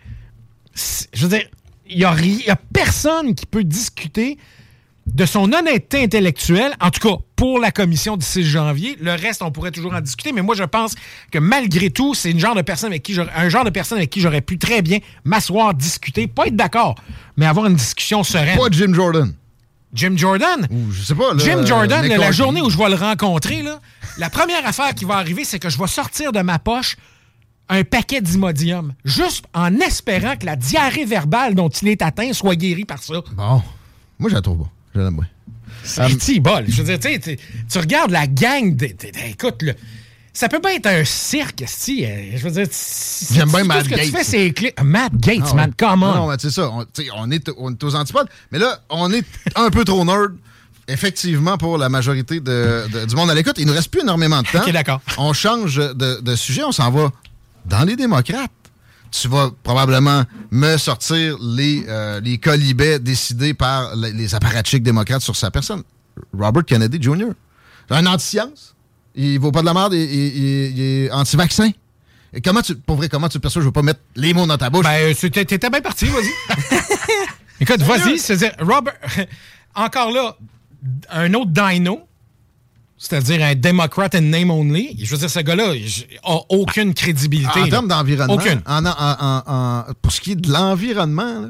je 1.13 1.27
veux 1.27 1.37
dire, 1.37 1.47
il 1.89 1.97
n'y 1.97 2.05
a 2.05 2.55
personne 2.73 3.35
qui 3.35 3.45
peut 3.45 3.63
discuter 3.65 4.37
de 5.13 5.25
son 5.25 5.51
honnêteté 5.51 6.03
intellectuelle, 6.03 6.73
en 6.79 6.89
tout 6.89 7.07
cas 7.07 7.15
pour 7.35 7.59
la 7.59 7.71
commission 7.71 8.17
du 8.17 8.25
6 8.25 8.43
janvier. 8.43 8.97
Le 9.01 9.11
reste, 9.11 9.41
on 9.41 9.51
pourrait 9.51 9.71
toujours 9.71 9.93
en 9.93 10.01
discuter, 10.01 10.31
mais 10.31 10.41
moi, 10.41 10.55
je 10.55 10.63
pense 10.63 10.95
que 11.31 11.39
malgré 11.39 11.89
tout, 11.89 12.13
c'est 12.13 12.31
une 12.31 12.39
genre 12.39 12.55
de 12.55 12.61
personne 12.61 12.91
avec 12.91 13.03
qui 13.03 13.17
un 13.19 13.49
genre 13.49 13.65
de 13.65 13.69
personne 13.69 13.97
avec 13.97 14.09
qui 14.09 14.21
j'aurais 14.21 14.41
pu 14.41 14.57
très 14.57 14.81
bien 14.81 14.99
m'asseoir, 15.23 15.73
discuter, 15.73 16.27
pas 16.27 16.47
être 16.47 16.55
d'accord, 16.55 16.95
mais 17.37 17.45
avoir 17.45 17.65
une 17.65 17.75
discussion 17.75 18.23
sereine. 18.23 18.57
Pas 18.57 18.69
Jim 18.71 18.93
Jordan. 18.93 19.33
Jim 19.93 20.13
Jordan? 20.15 20.67
Ou 20.69 20.91
je 20.91 21.01
sais 21.01 21.15
pas. 21.15 21.33
là, 21.33 21.43
Jim 21.43 21.65
Jordan, 21.65 22.07
là, 22.07 22.17
la 22.17 22.31
journée 22.31 22.61
où 22.61 22.69
je 22.69 22.77
vais 22.77 22.89
le 22.89 22.95
rencontrer, 22.95 23.61
là, 23.61 23.81
la 24.17 24.29
première 24.29 24.65
affaire 24.65 24.95
qui 24.95 25.03
va 25.03 25.15
arriver, 25.15 25.43
c'est 25.43 25.59
que 25.59 25.69
je 25.69 25.77
vais 25.77 25.87
sortir 25.87 26.31
de 26.31 26.39
ma 26.41 26.59
poche 26.59 26.95
un 27.67 27.83
paquet 27.83 28.21
d'Imodium, 28.21 28.93
juste 29.05 29.45
en 29.53 29.75
espérant 29.79 30.35
que 30.35 30.45
la 30.45 30.57
diarrhée 30.57 31.05
verbale 31.05 31.55
dont 31.55 31.69
il 31.69 31.87
est 31.87 32.01
atteint 32.01 32.33
soit 32.33 32.55
guérie 32.55 32.85
par 32.85 33.01
ça. 33.01 33.15
Bon. 33.35 33.61
Moi, 34.19 34.29
je 34.29 34.35
la 34.35 34.41
trouve 34.41 34.59
pas. 34.59 34.69
Je 34.95 34.99
l'aime 34.99 35.15
bien. 35.15 35.27
C'est 35.83 36.39
bol. 36.39 36.65
Je 36.67 36.81
veux 36.83 36.97
dire, 36.97 37.19
tu 37.69 37.77
regardes 37.79 38.11
la 38.11 38.27
gang. 38.27 38.75
de- 38.75 38.89
écoute, 39.29 39.61
là, 39.63 39.73
ça 40.33 40.47
peut 40.47 40.59
pas 40.61 40.73
être 40.75 40.85
un 40.87 41.03
cirque, 41.03 41.63
si. 41.65 42.05
euh, 42.05 42.37
Je 42.37 42.43
veux 42.43 42.51
dire, 42.51 42.67
si- 42.69 43.33
J'aime 43.33 43.49
bien 43.49 43.63
Matt 43.63 43.85
ce 43.85 43.89
que 43.89 43.95
tu 43.95 43.99
Gates. 44.01 44.09
fais, 44.17 44.23
c'est 44.23 44.51
clé- 44.51 44.73
Matt 44.83 45.13
Gates, 45.15 45.39
Ah 45.51 45.53
man, 45.55 45.73
come 45.77 46.03
on. 46.03 46.13
Non, 46.13 46.27
mais 46.27 46.35
c'est 46.39 46.51
ça. 46.51 46.69
On, 46.69 46.83
tu 46.83 47.03
sais, 47.03 47.09
on 47.15 47.31
est, 47.31 47.49
on 47.57 47.71
est 47.71 47.83
aux 47.83 47.95
antipodes. 47.95 48.27
Mais 48.51 48.59
là, 48.59 48.79
on 48.89 49.11
est 49.11 49.25
un 49.55 49.69
peu 49.71 49.83
trop 49.83 50.05
nerd, 50.05 50.35
effectivement, 50.87 51.57
pour 51.57 51.77
la 51.77 51.89
majorité 51.89 52.39
de- 52.39 52.85
de- 52.91 53.05
du 53.05 53.15
monde 53.15 53.29
à 53.31 53.33
l'écoute. 53.35 53.55
Il 53.57 53.65
nous 53.65 53.73
reste 53.73 53.89
plus 53.89 54.01
énormément 54.01 54.41
de 54.41 54.47
temps. 54.51 54.61
Ok, 54.63 54.71
d'accord. 54.71 55.01
On 55.17 55.33
change 55.33 55.77
de, 55.77 56.21
de 56.21 56.35
sujet. 56.35 56.63
On 56.63 56.71
s'en 56.71 56.91
va 56.91 57.11
dans 57.65 57.83
les 57.83 57.95
démocrates. 57.95 58.51
Tu 59.11 59.27
vas 59.27 59.51
probablement 59.63 60.23
me 60.51 60.77
sortir 60.77 61.37
les, 61.41 61.83
euh, 61.87 62.21
les 62.21 62.37
colibets 62.37 62.97
décidés 62.99 63.53
par 63.53 63.95
les, 63.95 64.13
les 64.13 64.33
apparatchiks 64.35 64.81
démocrates 64.83 65.21
sur 65.21 65.35
sa 65.35 65.51
personne. 65.51 65.83
Robert 66.37 66.63
Kennedy 66.65 67.01
Jr. 67.01 67.31
Un 67.89 68.05
anti-science. 68.05 68.73
Il 69.15 69.37
vaut 69.39 69.51
pas 69.51 69.59
de 69.61 69.65
la 69.65 69.73
merde. 69.73 69.93
Il, 69.93 69.99
il- 70.01 70.37
il- 70.37 70.77
il 70.77 70.81
est 70.81 71.11
anti-vaccin. 71.11 71.71
Et 72.33 72.39
comment 72.39 72.61
tu, 72.61 72.75
pour 72.75 72.95
vrai, 72.95 73.09
comment 73.09 73.27
tu 73.27 73.39
perçois? 73.41 73.61
Je 73.61 73.67
veux 73.67 73.73
pas 73.73 73.81
mettre 73.81 73.99
les 74.15 74.33
mots 74.33 74.45
dans 74.47 74.57
ta 74.57 74.69
bouche? 74.69 74.85
Ben, 74.85 75.13
c'était- 75.13 75.43
t'étais 75.43 75.69
bien 75.69 75.81
parti, 75.81 76.05
vas-y. 76.05 76.31
Écoute, 77.59 77.81
vas-y, 77.81 78.17
c'est-à-dire, 78.17 78.53
Robert, 78.59 78.95
encore 79.75 80.11
là, 80.11 80.37
un 81.11 81.33
autre 81.33 81.51
dino, 81.51 81.99
c'est-à-dire 83.03 83.43
un 83.43 83.55
Democrat 83.55 84.09
in 84.13 84.21
name 84.21 84.51
only. 84.51 84.95
Je 85.03 85.09
veux 85.09 85.17
dire, 85.17 85.29
ce 85.29 85.39
gars-là 85.39 85.73
il 85.73 85.89
a 86.23 86.37
aucune 86.49 86.93
crédibilité. 86.93 87.59
En 87.59 87.67
termes 87.67 87.87
d'environnement, 87.87 88.35
Aucune. 88.35 88.61
en- 88.67 88.85
en- 88.85 89.83
pour 90.03 90.11
ce 90.11 90.21
qui 90.21 90.33
est 90.33 90.35
de 90.35 90.51
l'environnement, 90.51 91.49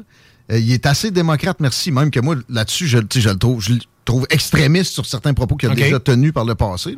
euh, 0.50 0.58
il 0.58 0.72
est 0.72 0.86
assez 0.86 1.10
démocrate, 1.10 1.58
merci. 1.60 1.90
Même 1.92 2.10
que 2.10 2.20
moi, 2.20 2.36
là-dessus, 2.48 2.86
je, 2.88 2.96
le 2.98 3.36
trouve, 3.38 3.60
je 3.62 3.74
le 3.74 3.80
trouve 4.06 4.26
extrémiste 4.30 4.94
sur 4.94 5.04
certains 5.04 5.34
propos 5.34 5.56
qu'il 5.56 5.68
a 5.70 5.74
déjà 5.74 6.00
tenus 6.00 6.32
par 6.32 6.46
le 6.46 6.54
passé. 6.54 6.96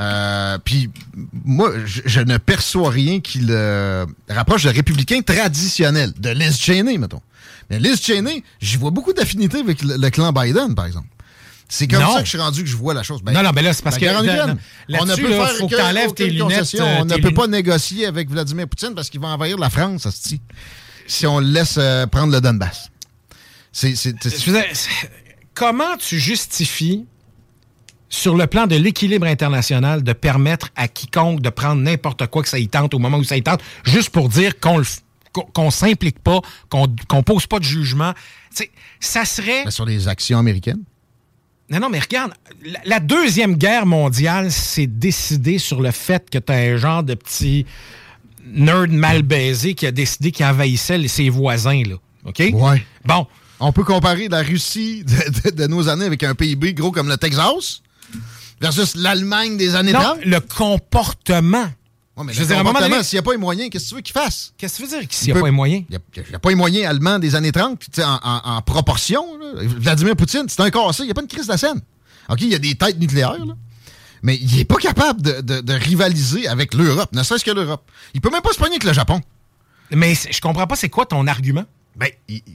Euh, 0.00 0.58
Puis 0.64 0.90
moi, 1.44 1.70
je, 1.84 2.00
je 2.06 2.20
ne 2.20 2.38
perçois 2.38 2.90
rien 2.90 3.20
qui 3.20 3.40
le 3.40 4.06
rapproche 4.30 4.64
de 4.64 4.70
républicain 4.70 5.20
traditionnel, 5.20 6.12
de 6.18 6.30
Liz 6.30 6.56
Cheney, 6.58 6.96
mettons. 6.98 7.20
Mais 7.70 7.78
Liz 7.78 8.00
Cheney, 8.02 8.42
j'y 8.60 8.76
vois 8.76 8.90
beaucoup 8.90 9.12
d'affinités 9.12 9.58
avec 9.58 9.82
le, 9.82 9.96
le 9.96 10.10
clan 10.10 10.32
Biden, 10.32 10.74
par 10.74 10.86
exemple. 10.86 11.06
C'est 11.68 11.88
comme 11.88 12.02
Non. 12.02 12.12
ça 12.12 12.18
que 12.20 12.24
je 12.24 12.28
suis 12.30 12.38
rendu 12.38 12.62
que 12.62 12.68
je 12.68 12.76
vois 12.76 12.94
la 12.94 13.02
chose. 13.02 13.22
Ben, 13.22 13.32
Non, 13.32 13.42
non, 13.42 13.50
mais 13.54 13.62
là, 13.62 13.72
c'est 13.72 13.82
parce 13.82 13.96
que- 13.96 14.04
Gunn, 14.04 14.24
non. 14.88 14.98
on 15.00 15.06
ne 15.06 15.14
peut 15.16 15.30
là, 15.30 15.46
faire 15.46 15.56
faut 15.56 15.66
que 15.66 15.72
que- 15.74 15.80
t'enlèves 15.80 16.10
aucune 16.10 16.26
tes 16.26 16.30
lunettes, 16.32 16.58
concession. 16.58 16.84
euh, 16.84 16.98
On 17.00 17.04
ne 17.06 17.16
peut 17.16 17.32
pas 17.34 17.46
négocier 17.46 18.06
avec 18.06 18.30
Vladimir 18.30 18.68
Poutine 18.68 18.94
parce 18.94 19.08
qu'il 19.10 19.20
va 19.20 19.28
envahir 19.28 19.56
la 19.58 19.70
France, 19.70 20.06
si 21.06 21.26
on 21.26 21.40
le 21.40 21.46
laisse 21.46 21.76
euh, 21.78 22.06
prendre 22.06 22.32
le 22.32 22.40
Donbass. 22.40 22.90
C'est, 23.72 23.96
c'est, 23.96 24.14
comment 25.54 25.96
tu 25.98 26.18
justifies, 26.20 27.06
sur 28.08 28.36
le 28.36 28.46
plan 28.46 28.66
de 28.68 28.76
l'équilibre 28.76 29.26
international, 29.26 30.02
de 30.04 30.12
permettre 30.12 30.68
à 30.76 30.86
quiconque 30.86 31.40
de 31.40 31.48
prendre 31.50 31.82
n'importe 31.82 32.26
quoi 32.28 32.42
que 32.42 32.48
ça 32.48 32.58
y 32.58 32.68
tente 32.68 32.94
au 32.94 32.98
moment 33.00 33.16
où 33.18 33.24
ça 33.24 33.36
y 33.36 33.42
tente, 33.42 33.60
juste 33.84 34.10
pour 34.10 34.28
dire 34.28 34.60
qu'on 34.60 34.78
le 34.78 34.84
qu'on 35.52 35.72
s'implique 35.72 36.20
pas, 36.20 36.40
qu'on 36.68 36.86
qu'on 37.08 37.24
pose 37.24 37.48
pas 37.48 37.58
de 37.58 37.64
jugement? 37.64 38.12
Ça 39.00 39.24
serait... 39.24 39.64
Ben, 39.64 39.70
sur 39.72 39.84
les 39.84 40.06
actions 40.06 40.38
américaines. 40.38 40.82
Non, 41.70 41.80
non, 41.80 41.88
mais 41.88 41.98
regarde, 41.98 42.32
la, 42.64 42.80
la 42.84 43.00
Deuxième 43.00 43.54
Guerre 43.56 43.86
mondiale 43.86 44.52
s'est 44.52 44.86
décidée 44.86 45.58
sur 45.58 45.80
le 45.80 45.90
fait 45.92 46.28
que 46.30 46.38
tu 46.38 46.52
as 46.52 46.56
un 46.56 46.76
genre 46.76 47.02
de 47.02 47.14
petit 47.14 47.64
nerd 48.46 48.90
mal 48.90 49.22
baisé 49.22 49.74
qui 49.74 49.86
a 49.86 49.90
décidé 49.90 50.30
qu'il 50.30 50.44
envahissait 50.44 51.08
ses 51.08 51.30
voisins, 51.30 51.82
là. 51.86 51.96
OK? 52.26 52.42
Ouais. 52.52 52.84
Bon. 53.04 53.26
On 53.60 53.72
peut 53.72 53.84
comparer 53.84 54.28
la 54.28 54.42
Russie 54.42 55.04
de, 55.44 55.50
de- 55.50 55.56
de 55.56 55.66
nos 55.66 55.88
années 55.88 56.04
avec 56.06 56.22
un 56.22 56.34
PIB 56.34 56.74
gros 56.74 56.90
comme 56.90 57.08
le 57.08 57.16
Texas 57.16 57.80
versus 58.60 58.94
l'Allemagne 58.96 59.56
des 59.56 59.74
années 59.74 59.92
Non, 59.92 60.00
30. 60.00 60.24
le 60.24 60.40
comportement. 60.40 61.66
Ouais, 62.16 62.24
mais 62.24 62.32
Je 62.32 62.38
le 62.38 62.44
veux 62.44 62.48
dire, 62.48 62.56
à 62.56 62.60
un 62.60 62.62
moment 62.62 62.74
comportement, 62.74 62.96
donné- 62.96 63.04
s'il 63.04 63.16
n'y 63.16 63.20
a 63.20 63.22
pas 63.22 63.32
les 63.32 63.38
moyens, 63.38 63.70
qu'est-ce 63.70 63.84
que 63.84 63.88
tu 63.88 63.94
veux 63.96 64.00
qu'il 64.00 64.12
fasse? 64.12 64.52
Qu'est-ce 64.56 64.74
que 64.78 64.84
tu 64.84 64.88
veux 64.90 64.98
dire 65.00 65.08
s'il 65.10 65.32
n'y 65.32 65.38
a 65.38 65.40
pas 65.40 65.46
les 65.46 65.52
moyens? 65.52 65.84
Il 65.90 65.98
n'y 66.28 66.34
a, 66.34 66.38
pas 66.38 66.48
les 66.50 66.54
moyens 66.54 66.86
allemands 66.86 67.18
des 67.18 67.34
années 67.34 67.50
30, 67.50 67.78
tu 67.80 67.86
sais, 67.92 68.04
en, 68.04 68.20
en- 68.22 68.40
en 68.56 68.62
proportion. 68.62 69.36
là. 69.38 69.46
Vladimir 69.62 70.14
Poutine, 70.14 70.44
c'est 70.48 70.60
un 70.60 70.70
cassé, 70.70 71.02
il 71.02 71.06
n'y 71.06 71.10
a 71.10 71.14
pas 71.14 71.22
une 71.22 71.26
crise 71.28 71.46
de 71.46 71.52
la 71.52 71.58
scène. 71.58 71.80
OK, 72.28 72.40
il 72.42 72.48
y 72.50 72.54
a 72.54 72.58
des 72.58 72.74
têtes 72.76 72.98
nucléaires, 73.00 73.44
là, 73.44 73.54
mais 74.22 74.36
il 74.36 74.56
n'est 74.56 74.64
pas 74.64 74.76
capable 74.76 75.22
de, 75.22 75.40
de- 75.40 75.60
de 75.60 75.72
rivaliser 75.72 76.46
avec 76.46 76.72
l'Europe, 76.74 77.10
ne 77.12 77.22
serait-ce 77.24 77.44
que 77.44 77.50
l'Europe. 77.50 77.82
Il 78.14 78.20
peut 78.20 78.30
même 78.30 78.42
pas 78.42 78.52
se 78.52 78.58
pogner 78.58 78.72
avec 78.76 78.84
le 78.84 78.92
Japon. 78.92 79.20
Mais 79.90 80.14
je 80.14 80.40
comprends 80.40 80.66
pas, 80.68 80.76
c'est 80.76 80.88
quoi 80.88 81.06
ton 81.06 81.26
argument? 81.26 81.64
Ben, 81.96 82.08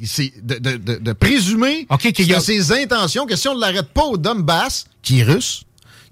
c'est 0.06 0.34
de, 0.42 0.56
de- 0.56 0.78
de- 0.78 0.96
de 0.98 1.14
présumer 1.14 1.86
OK, 1.90 2.12
qu'il 2.12 2.28
y 2.28 2.34
a- 2.34 2.40
ses 2.42 2.72
intentions, 2.72 3.26
que 3.26 3.36
si 3.36 3.48
on 3.48 3.56
ne 3.56 3.60
l'arrête 3.62 3.90
pas 3.94 4.04
au 4.04 4.18
Donbass, 4.18 4.86
qui 5.02 5.20
est 5.20 5.24
russe, 5.24 5.64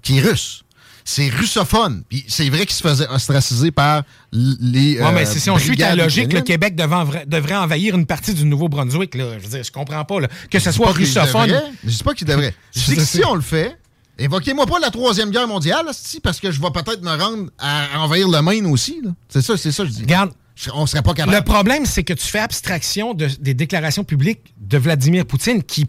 qui 0.02 0.18
est 0.18 0.20
russe, 0.22 0.62
c'est 1.10 1.30
russophone. 1.30 2.02
Puis 2.06 2.22
c'est 2.28 2.50
vrai 2.50 2.66
qu'il 2.66 2.74
se 2.74 2.82
faisait 2.82 3.08
ostraciser 3.08 3.70
par 3.70 4.02
les. 4.30 5.00
Ouais, 5.00 5.12
mais 5.12 5.26
euh, 5.26 5.38
si, 5.38 5.48
on 5.48 5.56
suit 5.58 5.68
ta 5.74 5.88
brigades 5.88 5.98
logique, 6.04 6.32
le. 6.34 6.42
Québec 6.42 6.76
devrait 6.76 7.54
envahir 7.54 7.94
une 7.96 8.04
partie 8.04 8.34
du 8.34 8.44
Nouveau-Brunswick. 8.44 9.14
là. 9.14 9.38
Je 9.38 9.44
veux 9.44 9.48
dire, 9.48 9.64
je 9.64 9.72
comprends 9.72 10.04
pas. 10.04 10.20
là. 10.20 10.28
Que 10.50 10.58
ce 10.58 10.70
soit 10.70 10.90
russophone. 10.92 11.62
Je 11.82 11.88
dis 11.96 12.02
pas 12.04 12.12
qu'il 12.12 12.26
devrait. 12.26 12.54
Je 12.76 12.80
dis 12.84 12.96
que 12.96 13.04
si 13.04 13.24
on 13.24 13.34
le 13.34 13.40
fait, 13.40 13.78
évoquez-moi 14.18 14.66
pas 14.66 14.78
la 14.80 14.90
Troisième 14.90 15.30
Guerre 15.30 15.48
mondiale, 15.48 15.88
asti, 15.88 16.20
parce 16.20 16.40
que 16.40 16.50
je 16.52 16.60
vais 16.60 16.70
peut-être 16.70 17.02
me 17.02 17.16
rendre 17.16 17.48
à 17.58 17.86
envahir 18.00 18.28
le 18.28 18.42
Maine 18.42 18.66
aussi. 18.66 19.00
là. 19.02 19.10
C'est 19.30 19.40
ça, 19.42 19.56
c'est 19.56 19.72
ça, 19.72 19.86
je 19.86 19.90
dis. 19.90 20.02
Regarde. 20.02 20.32
On 20.74 20.86
serait 20.86 21.02
pas 21.02 21.14
capable. 21.14 21.36
Le 21.38 21.42
problème, 21.42 21.86
c'est 21.86 22.02
que 22.02 22.12
tu 22.12 22.26
fais 22.26 22.40
abstraction 22.40 23.14
de- 23.14 23.30
des 23.40 23.54
déclarations 23.54 24.02
publiques 24.04 24.52
de 24.60 24.76
Vladimir 24.76 25.24
Poutine 25.24 25.62
qui. 25.62 25.86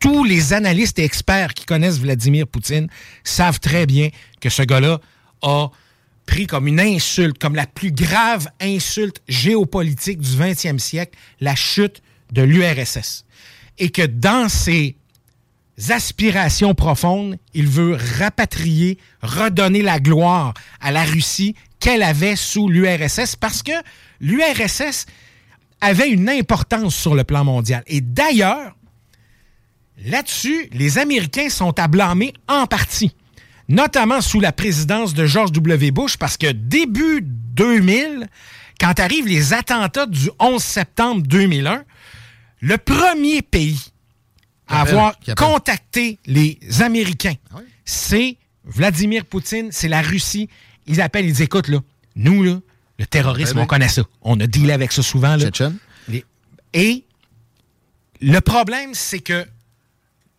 Tous 0.00 0.24
les 0.24 0.54
analystes 0.54 0.98
et 0.98 1.04
experts 1.04 1.52
qui 1.52 1.66
connaissent 1.66 2.00
Vladimir 2.00 2.46
Poutine 2.46 2.88
savent 3.22 3.60
très 3.60 3.84
bien 3.84 4.08
que 4.40 4.48
ce 4.48 4.62
gars-là 4.62 4.98
a 5.42 5.70
pris 6.24 6.46
comme 6.46 6.66
une 6.66 6.80
insulte, 6.80 7.38
comme 7.38 7.54
la 7.54 7.66
plus 7.66 7.92
grave 7.92 8.48
insulte 8.60 9.20
géopolitique 9.28 10.20
du 10.20 10.30
20e 10.30 10.78
siècle, 10.78 11.18
la 11.40 11.54
chute 11.54 12.02
de 12.32 12.40
l'URSS. 12.40 13.26
Et 13.78 13.90
que 13.90 14.06
dans 14.06 14.48
ses 14.48 14.96
aspirations 15.90 16.74
profondes, 16.74 17.36
il 17.52 17.66
veut 17.66 17.98
rapatrier, 18.18 18.96
redonner 19.22 19.82
la 19.82 20.00
gloire 20.00 20.54
à 20.80 20.92
la 20.92 21.04
Russie 21.04 21.54
qu'elle 21.78 22.02
avait 22.02 22.36
sous 22.36 22.68
l'URSS 22.68 23.36
parce 23.36 23.62
que 23.62 23.72
l'URSS 24.20 25.04
avait 25.82 26.08
une 26.08 26.30
importance 26.30 26.94
sur 26.94 27.14
le 27.14 27.24
plan 27.24 27.44
mondial. 27.44 27.82
Et 27.86 28.00
d'ailleurs, 28.00 28.76
là-dessus, 30.04 30.68
les 30.72 30.98
Américains 30.98 31.48
sont 31.48 31.78
à 31.78 31.88
blâmer 31.88 32.32
en 32.48 32.66
partie, 32.66 33.14
notamment 33.68 34.20
sous 34.20 34.40
la 34.40 34.52
présidence 34.52 35.14
de 35.14 35.26
George 35.26 35.52
W. 35.52 35.90
Bush, 35.90 36.16
parce 36.16 36.36
que 36.36 36.50
début 36.52 37.20
2000, 37.22 38.28
quand 38.80 38.98
arrivent 38.98 39.26
les 39.28 39.52
attentats 39.52 40.06
du 40.06 40.30
11 40.38 40.62
septembre 40.62 41.22
2001, 41.26 41.84
le 42.60 42.78
premier 42.78 43.42
pays 43.42 43.80
à 44.68 44.82
avoir 44.82 45.18
contacté 45.34 46.18
les 46.26 46.58
Américains, 46.80 47.34
c'est 47.84 48.36
Vladimir 48.64 49.24
Poutine, 49.24 49.68
c'est 49.72 49.88
la 49.88 50.00
Russie, 50.02 50.48
ils 50.86 51.00
appellent, 51.00 51.24
ils 51.26 51.32
disent 51.32 51.40
écoute, 51.42 51.68
là, 51.68 51.78
nous, 52.16 52.42
là, 52.42 52.58
le 52.98 53.06
terrorisme, 53.06 53.56
Ouais, 53.56 53.64
on 53.64 53.66
connaît 53.66 53.88
ça. 53.88 54.02
On 54.22 54.38
a 54.40 54.46
dealé 54.46 54.72
avec 54.72 54.92
ça 54.92 55.02
souvent. 55.02 55.36
Là. 55.36 55.44
Les- 56.08 56.24
Et 56.74 57.04
le 58.20 58.38
problème, 58.40 58.90
c'est 58.94 59.20
que 59.20 59.46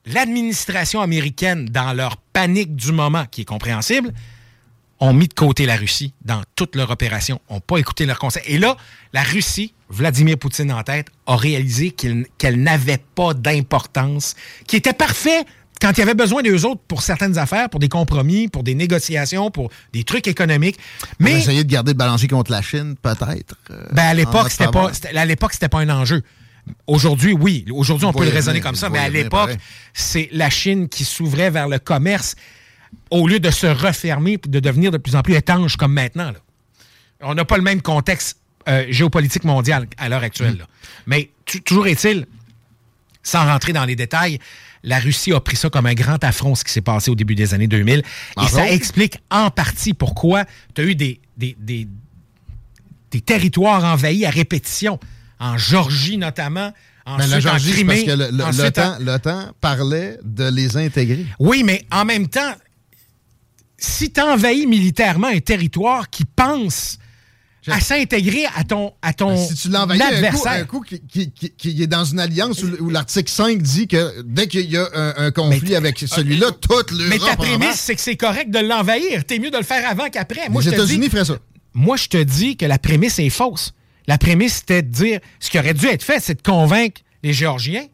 l'administration 0.06 1.02
américaine, 1.02 1.66
dans 1.66 1.94
leur 1.94 2.18
panique 2.18 2.76
du 2.76 2.92
moment, 2.92 3.26
qui 3.30 3.42
est 3.42 3.46
compréhensible, 3.46 4.12
ont 5.00 5.14
mis 5.14 5.28
de 5.28 5.34
côté 5.34 5.66
la 5.66 5.76
Russie 5.78 6.14
dans 6.24 6.44
toute 6.56 6.76
leur 6.76 6.92
opération, 6.92 7.42
n'ont 7.50 7.60
pas 7.60 7.78
écouté 7.78 8.06
leurs 8.06 8.20
conseils. 8.20 8.44
Et 8.46 8.60
là, 8.60 8.78
la 9.14 9.24
Russie, 9.24 9.74
Vladimir 9.90 10.38
Poutine 10.38 10.72
en 10.72 10.84
tête, 10.84 11.08
a 11.26 11.36
réalisé 11.36 11.90
qu'il- 11.92 12.28
qu'elle 12.38 12.62
n'avait 12.62 13.02
pas 13.16 13.34
d'importance, 13.34 14.36
qui 14.68 14.76
était 14.76 14.94
parfait 14.94 15.44
quand 15.82 15.92
il 15.94 16.00
y 16.02 16.04
avait 16.04 16.14
besoin 16.14 16.44
d'eux 16.44 16.64
autres 16.68 16.82
pour 16.88 17.02
certaines 17.02 17.40
affaires, 17.40 17.68
pour 17.68 17.80
des 17.80 17.90
compromis, 17.90 18.48
pour 18.48 18.62
des 18.62 18.76
négociations, 18.76 19.50
pour 19.50 19.72
des 19.92 20.04
trucs 20.04 20.28
économiques. 20.28 20.78
Mais 21.18 21.34
Mais 21.34 21.40
essayer 21.40 21.64
de 21.64 21.72
garder 21.72 21.94
le 21.94 21.98
balancier 21.98 22.28
contre 22.28 22.52
la 22.52 22.62
Chine, 22.62 22.96
peut-être. 23.02 23.56
euh, 23.72 23.88
ben, 23.92 24.04
à 24.04 24.14
l'époque, 24.14 24.52
c'était 24.52 24.68
pas, 24.68 24.92
à 25.16 25.26
l'époque, 25.26 25.54
c'était 25.54 25.70
pas 25.70 25.80
un 25.80 25.90
enjeu. 25.90 26.22
Aujourd'hui, 26.88 27.34
oui. 27.34 27.66
Aujourd'hui, 27.72 28.06
on 28.06 28.14
peut 28.14 28.26
le 28.26 28.32
raisonner 28.32 28.60
comme 28.62 28.76
ça, 28.76 28.90
mais 28.90 29.00
à 29.00 29.10
l'époque, 29.10 29.58
c'est 29.94 30.30
la 30.32 30.50
Chine 30.50 30.88
qui 30.90 31.04
s'ouvrait 31.06 31.50
vers 31.50 31.68
le 31.68 31.80
commerce 31.80 32.36
au 33.10 33.28
lieu 33.28 33.40
de 33.40 33.50
se 33.52 33.68
refermer 33.68 34.34
et 34.34 34.48
de 34.50 34.60
devenir 34.60 34.92
de 34.92 34.98
plus 34.98 35.16
en 35.16 35.22
plus 35.22 35.36
étanche 35.36 35.76
comme 35.78 35.94
maintenant. 35.94 36.32
là. 36.32 36.40
On 37.22 37.34
n'a 37.36 37.46
pas 37.46 37.58
le 37.58 37.64
même 37.64 37.82
contexte 37.82 38.38
euh, 38.68 38.86
géopolitique 38.90 39.44
mondial 39.44 39.88
à 39.98 40.10
l'heure 40.10 40.24
actuelle. 40.24 40.58
là. 40.58 40.68
Mais 41.08 41.30
toujours 41.66 41.88
est-il, 41.88 42.26
sans 43.24 43.46
rentrer 43.46 43.74
dans 43.74 43.86
les 43.86 43.96
détails, 43.96 44.40
la 44.84 45.00
Russie 45.00 45.32
a 45.34 45.40
pris 45.40 45.56
ça 45.56 45.70
comme 45.70 45.86
un 45.86 45.94
grand 45.94 46.24
affront, 46.24 46.56
ce 46.56 46.64
qui 46.64 46.72
s'est 46.72 46.82
passé 46.82 47.12
au 47.12 47.16
début 47.16 47.36
des 47.36 47.54
années 47.54 47.68
2000. 47.68 48.00
Et 48.00 48.04
Entre 48.38 48.50
ça 48.50 48.70
explique 48.72 49.18
en 49.30 49.52
partie 49.52 49.94
pourquoi 49.94 50.46
tu 50.74 50.82
as 50.82 50.84
eu 50.86 50.96
des, 50.96 51.20
des, 51.38 51.56
des- 51.60 51.88
des 53.12 53.22
territoires 53.22 53.84
envahis 53.84 54.26
à 54.26 54.30
répétition, 54.30 54.98
en 55.42 55.58
Georgie 55.58 56.18
notamment, 56.18 56.72
Mais 57.06 57.12
ensuite 57.14 57.30
la 57.32 57.40
Georgie, 57.40 57.66
en 57.66 57.68
c'est 57.68 57.74
Crimée. 57.74 58.06
parce 58.06 58.18
que 58.18 58.34
le- 58.34 58.44
en- 58.44 59.00
l'OTAN 59.00 59.52
parlait 59.60 60.18
de 60.24 60.46
les 60.50 60.78
intégrer. 60.78 61.26
Oui, 61.40 61.64
mais 61.64 61.84
en 61.92 62.06
même 62.06 62.28
temps, 62.28 62.54
si 63.78 64.12
tu 64.12 64.22
envahis 64.22 64.68
militairement 64.68 65.28
un 65.28 65.40
territoire 65.40 66.10
qui 66.10 66.24
pense 66.26 66.98
à 67.68 67.80
s'intégrer 67.80 68.46
à 68.56 68.64
ton, 68.64 68.94
à 69.04 69.14
ton 69.14 69.36
Ben, 69.36 69.38
Si 69.48 69.54
tu 69.56 69.70
l'envahis 69.70 70.02
un 70.02 70.08
coup, 70.10 70.14
adversaire. 70.16 70.52
un 70.52 70.64
coup 70.66 70.82
qui, 70.82 71.00
qui- 71.02 71.32
qui- 71.32 71.52
qui 71.52 71.84
est 71.84 71.88
dans 71.88 72.06
une 72.06 72.20
alliance 72.20 72.64
où, 72.64 72.68
où 72.84 72.90
l'article 72.90 73.32
5 73.32 73.62
dit 73.62 73.88
que 73.88 74.22
dès 74.24 74.48
qu'il 74.48 74.70
y 74.70 74.78
a 74.78 74.88
un, 74.96 75.26
un 75.28 75.32
conflit 75.32 75.76
avec 75.76 76.00
celui-là, 76.00 76.52
toute 76.52 76.92
l'Europe 76.92 77.10
Mais 77.10 77.20
ta 77.20 77.36
prémisse, 77.36 77.80
c'est 77.80 77.94
que 77.96 78.02
c'est 78.02 78.16
correct 78.16 78.50
de 78.50 78.60
l'envahir. 78.60 79.26
T'es 79.26 79.38
mieux 79.38 79.52
de 79.52 79.58
le 79.58 79.64
faire 79.64 79.88
avant 79.88 80.10
qu'après. 80.10 80.50
Moi, 80.50 80.62
Les 80.64 80.70
États-Unis 80.70 81.10
feraient 81.10 81.26
ça. 81.26 81.38
Moi, 81.76 81.98
je 81.98 82.08
te 82.08 82.18
dis 82.22 82.58
que 82.58 82.66
la 82.66 82.80
prémisse 82.80 83.20
est 83.20 83.30
fausse. 83.30 83.74
La 84.08 84.18
prémisse, 84.18 84.56
c'était 84.56 84.82
de 84.82 84.90
dire 84.90 85.20
ce 85.40 85.50
qui 85.50 85.60
aurait 85.60 85.74
dû 85.74 85.86
être 85.88 86.04
fait, 86.04 86.20
c'est 86.20 86.36
de 86.36 86.42
convaincre 86.42 87.02
les 87.24 87.34
Géorgiens 87.34 87.86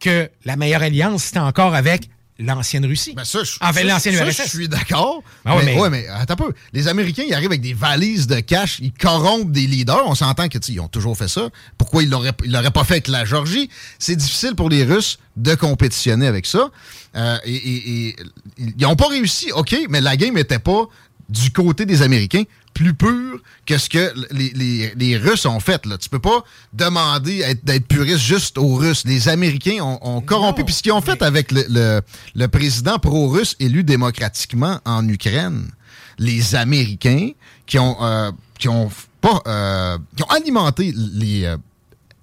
que 0.00 0.28
la 0.44 0.56
meilleure 0.56 0.82
alliance, 0.82 1.24
c'était 1.24 1.38
encore 1.38 1.74
avec 1.74 2.08
l'ancienne 2.38 2.84
Russie. 2.84 3.14
Ben 3.16 3.24
ça, 3.24 3.42
je, 3.44 3.52
Avec 3.62 3.84
ça, 3.86 3.92
l'ancienne 3.92 4.14
URSS. 4.14 4.42
je 4.44 4.48
suis 4.50 4.68
d'accord. 4.68 5.22
Ah 5.46 5.56
ouais, 5.56 5.64
mais, 5.64 5.80
ouais, 5.80 5.88
mais 5.88 6.06
attends 6.08 6.34
un 6.34 6.36
peu. 6.36 6.52
Les 6.74 6.86
Américains, 6.86 7.22
ils 7.26 7.32
arrivent 7.32 7.48
avec 7.48 7.62
des 7.62 7.72
valises 7.72 8.26
de 8.26 8.40
cash, 8.40 8.76
ils 8.82 8.92
corrompent 8.92 9.50
des 9.52 9.66
leaders. 9.66 10.02
On 10.06 10.14
s'entend 10.14 10.48
que 10.48 10.58
tu 10.58 10.66
sais, 10.66 10.72
ils 10.74 10.80
ont 10.80 10.88
toujours 10.88 11.16
fait 11.16 11.28
ça. 11.28 11.48
Pourquoi 11.78 12.02
ils 12.02 12.10
l'auraient 12.10 12.32
ils 12.44 12.52
l'auraient 12.52 12.70
pas 12.70 12.84
fait 12.84 12.94
avec 12.94 13.08
la 13.08 13.24
Georgie? 13.24 13.70
C'est 13.98 14.16
difficile 14.16 14.54
pour 14.54 14.68
les 14.68 14.84
Russes 14.84 15.18
de 15.36 15.54
compétitionner 15.54 16.26
avec 16.26 16.44
ça. 16.44 16.70
Euh, 17.16 17.38
et, 17.46 17.54
et- 17.54 18.08
et 18.10 18.16
ils 18.58 18.82
n'ont 18.82 18.96
pas 18.96 19.08
réussi, 19.08 19.50
OK, 19.52 19.74
mais 19.88 20.02
la 20.02 20.18
game 20.18 20.34
n'était 20.34 20.58
pas 20.58 20.82
du 21.30 21.50
côté 21.52 21.86
des 21.86 22.02
Américains 22.02 22.42
plus 22.76 22.92
pure 22.92 23.40
que 23.64 23.78
ce 23.78 23.88
que 23.88 24.12
les, 24.30 24.50
les- 24.50 24.92
les 24.96 25.16
Russes 25.16 25.46
ont 25.46 25.60
fait. 25.60 25.86
Là. 25.86 25.96
Tu 25.96 26.10
peux 26.10 26.18
pas 26.18 26.44
demander 26.74 27.42
d'être 27.62 27.88
puriste 27.88 28.18
juste 28.20 28.58
aux 28.58 28.74
Russes. 28.74 29.04
Les 29.06 29.28
Américains 29.28 29.78
ont, 29.82 29.98
ont 30.02 30.20
corrompu. 30.20 30.62
Puis 30.62 30.74
ce 30.74 30.82
qu'ils 30.82 30.92
ont 30.92 31.00
fait 31.00 31.22
avec 31.22 31.52
le, 31.52 31.64
le- 31.70 32.00
le 32.34 32.48
président 32.48 32.98
pro-russe 32.98 33.56
élu 33.60 33.82
démocratiquement 33.82 34.78
en 34.84 35.08
Ukraine, 35.08 35.70
les 36.18 36.54
Américains 36.54 37.30
qui 37.66 37.78
ont, 37.78 37.96
euh, 38.02 38.30
qui 38.58 38.68
ont 38.68 38.90
pas 39.22 39.40
euh, 39.46 39.98
qui 40.14 40.22
ont 40.22 40.26
alimenté 40.26 40.92
les, 40.94 41.44
euh, 41.44 41.56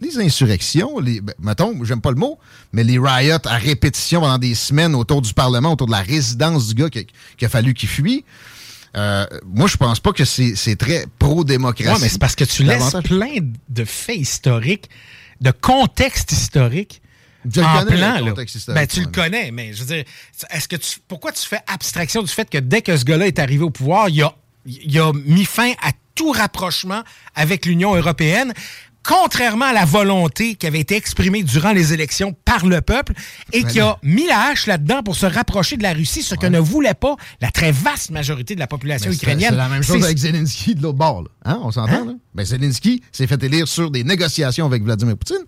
les 0.01 0.19
insurrections, 0.19 0.99
les, 0.99 1.19
ben, 1.19 1.34
mettons, 1.39 1.84
j'aime 1.84 2.01
pas 2.01 2.11
le 2.11 2.17
mot, 2.17 2.38
mais 2.73 2.84
les 2.84 2.99
riots 2.99 3.38
à 3.45 3.57
répétition 3.57 4.21
pendant 4.21 4.38
des 4.38 4.53
semaines 4.55 4.93
autour 4.95 5.21
du 5.23 5.34
Parlement, 5.34 5.73
autour 5.73 5.88
de 5.88 5.91
la 5.93 6.01
résidence 6.01 6.67
du 6.67 6.75
gars 6.75 6.89
qui, 6.91 7.07
qui 7.38 7.45
a 7.45 7.49
fallu 7.49 7.73
qu'il 7.73 7.89
fuit. 7.89 8.23
Euh, 8.95 9.26
moi, 9.45 9.68
je 9.68 9.78
pense 9.78 9.99
pas 9.99 10.14
que 10.14 10.24
c'est 10.26 10.76
très 10.76 11.06
pro-démocratie. 11.20 11.90
Ouais, 11.91 11.99
mais 12.02 12.10
c'est 12.10 12.20
parce 12.20 12.36
que 12.36 12.44
tu 12.44 12.64
laisses 12.64 12.95
plein 13.03 13.36
de 13.70 13.86
faits 13.86 14.18
historiques, 14.18 14.90
de 15.41 15.52
contexte 15.52 16.32
historique. 16.32 17.02
Je 17.45 17.60
le 17.60 17.65
en 17.65 17.84
connais, 17.84 17.98
plan, 17.98 18.20
le 18.20 18.26
là. 18.28 18.74
Ben, 18.74 18.88
tu 18.88 19.02
le 19.02 19.07
connais, 19.07 19.52
mais 19.52 19.74
je 19.74 19.84
veux 19.84 19.95
dire, 19.95 20.06
est-ce 20.52 20.68
que 20.68 20.78
tu, 20.78 20.99
pourquoi 21.07 21.34
tu 21.34 21.45
fais 21.45 21.60
abstraction 21.68 22.22
du 22.22 22.30
fait 22.30 22.49
que 22.49 22.57
dès 22.57 22.82
que 22.82 22.95
ce 22.95 23.03
gars-là 23.03 23.28
est 23.28 23.40
arrivé 23.40 23.64
au 23.64 23.70
pouvoir, 23.70 24.07
il 24.07 24.22
a, 24.24 24.34
il 24.65 24.98
a 24.98 25.11
mis 25.11 25.44
fin 25.44 25.72
à 25.82 25.91
tout 26.15 26.32
rapprochement 26.32 27.03
avec 27.36 27.65
l'Union 27.65 27.95
européenne, 27.95 28.53
contrairement 29.03 29.65
à 29.65 29.73
la 29.73 29.85
volonté 29.85 30.55
qui 30.55 30.65
avait 30.67 30.80
été 30.80 30.95
exprimée 30.95 31.43
durant 31.43 31.71
les 31.73 31.93
élections 31.93 32.34
par 32.45 32.65
le 32.65 32.81
peuple 32.81 33.13
et 33.51 33.63
qui 33.63 33.80
a 33.80 33.97
mis 34.01 34.25
la 34.27 34.47
hache 34.47 34.65
là-dedans 34.67 35.03
pour 35.03 35.15
se 35.15 35.25
rapprocher 35.25 35.77
de 35.77 35.84
la 35.84 35.93
Russie, 35.93 36.23
ce 36.23 36.35
que 36.35 36.47
ne 36.47 36.59
voulait 36.59 36.93
pas 36.93 37.15
la 37.41 37.51
très 37.51 37.71
vaste 37.71 38.11
majorité 38.11 38.55
de 38.55 38.59
la 38.59 38.67
population 38.67 39.11
ukrainienne. 39.11 39.49
C'est 39.51 39.55
la 39.57 39.69
même 39.69 39.84
chose 39.84 40.03
avec 40.03 40.17
Zelensky 40.17 40.75
de 40.75 40.81
l'autre 40.81 40.97
bord. 40.97 41.23
là. 41.23 41.30
Hein, 41.45 41.59
On 41.63 41.71
s'entend? 41.71 42.05
là? 42.05 42.13
Ben, 42.34 42.45
Zelensky 42.45 43.01
s'est 43.11 43.27
fait 43.27 43.41
élire 43.43 43.67
sur 43.67 43.91
des 43.91 44.03
négociations 44.03 44.65
avec 44.65 44.84
Vladimir 44.84 45.17
Poutine. 45.17 45.43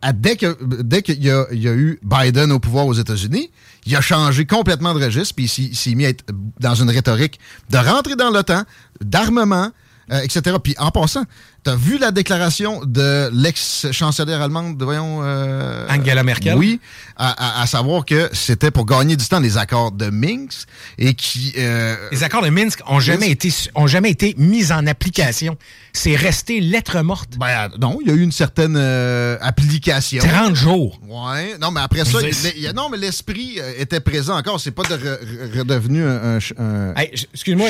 À- 0.00 0.12
dès 0.12 0.36
que- 0.36 0.56
dès 0.82 1.02
qu'il 1.02 1.24
y, 1.24 1.30
a- 1.30 1.46
il 1.50 1.60
y 1.60 1.68
a 1.68 1.72
eu 1.74 1.98
Biden 2.04 2.52
au 2.52 2.60
pouvoir 2.60 2.86
aux 2.86 2.94
États-Unis, 2.94 3.50
il 3.84 3.96
a 3.96 4.00
changé 4.00 4.46
complètement 4.46 4.94
de 4.94 5.02
registre, 5.04 5.34
puis 5.34 5.46
il 5.46 5.48
s'est- 5.48 5.62
il 5.62 5.74
s'est 5.76 5.94
mis 5.96 6.06
à 6.06 6.10
être 6.10 6.24
dans 6.60 6.74
une 6.76 6.88
rhétorique 6.90 7.40
de 7.70 7.78
rentrer 7.78 8.14
dans 8.14 8.30
l'OTAN, 8.30 8.62
d'armement, 9.02 9.70
euh, 10.12 10.20
etc. 10.20 10.56
Puis 10.62 10.76
en 10.78 10.90
passant, 10.92 11.24
tu 11.64 11.70
as 11.70 11.76
vu 11.76 11.98
la 11.98 12.10
déclaration 12.12 12.80
de 12.84 13.30
l'ex-chancelière 13.32 14.40
allemande, 14.42 14.76
de, 14.78 14.84
voyons... 14.84 15.20
euh, 15.22 15.86
Angela 15.88 16.22
Merkel? 16.22 16.54
Oui, 16.56 16.80
à, 17.16 17.58
à- 17.58 17.62
à 17.62 17.66
savoir 17.66 18.04
que 18.04 18.28
c'était 18.32 18.70
pour 18.70 18.86
gagner 18.86 19.16
du 19.16 19.26
temps 19.26 19.40
les 19.40 19.56
accords 19.58 19.92
de 19.92 20.08
Minsk 20.10 20.68
et 20.98 21.14
qui... 21.14 21.52
euh, 21.58 21.96
Les 22.12 22.22
accords 22.22 22.42
de 22.42 22.50
Minsk 22.50 22.80
ont 22.86 23.00
jamais, 23.00 23.30
été, 23.30 23.52
ont 23.74 23.86
jamais 23.86 24.10
été 24.10 24.34
mis 24.38 24.72
en 24.72 24.86
application. 24.86 25.56
C'est 25.92 26.14
resté 26.16 26.60
lettre 26.60 27.00
morte. 27.02 27.30
Ben, 27.38 27.68
non, 27.80 27.98
il 28.02 28.08
y 28.08 28.10
a 28.10 28.14
eu 28.14 28.20
une 28.22 28.30
certaine 28.32 28.76
euh, 28.76 29.36
application. 29.40 30.22
30 30.22 30.54
jours. 30.54 31.00
Ouais. 31.08 31.56
Non, 31.60 31.70
mais 31.72 31.80
après 31.80 32.04
ça, 32.04 32.18
il- 32.22 32.72
non, 32.74 32.88
mais 32.88 32.98
l'esprit 32.98 33.56
euh, 33.58 33.72
était 33.78 34.00
présent 34.00 34.36
encore. 34.38 34.60
C'est 34.60 34.70
pas 34.70 34.84
de 34.84 34.94
re- 34.94 35.18
re- 35.52 35.58
redevenu 35.58 36.04
un, 36.04 36.38
un 36.58 36.94
Hey, 36.94 37.10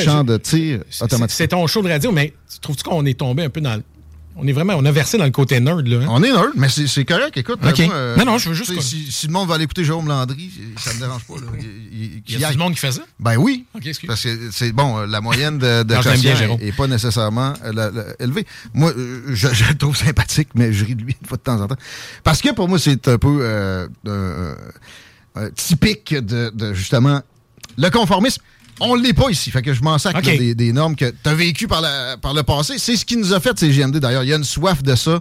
champ 0.04 0.20
je- 0.20 0.32
de 0.32 0.36
tir 0.36 0.80
automatique. 1.00 1.34
c'est 1.36 1.48
ton 1.48 1.66
show 1.66 1.82
de 1.82 1.88
radio, 1.88 2.12
mais 2.12 2.34
trouves-tu 2.60 2.82
qu'on 2.82 3.06
est 3.06 3.18
tombé 3.18 3.44
un 3.44 3.50
peu 3.50 3.60
dans 3.60 3.76
le... 3.76 3.82
On 4.40 4.46
est 4.46 4.52
vraiment... 4.52 4.74
On 4.76 4.84
a 4.84 4.92
versé 4.92 5.18
dans 5.18 5.24
le 5.24 5.30
côté 5.32 5.58
nerd, 5.58 5.86
là. 5.86 5.98
hein? 6.02 6.06
On 6.10 6.22
est 6.22 6.30
nerd, 6.30 6.50
mais 6.54 6.68
c'est 6.68 7.04
correct. 7.04 7.36
Écoute, 7.36 7.58
Ok. 7.66 7.80
euh, 7.80 7.86
moi, 7.86 7.94
euh, 7.96 8.16
Non, 8.16 8.24
non, 8.24 8.38
je 8.38 8.48
veux 8.48 8.54
juste 8.54 8.80
Si, 8.80 9.10
si 9.10 9.26
le 9.26 9.32
monde 9.32 9.48
va 9.48 9.56
aller 9.56 9.64
écouter 9.64 9.84
Jérôme 9.84 10.06
Landry, 10.06 10.50
ça 10.78 10.94
me 10.94 11.00
dérange 11.00 11.24
pas. 11.24 11.34
Là. 11.34 11.40
Il, 11.60 12.04
il- 12.04 12.22
Il 12.28 12.38
y 12.40 12.44
a 12.44 12.52
du 12.52 12.58
monde 12.58 12.72
qui 12.74 12.78
fait 12.78 12.92
ça? 12.92 13.02
Ben 13.18 13.36
oui. 13.36 13.64
Ok, 13.74 13.86
excuse. 13.86 14.06
Parce 14.06 14.22
que 14.22 14.50
c'est 14.52 14.70
bon, 14.72 14.98
euh, 14.98 15.06
la 15.06 15.20
moyenne 15.20 15.58
de, 15.58 15.82
de 15.82 15.94
Non, 15.94 16.58
est 16.60 16.72
pas 16.76 16.86
nécessairement 16.86 17.52
euh, 17.64 17.72
la- 17.72 17.90
la- 17.90 18.04
élevée. 18.20 18.46
Moi, 18.74 18.92
je, 19.28 19.48
je 19.52 19.64
le 19.68 19.74
trouve 19.76 19.96
sympathique, 19.96 20.48
mais 20.54 20.72
je 20.72 20.84
ris 20.84 20.94
de 20.94 21.02
lui 21.02 21.16
une 21.20 21.26
fois 21.26 21.36
de 21.38 21.42
temps 21.42 21.60
en 21.60 21.66
temps. 21.66 21.76
Parce 22.22 22.40
que 22.40 22.52
pour 22.54 22.68
moi, 22.68 22.78
c'est 22.78 23.08
un 23.08 23.18
peu 23.18 23.38
euh, 23.42 23.88
euh, 24.06 24.54
typique 25.56 26.14
de, 26.14 26.50
de, 26.54 26.74
justement 26.74 27.22
le 27.76 27.90
conformisme. 27.90 28.42
On 28.80 28.96
ne 28.96 29.02
l'est 29.02 29.12
pas 29.12 29.28
ici. 29.30 29.50
Fait 29.50 29.62
que 29.62 29.72
je 29.74 29.82
m'en 29.82 29.98
sacre 29.98 30.18
là, 30.32 30.38
des, 30.38 30.54
des 30.54 30.72
normes 30.72 30.96
que 30.96 31.06
tu 31.10 31.28
as 31.28 31.34
vécues 31.34 31.68
par, 31.68 31.80
la- 31.80 32.16
par 32.16 32.34
le 32.34 32.42
passé. 32.42 32.74
C'est 32.78 32.96
ce 32.96 33.04
qui 33.04 33.16
nous 33.16 33.32
a 33.32 33.40
fait 33.40 33.58
ces 33.58 33.70
GMD 33.70 33.96
d'ailleurs. 33.98 34.22
Il 34.24 34.28
y 34.28 34.32
a 34.32 34.36
une 34.36 34.44
soif 34.44 34.82
de 34.82 34.94
ça 34.94 35.20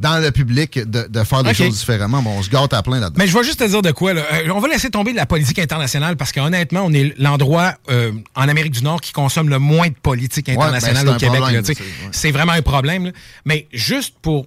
dans 0.00 0.18
le 0.20 0.30
public 0.32 0.78
de, 0.78 1.06
de 1.08 1.22
faire 1.24 1.42
des 1.44 1.50
choses 1.66 1.78
différemment. 1.78 2.22
Bon, 2.22 2.30
on 2.38 2.42
se 2.42 2.50
gâte 2.50 2.72
à 2.72 2.82
plein 2.82 2.98
là-dedans. 2.98 3.14
Mais 3.18 3.26
je 3.28 3.36
vais 3.36 3.44
juste 3.44 3.60
te 3.60 3.64
dire 3.68 3.82
de 3.82 3.90
quoi. 3.92 4.14
Là. 4.14 4.22
Euh, 4.32 4.48
on 4.54 4.58
va 4.58 4.66
laisser 4.68 4.90
tomber 4.90 5.12
de 5.12 5.16
la 5.16 5.26
politique 5.26 5.58
internationale 5.60 6.16
parce 6.16 6.32
qu'honnêtement, 6.32 6.80
on 6.84 6.92
est 6.92 7.14
l'endroit 7.18 7.74
euh, 7.90 8.10
en 8.34 8.48
Amérique 8.48 8.72
du 8.72 8.82
Nord 8.82 9.00
qui 9.00 9.12
consomme 9.12 9.48
le 9.48 9.58
moins 9.60 9.88
de 9.88 9.94
politique 9.94 10.46
ben, 10.46 10.54
internationale 10.54 11.06
au 11.08 11.12
Québec. 11.18 11.32
c'est- 12.12 12.26
ouais. 12.28 12.32
Vraiment 12.32 12.52
un 12.52 12.62
problème. 12.62 13.06
là. 13.06 13.12
Mais 13.44 13.68
juste 13.72 14.14
pour 14.22 14.46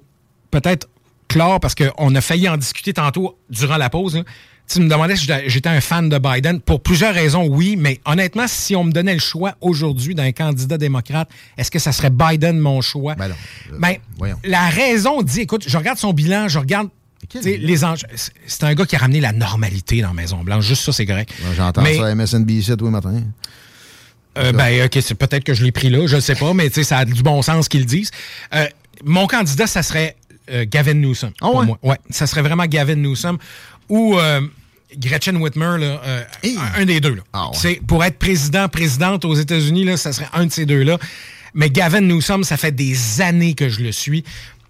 peut-être 0.51 0.89
clore, 1.27 1.59
parce 1.59 1.75
qu'on 1.75 2.15
a 2.15 2.21
failli 2.21 2.49
en 2.49 2.57
discuter 2.57 2.93
tantôt 2.93 3.37
durant 3.49 3.77
la 3.77 3.89
pause. 3.89 4.15
là. 4.15 4.23
Tu 4.67 4.79
me 4.79 4.89
demandais 4.89 5.15
si 5.15 5.27
j'étais- 5.47 5.69
un 5.69 5.79
fan 5.81 6.09
de 6.09 6.17
Biden. 6.17 6.59
Pour 6.59 6.81
plusieurs 6.81 7.13
raisons, 7.13 7.45
oui, 7.47 7.75
mais 7.77 7.99
honnêtement, 8.05 8.45
si 8.47 8.75
on 8.75 8.83
me 8.83 8.91
donnait 8.91 9.13
le 9.13 9.19
choix 9.19 9.55
aujourd'hui 9.61 10.15
d'un 10.15 10.31
candidat 10.31 10.77
démocrate, 10.77 11.29
est-ce 11.57 11.69
que 11.69 11.79
ça 11.79 11.91
serait 11.91 12.09
Biden 12.09 12.57
mon 12.59 12.81
choix? 12.81 13.15
Ben 13.15 13.97
voyons. 14.17 14.37
la 14.43 14.67
raison 14.69 15.21
dit, 15.21 15.41
écoute, 15.41 15.65
je 15.67 15.77
regarde 15.77 15.97
son 15.99 16.13
bilan, 16.13 16.47
je 16.47 16.57
regarde 16.59 16.89
les. 17.43 17.77
C'est- 18.47 18.63
un 18.63 18.73
gars 18.73 18.85
qui 18.85 18.95
a 18.95 18.99
ramené 18.99 19.19
la 19.19 19.31
normalité 19.33 20.01
dans 20.01 20.09
la 20.09 20.13
Maison-Blanche. 20.13 20.65
Juste 20.65 20.83
ça, 20.83 20.91
c'est 20.91 21.05
correct. 21.05 21.31
J'entends 21.55 21.81
Mais- 21.81 21.97
ça 21.97 22.05
à 22.07 22.09
MSNBC 22.15 22.75
tous 22.77 22.85
les 22.85 22.91
matins. 22.91 23.21
Euh, 24.37 24.51
ben, 24.51 24.85
OK, 24.85 24.97
c'est 25.01 25.15
peut-être 25.15 25.43
que 25.43 25.53
je 25.53 25.63
l'ai 25.63 25.71
pris 25.71 25.89
là, 25.89 26.07
je 26.07 26.15
ne 26.17 26.21
sais 26.21 26.35
pas, 26.35 26.53
mais 26.53 26.67
tu 26.69 26.75
sais, 26.75 26.83
ça 26.83 26.97
a 26.99 27.05
du 27.05 27.23
bon 27.23 27.41
sens 27.41 27.69
qu'ils 27.69 27.85
disent. 27.85 28.11
Euh, 28.53 28.65
mon 29.03 29.27
candidat, 29.27 29.65
ça 29.67 29.81
serait 29.83 30.15
euh, 30.51 30.65
Gavin 30.69 30.93
Newsom. 30.93 31.31
Pour 31.39 31.55
ouais? 31.55 31.65
moi. 31.65 31.79
Ouais, 31.81 31.97
ça 32.11 32.27
serait 32.27 32.43
vraiment 32.43 32.65
Gavin 32.65 32.95
Newsom 32.95 33.37
ou 33.89 34.17
euh, 34.17 34.41
Gretchen 34.97 35.37
Whitmer, 35.37 35.77
là, 35.79 36.01
euh, 36.05 36.23
un, 36.43 36.81
un 36.81 36.85
des 36.85 36.99
deux. 36.99 37.15
Là. 37.15 37.23
Ah 37.33 37.49
C'est 37.53 37.81
Pour 37.85 38.03
être 38.03 38.17
président, 38.17 38.67
présidente 38.67 39.25
aux 39.25 39.35
États-Unis, 39.35 39.83
là, 39.83 39.97
ça 39.97 40.13
serait 40.13 40.29
un 40.33 40.45
de 40.45 40.51
ces 40.51 40.65
deux-là. 40.65 40.97
Mais 41.53 41.69
Gavin 41.69 42.01
Newsom, 42.01 42.43
ça 42.43 42.57
fait 42.57 42.73
des 42.73 43.21
années 43.21 43.53
que 43.53 43.69
je 43.69 43.81
le 43.81 43.91
suis. 43.91 44.23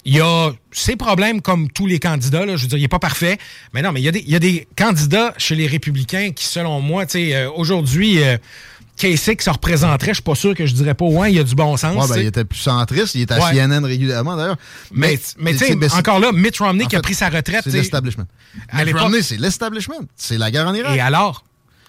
Il 0.07 0.15
y 0.15 0.21
a 0.21 0.51
ses 0.71 0.95
problèmes 0.95 1.41
comme 1.41 1.69
tous 1.71 1.87
les 1.87 1.97
candidats. 1.97 2.45
Là. 2.45 2.57
Je 2.57 2.63
veux 2.63 2.67
dire, 2.67 2.77
il 2.77 2.81
n'est 2.81 2.87
pas 2.87 2.99
parfait. 2.99 3.39
Mais 3.73 3.81
non, 3.81 3.91
mais 3.91 4.01
il 4.01 4.03
y, 4.03 4.07
a 4.07 4.11
des, 4.11 4.19
il 4.19 4.29
y 4.29 4.35
a 4.35 4.39
des 4.39 4.67
candidats 4.77 5.33
chez 5.37 5.55
les 5.55 5.65
républicains 5.65 6.31
qui, 6.31 6.45
selon 6.45 6.79
moi, 6.79 7.07
tu 7.07 7.13
sais, 7.13 7.35
euh, 7.35 7.49
aujourd'hui, 7.51 8.19
Kasich 8.97 9.41
se 9.41 9.49
représenterait. 9.49 10.11
Je 10.11 10.15
suis 10.15 10.23
pas 10.23 10.35
sûr 10.35 10.55
que 10.55 10.65
je 10.65 10.73
dirais 10.73 10.93
pas 10.93 11.05
ouais, 11.05 11.31
il 11.31 11.35
y 11.35 11.39
a 11.39 11.43
du 11.43 11.55
bon 11.55 11.75
sens. 11.77 11.95
Ouais, 12.09 12.15
ben, 12.15 12.21
il 12.21 12.27
était 12.27 12.45
plus 12.45 12.59
centriste, 12.59 13.15
il 13.15 13.21
est 13.21 13.31
à 13.31 13.39
Ouais. 13.39 13.51
CNN 13.53 13.83
régulièrement 13.85 14.35
d'ailleurs. 14.37 14.57
Mais, 14.91 15.19
mais 15.37 15.53
c'est- 15.57 15.77
c'est- 15.79 15.93
encore 15.93 16.19
là, 16.19 16.31
Mitt 16.31 16.57
Romney 16.57 16.85
en 16.85 16.87
qui 16.87 16.95
a 16.95 16.99
fait, 16.99 17.03
pris 17.03 17.13
sa 17.13 17.29
retraite. 17.29 17.61
C'est 17.63 17.71
l'establishment. 17.71 18.25
Mitt 18.73 18.95
Romney, 18.97 19.21
c'est 19.21 19.37
l'establishment. 19.37 20.05
C'est 20.15 20.37
la 20.37 20.49
guerre 20.51 20.67
en 20.67 20.73
Irak. 20.73 20.95
Et 20.95 21.01
alors? 21.01 21.43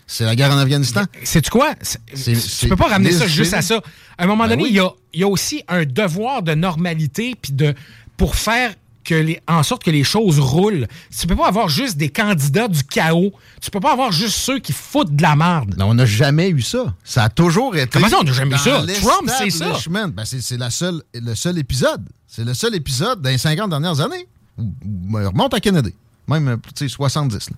C'est 0.09 0.25
la 0.25 0.37
guerre 0.37 0.53
en 0.53 0.59
Afghanistan. 0.59 1.03
Sais-tu 1.25 1.51
quoi? 1.51 1.75
Tu 2.15 2.69
peux 2.69 2.77
pas 2.77 2.87
ramener 2.89 3.11
ça 3.13 3.27
juste 3.27 3.55
à 3.55 3.63
ça. 3.63 3.81
À 4.19 4.25
un 4.25 4.27
moment 4.27 4.45
Ben 4.45 4.51
donné, 4.51 4.63
oui. 4.65 4.69
il 4.71 4.77
y, 4.77 4.81
a, 4.81 4.91
y 5.15 5.23
a 5.25 5.29
aussi 5.29 5.63
un 5.69 5.85
devoir 5.85 6.43
de 6.43 6.55
normalité 6.55 7.35
puis 7.41 7.53
de 7.53 7.75
pour 8.17 8.37
faire 8.37 8.73
que 9.07 9.15
les, 9.15 9.41
en 9.49 9.63
sorte 9.63 9.85
que 9.85 9.91
les 9.91 10.05
choses 10.05 10.39
roulent. 10.41 10.87
Tu 11.19 11.27
peux 11.27 11.37
pas 11.37 11.47
avoir 11.49 11.69
juste 11.69 11.97
des 11.97 12.09
candidats 12.09 12.69
du 12.69 12.83
chaos. 12.85 13.33
Tu 13.63 13.71
peux 13.71 13.81
pas 13.81 13.93
avoir 13.93 14.13
juste 14.13 14.37
ceux 14.37 14.59
qui 14.59 14.73
foutent 14.73 15.15
de 15.15 15.23
la 15.23 15.37
merde. 15.37 15.75
Non, 15.79 15.87
on 15.91 15.95
n'a 15.95 16.07
jamais 16.07 16.51
eu 16.51 16.61
ça. 16.61 16.95
Ça 17.05 17.25
a 17.25 17.29
toujours 17.29 17.77
été. 17.77 17.89
Comment 17.89 18.09
ça, 18.09 18.19
on 18.21 18.25
n'a 18.25 18.33
jamais 18.33 18.57
eu 18.57 18.59
ça? 18.59 18.85
Trump, 19.01 19.31
c'est 19.39 19.51
ça. 19.51 19.67
Ben, 19.91 20.25
c'est 20.25 20.41
seule, 20.71 21.03
le 21.15 21.35
seul 21.35 21.59
épisode. 21.59 22.05
C'est 22.27 22.45
le 22.45 22.53
seul 22.55 22.75
épisode 22.75 23.23
dans 23.23 23.31
les 23.31 23.39
50 23.39 23.71
dernières 23.71 24.01
années. 24.01 24.27
Ben, 24.59 25.29
Remonte 25.29 25.55
à 25.55 25.61
Kennedy. 25.61 25.95
Même, 26.29 26.59
tu 26.75 26.89
sais, 26.89 26.95
70. 26.95 27.51
là. 27.51 27.57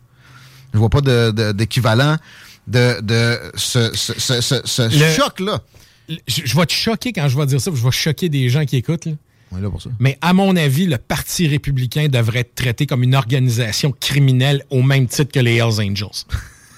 Je 0.74 0.78
vois 0.78 0.90
pas 0.90 1.00
de- 1.00 1.52
d'équivalent 1.52 2.16
de, 2.66 3.00
de, 3.00 3.38
ce, 3.54 3.90
ce- 3.94 4.18
ce- 4.20 4.40
ce- 4.42 4.60
ce 4.64 4.82
Le- 4.82 5.14
choc-là. 5.16 5.60
Je, 6.08 6.42
je 6.44 6.56
vais 6.56 6.66
te 6.66 6.72
choquer 6.72 7.12
quand 7.14 7.26
je 7.28 7.36
vais 7.38 7.46
dire 7.46 7.60
ça, 7.60 7.70
je 7.74 7.82
vais 7.82 7.90
choquer 7.90 8.28
des 8.28 8.48
gens 8.50 8.64
qui 8.66 8.76
écoutent. 8.76 9.06
là. 9.06 9.12
On 9.50 9.58
est 9.58 9.62
là 9.62 9.70
pour 9.70 9.80
ça. 9.80 9.90
Mais 9.98 10.18
à 10.20 10.32
mon 10.32 10.56
avis, 10.56 10.86
le 10.86 10.98
Parti 10.98 11.48
républicain 11.48 12.08
devrait 12.08 12.40
être 12.40 12.54
traité 12.54 12.86
comme 12.86 13.02
une 13.02 13.14
organisation 13.14 13.92
criminelle 13.92 14.64
au 14.70 14.82
même 14.82 15.06
titre 15.06 15.32
que 15.32 15.40
les 15.40 15.56
Hells 15.56 15.80
Angels. 15.80 16.24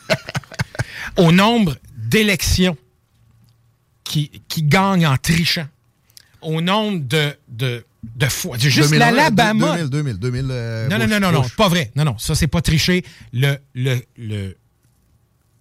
au 1.17 1.33
nombre 1.33 1.77
d'élections 1.97 2.77
qui, 4.05 4.31
qui 4.49 4.63
gagnent 4.63 5.07
en 5.07 5.17
trichant, 5.17 5.67
au 6.43 6.61
nombre 6.61 7.01
de, 7.07 7.35
de, 7.49 7.85
de 8.17 8.27
fois. 8.27 8.57
Juste 8.59 8.91
2001, 8.91 8.99
l'Alabama. 8.99 9.77
2000, 9.85 9.91
2000, 9.91 10.19
2000. 10.19 10.47
euh, 10.51 10.89
Non, 10.89 10.99
non, 10.99 11.07
non, 11.07 11.21
non, 11.21 11.33
non, 11.33 11.49
pas 11.57 11.69
vrai. 11.69 11.91
Non, 11.97 12.05
non, 12.05 12.19
ça, 12.19 12.35
c'est 12.35 12.47
pas 12.49 12.63
tricher. 12.63 13.05
Le, 13.33 13.57
le, 13.75 14.01
le... 14.17 14.57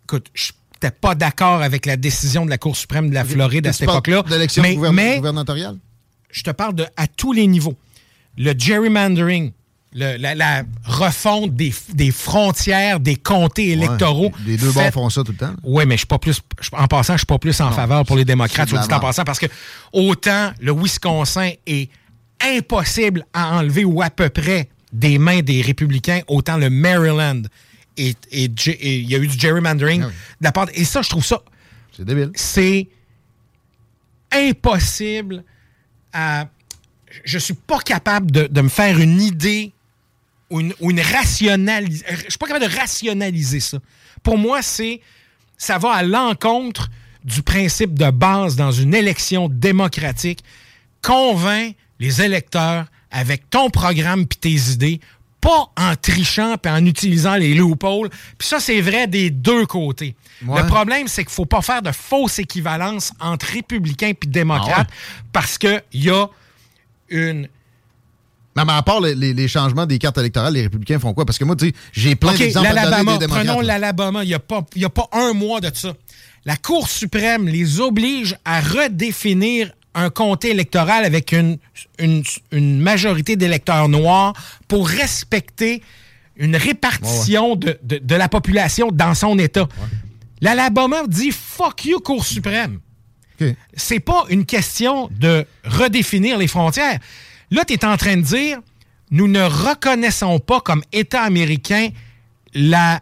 Écoute, 0.05 0.27
je 0.33 0.51
n'étais 0.75 0.91
pas 0.95 1.13
d'accord 1.15 1.61
avec 1.61 1.85
la 1.85 1.97
décision 1.97 2.45
de 2.45 2.49
la 2.49 2.57
Cour 2.57 2.75
suprême 2.77 3.09
de 3.09 3.13
la 3.15 3.25
Floride 3.25 3.67
à 3.67 3.73
cette 3.73 3.83
époque-là. 3.89 4.23
D'élection 4.29 4.63
Mais, 4.63 4.75
mais 4.91 5.17
gouvernementale? 5.17 5.77
Je 6.31 6.43
te 6.43 6.51
parle 6.51 6.75
de 6.75 6.85
à 6.97 7.07
tous 7.07 7.33
les 7.33 7.47
niveaux. 7.47 7.75
Le 8.37 8.53
gerrymandering, 8.57 9.51
le- 9.93 10.17
la, 10.17 10.35
la 10.35 10.63
refonte 10.85 11.55
des, 11.55 11.73
des 11.93 12.11
frontières 12.11 12.99
des 12.99 13.15
comtés 13.15 13.69
électoraux. 13.69 14.31
les 14.45 14.57
deux 14.57 14.71
bords 14.71 14.91
font 14.93 15.09
ça 15.09 15.23
tout 15.23 15.31
le 15.31 15.37
temps. 15.37 15.53
Oui, 15.63 15.83
mais 15.87 15.95
je 15.95 15.99
suis 15.99 16.07
pas 16.07 16.19
plus. 16.19 16.39
En 16.73 16.87
passant, 16.87 17.13
je 17.13 17.19
suis 17.19 17.25
pas 17.25 17.39
plus 17.39 17.59
en 17.61 17.71
faveur 17.71 18.05
pour 18.05 18.15
les 18.15 18.25
démocrates, 18.25 18.69
soit 18.69 18.79
dit 18.79 18.93
en 18.93 18.99
passant, 18.99 19.23
parce 19.23 19.39
que 19.39 19.47
autant 19.91 20.51
le 20.61 20.71
Wisconsin 20.71 21.51
est 21.65 21.89
impossible 22.41 23.25
à 23.33 23.57
enlever 23.57 23.83
ou 23.83 24.01
à 24.01 24.09
peu 24.09 24.29
près 24.29 24.69
des 24.93 25.17
mains 25.19 25.41
des 25.41 25.61
républicains, 25.61 26.21
autant 26.27 26.57
le 26.57 26.69
Maryland 26.69 27.41
et 27.97 28.15
il 28.31 29.09
y 29.09 29.15
a 29.15 29.17
eu 29.17 29.27
du 29.27 29.37
gerrymandering 29.37 30.01
de 30.03 30.07
la 30.39 30.51
part. 30.53 30.67
de- 30.67 30.71
Et 30.75 30.85
ça, 30.85 31.01
je 31.01 31.09
trouve 31.09 31.25
ça. 31.25 31.41
C'est 31.91 32.05
débile. 32.05 32.31
C'est 32.35 32.87
impossible 34.31 35.43
à. 36.13 36.47
Je 37.23 37.39
suis 37.39 37.53
pas 37.53 37.79
capable 37.79 38.31
de, 38.31 38.61
me 38.61 38.69
faire 38.69 38.99
une 38.99 39.19
idée 39.21 39.71
ou 40.49 40.59
une, 40.59 40.73
ou 40.79 40.91
une 40.91 41.01
rationalis- 41.01 42.03
Je 42.07 42.29
suis 42.29 42.37
pas 42.37 42.47
capable 42.47 42.71
de 42.71 42.75
rationaliser 42.77 43.59
ça. 43.59 43.79
Pour 44.23 44.37
moi, 44.37 44.61
c'est. 44.61 45.01
Ça 45.57 45.77
va 45.77 45.91
à 45.91 46.03
l'encontre 46.03 46.89
du 47.23 47.41
principe 47.41 47.95
de 47.99 48.09
base 48.11 48.55
dans 48.55 48.71
une 48.71 48.93
élection 48.93 49.49
démocratique. 49.49 50.43
Convainc 51.01 51.75
les 51.99 52.21
électeurs 52.21 52.85
avec 53.11 53.49
ton 53.49 53.69
programme 53.69 54.25
puis 54.25 54.37
tes 54.37 54.71
idées, 54.71 54.99
pas 55.41 55.71
en 55.77 55.95
trichant 55.95 56.55
puis 56.61 56.71
en 56.71 56.85
utilisant 56.85 57.35
les 57.35 57.53
loopholes. 57.53 58.09
Puis 58.37 58.47
ça, 58.47 58.59
c'est 58.59 58.81
vrai 58.81 59.07
des 59.07 59.29
deux 59.29 59.65
côtés. 59.65 60.15
Ouais. 60.45 60.61
Le 60.61 60.67
problème, 60.67 61.07
c'est 61.07 61.23
qu'il 61.23 61.31
faut 61.33 61.45
pas 61.45 61.61
faire 61.61 61.81
de 61.81 61.91
fausses 61.91 62.39
équivalences 62.39 63.13
entre 63.19 63.45
républicains 63.47 64.11
puis 64.19 64.29
démocrates 64.29 64.87
Ah 64.89 65.23
parce 65.31 65.57
qu'il 65.57 65.81
y 65.93 66.09
a 66.09 66.27
une 67.09 67.47
Non, 68.55 68.65
mais 68.65 68.73
à 68.73 68.81
part 68.81 68.99
les, 69.01 69.15
les- 69.15 69.33
les 69.33 69.47
changements 69.47 69.85
des 69.85 69.97
cartes 69.99 70.17
électorales, 70.17 70.53
les 70.53 70.63
républicains 70.63 70.99
font 70.99 71.13
quoi? 71.13 71.25
Parce 71.25 71.37
que 71.37 71.45
moi, 71.45 71.55
tu 71.55 71.67
sais, 71.67 71.73
j'ai 71.93 72.15
plein 72.15 72.31
OK, 72.33 72.37
d'exemples 72.39 72.67
à 72.67 72.73
des 72.85 72.89
démocrates. 73.03 73.29
prenons 73.29 73.61
l'Alabama, 73.61 74.23
il 74.23 74.27
n'y 74.27 74.33
a, 74.33 74.39
pas- 74.39 74.65
il 74.75 74.81
y 74.81 74.85
a 74.85 74.89
pas 74.89 75.07
un 75.13 75.33
mois 75.33 75.61
de 75.61 75.71
ça. 75.73 75.93
La 76.45 76.55
Cour 76.57 76.89
suprême 76.89 77.47
les 77.47 77.79
oblige 77.79 78.37
à 78.45 78.59
redéfinir 78.61 79.71
un 79.95 80.09
comté 80.09 80.51
électoral 80.51 81.03
avec 81.05 81.31
une, 81.31 81.57
une, 81.97 82.23
une 82.51 82.79
majorité 82.79 83.35
d'électeurs 83.35 83.89
noirs 83.89 84.33
pour 84.67 84.87
respecter 84.87 85.81
une 86.37 86.55
répartition 86.55 87.55
de, 87.55 87.77
de- 87.83 87.97
de 87.97 88.15
la 88.15 88.29
population 88.29 88.89
dans 88.91 89.13
son 89.13 89.37
État. 89.39 89.67
L'Alabama 90.41 91.03
dit 91.07 91.31
fuck 91.31 91.85
you, 91.85 91.99
Cour 91.99 92.25
suprême. 92.25 92.79
C'est 93.73 93.99
pas 94.01 94.25
une 94.29 94.45
question 94.45 95.09
de 95.17 95.45
redéfinir 95.65 96.37
les 96.37 96.47
frontières. 96.47 96.99
Là, 97.51 97.63
tu 97.65 97.73
es 97.73 97.85
en 97.85 97.95
train 97.97 98.17
de 98.17 98.21
dire 98.21 98.59
nous 99.11 99.27
ne 99.27 99.41
reconnaissons 99.41 100.39
pas 100.39 100.61
comme 100.61 100.83
État 100.91 101.23
américain 101.23 101.89
la, 102.53 103.01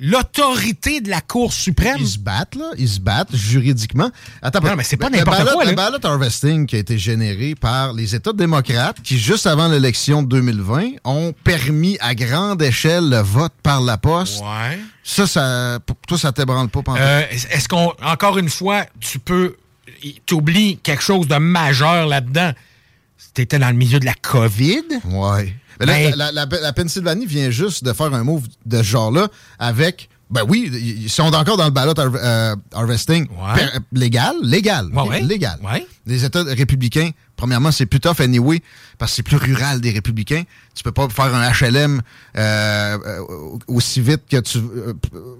l'autorité 0.00 1.00
de 1.00 1.08
la 1.08 1.20
Cour 1.20 1.52
suprême. 1.52 1.96
Ils 2.00 2.08
se 2.08 2.18
battent, 2.18 2.54
là. 2.54 2.70
Ils 2.78 2.88
se 2.88 3.00
battent 3.00 3.34
juridiquement. 3.34 4.10
Attends, 4.42 4.60
Non, 4.60 4.76
mais 4.76 4.84
c'est 4.84 4.96
pas 4.96 5.10
n'importe 5.10 5.52
quoi. 5.52 5.64
Le 5.64 5.72
ballot 5.72 5.98
harvesting 6.02 6.66
qui 6.66 6.76
a 6.76 6.78
été 6.78 6.98
généré 6.98 7.54
par 7.54 7.92
les 7.92 8.14
États 8.14 8.32
démocrates 8.32 9.00
qui, 9.02 9.18
juste 9.18 9.46
avant 9.46 9.68
l'élection 9.68 10.22
de 10.22 10.28
2020, 10.28 10.90
ont 11.04 11.32
permis 11.44 11.96
à 12.00 12.14
grande 12.14 12.62
échelle 12.62 13.08
le 13.08 13.18
vote 13.18 13.52
par 13.62 13.80
la 13.80 13.98
poste. 13.98 14.40
Ouais. 14.42 14.78
Ça, 15.02 15.26
ça, 15.26 15.78
pour 15.84 15.96
toi, 16.06 16.18
ça 16.18 16.32
t'ébranle 16.32 16.68
pas, 16.68 16.82
pantoute? 16.82 17.00
Euh, 17.02 17.22
Est-ce 17.30 17.68
qu'on, 17.68 17.92
encore 18.02 18.38
une 18.38 18.50
fois, 18.50 18.84
tu 19.00 19.18
peux. 19.18 19.56
T'oublies 20.26 20.78
quelque 20.82 21.02
chose 21.02 21.26
de 21.26 21.36
majeur 21.36 22.06
là-dedans? 22.06 22.52
T'étais 23.34 23.58
dans 23.58 23.68
le 23.68 23.74
milieu 23.74 23.98
de 23.98 24.04
la 24.04 24.14
COVID? 24.14 24.82
Ouais. 25.06 25.54
Mais 25.80 25.86
là, 25.86 25.92
Ben- 25.94 26.14
la, 26.16 26.32
la- 26.32 26.46
la 26.60 26.72
Pennsylvanie 26.72 27.26
vient 27.26 27.50
juste 27.50 27.84
de 27.84 27.92
faire 27.92 28.12
un 28.14 28.24
move 28.24 28.44
de 28.66 28.78
ce 28.78 28.82
genre-là 28.82 29.28
avec. 29.58 30.08
Ben 30.30 30.42
oui, 30.46 30.70
ils 31.02 31.08
sont 31.08 31.34
encore 31.34 31.56
dans 31.56 31.64
le 31.64 31.70
ballot 31.70 31.98
har- 31.98 32.10
euh, 32.14 32.54
harvesting 32.74 33.26
per- 33.54 33.78
légal, 33.92 34.34
légal, 34.42 34.86
Ouais, 34.92 35.02
ok, 35.02 35.08
ouais. 35.08 35.22
légal. 35.22 35.58
Les 36.04 36.22
États 36.22 36.42
républicains, 36.42 37.12
premièrement, 37.34 37.72
c'est 37.72 37.86
plus 37.86 37.98
tough 37.98 38.20
anyway 38.20 38.60
parce 38.98 39.12
que 39.12 39.16
c'est 39.16 39.22
plus 39.22 39.38
rural 39.38 39.80
des 39.80 39.90
républicains. 39.90 40.42
Tu 40.74 40.82
peux 40.82 40.92
pas 40.92 41.08
faire 41.08 41.34
un 41.34 41.50
HLM 41.50 42.02
euh, 42.36 42.98
euh, 43.06 43.20
aussi 43.68 44.02
vite 44.02 44.24
que 44.30 44.36
tu, 44.40 44.58
euh, 44.58 44.92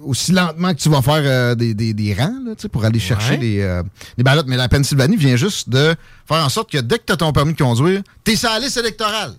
aussi 0.05 0.32
lentement 0.32 0.73
que 0.73 0.78
tu 0.81 0.89
vas 0.89 1.02
faire 1.02 1.20
euh, 1.23 1.55
des, 1.55 1.74
des- 1.74 1.93
des 1.93 2.15
rangs 2.15 2.40
là, 2.47 2.55
pour 2.73 2.82
aller 2.86 2.98
chercher 2.98 3.36
des, 3.36 3.60
euh, 3.60 3.82
des 4.16 4.24
ballots. 4.24 4.44
Mais 4.47 4.56
la 4.56 4.70
Pennsylvanie 4.70 5.16
vient 5.16 5.36
juste 5.36 5.69
de 5.69 5.94
faire 6.27 6.43
en 6.43 6.48
sorte 6.48 6.70
que 6.73 6.78
dès 6.78 6.97
que 6.98 7.05
tu 7.06 7.12
as 7.12 7.16
ton 7.19 7.31
permis 7.32 7.52
de 7.52 7.59
conduire, 7.62 8.01
t'es 8.24 8.36
sur 8.36 8.48
la 8.48 8.59
liste 8.59 8.78
électorale. 8.78 9.35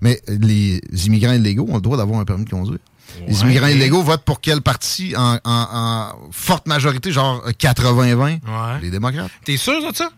Mais 0.00 0.20
les 0.28 0.80
immigrants 1.06 1.32
illégaux 1.34 1.66
ont 1.68 1.74
le 1.76 1.80
droit 1.80 1.96
d'avoir 1.96 2.20
un 2.20 2.24
permis 2.24 2.44
de 2.44 2.50
conduire. 2.50 2.78
Les 3.26 3.40
immigrants 3.42 3.66
illégaux 3.66 4.02
votent 4.02 4.24
pour 4.24 4.40
quel 4.40 4.60
parti 4.62 5.14
en, 5.16 5.34
en- 5.34 5.38
en 5.44 6.12
forte 6.30 6.66
majorité, 6.68 7.10
genre 7.12 7.42
80-20? 7.58 8.38
Les 8.82 8.90
démocrates. 8.90 9.30
T'es 9.44 9.56
sûr 9.56 9.80
de 9.90 9.94
ça? 9.94 10.08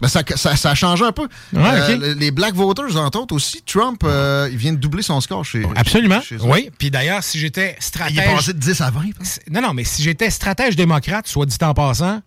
Ben, 0.00 0.08
ça, 0.08 0.22
ça, 0.34 0.56
ça 0.56 0.70
a 0.70 0.74
changé 0.74 1.04
un 1.04 1.12
peu. 1.12 1.26
Ouais, 1.54 1.60
Euh, 1.62 2.14
Les 2.18 2.30
Black 2.30 2.54
Voters, 2.54 2.96
entre 2.98 3.18
autres, 3.20 3.34
aussi. 3.34 3.62
Trump, 3.64 4.02
euh, 4.04 4.46
il 4.50 4.58
vient 4.58 4.72
de 4.72 4.76
doubler 4.78 5.02
son 5.02 5.20
score 5.22 5.42
chez 5.44 5.66
Absolument. 5.74 6.20
chez 6.20 6.34
eux. 6.36 6.40
Oui. 6.44 6.70
Puis 6.78 6.90
d'ailleurs, 6.90 7.22
si 7.24 7.38
j'étais 7.38 7.76
stratège. 7.80 8.14
Il 8.14 8.20
est 8.20 8.34
passé 8.34 8.52
de 8.52 8.58
10 8.58 8.80
à 8.82 8.90
20. 8.90 9.00
Non, 9.50 9.62
non, 9.62 9.72
mais 9.72 9.84
si 9.84 10.02
j'étais 10.02 10.28
stratège 10.28 10.76
démocrate, 10.76 11.26
soit 11.28 11.46
dit 11.46 11.56
en 11.62 11.72
passant, 11.72 12.20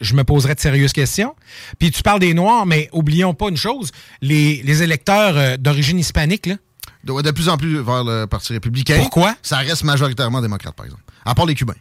je 0.00 0.14
me 0.14 0.24
poserais 0.24 0.54
de 0.54 0.60
sérieuses 0.60 0.92
questions. 0.92 1.34
Puis 1.78 1.90
tu 1.90 2.02
parles 2.02 2.20
des 2.20 2.34
Noirs, 2.34 2.66
mais 2.66 2.88
oublions 2.92 3.34
pas 3.34 3.48
une 3.48 3.56
chose 3.56 3.90
les, 4.20 4.62
les 4.62 4.82
électeurs 4.82 5.36
euh, 5.36 5.56
d'origine 5.56 5.98
hispanique, 5.98 6.46
là. 6.46 6.56
De, 7.04 7.30
plus 7.32 7.50
en 7.50 7.58
plus 7.58 7.80
vers 7.80 8.02
le 8.02 8.24
Parti 8.26 8.54
républicain. 8.54 8.96
Pourquoi? 8.98 9.36
Ça 9.42 9.58
reste 9.58 9.84
majoritairement 9.84 10.40
démocrate, 10.40 10.74
par 10.74 10.86
exemple. 10.86 11.02
À 11.24 11.34
part 11.34 11.44
les 11.44 11.54
Cubains. 11.54 11.74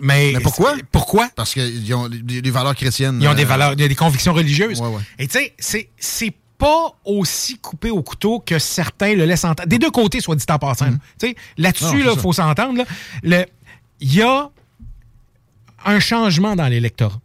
Mais, 0.00 0.32
Mais 0.34 0.40
pourquoi? 0.40 0.74
Pourquoi? 0.90 1.28
Parce 1.36 1.54
qu'ils 1.54 1.94
ont 1.94 2.08
des, 2.08 2.42
des 2.42 2.50
valeurs 2.50 2.74
chrétiennes. 2.74 3.18
Ils 3.22 3.28
ont 3.28 3.34
des 3.34 3.44
euh, 3.44 3.46
valeurs, 3.46 3.76
des 3.76 3.94
convictions 3.94 4.32
religieuses. 4.32 4.80
Ouais, 4.80 4.88
ouais. 4.88 5.02
Et 5.18 5.28
tu 5.28 5.38
sais, 5.58 5.90
c'est- 5.98 6.34
pas 6.58 6.92
aussi 7.04 7.58
coupé 7.58 7.90
au 7.90 8.02
couteau 8.02 8.40
que 8.40 8.58
certains 8.58 9.14
le 9.14 9.26
laissent 9.26 9.44
entendre. 9.44 9.68
Des 9.68 9.78
deux 9.78 9.90
côtés, 9.90 10.20
soit 10.20 10.36
dit 10.36 10.44
en 10.48 10.58
passant. 10.58 10.86
Mm-hmm. 11.20 11.36
Là-dessus, 11.58 12.02
il 12.02 12.18
faut 12.18 12.32
s'entendre. 12.32 12.82
Il 13.22 13.46
y 14.00 14.22
a 14.22 14.50
un 15.84 16.00
changement 16.00 16.56
dans 16.56 16.66
l'électorat 16.66 17.20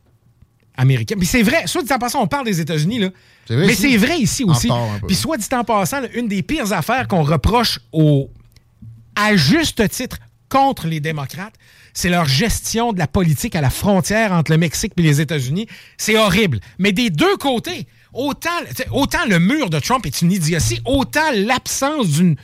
américain. 0.75 1.15
Puis 1.17 1.27
c'est 1.27 1.43
vrai, 1.43 1.67
soit 1.67 1.83
dit 1.83 1.93
en 1.93 1.99
passant, 1.99 2.21
on 2.21 2.27
parle 2.27 2.45
des 2.45 2.61
États-Unis, 2.61 2.99
là. 2.99 3.09
Vrai 3.49 3.67
mais 3.67 3.73
c'est 3.73 3.97
vrai 3.97 4.19
ici 4.19 4.43
aussi. 4.43 4.69
Puis 5.07 5.15
soit 5.15 5.37
dit 5.37 5.47
en 5.51 5.63
passant, 5.63 5.99
là, 5.99 6.07
une 6.13 6.27
des 6.27 6.43
pires 6.43 6.71
affaires 6.73 7.07
qu'on 7.07 7.23
reproche 7.23 7.79
aux, 7.91 8.29
à 9.15 9.35
juste 9.35 9.87
titre 9.89 10.17
contre 10.47 10.87
les 10.87 10.99
démocrates, 10.99 11.53
c'est 11.93 12.09
leur 12.09 12.25
gestion 12.25 12.93
de 12.93 12.99
la 12.99 13.07
politique 13.07 13.55
à 13.55 13.61
la 13.61 13.69
frontière 13.69 14.31
entre 14.31 14.51
le 14.51 14.57
Mexique 14.57 14.93
et 14.97 15.01
les 15.01 15.19
États-Unis. 15.19 15.67
C'est 15.97 16.17
horrible. 16.17 16.59
Mais 16.79 16.93
des 16.93 17.09
deux 17.09 17.35
côtés, 17.37 17.87
autant, 18.13 18.49
autant 18.91 19.25
le 19.27 19.39
mur 19.39 19.69
de 19.69 19.79
Trump 19.79 20.05
est 20.05 20.21
une 20.21 20.31
idiotie, 20.31 20.81
autant 20.85 21.31
l'absence 21.33 22.07
d'une 22.07 22.35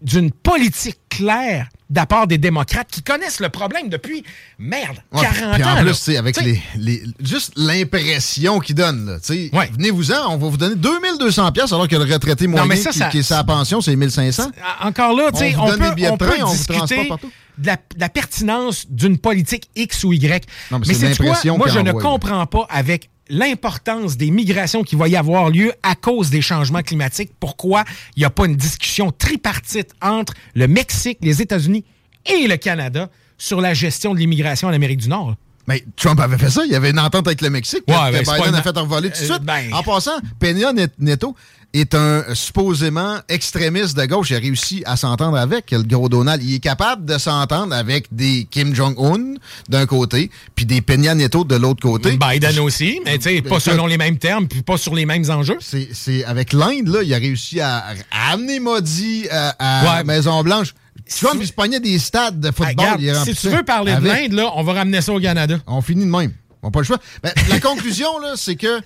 d'une 0.00 0.30
politique 0.30 0.98
claire 1.08 1.68
de 1.90 1.96
la 1.96 2.06
part 2.06 2.26
des 2.26 2.36
démocrates 2.38 2.88
qui 2.90 3.02
connaissent 3.02 3.40
le 3.40 3.48
problème 3.48 3.88
depuis, 3.88 4.22
merde, 4.58 4.96
Ouais, 5.12 5.22
40 5.22 5.54
puis 5.54 5.64
en 5.64 5.68
ans. 5.72 5.76
plus, 5.76 5.84
là. 5.86 5.92
tu 5.92 5.98
sais, 5.98 6.16
avec 6.18 6.40
les, 6.42 6.60
les- 6.76 7.02
juste 7.20 7.52
l'impression 7.56 8.58
qu'ils 8.60 8.74
donnent, 8.74 9.06
là, 9.06 9.20
tu 9.20 9.48
sais, 9.50 9.50
venez-vous-en, 9.72 10.32
on 10.34 10.36
va 10.36 10.48
vous 10.48 10.56
donner 10.56 10.74
2200 10.76 11.50
pièces 11.52 11.72
alors 11.72 11.88
que 11.88 11.96
le 11.96 12.04
retraité 12.12 12.46
moyen 12.46 12.66
mais 12.66 12.76
ça, 12.76 12.90
qui, 12.90 12.98
ça- 12.98 13.08
qui 13.08 13.18
est 13.18 13.22
sa 13.22 13.42
pension, 13.44 13.80
c'est 13.80 13.96
1500. 13.96 14.50
Encore 14.82 15.14
là, 15.16 15.30
tu 15.32 15.38
sais, 15.38 15.54
On 15.56 15.62
on, 15.62 15.64
vous 15.64 15.70
donne 15.78 15.88
peut, 15.88 15.94
billets 15.94 16.08
de 16.08 16.12
on 16.12 16.16
peut 16.18 16.26
train, 16.26 16.42
on 16.42 16.46
vous 16.46 16.52
discuter 16.52 16.78
transporte 16.78 17.08
partout. 17.08 17.30
de 17.58 17.66
la, 17.66 17.76
de 17.76 18.00
la 18.00 18.08
pertinence 18.08 18.86
d'une 18.90 19.16
politique 19.18 19.68
X 19.74 20.04
ou 20.04 20.12
Y. 20.12 20.46
Non, 20.70 20.78
mais 20.80 20.86
mais 20.88 20.94
c'est 20.94 21.00
c'est 21.14 21.16
quoi? 21.16 21.26
l'impression 21.26 21.56
Moi, 21.58 21.68
je 21.68 21.78
ne 21.78 21.88
envoie, 21.90 22.02
comprends 22.02 22.46
pas 22.46 22.66
avec 22.70 23.08
l'importance 23.28 24.16
des 24.16 24.30
migrations 24.30 24.82
qui 24.82 24.96
va 24.96 25.08
y 25.08 25.16
avoir 25.16 25.50
lieu 25.50 25.72
à 25.82 25.94
cause 25.94 26.30
des 26.30 26.42
changements 26.42 26.82
climatiques, 26.82 27.32
pourquoi 27.38 27.84
il 28.16 28.20
n'y 28.20 28.24
a 28.24 28.30
pas 28.30 28.46
une 28.46 28.56
discussion 28.56 29.12
tripartite 29.12 29.92
entre 30.00 30.34
le 30.54 30.68
Mexique, 30.68 31.18
les 31.22 31.42
États-Unis 31.42 31.84
et 32.26 32.46
le 32.46 32.56
Canada 32.56 33.10
sur 33.36 33.60
la 33.60 33.74
gestion 33.74 34.14
de 34.14 34.18
l'immigration 34.18 34.68
en 34.68 34.72
Amérique 34.72 35.00
du 35.00 35.08
Nord? 35.08 35.36
Mais 35.68 35.84
Trump 35.96 36.18
avait 36.18 36.38
fait 36.38 36.48
ça, 36.50 36.62
il 36.64 36.72
y 36.72 36.74
avait 36.74 36.90
une 36.90 36.98
entente 36.98 37.26
avec 37.26 37.42
le 37.42 37.50
Mexique. 37.50 37.84
Ouais, 37.86 37.94
que 37.94 38.24
ben, 38.24 38.36
Biden 38.38 38.54
a 38.54 38.62
fait 38.62 38.76
revoler 38.76 39.10
tout 39.10 39.18
de 39.18 39.24
Euh, 39.24 39.34
suite. 39.34 39.42
ben- 39.44 39.68
En 39.74 39.82
passant, 39.82 40.18
Peña 40.40 40.72
Net- 40.72 40.94
Neto 40.98 41.36
est 41.74 41.94
un 41.94 42.24
supposément 42.34 43.18
extrémiste 43.28 43.94
de 43.96 44.06
gauche. 44.06 44.30
Il 44.30 44.36
a 44.36 44.38
réussi 44.38 44.82
à 44.86 44.96
s'entendre 44.96 45.36
avec 45.36 45.70
le 45.70 45.82
gros 45.82 46.08
Donald. 46.08 46.42
Il 46.42 46.54
est 46.54 46.58
capable 46.58 47.04
de 47.04 47.18
s'entendre 47.18 47.74
avec 47.74 48.06
des 48.10 48.48
Kim 48.50 48.74
Jong-un 48.74 49.34
d'un 49.68 49.84
côté, 49.84 50.30
puis 50.54 50.64
des 50.64 50.80
Peña 50.80 51.14
Neto 51.14 51.44
de 51.44 51.56
l'autre 51.56 51.82
côté. 51.82 52.16
Biden 52.16 52.58
aussi, 52.60 52.98
mais 53.04 53.18
tu 53.18 53.24
sais, 53.36 53.42
pas 53.42 53.60
selon 53.60 53.86
les 53.86 53.98
mêmes 53.98 54.16
termes, 54.18 54.48
puis 54.48 54.62
pas 54.62 54.78
sur 54.78 54.94
les 54.94 55.04
mêmes 55.04 55.28
enjeux. 55.30 55.58
C'est 55.60 55.88
c'est 55.92 56.24
avec 56.24 56.54
l'Inde, 56.54 56.88
là, 56.88 57.02
il 57.02 57.12
a 57.12 57.18
réussi 57.18 57.60
à, 57.60 57.84
à 58.10 58.32
amener 58.32 58.58
Modi 58.60 59.26
à, 59.30 59.54
à 59.58 59.96
Ouais. 59.98 60.04
Maison-Blanche. 60.04 60.74
Trump, 61.20 61.38
il 61.40 61.46
se 61.46 61.52
pognait 61.52 61.80
des 61.80 61.98
stades 61.98 62.40
de 62.40 62.50
football. 62.50 62.86
Regarde, 62.96 63.00
il 63.00 63.34
si 63.34 63.40
tu 63.40 63.48
veux 63.48 63.62
parler 63.62 63.94
de 63.94 64.04
l'Inde, 64.04 64.32
là, 64.32 64.50
on 64.54 64.62
va 64.62 64.74
ramener 64.74 65.00
ça 65.00 65.12
au 65.12 65.20
Canada. 65.20 65.58
On 65.66 65.80
finit 65.80 66.04
de 66.04 66.10
même. 66.10 66.32
On 66.62 66.68
n'a 66.68 66.70
pas 66.70 66.80
le 66.80 66.84
choix. 66.84 66.98
Ben, 67.22 67.32
la 67.48 67.60
conclusion, 67.60 68.18
là, 68.18 68.34
c'est 68.36 68.56
que 68.56 68.80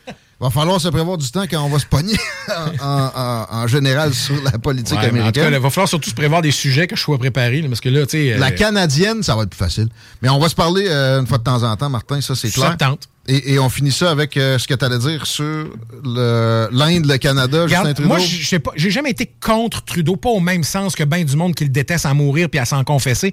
va 0.45 0.51
falloir 0.51 0.81
se 0.81 0.89
prévoir 0.89 1.19
du 1.19 1.31
temps 1.31 1.45
quand 1.51 1.63
on 1.65 1.69
va 1.69 1.79
se 1.79 1.87
pogner 1.87 2.17
en, 2.81 2.87
en- 3.15 3.47
en 3.63 3.67
général 3.67 4.13
sur 4.15 4.35
la 4.43 4.59
politique 4.59 4.99
Ouais, 4.99 5.11
mais 5.13 5.21
en 5.21 5.27
tout 5.27 5.33
cas, 5.33 5.41
américaine. 5.43 5.53
il 5.61 5.63
va 5.63 5.71
falloir 5.71 5.89
surtout 5.89 6.11
se 6.11 6.15
prévoir 6.15 6.43
des 6.43 6.51
sujets 6.51 6.87
que 6.87 6.97
je 6.97 7.01
sois 7.03 7.19
préparé, 7.19 7.63
parce 7.69 7.81
que 7.81 7.89
là, 7.89 8.05
tu 8.07 8.11
sais. 8.31 8.39
La 8.39 8.47
euh, 8.47 8.51
canadienne, 8.51 9.23
ça 9.23 9.37
va 9.37 9.43
être 9.45 9.51
plus 9.51 9.59
facile. 9.59 9.89
Mais 10.21 10.29
on 10.29 10.39
va 10.39 10.49
se 10.49 10.55
parler 10.55 10.87
euh, 10.89 11.21
une 11.21 11.27
fois 11.27 11.39
de 11.39 11.45
temps 11.45 11.63
en 11.63 11.77
temps, 11.77 11.89
Martin, 11.91 12.21
ça 12.21 12.35
c'est 12.35 12.51
clair. 12.51 12.77
tente. 12.77 13.09
Et, 13.29 13.53
et 13.53 13.59
on 13.61 13.69
finit 13.69 13.93
ça 13.93 14.11
avec 14.11 14.37
euh, 14.37 14.59
ce 14.59 14.67
que 14.67 14.75
tu 14.75 14.85
allais 14.85 14.99
dire 14.99 15.27
sur 15.27 15.69
l'Inde, 16.05 17.07
le 17.07 17.17
Canada, 17.19 17.67
Justin 17.69 17.93
Trudeau. 17.95 18.09
moi, 18.09 18.19
je 18.19 18.57
j'ai 18.77 18.91
jamais 18.91 19.11
été 19.11 19.31
contre 19.41 19.85
Trudeau, 19.85 20.17
pas 20.17 20.31
au 20.31 20.41
même 20.41 20.65
sens 20.65 20.97
que 20.97 21.05
bien 21.05 21.23
du 21.25 21.37
monde 21.37 21.55
qui 21.55 21.65
le 21.65 21.71
déteste 21.71 22.07
à 22.07 22.15
mourir 22.15 22.49
puis 22.51 22.59
à 22.59 22.65
s'en 22.65 22.83
confesser, 22.85 23.33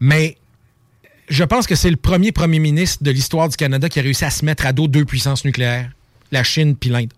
mais 0.00 0.36
je 1.28 1.44
pense 1.44 1.66
que 1.66 1.74
c'est 1.74 1.90
le 1.90 1.96
premier 1.96 2.32
premier 2.32 2.58
ministre 2.58 3.04
de 3.04 3.10
l'histoire 3.10 3.48
du 3.50 3.56
Canada 3.56 3.88
qui 3.90 3.98
a 3.98 4.02
réussi 4.02 4.24
à 4.24 4.30
se 4.30 4.44
mettre 4.46 4.64
à 4.64 4.72
dos 4.72 4.88
deux 4.88 5.04
puissances 5.04 5.44
nucléaires, 5.44 5.90
la 6.30 6.44
Chine 6.44 6.76
puis 6.76 6.90
l'Inde. 6.90 7.12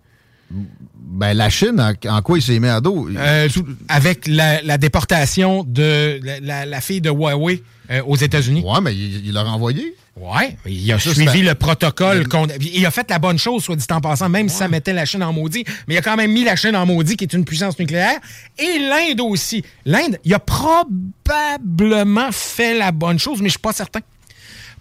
Ben, 0.51 1.35
la 1.35 1.49
Chine, 1.51 1.81
en, 1.81 1.93
en 2.17 2.23
quoi 2.23 2.39
il 2.39 2.43
s'est 2.43 2.59
mis 2.59 2.69
à 2.69 2.81
dos? 2.81 3.09
Euh, 3.17 3.49
avec 3.89 4.27
la, 4.27 4.63
la 4.63 4.79
déportation 4.79 5.65
de 5.65 6.21
la, 6.23 6.41
la- 6.41 6.67
la 6.67 6.81
fille 6.81 7.01
de 7.01 7.11
Huawei 7.11 7.63
euh, 7.91 8.03
aux 8.05 8.17
États-Unis. 8.17 8.63
Ouais, 8.65 8.81
mais 8.83 8.95
il 8.95 9.33
l'a 9.33 9.43
renvoyé. 9.43 9.95
Ouais, 10.17 10.57
il 10.67 10.93
a 10.93 10.99
Ça, 10.99 11.15
suivi 11.15 11.41
le 11.43 11.55
protocole. 11.55 12.27
Il 12.61 12.85
a 12.85 12.91
fait 12.91 13.09
la 13.09 13.19
bonne 13.19 13.39
chose, 13.39 13.63
soit 13.63 13.77
dit 13.77 13.87
en 13.91 14.01
passant, 14.01 14.29
même 14.29 14.49
si 14.49 14.57
ça 14.57 14.69
mettait 14.69 14.93
la 14.93 15.05
Chine 15.05 15.23
en 15.23 15.33
maudit. 15.33 15.65
Mais 15.89 15.95
il 15.95 15.99
a 15.99 16.03
quand 16.03 16.17
même 16.17 16.33
mis 16.33 16.45
la 16.45 16.57
Chine 16.57 16.77
en 16.77 16.85
maudit, 16.85 17.17
qui 17.17 17.25
est 17.25 17.33
une 17.33 17.45
puissance 17.45 17.79
nucléaire. 17.79 18.19
Et 18.59 18.79
l'Inde 18.81 19.21
aussi. 19.21 19.65
L'Inde, 19.87 20.19
il 20.25 20.35
a 20.35 20.39
probablement 20.41 22.31
fait 22.33 22.77
la 22.77 22.93
bonne 22.93 23.19
chose, 23.19 23.39
mais 23.41 23.47
je 23.49 23.53
suis 23.53 23.59
pas 23.61 23.73
certain. 23.73 24.01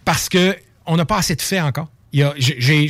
Parce 0.03 0.27
que 0.29 0.55
on 0.85 0.97
n'a 0.97 1.05
pas 1.05 1.17
assez 1.19 1.35
de 1.35 1.41
faits 1.41 1.61
encore. 1.61 1.89
Il 2.11 2.19
y 2.21 2.23
a- 2.23 2.33
j'ai- 2.37 2.59
j'ai- 2.59 2.89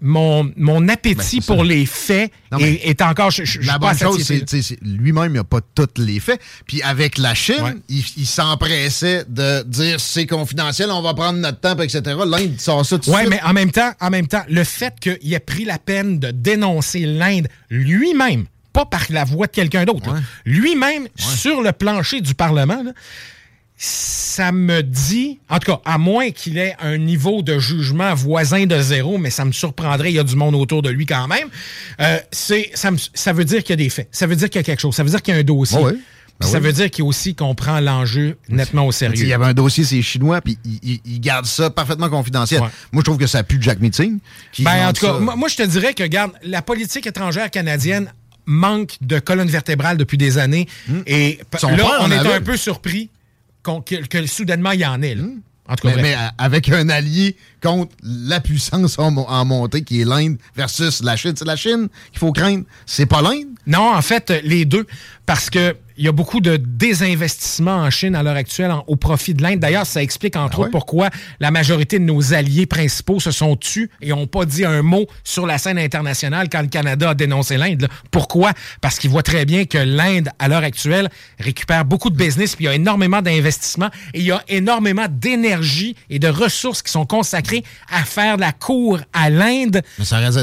mon, 0.00 0.50
mon 0.56 0.88
appétit 0.88 1.40
Ben, 1.40 1.46
pour 1.46 1.64
les 1.64 1.86
faits 1.86 2.32
Non, 2.50 2.58
est, 2.58 3.00
encore. 3.02 3.30
je- 3.30 3.44
je- 3.44 3.60
je 3.60 3.66
La 3.66 3.78
pas 3.78 3.90
bonne 3.90 3.98
chose, 3.98 4.22
satisfait, 4.22 4.62
c'est 4.62 4.78
lui-même, 4.82 5.32
il 5.32 5.36
n'a 5.36 5.44
pas 5.44 5.60
tous 5.74 6.00
les 6.00 6.18
faits. 6.20 6.40
Puis 6.66 6.82
avec 6.82 7.18
la 7.18 7.34
Chine, 7.34 7.62
Ouais. 7.62 7.74
il, 7.88 8.04
il 8.16 8.26
s'empressait 8.26 9.24
de 9.28 9.62
dire 9.64 10.00
c'est 10.00 10.26
confidentiel, 10.26 10.90
on 10.90 11.02
va 11.02 11.14
prendre 11.14 11.38
notre 11.38 11.60
temps, 11.60 11.76
etc. 11.78 12.00
L'Inde 12.26 12.58
sort 12.60 12.84
ça 12.86 12.98
tout 12.98 13.10
de 13.10 13.14
Oui, 13.14 13.20
suite. 13.22 13.30
mais 13.30 13.42
en 13.42 13.52
même 13.52 13.70
temps, 13.70 13.92
en 14.00 14.10
même 14.10 14.26
temps, 14.26 14.42
le 14.48 14.64
fait 14.64 14.94
qu'il 15.00 15.32
ait 15.34 15.40
pris 15.40 15.64
la 15.64 15.78
peine 15.78 16.18
de 16.18 16.30
dénoncer 16.30 17.00
l'Inde 17.00 17.48
lui-même, 17.70 18.46
pas 18.72 18.84
par 18.86 19.02
la 19.10 19.24
voix 19.24 19.46
de 19.46 19.52
quelqu'un 19.52 19.84
d'autre, 19.84 20.14
lui-même 20.44 21.06
sur 21.16 21.62
le 21.62 21.72
plancher 21.72 22.20
du 22.20 22.34
Parlement, 22.34 22.82
là, 22.82 22.92
ça 23.78 24.52
me 24.52 24.82
dit, 24.82 25.38
en 25.50 25.58
tout 25.58 25.72
cas, 25.72 25.80
à 25.84 25.98
moins 25.98 26.30
qu'il 26.30 26.56
ait 26.58 26.74
un 26.80 26.96
niveau 26.96 27.42
de 27.42 27.58
jugement 27.58 28.14
voisin 28.14 28.64
de 28.66 28.80
zéro, 28.80 29.18
mais 29.18 29.30
ça 29.30 29.44
me 29.44 29.52
surprendrait, 29.52 30.10
il 30.12 30.16
y 30.16 30.18
a 30.18 30.24
du 30.24 30.36
monde 30.36 30.54
autour 30.54 30.82
de 30.82 30.88
lui 30.88 31.04
quand 31.06 31.28
même, 31.28 31.48
euh, 32.00 32.18
c'est, 32.32 32.70
ça, 32.74 32.90
me- 32.90 32.96
ça 33.14 33.32
veut 33.32 33.44
dire 33.44 33.62
qu'il 33.62 33.70
y 33.70 33.72
a 33.74 33.76
des 33.84 33.90
faits, 33.90 34.08
ça 34.12 34.26
veut 34.26 34.36
dire 34.36 34.48
qu'il 34.48 34.58
y 34.58 34.60
a 34.60 34.62
quelque 34.64 34.80
chose, 34.80 34.94
ça 34.94 35.02
veut 35.02 35.10
dire 35.10 35.20
qu'il 35.22 35.34
y 35.34 35.36
a 35.36 35.40
un 35.40 35.44
dossier. 35.44 35.78
Puis 36.38 36.48
Ben 36.48 36.52
ça 36.52 36.58
oui. 36.58 36.64
veut 36.64 36.72
dire 36.72 36.90
qu'il 36.90 37.02
y 37.02 37.06
a 37.06 37.08
aussi 37.08 37.34
qu'on 37.34 37.54
prend 37.54 37.80
l'enjeu 37.80 38.36
nettement 38.50 38.86
au 38.86 38.92
sais, 38.92 39.06
Il 39.06 39.16
sérieux. 39.16 39.26
y 39.28 39.32
avait 39.32 39.46
un 39.46 39.54
dossier, 39.54 39.84
c'est 39.84 40.02
chinois, 40.02 40.42
puis 40.42 40.58
il, 40.66 40.78
il- 40.82 41.00
il 41.06 41.20
garde 41.20 41.46
ça 41.46 41.70
parfaitement 41.70 42.10
confidentiel. 42.10 42.60
Ouais. 42.60 42.68
Moi, 42.92 43.00
je 43.00 43.04
trouve 43.04 43.16
que 43.16 43.26
ça 43.26 43.42
pue 43.42 43.56
Jack 43.60 43.80
Meeting. 43.80 44.18
Ben, 44.58 44.88
en 44.88 44.92
tout 44.92 45.06
cas, 45.06 45.14
ça. 45.14 45.18
moi, 45.18 45.34
moi, 45.34 45.48
je 45.48 45.56
te 45.56 45.62
dirais 45.62 45.94
que, 45.94 46.02
regarde, 46.02 46.32
la 46.42 46.60
politique 46.60 47.06
étrangère 47.06 47.50
canadienne 47.50 48.12
manque 48.44 48.96
de 49.00 49.18
colonne 49.18 49.48
vertébrale 49.48 49.96
depuis 49.96 50.18
des 50.18 50.36
années. 50.36 50.66
Et 51.06 51.40
p- 51.50 51.58
Son 51.58 51.70
là, 51.70 51.98
on 52.02 52.10
est 52.10 52.16
un 52.18 52.40
peu 52.42 52.56
surpris 52.58 53.08
que, 53.84 54.06
que 54.06 54.26
soudainement 54.26 54.72
il 54.72 54.80
y 54.80 54.86
en 54.86 55.02
ait. 55.02 55.14
là. 55.14 55.24
En 55.68 55.74
tout 55.74 55.88
cas, 55.88 55.94
Mais, 55.96 56.02
bref. 56.02 56.02
mais, 56.02 56.14
euh, 56.14 56.28
avec 56.38 56.68
un 56.68 56.88
allié 56.88 57.36
contre 57.62 57.92
la 58.02 58.40
puissance 58.40 58.98
en, 58.98 59.10
mo- 59.10 59.26
en 59.28 59.44
montée 59.44 59.82
qui 59.82 60.00
est 60.00 60.04
l'Inde 60.04 60.36
versus 60.54 61.02
la 61.02 61.16
Chine. 61.16 61.34
C'est 61.36 61.46
la 61.46 61.56
Chine 61.56 61.88
qu'il 62.10 62.18
faut 62.18 62.32
craindre. 62.32 62.64
C'est 62.86 63.06
pas 63.06 63.22
l'Inde? 63.22 63.46
Non, 63.66 63.94
en 63.94 64.02
fait, 64.02 64.30
euh, 64.30 64.40
les 64.44 64.64
deux. 64.64 64.86
Parce 65.24 65.50
que 65.50 65.76
il 65.98 66.04
y 66.04 66.08
a 66.08 66.12
beaucoup 66.12 66.40
de 66.40 66.58
désinvestissement 67.10 67.76
en 67.76 67.90
Chine 67.90 68.14
à 68.14 68.22
l'heure 68.22 68.36
actuelle 68.36 68.70
en- 68.70 68.84
au 68.86 68.96
profit 68.96 69.32
de 69.32 69.42
l'Inde. 69.42 69.60
D'ailleurs, 69.60 69.86
ça 69.86 70.02
explique 70.02 70.36
entre 70.36 70.58
Ah 70.58 70.60
autres 70.62 70.70
pourquoi 70.70 71.08
la 71.40 71.50
majorité 71.50 71.98
de 71.98 72.04
nos 72.04 72.34
alliés 72.34 72.66
principaux 72.66 73.18
se 73.18 73.30
sont 73.30 73.56
tus 73.56 73.90
et 74.02 74.10
n'ont 74.10 74.26
pas 74.26 74.44
dit 74.44 74.64
un 74.66 74.82
mot 74.82 75.06
sur 75.24 75.46
la 75.46 75.56
scène 75.56 75.78
internationale 75.78 76.48
quand 76.50 76.60
le 76.60 76.68
Canada 76.68 77.10
a 77.10 77.14
dénoncé 77.14 77.56
l'Inde. 77.56 77.88
Pourquoi? 78.10 78.52
Parce 78.82 78.98
qu'ils 78.98 79.08
voient 79.10 79.22
très 79.22 79.46
bien 79.46 79.64
que 79.64 79.78
l'Inde, 79.78 80.28
à 80.38 80.48
l'heure 80.48 80.62
actuelle, 80.64 81.08
récupère 81.40 81.84
beaucoup 81.86 82.10
de 82.10 82.16
business, 82.16 82.54
puis 82.56 82.66
il 82.66 82.68
y 82.68 82.70
a 82.70 82.74
énormément 82.74 83.22
d'investissements 83.22 83.90
et 84.12 84.20
il 84.20 84.26
y 84.26 84.32
a 84.32 84.42
énormément 84.48 85.06
d'énergie 85.10 85.96
et 86.10 86.18
de 86.18 86.28
ressources 86.28 86.82
qui 86.82 86.92
sont 86.92 87.06
consacrées 87.06 87.45
à 87.90 88.04
faire 88.04 88.36
de 88.36 88.40
la 88.42 88.52
cour 88.52 88.98
à 89.12 89.30
l'Inde 89.30 89.82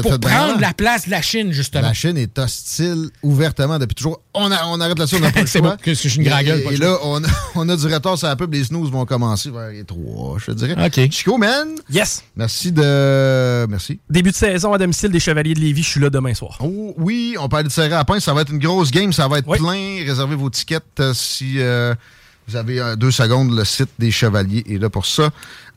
pour 0.02 0.20
prendre 0.20 0.60
la 0.60 0.72
place 0.72 1.06
de 1.06 1.10
la 1.10 1.22
Chine, 1.22 1.52
justement. 1.52 1.86
La 1.88 1.94
Chine 1.94 2.16
est 2.18 2.38
hostile 2.38 3.10
ouvertement 3.22 3.78
depuis 3.78 3.94
toujours. 3.94 4.20
On, 4.34 4.50
a- 4.50 4.66
on 4.66 4.80
arrête 4.80 4.98
là-dessus, 4.98 5.16
on 5.16 5.20
n'a 5.20 5.30
pas 5.32 5.40
le 5.42 5.46
choix. 5.46 5.60
bon, 5.60 5.76
que 5.80 5.92
je 5.94 5.98
suis 6.08 6.16
une 6.16 6.24
grande 6.24 6.44
gueule, 6.44 6.62
Et, 6.70 6.74
et 6.74 6.76
là, 6.76 6.98
on 7.04 7.22
a, 7.22 7.28
on 7.54 7.68
a 7.68 7.76
du 7.76 7.86
retard 7.86 8.18
sur 8.18 8.26
la 8.28 8.36
pub. 8.36 8.52
Les 8.52 8.64
snooze 8.64 8.90
vont 8.90 9.04
commencer 9.06 9.50
vers 9.50 9.68
les 9.70 9.84
trois, 9.84 10.38
je 10.38 10.46
te 10.46 10.52
dirais. 10.52 10.74
OK. 10.86 11.10
Chico, 11.10 11.38
man. 11.38 11.68
Yes. 11.90 12.22
Merci 12.36 12.72
de. 12.72 13.66
Merci. 13.68 14.00
Début 14.10 14.30
de 14.30 14.36
saison 14.36 14.72
à 14.72 14.78
domicile 14.78 15.10
des 15.10 15.20
Chevaliers 15.20 15.54
de 15.54 15.60
Lévis, 15.60 15.82
je 15.82 15.88
suis 15.90 16.00
là 16.00 16.10
demain 16.10 16.34
soir. 16.34 16.58
Oh, 16.60 16.94
oui, 16.98 17.36
on 17.38 17.48
parle 17.48 17.64
de 17.64 17.68
serrer 17.68 17.94
à 17.94 18.04
pain. 18.04 18.18
Ça 18.20 18.34
va 18.34 18.42
être 18.42 18.50
une 18.52 18.58
grosse 18.58 18.90
game. 18.90 19.12
Ça 19.12 19.28
va 19.28 19.38
être 19.38 19.48
Oui. 19.48 19.58
plein. 19.58 20.04
Réservez 20.06 20.36
vos 20.36 20.50
tickets 20.50 20.82
euh, 21.00 21.12
si 21.14 21.54
euh, 21.58 21.94
vous 22.48 22.56
avez 22.56 22.80
euh, 22.80 22.96
deux 22.96 23.10
secondes. 23.10 23.54
Le 23.56 23.64
site 23.64 23.90
des 23.98 24.10
Chevaliers 24.10 24.64
est 24.68 24.78
là 24.78 24.90
pour 24.90 25.06
ça. 25.06 25.30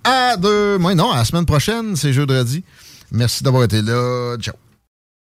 À 0.10 0.38
deux. 0.38 0.78
Moi, 0.78 0.96
non, 0.96 1.12
à 1.12 1.18
la 1.18 1.26
semaine 1.26 1.46
prochaine, 1.46 1.98
c'est 1.98 2.14
jeudi. 2.14 2.64
Merci 3.12 3.44
d'avoir 3.44 3.66
été 3.66 3.82
là. 3.82 4.38
Ciao. 4.40 4.56